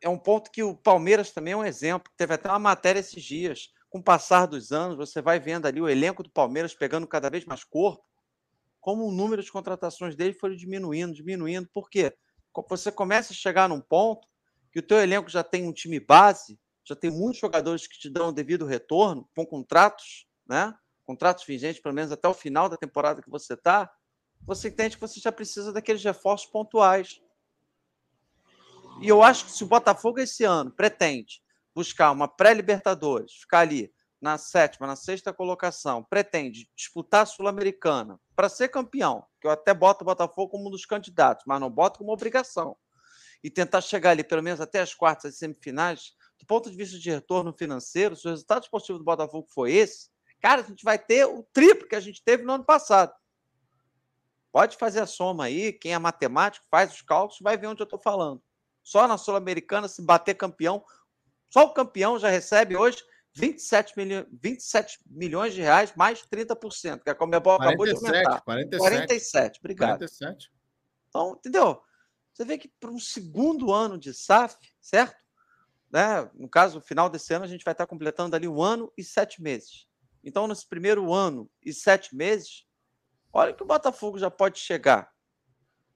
é 0.00 0.08
um 0.08 0.18
ponto 0.18 0.50
que 0.50 0.62
o 0.62 0.76
Palmeiras 0.76 1.32
também 1.32 1.54
é 1.54 1.56
um 1.56 1.64
exemplo. 1.64 2.12
Teve 2.16 2.34
até 2.34 2.48
uma 2.48 2.58
matéria 2.58 3.00
esses 3.00 3.22
dias. 3.22 3.72
Com 3.90 3.98
o 3.98 4.02
passar 4.02 4.46
dos 4.46 4.70
anos, 4.70 4.96
você 4.96 5.20
vai 5.20 5.40
vendo 5.40 5.66
ali 5.66 5.80
o 5.80 5.88
elenco 5.88 6.22
do 6.22 6.30
Palmeiras 6.30 6.74
pegando 6.74 7.06
cada 7.06 7.30
vez 7.30 7.44
mais 7.44 7.64
corpo, 7.64 8.04
como 8.80 9.06
o 9.06 9.12
número 9.12 9.42
de 9.42 9.50
contratações 9.50 10.14
dele 10.14 10.34
foi 10.34 10.54
diminuindo, 10.54 11.14
diminuindo. 11.14 11.68
Por 11.72 11.90
quê? 11.90 12.14
Você 12.68 12.92
começa 12.92 13.32
a 13.32 13.36
chegar 13.36 13.68
num 13.68 13.80
ponto 13.80 14.28
que 14.78 14.84
o 14.84 14.86
teu 14.86 14.98
elenco 14.98 15.28
já 15.28 15.42
tem 15.42 15.66
um 15.66 15.72
time 15.72 15.98
base, 15.98 16.58
já 16.84 16.94
tem 16.94 17.10
muitos 17.10 17.40
jogadores 17.40 17.86
que 17.88 17.98
te 17.98 18.08
dão 18.08 18.28
o 18.28 18.32
devido 18.32 18.64
retorno, 18.64 19.28
com 19.34 19.44
contratos, 19.44 20.26
né? 20.46 20.72
Contratos 21.04 21.44
vigentes, 21.44 21.82
pelo 21.82 21.94
menos 21.94 22.12
até 22.12 22.28
o 22.28 22.34
final 22.34 22.68
da 22.68 22.76
temporada 22.76 23.20
que 23.20 23.28
você 23.28 23.54
está, 23.54 23.92
você 24.42 24.68
entende 24.68 24.94
que 24.96 25.00
você 25.00 25.18
já 25.18 25.32
precisa 25.32 25.72
daqueles 25.72 26.04
reforços 26.04 26.48
pontuais. 26.48 27.20
E 29.00 29.08
eu 29.08 29.20
acho 29.20 29.46
que 29.46 29.50
se 29.50 29.64
o 29.64 29.66
Botafogo 29.66 30.20
esse 30.20 30.44
ano 30.44 30.70
pretende 30.70 31.42
buscar 31.74 32.12
uma 32.12 32.28
pré-Libertadores, 32.28 33.32
ficar 33.32 33.60
ali 33.60 33.92
na 34.20 34.38
sétima, 34.38 34.86
na 34.86 34.96
sexta 34.96 35.32
colocação, 35.32 36.04
pretende 36.04 36.70
disputar 36.76 37.22
a 37.22 37.26
Sul-Americana 37.26 38.20
para 38.36 38.48
ser 38.48 38.68
campeão, 38.68 39.26
que 39.40 39.46
eu 39.46 39.50
até 39.50 39.74
boto 39.74 40.04
o 40.04 40.06
Botafogo 40.06 40.52
como 40.52 40.68
um 40.68 40.70
dos 40.70 40.86
candidatos, 40.86 41.44
mas 41.46 41.60
não 41.60 41.70
boto 41.70 41.98
como 41.98 42.12
obrigação, 42.12 42.76
e 43.42 43.50
tentar 43.50 43.80
chegar 43.80 44.10
ali 44.10 44.24
pelo 44.24 44.42
menos 44.42 44.60
até 44.60 44.80
as 44.80 44.94
quartas 44.94 45.34
e 45.34 45.38
semifinais, 45.38 46.14
do 46.38 46.46
ponto 46.46 46.70
de 46.70 46.76
vista 46.76 46.98
de 46.98 47.10
retorno 47.10 47.52
financeiro, 47.52 48.16
se 48.16 48.26
o 48.26 48.30
resultado 48.30 48.62
esportivo 48.62 48.98
do 48.98 49.04
Botafogo 49.04 49.46
foi 49.50 49.72
esse, 49.72 50.08
cara, 50.40 50.62
a 50.62 50.64
gente 50.64 50.84
vai 50.84 50.98
ter 50.98 51.24
o 51.26 51.42
triplo 51.52 51.88
que 51.88 51.96
a 51.96 52.00
gente 52.00 52.22
teve 52.22 52.42
no 52.44 52.52
ano 52.52 52.64
passado. 52.64 53.12
Pode 54.52 54.76
fazer 54.76 55.00
a 55.00 55.06
soma 55.06 55.44
aí, 55.44 55.72
quem 55.72 55.92
é 55.92 55.98
matemático 55.98 56.66
faz 56.70 56.92
os 56.92 57.02
cálculos, 57.02 57.40
vai 57.40 57.56
ver 57.56 57.66
onde 57.66 57.82
eu 57.82 57.84
estou 57.84 58.00
falando. 58.00 58.42
Só 58.82 59.06
na 59.06 59.18
Sul-Americana, 59.18 59.86
se 59.86 60.00
bater 60.02 60.34
campeão, 60.34 60.84
só 61.50 61.64
o 61.64 61.74
campeão 61.74 62.18
já 62.18 62.28
recebe 62.28 62.76
hoje 62.76 63.02
27, 63.34 63.96
milho, 63.96 64.26
27 64.32 64.98
milhões 65.06 65.54
de 65.54 65.60
reais, 65.60 65.92
mais 65.94 66.22
30%, 66.26 67.02
que 67.02 67.10
a 67.10 67.14
Comebol 67.14 67.54
acabou 67.54 67.86
de 67.86 67.94
aumentar. 67.94 68.40
47, 68.40 68.78
47, 68.78 69.60
obrigado. 69.60 69.98
47. 69.98 70.50
Então, 71.08 71.36
entendeu? 71.38 71.82
Você 72.38 72.44
vê 72.44 72.56
que 72.56 72.68
para 72.68 72.92
um 72.92 73.00
segundo 73.00 73.72
ano 73.72 73.98
de 73.98 74.14
SAF, 74.14 74.56
certo? 74.80 75.16
Né? 75.90 76.30
No 76.34 76.48
caso, 76.48 76.76
no 76.76 76.80
final 76.80 77.10
desse 77.10 77.34
ano, 77.34 77.44
a 77.44 77.48
gente 77.48 77.64
vai 77.64 77.72
estar 77.72 77.84
completando 77.84 78.36
ali 78.36 78.46
um 78.46 78.62
ano 78.62 78.92
e 78.96 79.02
sete 79.02 79.42
meses. 79.42 79.88
Então, 80.22 80.46
nesse 80.46 80.64
primeiro 80.64 81.12
ano 81.12 81.50
e 81.60 81.72
sete 81.72 82.14
meses, 82.14 82.64
olha 83.32 83.52
que 83.52 83.62
o 83.64 83.66
Botafogo 83.66 84.20
já 84.20 84.30
pode 84.30 84.60
chegar 84.60 85.12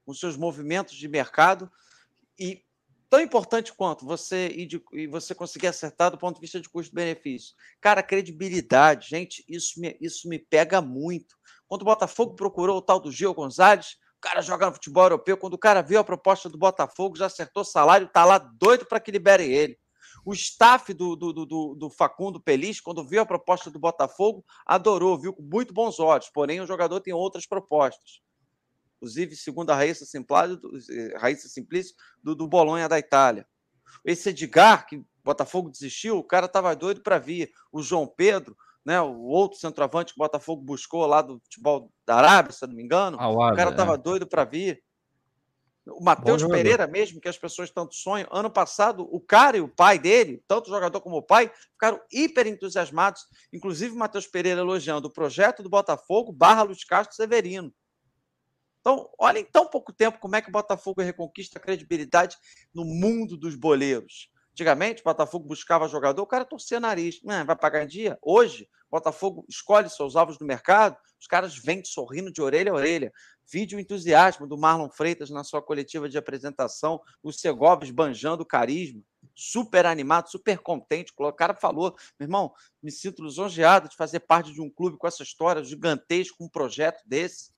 com 0.04 0.12
seus 0.12 0.36
movimentos 0.36 0.96
de 0.96 1.06
mercado 1.06 1.70
e 2.36 2.64
tão 3.08 3.20
importante 3.20 3.72
quanto 3.72 4.04
você 4.04 4.48
e, 4.48 4.66
de, 4.66 4.82
e 4.94 5.06
você 5.06 5.36
conseguir 5.36 5.68
acertar 5.68 6.10
do 6.10 6.18
ponto 6.18 6.34
de 6.34 6.40
vista 6.40 6.60
de 6.60 6.68
custo-benefício. 6.68 7.54
Cara, 7.80 8.02
credibilidade, 8.02 9.10
gente, 9.10 9.44
isso 9.48 9.80
me, 9.80 9.96
isso 10.00 10.28
me 10.28 10.40
pega 10.40 10.82
muito. 10.82 11.36
Quando 11.68 11.82
o 11.82 11.84
Botafogo 11.84 12.34
procurou 12.34 12.78
o 12.78 12.82
tal 12.82 12.98
do 12.98 13.12
Gil 13.12 13.32
Gonzalez, 13.32 13.96
cara 14.22 14.40
joga 14.40 14.66
no 14.66 14.72
futebol 14.72 15.04
europeu, 15.04 15.36
quando 15.36 15.54
o 15.54 15.58
cara 15.58 15.82
viu 15.82 15.98
a 16.00 16.04
proposta 16.04 16.48
do 16.48 16.56
Botafogo, 16.56 17.16
já 17.16 17.26
acertou 17.26 17.64
salário, 17.64 18.08
tá 18.08 18.24
lá 18.24 18.38
doido 18.38 18.86
para 18.86 19.00
que 19.00 19.10
liberem 19.10 19.50
ele. 19.50 19.78
O 20.24 20.32
staff 20.32 20.94
do, 20.94 21.16
do, 21.16 21.32
do, 21.32 21.74
do, 21.74 21.90
Facundo 21.90 22.40
Pelis, 22.40 22.80
quando 22.80 23.04
viu 23.04 23.20
a 23.20 23.26
proposta 23.26 23.70
do 23.70 23.78
Botafogo, 23.78 24.44
adorou, 24.64 25.18
viu 25.18 25.32
com 25.32 25.42
muito 25.42 25.74
bons 25.74 25.98
olhos. 25.98 26.30
Porém, 26.32 26.60
o 26.60 26.66
jogador 26.66 27.00
tem 27.00 27.12
outras 27.12 27.46
propostas 27.46 28.22
inclusive 29.02 29.34
segundo 29.34 29.70
a 29.70 29.74
Raíssa 29.74 30.06
Simplício, 30.06 30.60
eh, 30.90 31.18
Raíssa 31.18 31.48
Simplício 31.48 31.92
do, 32.22 32.36
do 32.36 32.46
Bolonha 32.46 32.88
da 32.88 33.00
Itália. 33.00 33.44
Esse 34.04 34.28
Edgar, 34.28 34.86
que 34.86 35.04
Botafogo 35.24 35.70
desistiu, 35.70 36.18
o 36.18 36.24
cara 36.24 36.46
estava 36.46 36.74
doido 36.76 37.02
para 37.02 37.18
vir. 37.18 37.50
O 37.72 37.82
João 37.82 38.06
Pedro, 38.06 38.56
né, 38.84 39.00
o 39.00 39.22
outro 39.22 39.58
centroavante 39.58 40.12
que 40.12 40.20
o 40.20 40.24
Botafogo 40.24 40.62
buscou 40.62 41.06
lá 41.06 41.22
do 41.22 41.38
futebol 41.40 41.90
da 42.04 42.16
Arábia, 42.16 42.52
se 42.52 42.66
não 42.66 42.74
me 42.74 42.82
engano, 42.82 43.16
o 43.16 43.54
cara 43.54 43.70
estava 43.70 43.94
é. 43.94 43.98
doido 43.98 44.26
para 44.26 44.44
vir. 44.44 44.82
O 45.84 46.02
Matheus 46.02 46.44
Pereira 46.44 46.86
mesmo, 46.86 47.20
que 47.20 47.28
as 47.28 47.36
pessoas 47.36 47.68
tanto 47.68 47.96
sonham. 47.96 48.28
Ano 48.30 48.48
passado, 48.48 49.08
o 49.10 49.20
cara 49.20 49.56
e 49.56 49.60
o 49.60 49.68
pai 49.68 49.98
dele, 49.98 50.40
tanto 50.46 50.68
o 50.68 50.70
jogador 50.72 51.00
como 51.00 51.16
o 51.16 51.22
pai, 51.22 51.50
ficaram 51.72 52.00
hiper 52.12 52.46
entusiasmados. 52.46 53.26
Inclusive, 53.52 53.92
o 53.92 53.98
Matheus 53.98 54.28
Pereira 54.28 54.60
elogiando 54.60 55.08
o 55.08 55.12
projeto 55.12 55.60
do 55.60 55.68
Botafogo 55.68 56.32
barra 56.32 56.62
Luiz 56.62 56.84
Castro 56.84 57.16
Severino. 57.16 57.74
Então, 58.80 59.08
olha 59.18 59.40
em 59.40 59.44
tão 59.44 59.66
pouco 59.66 59.92
tempo 59.92 60.18
como 60.18 60.36
é 60.36 60.42
que 60.42 60.48
o 60.48 60.52
Botafogo 60.52 61.02
reconquista 61.02 61.58
a 61.58 61.62
credibilidade 61.62 62.36
no 62.72 62.84
mundo 62.84 63.36
dos 63.36 63.56
boleiros. 63.56 64.28
Antigamente, 64.52 65.00
o 65.00 65.04
Botafogo 65.04 65.46
buscava 65.46 65.88
jogador, 65.88 66.22
o 66.22 66.26
cara 66.26 66.44
torcia 66.44 66.78
nariz. 66.78 67.20
Não, 67.22 67.44
vai 67.44 67.56
pagar 67.56 67.84
em 67.84 67.86
dia? 67.86 68.18
Hoje, 68.20 68.68
o 68.88 68.96
Botafogo 68.96 69.46
escolhe 69.48 69.88
seus 69.88 70.14
alvos 70.14 70.38
no 70.38 70.46
mercado, 70.46 70.96
os 71.18 71.26
caras 71.26 71.56
vêm 71.56 71.82
sorrindo 71.82 72.30
de 72.30 72.42
orelha 72.42 72.70
a 72.70 72.74
orelha. 72.74 73.10
Vídeo 73.50 73.80
entusiasmo 73.80 74.46
do 74.46 74.58
Marlon 74.58 74.90
Freitas 74.90 75.30
na 75.30 75.42
sua 75.42 75.62
coletiva 75.62 76.06
de 76.06 76.18
apresentação, 76.18 77.00
o 77.22 77.32
Segovs 77.32 77.90
banjando 77.90 78.44
carisma, 78.44 79.02
super 79.34 79.86
animado, 79.86 80.30
super 80.30 80.58
contente. 80.58 81.12
O 81.16 81.32
cara 81.32 81.54
falou: 81.54 81.96
meu 82.20 82.26
irmão, 82.26 82.52
me 82.82 82.92
sinto 82.92 83.24
lisonjeado 83.24 83.88
de 83.88 83.96
fazer 83.96 84.20
parte 84.20 84.52
de 84.52 84.60
um 84.60 84.68
clube 84.68 84.98
com 84.98 85.06
essa 85.06 85.22
história 85.22 85.64
gigantesca, 85.64 86.36
um 86.40 86.48
projeto 86.48 87.02
desse. 87.06 87.52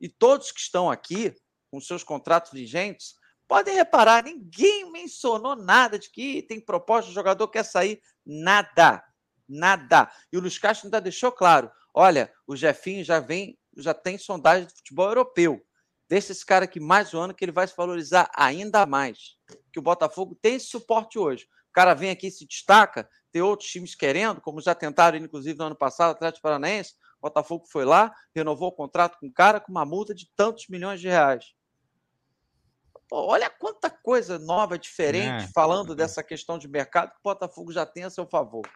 E 0.00 0.08
todos 0.08 0.50
que 0.50 0.60
estão 0.60 0.90
aqui, 0.90 1.34
com 1.70 1.80
seus 1.80 2.02
contratos 2.02 2.52
vigentes, 2.52 3.14
podem 3.48 3.74
reparar, 3.74 4.22
ninguém 4.22 4.92
mencionou 4.92 5.56
nada 5.56 5.98
de 5.98 6.10
que 6.10 6.42
tem 6.42 6.60
proposta, 6.60 7.10
o 7.10 7.14
jogador 7.14 7.48
quer 7.48 7.64
sair. 7.64 8.00
Nada. 8.24 9.02
Nada. 9.48 10.12
E 10.30 10.36
o 10.36 10.40
Luiz 10.40 10.58
Castro 10.58 10.86
ainda 10.86 11.00
deixou 11.00 11.32
claro: 11.32 11.70
olha, 11.94 12.30
o 12.46 12.54
Jefinho 12.54 13.02
já 13.02 13.18
vem, 13.18 13.58
já 13.76 13.94
tem 13.94 14.18
sondagem 14.18 14.66
de 14.66 14.74
futebol 14.74 15.08
europeu. 15.08 15.60
Deixa 16.06 16.32
esse 16.32 16.44
cara 16.44 16.66
aqui 16.66 16.78
mais 16.78 17.12
um 17.12 17.20
ano 17.20 17.34
que 17.34 17.44
ele 17.44 17.52
vai 17.52 17.66
se 17.66 17.76
valorizar 17.76 18.30
ainda 18.36 18.86
mais. 18.86 19.36
Que 19.72 19.78
o 19.78 19.82
Botafogo 19.82 20.38
tem 20.40 20.54
esse 20.54 20.66
suporte 20.66 21.18
hoje. 21.18 21.44
O 21.70 21.72
cara 21.72 21.94
vem 21.94 22.10
aqui 22.10 22.28
e 22.28 22.30
se 22.30 22.46
destaca, 22.46 23.08
tem 23.30 23.42
outros 23.42 23.68
times 23.70 23.94
querendo, 23.94 24.40
como 24.40 24.60
já 24.60 24.74
tentaram, 24.74 25.18
inclusive, 25.18 25.58
no 25.58 25.66
ano 25.66 25.76
passado, 25.76 26.12
Atlético 26.12 26.42
Paranaense. 26.42 26.94
Botafogo 27.20 27.66
foi 27.70 27.84
lá, 27.84 28.12
renovou 28.34 28.68
o 28.68 28.72
contrato 28.72 29.18
com 29.18 29.26
o 29.26 29.32
cara 29.32 29.60
com 29.60 29.70
uma 29.70 29.84
multa 29.84 30.14
de 30.14 30.30
tantos 30.36 30.66
milhões 30.68 31.00
de 31.00 31.08
reais. 31.08 31.57
Pô, 33.08 33.26
olha 33.26 33.48
quanta 33.48 33.88
coisa 33.88 34.38
nova, 34.38 34.78
diferente, 34.78 35.44
é. 35.44 35.48
falando 35.48 35.94
dessa 35.94 36.22
questão 36.22 36.58
de 36.58 36.68
mercado 36.68 37.10
que 37.10 37.18
o 37.18 37.22
Botafogo 37.22 37.72
já 37.72 37.86
tem 37.86 38.04
a 38.04 38.10
seu 38.10 38.26
favor. 38.26 38.68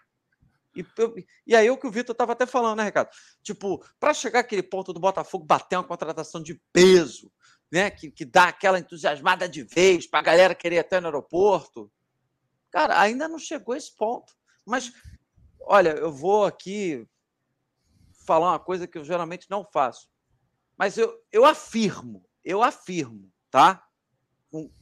E, 0.74 0.84
e 1.46 1.54
aí 1.54 1.70
o 1.70 1.76
que 1.76 1.86
o 1.86 1.90
Vitor 1.90 2.14
estava 2.14 2.32
até 2.32 2.46
falando, 2.46 2.78
né, 2.78 2.84
Ricardo? 2.84 3.10
Tipo, 3.42 3.84
para 4.00 4.14
chegar 4.14 4.40
aquele 4.40 4.62
ponto 4.62 4.92
do 4.92 5.00
Botafogo 5.00 5.44
bater 5.44 5.76
uma 5.76 5.84
contratação 5.84 6.42
de 6.42 6.60
peso, 6.72 7.30
né, 7.70 7.90
que, 7.90 8.10
que 8.10 8.24
dá 8.24 8.44
aquela 8.44 8.78
entusiasmada 8.78 9.48
de 9.48 9.64
vez 9.64 10.06
para 10.06 10.20
a 10.20 10.22
galera 10.22 10.54
querer 10.54 10.78
até 10.78 10.98
no 10.98 11.08
aeroporto. 11.08 11.92
Cara, 12.70 12.98
ainda 12.98 13.28
não 13.28 13.38
chegou 13.38 13.76
esse 13.76 13.94
ponto. 13.94 14.32
Mas, 14.64 14.92
olha, 15.60 15.90
eu 15.90 16.10
vou 16.10 16.46
aqui 16.46 17.06
falar 18.26 18.52
uma 18.52 18.58
coisa 18.58 18.86
que 18.86 18.96
eu 18.96 19.04
geralmente 19.04 19.46
não 19.50 19.64
faço. 19.64 20.08
Mas 20.76 20.96
eu, 20.96 21.14
eu 21.30 21.44
afirmo, 21.44 22.24
eu 22.42 22.62
afirmo, 22.62 23.30
tá? 23.50 23.82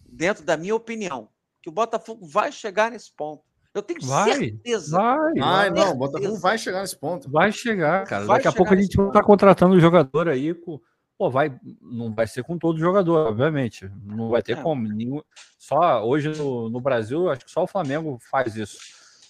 Dentro 0.09 0.45
da 0.45 0.57
minha 0.57 0.75
opinião, 0.75 1.29
que 1.63 1.69
o 1.69 1.73
Botafogo 1.73 2.27
vai 2.27 2.51
chegar 2.51 2.91
nesse 2.91 3.13
ponto. 3.13 3.45
Eu 3.73 3.83
tenho 3.83 4.01
vai, 4.03 4.33
certeza. 4.33 4.97
Vai, 4.97 5.35
vai. 5.35 5.71
não, 5.71 5.93
o 5.93 5.97
Botafogo 5.97 6.37
vai 6.37 6.59
chegar 6.59 6.81
nesse 6.81 6.99
ponto. 6.99 7.31
Vai 7.31 7.53
chegar, 7.53 8.05
cara. 8.05 8.25
Vai 8.25 8.39
Daqui 8.39 8.49
a 8.49 8.53
pouco 8.53 8.75
a 8.75 8.77
gente 8.77 8.97
vai 8.97 9.07
estar 9.07 9.23
contratando 9.23 9.77
um 9.77 9.81
jogador 9.81 10.29
aí 10.29 10.53
com, 10.53 10.81
pô, 11.17 11.31
vai, 11.31 11.57
não 11.81 12.13
vai 12.13 12.27
ser 12.27 12.43
com 12.43 12.59
todo 12.59 12.81
jogador, 12.81 13.29
obviamente. 13.29 13.89
Não 14.05 14.29
vai 14.29 14.43
ter 14.43 14.59
É. 14.59 14.63
como. 14.63 14.89
Nenhum, 14.89 15.23
só 15.57 16.05
hoje 16.05 16.31
no, 16.31 16.69
no 16.69 16.81
Brasil, 16.81 17.31
acho 17.31 17.45
que 17.45 17.51
só 17.51 17.63
o 17.63 17.69
Flamengo 17.69 18.19
faz 18.29 18.57
isso. 18.57 18.79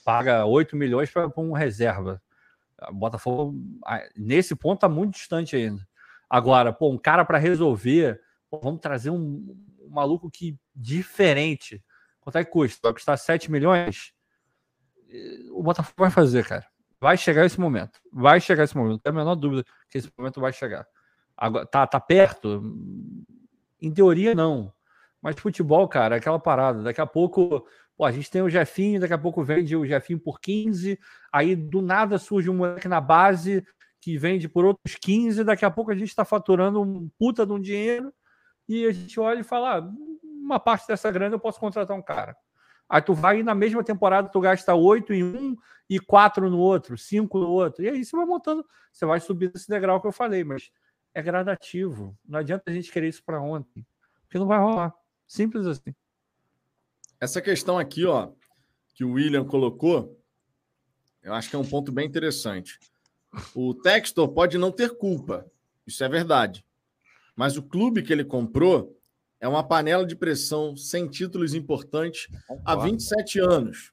Paga 0.02 0.46
8 0.46 0.74
milhões 0.74 1.10
para 1.10 1.30
um 1.36 1.52
reserva. 1.52 2.22
O 2.88 2.94
Botafogo, 2.94 3.54
nesse 4.16 4.56
ponto, 4.56 4.80
tá 4.80 4.88
muito 4.88 5.12
distante 5.12 5.54
ainda. 5.54 5.86
Agora, 6.30 6.72
pô, 6.72 6.90
um 6.90 6.96
cara 6.96 7.26
para 7.26 7.36
resolver, 7.36 8.22
pô, 8.48 8.58
vamos 8.62 8.80
trazer 8.80 9.10
um, 9.10 9.54
um 9.90 9.94
maluco 9.94 10.30
que 10.30 10.56
diferente. 10.74 11.82
Quanto 12.20 12.38
é 12.38 12.44
que 12.44 12.50
custa? 12.50 12.78
Vai 12.82 12.92
custar 12.92 13.18
7 13.18 13.50
milhões? 13.50 14.12
Eh, 15.08 15.48
O 15.52 15.62
Botafogo 15.62 15.96
vai 15.98 16.10
fazer, 16.10 16.46
cara. 16.46 16.66
Vai 17.00 17.16
chegar 17.16 17.44
esse 17.44 17.58
momento. 17.58 17.98
Vai 18.12 18.40
chegar 18.40 18.64
esse 18.64 18.76
momento. 18.76 18.92
Não 18.92 18.98
tenho 18.98 19.16
a 19.16 19.18
menor 19.18 19.34
dúvida 19.34 19.64
que 19.88 19.98
esse 19.98 20.10
momento 20.16 20.40
vai 20.40 20.52
chegar. 20.52 20.86
Agora, 21.36 21.66
tá, 21.66 21.86
tá 21.86 21.98
perto? 21.98 22.62
Em 23.80 23.92
teoria, 23.92 24.34
não. 24.34 24.72
Mas 25.20 25.38
futebol, 25.38 25.88
cara, 25.88 26.16
é 26.16 26.18
aquela 26.18 26.38
parada. 26.38 26.82
Daqui 26.82 27.00
a 27.00 27.06
pouco, 27.06 27.66
pô, 27.96 28.04
a 28.04 28.12
gente 28.12 28.30
tem 28.30 28.42
o 28.42 28.48
Jefinho, 28.50 29.00
daqui 29.00 29.14
a 29.14 29.18
pouco 29.18 29.42
vende 29.42 29.74
o 29.74 29.86
Jefinho 29.86 30.20
por 30.20 30.40
15, 30.40 30.98
aí 31.32 31.56
do 31.56 31.82
nada 31.82 32.18
surge 32.18 32.48
um 32.50 32.56
moleque 32.56 32.88
na 32.88 33.00
base 33.00 33.64
que 34.00 34.16
vende 34.16 34.48
por 34.48 34.64
outros 34.64 34.96
15, 34.96 35.44
daqui 35.44 35.64
a 35.64 35.70
pouco 35.70 35.90
a 35.90 35.94
gente 35.94 36.08
está 36.08 36.24
faturando 36.24 36.80
um 36.80 37.10
puta 37.18 37.44
de 37.44 37.52
um 37.52 37.60
dinheiro 37.60 38.12
e 38.70 38.86
a 38.86 38.92
gente 38.92 39.18
olha 39.18 39.40
e 39.40 39.44
fala, 39.44 39.78
ah, 39.78 39.90
uma 40.22 40.60
parte 40.60 40.86
dessa 40.86 41.10
grana 41.10 41.34
eu 41.34 41.40
posso 41.40 41.58
contratar 41.58 41.96
um 41.96 42.02
cara. 42.02 42.36
Aí 42.88 43.02
tu 43.02 43.12
vai 43.14 43.40
e 43.40 43.42
na 43.42 43.54
mesma 43.54 43.82
temporada 43.82 44.28
tu 44.28 44.40
gasta 44.40 44.72
8 44.74 45.12
em 45.12 45.24
um 45.24 45.56
e 45.88 45.98
4 45.98 46.48
no 46.48 46.58
outro, 46.58 46.96
5 46.96 47.38
no 47.38 47.48
outro. 47.48 47.82
E 47.82 47.88
aí 47.88 48.04
você 48.04 48.16
vai 48.16 48.24
montando, 48.24 48.64
você 48.92 49.04
vai 49.04 49.18
subindo 49.18 49.56
esse 49.56 49.68
degrau 49.68 50.00
que 50.00 50.06
eu 50.06 50.12
falei, 50.12 50.44
mas 50.44 50.70
é 51.12 51.20
gradativo. 51.20 52.16
Não 52.24 52.38
adianta 52.38 52.64
a 52.68 52.72
gente 52.72 52.92
querer 52.92 53.08
isso 53.08 53.24
para 53.24 53.40
ontem, 53.40 53.84
porque 54.22 54.38
não 54.38 54.46
vai 54.46 54.60
rolar. 54.60 54.94
Simples 55.26 55.66
assim. 55.66 55.92
Essa 57.20 57.42
questão 57.42 57.76
aqui, 57.76 58.06
ó, 58.06 58.30
que 58.94 59.04
o 59.04 59.12
William 59.12 59.44
colocou, 59.44 60.16
eu 61.22 61.34
acho 61.34 61.50
que 61.50 61.56
é 61.56 61.58
um 61.58 61.68
ponto 61.68 61.90
bem 61.90 62.06
interessante. 62.06 62.78
O 63.52 63.74
Textor 63.74 64.28
pode 64.28 64.58
não 64.58 64.70
ter 64.70 64.96
culpa, 64.96 65.44
isso 65.84 66.04
é 66.04 66.08
verdade. 66.08 66.64
Mas 67.34 67.56
o 67.56 67.62
clube 67.62 68.02
que 68.02 68.12
ele 68.12 68.24
comprou 68.24 68.96
é 69.40 69.48
uma 69.48 69.66
panela 69.66 70.04
de 70.06 70.14
pressão 70.14 70.76
sem 70.76 71.08
títulos 71.08 71.54
importantes 71.54 72.28
há 72.64 72.76
27 72.76 73.40
anos. 73.40 73.92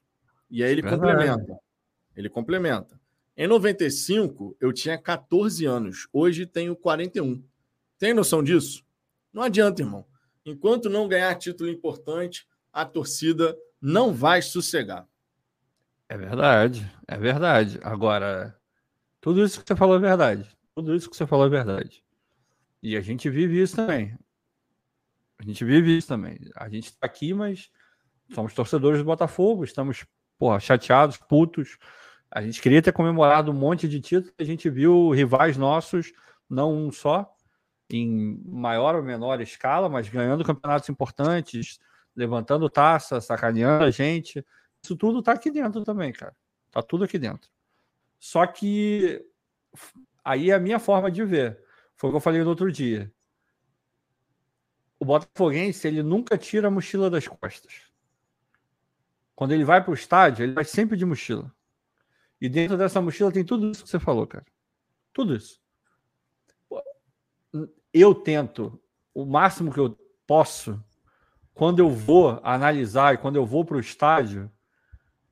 E 0.50 0.62
aí 0.62 0.70
ele 0.70 0.82
Verdade. 0.82 1.00
complementa. 1.00 1.60
Ele 2.14 2.28
complementa. 2.28 3.00
Em 3.36 3.46
95, 3.46 4.56
eu 4.60 4.72
tinha 4.72 4.98
14 4.98 5.64
anos. 5.64 6.08
Hoje 6.12 6.44
tenho 6.44 6.74
41. 6.74 7.42
Tem 7.98 8.12
noção 8.12 8.42
disso? 8.42 8.84
Não 9.32 9.42
adianta, 9.42 9.82
irmão. 9.82 10.04
Enquanto 10.44 10.90
não 10.90 11.08
ganhar 11.08 11.34
título 11.36 11.70
importante, 11.70 12.46
a 12.72 12.84
torcida 12.84 13.56
não 13.80 14.12
vai 14.12 14.42
sossegar. 14.42 15.06
É 16.08 16.16
verdade, 16.16 16.90
é 17.06 17.16
verdade. 17.18 17.78
Agora, 17.82 18.58
tudo 19.20 19.44
isso 19.44 19.60
que 19.60 19.66
você 19.68 19.76
falou 19.76 19.96
é 19.96 20.00
verdade. 20.00 20.48
Tudo 20.74 20.94
isso 20.94 21.08
que 21.10 21.16
você 21.16 21.26
falou 21.26 21.46
é 21.46 21.50
verdade. 21.50 22.02
E 22.82 22.96
a 22.96 23.00
gente 23.00 23.28
vive 23.28 23.60
isso 23.60 23.76
também. 23.76 24.16
A 25.38 25.42
gente 25.44 25.64
vive 25.64 25.96
isso 25.96 26.08
também. 26.08 26.38
A 26.56 26.68
gente 26.68 26.86
está 26.86 27.06
aqui, 27.06 27.32
mas 27.32 27.70
somos 28.34 28.54
torcedores 28.54 28.98
do 28.98 29.04
Botafogo, 29.04 29.64
estamos 29.64 30.04
porra, 30.38 30.60
chateados, 30.60 31.16
putos. 31.16 31.78
A 32.30 32.42
gente 32.42 32.60
queria 32.60 32.82
ter 32.82 32.92
comemorado 32.92 33.50
um 33.50 33.54
monte 33.54 33.88
de 33.88 34.00
títulos, 34.00 34.34
a 34.38 34.44
gente 34.44 34.68
viu 34.68 35.10
rivais 35.10 35.56
nossos, 35.56 36.12
não 36.48 36.74
um 36.74 36.92
só, 36.92 37.34
em 37.90 38.40
maior 38.44 38.94
ou 38.94 39.02
menor 39.02 39.40
escala, 39.40 39.88
mas 39.88 40.08
ganhando 40.08 40.44
campeonatos 40.44 40.88
importantes, 40.88 41.78
levantando 42.14 42.68
taça, 42.68 43.20
sacaneando 43.20 43.84
a 43.84 43.90
gente. 43.90 44.44
Isso 44.82 44.96
tudo 44.96 45.22
tá 45.22 45.32
aqui 45.32 45.50
dentro 45.50 45.84
também, 45.84 46.12
cara. 46.12 46.36
Tá 46.70 46.82
tudo 46.82 47.04
aqui 47.04 47.18
dentro. 47.18 47.50
Só 48.18 48.46
que 48.46 49.24
aí 50.24 50.50
é 50.50 50.54
a 50.54 50.60
minha 50.60 50.78
forma 50.78 51.10
de 51.10 51.24
ver. 51.24 51.58
Foi 51.98 52.08
o 52.08 52.12
que 52.12 52.16
eu 52.16 52.20
falei 52.20 52.42
no 52.42 52.48
outro 52.48 52.70
dia. 52.70 53.12
O 55.00 55.04
Botafoguense, 55.04 55.86
ele 55.86 56.02
nunca 56.02 56.38
tira 56.38 56.68
a 56.68 56.70
mochila 56.70 57.10
das 57.10 57.26
costas. 57.26 57.92
Quando 59.34 59.52
ele 59.52 59.64
vai 59.64 59.82
para 59.82 59.90
o 59.90 59.94
estádio, 59.94 60.44
ele 60.44 60.52
vai 60.52 60.64
sempre 60.64 60.96
de 60.96 61.04
mochila. 61.04 61.52
E 62.40 62.48
dentro 62.48 62.76
dessa 62.76 63.00
mochila 63.00 63.32
tem 63.32 63.44
tudo 63.44 63.70
isso 63.70 63.82
que 63.82 63.90
você 63.90 63.98
falou, 63.98 64.26
cara. 64.26 64.46
Tudo 65.12 65.34
isso. 65.34 65.60
Eu 67.92 68.14
tento, 68.14 68.80
o 69.12 69.24
máximo 69.24 69.72
que 69.72 69.80
eu 69.80 69.98
posso, 70.24 70.82
quando 71.52 71.80
eu 71.80 71.90
vou 71.90 72.40
analisar 72.44 73.14
e 73.14 73.18
quando 73.18 73.36
eu 73.36 73.44
vou 73.44 73.64
para 73.64 73.76
o 73.76 73.80
estádio, 73.80 74.50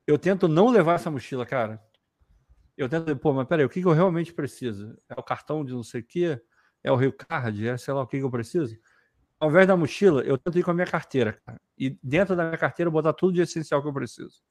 eu 0.05 0.19
tento 0.19 0.49
não 0.49 0.69
levar 0.69 0.95
essa 0.95 1.09
mochila, 1.09 1.45
cara. 1.45 1.81
Eu 2.75 2.89
tento, 2.89 3.15
pô, 3.15 3.31
mas 3.33 3.47
peraí, 3.47 3.65
o 3.65 3.69
que, 3.69 3.81
que 3.81 3.87
eu 3.87 3.93
realmente 3.93 4.33
preciso? 4.33 4.97
É 5.07 5.17
o 5.17 5.23
cartão 5.23 5.63
de 5.63 5.71
não 5.71 5.83
sei 5.83 6.01
o 6.01 6.03
quê? 6.03 6.41
É 6.83 6.91
o 6.91 6.95
Rio 6.95 7.13
Card? 7.13 7.67
É 7.67 7.77
sei 7.77 7.93
lá 7.93 8.01
o 8.01 8.07
que, 8.07 8.17
que 8.17 8.23
eu 8.23 8.31
preciso? 8.31 8.77
Ao 9.39 9.49
invés 9.49 9.67
da 9.67 9.77
mochila, 9.77 10.21
eu 10.21 10.37
tento 10.37 10.57
ir 10.57 10.63
com 10.63 10.71
a 10.71 10.73
minha 10.73 10.87
carteira, 10.87 11.33
cara. 11.45 11.61
E 11.77 11.97
dentro 12.01 12.35
da 12.35 12.45
minha 12.45 12.57
carteira, 12.57 12.89
botar 12.89 13.13
tudo 13.13 13.33
de 13.33 13.41
essencial 13.41 13.81
que 13.81 13.87
eu 13.87 13.93
preciso. 13.93 14.41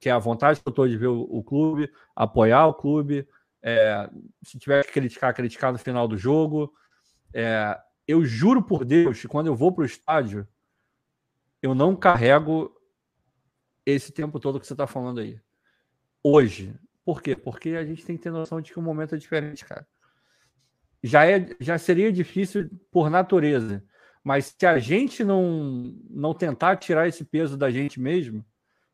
Que 0.00 0.08
é 0.08 0.12
a 0.12 0.18
vontade 0.18 0.60
que 0.60 0.68
eu 0.68 0.70
estou 0.70 0.88
de 0.88 0.96
ver 0.96 1.06
o, 1.06 1.20
o 1.22 1.42
clube, 1.42 1.90
apoiar 2.16 2.66
o 2.66 2.74
clube, 2.74 3.28
é, 3.62 4.10
se 4.42 4.58
tiver 4.58 4.84
que 4.84 4.92
criticar, 4.92 5.32
criticar 5.32 5.72
no 5.72 5.78
final 5.78 6.08
do 6.08 6.18
jogo. 6.18 6.72
É, 7.32 7.78
eu 8.06 8.24
juro 8.24 8.62
por 8.62 8.84
Deus 8.84 9.20
que 9.20 9.28
quando 9.28 9.46
eu 9.46 9.54
vou 9.54 9.72
para 9.72 9.82
o 9.82 9.86
estádio, 9.86 10.46
eu 11.62 11.74
não 11.74 11.96
carrego 11.96 12.74
esse 13.86 14.12
tempo 14.12 14.40
todo 14.40 14.60
que 14.60 14.66
você 14.66 14.74
está 14.74 14.86
falando 14.86 15.20
aí. 15.20 15.40
Hoje. 16.22 16.74
Por 17.04 17.20
quê? 17.20 17.36
Porque 17.36 17.70
a 17.70 17.84
gente 17.84 18.04
tem 18.04 18.16
que 18.16 18.22
ter 18.22 18.30
noção 18.30 18.60
de 18.60 18.72
que 18.72 18.78
o 18.78 18.82
momento 18.82 19.14
é 19.14 19.18
diferente, 19.18 19.64
cara. 19.64 19.86
Já, 21.06 21.26
é, 21.26 21.46
já 21.60 21.76
seria 21.76 22.10
difícil 22.10 22.70
por 22.90 23.10
natureza. 23.10 23.84
Mas 24.24 24.56
se 24.58 24.64
a 24.64 24.78
gente 24.78 25.22
não, 25.22 25.94
não 26.08 26.32
tentar 26.32 26.78
tirar 26.78 27.06
esse 27.06 27.22
peso 27.22 27.58
da 27.58 27.70
gente 27.70 28.00
mesmo, 28.00 28.42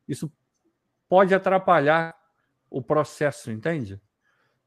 isso 0.09 0.31
pode 1.09 1.33
atrapalhar 1.33 2.13
o 2.69 2.83
processo, 2.83 3.53
entende? 3.53 4.03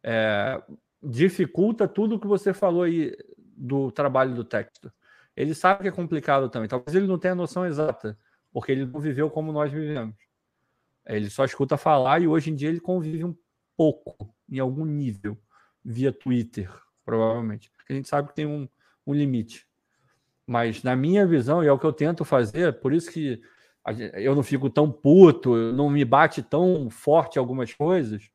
É, 0.01 0.63
dificulta 1.03 1.85
tudo 1.85 2.17
que 2.17 2.25
você 2.25 2.53
falou 2.53 2.83
aí 2.83 3.13
do 3.37 3.91
trabalho 3.91 4.33
do 4.33 4.45
texto. 4.45 4.89
Ele 5.35 5.53
sabe 5.53 5.81
que 5.81 5.89
é 5.89 5.91
complicado 5.91 6.49
também. 6.49 6.69
Talvez 6.69 6.95
ele 6.95 7.07
não 7.07 7.19
tenha 7.19 7.33
a 7.33 7.35
noção 7.35 7.65
exata, 7.65 8.17
porque 8.53 8.71
ele 8.71 8.85
não 8.85 9.01
viveu 9.01 9.29
como 9.29 9.51
nós 9.51 9.69
vivemos. 9.69 10.15
Ele 11.05 11.29
só 11.29 11.43
escuta 11.43 11.75
falar 11.75 12.21
e 12.21 12.27
hoje 12.27 12.51
em 12.51 12.55
dia 12.55 12.69
ele 12.69 12.79
convive 12.79 13.25
um 13.25 13.35
pouco, 13.75 14.33
em 14.49 14.59
algum 14.59 14.85
nível, 14.85 15.37
via 15.83 16.13
Twitter, 16.13 16.71
provavelmente. 17.05 17.71
Porque 17.75 17.93
a 17.93 17.95
gente 17.95 18.09
sabe 18.09 18.29
que 18.29 18.35
tem 18.35 18.45
um, 18.45 18.67
um 19.05 19.13
limite. 19.13 19.67
Mas 20.45 20.83
na 20.83 20.95
minha 20.95 21.25
visão, 21.25 21.63
e 21.63 21.67
é 21.67 21.71
o 21.71 21.79
que 21.79 21.85
eu 21.85 21.93
tento 21.93 22.25
fazer, 22.25 22.79
por 22.79 22.93
isso 22.93 23.11
que 23.11 23.41
eu 24.15 24.35
não 24.35 24.43
fico 24.43 24.69
tão 24.69 24.91
puto, 24.91 25.55
não 25.73 25.89
me 25.89 26.05
bate 26.05 26.41
tão 26.41 26.89
forte 26.89 27.37
algumas 27.37 27.73
coisas, 27.73 28.29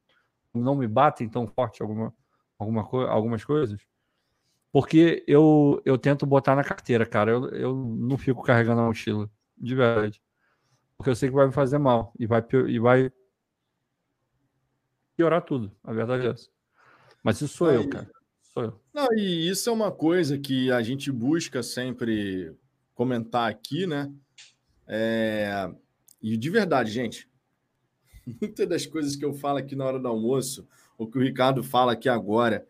não 0.55 0.75
me 0.75 0.87
batem 0.87 1.29
tão 1.29 1.47
forte 1.47 1.83
alguma, 1.83 2.15
alguma, 2.59 2.83
algumas 3.09 3.45
coisas, 3.45 3.81
porque 4.73 5.25
eu, 5.27 5.81
eu 5.85 5.97
tento 5.97 6.27
botar 6.27 6.55
na 6.55 6.65
carteira, 6.65 7.07
cara. 7.07 7.31
Eu, 7.31 7.49
eu 7.51 7.75
não 7.75 8.19
fico 8.19 8.43
carregando 8.43 8.81
a 8.83 8.87
mochila, 8.87 9.31
de 9.57 9.75
verdade. 9.75 10.23
Porque 10.97 11.11
eu 11.11 11.17
sei 11.17 11.29
que 11.29 11.35
vai 11.35 11.47
me 11.47 11.53
fazer 11.53 11.79
mal 11.79 12.13
e 12.19 12.27
vai, 12.27 12.45
e 12.69 12.79
vai 12.79 13.11
piorar 15.17 15.43
tudo. 15.43 15.75
A 15.83 15.93
verdade 15.93 16.27
é 16.27 16.31
essa. 16.31 16.49
Mas 17.23 17.41
isso 17.41 17.57
sou 17.57 17.69
Aí, 17.69 17.77
eu, 17.77 17.89
cara. 17.89 18.11
Sou 18.59 18.65
eu. 18.65 18.81
Não, 18.93 19.07
e 19.17 19.49
isso 19.49 19.71
é 19.71 19.73
uma 19.73 19.93
coisa 19.93 20.37
que 20.37 20.69
a 20.73 20.83
gente 20.83 21.13
busca 21.13 21.63
sempre 21.63 22.53
comentar 22.93 23.49
aqui, 23.49 23.87
né? 23.87 24.13
É... 24.89 25.71
E 26.21 26.37
de 26.37 26.51
verdade, 26.51 26.91
gente, 26.91 27.29
muitas 28.43 28.69
das 28.69 28.85
coisas 28.85 29.15
que 29.15 29.25
eu 29.25 29.33
falo 29.33 29.59
aqui 29.59 29.77
na 29.77 29.85
hora 29.85 30.01
do 30.01 30.09
almoço, 30.09 30.67
ou 30.99 31.09
que 31.09 31.17
o 31.17 31.23
Ricardo 31.23 31.63
fala 31.63 31.93
aqui 31.93 32.09
agora, 32.09 32.67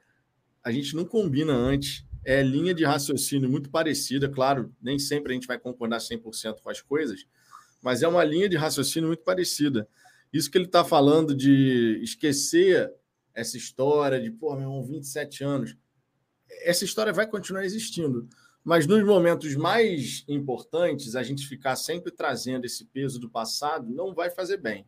a 0.63 0.71
gente 0.71 0.95
não 0.95 1.07
combina 1.07 1.55
antes. 1.55 2.05
É 2.23 2.43
linha 2.43 2.75
de 2.75 2.85
raciocínio 2.85 3.49
muito 3.49 3.71
parecida, 3.71 4.29
claro, 4.29 4.71
nem 4.83 4.99
sempre 4.99 5.33
a 5.33 5.35
gente 5.35 5.47
vai 5.47 5.59
concordar 5.59 6.01
100% 6.01 6.61
com 6.61 6.69
as 6.69 6.83
coisas, 6.83 7.25
mas 7.83 8.03
é 8.03 8.09
uma 8.09 8.23
linha 8.23 8.47
de 8.47 8.59
raciocínio 8.59 9.07
muito 9.07 9.23
parecida. 9.23 9.89
Isso 10.31 10.51
que 10.51 10.59
ele 10.59 10.67
está 10.67 10.85
falando 10.85 11.35
de 11.35 11.99
esquecer 12.03 12.93
essa 13.39 13.57
história 13.57 14.21
de, 14.21 14.31
pô, 14.33 14.51
meu 14.53 14.63
irmão, 14.63 14.83
27 14.83 15.45
anos. 15.45 15.77
Essa 16.63 16.85
história 16.85 17.13
vai 17.13 17.27
continuar 17.27 17.65
existindo. 17.65 18.29
Mas 18.65 18.87
nos 18.87 19.05
momentos 19.05 19.55
mais 19.55 20.25
importantes, 20.27 21.15
a 21.15 21.23
gente 21.23 21.47
ficar 21.47 21.77
sempre 21.77 22.11
trazendo 22.11 22.65
esse 22.65 22.85
peso 22.87 23.21
do 23.21 23.31
passado 23.31 23.89
não 23.89 24.13
vai 24.13 24.29
fazer 24.29 24.57
bem. 24.57 24.85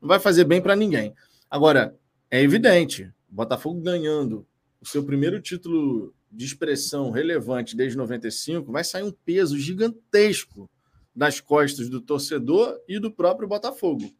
Não 0.00 0.08
vai 0.08 0.18
fazer 0.18 0.44
bem 0.44 0.60
para 0.60 0.74
ninguém. 0.74 1.14
Agora, 1.48 1.96
é 2.28 2.42
evidente, 2.42 3.08
Botafogo 3.28 3.80
ganhando 3.80 4.44
o 4.80 4.86
seu 4.86 5.04
primeiro 5.04 5.40
título 5.40 6.12
de 6.30 6.44
expressão 6.44 7.10
relevante 7.10 7.76
desde 7.76 7.96
95, 7.96 8.72
vai 8.72 8.82
sair 8.82 9.04
um 9.04 9.12
peso 9.12 9.56
gigantesco 9.56 10.68
das 11.14 11.40
costas 11.40 11.88
do 11.88 12.00
torcedor 12.00 12.80
e 12.88 12.98
do 12.98 13.12
próprio 13.12 13.46
Botafogo 13.46 14.12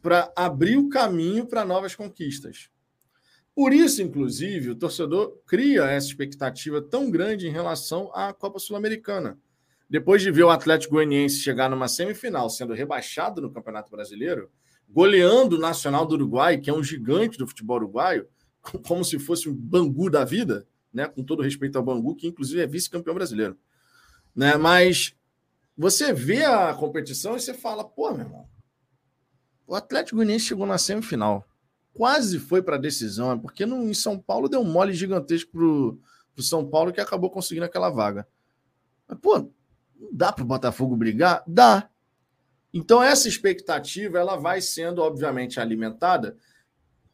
para 0.00 0.32
abrir 0.36 0.76
o 0.76 0.88
caminho 0.88 1.46
para 1.46 1.64
novas 1.64 1.94
conquistas. 1.94 2.68
Por 3.54 3.72
isso, 3.72 4.02
inclusive, 4.02 4.70
o 4.70 4.74
torcedor 4.74 5.38
cria 5.46 5.84
essa 5.84 6.06
expectativa 6.06 6.80
tão 6.80 7.10
grande 7.10 7.46
em 7.46 7.50
relação 7.50 8.10
à 8.14 8.32
Copa 8.32 8.58
Sul-Americana. 8.58 9.38
Depois 9.88 10.22
de 10.22 10.30
ver 10.30 10.44
o 10.44 10.50
Atlético 10.50 10.94
Goianiense 10.94 11.40
chegar 11.40 11.68
numa 11.68 11.86
semifinal, 11.86 12.48
sendo 12.48 12.72
rebaixado 12.72 13.42
no 13.42 13.52
Campeonato 13.52 13.90
Brasileiro, 13.90 14.50
goleando 14.88 15.56
o 15.56 15.60
Nacional 15.60 16.06
do 16.06 16.14
Uruguai, 16.14 16.58
que 16.58 16.70
é 16.70 16.72
um 16.72 16.82
gigante 16.82 17.36
do 17.36 17.46
futebol 17.46 17.76
uruguaio, 17.76 18.26
como 18.86 19.04
se 19.04 19.18
fosse 19.18 19.50
um 19.50 19.54
Bangu 19.54 20.08
da 20.08 20.24
vida, 20.24 20.66
né? 20.92 21.06
com 21.06 21.22
todo 21.22 21.42
respeito 21.42 21.76
ao 21.76 21.84
Bangu, 21.84 22.16
que 22.16 22.26
inclusive 22.26 22.62
é 22.62 22.66
vice-campeão 22.66 23.14
brasileiro. 23.14 23.58
Né? 24.34 24.56
Mas 24.56 25.14
você 25.76 26.12
vê 26.12 26.44
a 26.44 26.72
competição 26.72 27.36
e 27.36 27.40
você 27.40 27.52
fala, 27.52 27.84
pô, 27.84 28.12
meu 28.12 28.24
irmão, 28.24 28.48
o 29.66 29.74
Atlético 29.74 30.16
Goianiense 30.16 30.46
chegou 30.46 30.66
na 30.66 30.78
semifinal. 30.78 31.46
Quase 31.94 32.38
foi 32.38 32.62
para 32.62 32.76
a 32.76 32.80
decisão, 32.80 33.32
é 33.32 33.36
porque 33.36 33.66
no, 33.66 33.88
em 33.88 33.94
São 33.94 34.18
Paulo 34.18 34.48
deu 34.48 34.60
um 34.60 34.70
mole 34.70 34.94
gigantesco 34.94 35.50
pro, 35.50 36.00
pro 36.34 36.42
São 36.42 36.66
Paulo 36.66 36.92
que 36.92 37.00
acabou 37.00 37.30
conseguindo 37.30 37.66
aquela 37.66 37.90
vaga. 37.90 38.26
Mas, 39.06 39.18
pô, 39.18 39.50
dá 40.10 40.32
para 40.32 40.44
o 40.44 40.46
Botafogo 40.46 40.96
brigar? 40.96 41.42
Dá. 41.46 41.88
Então, 42.72 43.02
essa 43.02 43.28
expectativa 43.28 44.18
ela 44.18 44.36
vai 44.36 44.60
sendo, 44.62 45.02
obviamente, 45.02 45.60
alimentada. 45.60 46.36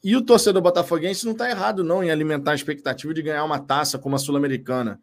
E 0.03 0.15
o 0.15 0.23
torcedor 0.23 0.63
botafoguense 0.63 1.25
não 1.25 1.33
está 1.33 1.51
errado, 1.51 1.83
não, 1.83 2.05
em 2.05 2.11
alimentar 2.11 2.53
a 2.53 2.55
expectativa 2.55 3.13
de 3.13 3.23
ganhar 3.23 3.45
uma 3.45 3.59
taça 3.59 3.99
como 3.99 4.15
a 4.15 4.19
Sul-Americana. 4.19 5.01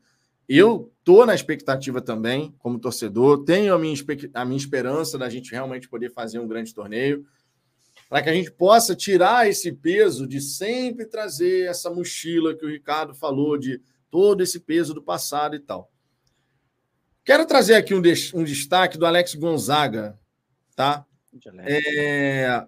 Eu 0.47 0.91
estou 0.99 1.25
na 1.25 1.35
expectativa 1.35 1.99
também, 1.99 2.55
como 2.59 2.79
torcedor, 2.79 3.43
tenho 3.43 3.73
a 3.73 3.79
minha, 3.79 3.95
a 4.33 4.45
minha 4.45 4.57
esperança 4.57 5.17
da 5.17 5.27
gente 5.27 5.51
realmente 5.51 5.89
poder 5.89 6.11
fazer 6.11 6.39
um 6.39 6.47
grande 6.47 6.73
torneio, 6.73 7.25
para 8.09 8.21
que 8.21 8.29
a 8.29 8.33
gente 8.33 8.51
possa 8.51 8.95
tirar 8.95 9.47
esse 9.47 9.71
peso 9.71 10.27
de 10.27 10.39
sempre 10.39 11.05
trazer 11.05 11.67
essa 11.67 11.89
mochila 11.89 12.55
que 12.55 12.65
o 12.65 12.69
Ricardo 12.69 13.13
falou, 13.13 13.57
de 13.57 13.81
todo 14.09 14.41
esse 14.41 14.59
peso 14.59 14.93
do 14.93 15.01
passado 15.01 15.55
e 15.55 15.59
tal. 15.59 15.91
Quero 17.23 17.45
trazer 17.45 17.75
aqui 17.75 17.93
um, 17.93 18.01
um 18.35 18.43
destaque 18.43 18.97
do 18.97 19.05
Alex 19.05 19.33
Gonzaga, 19.33 20.19
tá? 20.75 21.05
É, 21.59 22.65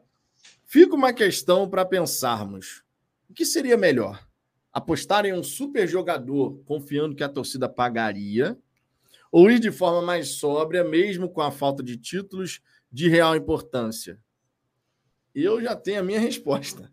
fica 0.66 0.95
uma 0.95 1.14
questão 1.14 1.69
para 1.69 1.85
pensarmos. 1.85 2.83
O 3.30 3.33
que 3.33 3.45
seria 3.45 3.77
melhor? 3.77 4.27
Apostar 4.74 5.25
em 5.25 5.33
um 5.33 5.43
super 5.43 5.88
jogador 5.88 6.59
confiando 6.66 7.16
que 7.16 7.24
a 7.24 7.30
torcida 7.30 7.69
pagaria 7.69 8.57
ou 9.32 9.51
ir 9.51 9.59
de 9.59 9.72
forma 9.72 10.01
mais 10.01 10.30
sóbria, 10.30 10.83
mesmo 10.83 11.30
com 11.30 11.41
a 11.41 11.51
falta 11.51 11.83
de 11.83 11.98
títulos 11.98 12.61
de 12.91 13.07
real 13.09 13.35
importância? 13.35 14.19
Eu 15.40 15.61
já 15.61 15.75
tenho 15.75 15.99
a 15.99 16.03
minha 16.03 16.19
resposta. 16.19 16.91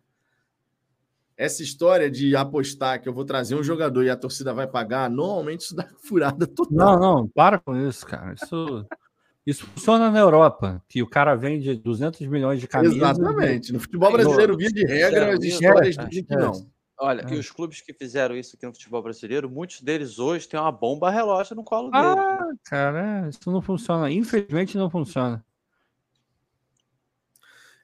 Essa 1.36 1.62
história 1.62 2.10
de 2.10 2.36
apostar 2.36 3.00
que 3.00 3.08
eu 3.08 3.12
vou 3.14 3.24
trazer 3.24 3.54
um 3.54 3.62
jogador 3.62 4.04
e 4.04 4.10
a 4.10 4.16
torcida 4.16 4.52
vai 4.52 4.66
pagar, 4.66 5.08
normalmente 5.10 5.62
isso 5.62 5.74
dá 5.74 5.88
furada 6.06 6.46
total. 6.46 6.76
Não, 6.76 6.98
não, 6.98 7.28
para 7.28 7.58
com 7.58 7.74
isso, 7.76 8.06
cara. 8.06 8.34
Isso 8.34 8.86
isso 9.46 9.66
funciona 9.66 10.10
na 10.10 10.18
Europa, 10.18 10.82
que 10.88 11.02
o 11.02 11.06
cara 11.06 11.34
vende 11.34 11.74
200 11.74 12.26
milhões 12.28 12.60
de 12.60 12.66
camisas. 12.66 12.96
Exatamente. 12.96 13.72
No 13.72 13.80
futebol 13.80 14.12
brasileiro, 14.12 14.56
via 14.56 14.70
de 14.70 14.86
regra, 14.86 15.34
as 15.34 15.42
histórias 15.42 15.98
é, 15.98 16.04
dizem 16.06 16.24
que 16.24 16.36
não. 16.36 16.66
Olha, 16.98 17.26
é. 17.28 17.34
e 17.34 17.38
os 17.38 17.50
clubes 17.50 17.80
que 17.80 17.92
fizeram 17.92 18.36
isso 18.36 18.56
aqui 18.56 18.64
no 18.64 18.72
futebol 18.72 19.02
brasileiro, 19.02 19.50
muitos 19.50 19.82
deles 19.82 20.18
hoje 20.18 20.48
têm 20.48 20.58
uma 20.58 20.72
bomba 20.72 21.10
relógio 21.10 21.56
no 21.56 21.64
colo 21.64 21.90
ah, 21.92 22.00
deles. 22.00 22.24
Ah, 22.24 22.52
cara, 22.64 23.28
isso 23.28 23.50
não 23.50 23.60
funciona. 23.60 24.10
Infelizmente 24.10 24.78
não 24.78 24.88
funciona. 24.88 25.44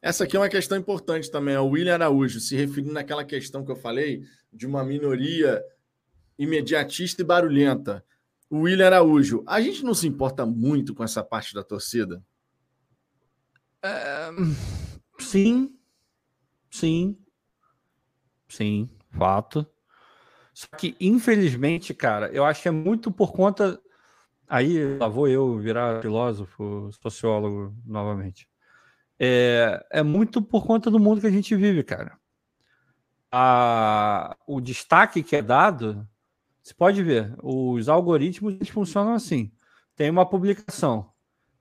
Essa 0.03 0.25
aqui 0.25 0.37
é 0.37 0.41
uma 0.41 0.49
questão 0.49 0.79
importante 0.79 1.31
também. 1.31 1.57
O 1.57 1.69
William 1.69 1.95
Araújo, 1.95 2.41
se 2.41 2.57
referindo 2.57 2.93
naquela 2.93 3.25
questão 3.25 3.65
que 3.65 3.71
eu 3.71 3.77
falei 3.77 4.23
de 4.53 4.67
uma 4.67 4.83
minoria 4.83 5.63
imediatista 6.39 7.21
e 7.21 7.25
barulhenta. 7.25 8.05
O 8.49 8.61
William 8.61 8.87
Araújo, 8.87 9.45
a 9.47 9.61
gente 9.61 9.85
não 9.85 9.93
se 9.93 10.09
importa 10.09 10.47
muito 10.47 10.95
com 10.95 11.05
essa 11.05 11.23
parte 11.23 11.55
da 11.55 11.63
torcida? 11.63 12.23
É, 13.83 14.31
sim, 15.19 15.79
sim, 16.71 17.17
sim, 18.49 18.91
fato. 19.11 19.67
Só 20.53 20.67
que, 20.79 20.97
infelizmente, 20.99 21.95
cara, 21.95 22.31
eu 22.33 22.45
acho 22.45 22.63
que 22.63 22.69
é 22.69 22.73
muito 22.73 23.13
por 23.13 23.33
conta. 23.33 23.81
Aí 24.49 24.99
lá 24.99 25.09
vou 25.09 25.29
eu 25.29 25.59
virar 25.59 26.03
filósofo, 26.03 26.91
sociólogo 27.01 27.75
novamente. 27.87 28.50
É, 29.21 29.87
é 29.91 30.03
muito 30.03 30.41
por 30.41 30.67
conta 30.67 30.91
do 30.91 30.99
mundo 30.99 31.21
que 31.21 31.27
a 31.27 31.31
gente 31.31 31.55
vive, 31.55 31.85
cara. 31.85 32.19
A, 33.31 34.37
o 34.47 34.61
destaque 34.61 35.23
que 35.23 35.37
é 35.37 35.43
dado 35.43 36.09
você 36.63 36.75
pode 36.75 37.03
ver, 37.03 37.35
os 37.43 37.89
algoritmos 37.89 38.69
funcionam 38.69 39.15
assim. 39.15 39.51
Tem 39.97 40.11
uma 40.11 40.29
publicação. 40.29 41.13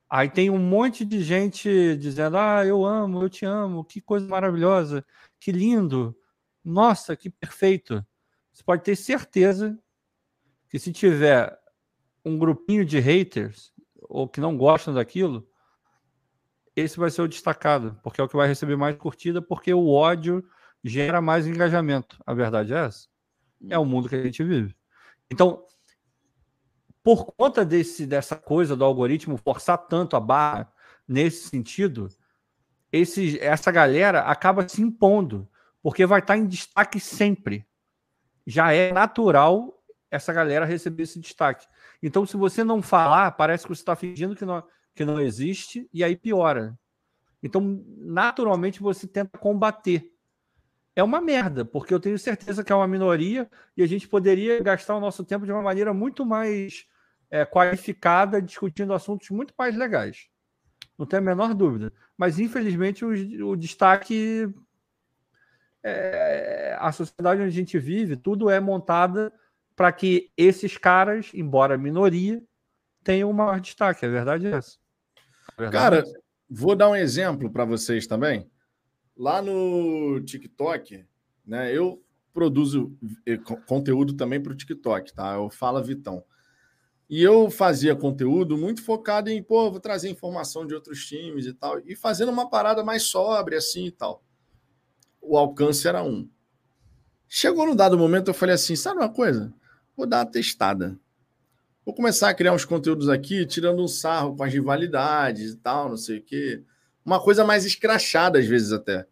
Aí 0.08 0.28
tem 0.28 0.50
um 0.50 0.58
monte 0.58 1.04
de 1.04 1.22
gente 1.22 1.96
dizendo: 1.96 2.36
Ah, 2.36 2.64
eu 2.64 2.84
amo, 2.84 3.22
eu 3.22 3.28
te 3.28 3.44
amo, 3.44 3.84
que 3.84 4.00
coisa 4.00 4.28
maravilhosa, 4.28 5.04
que 5.40 5.50
lindo, 5.50 6.16
nossa, 6.64 7.16
que 7.16 7.28
perfeito. 7.28 8.06
Você 8.52 8.62
pode 8.62 8.84
ter 8.84 8.94
certeza 8.94 9.78
que 10.68 10.78
se 10.78 10.92
tiver 10.92 11.58
um 12.24 12.38
grupinho 12.38 12.84
de 12.84 13.00
haters 13.00 13.72
ou 14.02 14.28
que 14.28 14.40
não 14.40 14.56
gostam 14.56 14.94
daquilo, 14.94 15.48
esse 16.80 16.98
vai 16.98 17.10
ser 17.10 17.22
o 17.22 17.28
destacado, 17.28 17.98
porque 18.02 18.20
é 18.20 18.24
o 18.24 18.28
que 18.28 18.36
vai 18.36 18.48
receber 18.48 18.76
mais 18.76 18.96
curtida, 18.96 19.40
porque 19.40 19.72
o 19.72 19.88
ódio 19.88 20.44
gera 20.82 21.20
mais 21.20 21.46
engajamento. 21.46 22.18
A 22.26 22.34
verdade 22.34 22.72
é 22.72 22.86
essa. 22.86 23.08
É 23.68 23.78
o 23.78 23.84
mundo 23.84 24.08
que 24.08 24.16
a 24.16 24.22
gente 24.22 24.42
vive. 24.42 24.74
Então, 25.30 25.64
por 27.02 27.26
conta 27.26 27.64
desse, 27.64 28.06
dessa 28.06 28.36
coisa 28.36 28.76
do 28.76 28.84
algoritmo 28.84 29.36
forçar 29.36 29.78
tanto 29.78 30.16
a 30.16 30.20
barra 30.20 30.70
nesse 31.06 31.48
sentido, 31.48 32.08
esse, 32.92 33.38
essa 33.40 33.70
galera 33.70 34.22
acaba 34.22 34.68
se 34.68 34.82
impondo, 34.82 35.48
porque 35.82 36.04
vai 36.06 36.20
estar 36.20 36.36
em 36.36 36.46
destaque 36.46 36.98
sempre. 36.98 37.66
Já 38.46 38.72
é 38.72 38.92
natural 38.92 39.80
essa 40.10 40.32
galera 40.32 40.64
receber 40.64 41.04
esse 41.04 41.20
destaque. 41.20 41.66
Então, 42.02 42.26
se 42.26 42.36
você 42.36 42.64
não 42.64 42.82
falar, 42.82 43.30
parece 43.32 43.64
que 43.64 43.74
você 43.74 43.82
está 43.82 43.94
fingindo 43.94 44.34
que 44.34 44.44
não, 44.44 44.62
que 45.00 45.04
não 45.06 45.18
existe, 45.18 45.88
e 45.94 46.04
aí 46.04 46.14
piora. 46.14 46.78
Então, 47.42 47.82
naturalmente, 47.96 48.82
você 48.82 49.06
tenta 49.06 49.38
combater 49.38 50.12
é 50.94 51.02
uma 51.02 51.22
merda, 51.22 51.64
porque 51.64 51.94
eu 51.94 51.98
tenho 51.98 52.18
certeza 52.18 52.62
que 52.62 52.70
é 52.70 52.74
uma 52.74 52.86
minoria 52.86 53.48
e 53.74 53.82
a 53.82 53.86
gente 53.86 54.06
poderia 54.06 54.62
gastar 54.62 54.94
o 54.94 55.00
nosso 55.00 55.24
tempo 55.24 55.46
de 55.46 55.52
uma 55.52 55.62
maneira 55.62 55.94
muito 55.94 56.26
mais 56.26 56.84
é, 57.30 57.46
qualificada, 57.46 58.42
discutindo 58.42 58.92
assuntos 58.92 59.30
muito 59.30 59.54
mais 59.56 59.74
legais. 59.74 60.28
Não 60.98 61.06
tenho 61.06 61.22
a 61.22 61.24
menor 61.24 61.54
dúvida. 61.54 61.94
Mas, 62.18 62.38
infelizmente, 62.38 63.02
o, 63.02 63.48
o 63.48 63.56
destaque. 63.56 64.52
É, 65.82 66.76
a 66.78 66.92
sociedade 66.92 67.40
onde 67.40 67.48
a 67.48 67.58
gente 67.58 67.78
vive, 67.78 68.18
tudo 68.18 68.50
é 68.50 68.60
montada 68.60 69.32
para 69.74 69.90
que 69.90 70.30
esses 70.36 70.76
caras, 70.76 71.30
embora 71.32 71.78
minoria, 71.78 72.42
tenham 73.02 73.30
um 73.30 73.32
maior 73.32 73.60
destaque. 73.60 74.04
A 74.04 74.10
verdade 74.10 74.46
é 74.46 74.50
essa. 74.50 74.79
Verdade 75.60 76.02
Cara, 76.02 76.04
vou 76.48 76.74
dar 76.74 76.88
um 76.88 76.96
exemplo 76.96 77.50
para 77.50 77.66
vocês 77.66 78.06
também. 78.06 78.50
Lá 79.14 79.42
no 79.42 80.18
TikTok, 80.22 81.04
né? 81.46 81.76
Eu 81.76 82.02
produzo 82.32 82.96
conteúdo 83.66 84.14
também 84.14 84.40
para 84.40 84.52
o 84.52 84.56
TikTok, 84.56 85.12
tá? 85.12 85.34
Eu 85.34 85.50
falo 85.50 85.82
Vitão. 85.82 86.24
E 87.10 87.22
eu 87.22 87.50
fazia 87.50 87.94
conteúdo 87.94 88.56
muito 88.56 88.82
focado 88.82 89.28
em, 89.28 89.42
pô, 89.42 89.70
vou 89.70 89.80
trazer 89.80 90.08
informação 90.08 90.66
de 90.66 90.74
outros 90.74 91.04
times 91.04 91.44
e 91.44 91.52
tal, 91.52 91.80
e 91.80 91.94
fazendo 91.94 92.30
uma 92.30 92.48
parada 92.48 92.82
mais 92.82 93.02
sóbria 93.02 93.58
assim 93.58 93.86
e 93.86 93.90
tal. 93.90 94.22
O 95.20 95.36
alcance 95.36 95.86
era 95.86 96.02
um. 96.02 96.26
Chegou 97.28 97.66
no 97.66 97.74
dado 97.74 97.98
momento, 97.98 98.28
eu 98.28 98.34
falei 98.34 98.54
assim: 98.54 98.76
sabe 98.76 99.00
uma 99.00 99.12
coisa? 99.12 99.52
Vou 99.94 100.06
dar 100.06 100.18
uma 100.18 100.30
testada. 100.30 100.98
Vou 101.90 101.96
começar 101.96 102.30
a 102.30 102.34
criar 102.34 102.52
uns 102.52 102.64
conteúdos 102.64 103.08
aqui, 103.08 103.44
tirando 103.44 103.82
um 103.82 103.88
sarro 103.88 104.36
com 104.36 104.44
as 104.44 104.52
rivalidades 104.52 105.54
e 105.54 105.56
tal, 105.56 105.88
não 105.88 105.96
sei 105.96 106.18
o 106.18 106.22
quê. 106.22 106.62
Uma 107.04 107.20
coisa 107.20 107.44
mais 107.44 107.64
escrachada, 107.64 108.38
às 108.38 108.46
vezes 108.46 108.70
até. 108.70 109.08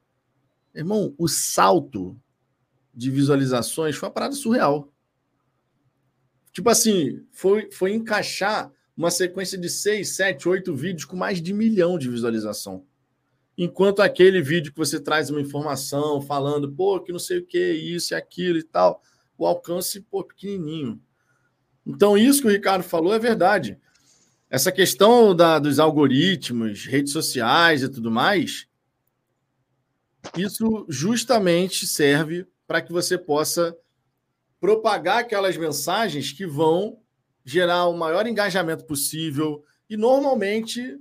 Irmão, 0.73 1.12
o 1.18 1.26
salto 1.26 2.16
de 2.94 3.10
visualizações 3.10 3.97
foi 3.97 4.08
uma 4.08 4.15
parada 4.15 4.36
surreal. 4.36 4.92
Tipo 6.52 6.70
assim, 6.70 7.26
foi, 7.32 7.68
foi 7.73 7.94
encaixar 7.94 8.73
uma 8.97 9.10
sequência 9.10 9.58
de 9.58 9.68
seis, 9.68 10.15
sete, 10.15 10.48
oito 10.48 10.73
vídeos 10.73 11.05
com 11.05 11.16
mais 11.16 11.42
de 11.42 11.52
milhão 11.52 11.98
de 11.98 12.08
visualização. 12.08 12.86
Enquanto 13.57 14.02
aquele 14.02 14.40
vídeo 14.40 14.70
que 14.70 14.78
você 14.78 15.00
traz 15.00 15.31
uma 15.31 15.40
informação 15.40 16.20
falando, 16.20 16.70
pô, 16.70 17.00
que 17.00 17.10
não 17.10 17.18
sei 17.18 17.39
o 17.39 17.44
que, 17.44 17.73
isso 17.73 18.15
e 18.15 18.16
aquilo 18.16 18.57
e 18.57 18.62
tal, 18.62 19.02
o 19.36 19.44
alcance 19.44 20.00
pô, 20.00 20.23
pequenininho. 20.23 21.02
Então, 21.89 22.18
isso 22.18 22.42
que 22.42 22.49
o 22.49 22.50
Ricardo 22.50 22.83
falou 22.84 23.15
é 23.15 23.18
verdade. 23.18 23.78
Essa 24.50 24.70
questão 24.70 25.34
da, 25.34 25.58
dos 25.58 25.78
algoritmos, 25.78 26.84
redes 26.84 27.12
sociais 27.12 27.83
e 27.83 27.89
tudo 27.89 28.10
mais, 28.10 28.67
isso 30.36 30.84
justamente 30.89 31.86
serve 31.86 32.47
para 32.67 32.83
que 32.83 32.92
você 32.92 33.17
possa 33.17 33.75
propagar 34.60 35.20
aquelas 35.20 35.57
mensagens 35.57 36.31
que 36.31 36.47
vão 36.47 37.00
gerar 37.44 37.86
o 37.86 37.97
maior 37.97 38.26
engajamento 38.26 38.84
possível. 38.84 39.65
E 39.89 39.97
normalmente 39.97 41.00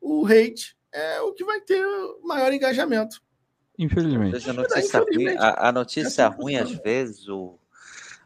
o 0.00 0.26
hate 0.26 0.74
é 0.90 1.20
o 1.20 1.34
que 1.34 1.44
vai 1.44 1.60
ter 1.60 1.84
o 1.84 2.26
maior 2.26 2.52
engajamento. 2.52 3.22
Infelizmente. 3.78 4.48
A 4.48 4.52
notícia, 4.52 5.00
ruim, 5.00 5.28
a, 5.36 5.68
a 5.68 5.72
notícia 5.72 6.28
ruim, 6.28 6.56
às 6.56 6.70
vezes, 6.70 7.28
o, 7.28 7.58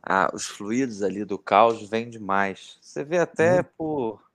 a, 0.09 0.31
os 0.33 0.47
fluidos 0.47 1.03
ali 1.03 1.25
do 1.25 1.37
caos 1.37 1.89
vêm 1.89 2.09
demais. 2.09 2.79
Você 2.81 3.03
vê 3.03 3.19
até 3.19 3.59
uhum. 3.59 3.65
por 3.77 4.27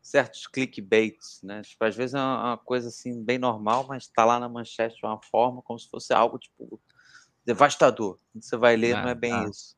certos 0.00 0.46
clickbaits, 0.46 1.40
né? 1.42 1.62
Tipo, 1.62 1.84
às 1.84 1.96
vezes 1.96 2.14
é 2.14 2.18
uma, 2.18 2.50
uma 2.50 2.58
coisa 2.58 2.88
assim 2.88 3.20
bem 3.20 3.36
normal, 3.36 3.86
mas 3.88 4.04
está 4.04 4.24
lá 4.24 4.38
na 4.38 4.48
manchete 4.48 4.96
de 4.96 5.04
uma 5.04 5.20
forma 5.20 5.60
como 5.62 5.78
se 5.78 5.90
fosse 5.90 6.12
algo 6.12 6.38
tipo 6.38 6.80
devastador. 7.44 8.18
Você 8.34 8.56
vai 8.56 8.76
ler, 8.76 8.94
não, 8.94 9.02
não 9.02 9.08
é 9.08 9.14
bem 9.14 9.48
isso. 9.48 9.76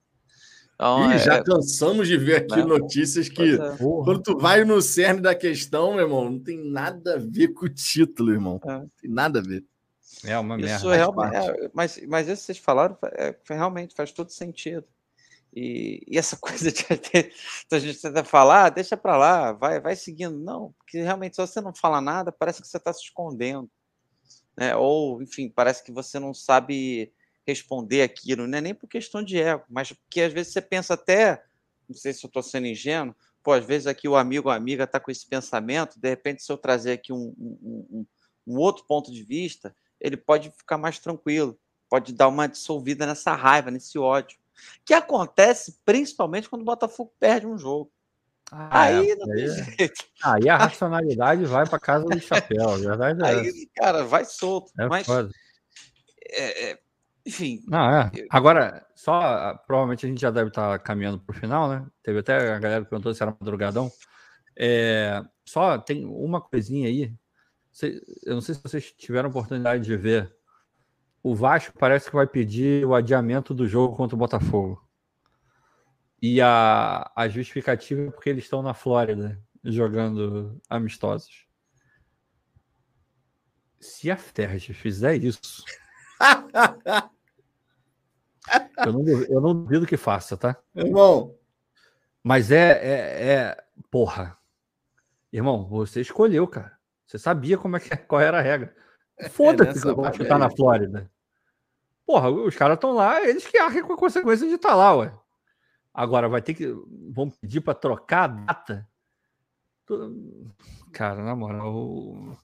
Então, 0.75 1.11
Ih, 1.11 1.15
é... 1.15 1.19
já 1.19 1.43
cansamos 1.43 2.09
de 2.09 2.19
ver 2.19 2.36
aqui 2.36 2.57
não, 2.57 2.69
notícias 2.69 3.28
que, 3.28 3.55
é. 3.55 3.77
quando 3.78 4.23
tu 4.23 4.36
vai 4.36 4.65
no 4.65 4.83
cerne 4.83 5.20
da 5.20 5.35
questão, 5.35 5.94
meu 5.94 6.05
irmão, 6.05 6.31
não 6.31 6.39
tem 6.39 6.59
nada 6.59 7.15
a 7.15 7.19
ver 7.19 7.49
com 7.49 7.67
o 7.67 7.69
título, 7.69 8.33
irmão. 8.33 8.61
É. 8.65 8.73
Não 8.78 8.91
tem 9.01 9.11
nada 9.11 9.39
a 9.39 9.43
ver. 9.43 9.65
É 10.25 10.39
uma 10.39 10.57
isso 10.61 10.86
merda. 10.86 10.94
Realmente, 10.94 11.36
é, 11.36 11.70
mas, 11.73 12.01
mas 12.07 12.28
isso 12.28 12.43
que 12.43 12.47
vocês 12.47 12.59
falaram 12.59 12.99
é, 13.12 13.35
realmente 13.49 13.94
faz 13.94 14.12
todo 14.12 14.31
sentido. 14.31 14.85
E, 15.55 16.02
e, 16.08 16.18
essa 16.18 16.36
coisa 16.40 16.72
de 16.72 16.84
a 17.70 17.78
gente 17.78 18.00
tenta 18.00 18.24
falar, 18.24 18.66
ah, 18.66 18.70
deixa 18.70 18.97
para 18.97 19.16
lá, 19.16 19.52
vai, 19.52 19.81
vai 19.81 19.94
seguindo. 19.94 20.39
Não, 20.39 20.72
porque 20.78 21.02
realmente, 21.02 21.36
se 21.36 21.42
você 21.42 21.60
não 21.60 21.74
fala 21.74 22.00
nada, 22.00 22.32
parece 22.32 22.62
que 22.62 22.68
você 22.68 22.78
está 22.78 22.92
se 22.92 23.02
escondendo. 23.02 23.70
Né? 24.56 24.74
Ou, 24.76 25.22
enfim, 25.22 25.48
parece 25.48 25.82
que 25.82 25.92
você 25.92 26.18
não 26.18 26.32
sabe 26.34 27.12
responder 27.47 28.02
aquilo, 28.02 28.47
não 28.47 28.58
é 28.58 28.60
nem 28.60 28.74
por 28.74 28.89
questão 28.89 29.22
de 29.22 29.39
ego, 29.40 29.64
mas 29.68 29.92
porque 29.92 30.20
às 30.22 30.32
vezes 30.32 30.52
você 30.52 30.60
pensa 30.60 30.94
até, 30.94 31.42
não 31.89 31.97
sei 31.97 32.12
se 32.12 32.24
eu 32.24 32.28
estou 32.28 32.42
sendo 32.42 32.68
ingênuo, 32.68 33.14
pô, 33.42 33.52
às 33.52 33.64
vezes 33.64 33.86
aqui 33.89 34.08
o 34.08 34.16
amigo 34.16 34.48
ou 34.48 34.55
amiga 34.55 34.84
está 34.84 35.00
com 35.00 35.10
esse 35.10 35.26
pensamento, 35.26 35.98
de 35.98 36.08
repente, 36.08 36.42
se 36.42 36.52
eu 36.52 36.56
trazer 36.56 36.92
aqui 36.92 37.12
um, 37.12 37.34
um, 37.36 37.86
um, 37.90 38.06
um, 38.47 38.58
outro 38.58 38.84
ponto 38.86 39.10
de 39.10 39.24
vista, 39.24 39.74
ele 40.00 40.16
pode 40.16 40.50
ficar 40.52 40.78
mais 40.78 40.98
tranquilo, 41.00 41.58
pode 41.89 42.12
dar 42.12 42.28
uma 42.28 42.47
dissolvida 42.47 43.06
nessa 43.06 43.34
raiva, 43.34 43.70
nesse 43.70 43.98
ódio, 43.98 44.39
que 44.84 44.94
acontece 44.94 45.78
principalmente 45.84 46.48
quando 46.48 46.62
o 46.62 46.66
Botafogo 46.66 47.12
perde 47.18 47.47
um 47.47 47.58
jogo. 47.58 47.90
Ah, 48.50 48.82
aí 48.82 49.10
é, 49.10 49.16
não 49.16 49.26
tem 49.26 49.44
aí, 49.44 49.44
é. 49.44 49.76
jeito. 49.78 50.05
Aí 50.22 50.48
a 50.48 50.56
racionalidade 50.56 51.44
vai 51.47 51.66
para 51.66 51.81
casa 51.81 52.05
do 52.05 52.20
chapéu, 52.20 52.70
a 52.70 52.76
verdade 52.76 53.22
é. 53.22 53.26
Aí, 53.26 53.70
cara, 53.74 54.05
vai 54.05 54.24
solto. 54.26 54.70
É 54.78 54.86
mas 54.86 55.08
é, 56.32 56.70
é, 56.70 56.78
enfim. 57.24 57.62
Não, 57.66 57.90
é. 57.90 58.10
Agora, 58.31 58.86
só 58.94 59.55
provavelmente 59.66 60.05
a 60.05 60.08
gente 60.08 60.20
já 60.20 60.31
deve 60.31 60.48
estar 60.48 60.78
caminhando 60.81 61.18
para 61.18 61.34
o 61.34 61.39
final, 61.39 61.68
né? 61.68 61.86
Teve 62.02 62.18
até 62.18 62.52
a 62.52 62.58
galera 62.58 62.84
que 62.84 62.90
perguntou 62.90 63.14
se 63.14 63.22
era 63.22 63.36
madrugadão. 63.39 63.90
É, 64.56 65.22
só 65.47 65.78
tem 65.78 66.05
uma 66.05 66.40
coisinha 66.40 66.89
aí. 66.89 67.12
Eu 68.24 68.34
não 68.34 68.40
sei 68.40 68.55
se 68.55 68.62
vocês 68.62 68.92
tiveram 68.92 69.31
oportunidade 69.31 69.84
de 69.84 69.97
ver. 69.97 70.34
O 71.23 71.34
Vasco 71.34 71.78
parece 71.78 72.09
que 72.10 72.17
vai 72.17 72.26
pedir 72.26 72.84
o 72.84 72.94
adiamento 72.94 73.55
do 73.55 73.67
jogo 73.67 73.97
contra 73.97 74.17
o 74.17 74.18
Botafogo. 74.18 74.83
E 76.20 76.41
a, 76.41 77.10
a 77.15 77.28
justificativa 77.28 78.02
é 78.02 78.10
porque 78.10 78.31
eles 78.31 78.44
estão 78.44 78.62
na 78.62 78.75
Flórida 78.75 79.41
jogando 79.65 80.60
amistosos. 80.68 81.47
Se 83.81 84.10
a 84.10 84.17
Ferge 84.17 84.73
fizer 84.73 85.17
isso, 85.17 85.65
eu, 88.86 88.92
não, 88.92 89.09
eu 89.09 89.41
não 89.41 89.55
duvido 89.55 89.86
que 89.86 89.97
faça, 89.97 90.36
tá? 90.36 90.57
Irmão. 90.75 91.36
Mas 92.23 92.51
é, 92.52 92.70
é, 92.70 93.33
é. 93.33 93.65
Porra. 93.91 94.39
Irmão, 95.33 95.67
você 95.67 96.01
escolheu, 96.01 96.47
cara. 96.47 96.78
Você 97.07 97.18
sabia 97.18 97.59
como 97.59 97.76
é 97.76 97.81
que, 97.81 97.97
qual 97.97 98.20
era 98.20 98.39
a 98.39 98.42
regra. 98.42 98.75
É, 99.23 99.28
Foda-se 99.28 99.81
que 99.81 99.89
o 99.89 99.94
Vasco 99.97 100.25
tá 100.25 100.36
na 100.36 100.51
Flórida. 100.51 101.10
Porra, 102.05 102.28
os 102.28 102.57
caras 102.57 102.75
estão 102.75 102.92
lá, 102.92 103.23
eles 103.23 103.47
que 103.47 103.57
arquem 103.57 103.83
com 103.83 103.92
a 103.92 103.97
consequência 103.97 104.47
de 104.49 104.55
estar 104.55 104.70
tá 104.70 104.75
lá, 104.75 104.97
ué. 104.97 105.12
Agora 105.94 106.28
vai 106.28 106.42
ter 106.42 106.55
que. 106.55 106.67
Vão 107.10 107.31
pedir 107.31 107.60
para 107.60 107.75
trocar 107.75 108.25
a 108.25 108.26
data. 108.26 108.89
Cara, 110.92 111.23
na 111.23 111.36
moral, 111.36 112.36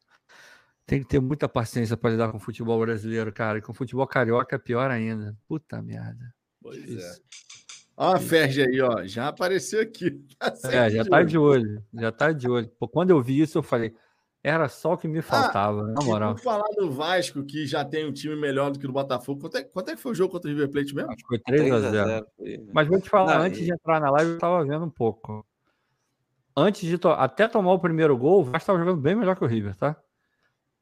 tem 0.86 1.02
que 1.02 1.08
ter 1.08 1.20
muita 1.20 1.48
paciência 1.48 1.96
para 1.96 2.10
lidar 2.10 2.30
com 2.30 2.36
o 2.36 2.40
futebol 2.40 2.78
brasileiro, 2.78 3.32
cara. 3.32 3.58
E 3.58 3.62
com 3.62 3.72
o 3.72 3.74
futebol 3.74 4.06
carioca 4.06 4.56
é 4.56 4.58
pior 4.58 4.90
ainda. 4.90 5.36
Puta 5.48 5.82
merda. 5.82 6.32
Pois 6.62 6.76
Difícil. 6.76 7.00
é. 7.00 7.14
Ó, 7.96 8.14
a 8.14 8.20
Ferge 8.20 8.62
aí, 8.62 8.80
ó. 8.80 9.04
Já 9.04 9.28
apareceu 9.28 9.80
aqui. 9.80 10.24
Tá 10.38 10.72
é, 10.72 10.90
já 10.90 11.04
tá 11.04 11.22
de 11.22 11.36
olho. 11.36 11.82
Já 11.92 12.12
tá 12.12 12.32
de 12.32 12.48
olho. 12.48 12.68
Pô, 12.78 12.86
quando 12.86 13.10
eu 13.10 13.20
vi 13.20 13.40
isso, 13.40 13.58
eu 13.58 13.62
falei. 13.62 13.92
Era 14.42 14.68
só 14.68 14.92
o 14.92 14.96
que 14.98 15.08
me 15.08 15.18
ah, 15.18 15.22
faltava, 15.22 15.80
ah, 15.80 15.86
na 15.88 16.04
moral. 16.04 16.28
Vamos 16.30 16.42
falar 16.42 16.68
do 16.76 16.90
Vasco, 16.90 17.44
que 17.44 17.66
já 17.66 17.84
tem 17.84 18.06
um 18.06 18.12
time 18.12 18.36
melhor 18.36 18.70
do 18.70 18.78
que 18.78 18.84
o 18.84 18.88
do 18.88 18.92
Botafogo. 18.92 19.40
Quanto 19.40 19.58
é, 19.58 19.64
quanto 19.64 19.90
é 19.90 19.96
que 19.96 20.00
foi 20.00 20.12
o 20.12 20.14
jogo 20.14 20.32
contra 20.32 20.48
o 20.48 20.54
River 20.54 20.70
Plate 20.70 20.94
mesmo? 20.94 21.10
Acho 21.10 21.18
que 21.18 21.26
foi 21.26 21.38
3x0. 21.40 22.24
Mas 22.72 22.86
vou 22.86 23.00
te 23.00 23.10
falar, 23.10 23.38
Não, 23.38 23.44
antes 23.44 23.60
e... 23.60 23.64
de 23.64 23.72
entrar 23.72 24.00
na 24.00 24.10
live, 24.10 24.32
eu 24.32 24.38
tava 24.38 24.64
vendo 24.64 24.84
um 24.84 24.90
pouco. 24.90 25.44
Antes 26.56 26.88
de 26.88 26.98
to... 26.98 27.08
até 27.08 27.48
tomar 27.48 27.72
o 27.72 27.80
primeiro 27.80 28.16
gol, 28.16 28.40
o 28.40 28.44
Vasco 28.44 28.66
tava 28.66 28.78
jogando 28.78 29.00
bem 29.00 29.16
melhor 29.16 29.36
que 29.36 29.44
o 29.44 29.48
River, 29.48 29.76
tá? 29.76 29.96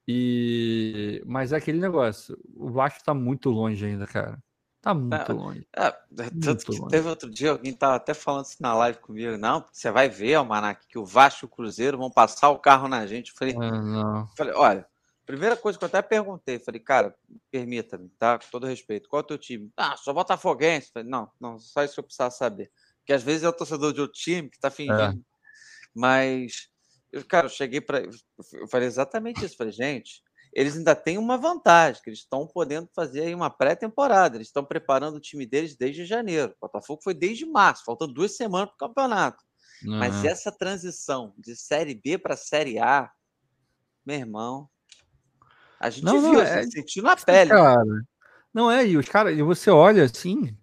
E 0.07 1.23
mas 1.27 1.53
é 1.53 1.57
aquele 1.57 1.81
negócio, 1.81 2.39
o 2.55 2.71
Vasco 2.71 3.03
tá 3.05 3.13
muito 3.13 3.51
longe 3.51 3.85
ainda, 3.85 4.07
cara. 4.07 4.39
Tá 4.87 4.95
muito 4.95 5.33
é, 5.33 5.35
longe. 5.35 5.69
É, 5.75 5.91
tanto 5.91 6.47
muito 6.47 6.67
que 6.67 6.79
longe. 6.79 6.91
teve 6.91 7.09
outro 7.09 7.29
dia 7.29 7.51
alguém 7.51 7.73
tava 7.73 7.97
até 7.97 8.15
falando 8.15 8.45
isso 8.45 8.59
na 8.61 8.73
live 8.73 9.01
comigo. 9.01 9.37
Não, 9.37 9.67
você 9.73 9.91
vai 9.91 10.09
ver, 10.09 10.35
Almanac, 10.35 10.87
que 10.87 10.97
o 10.97 11.05
Vasco 11.05 11.45
e 11.45 11.47
o 11.47 11.49
Cruzeiro 11.49 11.99
vão 11.99 12.09
passar 12.09 12.51
o 12.51 12.59
carro 12.61 12.87
na 12.87 13.05
gente. 13.05 13.33
Eu 13.33 13.37
falei, 13.37 13.55
é, 13.55 14.37
falei, 14.37 14.55
olha, 14.55 14.87
primeira 15.27 15.57
coisa 15.57 15.77
que 15.77 15.83
eu 15.83 15.89
até 15.89 16.01
perguntei, 16.03 16.61
falei, 16.61 16.81
cara, 16.81 17.13
permita-me, 17.51 18.09
tá? 18.11 18.39
Com 18.39 18.45
todo 18.49 18.69
respeito, 18.69 19.09
qual 19.09 19.23
é 19.23 19.25
o 19.25 19.27
teu 19.27 19.39
time? 19.39 19.73
Ah, 19.77 19.97
sou 19.97 20.15
botafoguense. 20.15 20.93
Falei, 20.93 21.09
não, 21.09 21.29
não, 21.41 21.59
só 21.59 21.83
isso 21.83 21.95
que 21.95 21.99
eu 21.99 22.05
precisava 22.05 22.31
saber. 22.31 22.71
Porque 23.01 23.13
às 23.13 23.25
vezes 23.25 23.43
é 23.43 23.49
o 23.49 23.53
torcedor 23.53 23.93
de 23.93 24.01
outro 24.01 24.17
time 24.17 24.49
que 24.49 24.61
tá 24.61 24.71
fingindo. 24.71 25.01
É. 25.01 25.15
Mas 25.93 26.69
eu, 27.11 27.25
cara, 27.25 27.47
eu 27.47 27.51
cheguei 27.51 27.81
para. 27.81 28.05
Eu 28.53 28.69
falei 28.69 28.87
exatamente 28.87 29.45
isso. 29.45 29.57
Falei, 29.57 29.73
gente, 29.73 30.23
eles 30.57 30.75
ainda 30.75 30.97
têm 30.97 31.19
uma 31.19 31.37
vantagem, 31.37 32.01
que 32.03 32.09
eles 32.09 32.21
estão 32.21 32.47
podendo 32.47 32.89
fazer 32.95 33.21
aí 33.21 33.35
uma 33.35 33.51
pré-temporada. 33.51 34.39
Eles 34.39 34.47
estão 34.47 34.65
preparando 34.65 35.17
o 35.17 35.21
time 35.21 35.45
deles 35.45 35.77
desde 35.77 36.07
janeiro. 36.07 36.55
O 36.57 36.67
Botafogo 36.67 37.03
foi 37.05 37.13
desde 37.13 37.45
março, 37.45 37.85
faltam 37.85 38.11
duas 38.11 38.39
semanas 38.39 38.71
para 38.71 38.87
o 38.87 38.89
campeonato. 38.89 39.45
Uhum. 39.85 39.99
Mas 39.99 40.25
essa 40.25 40.51
transição 40.51 41.35
de 41.37 41.55
Série 41.55 41.95
B 41.95 42.17
para 42.17 42.39
Série 42.39 42.79
A, 42.79 43.11
meu 44.05 44.17
irmão, 44.17 44.67
a 45.79 45.91
gente 45.91 46.05
não, 46.07 46.23
viu, 46.23 46.33
não, 46.33 46.41
é... 46.41 46.63
sentiu 46.63 47.03
na 47.03 47.17
pele. 47.17 47.51
Cara, 47.51 47.85
não 48.55 48.73
é, 48.73 48.87
e 48.87 48.97
os 48.97 49.07
caras, 49.07 49.39
e 49.39 49.43
você 49.43 49.69
olha 49.69 50.05
assim, 50.05 50.57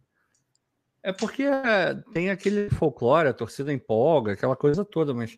é 1.03 1.13
porque 1.13 1.45
tem 2.11 2.31
aquele 2.31 2.67
folclore, 2.71 3.27
a 3.27 3.33
torcida 3.33 3.71
empolga, 3.71 4.33
aquela 4.33 4.55
coisa 4.55 4.83
toda, 4.83 5.13
mas 5.13 5.37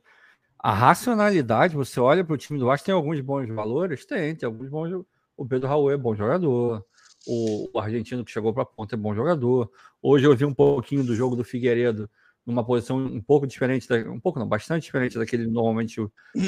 a 0.65 0.73
racionalidade, 0.73 1.75
você 1.75 1.99
olha 1.99 2.23
para 2.23 2.33
o 2.33 2.37
time 2.37 2.57
do 2.57 2.65
Vasco, 2.65 2.87
tem 2.87 2.95
alguns 2.95 3.21
bons 3.21 3.47
valores? 3.49 4.03
Tem, 4.03 4.35
tem 4.35 4.47
alguns 4.47 4.67
bons. 4.67 5.05
O 5.37 5.45
Pedro 5.45 5.67
Raul 5.67 5.91
é 5.91 5.95
bom 5.95 6.15
jogador. 6.15 6.83
O, 7.27 7.69
o 7.71 7.79
argentino 7.79 8.25
que 8.25 8.31
chegou 8.31 8.51
para 8.51 8.63
a 8.63 8.65
ponta 8.65 8.95
é 8.95 8.97
bom 8.97 9.13
jogador. 9.13 9.71
Hoje 10.01 10.25
eu 10.25 10.35
vi 10.35 10.43
um 10.43 10.55
pouquinho 10.55 11.03
do 11.03 11.15
jogo 11.15 11.35
do 11.35 11.43
Figueiredo 11.43 12.09
numa 12.43 12.65
posição 12.65 12.97
um 12.97 13.21
pouco 13.21 13.45
diferente, 13.45 13.87
da, 13.87 13.97
um 14.09 14.19
pouco 14.19 14.39
não, 14.39 14.47
bastante 14.47 14.85
diferente 14.85 15.19
daquele 15.19 15.45
normalmente 15.45 16.01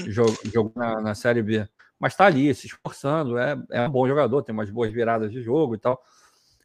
jogou 0.08 0.74
na, 0.76 1.00
na 1.00 1.14
Série 1.14 1.44
B. 1.44 1.70
Mas 2.00 2.14
está 2.14 2.26
ali, 2.26 2.52
se 2.56 2.66
esforçando, 2.66 3.38
é, 3.38 3.56
é 3.70 3.88
um 3.88 3.92
bom 3.92 4.08
jogador, 4.08 4.42
tem 4.42 4.52
umas 4.52 4.72
boas 4.72 4.92
viradas 4.92 5.32
de 5.32 5.44
jogo 5.44 5.76
e 5.76 5.78
tal. 5.78 6.02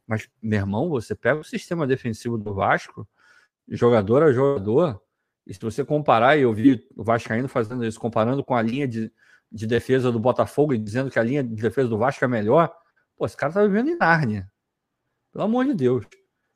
Mas, 0.06 0.26
meu 0.42 0.60
irmão, 0.60 0.88
você 0.88 1.14
pega 1.14 1.40
o 1.40 1.44
sistema 1.44 1.86
defensivo 1.86 2.38
do 2.38 2.54
Vasco, 2.54 3.06
jogador 3.68 4.22
a 4.22 4.32
jogador, 4.32 5.02
e 5.46 5.54
se 5.54 5.60
você 5.60 5.84
comparar, 5.84 6.36
e 6.36 6.42
eu 6.42 6.52
vi 6.52 6.86
o 6.96 7.02
Vascaíno 7.02 7.48
fazendo 7.48 7.84
isso, 7.84 7.98
comparando 7.98 8.44
com 8.44 8.54
a 8.54 8.62
linha 8.62 8.86
de, 8.86 9.12
de 9.50 9.66
defesa 9.66 10.12
do 10.12 10.20
Botafogo 10.20 10.72
e 10.72 10.78
dizendo 10.78 11.10
que 11.10 11.18
a 11.18 11.22
linha 11.22 11.42
de 11.42 11.54
defesa 11.54 11.88
do 11.88 11.98
Vasco 11.98 12.24
é 12.24 12.28
melhor, 12.28 12.72
pô, 13.16 13.26
esse 13.26 13.36
cara 13.36 13.52
tá 13.52 13.62
vivendo 13.64 13.90
em 13.90 13.96
Nárnia. 13.96 14.50
Pelo 15.32 15.44
amor 15.44 15.64
de 15.64 15.74
Deus. 15.74 16.06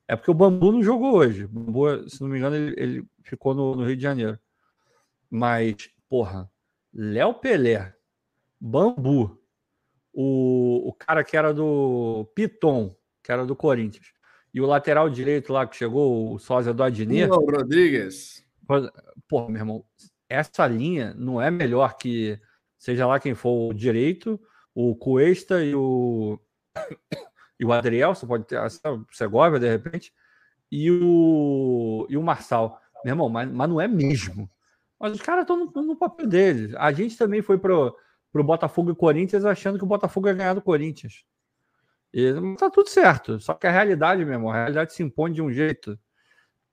É 0.06 0.14
porque 0.14 0.30
o 0.30 0.34
Bambu 0.34 0.70
não 0.70 0.82
jogou 0.82 1.16
hoje. 1.16 1.44
O 1.44 1.48
Bambu, 1.48 2.08
se 2.08 2.20
não 2.20 2.28
me 2.28 2.38
engano, 2.38 2.54
ele, 2.54 2.74
ele 2.76 3.04
ficou 3.24 3.54
no, 3.54 3.74
no, 3.74 3.84
Rio 3.84 3.96
de 3.96 4.02
Janeiro. 4.02 4.38
Mas, 5.28 5.74
porra, 6.08 6.48
Léo 6.94 7.34
Pelé, 7.34 7.92
Bambu, 8.60 9.42
o, 10.12 10.88
o 10.88 10.92
cara 10.92 11.24
que 11.24 11.36
era 11.36 11.52
do 11.52 12.30
Piton, 12.34 12.94
que 13.22 13.32
era 13.32 13.44
do 13.44 13.56
Corinthians, 13.56 14.06
E 14.54 14.60
o 14.60 14.66
lateral 14.66 15.10
direito 15.10 15.52
lá 15.52 15.66
que 15.66 15.74
chegou, 15.74 16.34
o 16.34 16.38
sósia 16.38 16.72
do 16.72 16.84
Adnet. 16.84 17.28
Rodrigues. 17.28 18.45
Pô, 19.28 19.48
meu 19.48 19.60
irmão, 19.60 19.84
essa 20.28 20.66
linha 20.66 21.14
não 21.14 21.40
é 21.40 21.50
melhor 21.50 21.96
que 21.96 22.40
seja 22.78 23.06
lá 23.06 23.20
quem 23.20 23.34
for 23.34 23.70
o 23.70 23.74
direito, 23.74 24.40
o 24.74 24.94
Cuesta 24.94 25.64
e 25.64 25.74
o 25.74 26.38
e 27.58 27.64
o 27.64 27.72
Adriel, 27.72 28.14
você 28.14 28.26
pode 28.26 28.44
ter 28.44 28.58
o 28.60 29.06
Segovia 29.12 29.58
de 29.58 29.68
repente, 29.68 30.12
e 30.70 30.90
o 30.90 32.06
e 32.08 32.16
o 32.16 32.22
Marçal. 32.22 32.80
Meu 33.04 33.12
irmão, 33.12 33.28
mas, 33.28 33.50
mas 33.50 33.68
não 33.68 33.80
é 33.80 33.88
mesmo. 33.88 34.50
Mas 34.98 35.12
os 35.12 35.22
caras 35.22 35.42
estão 35.42 35.56
no, 35.66 35.82
no, 35.82 35.96
papel 35.96 36.26
deles. 36.26 36.74
A 36.76 36.90
gente 36.92 37.16
também 37.16 37.42
foi 37.42 37.58
pro, 37.58 37.96
pro 38.32 38.42
Botafogo 38.42 38.90
e 38.90 38.96
Corinthians 38.96 39.44
achando 39.44 39.78
que 39.78 39.84
o 39.84 39.88
Botafogo 39.88 40.28
ia 40.28 40.34
ganhar 40.34 40.54
do 40.54 40.62
Corinthians. 40.62 41.24
E 42.12 42.32
tá 42.58 42.70
tudo 42.70 42.88
certo. 42.88 43.38
Só 43.38 43.54
que 43.54 43.66
a 43.66 43.70
realidade, 43.70 44.24
meu 44.24 44.34
irmão, 44.34 44.50
a 44.50 44.54
realidade 44.54 44.94
se 44.94 45.02
impõe 45.02 45.32
de 45.32 45.42
um 45.42 45.52
jeito 45.52 45.98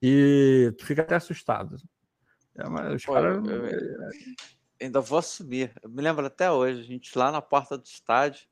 e 0.06 0.73
tu 0.77 0.85
fica 0.85 1.01
até 1.01 1.15
assustado. 1.15 1.77
É, 2.57 2.67
mas 2.67 2.93
os 2.95 3.06
caras. 3.06 3.41
Ainda 4.82 4.99
vou 4.99 5.17
assumir. 5.17 5.72
Eu 5.82 5.90
me 5.90 6.01
lembro 6.01 6.25
até 6.25 6.51
hoje, 6.51 6.82
a 6.82 6.83
gente 6.83 7.17
lá 7.17 7.32
na 7.32 7.41
porta 7.41 7.77
do 7.77 7.85
estádio, 7.85 8.45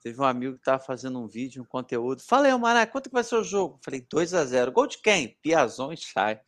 teve 0.00 0.20
um 0.20 0.24
amigo 0.24 0.54
que 0.54 0.60
estava 0.60 0.78
fazendo 0.78 1.20
um 1.20 1.26
vídeo, 1.26 1.62
um 1.62 1.66
conteúdo. 1.66 2.22
Falei, 2.22 2.56
Mané, 2.56 2.86
quanto 2.86 3.08
que 3.08 3.14
vai 3.14 3.24
ser 3.24 3.34
o 3.34 3.42
jogo? 3.42 3.80
Falei, 3.84 4.06
2 4.08 4.34
a 4.34 4.44
0 4.44 4.70
Gol 4.70 4.86
de 4.86 4.98
quem? 4.98 5.36
Piazon 5.42 5.92
e 5.92 5.96
Chay. 5.96 6.38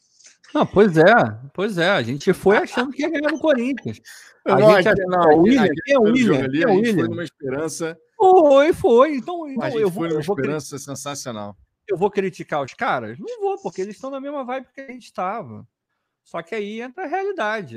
Não, 0.55 0.65
pois 0.65 0.97
é, 0.97 1.13
pois 1.53 1.77
é. 1.77 1.91
A 1.91 2.03
gente 2.03 2.33
foi 2.33 2.57
achando 2.57 2.93
que 2.93 3.03
ia 3.03 3.11
ganhar 3.11 3.33
no 3.33 3.41
Corinthians. 3.41 4.01
A 4.45 4.61
não, 4.61 4.77
gente 4.77 4.89
aqui, 4.89 5.05
não, 5.07 5.39
o 5.39 5.43
William, 5.43 5.69
quem 5.85 5.95
é 5.95 5.99
o 5.99 6.03
William? 6.03 6.45
Ali, 6.45 6.59
Quem 6.59 6.63
é 6.63 6.67
a 6.67 6.73
o 6.73 6.77
William? 6.77 6.95
foi 6.95 7.09
numa 7.09 7.25
esperança. 7.25 7.99
Foi, 8.17 8.73
foi. 8.73 9.17
Então, 9.17 9.45
a 9.45 9.51
então 9.51 9.71
gente 9.71 9.81
eu, 9.81 9.91
foi 9.91 10.03
vou, 10.03 10.09
numa 10.09 10.21
eu, 10.21 10.25
vou, 10.25 10.37
esperança 10.37 10.79
sensacional. 10.79 11.57
Eu 11.89 11.97
vou 11.97 12.11
criticar 12.11 12.63
os 12.63 12.75
caras? 12.75 13.19
Não 13.19 13.41
vou, 13.41 13.61
porque 13.63 13.81
eles 13.81 13.97
estão 13.97 14.11
na 14.11 14.21
mesma 14.21 14.45
vibe 14.45 14.69
que 14.75 14.81
a 14.81 14.91
gente 14.91 15.05
estava. 15.05 15.67
Só 16.25 16.43
que 16.43 16.55
aí 16.55 16.81
entra 16.81 17.05
a 17.05 17.07
realidade. 17.07 17.77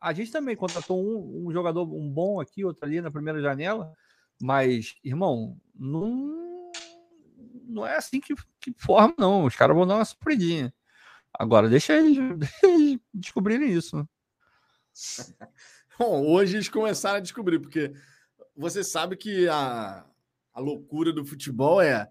A 0.00 0.12
gente 0.12 0.30
também 0.30 0.54
contratou 0.54 1.02
um, 1.02 1.48
um 1.48 1.52
jogador, 1.52 1.82
um 1.82 2.08
bom 2.08 2.40
aqui, 2.40 2.64
outro 2.64 2.86
ali 2.86 3.00
na 3.00 3.10
primeira 3.10 3.40
janela, 3.40 3.92
mas, 4.40 4.94
irmão, 5.02 5.60
não, 5.74 6.70
não 7.66 7.84
é 7.84 7.96
assim 7.96 8.20
que, 8.20 8.34
que 8.60 8.72
forma, 8.78 9.14
não. 9.18 9.44
Os 9.44 9.56
caras 9.56 9.76
vão 9.76 9.86
dar 9.86 9.96
uma 9.96 10.04
surpresinha. 10.04 10.72
Agora, 11.36 11.68
deixa 11.68 11.96
eles, 11.96 12.16
eles 12.62 13.00
descobrirem 13.12 13.72
isso. 13.72 14.08
Bom, 15.98 16.24
hoje 16.26 16.56
eles 16.56 16.68
começaram 16.68 17.16
a 17.16 17.20
descobrir, 17.20 17.58
porque 17.58 17.92
você 18.56 18.84
sabe 18.84 19.16
que 19.16 19.48
a, 19.48 20.06
a 20.52 20.60
loucura 20.60 21.12
do 21.12 21.24
futebol 21.24 21.80
é 21.80 22.08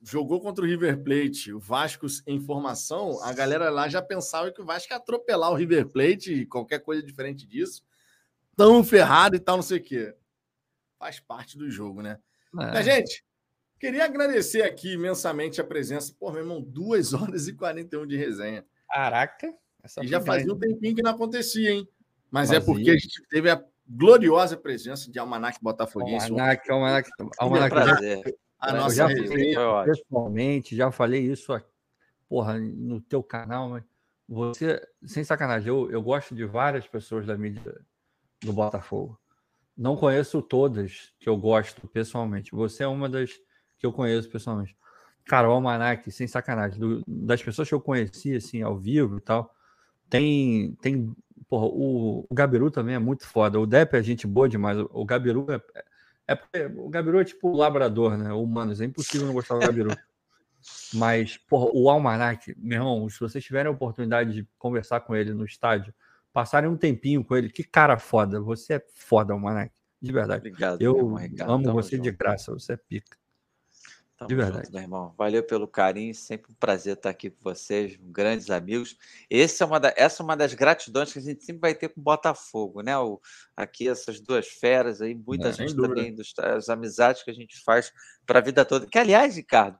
jogou 0.00 0.40
contra 0.40 0.64
o 0.64 0.66
River 0.66 1.02
Plate, 1.02 1.52
o 1.52 1.58
Vasco 1.58 2.06
em 2.26 2.40
formação, 2.40 3.22
a 3.22 3.32
galera 3.32 3.68
lá 3.70 3.88
já 3.88 4.00
pensava 4.00 4.50
que 4.52 4.60
o 4.60 4.64
Vasco 4.64 4.92
ia 4.92 4.96
atropelar 4.96 5.50
o 5.50 5.54
River 5.54 5.88
Plate 5.88 6.32
e 6.32 6.46
qualquer 6.46 6.80
coisa 6.80 7.02
diferente 7.02 7.46
disso. 7.46 7.82
Tão 8.56 8.82
ferrado 8.84 9.36
e 9.36 9.40
tal, 9.40 9.56
não 9.56 9.62
sei 9.62 9.78
o 9.78 9.82
quê. 9.82 10.14
Faz 10.98 11.20
parte 11.20 11.56
do 11.56 11.70
jogo, 11.70 12.02
né? 12.02 12.18
É. 12.54 12.72
Mas, 12.72 12.84
gente, 12.84 13.24
queria 13.78 14.04
agradecer 14.04 14.62
aqui 14.62 14.94
imensamente 14.94 15.60
a 15.60 15.64
presença. 15.64 16.14
Pô, 16.18 16.30
meu 16.30 16.40
irmão, 16.42 16.60
2 16.60 17.12
horas 17.14 17.46
e 17.48 17.52
41 17.52 18.06
de 18.06 18.16
resenha. 18.16 18.64
Caraca. 18.88 19.52
Essa 19.82 20.02
E 20.04 20.08
já 20.08 20.20
fazia 20.20 20.46
grande. 20.46 20.66
um 20.66 20.72
tempinho 20.74 20.94
que 20.96 21.02
não 21.02 21.12
acontecia, 21.12 21.70
hein? 21.70 21.88
Mas 22.30 22.50
é 22.50 22.54
Fazia. 22.60 22.66
porque 22.74 22.90
a 22.90 22.96
gente 22.96 23.22
teve 23.30 23.48
a 23.48 23.64
gloriosa 23.88 24.56
presença 24.56 25.10
de 25.10 25.18
Almanac 25.18 25.58
Botafoguense. 25.62 26.30
Almanac, 26.30 26.70
Almanac, 26.70 27.10
Almanac, 27.38 27.70
prazer. 27.74 28.38
A 28.58 28.70
eu 28.70 28.76
nossa 28.76 28.94
já 28.94 29.08
falei 29.08 29.54
pessoalmente, 29.84 30.76
já 30.76 30.90
falei 30.90 31.20
isso 31.22 31.52
aqui, 31.52 31.70
porra, 32.28 32.58
no 32.58 33.00
teu 33.00 33.22
canal, 33.22 33.68
mas 33.68 33.84
você, 34.28 34.80
sem 35.04 35.22
sacanagem, 35.24 35.68
eu, 35.68 35.90
eu 35.90 36.02
gosto 36.02 36.34
de 36.34 36.44
várias 36.44 36.86
pessoas 36.86 37.24
da 37.26 37.36
mídia 37.36 37.80
do 38.42 38.52
Botafogo. 38.52 39.18
Não 39.76 39.96
conheço 39.96 40.42
todas 40.42 41.12
que 41.20 41.28
eu 41.28 41.36
gosto 41.36 41.86
pessoalmente. 41.88 42.50
Você 42.50 42.82
é 42.82 42.86
uma 42.88 43.08
das 43.08 43.30
que 43.78 43.86
eu 43.86 43.92
conheço 43.92 44.28
pessoalmente. 44.28 44.76
Cara, 45.24 45.48
o 45.48 45.52
Almanac, 45.52 46.10
sem 46.10 46.26
sacanagem, 46.26 46.80
do- 46.80 47.02
das 47.06 47.42
pessoas 47.42 47.68
que 47.68 47.74
eu 47.74 47.80
conheci, 47.80 48.34
assim, 48.34 48.60
ao 48.60 48.76
vivo 48.76 49.18
e 49.18 49.20
tal, 49.20 49.54
tem, 50.10 50.74
tem 50.80 51.14
porra, 51.48 51.66
o, 51.66 52.26
o 52.28 52.34
Gabiru 52.34 52.70
também 52.70 52.96
é 52.96 52.98
muito 52.98 53.26
foda. 53.26 53.60
O 53.60 53.66
Depp 53.66 53.96
é 53.96 54.02
gente 54.02 54.26
boa 54.26 54.48
demais. 54.48 54.78
O, 54.78 54.90
o 54.92 55.04
Gabiru 55.04 55.46
é, 55.50 55.62
é 56.28 56.34
porque 56.34 56.66
o 56.76 56.88
Gabiru 56.90 57.18
é 57.18 57.24
tipo 57.24 57.48
o 57.48 57.56
labrador, 57.56 58.16
né? 58.18 58.30
Humanos. 58.32 58.82
É 58.82 58.84
impossível 58.84 59.26
não 59.26 59.32
gostar 59.32 59.54
do 59.54 59.60
Gabiru. 59.60 59.88
Mas, 60.92 61.38
porra, 61.38 61.70
o 61.72 61.88
Almanac, 61.88 62.54
meu 62.58 62.78
irmão, 62.78 63.08
se 63.08 63.18
vocês 63.18 63.42
tiverem 63.42 63.68
a 63.68 63.74
oportunidade 63.74 64.32
de 64.34 64.48
conversar 64.58 65.00
com 65.00 65.16
ele 65.16 65.32
no 65.32 65.44
estádio, 65.44 65.94
passarem 66.30 66.68
um 66.68 66.76
tempinho 66.76 67.24
com 67.24 67.34
ele, 67.34 67.48
que 67.48 67.64
cara 67.64 67.98
foda. 67.98 68.40
Você 68.42 68.74
é 68.74 68.84
foda, 68.94 69.32
Almanac. 69.32 69.72
De 70.00 70.12
verdade. 70.12 70.40
Obrigado. 70.40 70.82
Eu 70.82 70.96
irmão 70.96 71.14
Ricardo. 71.16 71.52
amo 71.52 71.72
você 71.72 71.98
de 71.98 72.10
graça. 72.10 72.52
Você 72.52 72.74
é 72.74 72.76
pica. 72.76 73.16
Tamo 74.18 74.28
de 74.28 74.34
junto, 74.34 74.44
verdade. 74.46 74.72
meu 74.72 74.82
irmão. 74.82 75.14
Valeu 75.16 75.44
pelo 75.44 75.68
carinho, 75.68 76.12
sempre 76.12 76.50
um 76.50 76.54
prazer 76.56 76.96
estar 76.96 77.08
aqui 77.10 77.30
com 77.30 77.38
vocês, 77.40 77.96
grandes 78.02 78.50
amigos. 78.50 78.96
Esse 79.30 79.62
é 79.62 79.66
uma 79.66 79.78
da- 79.78 79.94
essa 79.96 80.22
é 80.22 80.24
uma 80.24 80.36
das 80.36 80.54
gratidões 80.54 81.12
que 81.12 81.20
a 81.20 81.22
gente 81.22 81.44
sempre 81.44 81.60
vai 81.60 81.72
ter 81.74 81.88
com 81.88 82.00
o 82.00 82.02
Botafogo, 82.02 82.82
né? 82.82 82.98
O, 82.98 83.20
aqui, 83.56 83.88
essas 83.88 84.18
duas 84.20 84.48
feras 84.48 85.00
aí, 85.00 85.14
muita 85.14 85.50
É, 85.50 85.52
gente 85.52 85.76
também, 85.76 86.12
dos, 86.12 86.32
as 86.36 86.68
amizades 86.68 87.22
que 87.22 87.30
a 87.30 87.34
gente 87.34 87.62
faz 87.62 87.92
para 88.26 88.40
a 88.40 88.42
vida 88.42 88.64
toda. 88.64 88.88
Que, 88.88 88.98
aliás, 88.98 89.36
Ricardo, 89.36 89.78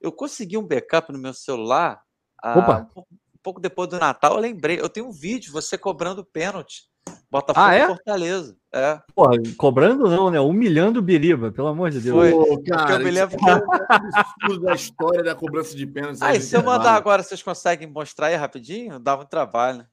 eu 0.00 0.10
consegui 0.10 0.56
um 0.56 0.66
backup 0.66 1.12
no 1.12 1.18
meu 1.18 1.34
celular 1.34 2.02
ah, 2.42 2.58
Opa. 2.58 2.84
pouco- 2.86 3.08
um 3.12 3.38
pouco 3.42 3.60
depois 3.60 3.88
do 3.90 3.98
Natal. 3.98 4.34
Eu 4.34 4.40
lembrei, 4.40 4.80
eu 4.80 4.88
tenho 4.88 5.08
um 5.08 5.12
vídeo, 5.12 5.52
você 5.52 5.76
cobrando 5.76 6.24
pênalti. 6.24 6.88
Botafogo 7.34 7.66
Ah, 7.66 7.74
e 7.76 7.80
é? 7.80 7.86
Fortaleza. 7.88 8.56
É. 8.72 9.00
Porra, 9.12 9.36
cobrando 9.56 10.08
não, 10.08 10.30
né? 10.30 10.38
Humilhando 10.38 11.00
o 11.00 11.02
Biriba, 11.02 11.50
pelo 11.50 11.66
amor 11.66 11.90
de 11.90 11.98
Deus. 12.00 12.16
Foi. 12.16 12.30
Pô, 12.30 12.62
cara, 12.62 12.94
eu 12.94 13.04
me 13.04 13.10
lembro 13.10 13.36
é 13.48 13.54
um 13.56 13.68
absurdo 13.88 14.64
da 14.66 14.74
história 14.74 15.22
da 15.24 15.34
cobrança 15.34 15.74
de 15.76 15.84
pênaltis. 15.84 16.22
Ah, 16.22 16.28
aí 16.28 16.38
no 16.38 16.44
se 16.44 16.56
eu 16.56 16.62
mandar 16.62 16.94
agora, 16.94 17.24
vocês 17.24 17.42
conseguem 17.42 17.88
mostrar 17.88 18.28
aí 18.28 18.36
rapidinho? 18.36 19.00
Dá 19.00 19.16
um 19.18 19.24
trabalho. 19.24 19.78
né? 19.78 19.86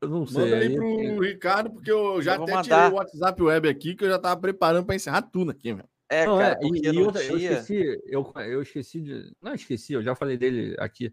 Eu 0.00 0.08
não 0.08 0.24
sei. 0.24 0.44
Manda 0.44 0.56
aí 0.56 0.62
aí- 0.68 0.76
pro 0.76 1.20
Ricardo, 1.20 1.70
porque 1.70 1.90
eu 1.90 2.22
já 2.22 2.34
Eu 2.34 2.38
vou 2.38 2.44
até 2.44 2.54
mandar. 2.54 2.76
tirei 2.84 2.92
o 2.92 2.94
WhatsApp 3.00 3.42
web 3.42 3.68
aqui, 3.68 3.94
que 3.96 4.04
eu 4.04 4.08
já 4.10 4.18
tava 4.20 4.40
preparando 4.40 4.84
para 4.86 4.94
encerrar 4.94 5.22
tudo 5.22 5.50
aqui, 5.50 5.72
velho. 5.72 5.88
É, 6.08 6.26
Não, 6.26 6.38
cara, 6.38 6.58
é, 6.60 6.66
e- 6.66 6.80
e 6.92 6.96
eu 6.96 7.10
esqueci, 7.10 8.00
eu, 8.06 8.32
eu 8.36 8.62
esqueci 8.62 9.00
de. 9.00 9.32
Não 9.42 9.54
esqueci, 9.54 9.94
eu 9.94 10.02
já 10.02 10.14
falei 10.14 10.36
dele 10.36 10.76
aqui. 10.78 11.12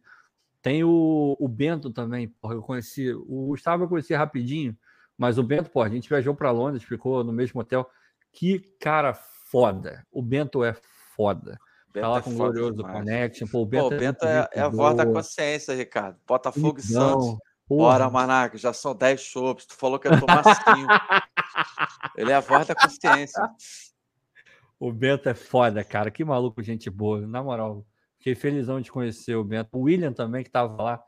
Tem 0.61 0.83
o, 0.83 1.35
o 1.39 1.47
Bento 1.47 1.89
também, 1.89 2.27
porra, 2.27 2.53
eu 2.55 2.61
conheci. 2.61 3.11
O 3.13 3.47
Gustavo 3.47 3.85
eu 3.85 3.87
conheci 3.87 4.13
rapidinho, 4.13 4.75
mas 5.19 5.37
o 5.37 5.43
Bento, 5.43 5.69
porra, 5.69 5.87
a 5.87 5.89
gente 5.89 6.07
viajou 6.07 6.33
para 6.33 6.49
Londres, 6.49 6.81
ficou 6.81 7.25
no 7.25 7.33
mesmo 7.33 7.59
hotel. 7.59 7.87
Que 8.31 8.59
cara 8.79 9.13
foda. 9.13 10.07
O 10.09 10.21
Bento 10.21 10.63
é 10.63 10.73
foda. 11.13 11.59
Bento 11.93 12.03
tá 12.03 12.07
lá 12.07 12.19
é 12.19 12.21
com 12.21 12.29
o 12.29 12.35
Glorioso 12.35 12.77
demais. 12.77 12.99
Connection. 12.99 13.47
Pô, 13.47 13.63
o 13.63 13.65
Pô, 13.65 13.69
Bento, 13.69 13.85
o 13.87 13.99
Bento 13.99 14.25
muito 14.25 14.25
é, 14.25 14.49
é 14.53 14.61
a 14.61 14.69
voz 14.69 14.95
da 14.95 15.05
consciência, 15.05 15.75
Ricardo. 15.75 16.17
Botafogo 16.25 16.79
e 16.79 16.81
bonitão, 16.81 17.21
Santos. 17.21 17.39
porra. 17.67 17.89
Bora, 17.89 18.09
Manaca, 18.09 18.57
já 18.57 18.71
são 18.71 18.95
10 18.95 19.19
chopps. 19.19 19.65
Tu 19.65 19.75
falou 19.75 19.99
que 19.99 20.07
ia 20.07 20.17
tomar 20.17 20.41
5. 20.41 20.63
Ele 22.15 22.31
é 22.31 22.35
a 22.35 22.39
voz 22.39 22.65
da 22.65 22.73
consciência. 22.73 23.43
O 24.79 24.93
Bento 24.93 25.27
é 25.27 25.33
foda, 25.33 25.83
cara. 25.83 26.09
Que 26.09 26.23
maluco, 26.23 26.63
gente 26.63 26.89
boa. 26.89 27.27
Na 27.27 27.43
moral, 27.43 27.85
fiquei 28.19 28.35
felizão 28.35 28.79
de 28.79 28.89
conhecer 28.89 29.35
o 29.35 29.43
Bento. 29.43 29.69
O 29.73 29.81
William 29.81 30.13
também, 30.13 30.45
que 30.45 30.49
tava 30.49 30.81
lá. 30.81 31.03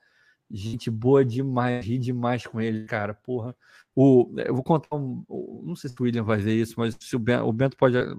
Gente 0.54 0.90
boa 0.90 1.24
demais, 1.24 1.86
ri 1.86 1.98
demais 1.98 2.46
com 2.46 2.60
ele, 2.60 2.86
cara. 2.86 3.14
Porra. 3.14 3.56
O, 3.96 4.34
eu 4.38 4.54
vou 4.54 4.64
contar 4.64 4.96
um. 4.96 5.24
Não 5.64 5.76
sei 5.76 5.90
se 5.90 5.96
o 6.00 6.04
William 6.04 6.24
vai 6.24 6.38
ver 6.38 6.56
isso, 6.56 6.76
mas 6.78 6.96
se 7.00 7.16
o 7.16 7.20
Bento, 7.20 7.46
o 7.46 7.54
Bento 7.54 7.78
pode 7.78 7.98
eh, 7.98 8.14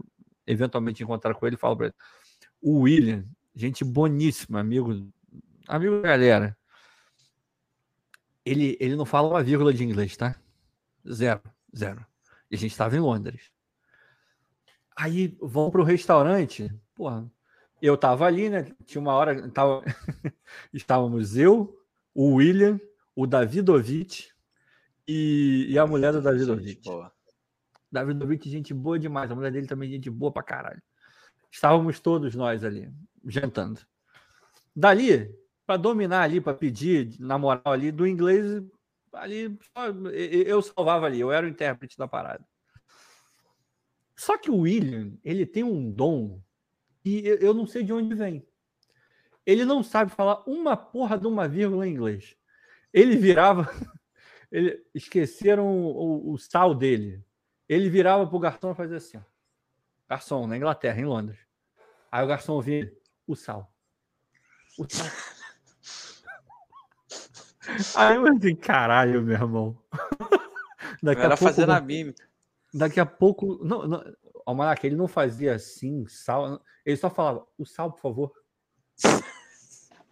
eventualmente 0.46 1.02
encontrar 1.02 1.34
com 1.34 1.46
ele, 1.46 1.56
fala 1.56 1.76
pra 1.76 1.86
ele. 1.86 1.94
O 2.60 2.80
William, 2.80 3.26
gente 3.54 3.84
boníssima, 3.84 4.60
amigo. 4.60 5.12
Amigo 5.68 6.00
da 6.00 6.08
galera. 6.08 6.56
Ele, 8.44 8.76
ele 8.80 8.96
não 8.96 9.04
fala 9.04 9.28
uma 9.28 9.42
vírgula 9.42 9.72
de 9.72 9.84
inglês, 9.84 10.16
tá? 10.16 10.34
Zero, 11.10 11.42
zero. 11.76 12.04
E 12.50 12.56
a 12.56 12.58
gente 12.58 12.72
estava 12.72 12.96
em 12.96 13.00
Londres. 13.00 13.50
Aí 14.96 15.36
vão 15.40 15.70
para 15.70 15.80
o 15.80 15.84
restaurante. 15.84 16.72
Porra, 16.94 17.30
eu 17.80 17.96
tava 17.96 18.26
ali, 18.26 18.48
né? 18.48 18.72
Tinha 18.86 19.00
uma 19.00 19.12
hora. 19.12 19.48
Tava... 19.50 19.82
Estávamos 20.72 21.36
eu, 21.36 21.81
o 22.14 22.34
William, 22.34 22.80
o 23.14 23.26
Davidovich 23.26 24.32
e, 25.06 25.66
e 25.68 25.78
a 25.78 25.86
mulher 25.86 26.12
do 26.12 26.20
Davidovich. 26.20 26.80
Davidovich, 27.90 28.48
gente 28.48 28.72
boa 28.72 28.98
demais. 28.98 29.30
A 29.30 29.34
mulher 29.34 29.52
dele 29.52 29.66
também, 29.66 29.90
gente 29.90 30.10
boa 30.10 30.32
pra 30.32 30.42
caralho. 30.42 30.82
Estávamos 31.50 32.00
todos 32.00 32.34
nós 32.34 32.64
ali, 32.64 32.90
jantando. 33.26 33.80
Dali, 34.74 35.30
para 35.66 35.76
dominar 35.76 36.22
ali, 36.22 36.40
para 36.40 36.54
pedir, 36.54 37.14
na 37.20 37.38
moral 37.38 37.62
ali, 37.66 37.92
do 37.92 38.06
inglês, 38.06 38.62
ali, 39.12 39.58
eu 40.46 40.62
salvava 40.62 41.06
ali, 41.06 41.20
eu 41.20 41.30
era 41.30 41.46
o 41.46 41.48
intérprete 41.48 41.98
da 41.98 42.08
parada. 42.08 42.44
Só 44.16 44.38
que 44.38 44.50
o 44.50 44.60
William, 44.60 45.12
ele 45.22 45.44
tem 45.44 45.62
um 45.62 45.90
dom 45.90 46.40
e 47.04 47.26
eu 47.40 47.52
não 47.52 47.66
sei 47.66 47.82
de 47.82 47.92
onde 47.92 48.14
vem. 48.14 48.46
Ele 49.44 49.64
não 49.64 49.82
sabe 49.82 50.10
falar 50.10 50.42
uma 50.46 50.76
porra 50.76 51.18
de 51.18 51.26
uma 51.26 51.48
vírgula 51.48 51.86
em 51.86 51.92
inglês. 51.92 52.36
Ele 52.92 53.16
virava. 53.16 53.70
Ele, 54.50 54.84
esqueceram 54.94 55.66
o, 55.66 56.32
o, 56.32 56.38
sal 56.38 56.74
dele. 56.74 57.24
Ele 57.66 57.88
virava 57.88 58.26
pro 58.26 58.38
garçom 58.38 58.72
e 58.72 58.74
fazia 58.74 58.98
assim: 58.98 59.16
ó. 59.16 59.22
Garçom, 60.08 60.46
na 60.46 60.56
Inglaterra, 60.56 61.00
em 61.00 61.06
Londres. 61.06 61.38
Aí 62.10 62.22
o 62.22 62.28
garçom 62.28 62.52
ouvia 62.52 62.92
o 63.26 63.34
sal. 63.34 63.72
O 64.78 64.86
sal. 64.88 65.06
Aí 67.96 68.16
eu 68.16 68.26
assim, 68.26 68.54
caralho, 68.54 69.22
meu 69.22 69.34
irmão. 69.34 69.78
Daqui 71.02 71.22
Era 71.22 71.34
a 71.34 71.36
pouco, 71.36 71.54
fazendo 71.54 71.70
a 71.70 71.80
mímica. 71.80 72.28
Daqui 72.74 73.00
a 73.00 73.06
pouco. 73.06 73.64
Não, 73.64 73.86
não, 73.86 74.04
Almanac, 74.44 74.86
ele 74.86 74.96
não 74.96 75.08
fazia 75.08 75.54
assim, 75.54 76.06
sal. 76.08 76.62
Ele 76.84 76.96
só 76.96 77.08
falava, 77.08 77.46
o 77.56 77.64
sal, 77.64 77.90
por 77.92 78.00
favor. 78.00 78.32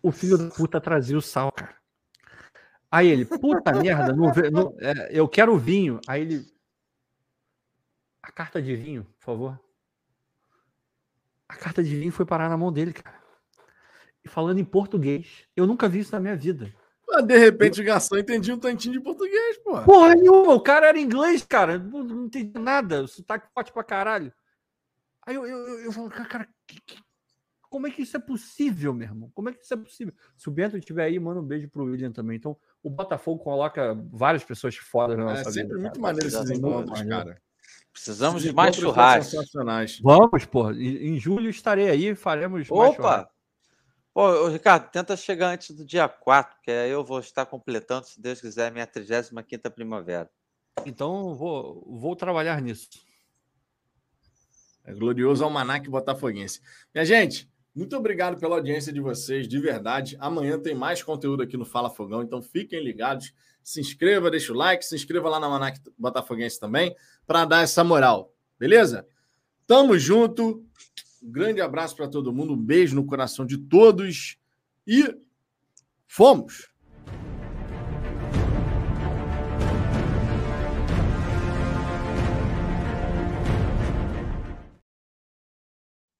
O 0.02 0.10
filho 0.10 0.38
da 0.38 0.48
puta 0.48 0.80
trazia 0.80 1.18
o 1.18 1.20
sal, 1.20 1.52
cara. 1.52 1.76
Aí 2.90 3.06
ele, 3.06 3.24
puta 3.24 3.72
merda, 3.72 4.14
é, 4.80 5.10
eu 5.12 5.28
quero 5.28 5.56
vinho. 5.58 6.00
Aí 6.08 6.22
ele. 6.22 6.46
A 8.22 8.32
carta 8.32 8.60
de 8.60 8.74
vinho, 8.74 9.04
por 9.18 9.24
favor. 9.24 9.60
A 11.48 11.56
carta 11.56 11.82
de 11.82 11.94
vinho 11.94 12.10
foi 12.10 12.24
parar 12.24 12.48
na 12.48 12.56
mão 12.56 12.72
dele, 12.72 12.92
cara. 12.92 13.20
E 14.24 14.28
falando 14.28 14.58
em 14.58 14.64
português. 14.64 15.46
Eu 15.54 15.66
nunca 15.66 15.88
vi 15.88 16.00
isso 16.00 16.12
na 16.12 16.20
minha 16.20 16.36
vida. 16.36 16.72
Mas 17.06 17.26
de 17.26 17.38
repente 17.38 17.80
o 17.80 17.84
garçom 17.84 18.16
entendia 18.16 18.54
um 18.54 18.58
tantinho 18.58 18.94
de 18.94 19.00
português, 19.00 19.58
pô. 19.58 19.82
Porra 19.82 20.14
nenhuma, 20.14 20.54
o 20.54 20.60
cara 20.60 20.88
era 20.88 20.98
inglês, 20.98 21.44
cara. 21.44 21.78
Não, 21.78 22.04
não 22.04 22.24
entendia 22.26 22.60
nada. 22.60 23.02
O 23.02 23.08
sotaque 23.08 23.48
forte 23.52 23.72
pra 23.72 23.84
caralho. 23.84 24.32
Aí 25.26 25.34
eu, 25.34 25.46
eu, 25.46 25.58
eu, 25.58 25.78
eu 25.84 25.92
falo, 25.92 26.08
cara, 26.08 26.48
que, 26.66 26.80
que, 26.80 27.02
como 27.70 27.86
é 27.86 27.90
que 27.90 28.02
isso 28.02 28.16
é 28.16 28.20
possível, 28.20 28.92
meu 28.92 29.06
irmão? 29.06 29.30
Como 29.32 29.48
é 29.48 29.52
que 29.52 29.62
isso 29.62 29.72
é 29.72 29.76
possível? 29.76 30.12
Se 30.36 30.48
o 30.48 30.50
Bento 30.50 30.76
estiver 30.76 31.04
aí, 31.04 31.20
manda 31.20 31.40
um 31.40 31.44
beijo 31.44 31.68
pro 31.68 31.84
William 31.84 32.10
também. 32.10 32.36
Então, 32.36 32.56
o 32.82 32.90
Botafogo 32.90 33.42
coloca 33.42 33.96
várias 34.12 34.42
pessoas 34.42 34.76
foda 34.76 35.16
na 35.16 35.22
é 35.22 35.26
nossa 35.26 35.48
é, 35.48 35.52
sempre 35.52 35.76
vida, 35.76 35.78
muito 35.78 36.00
maneiro 36.00 36.26
esses 36.26 36.50
encontros, 36.50 37.00
cara. 37.02 37.40
Precisamos 37.92 38.42
de 38.42 38.52
mais 38.52 38.74
churrasco. 38.74 39.40
Vamos, 40.02 40.44
pô. 40.46 40.72
Em, 40.72 41.18
julho 41.20 41.48
estarei 41.48 41.88
aí, 41.88 42.14
faremos 42.16 42.68
Opa! 42.68 42.82
mais 42.82 42.96
churrasco. 42.96 43.32
Pô, 44.12 44.48
Ricardo, 44.48 44.90
tenta 44.90 45.16
chegar 45.16 45.52
antes 45.52 45.70
do 45.70 45.84
dia 45.84 46.08
4, 46.08 46.58
que 46.62 46.70
aí 46.72 46.90
eu 46.90 47.04
vou 47.04 47.20
estar 47.20 47.46
completando, 47.46 48.06
se 48.06 48.20
Deus 48.20 48.40
quiser, 48.40 48.72
minha 48.72 48.86
35 48.86 49.70
primavera. 49.70 50.28
Então, 50.84 51.36
vou, 51.36 51.86
vou 51.88 52.16
trabalhar 52.16 52.60
nisso. 52.60 52.88
É 54.84 54.92
glorioso 54.92 55.44
almanac 55.44 55.88
botafoguense. 55.88 56.60
Minha 56.92 57.04
gente, 57.04 57.48
muito 57.74 57.96
obrigado 57.96 58.38
pela 58.38 58.56
audiência 58.56 58.92
de 58.92 59.00
vocês, 59.00 59.46
de 59.46 59.58
verdade. 59.58 60.16
Amanhã 60.18 60.58
tem 60.58 60.74
mais 60.74 61.02
conteúdo 61.02 61.42
aqui 61.42 61.56
no 61.56 61.64
Fala 61.64 61.88
Fogão, 61.88 62.22
então 62.22 62.42
fiquem 62.42 62.82
ligados. 62.82 63.32
Se 63.62 63.80
inscreva, 63.80 64.30
deixa 64.30 64.52
o 64.52 64.56
like, 64.56 64.84
se 64.84 64.94
inscreva 64.94 65.28
lá 65.28 65.38
na 65.38 65.46
Almanac 65.46 65.80
Botafoguense 65.96 66.58
também, 66.58 66.96
para 67.26 67.44
dar 67.44 67.62
essa 67.62 67.84
moral. 67.84 68.34
Beleza? 68.58 69.06
Tamo 69.66 69.98
junto. 69.98 70.64
Um 71.22 71.30
grande 71.30 71.60
abraço 71.60 71.94
para 71.94 72.08
todo 72.08 72.32
mundo, 72.32 72.54
um 72.54 72.56
beijo 72.56 72.96
no 72.96 73.04
coração 73.06 73.44
de 73.44 73.58
todos 73.58 74.38
e 74.86 75.14
fomos! 76.08 76.70